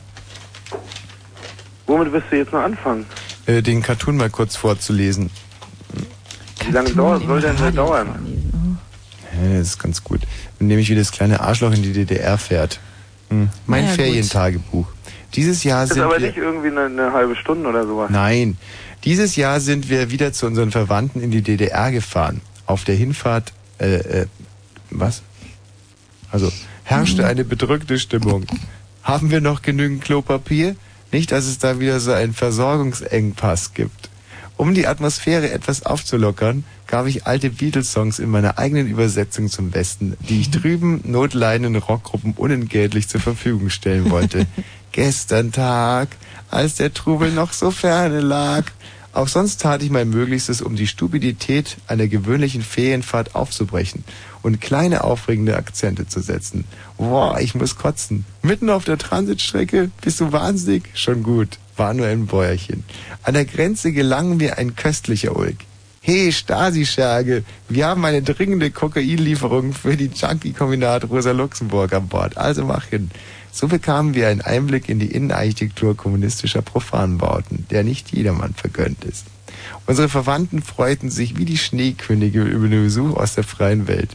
Womit 1.87 2.13
wirst 2.13 2.27
du 2.31 2.37
jetzt 2.37 2.53
noch 2.53 2.61
anfangen? 2.61 3.07
Äh, 3.47 3.63
den 3.63 3.83
Cartoon 3.83 4.17
mal 4.17 4.31
kurz 4.31 4.57
vorzulesen. 4.57 5.31
Wie 6.65 6.73
lange 6.73 6.91
dauert, 6.91 7.27
soll 7.27 7.41
denn 7.41 7.57
der 7.57 7.73
dauern? 7.73 8.79
Ja, 9.33 9.59
das 9.59 9.69
ist 9.69 9.79
ganz 9.79 10.05
gut. 10.05 10.21
Nämlich 10.59 10.89
wie 10.91 10.95
das 10.95 11.13
kleine 11.13 11.41
Arschloch 11.41 11.73
in 11.73 11.83
die 11.83 11.93
DDR 11.93 12.37
fährt. 12.39 12.79
Hm. 13.31 13.49
Mein 13.67 13.85
Ja, 13.85 14.51
gut. 14.71 14.87
Dieses 15.35 15.65
Jahr 15.65 15.83
Das 15.83 15.91
ist 15.91 15.95
sind 15.95 16.05
aber 16.05 16.19
wir... 16.19 16.27
nicht 16.27 16.37
irgendwie 16.37 16.69
eine, 16.69 16.87
eine 16.87 17.13
halbe 17.13 17.37
Stunde 17.37 17.69
oder 17.69 17.87
sowas. 17.87 18.11
Nein. 18.11 18.57
Dieses 19.05 19.37
Jahr 19.37 19.61
sind 19.61 19.89
wir 19.91 20.11
wieder 20.11 20.33
zu 20.33 20.47
unseren 20.47 20.71
Verwandten 20.71 21.23
in 21.23 21.31
die 21.31 21.43
DDR 21.43 21.93
gefahren. 21.93 22.41
Auf 22.67 22.85
der 22.85 22.97
Hinfahrt, 22.97 23.53
äh, 23.79 23.95
äh, 23.97 24.27
was? 24.91 25.23
Also, 26.31 26.53
herrschte 26.85 27.27
eine 27.27 27.45
bedrückte 27.45 27.99
Stimmung. 27.99 28.47
Haben 29.03 29.31
wir 29.31 29.41
noch 29.41 29.63
genügend 29.63 30.03
Klopapier? 30.03 30.77
Nicht, 31.13 31.33
dass 31.33 31.47
es 31.47 31.59
da 31.59 31.81
wieder 31.81 32.01
so 32.01 32.13
einen 32.13 32.35
Versorgungsengpass 32.35 33.73
gibt. 33.73 34.11
Um 34.59 34.75
die 34.75 34.89
Atmosphäre 34.89 35.51
etwas 35.53 35.87
aufzulockern, 35.87 36.65
gab 36.89 37.07
ich 37.07 37.27
alte 37.27 37.51
Beatles-Songs 37.51 38.19
in 38.19 38.29
meiner 38.29 38.59
eigenen 38.59 38.89
Übersetzung 38.89 39.49
zum 39.49 39.71
Besten, 39.71 40.17
die 40.29 40.41
ich 40.41 40.51
drüben 40.51 41.01
notleidenden 41.05 41.77
Rockgruppen 41.77 42.33
unentgeltlich 42.33 43.09
zur 43.09 43.21
Verfügung 43.21 43.71
stellen 43.71 44.11
wollte. 44.11 44.47
Gestern 44.99 45.53
Tag, 45.53 46.09
als 46.51 46.75
der 46.75 46.93
Trubel 46.93 47.31
noch 47.31 47.53
so 47.53 47.71
ferne 47.71 48.19
lag. 48.19 48.65
Auch 49.13 49.29
sonst 49.29 49.61
tat 49.61 49.81
ich 49.81 49.91
mein 49.91 50.11
Möglichstes, 50.11 50.61
um 50.61 50.75
die 50.75 50.89
Stupidität 50.89 51.77
einer 51.87 52.09
gewöhnlichen 52.09 52.63
Ferienfahrt 52.63 53.37
aufzubrechen 53.37 54.03
und 54.43 54.61
kleine 54.61 55.05
aufregende 55.05 55.57
Akzente 55.57 56.09
zu 56.09 56.19
setzen. 56.19 56.65
Boah, 56.97 57.39
ich 57.39 57.55
muss 57.55 57.77
kotzen. 57.77 58.25
Mitten 58.43 58.71
auf 58.71 58.87
der 58.87 58.99
Transitstrecke? 58.99 59.93
Bist 60.01 60.19
du 60.19 60.33
wahnsinnig? 60.33 60.91
Schon 60.95 61.23
gut. 61.23 61.61
War 61.77 61.95
nur 61.95 62.09
ein 62.09 62.27
Bäuerchen. 62.27 62.83
An 63.23 63.35
der 63.35 63.45
Grenze 63.45 63.93
gelang 63.93 64.37
mir 64.37 64.59
ein 64.59 64.75
köstlicher 64.75 65.37
Ulk. 65.37 65.59
Hey, 66.01 66.33
Stasi-Scherge, 66.33 67.45
wir 67.69 67.87
haben 67.87 68.05
eine 68.05 68.23
dringende 68.23 68.73
Kokainlieferung 68.73 69.75
für 69.75 69.97
die 69.97 70.11
Junkie-Kombinat 70.13 71.09
Rosa 71.09 71.31
Luxemburg 71.31 71.93
an 71.93 72.09
Bord. 72.09 72.37
Also 72.37 72.65
mach 72.65 72.87
hin. 72.87 73.11
So 73.59 73.67
bekamen 73.67 74.15
wir 74.15 74.29
einen 74.29 74.41
Einblick 74.41 74.89
in 74.89 75.01
die 75.01 75.11
Innenarchitektur 75.11 75.97
kommunistischer 75.97 76.63
Profanbauten, 76.63 77.67
der 77.73 77.83
nicht 77.83 78.13
jedermann 78.13 78.55
vergönnt 78.55 79.05
ist. 79.05 79.27
Unsere 79.85 80.09
Verwandten 80.09 80.63
freuten 80.63 81.11
sich 81.11 81.39
wie 81.39 81.45
die 81.45 81.59
Schneekönige 81.59 82.43
über 82.43 82.69
den 82.69 82.85
Besuch 82.85 83.17
aus 83.17 83.35
der 83.35 83.43
freien 83.43 83.89
Welt. 83.89 84.11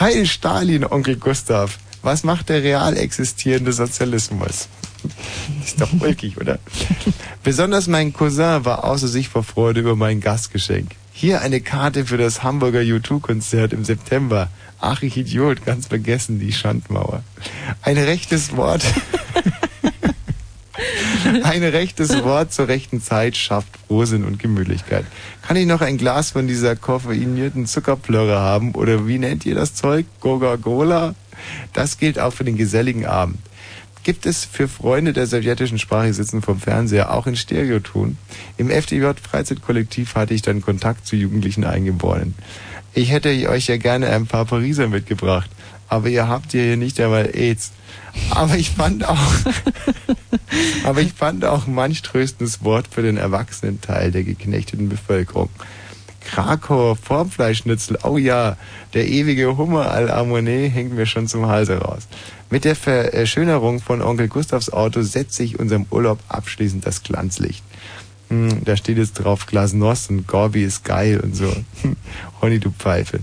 Heil 0.00 0.26
Stalin, 0.26 0.84
Onkel 0.84 1.14
Gustav! 1.14 1.78
Was 2.02 2.24
macht 2.24 2.48
der 2.48 2.64
real 2.64 2.96
existierende 2.96 3.72
Sozialismus? 3.72 4.66
Ist 5.64 5.80
doch 5.80 5.92
ulkig, 6.00 6.36
oder? 6.36 6.58
Besonders 7.44 7.86
mein 7.86 8.12
Cousin 8.12 8.64
war 8.64 8.82
außer 8.82 9.06
sich 9.06 9.28
vor 9.28 9.44
Freude 9.44 9.78
über 9.78 9.94
mein 9.94 10.20
Gastgeschenk. 10.20 10.96
Hier 11.12 11.40
eine 11.40 11.60
Karte 11.60 12.04
für 12.04 12.16
das 12.16 12.42
Hamburger 12.42 12.80
U2-Konzert 12.80 13.72
im 13.72 13.84
September. 13.84 14.48
Ach, 14.80 15.02
ich 15.02 15.16
Idiot, 15.16 15.64
ganz 15.64 15.88
vergessen, 15.88 16.38
die 16.38 16.52
Schandmauer. 16.52 17.22
Ein 17.82 17.98
rechtes 17.98 18.56
Wort. 18.56 18.84
Ein 21.42 21.64
rechtes 21.64 22.22
Wort 22.22 22.52
zur 22.52 22.68
rechten 22.68 23.02
Zeit 23.02 23.36
schafft 23.36 23.68
Frohsinn 23.86 24.24
und 24.24 24.38
Gemütlichkeit. 24.38 25.04
Kann 25.46 25.56
ich 25.56 25.66
noch 25.66 25.80
ein 25.80 25.98
Glas 25.98 26.30
von 26.30 26.46
dieser 26.46 26.76
koffeinierten 26.76 27.66
Zuckerplörre 27.66 28.38
haben? 28.38 28.74
Oder 28.74 29.06
wie 29.06 29.18
nennt 29.18 29.44
ihr 29.44 29.54
das 29.54 29.74
Zeug? 29.74 30.06
Coca-Cola? 30.20 31.14
Das 31.72 31.98
gilt 31.98 32.18
auch 32.18 32.32
für 32.32 32.44
den 32.44 32.56
geselligen 32.56 33.04
Abend. 33.06 33.38
Gibt 34.04 34.26
es 34.26 34.44
für 34.44 34.68
Freunde 34.68 35.12
der 35.12 35.26
sowjetischen 35.26 35.78
Sprache, 35.78 36.14
sitzen 36.14 36.40
vom 36.40 36.60
Fernseher, 36.60 37.12
auch 37.12 37.26
in 37.26 37.36
Stereoton? 37.36 38.16
Im 38.56 38.70
FDJ 38.70 39.10
Freizeitkollektiv 39.20 40.14
hatte 40.14 40.34
ich 40.34 40.42
dann 40.42 40.62
Kontakt 40.62 41.06
zu 41.06 41.16
jugendlichen 41.16 41.64
Eingeborenen. 41.64 42.34
Ich 42.94 43.10
hätte 43.10 43.28
euch 43.48 43.66
ja 43.68 43.76
gerne 43.76 44.08
ein 44.08 44.26
paar 44.26 44.44
Pariser 44.44 44.88
mitgebracht, 44.88 45.50
aber 45.88 46.08
ihr 46.08 46.28
habt 46.28 46.52
ja 46.52 46.60
hier 46.60 46.76
nicht 46.76 47.00
einmal 47.00 47.30
AIDS. 47.34 47.72
Aber 48.30 48.56
ich 48.56 48.70
fand 48.70 49.06
auch, 49.06 49.32
aber 50.84 51.00
ich 51.00 51.12
fand 51.12 51.44
auch 51.44 51.66
manch 51.66 52.02
tröstendes 52.02 52.64
Wort 52.64 52.88
für 52.90 53.02
den 53.02 53.16
erwachsenen 53.16 53.80
Teil 53.80 54.10
der 54.10 54.24
geknechteten 54.24 54.88
Bevölkerung. 54.88 55.50
Krakauer 56.20 56.96
Formfleischschnitzel, 56.96 57.98
oh 58.02 58.18
ja, 58.18 58.56
der 58.92 59.08
ewige 59.08 59.56
Hummer 59.56 59.90
al 59.90 60.10
Harmonie 60.10 60.68
hängt 60.68 60.92
mir 60.92 61.06
schon 61.06 61.26
zum 61.26 61.46
Halse 61.46 61.78
raus. 61.78 62.06
Mit 62.50 62.64
der 62.64 62.76
Verschönerung 62.76 63.80
von 63.80 64.02
Onkel 64.02 64.28
Gustavs 64.28 64.70
Auto 64.70 65.02
setze 65.02 65.42
ich 65.42 65.58
unserem 65.58 65.86
Urlaub 65.90 66.18
abschließend 66.28 66.86
das 66.86 67.02
Glanzlicht. 67.02 67.62
Hm, 68.28 68.64
da 68.64 68.76
steht 68.76 68.98
jetzt 68.98 69.14
drauf 69.14 69.46
Glasnost 69.46 70.10
und 70.10 70.26
Gorby 70.26 70.62
ist 70.64 70.84
geil 70.84 71.20
und 71.20 71.34
so. 71.34 71.52
Honey, 72.40 72.58
du 72.58 72.70
Pfeife. 72.70 73.20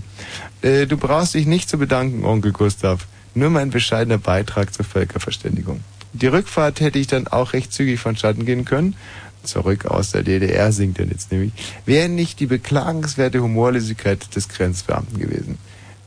Äh, 0.62 0.86
du 0.86 0.96
brauchst 0.96 1.34
dich 1.34 1.46
nicht 1.46 1.68
zu 1.68 1.78
bedanken, 1.78 2.24
Onkel 2.24 2.52
Gustav. 2.52 3.06
Nur 3.34 3.50
mein 3.50 3.70
bescheidener 3.70 4.18
Beitrag 4.18 4.72
zur 4.72 4.84
Völkerverständigung. 4.84 5.80
Die 6.12 6.26
Rückfahrt 6.26 6.80
hätte 6.80 6.98
ich 6.98 7.06
dann 7.06 7.26
auch 7.26 7.52
recht 7.52 7.72
zügig 7.72 8.00
vonstatten 8.00 8.46
gehen 8.46 8.64
können. 8.64 8.96
Zurück 9.42 9.86
aus 9.86 10.10
der 10.10 10.22
DDR 10.22 10.72
singt 10.72 10.98
er 10.98 11.06
jetzt 11.06 11.30
nämlich. 11.30 11.52
Wäre 11.84 12.08
nicht 12.08 12.40
die 12.40 12.46
beklagenswerte 12.46 13.42
Humorlosigkeit 13.42 14.34
des 14.34 14.48
Grenzbeamten 14.48 15.18
gewesen. 15.18 15.58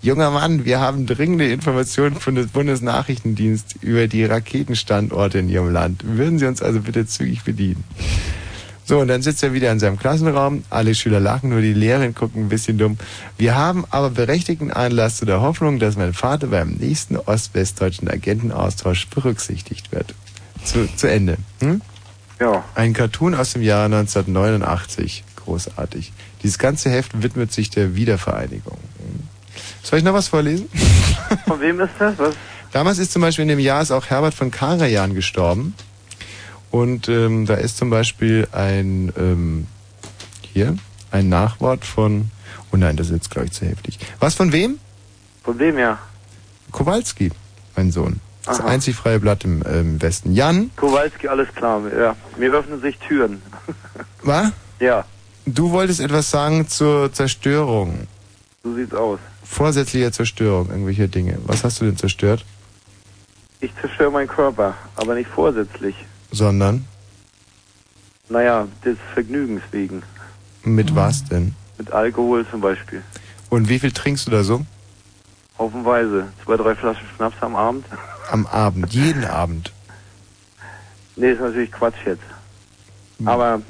Junger 0.02 0.32
Mann, 0.32 0.66
wir 0.66 0.80
haben 0.80 1.06
dringende 1.06 1.52
Informationen 1.52 2.16
von 2.16 2.36
des 2.36 2.48
Bundesnachrichtendienst 2.48 3.76
über 3.82 4.08
die 4.08 4.26
Raketenstandorte 4.26 5.40
in 5.40 5.50
Ihrem 5.50 5.72
Land. 5.72 6.04
Würden 6.06 6.40
Sie 6.40 6.46
uns 6.46 6.62
also 6.62 6.80
bitte 6.80 7.06
zügig 7.06 7.44
bedienen? 7.44 7.84
So, 8.90 8.98
und 8.98 9.08
dann 9.08 9.22
sitzt 9.22 9.44
er 9.44 9.54
wieder 9.54 9.72
in 9.72 9.78
seinem 9.78 10.00
Klassenraum. 10.00 10.64
Alle 10.72 10.96
Schüler 10.96 11.20
lachen, 11.20 11.52
nur 11.52 11.62
die 11.62 11.74
Lehrerin 11.74 12.16
gucken 12.16 12.46
ein 12.46 12.50
bisschen 12.50 12.80
dumm. 12.80 12.98
Wir 13.38 13.56
haben 13.56 13.86
aber 13.92 14.10
berechtigten 14.10 14.72
Anlass 14.72 15.18
zu 15.18 15.26
der 15.26 15.42
Hoffnung, 15.42 15.78
dass 15.78 15.96
mein 15.96 16.12
Vater 16.16 16.48
beim 16.48 16.72
nächsten 16.72 17.16
ost-westdeutschen 17.16 18.10
Agentenaustausch 18.10 19.06
berücksichtigt 19.10 19.92
wird. 19.92 20.16
Zu, 20.64 20.90
zu 20.96 21.06
Ende. 21.06 21.38
Hm? 21.60 21.84
Ja. 22.40 22.64
Ein 22.74 22.94
Cartoon 22.94 23.36
aus 23.36 23.54
dem 23.54 23.62
Jahr 23.62 23.86
1989. 23.86 25.24
Großartig. 25.36 26.12
Dieses 26.42 26.58
ganze 26.58 26.90
Heft 26.90 27.22
widmet 27.22 27.54
sich 27.54 27.70
der 27.70 27.94
Wiedervereinigung. 27.94 28.80
Hm? 28.98 29.28
Soll 29.84 30.00
ich 30.00 30.06
noch 30.06 30.16
was 30.16 30.30
vorlesen? 30.30 30.68
Von 31.46 31.62
wem 31.62 31.80
ist 31.80 31.92
das? 32.00 32.18
Was? 32.18 32.34
Damals 32.72 32.98
ist 32.98 33.12
zum 33.12 33.22
Beispiel 33.22 33.44
in 33.44 33.50
dem 33.50 33.60
Jahr 33.60 33.84
ist 33.84 33.92
auch 33.92 34.08
Herbert 34.08 34.34
von 34.34 34.50
Karajan 34.50 35.14
gestorben. 35.14 35.76
Und 36.72 37.10
ähm, 37.10 37.46
da 37.46 37.56
ist 37.56 37.78
zum 37.78 37.90
Beispiel 37.90 38.48
ein, 38.52 39.12
ähm, 39.18 39.68
hier, 40.42 40.76
ein 41.12 41.30
Nachwort 41.30 41.84
von, 41.86 42.30
oh 42.72 42.78
nein, 42.78 42.96
das 42.96 43.08
ist 43.08 43.14
jetzt 43.14 43.32
glaube 43.32 43.48
ich 43.48 43.54
zu 43.54 43.66
heftig. 43.66 44.00
Was 44.20 44.36
von 44.36 44.52
wem? 44.52 44.80
Von 45.44 45.58
wem 45.60 45.78
ja? 45.80 45.98
Kowalski. 46.72 47.32
mein 47.76 47.92
Sohn. 47.92 48.20
Das 48.46 48.60
Aha. 48.62 48.68
einzig 48.70 48.96
freie 48.96 49.20
Blatt 49.20 49.44
im, 49.44 49.62
äh, 49.64 49.80
im 49.82 50.02
Westen. 50.02 50.34
Jan, 50.34 50.72
Kowalski, 50.76 51.28
alles 51.28 51.48
klar. 51.56 51.82
Ja, 51.98 52.16
mir 52.38 52.52
öffnen 52.54 52.82
sich 52.82 52.98
Türen. 53.00 53.42
was? 54.24 54.52
Ja, 54.80 55.06
Du 55.46 55.72
wolltest 55.72 56.00
etwas 56.00 56.30
sagen 56.30 56.68
zur 56.68 57.12
Zerstörung. 57.12 58.08
so 58.64 58.76
sieht's 58.76 58.94
aus. 58.94 59.20
Vorsätzliche 59.44 60.12
Zerstörung, 60.12 60.70
irgendwelche 60.70 61.08
Dinge. 61.08 61.40
Was 61.48 61.64
hast 61.64 61.82
du 61.82 61.86
denn 61.86 61.98
zerstört? 61.98 62.46
Ich 63.60 63.72
zerstöre 63.82 64.12
meinen 64.12 64.28
Körper, 64.28 64.76
aber 64.96 65.16
nicht 65.16 65.30
vorsätzlich. 65.30 65.96
Sondern? 66.32 66.86
Naja, 68.30 68.68
des 68.86 68.98
Vergnügens 69.14 69.64
wegen. 69.72 70.04
Mit 70.64 70.94
was 70.96 71.24
denn? 71.26 71.56
Mit 71.78 71.92
Alkohol 71.92 72.46
zum 72.50 72.62
Beispiel. 72.62 73.02
Und 73.50 73.70
wie 73.70 73.80
viel 73.80 73.92
trinkst 73.92 74.28
du 74.28 74.32
da 74.32 74.44
so? 74.44 74.66
Haufenweise. 75.58 76.28
Zwei, 76.46 76.58
drei 76.58 76.76
Flaschen 76.76 77.08
Schnaps 77.16 77.36
am 77.42 77.56
Abend. 77.56 77.86
Am 78.32 78.46
Abend, 78.48 78.94
jeden 78.94 79.26
Abend. 79.26 79.72
Nee, 81.16 81.32
ist 81.32 81.42
natürlich 81.42 81.72
Quatsch 81.72 82.06
jetzt. 82.06 82.24
Aber 83.26 83.62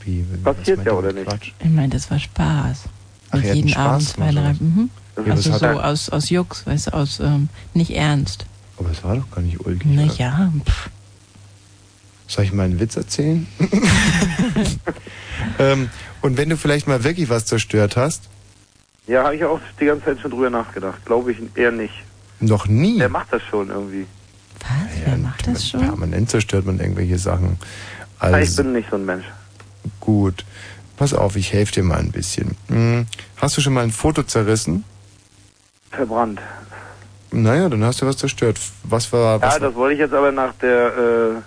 Wie, 0.00 0.24
passiert 0.42 0.84
ja, 0.84 0.92
oder 0.92 1.12
nicht? 1.12 1.28
Quatsch? 1.28 1.52
Ich 1.60 1.70
meine, 1.70 1.90
das 1.90 2.10
war 2.10 2.18
Spaß. 2.18 2.84
Ach, 3.30 3.34
Und 3.34 3.44
jeden 3.44 3.74
Abend 3.74 4.08
zwei, 4.08 4.32
drei. 4.32 4.54
Mhm. 4.54 4.90
Ja, 5.24 5.32
also 5.32 5.56
so 5.56 5.66
aus, 5.66 6.08
aus 6.08 6.30
Jux, 6.30 6.66
weißt 6.66 6.88
du, 6.88 6.94
aus 6.94 7.20
ähm, 7.20 7.48
nicht 7.72 7.90
ernst. 7.90 8.46
Aber 8.76 8.90
es 8.90 9.04
war 9.04 9.14
doch 9.14 9.30
gar 9.30 9.42
nicht 9.42 9.64
ulkig. 9.64 9.86
Na 9.86 10.04
oder? 10.04 10.14
ja, 10.14 10.52
pff. 10.64 10.90
Soll 12.34 12.46
ich 12.46 12.52
mal 12.52 12.64
einen 12.64 12.80
Witz 12.80 12.96
erzählen? 12.96 13.46
ähm, 15.60 15.88
und 16.20 16.36
wenn 16.36 16.48
du 16.50 16.56
vielleicht 16.56 16.88
mal 16.88 17.04
wirklich 17.04 17.28
was 17.28 17.44
zerstört 17.44 17.96
hast? 17.96 18.24
Ja, 19.06 19.22
habe 19.22 19.36
ich 19.36 19.44
auch 19.44 19.60
die 19.78 19.84
ganze 19.84 20.06
Zeit 20.06 20.20
schon 20.20 20.32
drüber 20.32 20.50
nachgedacht. 20.50 21.04
Glaube 21.06 21.30
ich 21.30 21.38
eher 21.54 21.70
nicht. 21.70 21.94
Noch 22.40 22.66
nie? 22.66 22.98
Der 22.98 23.08
macht 23.08 23.32
das 23.32 23.40
schon 23.48 23.68
irgendwie. 23.68 24.06
Wer 25.04 25.16
macht 25.16 25.46
das 25.46 25.68
schon? 25.68 25.78
Permanent 25.82 26.28
zerstört 26.28 26.66
man 26.66 26.80
irgendwelche 26.80 27.18
Sachen. 27.18 27.56
Ja, 28.20 28.30
ich 28.30 28.34
Also, 28.34 28.64
bin 28.64 28.72
nicht 28.72 28.90
so 28.90 28.96
ein 28.96 29.04
Mensch. 29.04 29.26
gut. 30.00 30.44
Pass 30.96 31.14
auf, 31.14 31.36
ich 31.36 31.52
helfe 31.52 31.72
dir 31.74 31.82
mal 31.84 32.00
ein 32.00 32.10
bisschen. 32.10 32.56
Hm, 32.66 33.06
Hast 33.36 33.56
du 33.56 33.60
schon 33.60 33.74
mal 33.74 33.84
ein 33.84 33.92
Foto 33.92 34.24
zerrissen? 34.24 34.82
Verbrannt. 35.92 36.40
Naja, 37.30 37.68
dann 37.68 37.84
hast 37.84 38.02
du 38.02 38.06
was 38.06 38.16
zerstört. 38.16 38.58
Was 38.82 39.12
war, 39.12 39.40
was 39.40 39.54
Ja, 39.54 39.60
das 39.60 39.74
wollte 39.76 39.94
ich 39.94 40.00
jetzt 40.00 40.14
aber 40.14 40.32
nach 40.32 40.52
der, 40.54 41.42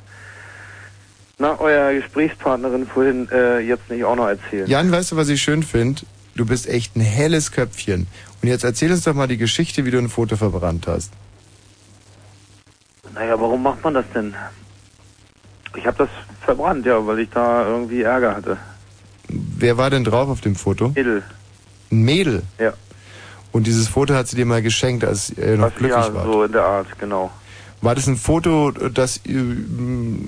nach 1.40 1.60
eurer 1.60 1.94
Gesprächspartnerin 1.94 2.88
vorhin 2.88 3.28
äh, 3.32 3.60
jetzt 3.60 3.90
nicht 3.90 4.04
auch 4.04 4.16
noch 4.16 4.28
erzählen. 4.28 4.68
Jan, 4.68 4.92
weißt 4.92 5.12
du, 5.12 5.16
was 5.18 5.30
ich 5.30 5.42
schön 5.42 5.64
finde? 5.64 6.02
Du 6.36 6.46
bist 6.46 6.68
echt 6.68 6.96
ein 6.96 7.02
helles 7.02 7.52
Köpfchen. 7.52 8.08
Und 8.42 8.50
jetzt 8.50 8.64
erzähl 8.64 8.92
uns 8.92 9.04
doch 9.04 9.14
mal 9.14 9.28
die 9.28 9.38
Geschichte, 9.38 9.86
wie 9.86 9.92
du 9.92 9.98
ein 9.98 10.10
Foto 10.10 10.36
verbrannt 10.36 10.88
hast. 10.88 11.12
Naja, 13.14 13.40
warum 13.40 13.64
macht 13.64 13.84
man 13.84 13.96
das 13.96 14.06
denn? 14.14 14.36
Ich 15.76 15.86
habe 15.86 15.98
das 15.98 16.10
verbrannt, 16.44 16.86
ja, 16.86 17.06
weil 17.06 17.20
ich 17.20 17.30
da 17.30 17.68
irgendwie 17.68 18.02
Ärger 18.04 18.36
hatte. 18.36 18.58
Wer 19.28 19.78
war 19.78 19.90
denn 19.90 20.04
drauf 20.04 20.30
auf 20.30 20.42
dem 20.42 20.56
Foto? 20.56 20.90
Mädel. 20.90 21.24
Ein 21.92 22.02
Mädel. 22.04 22.44
Ja. 22.60 22.74
Und 23.52 23.66
dieses 23.66 23.88
Foto 23.88 24.14
hat 24.14 24.28
sie 24.28 24.36
dir 24.36 24.46
mal 24.46 24.62
geschenkt, 24.62 25.04
als 25.04 25.32
er 25.32 25.58
noch 25.58 25.68
Was, 25.68 25.76
glücklich 25.76 26.06
ja, 26.06 26.14
war. 26.14 26.26
so 26.26 26.44
in 26.44 26.52
der 26.52 26.64
Art, 26.64 27.00
genau. 27.00 27.32
War 27.82 27.94
das 27.94 28.08
ein 28.08 28.18
Foto, 28.18 28.72
das 28.72 29.18
äh, 29.28 29.34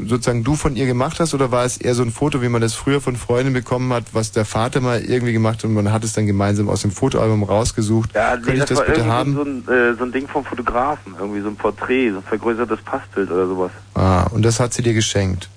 sozusagen 0.05 0.43
du 0.43 0.55
von 0.55 0.75
ihr 0.75 0.85
gemacht 0.85 1.19
hast, 1.19 1.33
oder 1.33 1.51
war 1.51 1.65
es 1.65 1.77
eher 1.77 1.95
so 1.95 2.03
ein 2.03 2.11
Foto, 2.11 2.43
wie 2.43 2.47
man 2.49 2.61
das 2.61 2.75
früher 2.75 3.01
von 3.01 3.15
Freunden 3.15 3.53
bekommen 3.53 3.91
hat, 3.91 4.05
was 4.13 4.31
der 4.31 4.45
Vater 4.45 4.81
mal 4.81 5.01
irgendwie 5.01 5.33
gemacht 5.33 5.57
hat 5.59 5.65
und 5.65 5.73
man 5.73 5.91
hat 5.91 6.03
es 6.03 6.13
dann 6.13 6.27
gemeinsam 6.27 6.69
aus 6.69 6.83
dem 6.83 6.91
Fotoalbum 6.91 7.41
rausgesucht? 7.43 8.11
Ja, 8.13 8.33
Könnte 8.35 8.49
nee, 8.49 8.53
ich 8.53 8.59
das, 8.59 8.69
das 8.69 8.77
war 8.79 8.85
bitte 8.85 9.05
haben? 9.07 9.33
so 9.35 9.41
ein, 9.41 9.67
äh, 9.67 9.95
so 9.97 10.03
ein 10.03 10.11
Ding 10.11 10.27
vom 10.27 10.45
Fotografen, 10.45 11.15
irgendwie 11.19 11.41
so 11.41 11.47
ein 11.47 11.55
Porträt, 11.55 12.11
so 12.11 12.17
ein 12.17 12.23
vergrößertes 12.23 12.81
Passbild 12.83 13.31
oder 13.31 13.47
sowas. 13.47 13.71
Ah, 13.95 14.23
und 14.31 14.43
das 14.45 14.59
hat 14.59 14.73
sie 14.75 14.83
dir 14.83 14.93
geschenkt. 14.93 15.49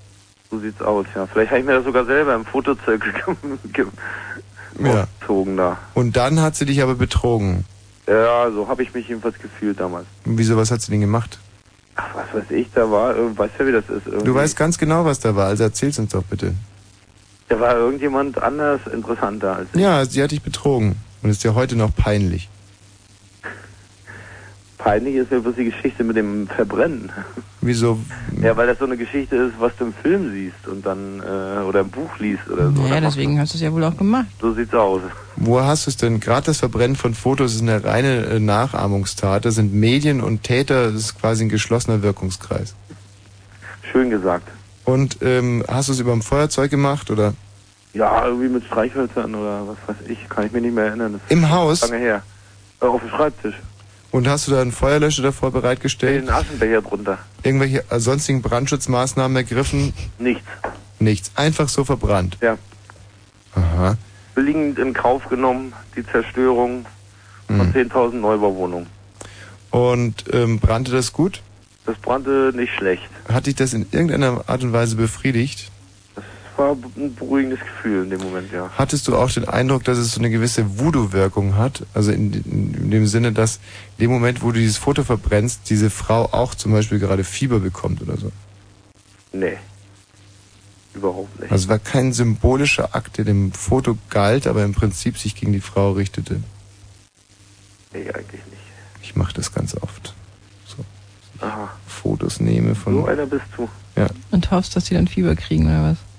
So 0.51 0.59
sieht's 0.61 0.81
aus, 0.81 1.05
ja. 1.15 1.27
Vielleicht 1.27 1.51
habe 1.51 1.61
ich 1.61 1.67
mir 1.67 1.75
das 1.75 1.85
sogar 1.85 2.07
selber 2.07 2.35
im 2.35 2.47
Fotozirkel 2.47 3.13
ge- 3.73 3.87
Ja. 4.83 5.07
gezogen 5.21 5.59
da. 5.59 5.77
Und 5.93 6.17
dann 6.17 6.41
hat 6.41 6.57
sie 6.57 6.65
dich 6.65 6.83
aber 6.83 6.95
betrogen. 6.95 7.65
Ja, 8.09 8.51
so 8.51 8.67
habe 8.67 8.83
ich 8.83 8.95
mich 8.95 9.09
jedenfalls 9.09 9.39
gefühlt 9.39 9.79
damals. 9.79 10.07
Und 10.25 10.39
wieso, 10.39 10.57
was 10.57 10.71
hat 10.71 10.81
sie 10.81 10.91
denn 10.91 11.01
gemacht? 11.03 11.39
Ach, 11.95 12.15
was 12.15 12.35
weiß 12.35 12.51
ich, 12.51 12.69
da 12.75 12.91
war, 12.91 13.17
äh, 13.17 13.39
weißt 13.39 13.55
ja, 13.59 13.67
wie 13.67 13.73
das 13.73 13.85
ist. 13.89 14.07
Irgendwie. 14.07 14.25
Du 14.25 14.35
weißt 14.35 14.57
ganz 14.57 14.79
genau, 14.79 15.05
was 15.05 15.21
da 15.21 15.37
war, 15.37 15.49
also 15.49 15.65
erzähl's 15.65 15.99
uns 15.99 16.13
doch 16.13 16.25
bitte. 16.25 16.55
Da 17.49 17.61
war 17.61 17.77
irgendjemand 17.77 18.43
anders 18.43 18.81
interessanter 18.91 19.57
als 19.57 19.69
ich. 19.75 19.81
Ja, 19.81 20.05
sie 20.05 20.23
hat 20.23 20.31
dich 20.31 20.43
betrogen. 20.43 20.97
Und 21.23 21.31
ist 21.31 21.45
dir 21.45 21.55
heute 21.55 21.77
noch 21.77 21.95
peinlich. 21.95 22.49
Peinlich 24.79 25.15
ist 25.15 25.31
mir 25.31 25.41
bloß 25.41 25.55
die 25.55 25.67
Geschichte 25.67 26.03
mit 26.03 26.17
dem 26.17 26.49
Verbrennen. 26.49 27.13
Wieso? 27.65 27.99
Ja, 28.43 28.57
weil 28.57 28.67
das 28.67 28.79
so 28.79 28.87
eine 28.87 28.97
Geschichte 28.97 29.37
ist, 29.37 29.55
was 29.61 29.71
du 29.79 29.85
im 29.87 29.95
Film 29.95 30.33
siehst 30.33 30.67
und 30.67 30.85
dann, 30.85 31.21
äh, 31.21 31.63
oder 31.63 31.81
im 31.81 31.91
Buch 31.91 32.11
liest 32.19 32.49
oder 32.51 32.67
so. 32.73 32.83
Naja, 32.83 32.97
Da 32.97 33.01
deswegen 33.03 33.39
hast 33.39 33.53
du 33.55 33.57
es 33.59 33.63
ja 33.63 33.73
wohl 33.73 33.85
auch 33.85 33.97
gemacht. 33.97 34.27
macht- 34.33 34.41
So 34.41 34.53
sieht's 34.53 34.75
aus. 34.75 35.01
Wo 35.37 35.61
hast 35.61 35.87
du 35.87 35.91
es 35.91 35.97
denn? 35.97 36.19
Gerade 36.19 36.47
das 36.47 36.59
Verbrennen 36.59 36.97
von 36.97 37.15
Fotos 37.15 37.55
ist 37.55 37.63
eine 37.63 37.85
reine 37.85 38.25
äh, 38.27 38.41
Nachahmungstat. 38.41 39.45
Das 39.45 39.55
sind 39.55 39.73
Medien 39.73 40.21
und 40.21 40.43
Täter, 40.43 40.87
das 40.91 40.95
ist 41.01 41.21
quasi 41.21 41.45
ein 41.45 41.49
geschlossener 41.49 42.03
Wirkungskreis. 42.03 42.75
Schön 43.93 44.11
gesagt. 44.11 44.49
Und 44.85 45.19
ähm, 45.23 45.63
hast 45.69 45.89
du 45.89 45.93
es 45.93 46.01
über 46.01 46.11
dem 46.13 46.23
Feuerzeug 46.23 46.71
gemacht 46.71 47.11
oder? 47.13 47.35
Ja, 47.95 48.27
irgendwie 48.27 48.49
mit 48.49 48.65
Streichhölzern 48.65 49.35
oder 49.37 49.69
was 49.69 49.77
weiß 49.87 50.09
ich, 50.09 50.29
kann 50.29 50.47
ich 50.47 50.53
mich 50.53 50.63
nicht 50.63 50.75
mehr 50.75 50.87
erinnern. 50.87 51.13
Das 51.13 51.31
Im 51.31 51.49
Haus? 51.49 51.83
Lange 51.83 51.99
her. 52.03 52.23
Äh, 52.81 52.87
auf 52.87 53.01
dem 53.01 53.11
Schreibtisch. 53.11 53.55
Und 54.13 54.29
hast 54.29 54.47
du 54.47 54.53
da 54.53 54.61
einen 54.61 54.73
Feuerlöscher 54.73 55.23
davor 55.23 55.51
bereitgestellt? 55.51 56.23
Den 56.25 56.31
Aschenbecher 56.31 56.83
drunter. 56.83 57.19
Irgendwelche 57.43 57.83
äh, 57.91 57.99
sonstigen 57.99 58.43
Brandschutzmaßnahmen 58.43 59.35
ergriffen? 59.37 59.93
Nichts. 60.19 60.45
Nichts. 61.01 61.33
Einfach 61.35 61.69
so 61.69 61.85
verbrannt. 61.85 62.37
Ja. 62.43 62.59
Aha. 63.55 63.97
Billigend 64.35 64.79
in 64.79 64.93
Kauf 64.93 65.27
genommen, 65.29 65.73
die 65.97 66.05
Zerstörung 66.07 66.87
von 67.47 67.57
Mhm. 67.57 67.73
10.000 67.73 68.13
Neubauwohnungen. 68.21 68.87
Und 69.71 70.25
ähm, 70.33 70.59
brannte 70.61 70.93
das 70.93 71.13
gut? 71.13 71.43
Das 71.87 71.97
brannte 71.99 72.53
nicht 72.55 72.73
schlecht. 72.75 73.03
Hat 73.29 73.47
dich 73.47 73.57
das 73.57 73.73
in 73.75 73.87
irgendeiner 73.91 74.45
Art 74.47 74.63
und 74.63 74.73
Weise 74.73 74.95
befriedigt? 74.97 75.72
War 76.63 76.77
ein 76.97 77.15
beruhigendes 77.17 77.59
Gefühl 77.59 78.05
in 78.05 78.11
dem 78.11 78.21
Moment, 78.21 78.53
ja. 78.53 78.71
Hattest 78.79 79.09
du 79.09 79.17
auch 79.17 79.29
den 79.31 79.49
Eindruck, 79.49 79.83
dass 79.83 79.99
es 79.99 80.13
so 80.13 80.21
eine 80.21 80.31
gewisse 80.31 80.79
Voodoo-Wirkung 80.79 81.57
hat? 81.57 81.85
Also 81.93 82.13
in, 82.13 82.33
in, 82.33 82.91
dem 82.93 83.09
Sinne, 83.09 83.33
dass 83.33 83.57
in 83.99 84.05
dem 84.05 84.11
Moment, 84.13 84.43
wo 84.43 84.53
du 84.53 84.61
dieses 84.61 84.77
Foto 84.77 85.03
verbrennst, 85.03 85.69
diese 85.69 85.91
Frau 85.91 86.27
auch 86.33 86.55
zum 86.55 86.71
Beispiel 86.71 87.01
gerade 87.01 87.25
Fieber 87.25 87.59
bekommt 87.59 88.01
oder 88.01 88.17
so? 88.17 88.31
Nee. 89.33 89.57
Überhaupt 90.95 91.41
nicht. 91.41 91.51
Also 91.51 91.65
es 91.65 91.69
war 91.69 91.81
kein 91.81 92.13
symbolischer 92.13 92.95
Akt, 92.95 93.19
der 93.19 93.25
dem 93.25 93.51
Foto 93.51 93.99
galt, 94.09 94.47
aber 94.47 94.63
im 94.63 94.73
Prinzip 94.73 95.19
sich 95.19 95.35
gegen 95.35 95.53
die 95.53 95.61
Frau 95.61 95.93
richtete. 95.93 96.43
Nee, 97.93 98.09
eigentlich 98.11 98.47
nicht. 98.47 98.63
Ich 99.03 99.17
mache 99.17 99.35
das 99.35 99.53
ganz 99.53 99.75
oft. 99.75 100.15
Aha. 101.41 101.71
Fotos 101.89 102.39
nehme 102.39 102.77
von... 102.77 102.95
So 102.95 103.07
einer 103.07 103.27
bist 103.27 103.47
du. 103.57 103.69
Ja. 103.97 104.07
Und 104.31 104.53
hoffst, 104.53 104.77
dass 104.77 104.85
die 104.85 104.95
dann 104.95 105.09
Fieber 105.09 105.35
kriegen 105.35 105.67
oder 105.67 105.91
was? 105.91 106.12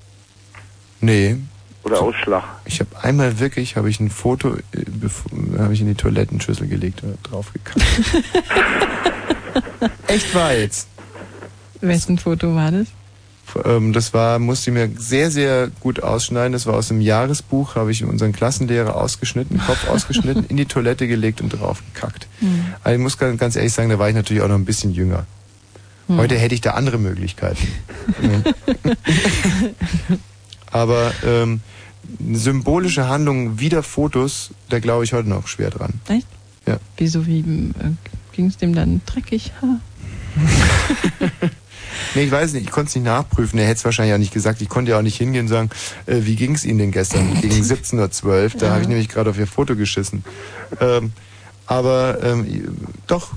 Nee. 1.03 1.38
Oder 1.83 2.01
Ausschlag. 2.01 2.43
Ich 2.64 2.80
habe 2.80 2.90
einmal 3.01 3.40
wirklich, 3.40 3.75
habe 3.75 3.90
ich 3.90 3.99
ein 3.99 4.09
Foto, 4.09 4.56
äh, 4.56 5.59
habe 5.59 5.73
ich 5.73 5.82
in 5.82 5.88
die 5.88 5.95
Toilettenschüssel 5.95 6.67
gelegt 6.67 7.03
und 7.03 7.17
draufgekackt. 7.23 7.82
Echt 10.07 10.33
wahr 10.33 10.53
jetzt. 10.53 10.88
Wessen 11.82 12.17
Foto 12.17 12.56
war 12.56 12.72
das? 12.72 12.88
Ähm, 13.65 13.91
das 13.91 14.14
war, 14.14 14.40
musste 14.40 14.69
ich 14.69 14.73
mir 14.73 14.90
sehr, 14.98 15.30
sehr 15.30 15.72
gut 15.82 16.01
ausschneiden. 16.01 16.53
Das 16.53 16.65
war 16.65 16.75
aus 16.75 16.88
dem 16.88 17.01
Jahresbuch, 17.01 17.75
habe 17.75 17.91
ich 17.91 18.06
unseren 18.06 18.32
Klassenlehrer 18.32 18.95
ausgeschnitten, 18.95 19.59
Kopf 19.59 19.85
ausgeschnitten, 19.90 20.45
in 20.48 20.56
die 20.56 20.65
Toilette 20.65 21.06
gelegt 21.06 21.41
und 21.41 21.49
draufgekackt. 21.49 22.27
Hm. 22.40 22.67
Also 22.82 22.95
ich 22.95 23.01
muss 23.01 23.17
ganz, 23.17 23.57
ehrlich 23.57 23.73
sagen, 23.73 23.90
da 23.90 23.99
war 23.99 24.07
ich 24.07 24.15
natürlich 24.15 24.41
auch 24.41 24.48
noch 24.48 24.56
ein 24.56 24.64
bisschen 24.64 24.93
jünger. 24.93 25.25
Hm. 26.07 26.17
Heute 26.17 26.38
hätte 26.38 26.56
ich 26.56 26.61
da 26.61 26.72
andere 26.72 26.98
Möglichkeiten. 26.98 27.67
Aber 30.73 31.13
ähm, 31.25 31.61
symbolische 32.33 33.07
Handlungen 33.07 33.59
wieder 33.59 33.83
Fotos, 33.83 34.51
da 34.69 34.79
glaube 34.79 35.05
ich 35.05 35.13
heute 35.13 35.29
noch 35.29 35.47
schwer 35.47 35.69
dran. 35.69 35.93
Echt? 36.09 36.27
Ja. 36.67 36.79
Wieso, 36.97 37.25
wie 37.25 37.39
äh, 37.39 37.93
ging 38.33 38.47
es 38.47 38.57
dem 38.57 38.75
dann 38.75 39.01
dreckig? 39.05 39.53
Nee, 42.15 42.23
ich 42.23 42.31
weiß 42.31 42.53
nicht, 42.53 42.65
ich 42.65 42.71
konnte 42.71 42.89
es 42.89 42.95
nicht 42.95 43.05
nachprüfen. 43.05 43.57
Er 43.59 43.65
hätte 43.65 43.77
es 43.77 43.85
wahrscheinlich 43.85 44.13
auch 44.13 44.19
nicht 44.19 44.33
gesagt. 44.33 44.61
Ich 44.61 44.69
konnte 44.69 44.91
ja 44.91 44.97
auch 44.97 45.03
nicht 45.03 45.17
hingehen 45.17 45.41
und 45.41 45.47
sagen, 45.47 45.69
äh, 46.05 46.19
wie 46.21 46.35
ging 46.35 46.55
es 46.55 46.65
Ihnen 46.65 46.79
denn 46.79 46.91
gestern 46.91 47.33
gegen 47.41 47.55
17.12 47.55 48.25
Uhr? 48.25 48.49
Da 48.59 48.71
habe 48.71 48.81
ich 48.81 48.87
nämlich 48.87 49.09
gerade 49.09 49.29
auf 49.29 49.37
Ihr 49.37 49.47
Foto 49.47 49.75
geschissen. 49.75 50.23
Ähm, 50.79 51.11
aber 51.65 52.21
ähm, 52.23 52.75
doch, 53.07 53.31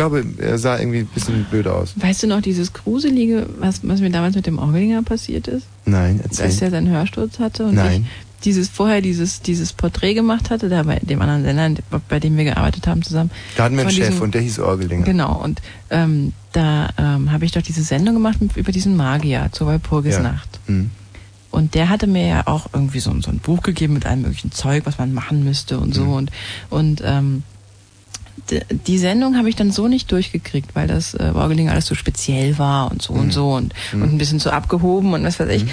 glaube, 0.00 0.24
er 0.38 0.58
sah 0.58 0.78
irgendwie 0.78 1.00
ein 1.00 1.06
bisschen 1.06 1.44
blöd 1.44 1.66
aus. 1.66 1.92
Weißt 1.96 2.22
du 2.22 2.26
noch 2.26 2.40
dieses 2.40 2.72
Gruselige, 2.72 3.46
was, 3.58 3.80
was 3.82 4.00
mir 4.00 4.10
damals 4.10 4.34
mit 4.34 4.46
dem 4.46 4.58
Orgelinger 4.58 5.02
passiert 5.02 5.46
ist? 5.46 5.66
Nein, 5.84 6.20
erzähl. 6.22 6.46
Als 6.46 6.62
er 6.62 6.70
seinen 6.70 6.88
Hörsturz 6.88 7.38
hatte 7.38 7.66
und 7.66 7.74
Nein. 7.74 8.06
dieses 8.44 8.68
vorher 8.68 9.02
dieses 9.02 9.42
dieses 9.42 9.74
Porträt 9.74 10.14
gemacht 10.14 10.48
hatte, 10.48 10.70
da 10.70 10.84
bei 10.84 10.98
dem 11.00 11.20
anderen 11.20 11.44
Sender, 11.44 11.82
bei 12.08 12.18
dem 12.18 12.36
wir 12.38 12.44
gearbeitet 12.44 12.86
haben 12.86 13.02
zusammen. 13.02 13.30
Da 13.56 13.64
hatten 13.64 13.76
wir 13.76 13.82
einen 13.82 13.90
Chef 13.90 14.08
diesem- 14.08 14.22
und 14.22 14.34
der 14.34 14.40
hieß 14.40 14.60
Orgelinger. 14.60 15.04
Genau, 15.04 15.38
und 15.42 15.60
ähm, 15.90 16.32
da 16.52 16.88
ähm, 16.96 17.30
habe 17.30 17.44
ich 17.44 17.52
doch 17.52 17.62
diese 17.62 17.82
Sendung 17.82 18.14
gemacht 18.14 18.40
mit, 18.40 18.56
über 18.56 18.72
diesen 18.72 18.96
Magier 18.96 19.50
zur 19.52 19.66
Walpurgisnacht. 19.66 20.60
Hm. 20.66 20.90
Und 21.50 21.74
der 21.74 21.90
hatte 21.90 22.06
mir 22.06 22.26
ja 22.26 22.46
auch 22.46 22.68
irgendwie 22.72 23.00
so, 23.00 23.12
so 23.20 23.30
ein 23.30 23.40
Buch 23.40 23.62
gegeben 23.62 23.94
mit 23.94 24.06
allem 24.06 24.22
möglichen 24.22 24.52
Zeug, 24.52 24.86
was 24.86 24.98
man 24.98 25.12
machen 25.12 25.44
müsste 25.44 25.78
und 25.78 25.94
so. 25.94 26.04
Und, 26.04 26.30
und 26.70 27.02
ähm, 27.04 27.42
die 28.86 28.98
Sendung 28.98 29.36
habe 29.36 29.48
ich 29.48 29.56
dann 29.56 29.70
so 29.70 29.88
nicht 29.88 30.10
durchgekriegt, 30.12 30.74
weil 30.74 30.86
das 30.88 31.14
äh, 31.14 31.32
Orgeling 31.34 31.68
alles 31.68 31.86
so 31.86 31.94
speziell 31.94 32.58
war 32.58 32.90
und 32.90 33.02
so 33.02 33.12
und 33.12 33.32
so 33.32 33.52
und, 33.54 33.72
Mhm. 33.92 34.02
und 34.02 34.12
ein 34.14 34.18
bisschen 34.18 34.38
so 34.38 34.50
abgehoben 34.50 35.12
und 35.12 35.24
was 35.24 35.38
weiß 35.40 35.48
ich. 35.50 35.64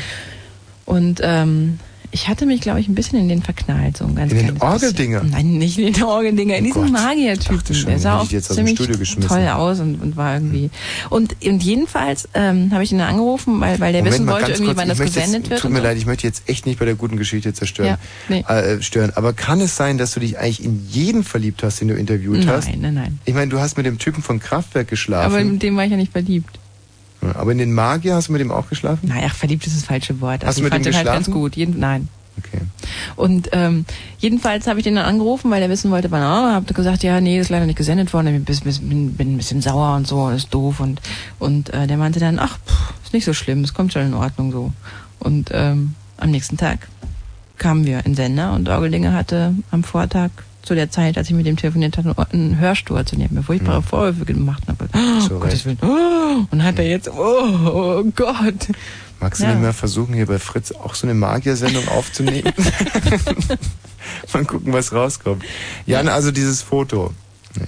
Und 0.86 1.20
ähm, 1.24 1.80
ich 2.12 2.28
hatte 2.28 2.46
mich, 2.46 2.62
glaube 2.62 2.80
ich, 2.80 2.88
ein 2.88 2.96
bisschen 2.96 3.20
in 3.20 3.28
den 3.30 3.42
verknallt, 3.44 3.98
so 3.98 4.06
ein 4.06 4.16
ganz 4.16 4.32
In 4.32 4.38
den 4.40 4.54
bisschen. 4.54 4.62
Orgeldinger? 4.68 5.24
Nein, 5.24 5.58
nicht 5.58 5.78
in 5.78 5.94
den 5.94 6.04
Orgeldinger, 6.04 6.56
in 6.58 6.66
Oh 6.66 6.68
diesen 6.68 6.92
Magiertypen. 6.92 7.86
Der 7.86 8.00
sah 8.00 8.20
auch 8.20 8.30
jetzt 8.32 8.50
aus 8.50 8.56
dem 8.56 8.66
ziemlich 8.66 8.76
Studio 8.78 8.98
geschmissen. 8.98 9.28
toll 9.30 9.48
aus 9.48 9.80
und, 9.80 10.02
und 10.02 10.16
war 10.18 10.36
irgendwie. 10.36 10.70
Und, 11.10 11.36
und 11.46 11.64
jedenfalls 11.64 12.28
ähm, 12.34 12.72
habe 12.72 12.84
ich 12.84 12.92
ihn 12.92 13.02
angerufen, 13.02 13.60
weil, 13.62 13.80
weil 13.80 13.92
der 13.94 14.02
Moment 14.02 14.14
wissen 14.22 14.28
wollte 14.28 14.52
irgendwie, 14.52 14.66
kurz, 14.68 14.78
wann 14.78 14.88
das 14.90 15.00
gesendet 15.00 15.42
jetzt, 15.44 15.50
wird. 15.50 15.62
Tut 15.62 15.72
mir 15.72 15.82
leid, 15.82 15.98
ich 15.98 16.06
möchte 16.06 16.26
jetzt 16.26 16.50
echt 16.50 16.66
nicht 16.66 16.80
bei 16.80 16.86
der 16.86 16.96
guten 16.96 17.18
Geschichte 17.18 17.54
zerstören, 17.54 17.90
Ja, 17.90 17.98
nee. 18.30 18.44
äh, 18.48 18.82
stören. 18.82 19.12
Aber 19.16 19.34
kann 19.34 19.60
es 19.62 19.76
sein, 19.76 19.98
dass 19.98 20.14
du 20.14 20.20
dich 20.20 20.38
eigentlich 20.40 20.64
in 20.64 20.88
jeden 20.90 21.24
verliebt 21.24 21.64
hast, 21.64 21.82
den 21.82 21.90
du 21.90 21.96
interviewt 21.96 22.40
Nein, 22.40 22.48
hast? 22.50 22.68
nein, 22.78 22.94
nein. 22.94 23.20
Ich 23.26 23.34
meine, 23.34 23.50
du 23.50 23.60
hast 23.60 23.78
mit 23.78 23.86
dem 23.86 23.98
Typen 23.98 24.24
von 24.24 24.40
Kraftwerk 24.40 24.88
geschlafen. 24.88 25.34
Aber 25.34 25.44
mit 25.44 25.62
dem 25.62 25.76
war 25.76 25.86
ich 25.86 25.92
ja 25.92 25.98
nicht 25.98 26.12
verliebt. 26.12 26.58
Aber 27.34 27.52
in 27.52 27.58
den 27.58 27.74
Magier 27.74 28.16
hast 28.16 28.28
du 28.28 28.32
mit 28.32 28.42
dem 28.42 28.52
auch 28.52 28.70
geschlafen? 28.70 29.08
Naja, 29.10 29.30
verliebt 29.30 29.66
ist 29.68 29.76
das 29.76 29.84
falsche 29.84 30.22
Wort. 30.22 30.42
Hast 30.44 30.48
Also 30.58 30.62
du 30.62 30.68
ich 30.68 30.74
mit 30.74 30.82
ihm 30.82 30.84
den 30.84 30.96
halt 30.96 31.06
ganz 31.06 31.26
geschlafen? 31.26 31.42
gut. 31.42 31.56
Jeden, 31.56 31.80
nein. 31.80 32.08
Okay. 32.38 32.62
Und 33.16 33.50
ähm, 33.52 33.86
jedenfalls 34.20 34.68
habe 34.68 34.80
ich 34.80 34.84
den 34.84 34.96
dann 34.96 35.06
angerufen, 35.06 35.50
weil 35.50 35.62
er 35.62 35.70
wissen 35.70 35.90
wollte, 35.90 36.12
wann 36.12 36.22
er, 36.22 36.54
hab 36.54 36.68
gesagt, 36.74 37.02
ja, 37.02 37.20
nee, 37.20 37.38
das 37.38 37.48
ist 37.48 37.50
leider 37.50 37.66
nicht 37.66 37.78
gesendet 37.78 38.14
worden, 38.14 38.46
ich 38.48 38.64
bin, 38.64 39.14
bin, 39.14 39.34
ein 39.34 39.38
bisschen 39.38 39.62
sauer 39.62 39.96
und 39.96 40.08
so, 40.08 40.30
ist 40.30 40.54
doof 40.54 40.80
und 40.80 41.02
und 41.40 41.74
äh, 41.74 41.88
der 41.88 41.98
meinte 41.98 42.20
dann, 42.20 42.38
ach, 42.38 42.60
pff, 42.60 42.94
ist 43.04 43.14
nicht 43.14 43.26
so 43.26 43.34
schlimm, 43.34 43.64
es 43.64 43.74
kommt 43.74 43.92
schon 43.94 44.04
in 44.04 44.14
Ordnung 44.14 44.52
so. 44.52 44.72
Und 45.18 45.50
ähm, 45.52 45.96
am 46.18 46.30
nächsten 46.30 46.58
Tag 46.58 46.88
kamen 47.58 47.86
wir 47.86 48.06
in 48.06 48.14
Sender 48.14 48.54
und 48.54 48.70
Orgeldinger 48.70 49.14
hatte 49.14 49.56
am 49.72 49.84
Vortag 49.84 50.30
zu 50.68 50.76
der 50.76 50.92
Zeit, 50.92 51.18
als 51.18 51.30
ich 51.30 51.36
mit 51.36 51.46
dem 51.46 51.56
telefoniert 51.56 51.98
hatte, 51.98 52.14
einen 52.32 52.60
Hörsturz 52.60 53.14
und 53.14 53.20
er 53.20 53.26
hat 53.26 53.32
mir 53.32 53.44
furchtbare 53.44 53.82
Vorwürfe 53.82 54.26
gemacht. 54.26 54.64
Und, 54.68 54.80
hab, 54.80 55.32
oh, 55.32 55.40
Gottes. 55.40 55.66
Willen. 55.66 55.80
Oh, 55.82 56.46
und 56.52 56.64
hat 56.64 56.78
er 56.78 56.88
jetzt, 56.88 57.10
oh, 57.10 57.14
oh 57.16 58.04
Gott. 58.16 58.68
Magst 59.20 59.42
du 59.42 59.46
Ja. 59.46 59.54
nicht 59.54 59.62
mal 59.62 59.74
versuchen, 59.74 60.14
hier 60.14 60.28
bei 60.28 60.38
Fritz 60.38 60.72
auch 60.72 60.94
so 60.94 61.08
eine 61.08 61.14
Magiersendung 61.16 61.88
aufzunehmen? 61.88 62.52
mal 64.34 64.46
gucken, 64.46 64.74
was 64.74 64.94
rauskommt. 64.94 65.44
Jan, 65.86 66.08
also 66.08 66.32
dieses 66.32 66.62
Foto. 66.62 67.14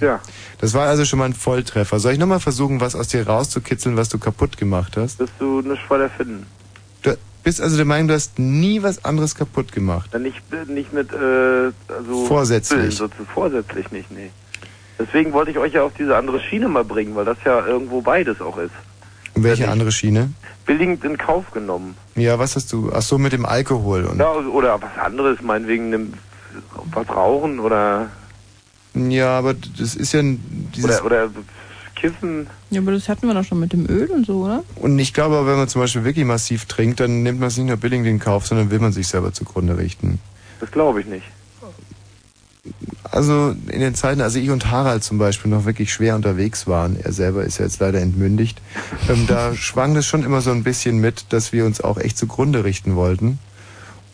Ja. 0.00 0.20
Das 0.58 0.74
war 0.74 0.86
also 0.86 1.04
schon 1.04 1.18
mal 1.18 1.24
ein 1.24 1.34
Volltreffer. 1.34 1.98
Soll 1.98 2.12
ich 2.12 2.18
nochmal 2.18 2.38
versuchen, 2.38 2.80
was 2.80 2.94
aus 2.94 3.08
dir 3.08 3.26
rauszukitzeln, 3.26 3.96
was 3.96 4.08
du 4.08 4.18
kaputt 4.18 4.56
gemacht 4.56 4.96
hast? 4.96 5.18
Wirst 5.18 5.32
du 5.40 5.62
nicht 5.62 5.82
voll 5.88 6.02
erfinden. 6.02 6.46
Du 7.40 7.44
bist 7.44 7.60
also 7.62 7.76
der 7.76 7.86
Meinung, 7.86 8.08
du 8.08 8.14
hast 8.14 8.38
nie 8.38 8.82
was 8.82 9.02
anderes 9.02 9.34
kaputt 9.34 9.72
gemacht. 9.72 10.10
Dann 10.12 10.22
nicht, 10.22 10.42
nicht 10.68 10.92
mit, 10.92 11.10
äh, 11.10 11.72
also... 11.88 12.26
Vorsätzlich. 12.26 12.94
So 12.96 13.08
zu, 13.08 13.24
vorsätzlich 13.32 13.90
nicht, 13.90 14.10
nee. 14.10 14.30
Deswegen 14.98 15.32
wollte 15.32 15.50
ich 15.50 15.56
euch 15.58 15.72
ja 15.72 15.82
auf 15.82 15.92
diese 15.98 16.18
andere 16.18 16.38
Schiene 16.40 16.68
mal 16.68 16.84
bringen, 16.84 17.14
weil 17.16 17.24
das 17.24 17.38
ja 17.46 17.66
irgendwo 17.66 18.02
beides 18.02 18.42
auch 18.42 18.58
ist. 18.58 18.72
Und 19.34 19.44
welche 19.44 19.70
andere 19.70 19.90
Schiene? 19.90 20.34
Billigend 20.66 21.02
in 21.02 21.16
Kauf 21.16 21.50
genommen. 21.50 21.96
Ja, 22.14 22.38
was 22.38 22.56
hast 22.56 22.74
du? 22.74 22.92
Ach 22.94 23.00
so, 23.00 23.16
mit 23.16 23.32
dem 23.32 23.46
Alkohol. 23.46 24.04
Und 24.04 24.18
Ja, 24.18 24.32
oder 24.32 24.80
was 24.82 24.98
anderes, 25.02 25.40
meinetwegen 25.40 25.88
nimm, 25.88 26.12
was 26.92 27.08
rauchen 27.08 27.58
oder, 27.58 28.10
ja, 28.92 29.38
aber 29.38 29.54
das 29.54 29.94
ist 29.94 30.12
ja 30.12 30.20
ein- 30.20 30.68
dieses... 30.76 31.00
oder, 31.02 31.24
oder 31.26 31.30
kiffen. 31.94 32.46
Ja, 32.70 32.80
aber 32.80 32.92
das 32.92 33.08
hatten 33.08 33.26
wir 33.26 33.34
doch 33.34 33.44
schon 33.44 33.60
mit 33.60 33.72
dem 33.72 33.86
Öl 33.88 34.10
und 34.10 34.26
so, 34.26 34.44
oder? 34.44 34.64
Und 34.76 34.98
ich 34.98 35.12
glaube, 35.14 35.36
aber 35.36 35.46
wenn 35.48 35.56
man 35.56 35.68
zum 35.68 35.80
Beispiel 35.80 36.04
wirklich 36.04 36.24
massiv 36.24 36.64
trinkt, 36.66 37.00
dann 37.00 37.22
nimmt 37.22 37.40
man 37.40 37.48
es 37.48 37.56
nicht 37.56 37.66
nur 37.66 37.76
billig 37.76 38.04
in 38.04 38.18
Kauf, 38.18 38.46
sondern 38.46 38.70
will 38.70 38.78
man 38.78 38.92
sich 38.92 39.08
selber 39.08 39.32
zugrunde 39.32 39.76
richten. 39.78 40.18
Das 40.60 40.70
glaube 40.70 41.00
ich 41.00 41.06
nicht. 41.06 41.26
Also 43.10 43.54
in 43.68 43.80
den 43.80 43.94
Zeiten, 43.94 44.20
als 44.20 44.34
ich 44.34 44.50
und 44.50 44.70
Harald 44.70 45.02
zum 45.02 45.18
Beispiel 45.18 45.50
noch 45.50 45.64
wirklich 45.64 45.92
schwer 45.92 46.14
unterwegs 46.14 46.66
waren, 46.66 46.96
er 47.02 47.12
selber 47.12 47.44
ist 47.44 47.58
ja 47.58 47.64
jetzt 47.64 47.80
leider 47.80 48.00
entmündigt, 48.00 48.60
ähm, 49.08 49.26
da 49.26 49.54
schwang 49.54 49.94
das 49.94 50.06
schon 50.06 50.22
immer 50.22 50.40
so 50.40 50.50
ein 50.50 50.62
bisschen 50.62 50.98
mit, 50.98 51.32
dass 51.32 51.52
wir 51.52 51.64
uns 51.64 51.80
auch 51.80 51.98
echt 51.98 52.18
zugrunde 52.18 52.64
richten 52.64 52.96
wollten. 52.96 53.38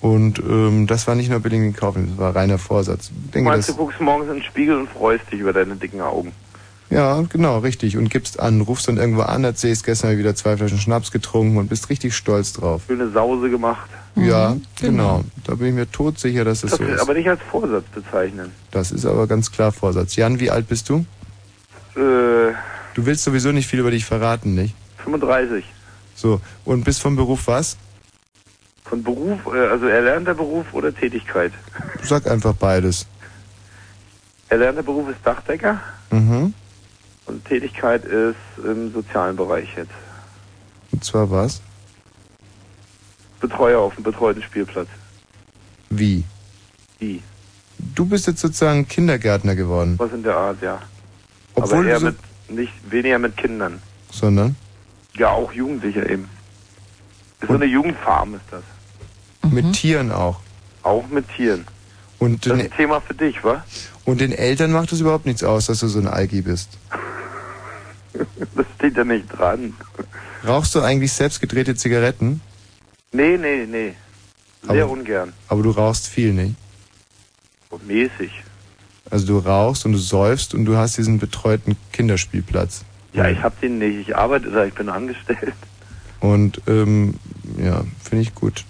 Und 0.01 0.39
ähm, 0.39 0.87
das 0.87 1.07
war 1.07 1.15
nicht 1.15 1.31
nur 1.31 1.41
billig 1.41 1.59
in 1.59 1.75
Kauf, 1.75 1.97
das 1.97 2.19
war 2.19 2.37
reiner 2.37 2.59
Vorsatz. 2.59 3.07
Ich 3.09 3.11
Du 3.11 3.33
denke, 3.33 3.51
meinst, 3.51 3.69
das, 3.69 3.77
du 3.77 3.83
guckst 3.83 4.01
morgens 4.01 4.29
in 4.29 4.35
den 4.35 4.43
Spiegel 4.45 4.77
und 4.77 4.89
freust 4.89 5.25
dich 5.33 5.41
über 5.41 5.53
deine 5.53 5.75
dicken 5.77 6.01
Augen. 6.01 6.33
Ja, 6.90 7.20
genau, 7.28 7.58
richtig. 7.58 7.97
Und 7.97 8.10
gibst 8.10 8.39
an, 8.40 8.60
rufst 8.60 8.89
dann 8.89 8.97
irgendwo 8.97 9.23
an, 9.23 9.42
erzählst, 9.44 9.84
gestern 9.84 10.08
habe 10.08 10.15
ich 10.15 10.20
wieder 10.20 10.34
zwei 10.36 10.56
Flaschen 10.56 10.78
Schnaps 10.78 11.10
getrunken 11.10 11.56
und 11.56 11.68
bist 11.68 11.90
richtig 11.90 12.15
stolz 12.15 12.52
drauf. 12.52 12.82
Schöne 12.86 13.10
Sause 13.10 13.50
gemacht. 13.50 13.89
Ja, 14.15 14.56
genau. 14.81 15.24
Da 15.44 15.56
bin 15.56 15.68
ich 15.68 15.74
mir 15.74 15.90
todsicher, 15.90 16.44
dass 16.44 16.62
das 16.62 16.70
Das 16.70 16.78
so 16.78 16.84
ist. 16.84 17.00
aber 17.00 17.15
nicht 17.15 17.28
als 17.28 17.40
Vorsatz 17.50 17.84
bezeichnen. 17.94 18.50
Das 18.70 18.92
ist 18.92 19.05
aber 19.05 19.26
ganz 19.26 19.50
klar 19.52 19.73
Vorsatz. 19.73 20.16
Jan, 20.16 20.40
wie 20.40 20.50
alt 20.50 20.68
bist 20.68 20.89
du? 20.89 21.05
Äh, 21.97 22.52
Du 22.94 23.05
willst 23.05 23.24
sowieso 23.24 23.52
nicht 23.52 23.66
viel 23.68 23.81
über 23.81 23.90
dich 23.90 24.06
verraten, 24.06 24.55
nicht? 24.55 24.74
35. 25.05 25.65
So, 26.15 26.40
und 26.65 26.84
bist 26.84 27.02
vom 27.02 27.15
Beruf 27.15 27.47
was? 27.47 27.76
Von 28.84 29.02
Beruf, 29.02 29.40
äh, 29.52 29.66
also 29.68 29.86
erlernter 29.86 30.32
Beruf 30.34 30.65
oder 30.73 30.94
Tätigkeit? 30.94 31.52
Sag 32.02 32.26
einfach 32.26 32.55
beides. 32.55 33.06
Erlernter 34.48 34.82
Beruf 34.82 35.10
ist 35.10 35.18
Dachdecker 35.24 35.81
Mhm. 36.10 36.55
Und 37.27 37.45
Tätigkeit 37.45 38.05
ist 38.05 38.37
im 38.65 38.93
sozialen 38.93 39.37
Bereich 39.37 39.69
jetzt. 39.77 39.91
Und 40.93 41.05
zwar 41.05 41.31
was? 41.31 41.61
Betreuer 43.41 43.81
auf 43.81 43.95
dem 43.95 44.05
betreuten 44.05 44.43
Spielplatz. 44.43 44.89
Wie? 45.91 46.25
Wie? 46.99 47.23
Du 47.95 48.07
bist 48.07 48.27
jetzt 48.27 48.41
sozusagen 48.41 48.89
Kindergärtner 48.89 49.55
geworden. 49.55 49.95
Was 49.99 50.13
in 50.13 50.23
der 50.23 50.37
Art, 50.37 50.63
ja. 50.63 50.81
Obwohl 51.55 51.79
Aber 51.81 51.89
eher 51.89 52.01
so, 52.01 52.07
mit, 52.07 52.17
nicht, 52.49 52.73
weniger 52.91 53.19
mit 53.19 53.37
Kindern. 53.37 53.81
sondern 54.11 54.57
Ja, 55.15 55.31
auch 55.31 55.53
Jugendliche 55.53 56.09
eben. 56.09 56.29
Ist 57.41 57.49
so 57.49 57.55
eine 57.55 57.67
Jugendfarm 57.67 58.35
ist 58.35 58.45
das. 58.51 58.63
mit 59.53 59.75
Tieren 59.75 60.11
auch. 60.11 60.41
Auch 60.83 61.07
mit 61.09 61.27
Tieren. 61.37 61.67
Und 62.19 62.47
Das 62.47 62.53
den, 62.53 62.61
ist 62.61 62.73
ein 62.73 62.77
Thema 62.77 63.01
für 63.01 63.15
dich, 63.15 63.43
wa? 63.45 63.63
Und 64.07 64.20
den 64.23 64.33
Eltern 64.33 64.73
macht 64.73 64.91
es 64.93 65.01
überhaupt 65.01 65.26
nichts 65.26 65.44
aus, 65.44 65.67
dass 65.67 65.81
du 65.81 65.89
so 65.89 65.99
ein 65.99 66.07
Algi 66.09 66.41
bist. 66.43 66.70
Das 68.55 68.65
steht 68.76 68.97
ja 68.97 69.05
nicht 69.05 69.26
dran. 69.28 69.75
Rauchst 70.47 70.75
du 70.75 70.81
eigentlich 70.81 71.12
selbst 71.12 71.39
gedrehte 71.43 71.75
Zigaretten? 71.75 72.41
Nee, 73.12 73.36
nee, 73.36 73.67
nee. 73.67 73.93
Sehr 74.62 74.85
Aber- 74.85 74.93
ungern. 74.93 75.35
Aber 75.49 75.62
du 75.62 75.70
rauchst 75.70 76.07
viel, 76.07 76.33
nicht? 76.33 76.55
Und 77.68 77.86
mäßig. 77.86 78.31
Also 79.10 79.26
du 79.26 79.39
rauchst 79.39 79.85
und 79.85 79.93
du 79.93 79.99
säufst 79.99 80.55
und 80.55 80.65
du 80.65 80.76
hast 80.78 80.97
diesen 80.97 81.18
betreuten 81.18 81.76
Kinderspielplatz. 81.93 82.85
Ja, 83.12 83.28
ich 83.28 83.43
hab 83.43 83.60
den 83.60 83.78
nicht. 83.78 84.09
Ich 84.09 84.17
arbeite 84.17 84.51
da, 84.51 84.65
ich 84.65 84.73
bin 84.75 84.89
angestellt. 84.89 85.52
Und 86.20 86.62
ähm, 86.67 87.15
ja, 87.59 87.85
finde 88.02 88.23
ich 88.23 88.35
gut. 88.35 88.65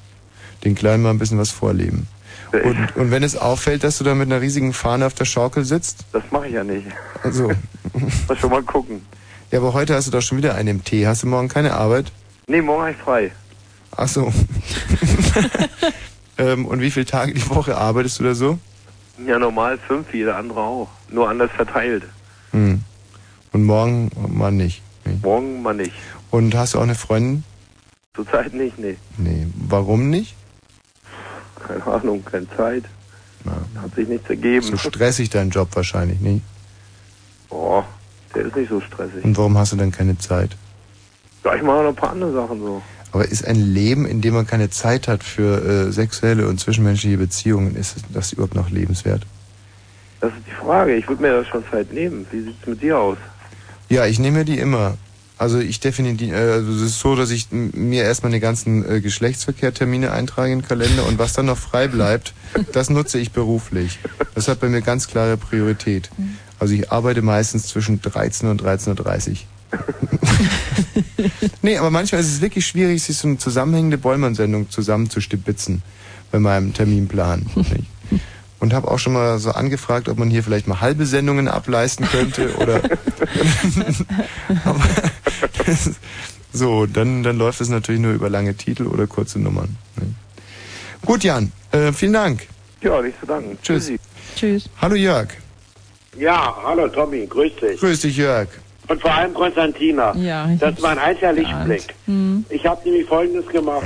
Den 0.65 0.75
Kleinen 0.75 1.05
mal 1.05 1.11
ein 1.11 1.19
bisschen 1.19 1.39
was 1.39 1.51
vorleben. 1.53 2.09
Und, 2.65 2.97
und 2.97 3.11
wenn 3.11 3.23
es 3.23 3.37
auffällt, 3.37 3.85
dass 3.85 3.99
du 3.99 4.05
da 4.05 4.15
mit 4.15 4.31
einer 4.31 4.41
riesigen 4.41 4.73
Fahne 4.73 5.07
auf 5.07 5.15
der 5.15 5.25
Schaukel 5.25 5.65
sitzt? 5.65 6.05
Das 6.13 6.23
mache 6.31 6.49
ich 6.49 6.55
ja 6.55 6.65
nicht. 6.65 6.87
Also. 7.23 7.53
Mal 8.29 8.37
schon 8.37 8.51
mal 8.51 8.63
gucken. 8.63 9.05
Ja, 9.51 9.61
aber 9.61 9.73
heute 9.73 9.95
hast 9.95 10.09
du 10.09 10.11
doch 10.11 10.23
schon 10.23 10.39
wieder 10.39 10.55
einen 10.55 10.69
im 10.69 10.85
Tee. 10.85 11.07
Hast 11.07 11.23
du 11.23 11.29
morgen 11.29 11.49
keine 11.49 11.75
Arbeit? 11.75 12.13
Nee, 12.49 12.61
morgen 12.61 12.83
habe 12.83 12.91
ich 12.91 12.97
frei. 12.97 13.33
Ach 13.97 14.09
so. 14.09 14.33
ähm, 16.39 16.67
und 16.67 16.81
wie 16.81 16.91
viele 16.91 17.07
Tage 17.07 17.33
die 17.33 17.49
Woche 17.49 17.77
arbeitest 17.77 18.21
du 18.21 18.25
da 18.25 18.35
so? 18.35 18.59
Ja, 19.25 19.39
normal 19.39 19.79
fünf, 19.79 20.13
wie 20.13 20.19
jeder 20.19 20.37
andere 20.37 20.61
auch. 20.61 20.89
Nur 21.11 21.29
anders 21.29 21.51
verteilt. 21.53 22.03
Hm. 22.51 22.83
Und 23.53 23.65
morgen 23.65 24.11
mal 24.29 24.53
nicht. 24.53 24.83
Morgen 25.23 25.63
mal 25.63 25.75
nicht. 25.75 25.95
Und 26.31 26.55
hast 26.55 26.75
du 26.75 26.79
auch 26.79 26.83
eine 26.83 26.95
Freundin? 26.95 27.45
Zurzeit 28.15 28.53
nicht, 28.53 28.79
nee. 28.79 28.97
Nee. 29.17 29.47
Warum 29.55 30.11
nicht? 30.11 30.35
Keine 31.67 31.85
Ahnung, 31.87 32.25
keine 32.25 32.49
Zeit. 32.57 32.85
Hat 33.81 33.95
sich 33.95 34.09
nichts 34.09 34.29
ergeben. 34.29 34.63
So 34.63 34.77
stressig 34.77 35.31
dein 35.31 35.51
Job 35.51 35.69
wahrscheinlich, 35.75 36.21
nicht? 36.21 36.43
Boah, 37.49 37.87
der 38.35 38.47
ist 38.47 38.57
nicht 38.57 38.69
so 38.69 38.81
stressig. 38.81 39.25
Und 39.25 39.37
warum 39.37 39.57
hast 39.57 39.73
du 39.73 39.77
dann 39.77 39.93
keine 39.93 40.19
Zeit? 40.19 40.57
Ja, 41.45 41.55
ich 41.55 41.63
mache 41.63 41.83
noch 41.83 41.91
ein 41.91 41.95
paar 41.95 42.11
andere 42.11 42.33
Sachen 42.33 42.59
so. 42.61 42.83
Aber 43.13 43.25
ist 43.27 43.47
ein 43.47 43.57
Leben, 43.57 44.05
in 44.05 44.21
dem 44.21 44.35
man 44.35 44.47
keine 44.47 44.69
Zeit 44.69 45.07
hat 45.07 45.23
für 45.23 45.65
äh, 45.65 45.93
sexuelle 45.93 46.49
und 46.49 46.59
zwischenmenschliche 46.59 47.17
Beziehungen, 47.17 47.77
ist 47.77 47.97
das 48.13 48.33
überhaupt 48.33 48.55
noch 48.55 48.69
lebenswert? 48.69 49.23
Das 50.21 50.33
ist 50.33 50.43
die 50.47 50.65
Frage. 50.65 50.97
Ich 50.97 51.09
würde 51.09 51.23
mir 51.23 51.31
da 51.31 51.45
schon 51.45 51.65
Zeit 51.71 51.93
nehmen. 51.93 52.27
Wie 52.31 52.43
sieht's 52.43 52.67
mit 52.67 52.83
dir 52.83 52.99
aus? 52.99 53.19
Ja, 53.89 54.07
ich 54.07 54.19
nehme 54.19 54.39
mir 54.39 54.45
die 54.45 54.59
immer. 54.59 54.97
Also 55.39 55.59
ich 55.59 55.81
definitiv, 55.81 56.33
äh, 56.33 56.35
also 56.35 56.73
es 56.73 56.83
ist 56.83 57.01
so, 57.01 57.15
dass 57.15 57.31
ich 57.31 57.49
mir 57.51 58.05
erstmal 58.05 58.33
die 58.33 58.41
ganzen 58.41 58.89
äh, 58.89 59.01
Geschlechtsverkehrtermine 59.01 60.13
eintrage 60.13 60.53
in 60.53 60.61
den 60.61 60.69
Kalender 60.69 61.07
und 61.07 61.19
was 61.19 61.35
dann 61.35 61.47
noch 61.47 61.59
frei 61.59 61.89
bleibt, 61.89 62.33
das 62.73 62.89
nutze 62.89 63.19
ich 63.19 63.33
beruflich. 63.33 63.99
Das 64.35 64.49
hat 64.49 64.61
bei 64.61 64.69
mir 64.69 64.81
ganz 64.81 65.09
klare 65.09 65.37
Priorität. 65.37 66.11
Also 66.59 66.73
ich 66.73 66.91
arbeite 66.91 67.21
meistens 67.21 67.67
zwischen 67.67 68.01
13 68.01 68.49
und 68.49 68.63
13.30 68.63 69.31
Uhr. 69.31 69.37
nee, 71.63 71.77
aber 71.77 71.91
manchmal 71.91 72.21
ist 72.21 72.29
es 72.29 72.41
wirklich 72.41 72.67
schwierig, 72.67 73.03
sich 73.03 73.19
so 73.19 73.29
eine 73.29 73.37
zusammenhängende 73.37 73.99
Bollmann-Sendung 73.99 74.71
zusammenzustibitzen 74.71 75.83
bei 76.31 76.39
meinem 76.39 76.73
Terminplan. 76.73 77.47
Und 78.59 78.73
habe 78.73 78.91
auch 78.91 78.99
schon 78.99 79.13
mal 79.13 79.39
so 79.39 79.51
angefragt, 79.51 80.09
ob 80.09 80.17
man 80.19 80.31
hier 80.31 80.43
vielleicht 80.43 80.67
mal 80.67 80.81
halbe 80.81 81.05
Sendungen 81.05 81.47
ableisten 81.47 82.07
könnte 82.07 82.57
oder 82.57 82.81
aber 84.65 84.81
so, 86.53 86.87
dann, 86.87 87.23
dann 87.23 87.39
läuft 87.39 87.61
es 87.61 87.69
natürlich 87.69 88.01
nur 88.01 88.13
über 88.13 88.31
lange 88.31 88.55
Titel 88.55 88.87
oder 88.87 89.07
kurze 89.07 89.39
Nummern. 89.39 89.77
ne? 89.97 90.15
Gut, 91.05 91.25
Jan, 91.25 91.53
äh, 91.73 91.93
vielen 91.93 92.15
Dank. 92.15 92.47
Ja, 92.81 93.01
nicht 93.01 93.19
zu 93.21 93.27
danken. 93.27 93.59
Tschüss. 93.63 93.93
Tschüss. 94.35 94.69
Hallo 94.81 94.95
Jörg. 94.95 95.29
Ja, 96.19 96.57
hallo 96.65 96.89
Tommy, 96.89 97.27
grüß 97.27 97.53
dich. 97.57 97.81
Grüß 97.81 98.01
dich, 98.01 98.17
Jörg. 98.17 98.49
Und 98.89 99.01
vor 99.01 99.13
allem 99.13 99.35
Konstantina. 99.35 100.15
Ja, 100.17 100.51
ich 100.51 100.59
das 100.61 100.75
ist 100.75 100.83
mein 100.83 100.99
einziger 100.99 101.33
Lichtblick. 101.33 101.95
Hm. 102.07 102.45
Ich 102.49 102.65
habe 102.67 102.83
nämlich 102.85 103.07
Folgendes 103.07 103.47
gemacht. 103.49 103.85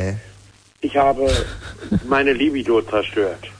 Ich 0.82 0.96
habe 0.96 1.30
meine 2.06 2.32
Libido 2.32 2.82
zerstört. 2.82 3.50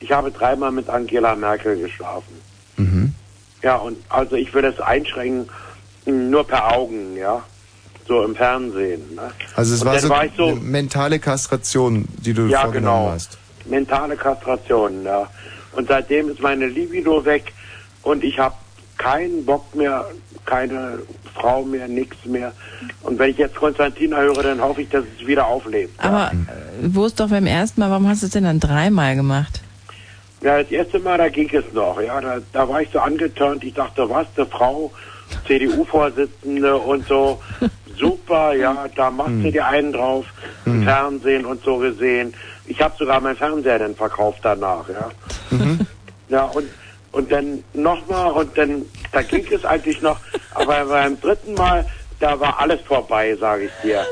Ich 0.00 0.10
habe 0.12 0.30
dreimal 0.30 0.72
mit 0.72 0.88
Angela 0.88 1.34
Merkel 1.34 1.78
geschlafen. 1.78 2.34
Mhm. 2.76 3.14
Ja, 3.62 3.76
und 3.76 3.96
also 4.10 4.36
ich 4.36 4.52
würde 4.52 4.68
es 4.68 4.80
einschränken, 4.80 5.48
nur 6.06 6.46
per 6.46 6.72
Augen, 6.72 7.16
ja. 7.16 7.42
So 8.06 8.22
im 8.22 8.36
Fernsehen. 8.36 9.14
Ne? 9.14 9.30
Also 9.56 9.74
es 9.74 9.80
und 9.80 9.88
war 9.88 9.98
so, 9.98 10.08
war 10.10 10.24
so 10.36 10.46
eine 10.48 10.56
mentale 10.60 11.18
Kastration, 11.18 12.06
die 12.18 12.34
du 12.34 12.46
Ja, 12.48 12.60
vorgenommen 12.62 13.04
genau. 13.04 13.12
hast. 13.14 13.38
mentale 13.64 14.16
Kastration, 14.16 15.04
ja. 15.04 15.26
Und 15.72 15.88
seitdem 15.88 16.28
ist 16.28 16.40
meine 16.40 16.66
Libido 16.66 17.24
weg 17.24 17.52
und 18.02 18.22
ich 18.22 18.38
habe 18.38 18.54
keinen 18.98 19.44
Bock 19.46 19.74
mehr, 19.74 20.04
keine 20.44 20.98
Frau 21.34 21.62
mehr, 21.64 21.88
nichts 21.88 22.24
mehr. 22.26 22.52
Und 23.02 23.18
wenn 23.18 23.30
ich 23.30 23.38
jetzt 23.38 23.56
Konstantina 23.56 24.18
höre, 24.18 24.42
dann 24.42 24.60
hoffe 24.60 24.82
ich, 24.82 24.90
dass 24.90 25.04
es 25.18 25.26
wieder 25.26 25.46
auflebt. 25.46 25.98
Aber 25.98 26.30
äh, 26.32 26.36
wo 26.94 27.06
es 27.06 27.14
doch 27.14 27.30
beim 27.30 27.46
ersten 27.46 27.80
Mal, 27.80 27.90
warum 27.90 28.06
hast 28.06 28.20
du 28.22 28.26
es 28.26 28.32
denn 28.32 28.44
dann 28.44 28.60
dreimal 28.60 29.16
gemacht? 29.16 29.62
Ja, 30.42 30.62
das 30.62 30.70
erste 30.70 30.98
Mal, 30.98 31.16
da 31.16 31.28
ging 31.30 31.48
es 31.54 31.64
noch. 31.72 31.98
Ja, 32.02 32.20
da, 32.20 32.36
da 32.52 32.68
war 32.68 32.82
ich 32.82 32.90
so 32.92 32.98
angeturnt. 33.00 33.64
Ich 33.64 33.72
dachte, 33.74 34.08
was, 34.10 34.26
eine 34.36 34.44
Frau, 34.46 34.92
CDU-Vorsitzende 35.46 36.76
und 36.76 37.06
so. 37.06 37.40
Super, 37.96 38.54
ja, 38.54 38.86
da 38.96 39.08
macht 39.10 39.30
sie 39.42 39.52
die 39.52 39.60
einen 39.60 39.92
drauf, 39.92 40.26
im 40.66 40.82
Fernsehen 40.82 41.46
und 41.46 41.62
so 41.62 41.78
gesehen. 41.78 42.34
Ich 42.66 42.80
habe 42.82 42.92
sogar 42.98 43.20
meinen 43.20 43.36
Fernseher 43.36 43.78
dann 43.78 43.94
verkauft 43.94 44.40
danach, 44.42 44.84
ja. 44.88 45.10
Ja, 46.28 46.44
und, 46.46 46.68
und 47.12 47.30
dann 47.30 47.62
nochmal 47.74 48.32
und 48.32 48.56
dann, 48.56 48.82
da 49.12 49.22
ging 49.22 49.46
es 49.52 49.64
eigentlich 49.64 50.00
noch, 50.00 50.18
aber 50.54 50.86
beim 50.86 51.20
dritten 51.20 51.54
Mal, 51.54 51.86
da 52.18 52.40
war 52.40 52.58
alles 52.58 52.80
vorbei, 52.80 53.36
sage 53.38 53.66
ich 53.66 53.70
dir. 53.82 54.04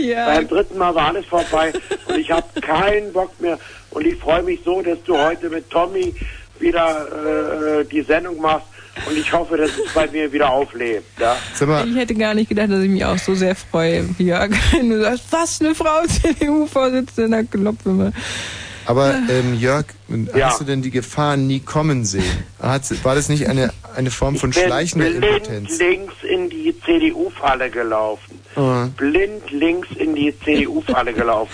ja. 0.00 0.34
Beim 0.34 0.48
dritten 0.48 0.78
Mal 0.78 0.94
war 0.94 1.08
alles 1.08 1.26
vorbei 1.26 1.72
und 2.08 2.18
ich 2.18 2.30
habe 2.30 2.60
keinen 2.60 3.12
Bock 3.12 3.38
mehr 3.40 3.58
und 3.90 4.06
ich 4.06 4.16
freue 4.16 4.42
mich 4.42 4.60
so, 4.64 4.80
dass 4.80 5.00
du 5.04 5.16
heute 5.16 5.50
mit 5.50 5.68
Tommy 5.70 6.14
wieder 6.58 7.80
äh, 7.80 7.84
die 7.84 8.02
Sendung 8.02 8.40
machst 8.40 8.66
und 9.06 9.16
ich 9.18 9.32
hoffe, 9.32 9.56
dass 9.56 9.70
es 9.70 9.92
bei 9.94 10.06
mir 10.08 10.32
wieder 10.32 10.50
auflebt. 10.50 11.04
Ja? 11.20 11.36
Ich 11.84 11.96
hätte 11.96 12.14
gar 12.14 12.34
nicht 12.34 12.48
gedacht, 12.48 12.70
dass 12.70 12.82
ich 12.82 12.90
mich 12.90 13.04
auch 13.04 13.18
so 13.18 13.34
sehr 13.34 13.54
freue, 13.54 14.04
Jörg. 14.18 14.50
Wenn 14.72 14.90
du 14.90 15.00
sagst, 15.00 15.24
was, 15.30 15.60
eine 15.60 15.74
Frau 15.74 16.02
CDU-Vorsitzende, 16.08 17.44
klopfe 17.44 17.90
mal. 17.90 18.12
Aber 18.86 19.14
ähm, 19.28 19.54
Jörg, 19.54 19.84
Ja. 20.34 20.48
hast 20.48 20.60
du 20.60 20.64
denn 20.64 20.80
die 20.80 20.90
Gefahr 20.90 21.36
nie 21.36 21.60
kommen 21.60 22.04
sehen? 22.06 22.24
War 22.58 23.14
das 23.14 23.28
nicht 23.28 23.46
eine, 23.48 23.70
eine 23.94 24.10
Form 24.10 24.36
von 24.36 24.48
Ich 24.50 24.56
bin 24.56 24.64
schleichender 24.64 25.10
blind 25.10 25.24
Impotenz? 25.26 25.78
links 25.78 26.14
in 26.22 26.48
die 26.48 26.74
CDU-Falle 26.84 27.68
gelaufen. 27.68 28.40
Oh. 28.56 28.86
Blind 28.96 29.50
links 29.50 29.88
in 29.98 30.14
die 30.14 30.34
CDU-Falle 30.42 31.12
gelaufen. 31.12 31.52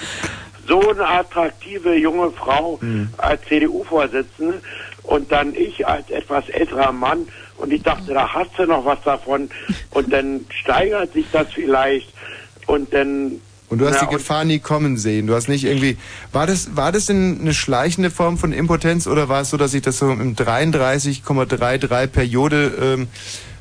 So 0.68 0.80
eine 0.90 1.06
attraktive 1.06 1.94
junge 1.96 2.30
Frau 2.30 2.78
Hm. 2.80 3.08
als 3.18 3.42
CDU-Vorsitzende 3.48 4.62
und 5.04 5.30
dann 5.30 5.54
ich 5.54 5.86
als 5.86 6.10
etwas 6.10 6.48
älterer 6.48 6.92
Mann 6.92 7.28
und 7.58 7.72
ich 7.72 7.82
dachte, 7.82 8.12
da 8.12 8.32
hast 8.34 8.50
du 8.58 8.66
noch 8.66 8.84
was 8.84 9.00
davon 9.02 9.48
und 9.90 10.12
dann 10.12 10.44
steigert 10.50 11.12
sich 11.12 11.26
das 11.30 11.46
vielleicht 11.52 12.12
und 12.66 12.92
dann 12.92 13.40
Und 13.68 13.78
du 13.78 13.86
hast 13.86 14.00
Ja, 14.00 14.06
die 14.06 14.14
Gefahr 14.14 14.44
nie 14.44 14.58
kommen 14.58 14.96
sehen. 14.96 15.26
Du 15.26 15.34
hast 15.34 15.48
nicht 15.48 15.64
irgendwie. 15.64 15.96
War 16.32 16.46
das, 16.46 16.76
war 16.76 16.92
das 16.92 17.06
denn 17.06 17.38
eine 17.40 17.54
schleichende 17.54 18.10
Form 18.10 18.38
von 18.38 18.52
Impotenz 18.52 19.06
oder 19.06 19.28
war 19.28 19.42
es 19.42 19.50
so, 19.50 19.56
dass 19.56 19.72
sich 19.72 19.82
das 19.82 19.98
so 19.98 20.10
im 20.10 20.34
33,33 20.34 22.06
Periode 22.08 22.72
ähm, 22.80 23.08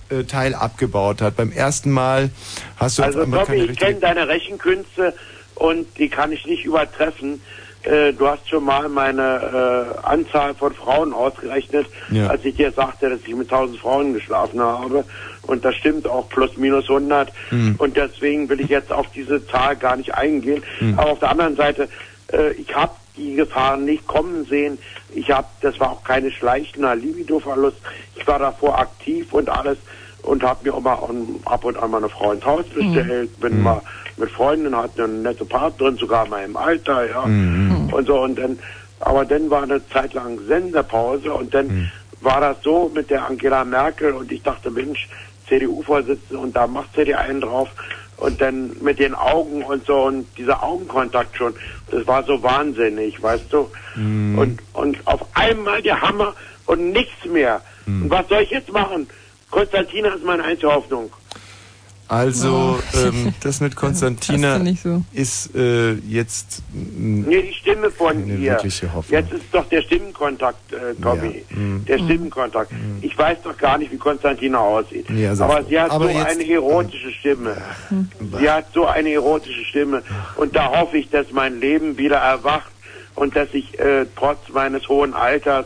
äh, 0.10 0.24
Teil 0.24 0.56
abgebaut 0.56 1.22
hat? 1.22 1.36
Beim 1.36 1.52
ersten 1.52 1.92
Mal 1.92 2.30
hast 2.78 3.00
du 3.00 3.04
Also 3.04 3.26
keine 3.26 3.66
ich 3.66 3.78
kenne 3.78 4.00
deine 4.00 4.28
Rechenkünste 4.28 5.14
und 5.56 5.88
die 5.98 6.10
kann 6.10 6.32
ich 6.32 6.46
nicht 6.46 6.66
übertreffen. 6.66 7.42
Äh, 7.84 8.14
du 8.14 8.28
hast 8.28 8.48
schon 8.50 8.64
mal 8.64 8.88
meine 8.88 9.96
äh, 10.02 10.08
Anzahl 10.08 10.56
von 10.56 10.74
Frauen 10.74 11.14
ausgerechnet, 11.14 11.88
Ja. 12.12 12.28
als 12.28 12.44
ich 12.46 12.56
dir 12.56 12.72
sagte, 12.72 13.10
dass 13.10 13.20
ich 13.28 13.36
mit 13.36 13.52
1000 13.52 13.78
Frauen 13.80 14.14
geschlafen 14.14 14.62
habe. 14.62 15.04
Und 15.42 15.66
das 15.66 15.76
stimmt 15.76 16.08
auch 16.08 16.30
plus 16.30 16.56
minus 16.56 16.90
100. 16.90 17.32
Hm. 17.50 17.76
Und 17.78 17.98
deswegen 17.98 18.48
will 18.48 18.62
ich 18.62 18.70
jetzt 18.70 18.92
auf 18.92 19.08
diese 19.14 19.46
Zahl 19.48 19.76
gar 19.76 19.98
nicht 19.98 20.14
eingehen. 20.16 20.64
Hm. 20.80 20.98
Aber 20.98 21.12
auf 21.12 21.20
der 21.20 21.32
anderen 21.32 21.58
Seite, 21.58 21.90
äh, 22.32 22.52
ich 22.54 22.74
habe 22.74 22.94
die 23.18 23.36
Gefahren 23.36 23.84
nicht 23.86 24.08
kommen 24.08 24.46
sehen. 24.46 24.80
Ich 25.14 25.30
habe, 25.30 25.48
das 25.62 25.78
war 25.80 25.92
auch 25.92 26.04
keine 26.04 26.32
schleichender 26.32 26.96
Libido-Verlust. 26.96 27.78
Ich 28.16 28.26
war 28.26 28.40
davor 28.40 28.80
aktiv 28.80 29.32
und 29.34 29.50
alles 29.50 29.78
und 30.24 30.42
habe 30.42 30.64
mir 30.70 30.76
immer 30.78 31.04
an- 31.08 31.40
ab 31.46 31.66
und 31.66 31.78
an 31.78 31.92
mal 31.92 31.98
eine 31.98 32.08
Frau 32.10 32.32
ins 32.32 32.46
Haus 32.46 32.66
bestellt, 32.70 33.38
bin 33.42 33.62
mal 33.62 33.82
mit 34.18 34.30
Freunden, 34.32 34.76
hatte 34.76 35.04
eine 35.04 35.14
nette 35.14 35.46
Partnerin, 35.46 35.98
sogar 35.98 36.28
mal 36.28 36.44
im 36.44 36.56
Alter, 36.58 37.10
ja. 37.10 37.22
Und 37.92 38.06
so 38.08 38.22
und 38.22 38.38
dann, 38.38 38.60
aber 39.00 39.26
dann 39.26 39.50
war 39.50 39.64
eine 39.64 39.86
Zeit 39.90 40.14
lang 40.14 40.40
Sendepause 40.48 41.34
und 41.34 41.54
dann 41.54 41.70
war 42.22 42.40
das 42.42 42.58
so 42.64 42.92
mit 42.94 43.10
der 43.10 43.28
Angela 43.28 43.66
Merkel 43.66 44.14
und 44.14 44.32
ich 44.32 44.42
dachte, 44.42 44.72
Mensch, 44.72 45.10
CDU-Vorsitzende 45.48 46.38
und 46.42 46.56
da 46.56 46.68
macht 46.68 46.96
sie 46.96 47.06
die 47.06 47.16
einen 47.16 47.42
drauf 47.42 47.70
und 48.18 48.40
dann 48.40 48.76
mit 48.82 49.00
den 49.00 49.14
Augen 49.14 49.64
und 49.64 49.86
so 49.86 50.04
und 50.04 50.26
dieser 50.38 50.64
Augenkontakt 50.64 51.36
schon, 51.36 51.54
das 51.92 52.08
war 52.08 52.24
so 52.24 52.42
wahnsinnig, 52.42 53.22
weißt 53.22 53.52
du? 53.52 53.70
Und, 54.38 54.60
und 54.74 54.98
auf 55.06 55.26
einmal 55.34 55.82
der 55.82 56.02
Hammer 56.02 56.34
und 56.66 56.92
nichts 56.92 57.26
mehr. 57.26 57.62
Und 58.04 58.10
was 58.10 58.28
soll 58.30 58.44
ich 58.44 58.52
jetzt 58.52 58.72
machen? 58.72 59.08
Konstantina 59.52 60.10
ist 60.10 60.24
meine 60.24 60.44
einzige 60.44 60.74
Hoffnung. 60.74 61.12
Also, 62.14 62.80
Oh. 62.94 62.98
ähm, 62.98 63.34
das 63.42 63.60
mit 63.62 63.76
Konstantina 63.84 64.60
nicht 64.60 64.84
so. 64.84 65.04
ist 65.14 65.56
äh, 65.56 65.94
jetzt 65.94 66.62
Nee, 66.74 67.42
die 67.50 67.54
Stimme 67.54 67.90
von 67.92 68.10
keine 68.14 68.36
ihr. 68.36 68.52
wirkliche 68.52 68.94
Hoffnung. 68.94 69.20
Jetzt 69.20 69.34
ist 69.34 69.46
doch 69.52 69.68
der 69.70 69.82
Stimmenkontakt, 69.82 70.72
äh, 70.74 70.94
Tommy. 71.02 71.44
Ja, 71.50 71.58
mm. 71.58 71.86
Der 71.86 71.98
Stimmenkontakt. 72.00 72.72
Ich 73.02 73.18
weiß 73.18 73.38
doch 73.44 73.58
gar 73.58 73.78
nicht, 73.78 73.92
wie 73.92 73.98
Konstantina 73.98 74.60
aussieht. 74.60 75.10
Ja, 75.10 75.32
aber 75.40 75.64
sie 75.64 75.80
hat 75.80 75.92
aber 75.92 76.06
so 76.06 76.12
jetzt- 76.12 76.28
eine 76.28 76.50
erotische 76.52 77.12
Stimme. 77.12 77.58
Sie 78.40 78.50
hat 78.50 78.66
so 78.74 78.86
eine 78.86 79.12
erotische 79.12 79.66
Stimme. 79.66 80.04
Und 80.36 80.56
da 80.56 80.70
hoffe 80.80 80.98
ich, 80.98 81.10
dass 81.10 81.32
mein 81.32 81.60
Leben 81.60 81.98
wieder 81.98 82.18
erwacht 82.18 82.72
und 83.16 83.36
dass 83.36 83.50
ich 83.54 83.80
äh, 83.80 84.06
trotz 84.16 84.40
meines 84.54 84.88
hohen 84.90 85.14
Alters 85.14 85.66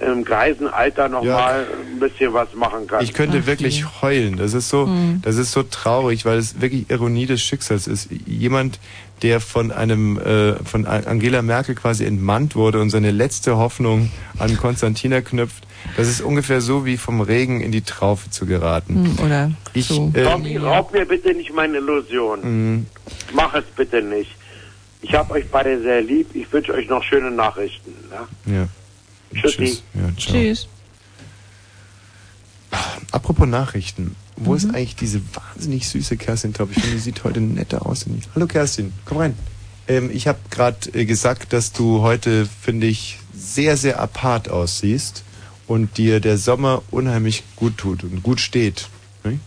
im 0.00 0.24
Greisenalter 0.24 1.08
noch 1.08 1.22
Ja. 1.24 1.34
mal 1.36 1.66
ein 1.92 2.00
bisschen 2.00 2.32
was 2.32 2.52
machen 2.54 2.86
kann. 2.86 3.04
Ich 3.04 3.12
könnte 3.12 3.46
wirklich 3.46 3.84
heulen. 4.02 4.36
Das 4.36 4.54
ist 4.54 4.68
so, 4.70 4.86
Hm. 4.86 5.20
das 5.22 5.36
ist 5.36 5.52
so 5.52 5.62
traurig, 5.62 6.24
weil 6.24 6.38
es 6.38 6.60
wirklich 6.60 6.88
Ironie 6.90 7.26
des 7.26 7.42
Schicksals 7.42 7.86
ist. 7.86 8.08
Jemand, 8.26 8.78
der 9.22 9.40
von 9.40 9.70
einem, 9.70 10.18
äh, 10.18 10.54
von 10.64 10.86
Angela 10.86 11.42
Merkel 11.42 11.74
quasi 11.74 12.04
entmannt 12.06 12.56
wurde 12.56 12.80
und 12.80 12.88
seine 12.88 13.10
letzte 13.10 13.58
Hoffnung 13.58 14.10
an 14.38 14.56
Konstantina 14.56 15.20
knüpft, 15.20 15.66
das 15.98 16.08
ist 16.08 16.22
ungefähr 16.22 16.62
so 16.62 16.86
wie 16.86 16.96
vom 16.96 17.20
Regen 17.20 17.60
in 17.60 17.70
die 17.72 17.82
Traufe 17.82 18.30
zu 18.30 18.46
geraten. 18.46 19.16
Hm, 19.18 19.24
Oder 19.26 19.50
Ich, 19.74 19.88
so. 19.88 20.10
äh, 20.14 20.24
Tommy, 20.24 20.56
raub 20.56 20.92
mir 20.94 21.04
bitte 21.04 21.34
nicht 21.34 21.52
meine 21.54 21.76
Illusion. 21.78 22.40
mh, 22.78 22.84
Mach 23.34 23.52
es 23.54 23.64
bitte 23.76 24.00
nicht. 24.02 24.34
Ich 25.02 25.14
habe 25.14 25.34
euch 25.34 25.44
beide 25.50 25.80
sehr 25.82 26.00
lieb. 26.02 26.28
Ich 26.34 26.50
wünsche 26.52 26.72
euch 26.74 26.88
noch 26.88 27.02
schöne 27.02 27.30
Nachrichten. 27.30 27.92
Ja? 28.10 28.28
ja. 28.54 28.68
Tschüssi. 29.34 29.56
Tschüss. 29.56 29.82
Ja. 29.94 30.10
Tschüss. 30.16 30.66
Apropos 33.12 33.48
Nachrichten. 33.48 34.14
Wo 34.36 34.52
Mhm. 34.52 34.56
ist 34.56 34.64
eigentlich 34.66 34.96
diese 34.96 35.20
wahnsinnig 35.34 35.88
süße 35.88 36.16
Kerstin 36.16 36.52
Top? 36.54 36.70
Ich 36.70 36.80
finde, 36.80 36.96
die 36.96 37.02
sieht 37.02 37.24
heute 37.24 37.40
netter 37.40 37.84
aus. 37.84 38.06
Hallo 38.34 38.46
Kerstin, 38.46 38.92
komm 39.04 39.18
rein. 39.18 39.34
Ähm, 39.88 40.10
ich 40.12 40.28
habe 40.28 40.38
gerade 40.50 40.76
äh, 40.94 41.04
gesagt, 41.04 41.52
dass 41.52 41.72
du 41.72 42.00
heute, 42.00 42.46
finde 42.62 42.86
ich, 42.86 43.18
sehr, 43.34 43.76
sehr 43.76 44.00
apart 44.00 44.48
aussiehst 44.48 45.24
und 45.66 45.98
dir 45.98 46.20
der 46.20 46.38
Sommer 46.38 46.82
unheimlich 46.90 47.42
gut 47.56 47.76
tut 47.78 48.04
und 48.04 48.22
gut 48.22 48.40
steht. 48.40 48.88
Ne? 49.24 49.40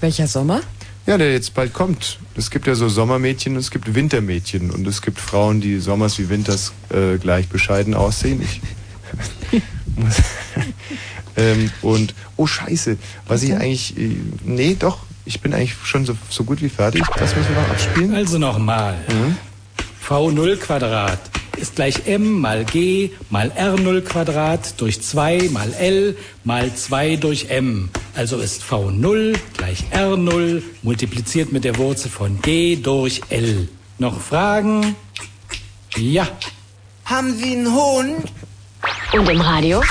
Welcher 0.00 0.26
Sommer? 0.26 0.62
Ja, 1.06 1.18
der 1.18 1.32
jetzt 1.32 1.52
bald 1.54 1.72
kommt. 1.74 2.18
Es 2.36 2.50
gibt 2.50 2.66
ja 2.66 2.74
so 2.74 2.88
Sommermädchen 2.88 3.54
und 3.54 3.58
es 3.60 3.70
gibt 3.70 3.94
Wintermädchen. 3.94 4.70
Und 4.70 4.86
es 4.86 5.02
gibt 5.02 5.18
Frauen, 5.20 5.60
die 5.60 5.78
sommers 5.80 6.18
wie 6.18 6.28
winters 6.28 6.72
äh, 6.90 7.18
gleich 7.18 7.48
bescheiden 7.48 7.94
aussehen. 7.94 8.40
Ich 8.40 8.60
ähm, 11.36 11.70
und, 11.82 12.14
oh 12.36 12.46
Scheiße, 12.46 12.96
was 13.26 13.42
ich 13.42 13.54
eigentlich, 13.54 13.96
äh, 13.98 14.16
nee, 14.44 14.76
doch, 14.78 14.98
ich 15.24 15.40
bin 15.40 15.54
eigentlich 15.54 15.74
schon 15.84 16.04
so, 16.04 16.16
so 16.28 16.44
gut 16.44 16.62
wie 16.62 16.68
fertig. 16.68 17.02
Das 17.16 17.36
müssen 17.36 17.54
wir 17.54 17.62
noch 17.62 17.70
abspielen. 17.70 18.14
Also 18.14 18.38
nochmal. 18.38 18.96
Mhm. 19.08 19.36
V0 20.06 20.56
Quadrat 20.56 21.20
ist 21.56 21.76
gleich 21.76 22.06
m 22.06 22.40
mal 22.40 22.64
g 22.64 23.10
mal 23.30 23.50
r0 23.50 24.00
Quadrat 24.00 24.80
durch 24.80 25.00
2 25.00 25.48
mal 25.52 25.72
l 25.74 26.16
mal 26.44 26.74
2 26.74 27.16
durch 27.16 27.50
m. 27.50 27.90
Also 28.14 28.38
ist 28.38 28.62
v0 28.64 29.36
gleich 29.56 29.84
r0 29.92 30.62
multipliziert 30.82 31.52
mit 31.52 31.64
der 31.64 31.78
Wurzel 31.78 32.10
von 32.10 32.40
g 32.42 32.76
durch 32.76 33.20
l. 33.28 33.68
Noch 33.98 34.20
Fragen? 34.20 34.96
Ja. 35.96 36.26
Haben 37.04 37.36
Sie 37.36 37.52
einen 37.52 37.72
Hund? 37.72 38.32
Und 39.12 39.28
im 39.28 39.40
Radio? 39.40 39.82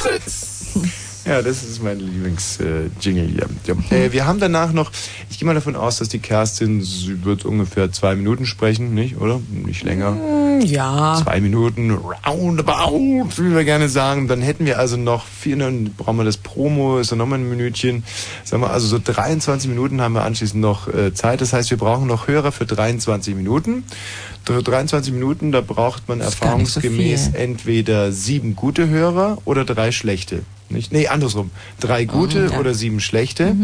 Ja, 1.26 1.44
das 1.44 1.62
ist 1.64 1.84
mein 1.84 2.00
Lieblings-Jingle 2.00 3.28
hier. 3.28 3.48
Ja. 3.68 3.96
Äh, 3.96 4.12
wir 4.12 4.26
haben 4.26 4.40
danach 4.40 4.74
noch, 4.74 4.92
ich 5.30 5.38
gehe 5.38 5.46
mal 5.46 5.54
davon 5.54 5.76
aus, 5.76 5.98
dass 5.98 6.10
die 6.10 6.18
Kerstin, 6.18 6.82
sie 6.82 7.24
wird 7.24 7.46
ungefähr 7.46 7.92
zwei 7.92 8.16
Minuten 8.16 8.48
sprechen, 8.48 8.96
nicht, 8.96 9.18
oder? 9.18 9.40
Nicht 9.52 9.84
länger. 9.84 10.16
Hm, 10.16 10.62
ja. 10.62 11.22
Zwei 11.24 11.40
Minuten, 11.40 11.92
roundabout, 11.92 13.28
wie 13.38 13.54
wir 13.54 13.64
gerne 13.64 13.88
sagen. 13.88 14.28
Dann 14.28 14.42
hätten 14.42 14.66
wir 14.66 14.80
also 14.80 14.98
noch 14.98 15.26
vier, 15.26 15.58
dann 15.58 15.94
brauchen 15.94 16.18
wir 16.18 16.24
das 16.24 16.38
Promo, 16.38 16.98
ist 16.98 17.12
dann 17.12 17.20
nochmal 17.20 17.38
ein 17.38 17.48
Minütchen. 17.48 18.04
Sagen 18.44 18.64
wir, 18.64 18.72
also 18.72 18.88
so 18.88 19.00
23 19.04 19.70
Minuten 19.70 20.02
haben 20.02 20.14
wir 20.14 20.24
anschließend 20.24 20.60
noch 20.60 20.88
äh, 20.88 21.14
Zeit. 21.14 21.42
Das 21.42 21.54
heißt, 21.54 21.70
wir 21.70 21.78
brauchen 21.78 22.08
noch 22.08 22.28
Hörer 22.28 22.52
für 22.52 22.66
23 22.66 23.36
Minuten. 23.36 23.84
Für 24.44 24.64
23 24.64 25.14
Minuten, 25.14 25.52
da 25.52 25.62
braucht 25.62 26.08
man 26.08 26.20
so 26.20 26.26
erfahrungsgemäß 26.26 27.28
viel. 27.28 27.36
entweder 27.36 28.12
sieben 28.12 28.56
gute 28.56 28.90
Hörer 28.90 29.38
oder 29.46 29.66
drei 29.66 29.92
schlechte. 29.92 30.42
Nicht? 30.70 30.92
Nee, 30.92 31.08
andersrum. 31.08 31.52
Drei 31.80 32.06
gute 32.06 32.50
ja. 32.52 32.60
oder 32.60 32.74
sieben 32.74 33.00
schlechte. 33.02 33.56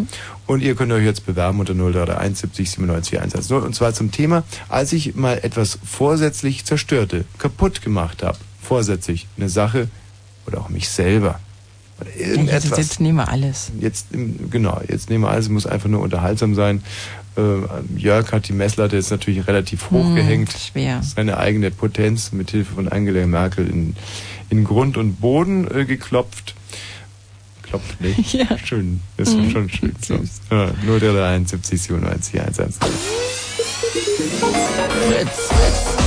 Und 0.45 0.61
ihr 0.61 0.75
könnt 0.75 0.91
euch 0.91 1.06
jetzt 1.06 1.25
bewerben 1.25 1.59
unter 1.59 1.73
031 1.73 2.38
70 2.38 2.72
97 2.72 3.19
110. 3.19 3.57
Und 3.57 3.75
zwar 3.75 3.93
zum 3.93 4.11
Thema, 4.11 4.43
als 4.69 4.93
ich 4.93 5.15
mal 5.15 5.39
etwas 5.41 5.80
vorsätzlich 5.83 6.65
zerstörte, 6.65 7.25
kaputt 7.38 7.81
gemacht 7.81 8.23
habe. 8.23 8.38
Vorsätzlich. 8.61 9.27
Eine 9.38 9.49
Sache 9.49 9.88
oder 10.45 10.61
auch 10.61 10.69
mich 10.69 10.89
selber. 10.89 11.39
Oder 11.99 12.09
Jetzt, 12.11 12.27
irgendetwas. 12.27 12.77
jetzt 12.77 12.99
nehmen 12.99 13.17
wir 13.17 13.30
alles. 13.30 13.72
Jetzt, 13.80 14.07
genau, 14.11 14.81
jetzt 14.88 15.09
nehmen 15.09 15.23
wir 15.23 15.31
alles, 15.31 15.45
es 15.45 15.51
muss 15.51 15.65
einfach 15.65 15.89
nur 15.89 16.01
unterhaltsam 16.01 16.53
sein. 16.53 16.83
Äh, 17.38 17.41
Jörg 17.98 18.32
hat 18.32 18.48
die 18.48 18.53
Messlatte 18.53 18.95
jetzt 18.95 19.11
natürlich 19.11 19.48
relativ 19.48 19.91
hoch 19.91 20.03
Hm, 20.06 20.16
gehängt. 20.16 20.51
schwer. 20.51 21.01
Seine 21.03 21.38
eigene 21.38 21.69
Potenz 21.72 22.32
mit 22.32 22.51
Hilfe 22.51 22.74
von 22.75 22.88
Angela 22.88 23.25
Merkel 23.27 23.67
in, 23.69 23.95
in 24.49 24.64
Grund 24.64 24.98
und 24.98 25.22
Boden 25.22 25.67
äh, 25.74 25.85
geklopft. 25.85 26.56
Klopft 27.64 27.99
nicht. 28.01 28.33
Ja. 28.33 28.57
Schön. 28.64 29.01
Das 29.17 29.30
ist 29.30 29.35
Mhm. 29.38 29.51
schon 29.51 29.69
schön. 29.69 29.95
So. 30.06 30.16
Ja, 30.49 30.72
031 30.88 31.49
70 31.49 31.82
97 31.82 32.40
110. 32.40 32.74
Fritz. 35.07 36.06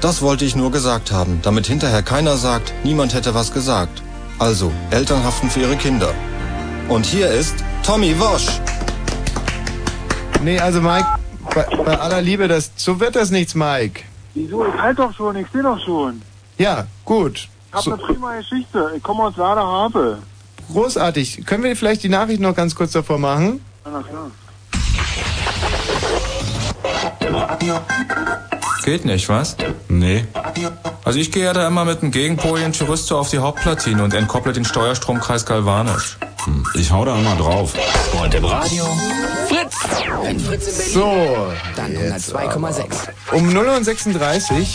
Das 0.00 0.22
wollte 0.22 0.44
ich 0.44 0.56
nur 0.56 0.70
gesagt 0.72 1.12
haben, 1.12 1.40
damit 1.42 1.66
hinterher 1.66 2.02
keiner 2.02 2.36
sagt, 2.36 2.72
niemand 2.84 3.12
hätte 3.14 3.34
was 3.34 3.52
gesagt. 3.52 4.02
Also, 4.38 4.72
Eltern 4.90 5.22
haften 5.24 5.50
für 5.50 5.60
ihre 5.60 5.76
Kinder. 5.76 6.14
Und 6.88 7.04
hier 7.04 7.30
ist 7.30 7.54
Tommy 7.84 8.18
Wosch. 8.18 8.46
Nee, 10.42 10.58
also 10.58 10.80
Mike, 10.80 11.06
bei, 11.54 11.66
bei 11.84 11.98
aller 11.98 12.22
Liebe, 12.22 12.48
das, 12.48 12.70
so 12.76 12.98
wird 12.98 13.14
das 13.14 13.30
nichts, 13.30 13.54
Mike. 13.54 14.02
Wieso? 14.34 14.64
Ich 14.66 14.72
halt 14.80 14.98
doch 14.98 15.14
schon, 15.14 15.36
ich 15.36 15.46
sehe 15.52 15.62
doch 15.62 15.78
schon. 15.84 16.22
Ja, 16.56 16.86
gut. 17.04 17.48
Ich 17.68 17.74
hab 17.74 17.82
So, 17.82 17.92
eine 17.92 18.02
prima 18.02 18.34
Geschichte. 18.36 18.92
Ich 18.96 19.02
komme 19.02 19.24
aus 19.24 19.36
Laderhabe. 19.36 20.18
großartig. 20.72 21.44
Können 21.44 21.62
wir 21.64 21.76
vielleicht 21.76 22.02
die 22.02 22.08
Nachricht 22.08 22.40
noch 22.40 22.54
ganz 22.56 22.74
kurz 22.74 22.92
davor 22.92 23.18
machen? 23.18 23.60
Ja, 23.84 23.90
na 23.92 24.02
klar. 24.02 24.30
Geht 28.84 29.04
nicht, 29.04 29.28
was? 29.28 29.56
Nee. 29.88 30.24
Also 31.04 31.18
ich 31.18 31.30
gehe 31.32 31.44
ja 31.44 31.52
da 31.52 31.66
immer 31.66 31.84
mit 31.84 32.02
einem 32.02 32.10
Gegenpolien 32.10 32.72
Chorizo 32.72 33.18
auf 33.18 33.30
die 33.30 33.38
Hauptplatine 33.38 34.02
und 34.02 34.14
entkopple 34.14 34.52
den 34.52 34.64
Steuerstromkreis 34.64 35.44
galvanisch. 35.46 36.16
Hm, 36.44 36.66
Ich 36.74 36.90
hau 36.90 37.04
da 37.04 37.18
immer 37.18 37.36
drauf. 37.36 37.74
Und 38.22 38.34
im 38.34 38.44
Radio 38.44 38.84
Fritz. 39.48 39.74
Wenn 40.22 40.40
Fritz 40.40 40.66
in 40.68 40.74
Berlin. 40.74 40.92
So, 40.94 41.52
Dann 41.76 41.92
jetzt 41.92 42.34
102,6. 42.34 42.84
Um 43.32 43.48
0.36 43.50 44.14
Uhr 44.16 44.66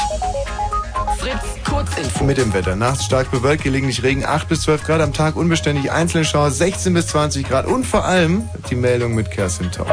Fritz, 1.18 1.36
Kurzinfo. 1.68 2.24
mit 2.24 2.38
dem 2.38 2.54
Wetter. 2.54 2.76
Nachts 2.76 3.06
stark 3.06 3.32
bewölkt, 3.32 3.64
gelegentlich 3.64 4.04
Regen, 4.04 4.24
8 4.26 4.48
bis 4.48 4.62
12 4.62 4.84
Grad 4.84 5.02
am 5.02 5.14
Tag, 5.14 5.36
unbeständig 5.36 5.92
einzelne 5.92 6.26
Schauer, 6.26 6.52
16 6.52 6.94
bis 6.94 7.08
20 7.08 7.48
Grad 7.50 7.66
und 7.66 7.86
vor 7.86 8.06
allem 8.06 8.44
die 8.70 8.76
Meldung 8.76 9.16
mit 9.16 9.32
Kerstin 9.32 9.72
Tau. 9.72 9.88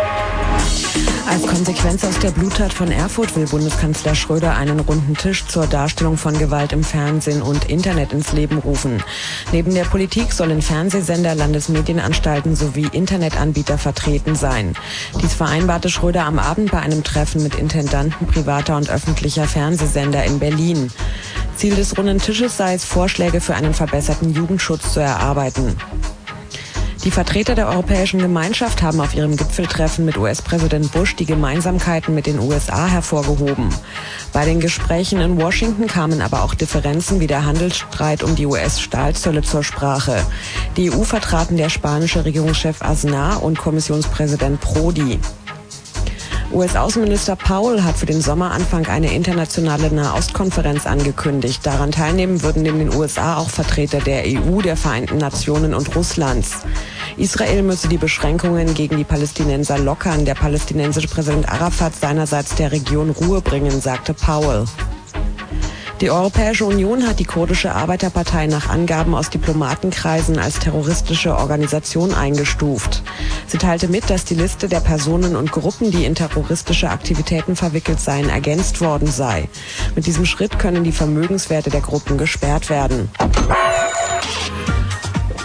Als 1.33 1.47
Konsequenz 1.47 2.05
aus 2.05 2.19
der 2.19 2.31
Bluttat 2.31 2.75
von 2.75 2.93
Erfurt 2.93 3.35
will 3.37 3.47
Bundeskanzler 3.47 4.15
Schröder 4.15 4.55
einen 4.55 4.81
runden 4.81 5.17
Tisch 5.17 5.47
zur 5.47 5.67
Darstellung 5.67 6.19
von 6.19 6.39
Gewalt 6.39 6.75
im 6.75 6.85
Fernsehen 6.85 7.41
und 7.41 7.71
Internet 7.71 8.13
ins 8.13 8.35
Leben 8.35 8.59
rufen. 8.59 9.03
Neben 9.51 9.73
der 9.73 9.85
Politik 9.85 10.31
sollen 10.35 10.61
Fernsehsender, 10.61 11.35
Landesmedienanstalten 11.35 12.55
sowie 12.55 12.87
Internetanbieter 12.93 13.79
vertreten 13.79 14.35
sein. 14.35 14.75
Dies 15.23 15.33
vereinbarte 15.33 15.89
Schröder 15.89 16.27
am 16.27 16.39
Abend 16.39 16.71
bei 16.71 16.81
einem 16.81 17.03
Treffen 17.03 17.43
mit 17.43 17.55
Intendanten 17.55 18.27
privater 18.27 18.77
und 18.77 18.91
öffentlicher 18.91 19.45
Fernsehsender 19.45 20.25
in 20.25 20.39
Berlin. 20.39 20.91
Ziel 21.57 21.75
des 21.75 21.97
runden 21.97 22.19
Tisches 22.19 22.59
sei 22.59 22.75
es, 22.75 22.85
Vorschläge 22.85 23.41
für 23.41 23.55
einen 23.55 23.73
verbesserten 23.73 24.35
Jugendschutz 24.35 24.93
zu 24.93 25.01
erarbeiten. 25.01 25.79
Die 27.05 27.11
Vertreter 27.11 27.57
der 27.57 27.67
Europäischen 27.67 28.21
Gemeinschaft 28.21 28.81
haben 28.81 29.01
auf 29.01 29.17
ihrem 29.17 29.37
Gipfeltreffen 29.37 30.05
mit 30.05 30.17
US-Präsident 30.17 30.93
Bush 30.93 31.17
die 31.17 31.27
Gemeinsamkeiten 31.27 32.15
mit 32.15 32.27
den 32.27 32.39
USA 32.39 32.87
hervorgehoben. 32.87 33.71
Bei 34.33 34.45
den 34.45 34.61
Gesprächen 34.61 35.21
in 35.21 35.37
Washington 35.37 35.89
kamen 35.89 36.23
aber 36.23 36.45
auch 36.45 36.55
Differenzen 36.55 37.19
wie 37.19 37.27
der 37.27 37.45
Handelsstreit 37.45 38.23
um 38.23 38.37
die 38.37 38.47
US-Stahlzölle 38.47 39.43
zur 39.43 39.65
Sprache. 39.65 40.25
Die 40.77 40.93
EU 40.93 41.03
vertraten 41.03 41.57
der 41.57 41.71
spanische 41.71 42.25
Regierungschef 42.25 42.83
Aznar 42.83 43.43
und 43.43 43.59
Kommissionspräsident 43.59 44.61
Prodi. 44.61 45.19
US-Außenminister 46.53 47.35
Powell 47.35 47.83
hat 47.83 47.97
für 47.97 48.05
den 48.05 48.21
Sommeranfang 48.21 48.87
eine 48.87 49.15
internationale 49.15 49.91
Nahostkonferenz 49.91 50.87
angekündigt. 50.87 51.65
Daran 51.65 51.93
teilnehmen 51.93 52.43
würden 52.43 52.63
neben 52.63 52.79
den 52.79 52.95
USA 52.95 53.39
auch 53.39 53.49
Vertreter 53.49 54.01
der 54.01 54.25
EU, 54.27 54.61
der 54.61 54.77
Vereinten 54.77 55.17
Nationen 55.17 55.73
und 55.73 55.97
Russlands. 55.97 56.65
Israel 57.17 57.63
müsse 57.63 57.89
die 57.89 57.97
Beschränkungen 57.97 58.75
gegen 58.75 58.99
die 58.99 59.05
Palästinenser 59.05 59.79
lockern. 59.79 60.27
Der 60.27 60.35
palästinensische 60.35 61.09
Präsident 61.09 61.49
Arafat 61.49 61.95
seinerseits 61.97 62.55
der 62.55 62.71
Region 62.71 63.11
Ruhe 63.11 63.41
bringen, 63.41 63.81
sagte 63.81 64.13
Powell. 64.13 64.67
Die 66.03 66.11
Europäische 66.11 66.65
Union 66.65 67.07
hat 67.07 67.21
die 67.21 67.25
kurdische 67.25 67.77
Arbeiterpartei 67.77 68.49
nach 68.49 68.69
Angaben 68.69 69.15
aus 69.15 69.31
Diplomatenkreisen 69.31 70.37
als 70.37 70.59
terroristische 70.59 71.37
Organisation 71.37 72.13
eingestuft. 72.13 73.05
Sie 73.47 73.57
teilte 73.57 73.87
mit, 73.87 74.11
dass 74.11 74.25
die 74.25 74.35
Liste 74.35 74.69
der 74.69 74.81
Personen 74.81 75.37
und 75.37 75.53
Gruppen, 75.53 75.93
die 75.93 76.05
in 76.05 76.17
terroristische 76.17 76.91
Aktivitäten 76.91 77.55
verwickelt 77.55 78.01
seien, 78.01 78.29
ergänzt 78.29 78.81
worden 78.81 79.07
sei. 79.07 79.49
Mit 79.95 80.07
diesem 80.07 80.27
Schritt 80.27 80.59
können 80.59 80.83
die 80.83 80.91
Vermögenswerte 80.91 81.71
der 81.71 81.83
Gruppen 81.83 82.19
gesperrt 82.19 82.69
werden. 82.69 83.09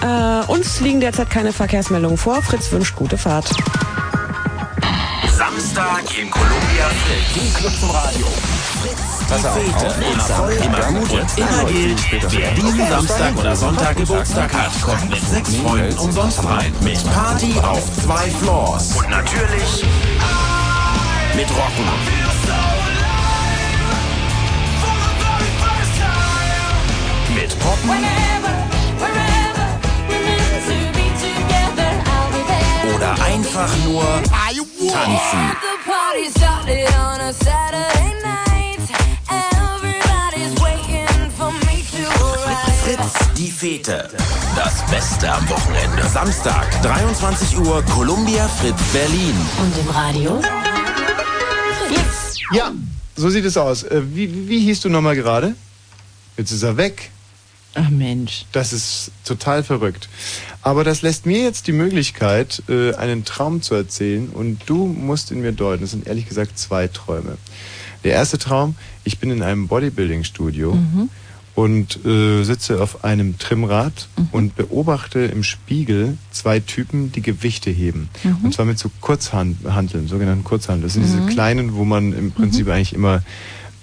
Äh, 0.02 0.52
uns 0.52 0.82
liegen 0.82 1.02
derzeit 1.02 1.30
keine 1.30 1.54
Verkehrsmeldungen 1.54 2.18
vor. 2.18 2.42
Fritz 2.42 2.72
wünscht 2.72 2.96
gute 2.96 3.20
Fahrt. 3.20 3.52
Samstag 5.38 6.02
im 6.20 6.32
Columbia 6.32 6.90
Fritz. 7.06 7.54
Die. 8.16 8.57
Fete. 9.28 9.94
Immer 10.14 10.24
voll, 10.24 10.54
immer 10.54 11.00
gut 11.00 11.12
und 11.12 11.38
immer 11.38 11.64
gilt. 11.66 12.00
Wer 12.32 12.52
diesen 12.52 12.88
Samstag 12.88 13.36
oder 13.38 13.56
Sonntag 13.56 13.98
Geburtstag 13.98 14.54
hat, 14.54 14.82
kommt 14.82 15.10
mit 15.10 15.22
sechs 15.22 15.56
Freunden 15.58 15.98
umsonst 15.98 16.44
rein. 16.46 16.74
Mit 16.82 17.04
Party 17.14 17.54
auf 17.62 17.84
zwei 18.02 18.30
Floors. 18.40 18.96
Und 18.96 19.10
natürlich 19.10 19.84
mit 21.36 21.50
Rocken. 21.50 21.86
Mit 27.36 27.60
Poppen. 27.60 27.90
Oder 32.96 33.12
einfach 33.26 33.70
nur 33.86 34.06
tanzen. 34.24 35.58
Die 43.38 43.52
Fete. 43.52 44.10
Das 44.56 44.86
Beste 44.90 45.32
am 45.32 45.48
Wochenende. 45.50 46.08
Samstag, 46.08 46.82
23 46.82 47.58
Uhr, 47.60 47.84
Columbia 47.84 48.48
Fritz 48.48 48.82
Berlin. 48.94 49.36
Und 49.62 49.78
im 49.80 49.90
Radio? 49.90 50.42
Ja, 52.54 52.72
so 53.16 53.30
sieht 53.30 53.46
es 53.46 53.58
aus. 53.58 53.84
Äh, 53.84 54.02
Wie, 54.14 54.34
wie, 54.34 54.50
wie 54.50 54.60
hieß 54.62 54.82
du 54.82 54.90
nochmal 54.90 55.16
gerade? 55.16 55.56
Jetzt 56.38 56.52
ist 56.52 56.64
er 56.64 56.78
weg. 56.78 57.12
Ach 57.76 57.90
Mensch. 57.90 58.46
Das 58.54 58.74
ist 58.74 59.12
total 59.26 59.64
verrückt. 59.64 60.08
Aber 60.62 60.84
das 60.84 61.02
lässt 61.02 61.26
mir 61.26 61.42
jetzt 61.44 61.68
die 61.68 61.72
Möglichkeit, 61.74 62.64
äh, 62.70 62.94
einen 62.96 63.26
Traum 63.26 63.62
zu 63.62 63.76
erzählen 63.76 64.30
und 64.30 64.60
du 64.66 64.86
musst 64.88 65.32
ihn 65.32 65.42
mir 65.42 65.52
deuten. 65.52 65.82
Das 65.84 65.92
sind 65.92 66.08
ehrlich 66.08 66.28
gesagt 66.28 66.58
zwei 66.58 66.88
Träume. 66.88 67.38
Der 68.04 68.14
erste 68.14 68.38
Traum, 68.38 68.76
ich 69.04 69.20
bin 69.20 69.30
in 69.30 69.44
einem 69.44 69.68
Bodybuilding-Studio 69.68 70.74
Mhm. 70.74 71.10
Und 71.58 72.06
äh, 72.06 72.44
sitze 72.44 72.84
auf 72.84 73.04
einem 73.04 73.40
Trimmrad 73.40 74.10
und 74.32 74.56
beobachte 74.56 75.22
im 75.22 75.42
Spiegel 75.42 76.16
zwei 76.30 76.60
Typen, 76.60 77.12
die 77.12 77.24
Gewichte 77.24 77.72
heben. 77.72 78.10
Mhm. 78.24 78.38
Und 78.44 78.54
zwar 78.54 78.66
mit 78.66 78.78
so 78.78 78.92
Kurzhanteln, 79.02 80.08
sogenannten 80.08 80.44
Kurzhanteln. 80.44 80.84
Das 80.84 80.94
sind 80.94 81.02
Mhm. 81.02 81.18
diese 81.26 81.34
kleinen, 81.34 81.74
wo 81.74 81.84
man 81.84 82.14
im 82.14 82.32
Prinzip 82.32 82.68
eigentlich 82.70 82.94
immer 82.94 83.24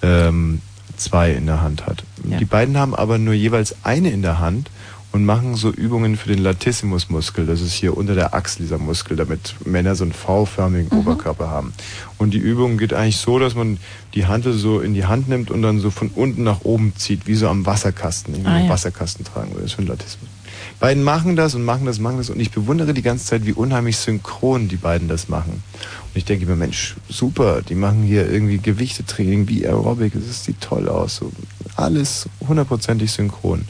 ähm, 0.02 0.60
zwei 0.96 1.32
in 1.32 1.46
der 1.46 1.62
Hand 1.62 1.84
hat. 1.86 2.04
Ja. 2.30 2.38
Die 2.38 2.44
beiden 2.44 2.78
haben 2.78 2.94
aber 2.94 3.18
nur 3.18 3.34
jeweils 3.34 3.74
eine 3.82 4.10
in 4.12 4.22
der 4.22 4.38
Hand 4.38 4.70
und 5.14 5.24
machen 5.24 5.54
so 5.54 5.70
Übungen 5.70 6.16
für 6.16 6.28
den 6.28 6.40
Latissimusmuskel. 6.40 7.46
Das 7.46 7.60
ist 7.60 7.72
hier 7.72 7.96
unter 7.96 8.16
der 8.16 8.34
Achsel 8.34 8.62
dieser 8.62 8.78
Muskel, 8.78 9.16
damit 9.16 9.54
Männer 9.64 9.94
so 9.94 10.02
einen 10.02 10.12
V-förmigen 10.12 10.88
Oberkörper 10.98 11.48
haben. 11.48 11.72
Und 12.18 12.34
die 12.34 12.38
Übung 12.38 12.78
geht 12.78 12.92
eigentlich 12.92 13.18
so, 13.18 13.38
dass 13.38 13.54
man 13.54 13.78
die 14.14 14.26
Hantel 14.26 14.54
so 14.54 14.80
in 14.80 14.92
die 14.92 15.04
Hand 15.04 15.28
nimmt 15.28 15.52
und 15.52 15.62
dann 15.62 15.78
so 15.78 15.92
von 15.92 16.08
unten 16.08 16.42
nach 16.42 16.62
oben 16.64 16.94
zieht, 16.96 17.28
wie 17.28 17.36
so 17.36 17.46
am 17.46 17.64
Wasserkasten, 17.64 18.44
Ah, 18.44 18.54
einen 18.54 18.64
ja. 18.64 18.72
Wasserkasten 18.72 19.24
tragen 19.24 19.50
würde. 19.50 19.62
Das 19.62 19.70
ist 19.70 19.76
für 19.76 19.82
den 19.82 19.88
Latissimus. 19.88 20.28
Beiden 20.80 21.04
machen 21.04 21.36
das 21.36 21.54
und 21.54 21.64
machen 21.64 21.86
das, 21.86 22.00
machen 22.00 22.16
das 22.16 22.28
und 22.28 22.40
ich 22.40 22.50
bewundere 22.50 22.92
die 22.92 23.02
ganze 23.02 23.24
Zeit, 23.24 23.46
wie 23.46 23.52
unheimlich 23.52 23.98
synchron 23.98 24.66
die 24.66 24.76
beiden 24.76 25.06
das 25.06 25.28
machen. 25.28 25.62
Und 25.62 26.16
ich 26.16 26.24
denke 26.24 26.46
mir, 26.46 26.56
Mensch, 26.56 26.96
super, 27.08 27.62
die 27.62 27.76
machen 27.76 28.02
hier 28.02 28.28
irgendwie 28.28 28.58
Gewichtetraining 28.58 29.46
wie 29.48 29.64
Aerobic, 29.64 30.12
das 30.14 30.44
sieht 30.44 30.60
toll 30.60 30.88
aus. 30.88 31.16
So, 31.16 31.30
alles 31.76 32.28
hundertprozentig 32.48 33.12
synchron. 33.12 33.64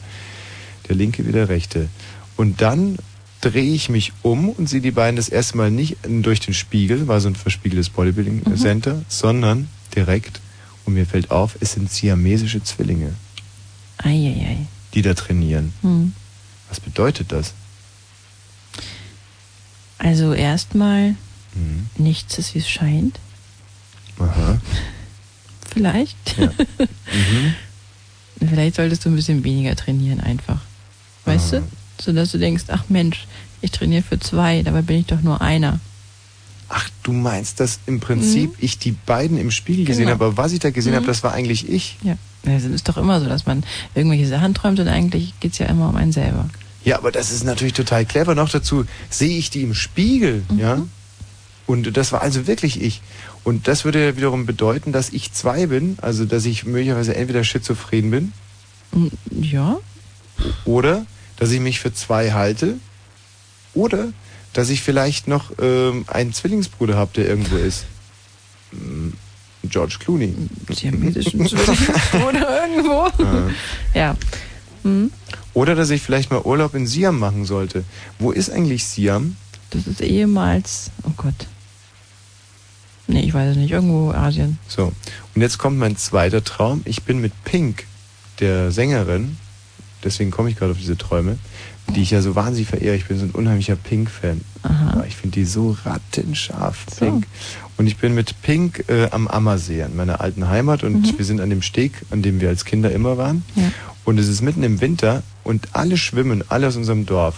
Der 0.87 0.95
linke 0.95 1.25
wie 1.25 1.31
der 1.31 1.49
rechte. 1.49 1.89
Und 2.37 2.61
dann 2.61 2.97
drehe 3.41 3.73
ich 3.73 3.89
mich 3.89 4.11
um 4.23 4.49
und 4.49 4.67
sehe 4.69 4.81
die 4.81 4.91
beiden 4.91 5.15
das 5.15 5.29
erste 5.29 5.57
Mal 5.57 5.71
nicht 5.71 5.97
durch 6.03 6.39
den 6.39 6.53
Spiegel, 6.53 7.07
war 7.07 7.19
so 7.21 7.27
ein 7.27 7.35
verspiegeltes 7.35 7.89
Bodybuilding 7.89 8.41
Mhm. 8.45 8.57
Center, 8.57 9.01
sondern 9.07 9.69
direkt, 9.95 10.41
und 10.85 10.93
mir 10.95 11.05
fällt 11.05 11.31
auf, 11.31 11.55
es 11.59 11.73
sind 11.73 11.91
siamesische 11.91 12.63
Zwillinge, 12.63 13.13
Eieiei. 13.97 14.57
die 14.93 15.01
da 15.01 15.13
trainieren. 15.13 15.73
Hm. 15.81 16.13
Was 16.69 16.79
bedeutet 16.79 17.31
das? 17.31 17.53
Also 19.97 20.33
erstmal, 20.33 21.15
Mhm. 21.53 21.87
nichts 21.97 22.37
ist, 22.37 22.53
wie 22.53 22.59
es 22.59 22.69
scheint. 22.69 23.19
Aha. 24.19 24.59
Vielleicht. 25.73 26.17
Ja. 26.37 26.51
Mhm. 26.79 27.55
Vielleicht 28.49 28.75
solltest 28.75 29.05
du 29.05 29.09
ein 29.09 29.15
bisschen 29.15 29.43
weniger 29.45 29.75
trainieren 29.75 30.19
einfach. 30.19 30.59
Weißt 31.25 31.53
Ah. 31.53 31.57
du? 31.59 31.63
So 32.01 32.11
dass 32.11 32.31
du 32.31 32.37
denkst, 32.37 32.65
ach 32.67 32.83
Mensch, 32.89 33.25
ich 33.61 33.71
trainiere 33.71 34.03
für 34.03 34.19
zwei, 34.19 34.61
dabei 34.63 34.81
bin 34.81 34.97
ich 34.99 35.05
doch 35.05 35.21
nur 35.21 35.41
einer. 35.41 35.79
Ach, 36.67 36.89
du 37.03 37.13
meinst, 37.13 37.59
dass 37.59 37.79
im 37.85 37.99
Prinzip 37.99 38.49
Mhm. 38.51 38.55
ich 38.59 38.79
die 38.79 38.91
beiden 38.91 39.37
im 39.37 39.51
Spiegel 39.51 39.85
gesehen 39.85 40.05
Genau. 40.05 40.15
habe, 40.15 40.25
aber 40.25 40.37
was 40.37 40.51
ich 40.51 40.59
da 40.59 40.71
gesehen 40.71 40.91
Mhm. 40.93 40.97
habe, 40.97 41.05
das 41.07 41.23
war 41.23 41.31
eigentlich 41.33 41.69
ich. 41.69 41.97
Ja. 42.03 42.17
Es 42.43 42.63
ist 42.65 42.87
doch 42.89 42.97
immer 42.97 43.19
so, 43.21 43.27
dass 43.27 43.45
man 43.45 43.63
irgendwelche 43.95 44.27
Sachen 44.27 44.53
träumt 44.53 44.79
und 44.79 44.87
eigentlich 44.87 45.33
geht's 45.39 45.57
ja 45.57 45.67
immer 45.67 45.89
um 45.89 45.95
einen 45.95 46.11
selber. 46.11 46.49
Ja, 46.83 46.97
aber 46.97 47.11
das 47.11 47.31
ist 47.31 47.43
natürlich 47.43 47.73
total 47.73 48.05
clever. 48.05 48.35
Noch 48.35 48.49
dazu 48.49 48.85
sehe 49.09 49.37
ich 49.37 49.49
die 49.49 49.61
im 49.63 49.73
Spiegel, 49.73 50.43
ja. 50.57 50.81
Und 51.65 51.97
das 51.97 52.11
war 52.11 52.21
also 52.21 52.45
wirklich 52.45 52.79
ich. 52.81 53.01
Und 53.43 53.67
das 53.67 53.85
würde 53.85 54.03
ja 54.05 54.17
wiederum 54.17 54.45
bedeuten, 54.45 54.91
dass 54.91 55.09
ich 55.09 55.31
zwei 55.33 55.65
bin, 55.65 55.97
also 56.01 56.25
dass 56.25 56.45
ich 56.45 56.65
möglicherweise 56.65 57.15
entweder 57.15 57.43
schizophren 57.43 58.11
bin 58.11 58.33
Mm, 58.91 59.07
Ja. 59.41 59.77
oder 60.65 61.05
dass 61.37 61.51
ich 61.51 61.59
mich 61.59 61.79
für 61.79 61.93
zwei 61.93 62.31
halte 62.31 62.75
oder 63.73 64.09
dass 64.53 64.69
ich 64.69 64.81
vielleicht 64.81 65.27
noch 65.27 65.51
ähm, 65.61 66.05
einen 66.07 66.33
Zwillingsbruder 66.33 66.95
habe, 66.95 67.11
der 67.15 67.27
irgendwo 67.27 67.57
ist. 67.57 67.85
Mm, 68.71 69.09
George 69.63 69.97
Clooney. 69.99 70.33
Siamesischen 70.69 71.45
Zwillingsbruder 71.47 72.67
irgendwo. 72.67 73.23
Ja. 73.23 73.49
Ja. 73.93 74.17
Hm. 74.83 75.11
Oder 75.53 75.75
dass 75.75 75.89
ich 75.89 76.01
vielleicht 76.01 76.31
mal 76.31 76.41
Urlaub 76.41 76.75
in 76.75 76.87
Siam 76.87 77.19
machen 77.19 77.45
sollte. 77.45 77.83
Wo 78.19 78.31
ist 78.31 78.49
eigentlich 78.49 78.85
Siam? 78.85 79.35
Das 79.71 79.87
ist 79.87 80.01
ehemals, 80.01 80.91
oh 81.03 81.11
Gott. 81.17 81.47
Nee, 83.07 83.21
ich 83.21 83.33
weiß 83.33 83.51
es 83.51 83.57
nicht, 83.57 83.71
irgendwo 83.71 84.11
Asien. 84.11 84.57
So, 84.67 84.91
und 85.33 85.41
jetzt 85.41 85.57
kommt 85.57 85.77
mein 85.77 85.97
zweiter 85.97 86.43
Traum. 86.43 86.81
Ich 86.85 87.03
bin 87.03 87.19
mit 87.19 87.31
Pink, 87.43 87.85
der 88.39 88.71
Sängerin, 88.71 89.37
deswegen 90.05 90.31
komme 90.31 90.49
ich 90.49 90.55
gerade 90.55 90.71
auf 90.71 90.77
diese 90.77 90.97
Träume, 90.97 91.37
die 91.95 92.01
ich 92.01 92.11
ja 92.11 92.21
so 92.21 92.35
wahnsinnig 92.35 92.69
verehre. 92.69 92.95
Ich 92.95 93.05
bin 93.05 93.17
so 93.19 93.25
ein 93.25 93.31
unheimlicher 93.31 93.75
Pink-Fan. 93.75 94.41
Ich 95.07 95.15
finde 95.17 95.33
die 95.35 95.45
so 95.45 95.75
rattenscharf, 95.85 96.85
Pink. 96.97 97.27
Und 97.77 97.87
ich 97.87 97.97
bin 97.97 98.15
mit 98.15 98.41
Pink 98.41 98.85
äh, 98.87 99.09
am 99.11 99.27
Ammersee, 99.27 99.81
in 99.81 99.95
meiner 99.95 100.21
alten 100.21 100.47
Heimat. 100.47 100.83
Und 100.83 101.01
Mhm. 101.11 101.17
wir 101.17 101.25
sind 101.25 101.41
an 101.41 101.49
dem 101.49 101.61
Steg, 101.61 101.91
an 102.11 102.21
dem 102.21 102.39
wir 102.39 102.49
als 102.49 102.63
Kinder 102.65 102.91
immer 102.91 103.17
waren. 103.17 103.43
Ja. 103.55 103.63
Und 104.05 104.17
es 104.19 104.27
ist 104.27 104.41
mitten 104.41 104.63
im 104.63 104.79
Winter 104.81 105.23
und 105.43 105.67
alle 105.73 105.97
schwimmen, 105.97 106.43
alle 106.47 106.67
aus 106.67 106.75
unserem 106.77 107.05
Dorf. 107.05 107.35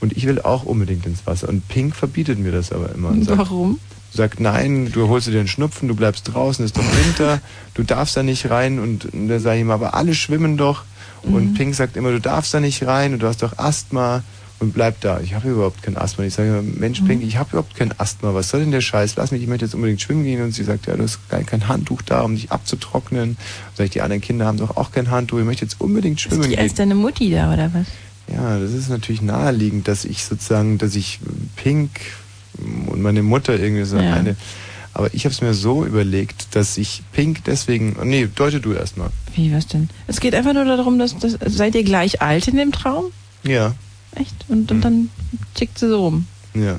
Und 0.00 0.14
ich 0.16 0.26
will 0.26 0.40
auch 0.42 0.64
unbedingt 0.64 1.06
ins 1.06 1.26
Wasser. 1.26 1.48
Und 1.48 1.66
Pink 1.68 1.96
verbietet 1.96 2.38
mir 2.38 2.52
das 2.52 2.70
aber 2.72 2.94
immer. 2.94 3.08
Und 3.08 3.24
sagt, 3.24 3.38
Warum? 3.38 3.80
sagt, 4.12 4.40
nein, 4.40 4.90
du 4.92 5.08
holst 5.08 5.26
dir 5.26 5.32
den 5.32 5.48
Schnupfen, 5.48 5.88
du 5.88 5.94
bleibst 5.94 6.32
draußen, 6.32 6.64
es 6.64 6.70
ist 6.70 6.76
doch 6.78 6.84
Winter, 7.04 7.40
du 7.74 7.82
darfst 7.82 8.16
da 8.16 8.22
nicht 8.22 8.50
rein. 8.50 8.78
Und, 8.78 9.06
und 9.12 9.28
da 9.28 9.40
sage 9.40 9.56
ich 9.56 9.62
ihm, 9.62 9.70
aber 9.70 9.94
alle 9.94 10.14
schwimmen 10.14 10.56
doch. 10.56 10.84
Und 11.22 11.50
Mhm. 11.50 11.54
Pink 11.54 11.74
sagt 11.74 11.96
immer, 11.96 12.10
du 12.10 12.20
darfst 12.20 12.52
da 12.54 12.60
nicht 12.60 12.86
rein 12.86 13.12
und 13.14 13.20
du 13.22 13.26
hast 13.26 13.42
doch 13.42 13.58
Asthma 13.58 14.22
und 14.58 14.72
bleib 14.72 15.00
da. 15.00 15.20
Ich 15.20 15.34
habe 15.34 15.50
überhaupt 15.50 15.82
kein 15.82 15.96
Asthma. 15.96 16.24
Ich 16.24 16.34
sage, 16.34 16.62
Mensch, 16.62 17.00
Pink, 17.02 17.20
Mhm. 17.22 17.28
ich 17.28 17.36
habe 17.36 17.50
überhaupt 17.50 17.74
kein 17.76 17.92
Asthma. 17.98 18.32
Was 18.34 18.48
soll 18.48 18.60
denn 18.60 18.70
der 18.70 18.80
Scheiß? 18.80 19.16
Lass 19.16 19.30
mich, 19.32 19.42
ich 19.42 19.48
möchte 19.48 19.64
jetzt 19.66 19.74
unbedingt 19.74 20.00
schwimmen 20.00 20.24
gehen. 20.24 20.40
Und 20.42 20.52
sie 20.52 20.64
sagt, 20.64 20.86
ja, 20.86 20.96
du 20.96 21.02
hast 21.02 21.28
gar 21.28 21.42
kein 21.42 21.68
Handtuch 21.68 22.02
da, 22.02 22.22
um 22.22 22.34
dich 22.34 22.50
abzutrocknen. 22.52 23.36
Sag 23.76 23.84
ich, 23.86 23.90
die 23.90 24.00
anderen 24.02 24.22
Kinder 24.22 24.46
haben 24.46 24.58
doch 24.58 24.76
auch 24.76 24.92
kein 24.92 25.10
Handtuch. 25.10 25.38
Ich 25.40 25.44
möchte 25.44 25.64
jetzt 25.64 25.80
unbedingt 25.80 26.20
schwimmen 26.20 26.40
Ist 26.42 26.50
die 26.50 26.54
gehen. 26.56 26.62
als 26.62 26.74
deine 26.74 26.94
Mutti 26.94 27.30
da, 27.30 27.52
oder 27.52 27.70
was? 27.74 27.86
Ja, 28.34 28.58
das 28.58 28.72
ist 28.72 28.88
natürlich 28.88 29.22
naheliegend, 29.22 29.86
dass 29.88 30.04
ich 30.04 30.24
sozusagen, 30.24 30.78
dass 30.78 30.94
ich 30.96 31.20
Pink 31.56 31.90
und 32.86 33.02
meine 33.02 33.22
Mutter 33.22 33.58
irgendwie 33.58 33.84
so 33.84 33.98
Ja. 33.98 34.14
eine. 34.14 34.36
Aber 34.96 35.12
ich 35.12 35.26
habe 35.26 35.34
es 35.34 35.42
mir 35.42 35.52
so 35.52 35.84
überlegt, 35.84 36.54
dass 36.56 36.78
ich 36.78 37.02
Pink 37.12 37.44
deswegen. 37.44 37.96
Nee, 38.04 38.28
deute 38.34 38.60
du 38.60 38.72
erstmal. 38.72 39.10
Wie, 39.34 39.52
was 39.52 39.66
denn? 39.66 39.90
Es 40.06 40.20
geht 40.20 40.34
einfach 40.34 40.54
nur 40.54 40.64
darum, 40.64 40.98
dass, 40.98 41.18
dass 41.18 41.36
seid 41.44 41.74
ihr 41.74 41.84
gleich 41.84 42.22
alt 42.22 42.48
in 42.48 42.56
dem 42.56 42.72
Traum? 42.72 43.04
Ja, 43.42 43.74
Echt? 44.14 44.46
Und, 44.48 44.70
und 44.72 44.80
dann 44.80 45.10
tickt 45.52 45.78
sie 45.78 45.88
so 45.90 46.00
rum. 46.04 46.26
ja. 46.54 46.78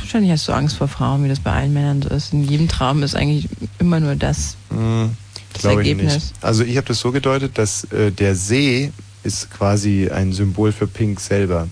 Wahrscheinlich 0.00 0.32
hast 0.32 0.48
du 0.48 0.52
Angst 0.52 0.76
vor 0.76 0.88
Frauen, 0.88 1.22
wie 1.22 1.28
das 1.28 1.38
bei 1.40 1.52
allen 1.52 1.72
Männern 1.72 2.02
so 2.02 2.08
ist. 2.08 2.32
In 2.32 2.42
jedem 2.42 2.66
Traum 2.68 3.02
ist 3.04 3.14
eigentlich 3.14 3.48
immer 3.78 4.00
nur 4.00 4.16
das. 4.16 4.56
Hm, 4.70 5.10
Das 5.52 5.64
ich 5.64 5.70
Ergebnis. 5.70 6.14
nicht. 6.14 6.26
Also 6.40 6.64
ich 6.64 6.76
habe 6.76 6.86
das 6.88 6.98
so 6.98 7.12
gedeutet, 7.12 7.56
dass 7.58 7.84
äh, 7.92 8.10
der 8.10 8.34
See 8.34 8.92
ist 9.22 9.50
quasi 9.50 10.10
ein 10.10 10.32
Symbol 10.32 10.72
für 10.72 10.86
Pink 10.88 11.20
selber, 11.20 11.68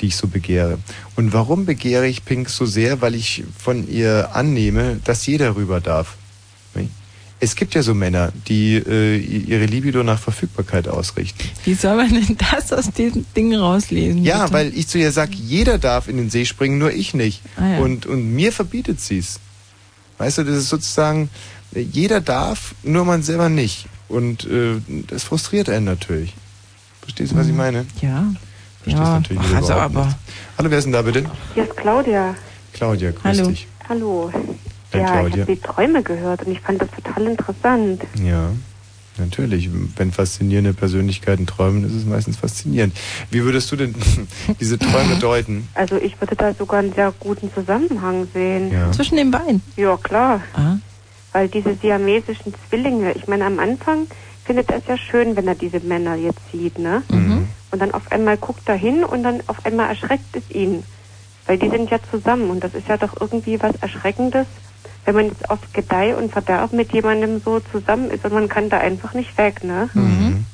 die 0.00 0.06
ich 0.06 0.16
so 0.16 0.28
begehre. 0.28 0.78
Und 1.16 1.32
warum 1.32 1.66
begehre 1.66 2.06
ich 2.06 2.24
Pink 2.24 2.48
so 2.48 2.66
sehr? 2.66 3.00
Weil 3.00 3.14
ich 3.14 3.44
von 3.58 3.88
ihr 3.88 4.30
annehme, 4.34 5.00
dass 5.04 5.26
jeder 5.26 5.56
rüber 5.56 5.80
darf. 5.80 6.16
Es 7.42 7.56
gibt 7.56 7.74
ja 7.74 7.82
so 7.82 7.94
Männer, 7.94 8.32
die 8.48 8.74
äh, 8.74 9.16
ihre 9.16 9.64
Libido 9.64 10.02
nach 10.02 10.18
Verfügbarkeit 10.18 10.86
ausrichten. 10.88 11.42
Wie 11.64 11.72
soll 11.72 11.96
man 11.96 12.10
denn 12.10 12.36
das 12.50 12.70
aus 12.70 12.90
diesem 12.90 13.24
Ding 13.34 13.54
rauslesen? 13.54 14.22
Ja, 14.22 14.42
bitte? 14.42 14.52
weil 14.52 14.76
ich 14.76 14.88
zu 14.88 14.98
ihr 14.98 15.10
sage, 15.10 15.32
jeder 15.34 15.78
darf 15.78 16.06
in 16.06 16.18
den 16.18 16.28
See 16.28 16.44
springen, 16.44 16.76
nur 16.76 16.92
ich 16.92 17.14
nicht. 17.14 17.40
Ah, 17.56 17.66
ja. 17.66 17.78
und, 17.78 18.04
und 18.04 18.34
mir 18.34 18.52
verbietet 18.52 19.00
sie 19.00 19.18
es. 19.18 19.40
Weißt 20.18 20.36
du, 20.36 20.44
das 20.44 20.58
ist 20.58 20.68
sozusagen, 20.68 21.30
jeder 21.72 22.20
darf, 22.20 22.74
nur 22.82 23.06
man 23.06 23.22
selber 23.22 23.48
nicht. 23.48 23.86
Und 24.08 24.44
äh, 24.44 24.76
das 25.06 25.24
frustriert 25.24 25.70
einen 25.70 25.86
natürlich. 25.86 26.34
Verstehst 27.00 27.32
du, 27.32 27.36
was 27.36 27.46
ich 27.46 27.54
meine? 27.54 27.86
Ja. 28.02 28.34
Verstehst 28.90 29.08
ja, 29.08 29.14
natürlich 29.14 29.48
wieder 29.48 29.56
also 29.56 29.72
aber. 29.74 30.04
nicht. 30.06 30.16
Hallo, 30.58 30.70
wer 30.70 30.78
ist 30.78 30.84
denn 30.84 30.92
da 30.92 31.02
bitte? 31.02 31.24
Hier 31.54 31.64
ist 31.64 31.76
Claudia. 31.76 32.34
Claudia, 32.72 33.10
grüß 33.10 33.22
Hallo. 33.24 33.48
dich. 33.48 33.66
Hallo. 33.88 34.30
Hey, 34.92 35.02
ja, 35.02 35.26
ich 35.26 35.32
habe 35.32 35.44
die 35.46 35.60
Träume 35.60 36.02
gehört 36.02 36.44
und 36.44 36.52
ich 36.52 36.60
fand 36.60 36.82
das 36.82 36.88
total 36.90 37.26
interessant. 37.28 38.02
Ja, 38.22 38.50
natürlich. 39.18 39.70
Wenn 39.96 40.10
faszinierende 40.10 40.72
Persönlichkeiten 40.72 41.46
träumen, 41.46 41.84
ist 41.84 41.94
es 41.94 42.04
meistens 42.04 42.36
faszinierend. 42.36 42.96
Wie 43.30 43.44
würdest 43.44 43.70
du 43.70 43.76
denn 43.76 43.94
diese 44.60 44.78
Träume 44.78 45.16
deuten? 45.20 45.68
Also 45.74 45.96
ich 45.96 46.20
würde 46.20 46.34
da 46.34 46.52
sogar 46.54 46.80
einen 46.80 46.92
sehr 46.92 47.12
guten 47.20 47.52
Zusammenhang 47.52 48.26
sehen. 48.34 48.72
Ja. 48.72 48.90
Zwischen 48.90 49.16
den 49.16 49.30
Beinen. 49.30 49.62
Ja, 49.76 49.96
klar. 49.96 50.40
Ah. 50.54 50.76
Weil 51.32 51.48
diese 51.48 51.74
siamesischen 51.76 52.52
Zwillinge, 52.68 53.12
ich 53.12 53.28
meine, 53.28 53.46
am 53.46 53.60
Anfang 53.60 54.08
findet 54.44 54.70
er 54.70 54.78
es 54.78 54.86
ja 54.88 54.96
schön, 54.96 55.36
wenn 55.36 55.46
er 55.46 55.54
diese 55.54 55.78
Männer 55.78 56.16
jetzt 56.16 56.40
sieht, 56.50 56.78
ne? 56.78 57.04
Mhm. 57.08 57.46
Und 57.70 57.80
dann 57.80 57.92
auf 57.92 58.10
einmal 58.10 58.36
guckt 58.36 58.68
er 58.68 58.74
hin 58.74 59.04
und 59.04 59.22
dann 59.22 59.42
auf 59.46 59.64
einmal 59.64 59.88
erschreckt 59.88 60.34
es 60.34 60.50
ihn. 60.50 60.82
Weil 61.46 61.58
die 61.58 61.68
sind 61.68 61.90
ja 61.90 61.98
zusammen 62.10 62.50
und 62.50 62.62
das 62.62 62.74
ist 62.74 62.88
ja 62.88 62.96
doch 62.96 63.20
irgendwie 63.20 63.60
was 63.60 63.74
Erschreckendes, 63.80 64.46
wenn 65.04 65.14
man 65.14 65.26
jetzt 65.26 65.48
auf 65.50 65.58
Gedeih 65.72 66.14
und 66.16 66.32
Verderb 66.32 66.72
mit 66.72 66.92
jemandem 66.92 67.40
so 67.44 67.60
zusammen 67.60 68.10
ist 68.10 68.24
und 68.24 68.32
man 68.32 68.48
kann 68.48 68.68
da 68.68 68.78
einfach 68.78 69.14
nicht 69.14 69.36
weg, 69.38 69.64
ne? 69.64 69.88
Mhm. 69.94 70.44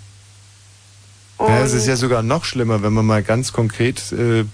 Ja, 1.38 1.62
es 1.62 1.74
ist 1.74 1.86
ja 1.86 1.96
sogar 1.96 2.22
noch 2.22 2.44
schlimmer, 2.44 2.82
wenn 2.82 2.94
man 2.94 3.04
mal 3.04 3.22
ganz 3.22 3.52
konkret 3.52 4.00
äh, 4.12 4.44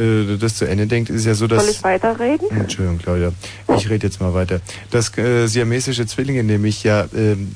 äh, 0.00 0.38
das 0.38 0.56
zu 0.56 0.64
Ende 0.66 0.86
denkt, 0.86 1.10
ist 1.10 1.20
es 1.20 1.26
ja 1.26 1.34
so, 1.34 1.46
dass... 1.46 1.62
Soll 1.62 1.70
ich 1.70 1.84
weiterreden? 1.84 2.50
Entschuldigung, 2.50 2.98
Claudia. 2.98 3.32
Ich 3.76 3.88
rede 3.88 4.06
jetzt 4.06 4.20
mal 4.20 4.34
weiter. 4.34 4.60
Dass 4.90 5.16
äh, 5.18 5.46
siamesische 5.46 6.06
Zwillinge 6.06 6.42
nämlich 6.42 6.82
ja 6.82 7.06
ähm, 7.14 7.54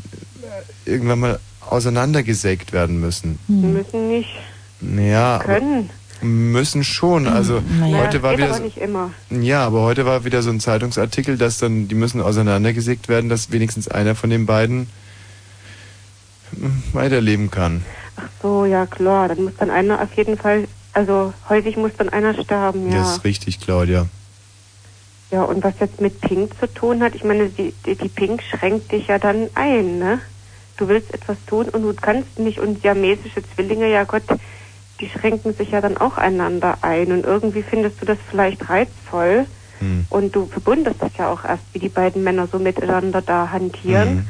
irgendwann 0.85 1.19
mal 1.19 1.41
auseinandergesägt 1.71 2.73
werden 2.73 3.01
müssen. 3.01 3.39
Müssen 3.49 4.09
nicht, 4.09 4.31
Ja, 4.81 5.41
können. 5.45 5.91
müssen 6.23 6.85
schon. 6.85 7.27
Also 7.27 7.63
Naja, 7.81 7.99
heute 7.99 8.23
war 8.23 8.31
geht 8.33 8.39
wieder 8.41 8.49
aber 8.49 8.59
so, 8.59 8.65
nicht 8.65 8.79
immer. 8.79 9.11
ja, 9.31 9.65
aber 9.65 9.83
heute 9.83 10.07
war 10.07 10.25
wieder 10.25 10.43
so 10.43 10.51
ein 10.51 10.61
Zeitungsartikel, 10.61 11.37
dass 11.39 11.59
dann 11.59 11.89
die 11.89 11.95
müssen 11.95 12.21
auseinandergesägt 12.21 13.09
werden, 13.09 13.29
dass 13.29 13.51
wenigstens 13.53 13.89
einer 13.89 14.15
von 14.15 14.31
den 14.31 14.47
beiden 14.47 14.89
hm, 16.57 16.83
weiterleben 16.93 17.51
kann. 17.51 17.85
Ach 18.17 18.29
so, 18.43 18.65
ja 18.65 18.87
klar, 18.87 19.29
dann 19.29 19.45
muss 19.45 19.55
dann 19.59 19.71
einer 19.71 20.01
auf 20.01 20.13
jeden 20.15 20.39
Fall, 20.39 20.69
also 20.93 21.33
häufig 21.49 21.77
muss 21.77 21.93
dann 21.99 22.09
einer 22.09 22.35
sterben, 22.41 22.91
ja. 22.93 22.99
Das 22.99 23.17
ist 23.19 23.25
richtig, 23.25 23.61
Claudia. 23.61 24.07
Ja, 25.31 25.43
und 25.43 25.65
was 25.65 25.75
jetzt 25.81 26.01
mit 26.01 26.21
Pink 26.21 26.53
zu 26.61 26.73
tun 26.73 27.03
hat, 27.03 27.15
ich 27.17 27.25
meine, 27.25 27.49
die, 27.49 27.75
die, 27.85 27.97
die 27.97 28.09
Pink 28.09 28.41
schränkt 28.43 28.93
dich 28.93 29.09
ja 29.09 29.19
dann 29.19 29.49
ein, 29.55 29.99
ne? 29.99 30.21
Du 30.77 30.89
willst 30.89 31.13
etwas 31.15 31.37
tun 31.47 31.69
und 31.69 31.83
du 31.83 31.95
kannst 31.95 32.39
nicht 32.39 32.59
und 32.59 32.83
siamesische 32.83 33.43
Zwillinge, 33.55 33.91
ja 33.91 34.05
Gott, 34.05 34.25
die 35.01 35.09
schränken 35.09 35.55
sich 35.55 35.71
ja 35.71 35.81
dann 35.81 35.97
auch 35.97 36.19
einander 36.19 36.79
ein 36.83 37.13
und 37.13 37.25
irgendwie 37.25 37.63
findest 37.63 38.01
du 38.01 38.07
das 38.07 38.19
vielleicht 38.31 38.69
reizvoll 38.69 39.47
Hm. 39.81 40.07
und 40.09 40.35
du 40.37 40.47
verbundest 40.47 41.03
das 41.03 41.11
ja 41.19 41.29
auch 41.29 41.45
erst, 41.45 41.65
wie 41.73 41.79
die 41.79 41.89
beiden 41.89 42.23
Männer 42.23 42.47
so 42.51 42.59
miteinander 42.59 43.23
da 43.23 43.51
hantieren. 43.51 44.09
Hm. 44.09 44.29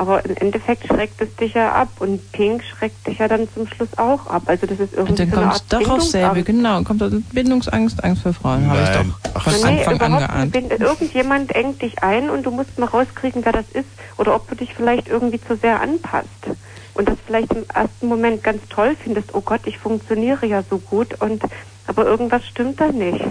Aber 0.00 0.24
im 0.24 0.34
Endeffekt 0.36 0.86
schreckt 0.86 1.20
es 1.20 1.36
dich 1.36 1.52
ja 1.52 1.72
ab 1.72 1.88
und 1.98 2.32
Pink 2.32 2.64
schreckt 2.64 3.06
dich 3.06 3.18
ja 3.18 3.28
dann 3.28 3.46
zum 3.52 3.66
Schluss 3.66 3.90
auch 3.98 4.28
ab. 4.28 4.44
Also 4.46 4.66
das 4.66 4.80
ist 4.80 4.94
irgendwie 4.94 5.10
Und 5.10 5.18
dann 5.18 5.30
so 5.30 5.36
eine 5.36 5.50
kommt 5.50 5.64
doch 5.68 5.88
auf 5.90 6.02
selbe, 6.02 6.42
genau. 6.42 6.82
Kommt 6.84 7.02
also 7.02 7.20
Bindungsangst, 7.34 8.02
Angst 8.02 8.22
vor 8.22 8.32
Frauen, 8.32 8.66
habe 8.66 8.80
ich 8.82 8.88
doch 8.88 9.32
Ach 9.34 9.42
von. 9.42 9.74
Nee, 9.74 9.84
Anfang 9.84 10.00
an 10.00 10.12
überhaupt 10.12 10.52
geahnt. 10.54 10.80
irgendjemand 10.80 11.54
engt 11.54 11.82
dich 11.82 12.02
ein 12.02 12.30
und 12.30 12.46
du 12.46 12.50
musst 12.50 12.78
mal 12.78 12.86
rauskriegen, 12.86 13.44
wer 13.44 13.52
das 13.52 13.66
ist 13.74 13.90
oder 14.16 14.34
ob 14.34 14.48
du 14.48 14.54
dich 14.54 14.72
vielleicht 14.72 15.06
irgendwie 15.06 15.38
zu 15.38 15.54
sehr 15.56 15.82
anpasst 15.82 16.46
und 16.94 17.06
das 17.06 17.18
vielleicht 17.26 17.52
im 17.52 17.64
ersten 17.74 18.06
Moment 18.06 18.42
ganz 18.42 18.62
toll 18.70 18.96
findest, 19.04 19.34
oh 19.34 19.42
Gott, 19.42 19.60
ich 19.66 19.76
funktioniere 19.76 20.46
ja 20.46 20.62
so 20.62 20.78
gut 20.78 21.20
und 21.20 21.42
aber 21.86 22.06
irgendwas 22.06 22.46
stimmt 22.46 22.80
da 22.80 22.86
nicht. 22.90 23.22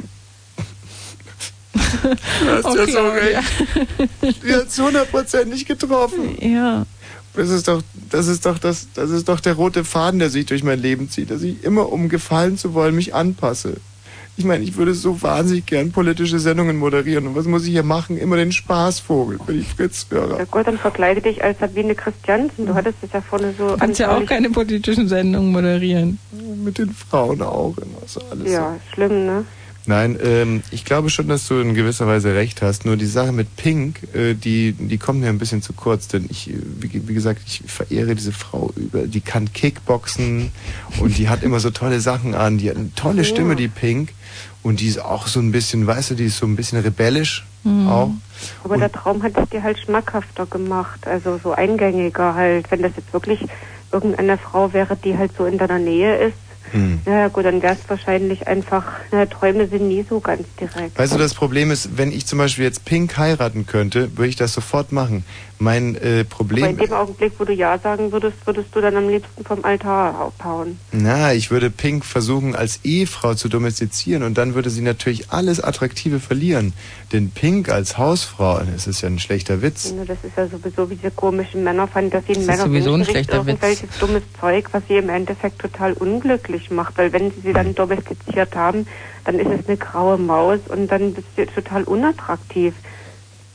Du 2.03 2.49
hast 2.49 2.75
ja 2.75 2.87
so 2.87 3.09
recht. 3.09 4.43
Die 4.43 4.53
hat 4.53 4.67
hundertprozentig 4.77 5.65
getroffen. 5.65 6.37
Ja. 6.39 6.85
Das 7.33 7.49
ist 7.49 7.67
doch, 7.67 7.81
das 8.09 8.27
ist 8.27 8.45
doch 8.45 8.57
das, 8.57 8.87
das 8.93 9.11
ist 9.11 9.29
doch 9.29 9.39
der 9.39 9.53
rote 9.53 9.85
Faden, 9.85 10.19
der 10.19 10.29
sich 10.29 10.45
durch 10.45 10.63
mein 10.63 10.79
Leben 10.79 11.09
zieht, 11.09 11.31
dass 11.31 11.41
ich 11.41 11.63
immer, 11.63 11.91
um 11.91 12.09
gefallen 12.09 12.57
zu 12.57 12.73
wollen, 12.73 12.95
mich 12.95 13.13
anpasse. 13.13 13.77
Ich 14.39 14.45
meine, 14.45 14.63
ich 14.63 14.77
würde 14.77 14.93
so 14.93 15.21
wahnsinnig 15.21 15.65
gern 15.65 15.91
politische 15.91 16.39
Sendungen 16.39 16.77
moderieren. 16.77 17.27
Und 17.27 17.35
was 17.35 17.45
muss 17.45 17.65
ich 17.65 17.71
hier 17.71 17.83
machen? 17.83 18.17
Immer 18.17 18.37
den 18.37 18.53
Spaßvogel 18.53 19.37
für 19.45 19.51
die 19.51 19.63
Fritz-Hörer. 19.63 20.37
Ja 20.37 20.45
Gott, 20.45 20.65
dann 20.65 20.77
verkleide 20.77 21.19
dich 21.19 21.43
als 21.43 21.59
Sabine 21.59 21.93
Christiansen. 21.93 22.65
Du 22.65 22.73
hattest 22.73 22.99
das 23.01 23.11
ja 23.11 23.19
vorne 23.19 23.53
so 23.57 23.71
Du 23.71 23.77
kannst 23.77 23.99
ja 23.99 24.15
auch 24.15 24.25
keine 24.25 24.49
politischen 24.49 25.09
Sendungen 25.09 25.51
moderieren. 25.51 26.19
Mit 26.63 26.77
den 26.77 26.93
Frauen 26.93 27.41
auch 27.41 27.77
immer 27.79 28.07
so 28.07 28.21
alles. 28.31 28.49
Ja, 28.49 28.77
schlimm, 28.93 29.25
ne? 29.25 29.45
Nein, 29.89 30.19
ähm, 30.23 30.61
ich 30.69 30.85
glaube 30.85 31.09
schon, 31.09 31.27
dass 31.29 31.47
du 31.47 31.55
in 31.59 31.73
gewisser 31.73 32.05
Weise 32.05 32.35
recht 32.35 32.61
hast. 32.61 32.85
Nur 32.85 32.95
die 32.95 33.07
Sache 33.07 33.31
mit 33.31 33.55
Pink, 33.55 34.01
äh, 34.13 34.35
die, 34.35 34.73
die 34.73 34.99
kommt 34.99 35.19
mir 35.19 35.29
ein 35.29 35.39
bisschen 35.39 35.63
zu 35.63 35.73
kurz, 35.73 36.07
denn 36.07 36.27
ich, 36.29 36.47
äh, 36.51 36.57
wie, 36.79 37.07
wie 37.07 37.13
gesagt, 37.15 37.41
ich 37.47 37.63
verehre 37.65 38.13
diese 38.13 38.31
Frau 38.31 38.71
über. 38.75 39.07
Die 39.07 39.19
kann 39.19 39.51
Kickboxen 39.51 40.51
und 40.99 41.17
die 41.17 41.27
hat 41.27 41.41
immer 41.41 41.59
so 41.59 41.71
tolle 41.71 42.01
Sachen 42.01 42.35
an. 42.35 42.59
Die 42.59 42.69
hat 42.69 42.77
eine 42.77 42.93
tolle 42.93 43.23
Ja. 43.23 43.23
Stimme, 43.23 43.55
die 43.55 43.67
Pink. 43.67 44.09
Und 44.61 44.79
die 44.79 44.85
ist 44.85 44.99
auch 44.99 45.25
so 45.25 45.39
ein 45.39 45.51
bisschen, 45.51 45.87
weißt 45.87 46.11
du, 46.11 46.15
die 46.15 46.25
ist 46.25 46.37
so 46.37 46.45
ein 46.45 46.55
bisschen 46.55 46.79
rebellisch 46.79 47.45
Mhm. 47.63 47.87
auch. 47.89 48.11
Aber 48.63 48.77
der 48.77 48.91
Traum 48.91 49.23
hat 49.23 49.33
es 49.37 49.49
dir 49.49 49.63
halt 49.63 49.79
schmackhafter 49.79 50.45
gemacht, 50.45 51.07
also 51.07 51.39
so 51.43 51.51
eingängiger 51.53 52.35
halt. 52.35 52.69
Wenn 52.69 52.83
das 52.83 52.91
jetzt 52.95 53.11
wirklich 53.11 53.39
irgendeine 53.91 54.37
Frau 54.37 54.71
wäre, 54.71 54.95
die 54.95 55.17
halt 55.17 55.31
so 55.35 55.45
in 55.45 55.57
deiner 55.57 55.79
Nähe 55.79 56.15
ist, 56.27 56.37
Hm. 56.71 57.01
ja 57.05 57.27
gut, 57.27 57.45
dann 57.45 57.61
wäre 57.61 57.73
es 57.73 57.89
wahrscheinlich 57.89 58.47
einfach, 58.47 58.85
na, 59.11 59.25
Träume 59.25 59.67
sind 59.67 59.87
nie 59.87 60.05
so 60.07 60.19
ganz 60.19 60.43
direkt. 60.59 60.97
Weißt 60.97 61.13
du, 61.13 61.17
das 61.17 61.33
Problem 61.33 61.71
ist, 61.71 61.97
wenn 61.97 62.11
ich 62.11 62.25
zum 62.25 62.39
Beispiel 62.39 62.65
jetzt 62.65 62.85
Pink 62.85 63.17
heiraten 63.17 63.65
könnte, 63.65 64.17
würde 64.17 64.29
ich 64.29 64.35
das 64.35 64.53
sofort 64.53 64.91
machen. 64.91 65.23
Mein 65.61 65.95
äh, 65.95 65.99
Aber 65.99 66.19
in 66.19 66.27
Problem 66.29 66.77
dem 66.77 66.93
Augenblick, 66.93 67.33
wo 67.37 67.43
du 67.43 67.53
Ja 67.53 67.77
sagen 67.77 68.11
würdest, 68.11 68.37
würdest 68.45 68.69
du 68.73 68.79
dann 68.79 68.95
am 68.95 69.09
liebsten 69.09 69.43
vom 69.43 69.65
Altar 69.65 70.15
abhauen. 70.15 70.79
Na, 70.91 71.33
ich 71.33 71.51
würde 71.51 71.69
Pink 71.69 72.05
versuchen, 72.05 72.55
als 72.55 72.79
Ehefrau 72.83 73.33
zu 73.33 73.49
domestizieren 73.49 74.23
und 74.23 74.37
dann 74.37 74.55
würde 74.55 74.69
sie 74.69 74.81
natürlich 74.81 75.31
alles 75.31 75.61
Attraktive 75.61 76.19
verlieren. 76.19 76.73
Denn 77.11 77.31
Pink 77.31 77.69
als 77.69 77.97
Hausfrau, 77.97 78.59
das 78.71 78.85
ist 78.85 79.01
ja 79.01 79.09
ein 79.09 79.17
schlechter 79.17 79.63
Witz. 79.63 79.91
Ne, 79.93 80.05
Das 80.05 80.17
ist 80.23 80.37
ja 80.37 80.47
sowieso 80.47 80.89
wie 80.89 80.95
diese 80.95 81.09
komischen 81.11 81.63
Männerfantasien. 81.63 82.41
ist 82.41 82.45
Männer 82.45 82.65
sowieso 82.65 82.93
ein 82.93 83.03
schlechter 83.05 83.45
Witz. 83.47 83.55
irgendwelches 83.61 83.99
dummes 83.99 84.23
Zeug, 84.39 84.65
was 84.71 84.83
sie 84.87 84.97
im 84.97 85.09
Endeffekt 85.09 85.59
total 85.59 85.93
unglücklich 85.93 86.69
macht. 86.69 86.97
Weil 86.99 87.11
wenn 87.11 87.31
sie 87.31 87.41
sie 87.41 87.53
dann 87.53 87.73
domestiziert 87.73 88.55
haben, 88.55 88.85
dann 89.25 89.39
ist 89.39 89.47
es 89.47 89.67
eine 89.67 89.77
graue 89.77 90.17
Maus 90.19 90.59
und 90.67 90.87
dann 90.87 91.13
bist 91.13 91.27
du 91.35 91.45
total 91.47 91.83
unattraktiv. 91.83 92.75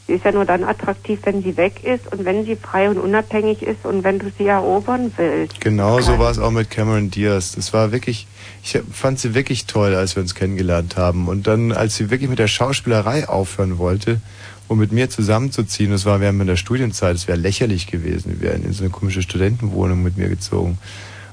Sie 0.07 0.15
ist 0.15 0.25
ja 0.25 0.33
nur 0.33 0.45
dann 0.45 0.65
attraktiv, 0.65 1.21
wenn 1.23 1.43
sie 1.43 1.57
weg 1.57 1.83
ist 1.83 2.13
und 2.13 2.25
wenn 2.27 2.45
sie 2.45 2.57
frei 2.57 2.91
und 2.91 2.99
unabhängig 2.99 3.63
ist 3.63 3.87
und 3.87 4.05
wenn 4.05 4.19
du 4.19 4.27
sie 4.37 4.47
erobern 4.47 5.13
willst. 5.17 5.61
Genau 5.61 6.01
so 6.01 6.19
war 6.19 6.31
es 6.31 6.39
auch 6.39 6.51
mit 6.51 6.71
Cameron 6.71 7.11
Diaz. 7.11 7.53
Das 7.53 7.73
war 7.73 7.91
wirklich, 7.91 8.27
ich 8.65 8.81
fand 8.93 9.19
sie 9.19 9.35
wirklich 9.35 9.67
toll, 9.67 9.95
als 9.95 10.17
wir 10.17 10.23
uns 10.23 10.35
kennengelernt 10.35 10.97
haben. 10.97 11.29
Und 11.29 11.47
dann, 11.47 11.71
als 11.71 11.97
sie 11.97 12.11
wirklich 12.11 12.31
mit 12.31 12.39
der 12.39 12.49
Schauspielerei 12.49 13.29
aufhören 13.29 13.77
wollte, 13.77 14.23
um 14.69 14.79
mit 14.79 14.91
mir 14.91 15.11
zusammenzuziehen, 15.11 15.91
das 15.91 16.07
war 16.07 16.21
während 16.21 16.49
der 16.49 16.57
Studienzeit, 16.57 17.15
das 17.15 17.29
wäre 17.29 17.37
lächerlich 17.37 17.87
gewesen. 17.87 18.41
Wir 18.41 18.53
wären 18.53 18.65
in 18.65 18.73
so 18.73 18.83
eine 18.83 18.91
komische 18.91 19.21
Studentenwohnung 19.21 20.03
mit 20.03 20.17
mir 20.17 20.31
gezogen. 20.31 20.79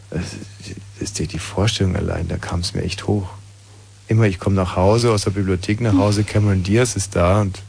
Das 0.10 0.24
ist 1.00 1.19
die, 1.19 1.27
die 1.27 1.40
Vorstellung 1.40 1.95
allein, 1.95 2.27
da 2.27 2.35
kam 2.35 2.60
es 2.60 2.74
mir 2.74 2.84
echt 2.84 3.08
hoch. 3.08 3.30
Immer, 4.10 4.26
ich 4.26 4.38
komme 4.38 4.58
nach 4.58 4.76
Hause, 4.76 5.14
aus 5.14 5.24
der 5.24 5.32
Bibliothek 5.32 5.80
nach 5.80 5.95
Hause, 5.98 6.26
Cameron 6.26 6.64
Diaz 6.64 6.98
ist 6.98 7.16
da 7.16 7.40
und 7.40 7.61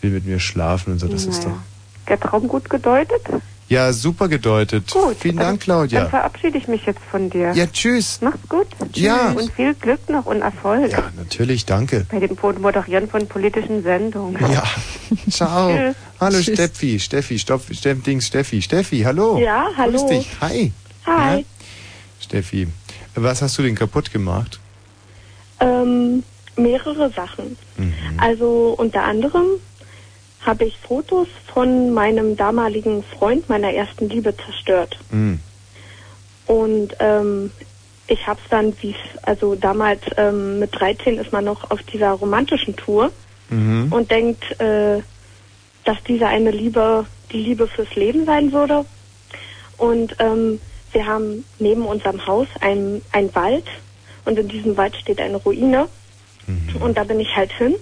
will 0.00 0.10
mit 0.10 0.26
mir 0.26 0.40
schlafen 0.40 0.94
und 0.94 0.98
so. 0.98 1.06
Das 1.06 1.26
ist 1.26 1.44
doch. 1.44 1.50
Naja. 1.50 1.62
Der 2.08 2.18
Traum 2.18 2.48
gut 2.48 2.68
gedeutet? 2.68 3.22
Ja, 3.70 3.92
super 3.92 4.26
gedeutet. 4.26 4.90
Gut. 4.90 5.16
Vielen 5.20 5.36
dann- 5.36 5.46
Dank, 5.46 5.60
Claudia. 5.60 6.00
Dann 6.00 6.10
verabschiede 6.10 6.58
ich 6.58 6.66
mich 6.66 6.84
jetzt 6.86 6.98
von 7.08 7.30
dir. 7.30 7.52
Ja, 7.54 7.66
tschüss. 7.68 8.18
Mach's 8.20 8.36
gut. 8.48 8.66
Ja. 8.94 9.30
Und 9.30 9.52
viel 9.52 9.74
Glück 9.74 10.08
noch 10.10 10.26
und 10.26 10.42
Erfolg 10.42 10.90
Ja, 10.90 11.04
natürlich, 11.16 11.66
danke. 11.66 12.04
bei 12.10 12.18
dem 12.18 12.36
Moderieren 12.60 13.08
von 13.08 13.28
politischen 13.28 13.84
Sendungen. 13.84 14.40
Ja, 14.52 14.64
ciao. 15.30 15.70
Tschüss. 15.70 15.94
Hallo 16.20 16.40
Tschüss. 16.40 16.54
Steffi, 16.56 16.98
Steffi, 16.98 17.38
Stoff, 17.38 17.62
Steff, 17.70 18.02
Dings, 18.02 18.26
Steffi, 18.26 18.60
Steffi, 18.60 19.02
hallo. 19.02 19.38
Ja, 19.38 19.68
hallo. 19.76 19.98
Grüß 20.04 20.06
dich. 20.18 20.28
Hi. 20.40 20.72
Hi. 21.06 21.46
Steffi, 22.18 22.66
was 23.14 23.40
hast 23.40 23.56
du 23.56 23.62
denn 23.62 23.76
kaputt 23.76 24.12
gemacht? 24.12 24.58
Ähm, 25.60 26.24
mehrere 26.56 27.10
Sachen. 27.12 27.56
Also 28.18 28.74
unter 28.76 29.04
anderem 29.04 29.46
habe 30.44 30.64
ich 30.64 30.76
Fotos 30.78 31.28
von 31.52 31.92
meinem 31.92 32.36
damaligen 32.36 33.02
Freund, 33.02 33.48
meiner 33.48 33.72
ersten 33.72 34.08
Liebe, 34.08 34.34
zerstört. 34.36 34.98
Hm. 35.10 35.40
Und 36.46 36.96
ähm, 36.98 37.50
ich 38.06 38.26
habe 38.26 38.40
es 38.42 38.50
dann, 38.50 38.74
wie 38.80 38.94
also 39.22 39.54
damals 39.54 40.00
ähm, 40.16 40.58
mit 40.58 40.78
13 40.78 41.18
ist 41.18 41.32
man 41.32 41.44
noch 41.44 41.70
auf 41.70 41.82
dieser 41.84 42.10
romantischen 42.10 42.74
Tour 42.74 43.12
Mhm. 43.50 43.92
und 43.92 44.10
denkt, 44.10 44.60
äh, 44.60 45.02
dass 45.84 46.02
diese 46.06 46.26
eine 46.26 46.50
Liebe 46.50 47.06
die 47.32 47.38
Liebe 47.38 47.66
fürs 47.68 47.94
Leben 47.94 48.24
sein 48.24 48.52
würde. 48.52 48.84
Und 49.76 50.16
ähm, 50.18 50.60
wir 50.92 51.06
haben 51.06 51.44
neben 51.58 51.84
unserem 51.86 52.26
Haus 52.26 52.48
einen, 52.60 53.02
einen 53.12 53.34
Wald 53.34 53.64
und 54.24 54.38
in 54.38 54.48
diesem 54.48 54.76
Wald 54.76 54.96
steht 54.96 55.20
eine 55.20 55.36
Ruine. 55.36 55.88
Mhm. 56.46 56.82
Und 56.82 56.96
da 56.96 57.04
bin 57.04 57.20
ich 57.20 57.34
halt 57.36 57.52
hin 57.52 57.74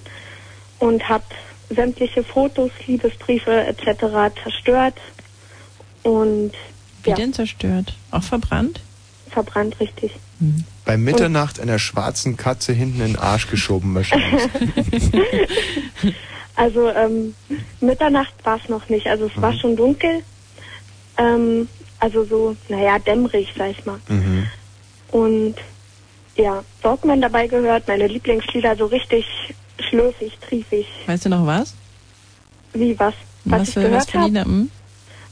und 0.78 1.08
habe 1.08 1.24
sämtliche 1.70 2.24
Fotos, 2.24 2.70
Liebesbriefe 2.86 3.66
etc. 3.66 4.34
zerstört 4.42 4.94
und 6.02 6.52
Wie 7.02 7.10
ja, 7.10 7.16
denn 7.16 7.32
zerstört? 7.32 7.94
Auch 8.10 8.22
verbrannt? 8.22 8.80
verbrannt 9.30 9.78
richtig. 9.78 10.12
Bei 10.86 10.96
Mitternacht 10.96 11.60
einer 11.60 11.78
schwarzen 11.78 12.36
Katze 12.38 12.72
hinten 12.72 13.00
in 13.02 13.06
den 13.08 13.16
Arsch 13.18 13.48
geschoben 13.50 13.94
wahrscheinlich. 13.94 14.42
Also 16.56 16.88
ähm, 16.88 17.36
Mitternacht 17.80 18.34
war 18.42 18.58
es 18.60 18.68
noch 18.68 18.88
nicht. 18.88 19.06
Also 19.06 19.26
es 19.26 19.40
war 19.40 19.52
Mhm. 19.52 19.58
schon 19.58 19.76
dunkel. 19.76 20.22
Ähm, 21.16 21.68
also 22.00 22.24
so, 22.24 22.56
naja, 22.68 22.98
dämmerig, 22.98 23.54
sag 23.56 23.70
ich 23.70 23.86
mal. 23.86 24.00
Mhm. 24.08 24.48
Und 25.12 25.54
ja, 26.34 26.64
Walkman 26.82 27.20
dabei 27.20 27.46
gehört, 27.46 27.86
meine 27.86 28.08
Lieblingslieder 28.08 28.74
so 28.74 28.86
richtig 28.86 29.24
schlürfig, 29.88 30.38
triefig. 30.40 30.86
Weißt 31.06 31.24
du 31.24 31.28
noch 31.28 31.46
was? 31.46 31.74
Wie 32.74 32.98
was? 32.98 33.14
Was, 33.44 33.60
Was 33.60 33.68
ich 33.68 33.74
für, 33.74 33.80
gehört 33.82 33.96
was 34.02 34.10
für? 34.10 34.24
Lieder? 34.26 34.44
Hm? 34.44 34.70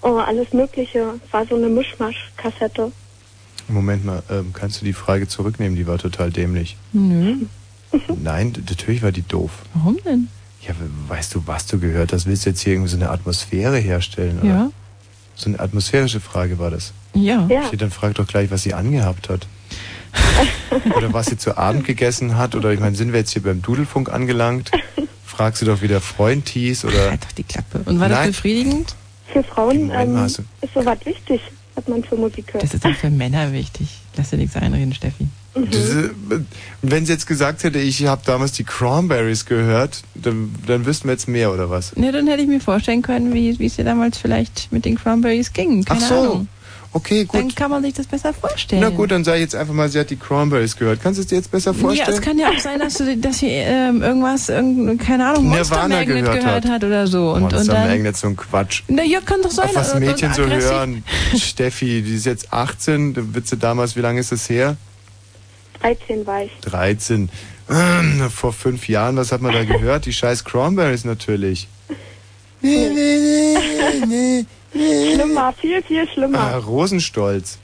Oh, 0.02 0.16
alles 0.18 0.52
Mögliche. 0.52 1.14
War 1.30 1.46
so 1.46 1.56
eine 1.56 1.68
Mischmasch-Kassette. 1.68 2.92
Moment 3.68 4.04
mal, 4.04 4.22
ähm, 4.30 4.52
kannst 4.52 4.80
du 4.80 4.84
die 4.84 4.92
Frage 4.92 5.26
zurücknehmen? 5.26 5.74
Die 5.76 5.86
war 5.86 5.98
total 5.98 6.30
dämlich. 6.30 6.76
Nö. 6.92 7.36
Nein, 8.22 8.52
natürlich 8.68 9.02
war 9.02 9.12
die 9.12 9.22
doof. 9.22 9.50
Warum 9.74 9.96
denn? 10.04 10.28
Ja, 10.62 10.70
we- 10.78 10.90
weißt 11.10 11.34
du, 11.34 11.42
was 11.46 11.66
du 11.66 11.78
gehört 11.80 12.12
hast? 12.12 12.26
Willst 12.26 12.46
du 12.46 12.50
jetzt 12.50 12.60
hier 12.60 12.74
irgendwie 12.74 12.90
so 12.90 12.96
eine 12.96 13.10
Atmosphäre 13.10 13.78
herstellen? 13.78 14.38
Oder? 14.40 14.48
Ja. 14.48 14.70
So 15.34 15.48
eine 15.50 15.60
atmosphärische 15.60 16.20
Frage 16.20 16.58
war 16.58 16.70
das. 16.70 16.92
Ja. 17.14 17.46
Ja. 17.50 17.66
Okay, 17.66 17.76
dann 17.76 17.90
frag 17.90 18.14
doch 18.14 18.26
gleich, 18.26 18.50
was 18.50 18.62
sie 18.62 18.72
angehabt 18.74 19.28
hat. 19.28 19.46
oder 20.96 21.12
was 21.12 21.26
sie 21.26 21.38
zu 21.38 21.56
Abend 21.56 21.84
gegessen 21.84 22.36
hat. 22.36 22.54
Oder 22.54 22.72
ich 22.72 22.80
meine, 22.80 22.96
sind 22.96 23.12
wir 23.12 23.20
jetzt 23.20 23.32
hier 23.32 23.42
beim 23.42 23.62
Dudelfunk 23.62 24.12
angelangt? 24.12 24.70
Frag 25.24 25.56
sie 25.56 25.64
doch, 25.64 25.82
wie 25.82 25.88
der 25.88 26.00
Freund 26.00 26.48
hieß. 26.48 26.84
Oder 26.84 27.10
Halt 27.10 27.24
doch 27.24 27.32
die 27.32 27.44
Klappe. 27.44 27.80
Und 27.84 28.00
war 28.00 28.08
das 28.08 28.18
Nein. 28.18 28.28
befriedigend? 28.30 28.94
Für 29.32 29.42
Frauen 29.42 29.90
ähm, 29.90 30.16
ist 30.24 30.40
sowas 30.72 30.98
wichtig, 31.04 31.40
was 31.74 31.88
man 31.88 32.02
für 32.04 32.16
Musik 32.16 32.54
hört. 32.54 32.62
Das 32.62 32.74
ist 32.74 32.86
auch 32.86 32.94
für 32.94 33.10
Männer 33.10 33.52
wichtig. 33.52 33.88
Lass 34.16 34.30
dir 34.30 34.38
nichts 34.38 34.56
einreden, 34.56 34.94
Steffi. 34.94 35.26
Diese, 35.56 36.14
wenn 36.82 37.06
sie 37.06 37.12
jetzt 37.12 37.26
gesagt 37.26 37.64
hätte, 37.64 37.78
ich 37.78 38.06
habe 38.06 38.20
damals 38.26 38.52
die 38.52 38.64
Cranberries 38.64 39.46
gehört, 39.46 40.02
dann, 40.14 40.54
dann 40.66 40.84
wüssten 40.84 41.08
wir 41.08 41.12
jetzt 41.12 41.28
mehr, 41.28 41.52
oder 41.52 41.70
was? 41.70 41.96
Ne, 41.96 42.12
dann 42.12 42.26
hätte 42.26 42.42
ich 42.42 42.48
mir 42.48 42.60
vorstellen 42.60 43.00
können, 43.02 43.32
wie 43.32 43.58
wie 43.58 43.66
es 43.66 43.76
dir 43.76 43.84
damals 43.84 44.18
vielleicht 44.18 44.70
mit 44.70 44.84
den 44.84 44.96
Cranberries 44.96 45.52
ging. 45.52 45.84
Keine 45.84 46.00
Ach 46.02 46.08
so. 46.08 46.14
Ahnung. 46.14 46.48
Okay, 46.96 47.24
gut. 47.26 47.38
Dann 47.38 47.54
kann 47.54 47.70
man 47.70 47.82
sich 47.82 47.92
das 47.92 48.06
besser 48.06 48.32
vorstellen. 48.32 48.80
Na 48.80 48.88
gut, 48.88 49.10
dann 49.10 49.22
sage 49.22 49.36
ich 49.36 49.42
jetzt 49.42 49.54
einfach 49.54 49.74
mal, 49.74 49.86
sie 49.90 50.00
hat 50.00 50.08
die 50.08 50.16
Cranberries 50.16 50.74
gehört. 50.76 51.02
Kannst 51.02 51.18
du 51.18 51.20
es 51.22 51.26
dir 51.28 51.36
jetzt 51.36 51.50
besser 51.50 51.72
Ja, 51.72 51.78
vorstellen? 51.78 52.14
es 52.14 52.22
kann 52.22 52.38
ja 52.38 52.48
auch 52.48 52.58
sein, 52.58 52.78
dass, 52.78 52.94
du, 52.94 53.14
dass 53.18 53.40
sie 53.40 53.48
ähm, 53.50 54.02
irgendwas, 54.02 54.48
irgend, 54.48 54.98
keine 55.02 55.28
Ahnung, 55.28 55.48
Monster 55.48 55.74
Nirvana 55.74 55.96
Magnet 55.96 56.24
gehört 56.24 56.40
gehört, 56.40 56.64
hat. 56.64 56.70
hat. 56.70 56.84
oder 56.84 57.06
so. 57.06 57.32
Und, 57.32 57.42
Monster 57.42 57.60
und 57.60 57.68
dann, 57.68 57.88
Magnet, 57.88 58.16
so 58.16 58.28
ein 58.28 58.36
Quatsch. 58.36 58.82
Na 58.88 59.04
ja, 59.04 59.20
kann 59.20 59.42
doch 59.42 59.50
sein. 59.50 59.68
Auf 59.68 59.74
was 59.74 59.92
und 59.92 60.00
Mädchen 60.00 60.32
so 60.32 60.46
hören. 60.46 61.04
Steffi, 61.36 62.00
die 62.00 62.14
ist 62.14 62.24
jetzt 62.24 62.50
18, 62.54 63.12
da 63.12 63.20
wird 63.34 63.46
sie 63.46 63.58
damals, 63.58 63.94
wie 63.94 64.00
lange 64.00 64.18
ist 64.20 64.32
das 64.32 64.48
her? 64.48 64.78
13 65.82 66.26
war 66.26 66.44
ich. 66.44 66.50
13. 66.62 67.28
Ähm, 67.68 68.30
Vor 68.30 68.54
fünf 68.54 68.88
Jahren, 68.88 69.16
was 69.16 69.32
hat 69.32 69.42
man 69.42 69.52
da 69.52 69.64
gehört? 69.64 70.06
Die 70.06 70.14
scheiß 70.14 70.44
Cranberries 70.44 71.04
natürlich. 71.04 71.68
schlimmer, 74.72 75.52
viel, 75.52 75.82
viel 75.82 76.08
schlimmer. 76.08 76.38
Ah, 76.38 76.56
Rosenstolz. 76.58 77.58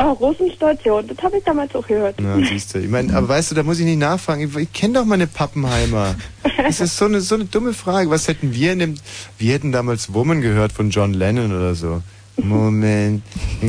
Oh, 0.00 0.12
Rosenstolz, 0.12 0.80
ja, 0.84 1.02
das 1.02 1.18
habe 1.24 1.38
ich 1.38 1.44
damals 1.44 1.74
auch 1.74 1.86
gehört. 1.86 2.20
Na, 2.20 2.36
siehst 2.36 2.72
du. 2.72 2.78
Ich 2.78 2.88
meine, 2.88 3.12
aber 3.14 3.28
weißt 3.28 3.50
du, 3.50 3.56
da 3.56 3.64
muss 3.64 3.80
ich 3.80 3.84
nicht 3.84 3.98
nachfragen. 3.98 4.48
Ich, 4.48 4.56
ich 4.56 4.72
kenne 4.72 4.94
doch 4.94 5.04
meine 5.04 5.26
Pappenheimer. 5.26 6.14
Das 6.56 6.80
ist 6.80 6.96
so 6.96 7.06
eine, 7.06 7.20
so 7.20 7.34
eine 7.34 7.46
dumme 7.46 7.72
Frage. 7.72 8.08
Was 8.08 8.28
hätten 8.28 8.54
wir 8.54 8.72
in 8.72 8.78
dem. 8.78 8.94
Wir 9.38 9.54
hätten 9.54 9.72
damals 9.72 10.14
Woman 10.14 10.40
gehört 10.40 10.72
von 10.72 10.90
John 10.90 11.14
Lennon 11.14 11.52
oder 11.52 11.74
so. 11.74 12.02
Moment. 12.38 13.22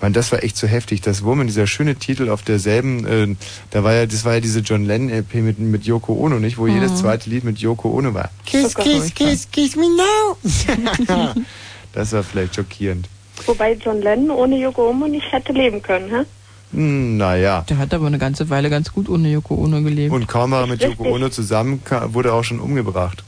Mann, 0.00 0.12
das 0.12 0.30
war 0.32 0.42
echt 0.42 0.56
so 0.56 0.66
heftig. 0.66 1.00
Das 1.00 1.24
Woman, 1.24 1.46
dieser 1.46 1.66
schöne 1.66 1.94
Titel 1.96 2.28
auf 2.28 2.42
derselben, 2.42 3.06
äh, 3.06 3.34
da 3.70 3.84
war 3.84 3.94
ja, 3.94 4.06
das 4.06 4.24
war 4.24 4.34
ja 4.34 4.40
diese 4.40 4.60
John 4.60 4.84
Lennon 4.84 5.10
LP 5.10 5.34
mit, 5.36 5.58
mit 5.58 5.84
Yoko 5.84 6.12
Ono, 6.14 6.38
nicht? 6.38 6.58
Wo 6.58 6.66
Mhm. 6.66 6.74
jedes 6.74 6.96
zweite 6.96 7.30
Lied 7.30 7.44
mit 7.44 7.58
Yoko 7.58 7.90
Ono 7.90 8.14
war. 8.14 8.30
Kiss, 8.46 8.74
kiss, 8.74 9.14
kiss, 9.14 9.48
kiss 9.50 9.76
me 9.76 9.86
now. 9.88 10.36
das 11.92 12.12
war 12.12 12.22
vielleicht 12.22 12.54
schockierend. 12.54 13.08
Wobei 13.46 13.74
John 13.74 14.02
Lennon 14.02 14.30
ohne 14.30 14.58
Yoko 14.58 14.90
Ono 14.90 15.08
nicht 15.08 15.30
hätte 15.32 15.52
leben 15.52 15.80
können, 15.82 16.10
hä? 16.10 16.24
Naja. 16.70 17.64
Der 17.68 17.78
hat 17.78 17.94
aber 17.94 18.08
eine 18.08 18.18
ganze 18.18 18.50
Weile 18.50 18.68
ganz 18.68 18.92
gut 18.92 19.08
ohne 19.08 19.30
Yoko 19.30 19.54
Ono 19.54 19.80
gelebt. 19.80 20.12
Und 20.12 20.28
kaum 20.28 20.50
war 20.50 20.60
er 20.62 20.66
mit 20.66 20.82
Richtig. 20.82 20.98
Yoko 20.98 21.14
Ono 21.14 21.30
zusammen, 21.30 21.80
wurde 22.12 22.28
er 22.28 22.34
auch 22.34 22.44
schon 22.44 22.60
umgebracht. 22.60 23.24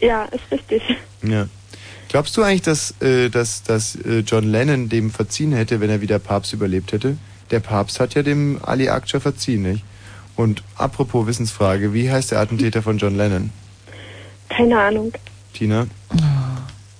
Ja, 0.00 0.24
ist 0.24 0.50
richtig. 0.50 0.82
Ja. 1.22 1.46
Glaubst 2.08 2.36
du 2.36 2.42
eigentlich, 2.42 2.62
dass, 2.62 3.00
äh, 3.00 3.28
dass, 3.28 3.62
dass 3.62 3.94
äh, 3.96 4.20
John 4.20 4.44
Lennon 4.44 4.88
dem 4.88 5.10
verziehen 5.10 5.52
hätte, 5.52 5.80
wenn 5.80 5.90
er 5.90 6.00
wieder 6.00 6.18
Papst 6.18 6.52
überlebt 6.52 6.92
hätte? 6.92 7.16
Der 7.50 7.60
Papst 7.60 8.00
hat 8.00 8.14
ja 8.14 8.22
dem 8.22 8.58
Ali 8.62 8.88
Akça 8.88 9.20
verziehen, 9.20 9.62
nicht? 9.62 9.84
Und 10.36 10.62
apropos 10.76 11.26
Wissensfrage, 11.26 11.92
wie 11.92 12.10
heißt 12.10 12.30
der 12.30 12.40
Attentäter 12.40 12.82
von 12.82 12.98
John 12.98 13.16
Lennon? 13.16 13.50
Keine 14.48 14.80
Ahnung. 14.80 15.12
Tina? 15.52 15.86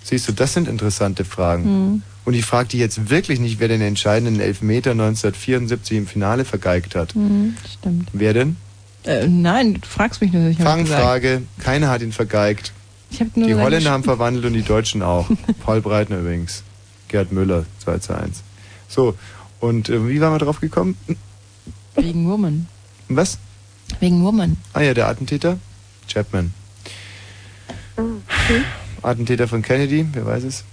Siehst 0.04 0.28
du, 0.28 0.32
das 0.32 0.52
sind 0.52 0.68
interessante 0.68 1.24
Fragen. 1.24 1.64
Hm. 1.64 2.02
Und 2.24 2.34
ich 2.34 2.44
frage 2.44 2.68
dich 2.68 2.80
jetzt 2.80 3.10
wirklich 3.10 3.40
nicht, 3.40 3.60
wer 3.60 3.68
den 3.68 3.80
entscheidenden 3.80 4.40
Elfmeter 4.40 4.92
1974 4.92 5.98
im 5.98 6.06
Finale 6.06 6.44
vergeigt 6.44 6.94
hat. 6.94 7.14
Hm, 7.14 7.56
stimmt. 7.78 8.08
Wer 8.12 8.34
denn? 8.34 8.56
Äh, 9.04 9.26
nein, 9.26 9.74
du 9.74 9.80
fragst 9.88 10.20
mich 10.20 10.32
nur. 10.32 10.48
Ich 10.48 10.60
hab 10.60 10.78
gesagt. 10.78 10.88
Fangfrage, 10.88 11.42
keiner 11.58 11.88
hat 11.88 12.02
ihn 12.02 12.12
vergeigt. 12.12 12.72
Ich 13.10 13.20
hab 13.20 13.36
nur 13.36 13.48
Die 13.48 13.54
Holländer 13.54 13.90
haben 13.90 14.04
verwandelt 14.04 14.44
und 14.46 14.52
die 14.52 14.62
Deutschen 14.62 15.02
auch. 15.02 15.28
Paul 15.64 15.80
Breitner 15.80 16.18
übrigens. 16.20 16.62
Gerd 17.08 17.32
Müller, 17.32 17.64
2 17.80 17.98
zu 17.98 18.16
1. 18.16 18.42
So, 18.88 19.14
und 19.58 19.88
äh, 19.88 20.08
wie 20.08 20.20
waren 20.20 20.32
wir 20.32 20.38
drauf 20.38 20.60
gekommen? 20.60 20.96
Wegen 21.96 22.28
Woman. 22.28 22.66
Was? 23.08 23.38
Wegen 23.98 24.22
Woman. 24.24 24.56
Ah 24.72 24.80
ja, 24.82 24.94
der 24.94 25.08
Attentäter? 25.08 25.58
Chapman. 26.08 26.52
Attentäter 29.02 29.48
von 29.48 29.62
Kennedy, 29.62 30.06
wer 30.12 30.26
weiß 30.26 30.44
es? 30.44 30.64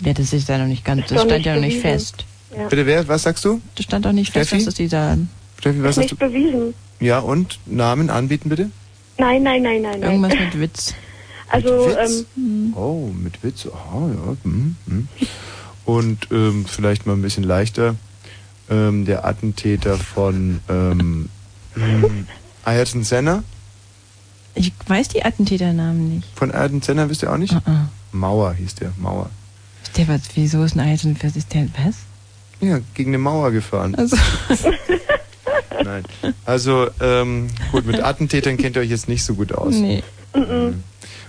Ja, 0.00 0.12
das 0.12 0.32
ist 0.32 0.48
ja 0.48 0.58
noch 0.58 0.66
nicht 0.66 0.84
ganz, 0.84 1.02
das 1.08 1.18
stand 1.22 1.30
nicht 1.32 1.46
ja 1.46 1.54
noch 1.54 1.60
nicht 1.60 1.82
bewiesen. 1.82 1.98
fest. 1.98 2.24
Ja. 2.56 2.68
Bitte 2.68 2.86
wer? 2.86 3.06
Was 3.08 3.24
sagst 3.24 3.44
du? 3.44 3.60
Das 3.74 3.84
stand 3.84 4.06
auch 4.06 4.12
nicht 4.12 4.32
fest, 4.32 4.48
Steffi? 4.50 4.64
dass 4.64 4.68
es 4.72 4.74
dieser 4.76 5.18
Steffi, 5.58 5.82
was 5.82 5.90
Ist 5.90 5.96
hast 5.96 6.02
nicht 6.04 6.12
du? 6.12 6.16
bewiesen. 6.28 6.74
Ja, 7.00 7.18
und? 7.18 7.58
Namen 7.66 8.10
anbieten 8.10 8.48
bitte? 8.48 8.70
Nein, 9.18 9.42
nein, 9.42 9.62
nein, 9.62 9.82
nein, 9.82 10.00
nein. 10.00 10.10
irgendwas 10.10 10.34
mit 10.38 10.60
Witz. 10.60 10.94
Also, 11.50 11.86
Witz? 11.88 12.24
ähm, 12.36 12.72
Oh, 12.76 13.10
mit 13.14 13.42
Witz. 13.42 13.66
Ah, 13.66 14.08
ja. 14.08 14.36
Hm, 14.44 14.76
hm. 14.86 15.08
Und 15.84 16.28
ähm, 16.30 16.66
vielleicht 16.68 17.06
mal 17.06 17.14
ein 17.14 17.22
bisschen 17.22 17.44
leichter. 17.44 17.94
Ähm, 18.70 19.06
der 19.06 19.24
Attentäter 19.24 19.96
von 19.96 20.60
ähm, 20.68 21.28
hm, 21.74 22.26
Ayrton 22.64 23.02
Senna. 23.04 23.42
Ich 24.54 24.72
weiß 24.86 25.08
die 25.08 25.24
Attentäternamen 25.24 26.16
nicht. 26.16 26.28
Von 26.34 26.50
Ayrton 26.52 26.82
Senna 26.82 27.08
wisst 27.08 27.22
ihr 27.22 27.32
auch 27.32 27.38
nicht? 27.38 27.54
Ah, 27.64 27.88
Mauer 28.12 28.52
hieß 28.54 28.74
der. 28.76 28.92
Mauer. 28.98 29.30
Der 29.96 30.08
was? 30.08 30.20
Wieso 30.34 30.62
ist 30.64 30.76
ein 30.76 30.80
Eisen? 30.80 31.16
Was 31.22 31.34
ist 31.36 31.54
der? 31.54 31.66
Was? 31.84 31.96
Ja, 32.60 32.80
gegen 32.94 33.10
eine 33.10 33.18
Mauer 33.18 33.52
gefahren. 33.52 33.94
Also, 33.94 34.16
Nein. 35.84 36.04
Also, 36.44 36.88
ähm, 37.00 37.48
gut, 37.72 37.86
mit 37.86 38.02
Attentätern 38.02 38.56
kennt 38.56 38.76
ihr 38.76 38.82
euch 38.82 38.90
jetzt 38.90 39.08
nicht 39.08 39.24
so 39.24 39.34
gut 39.34 39.52
aus. 39.52 39.74
nee. 39.74 40.02
Mhm. 40.34 40.82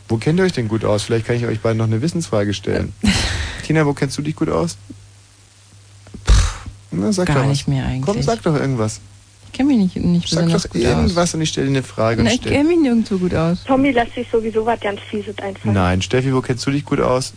Wo 0.09 0.17
kennt 0.17 0.39
ihr 0.39 0.45
euch 0.45 0.51
denn 0.53 0.67
gut 0.67 0.83
aus? 0.83 1.03
Vielleicht 1.03 1.25
kann 1.27 1.35
ich 1.35 1.45
euch 1.45 1.61
beiden 1.61 1.77
noch 1.77 1.85
eine 1.85 2.01
Wissensfrage 2.01 2.53
stellen. 2.53 2.93
Tina, 3.65 3.85
wo 3.85 3.93
kennst 3.93 4.17
du 4.17 4.21
dich 4.21 4.35
gut 4.35 4.49
aus? 4.49 4.75
Na, 6.91 7.11
sag 7.13 7.27
Gar 7.27 7.35
doch 7.35 7.41
was. 7.43 7.49
nicht 7.49 7.67
mehr 7.67 7.85
eigentlich. 7.85 8.05
Komm, 8.05 8.21
sag 8.23 8.41
doch 8.43 8.55
irgendwas. 8.55 8.99
Ich 9.45 9.53
kenne 9.53 9.69
mich 9.69 9.77
nicht, 9.77 9.95
nicht 9.97 10.27
Sag 10.29 10.39
besonders 10.41 10.63
doch 10.63 10.69
gut 10.71 10.81
irgendwas 10.81 11.33
und 11.33 11.41
ich 11.41 11.49
stelle 11.49 11.67
dir 11.67 11.73
eine 11.77 11.83
Frage. 11.83 12.21
aus. 12.21 12.25
Na, 12.25 12.29
Und 12.31 12.35
ich 12.35 12.41
stell... 12.41 12.51
kenne 12.53 12.69
mich 12.69 12.79
nirgendwo 12.79 13.17
gut 13.19 13.35
aus. 13.35 13.63
Tommy 13.65 13.91
lässt 13.91 14.15
sich 14.15 14.27
sowieso 14.31 14.65
was 14.65 14.79
ganz 14.79 14.99
Fieses 15.09 15.37
einfallen. 15.39 15.73
Nein, 15.75 16.01
Steffi, 16.01 16.33
wo 16.33 16.41
kennst 16.41 16.65
du 16.65 16.71
dich 16.71 16.83
gut 16.85 16.99
aus? 16.99 17.33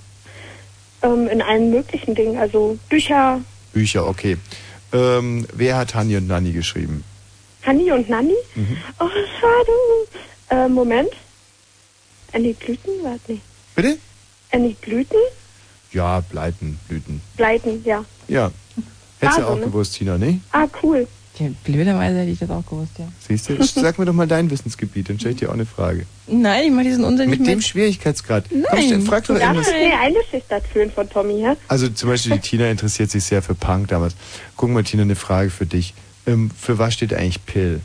Ähm, 1.02 1.28
in 1.28 1.42
allen 1.42 1.70
möglichen 1.70 2.14
Dingen. 2.14 2.38
Also 2.38 2.78
Bücher, 2.88 3.40
Bücher, 3.72 4.06
okay. 4.06 4.36
Ähm, 4.92 5.46
wer 5.54 5.76
hat 5.76 5.94
Hanni 5.94 6.16
und 6.16 6.26
Nanni 6.28 6.52
geschrieben? 6.52 7.04
Hanni 7.66 7.90
und 7.92 8.08
Nanni. 8.08 8.34
Mhm. 8.54 8.76
Oh, 9.00 9.08
schade. 9.40 10.64
Äh, 10.64 10.68
Moment. 10.68 11.08
Annie 12.32 12.54
Blüten? 12.54 12.92
Warte, 13.02 13.20
nee. 13.32 13.40
Bitte? 13.74 13.98
Annie 14.52 14.76
Blüten? 14.80 15.18
Ja, 15.92 16.20
Bleiten, 16.20 16.78
Blüten. 16.88 17.20
Bleiten, 17.36 17.82
ja. 17.84 18.04
Ja. 18.28 18.50
Hättest 19.20 19.38
du 19.38 19.42
Also, 19.42 19.54
auch 19.54 19.58
ne? 19.58 19.64
gewusst, 19.66 19.94
Tina, 19.94 20.16
ne? 20.18 20.40
Ah, 20.52 20.66
cool. 20.82 21.06
Ja, 21.38 21.46
blöderweise 21.64 22.18
hätte 22.20 22.30
ich 22.30 22.38
das 22.38 22.50
auch 22.50 22.64
gewusst, 22.66 22.92
ja. 22.98 23.08
Siehst 23.26 23.48
du? 23.48 23.62
Sag 23.62 23.98
mir 23.98 24.04
doch 24.04 24.12
mal 24.12 24.26
dein 24.26 24.50
Wissensgebiet, 24.50 25.08
dann 25.08 25.18
stelle 25.18 25.32
ich 25.34 25.40
dir 25.40 25.48
auch 25.48 25.54
eine 25.54 25.64
Frage. 25.64 26.04
Nein, 26.26 26.64
ich 26.66 26.70
mach 26.70 26.82
diesen 26.82 27.04
Unsinn 27.04 27.30
Mit 27.30 27.40
nicht 27.40 27.50
dem 27.50 27.58
mit. 27.58 27.66
Schwierigkeitsgrad. 27.66 28.44
Komm, 28.50 28.60
Nein, 28.70 28.84
stell- 28.86 29.00
frag 29.02 29.26
doch 29.26 29.34
du 29.34 29.40
darfst 29.40 29.70
irgendwas. 29.72 29.88
mir 29.88 29.98
eingeschüchtert 30.00 30.64
fühlen 30.66 30.92
von 30.92 31.08
Tommy, 31.08 31.40
ja? 31.40 31.56
Also 31.68 31.88
zum 31.88 32.10
Beispiel 32.10 32.32
die 32.32 32.40
Tina 32.40 32.70
interessiert 32.70 33.10
sich 33.10 33.24
sehr 33.24 33.40
für 33.42 33.54
Punk 33.54 33.88
damals. 33.88 34.14
Guck 34.56 34.70
mal, 34.70 34.84
Tina, 34.84 35.02
eine 35.04 35.16
Frage 35.16 35.48
für 35.50 35.64
dich. 35.66 35.94
Ähm, 36.26 36.50
für 36.58 36.78
was 36.78 36.92
steht 36.94 37.14
eigentlich 37.14 37.44
Pill? 37.46 37.80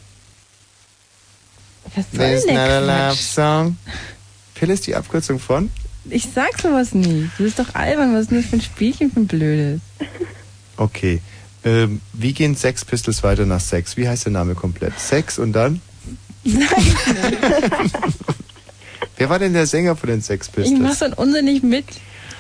Was 1.95 2.05
soll 2.11 2.27
denn 2.41 2.55
not 2.55 2.63
a 2.63 2.67
der 2.67 2.81
love 2.81 2.91
Quatsch? 3.15 3.19
song. 3.21 3.77
Pill 4.57 4.69
ist 4.71 4.87
die 4.87 4.95
Abkürzung 4.95 5.39
von? 5.39 5.69
Ich 6.09 6.27
sag 6.33 6.59
sowas 6.59 6.93
nicht. 6.93 7.29
Das 7.37 7.47
ist 7.47 7.59
doch 7.59 7.75
albern. 7.75 8.13
Was 8.13 8.21
ist 8.23 8.31
denn 8.31 8.41
das 8.41 8.49
für 8.49 8.55
ein 8.57 8.61
Spielchen 8.61 9.11
für 9.11 9.19
ein 9.19 9.27
blödes? 9.27 9.81
Okay. 10.77 11.21
Ähm, 11.63 12.01
wie 12.13 12.33
gehen 12.33 12.55
Sex 12.55 12.83
Pistols 12.85 13.23
weiter 13.23 13.45
nach 13.45 13.59
Sex? 13.59 13.97
Wie 13.97 14.07
heißt 14.07 14.25
der 14.25 14.31
Name 14.31 14.55
komplett? 14.55 14.97
Sex 14.99 15.37
und 15.37 15.53
dann? 15.53 15.81
Wer 19.17 19.29
war 19.29 19.39
denn 19.39 19.53
der 19.53 19.65
Sänger 19.67 19.95
von 19.95 20.09
den 20.09 20.21
Sex 20.21 20.49
Ich 20.57 20.71
mach 20.71 20.89
Pistols? 20.89 20.99
so 20.99 21.05
einen 21.05 21.13
Unsinn 21.15 21.45
nicht 21.45 21.63
mit. 21.63 21.85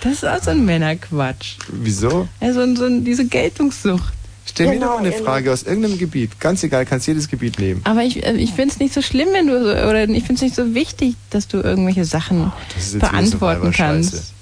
Das 0.01 0.13
ist 0.13 0.25
auch 0.25 0.41
so 0.41 0.51
ein 0.51 0.63
Männerquatsch. 0.65 1.55
Wieso? 1.69 2.27
Also 2.39 2.75
so 2.75 2.85
ein, 2.85 3.03
diese 3.03 3.25
Geltungssucht. 3.25 4.13
Stell 4.49 4.67
mir 4.67 4.73
Genau, 4.75 4.85
doch 4.87 4.93
mal 4.95 4.99
eine 5.05 5.11
genau. 5.11 5.23
Frage 5.25 5.51
aus 5.51 5.63
irgendeinem 5.63 5.97
Gebiet. 5.97 6.39
Ganz 6.39 6.63
egal, 6.63 6.85
kannst 6.85 7.07
jedes 7.07 7.27
Gebiet 7.27 7.59
nehmen. 7.59 7.81
Aber 7.83 8.01
ich, 8.03 8.23
äh, 8.25 8.33
ich 8.33 8.53
finde 8.53 8.73
es 8.73 8.79
nicht 8.79 8.93
so 8.93 9.01
schlimm, 9.01 9.29
wenn 9.33 9.47
du 9.47 9.61
so, 9.61 9.69
oder 9.69 10.03
ich 10.03 10.23
finde 10.23 10.35
es 10.35 10.41
nicht 10.41 10.55
so 10.55 10.73
wichtig, 10.73 11.15
dass 11.29 11.47
du 11.47 11.57
irgendwelche 11.57 12.05
Sachen 12.05 12.51
so 12.79 12.99
beantworten 12.99 13.71
kannst. 13.71 14.33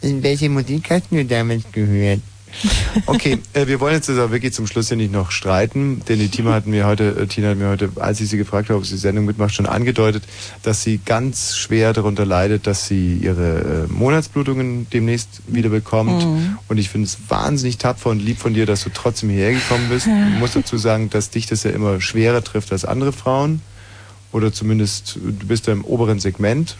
In 0.00 0.22
welche 0.22 0.48
Musik 0.48 0.90
hast 0.90 1.04
du 1.10 1.24
damals 1.24 1.62
gehört? 1.72 2.20
Okay, 3.06 3.38
äh, 3.54 3.66
wir 3.66 3.80
wollen 3.80 3.94
jetzt 3.94 4.08
also 4.08 4.30
wirklich 4.30 4.52
zum 4.52 4.66
Schluss 4.66 4.88
hier 4.88 4.96
nicht 4.96 5.12
noch 5.12 5.30
streiten, 5.30 6.02
denn 6.08 6.18
die 6.18 6.28
Tina 6.28 6.52
hat 6.52 6.66
mir 6.66 6.86
heute, 6.86 7.16
äh, 7.20 7.26
Tina 7.26 7.50
hat 7.50 7.58
mir 7.58 7.68
heute, 7.68 7.90
als 7.96 8.20
ich 8.20 8.28
sie 8.28 8.36
gefragt 8.36 8.68
habe, 8.68 8.78
ob 8.78 8.84
sie 8.84 8.94
die 8.94 9.00
Sendung 9.00 9.24
mitmacht, 9.24 9.54
schon 9.54 9.66
angedeutet, 9.66 10.24
dass 10.62 10.82
sie 10.82 11.00
ganz 11.04 11.56
schwer 11.56 11.92
darunter 11.92 12.26
leidet, 12.26 12.66
dass 12.66 12.86
sie 12.86 13.16
ihre 13.16 13.86
äh, 13.88 13.92
Monatsblutungen 13.92 14.86
demnächst 14.90 15.42
wieder 15.46 15.70
bekommt. 15.70 16.24
Mhm. 16.24 16.58
Und 16.68 16.78
ich 16.78 16.88
finde 16.88 17.06
es 17.06 17.18
wahnsinnig 17.28 17.78
tapfer 17.78 18.10
und 18.10 18.20
lieb 18.20 18.38
von 18.38 18.54
dir, 18.54 18.66
dass 18.66 18.84
du 18.84 18.90
trotzdem 18.90 19.30
hierher 19.30 19.52
gekommen 19.52 19.88
bist. 19.88 20.06
Ich 20.06 20.38
muss 20.38 20.52
dazu 20.52 20.76
sagen, 20.76 21.10
dass 21.10 21.30
dich 21.30 21.46
das 21.46 21.62
ja 21.62 21.70
immer 21.70 22.00
schwerer 22.00 22.42
trifft 22.44 22.72
als 22.72 22.84
andere 22.84 23.12
Frauen. 23.12 23.60
Oder 24.32 24.52
zumindest, 24.52 25.16
du 25.16 25.46
bist 25.46 25.68
da 25.68 25.72
im 25.72 25.84
oberen 25.84 26.18
Segment, 26.18 26.76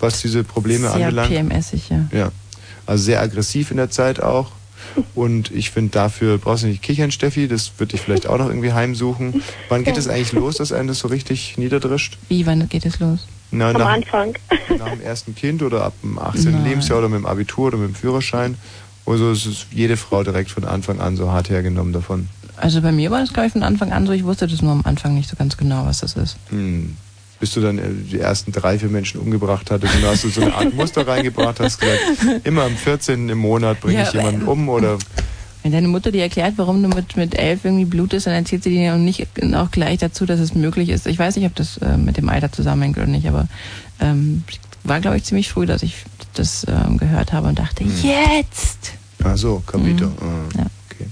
was 0.00 0.20
diese 0.20 0.42
Probleme 0.42 0.88
Sehr 0.88 1.06
anbelangt. 1.06 1.30
PMSig, 1.30 1.88
ja. 1.90 2.08
Ja, 2.12 2.32
also 2.86 3.04
sehr 3.04 3.22
aggressiv 3.22 3.70
in 3.70 3.76
der 3.76 3.90
Zeit 3.90 4.20
auch. 4.20 4.50
Und 5.14 5.50
ich 5.50 5.70
finde, 5.70 5.90
dafür 5.90 6.38
brauchst 6.38 6.64
du 6.64 6.68
nicht 6.68 6.82
kichern, 6.82 7.10
Steffi. 7.10 7.48
Das 7.48 7.72
wird 7.78 7.92
dich 7.92 8.00
vielleicht 8.00 8.26
auch 8.26 8.38
noch 8.38 8.48
irgendwie 8.48 8.72
heimsuchen. 8.72 9.42
Wann 9.68 9.84
geht 9.84 9.96
es 9.96 10.08
eigentlich 10.08 10.32
los, 10.32 10.56
dass 10.56 10.72
einen 10.72 10.88
das 10.88 11.00
so 11.00 11.08
richtig 11.08 11.58
niederdrischt? 11.58 12.18
Wie, 12.28 12.46
wann 12.46 12.68
geht 12.68 12.86
es 12.86 12.98
los? 13.00 13.26
Na, 13.50 13.70
Am 13.70 13.78
nach, 13.78 13.88
Anfang. 13.88 14.34
nach 14.78 14.90
dem 14.90 15.00
ersten 15.00 15.34
Kind 15.34 15.62
oder 15.62 15.84
ab 15.84 15.94
dem 16.02 16.18
18. 16.18 16.52
Nein. 16.52 16.64
Lebensjahr 16.64 16.98
oder 16.98 17.08
mit 17.08 17.18
dem 17.18 17.26
Abitur 17.26 17.68
oder 17.68 17.78
mit 17.78 17.88
dem 17.88 17.94
Führerschein? 17.94 18.56
Also 19.06 19.30
es 19.30 19.46
ist 19.46 19.66
jede 19.70 19.96
Frau 19.96 20.22
direkt 20.22 20.50
von 20.50 20.64
Anfang 20.64 21.00
an 21.00 21.16
so 21.16 21.30
hart 21.30 21.48
hergenommen 21.48 21.92
davon. 21.94 22.28
Also 22.56 22.82
bei 22.82 22.92
mir 22.92 23.10
war 23.10 23.20
das, 23.20 23.32
glaube 23.32 23.46
ich, 23.46 23.52
von 23.52 23.62
Anfang 23.62 23.92
an 23.92 24.06
so. 24.06 24.12
Ich 24.12 24.24
wusste 24.24 24.46
das 24.46 24.60
nur 24.62 24.72
am 24.72 24.82
Anfang 24.84 25.14
nicht 25.14 25.30
so 25.30 25.36
ganz 25.36 25.56
genau, 25.56 25.86
was 25.86 26.00
das 26.00 26.14
ist. 26.14 26.36
Hm. 26.50 26.96
Bis 27.40 27.52
du 27.52 27.60
dann 27.60 27.78
äh, 27.78 27.82
die 28.10 28.18
ersten 28.18 28.50
drei, 28.52 28.78
vier 28.78 28.88
Menschen 28.88 29.20
umgebracht 29.20 29.70
hattest 29.70 29.94
und 29.94 30.02
da 30.02 30.08
hast 30.08 30.24
du 30.24 30.28
so 30.28 30.40
eine 30.42 30.54
Art 30.54 30.74
Muster 30.74 31.06
reingebracht, 31.06 31.60
hast 31.60 31.80
gesagt, 31.80 32.00
immer 32.44 32.64
am 32.64 32.76
14. 32.76 33.28
im 33.28 33.38
Monat 33.38 33.80
bringe 33.80 33.98
Ja, 33.98 34.06
ich 34.08 34.12
jemanden 34.12 34.42
um 34.42 34.68
oder 34.68 34.98
Wenn 35.62 35.70
deine 35.72 35.86
Mutter 35.88 36.10
dir 36.10 36.22
erklärt, 36.22 36.54
warum 36.56 36.82
du 36.82 36.88
mit, 36.88 37.16
mit 37.16 37.36
elf 37.38 37.64
irgendwie 37.64 37.84
blutest, 37.84 38.26
dann 38.26 38.34
erzählt 38.34 38.64
sie 38.64 38.70
dir 38.70 38.94
auch 38.94 38.98
nicht 38.98 39.26
auch 39.54 39.70
gleich 39.70 39.98
dazu, 39.98 40.26
dass 40.26 40.40
es 40.40 40.54
möglich 40.54 40.88
ist. 40.88 41.06
Ich 41.06 41.18
weiß 41.18 41.36
nicht, 41.36 41.46
ob 41.46 41.54
das 41.54 41.76
äh, 41.78 41.96
mit 41.96 42.16
dem 42.16 42.28
Alter 42.28 42.50
zusammenhängt 42.50 42.96
oder 42.96 43.06
nicht, 43.06 43.28
aber 43.28 43.46
ähm, 44.00 44.42
war, 44.84 45.00
glaube 45.00 45.16
ich, 45.16 45.24
ziemlich 45.24 45.48
früh, 45.48 45.66
dass 45.66 45.82
ich 45.82 45.94
das 46.34 46.66
ähm, 46.68 46.96
gehört 46.98 47.32
habe 47.32 47.48
und 47.48 47.58
dachte, 47.58 47.84
jetzt! 47.84 48.92
Ach 49.22 49.36
so, 49.36 49.62
Capito. 49.66 50.06
Mhm. 50.06 50.12
Ah, 50.58 50.66
Okay. 50.90 51.06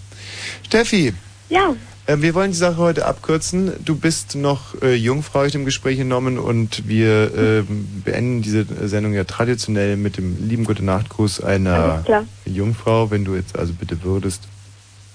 Steffi, 0.65 1.13
Ja, 1.49 1.75
wir 2.09 2.35
wollen 2.35 2.53
die 2.53 2.57
Sache 2.57 2.77
heute 2.77 3.07
abkürzen. 3.07 3.73
Du 3.85 3.97
bist 3.97 4.37
noch 4.37 4.81
äh, 4.81 4.95
Jungfrau 4.95 5.45
ich 5.45 5.53
dem 5.53 5.65
Gespräch 5.65 5.99
entnommen 5.99 6.39
und 6.39 6.87
wir 6.87 7.33
ähm, 7.37 8.03
beenden 8.05 8.43
diese 8.43 8.65
Sendung 8.89 9.13
ja 9.13 9.25
traditionell 9.25 9.97
mit 9.97 10.17
dem 10.17 10.49
lieben 10.49 10.65
Gute 10.65 10.85
Nachtgruß 10.85 11.43
einer. 11.43 12.05
Jungfrau, 12.45 13.11
wenn 13.11 13.25
du 13.25 13.35
jetzt 13.35 13.59
also 13.59 13.73
bitte 13.73 14.03
würdest. 14.05 14.43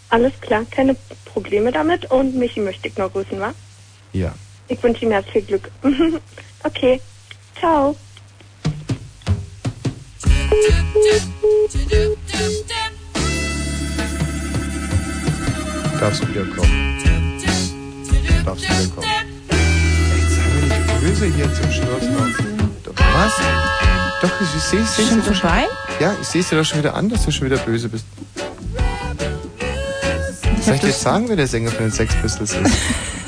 alles 0.10 0.34
klar, 0.42 0.66
keine 0.70 0.95
Probleme 1.26 1.72
damit. 1.72 2.11
Und 2.11 2.36
Michi 2.36 2.60
möchte 2.60 2.90
ich 2.90 2.98
noch 2.98 3.11
grüßen, 3.11 3.40
wa? 3.40 3.53
Ja. 4.11 4.34
Ich 4.68 4.82
wünsche 4.84 5.06
ihm 5.06 5.11
viel 5.32 5.42
Glück. 5.42 5.72
okay, 6.64 7.00
ciao. 7.58 7.95
Darfst 16.01 16.23
du 16.23 16.27
wiederkommen. 16.30 16.97
Darfst 18.43 18.65
du 18.65 18.69
wiederkommen. 18.69 19.07
Jetzt 20.17 20.35
sei 20.35 20.41
mir 20.49 20.65
nicht 20.65 20.99
böse 20.99 21.25
hier 21.27 21.53
zum 21.53 21.71
Schluss 21.71 22.09
noch. 22.09 22.27
Doch, 22.83 22.93
was? 23.13 23.33
Doch, 24.19 24.31
ich 24.41 24.63
sehe 24.63 24.81
es 24.81 24.95
Schon 24.95 25.21
vorbei? 25.21 25.65
Ja, 25.99 26.15
ich 26.19 26.27
sehe 26.27 26.41
es 26.41 26.49
dir 26.49 26.57
doch 26.57 26.65
schon 26.65 26.80
wieder 26.80 26.95
an, 26.95 27.07
dass 27.07 27.23
du 27.23 27.30
schon 27.31 27.45
wieder 27.45 27.57
böse 27.57 27.88
bist. 27.88 28.05
Soll 30.65 30.73
ich 30.73 30.81
dir 30.81 30.88
jetzt 30.88 31.01
sagen, 31.01 31.30
wer 31.30 31.35
der 31.35 31.45
Sänger 31.45 31.69
von 31.69 31.85
den 31.85 31.91
Sex 31.91 32.15
Pistols 32.15 32.53
ist? 32.53 32.73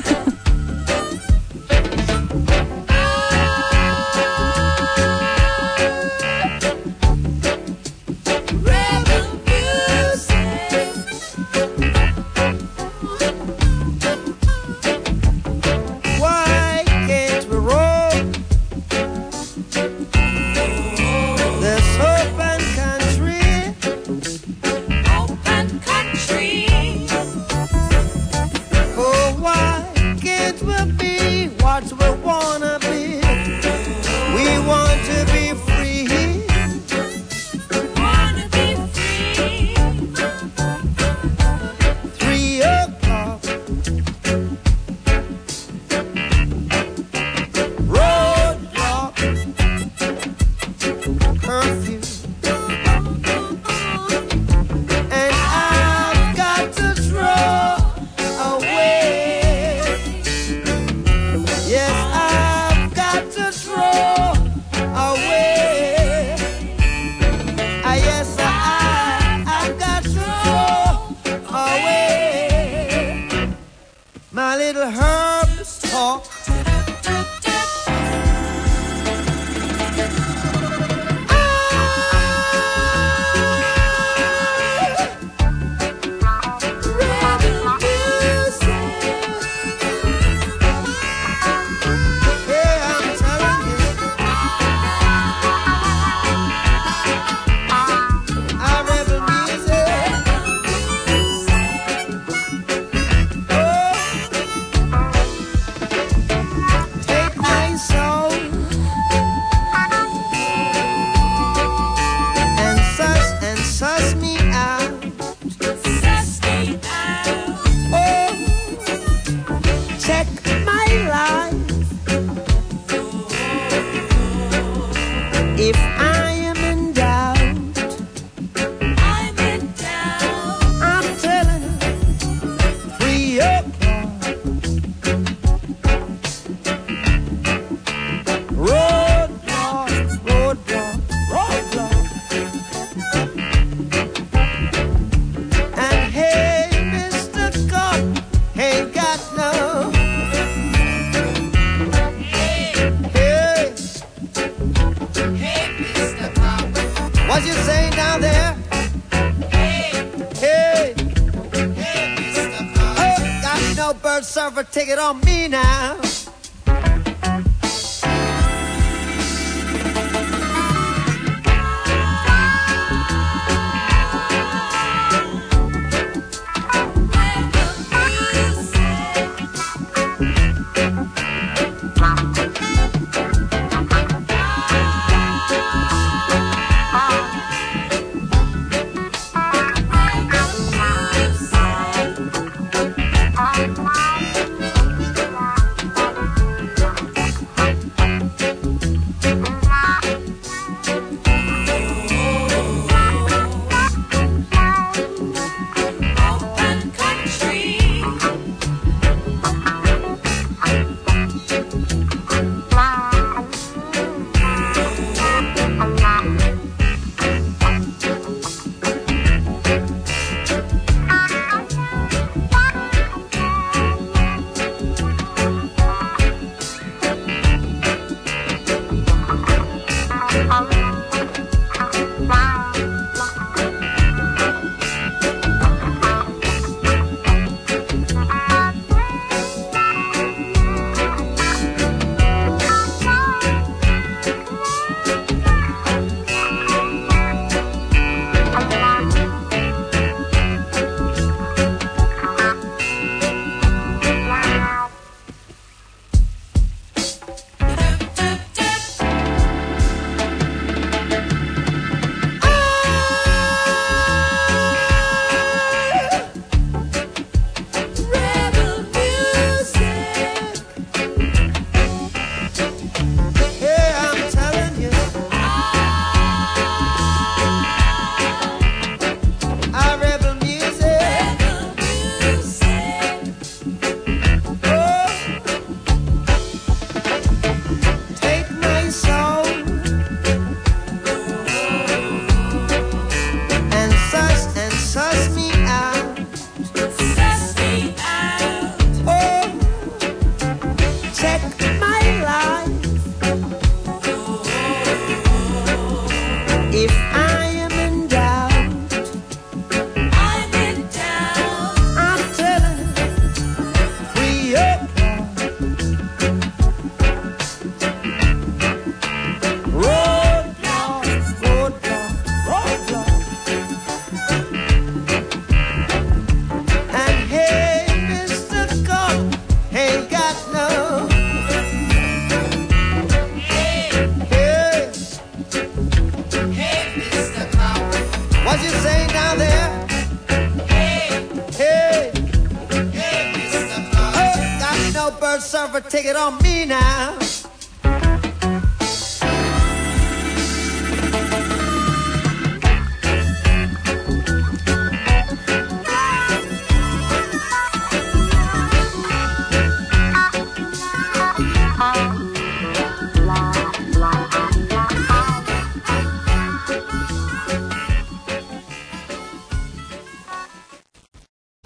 on 346.23 346.41
me 346.41 346.63
now. 346.63 347.12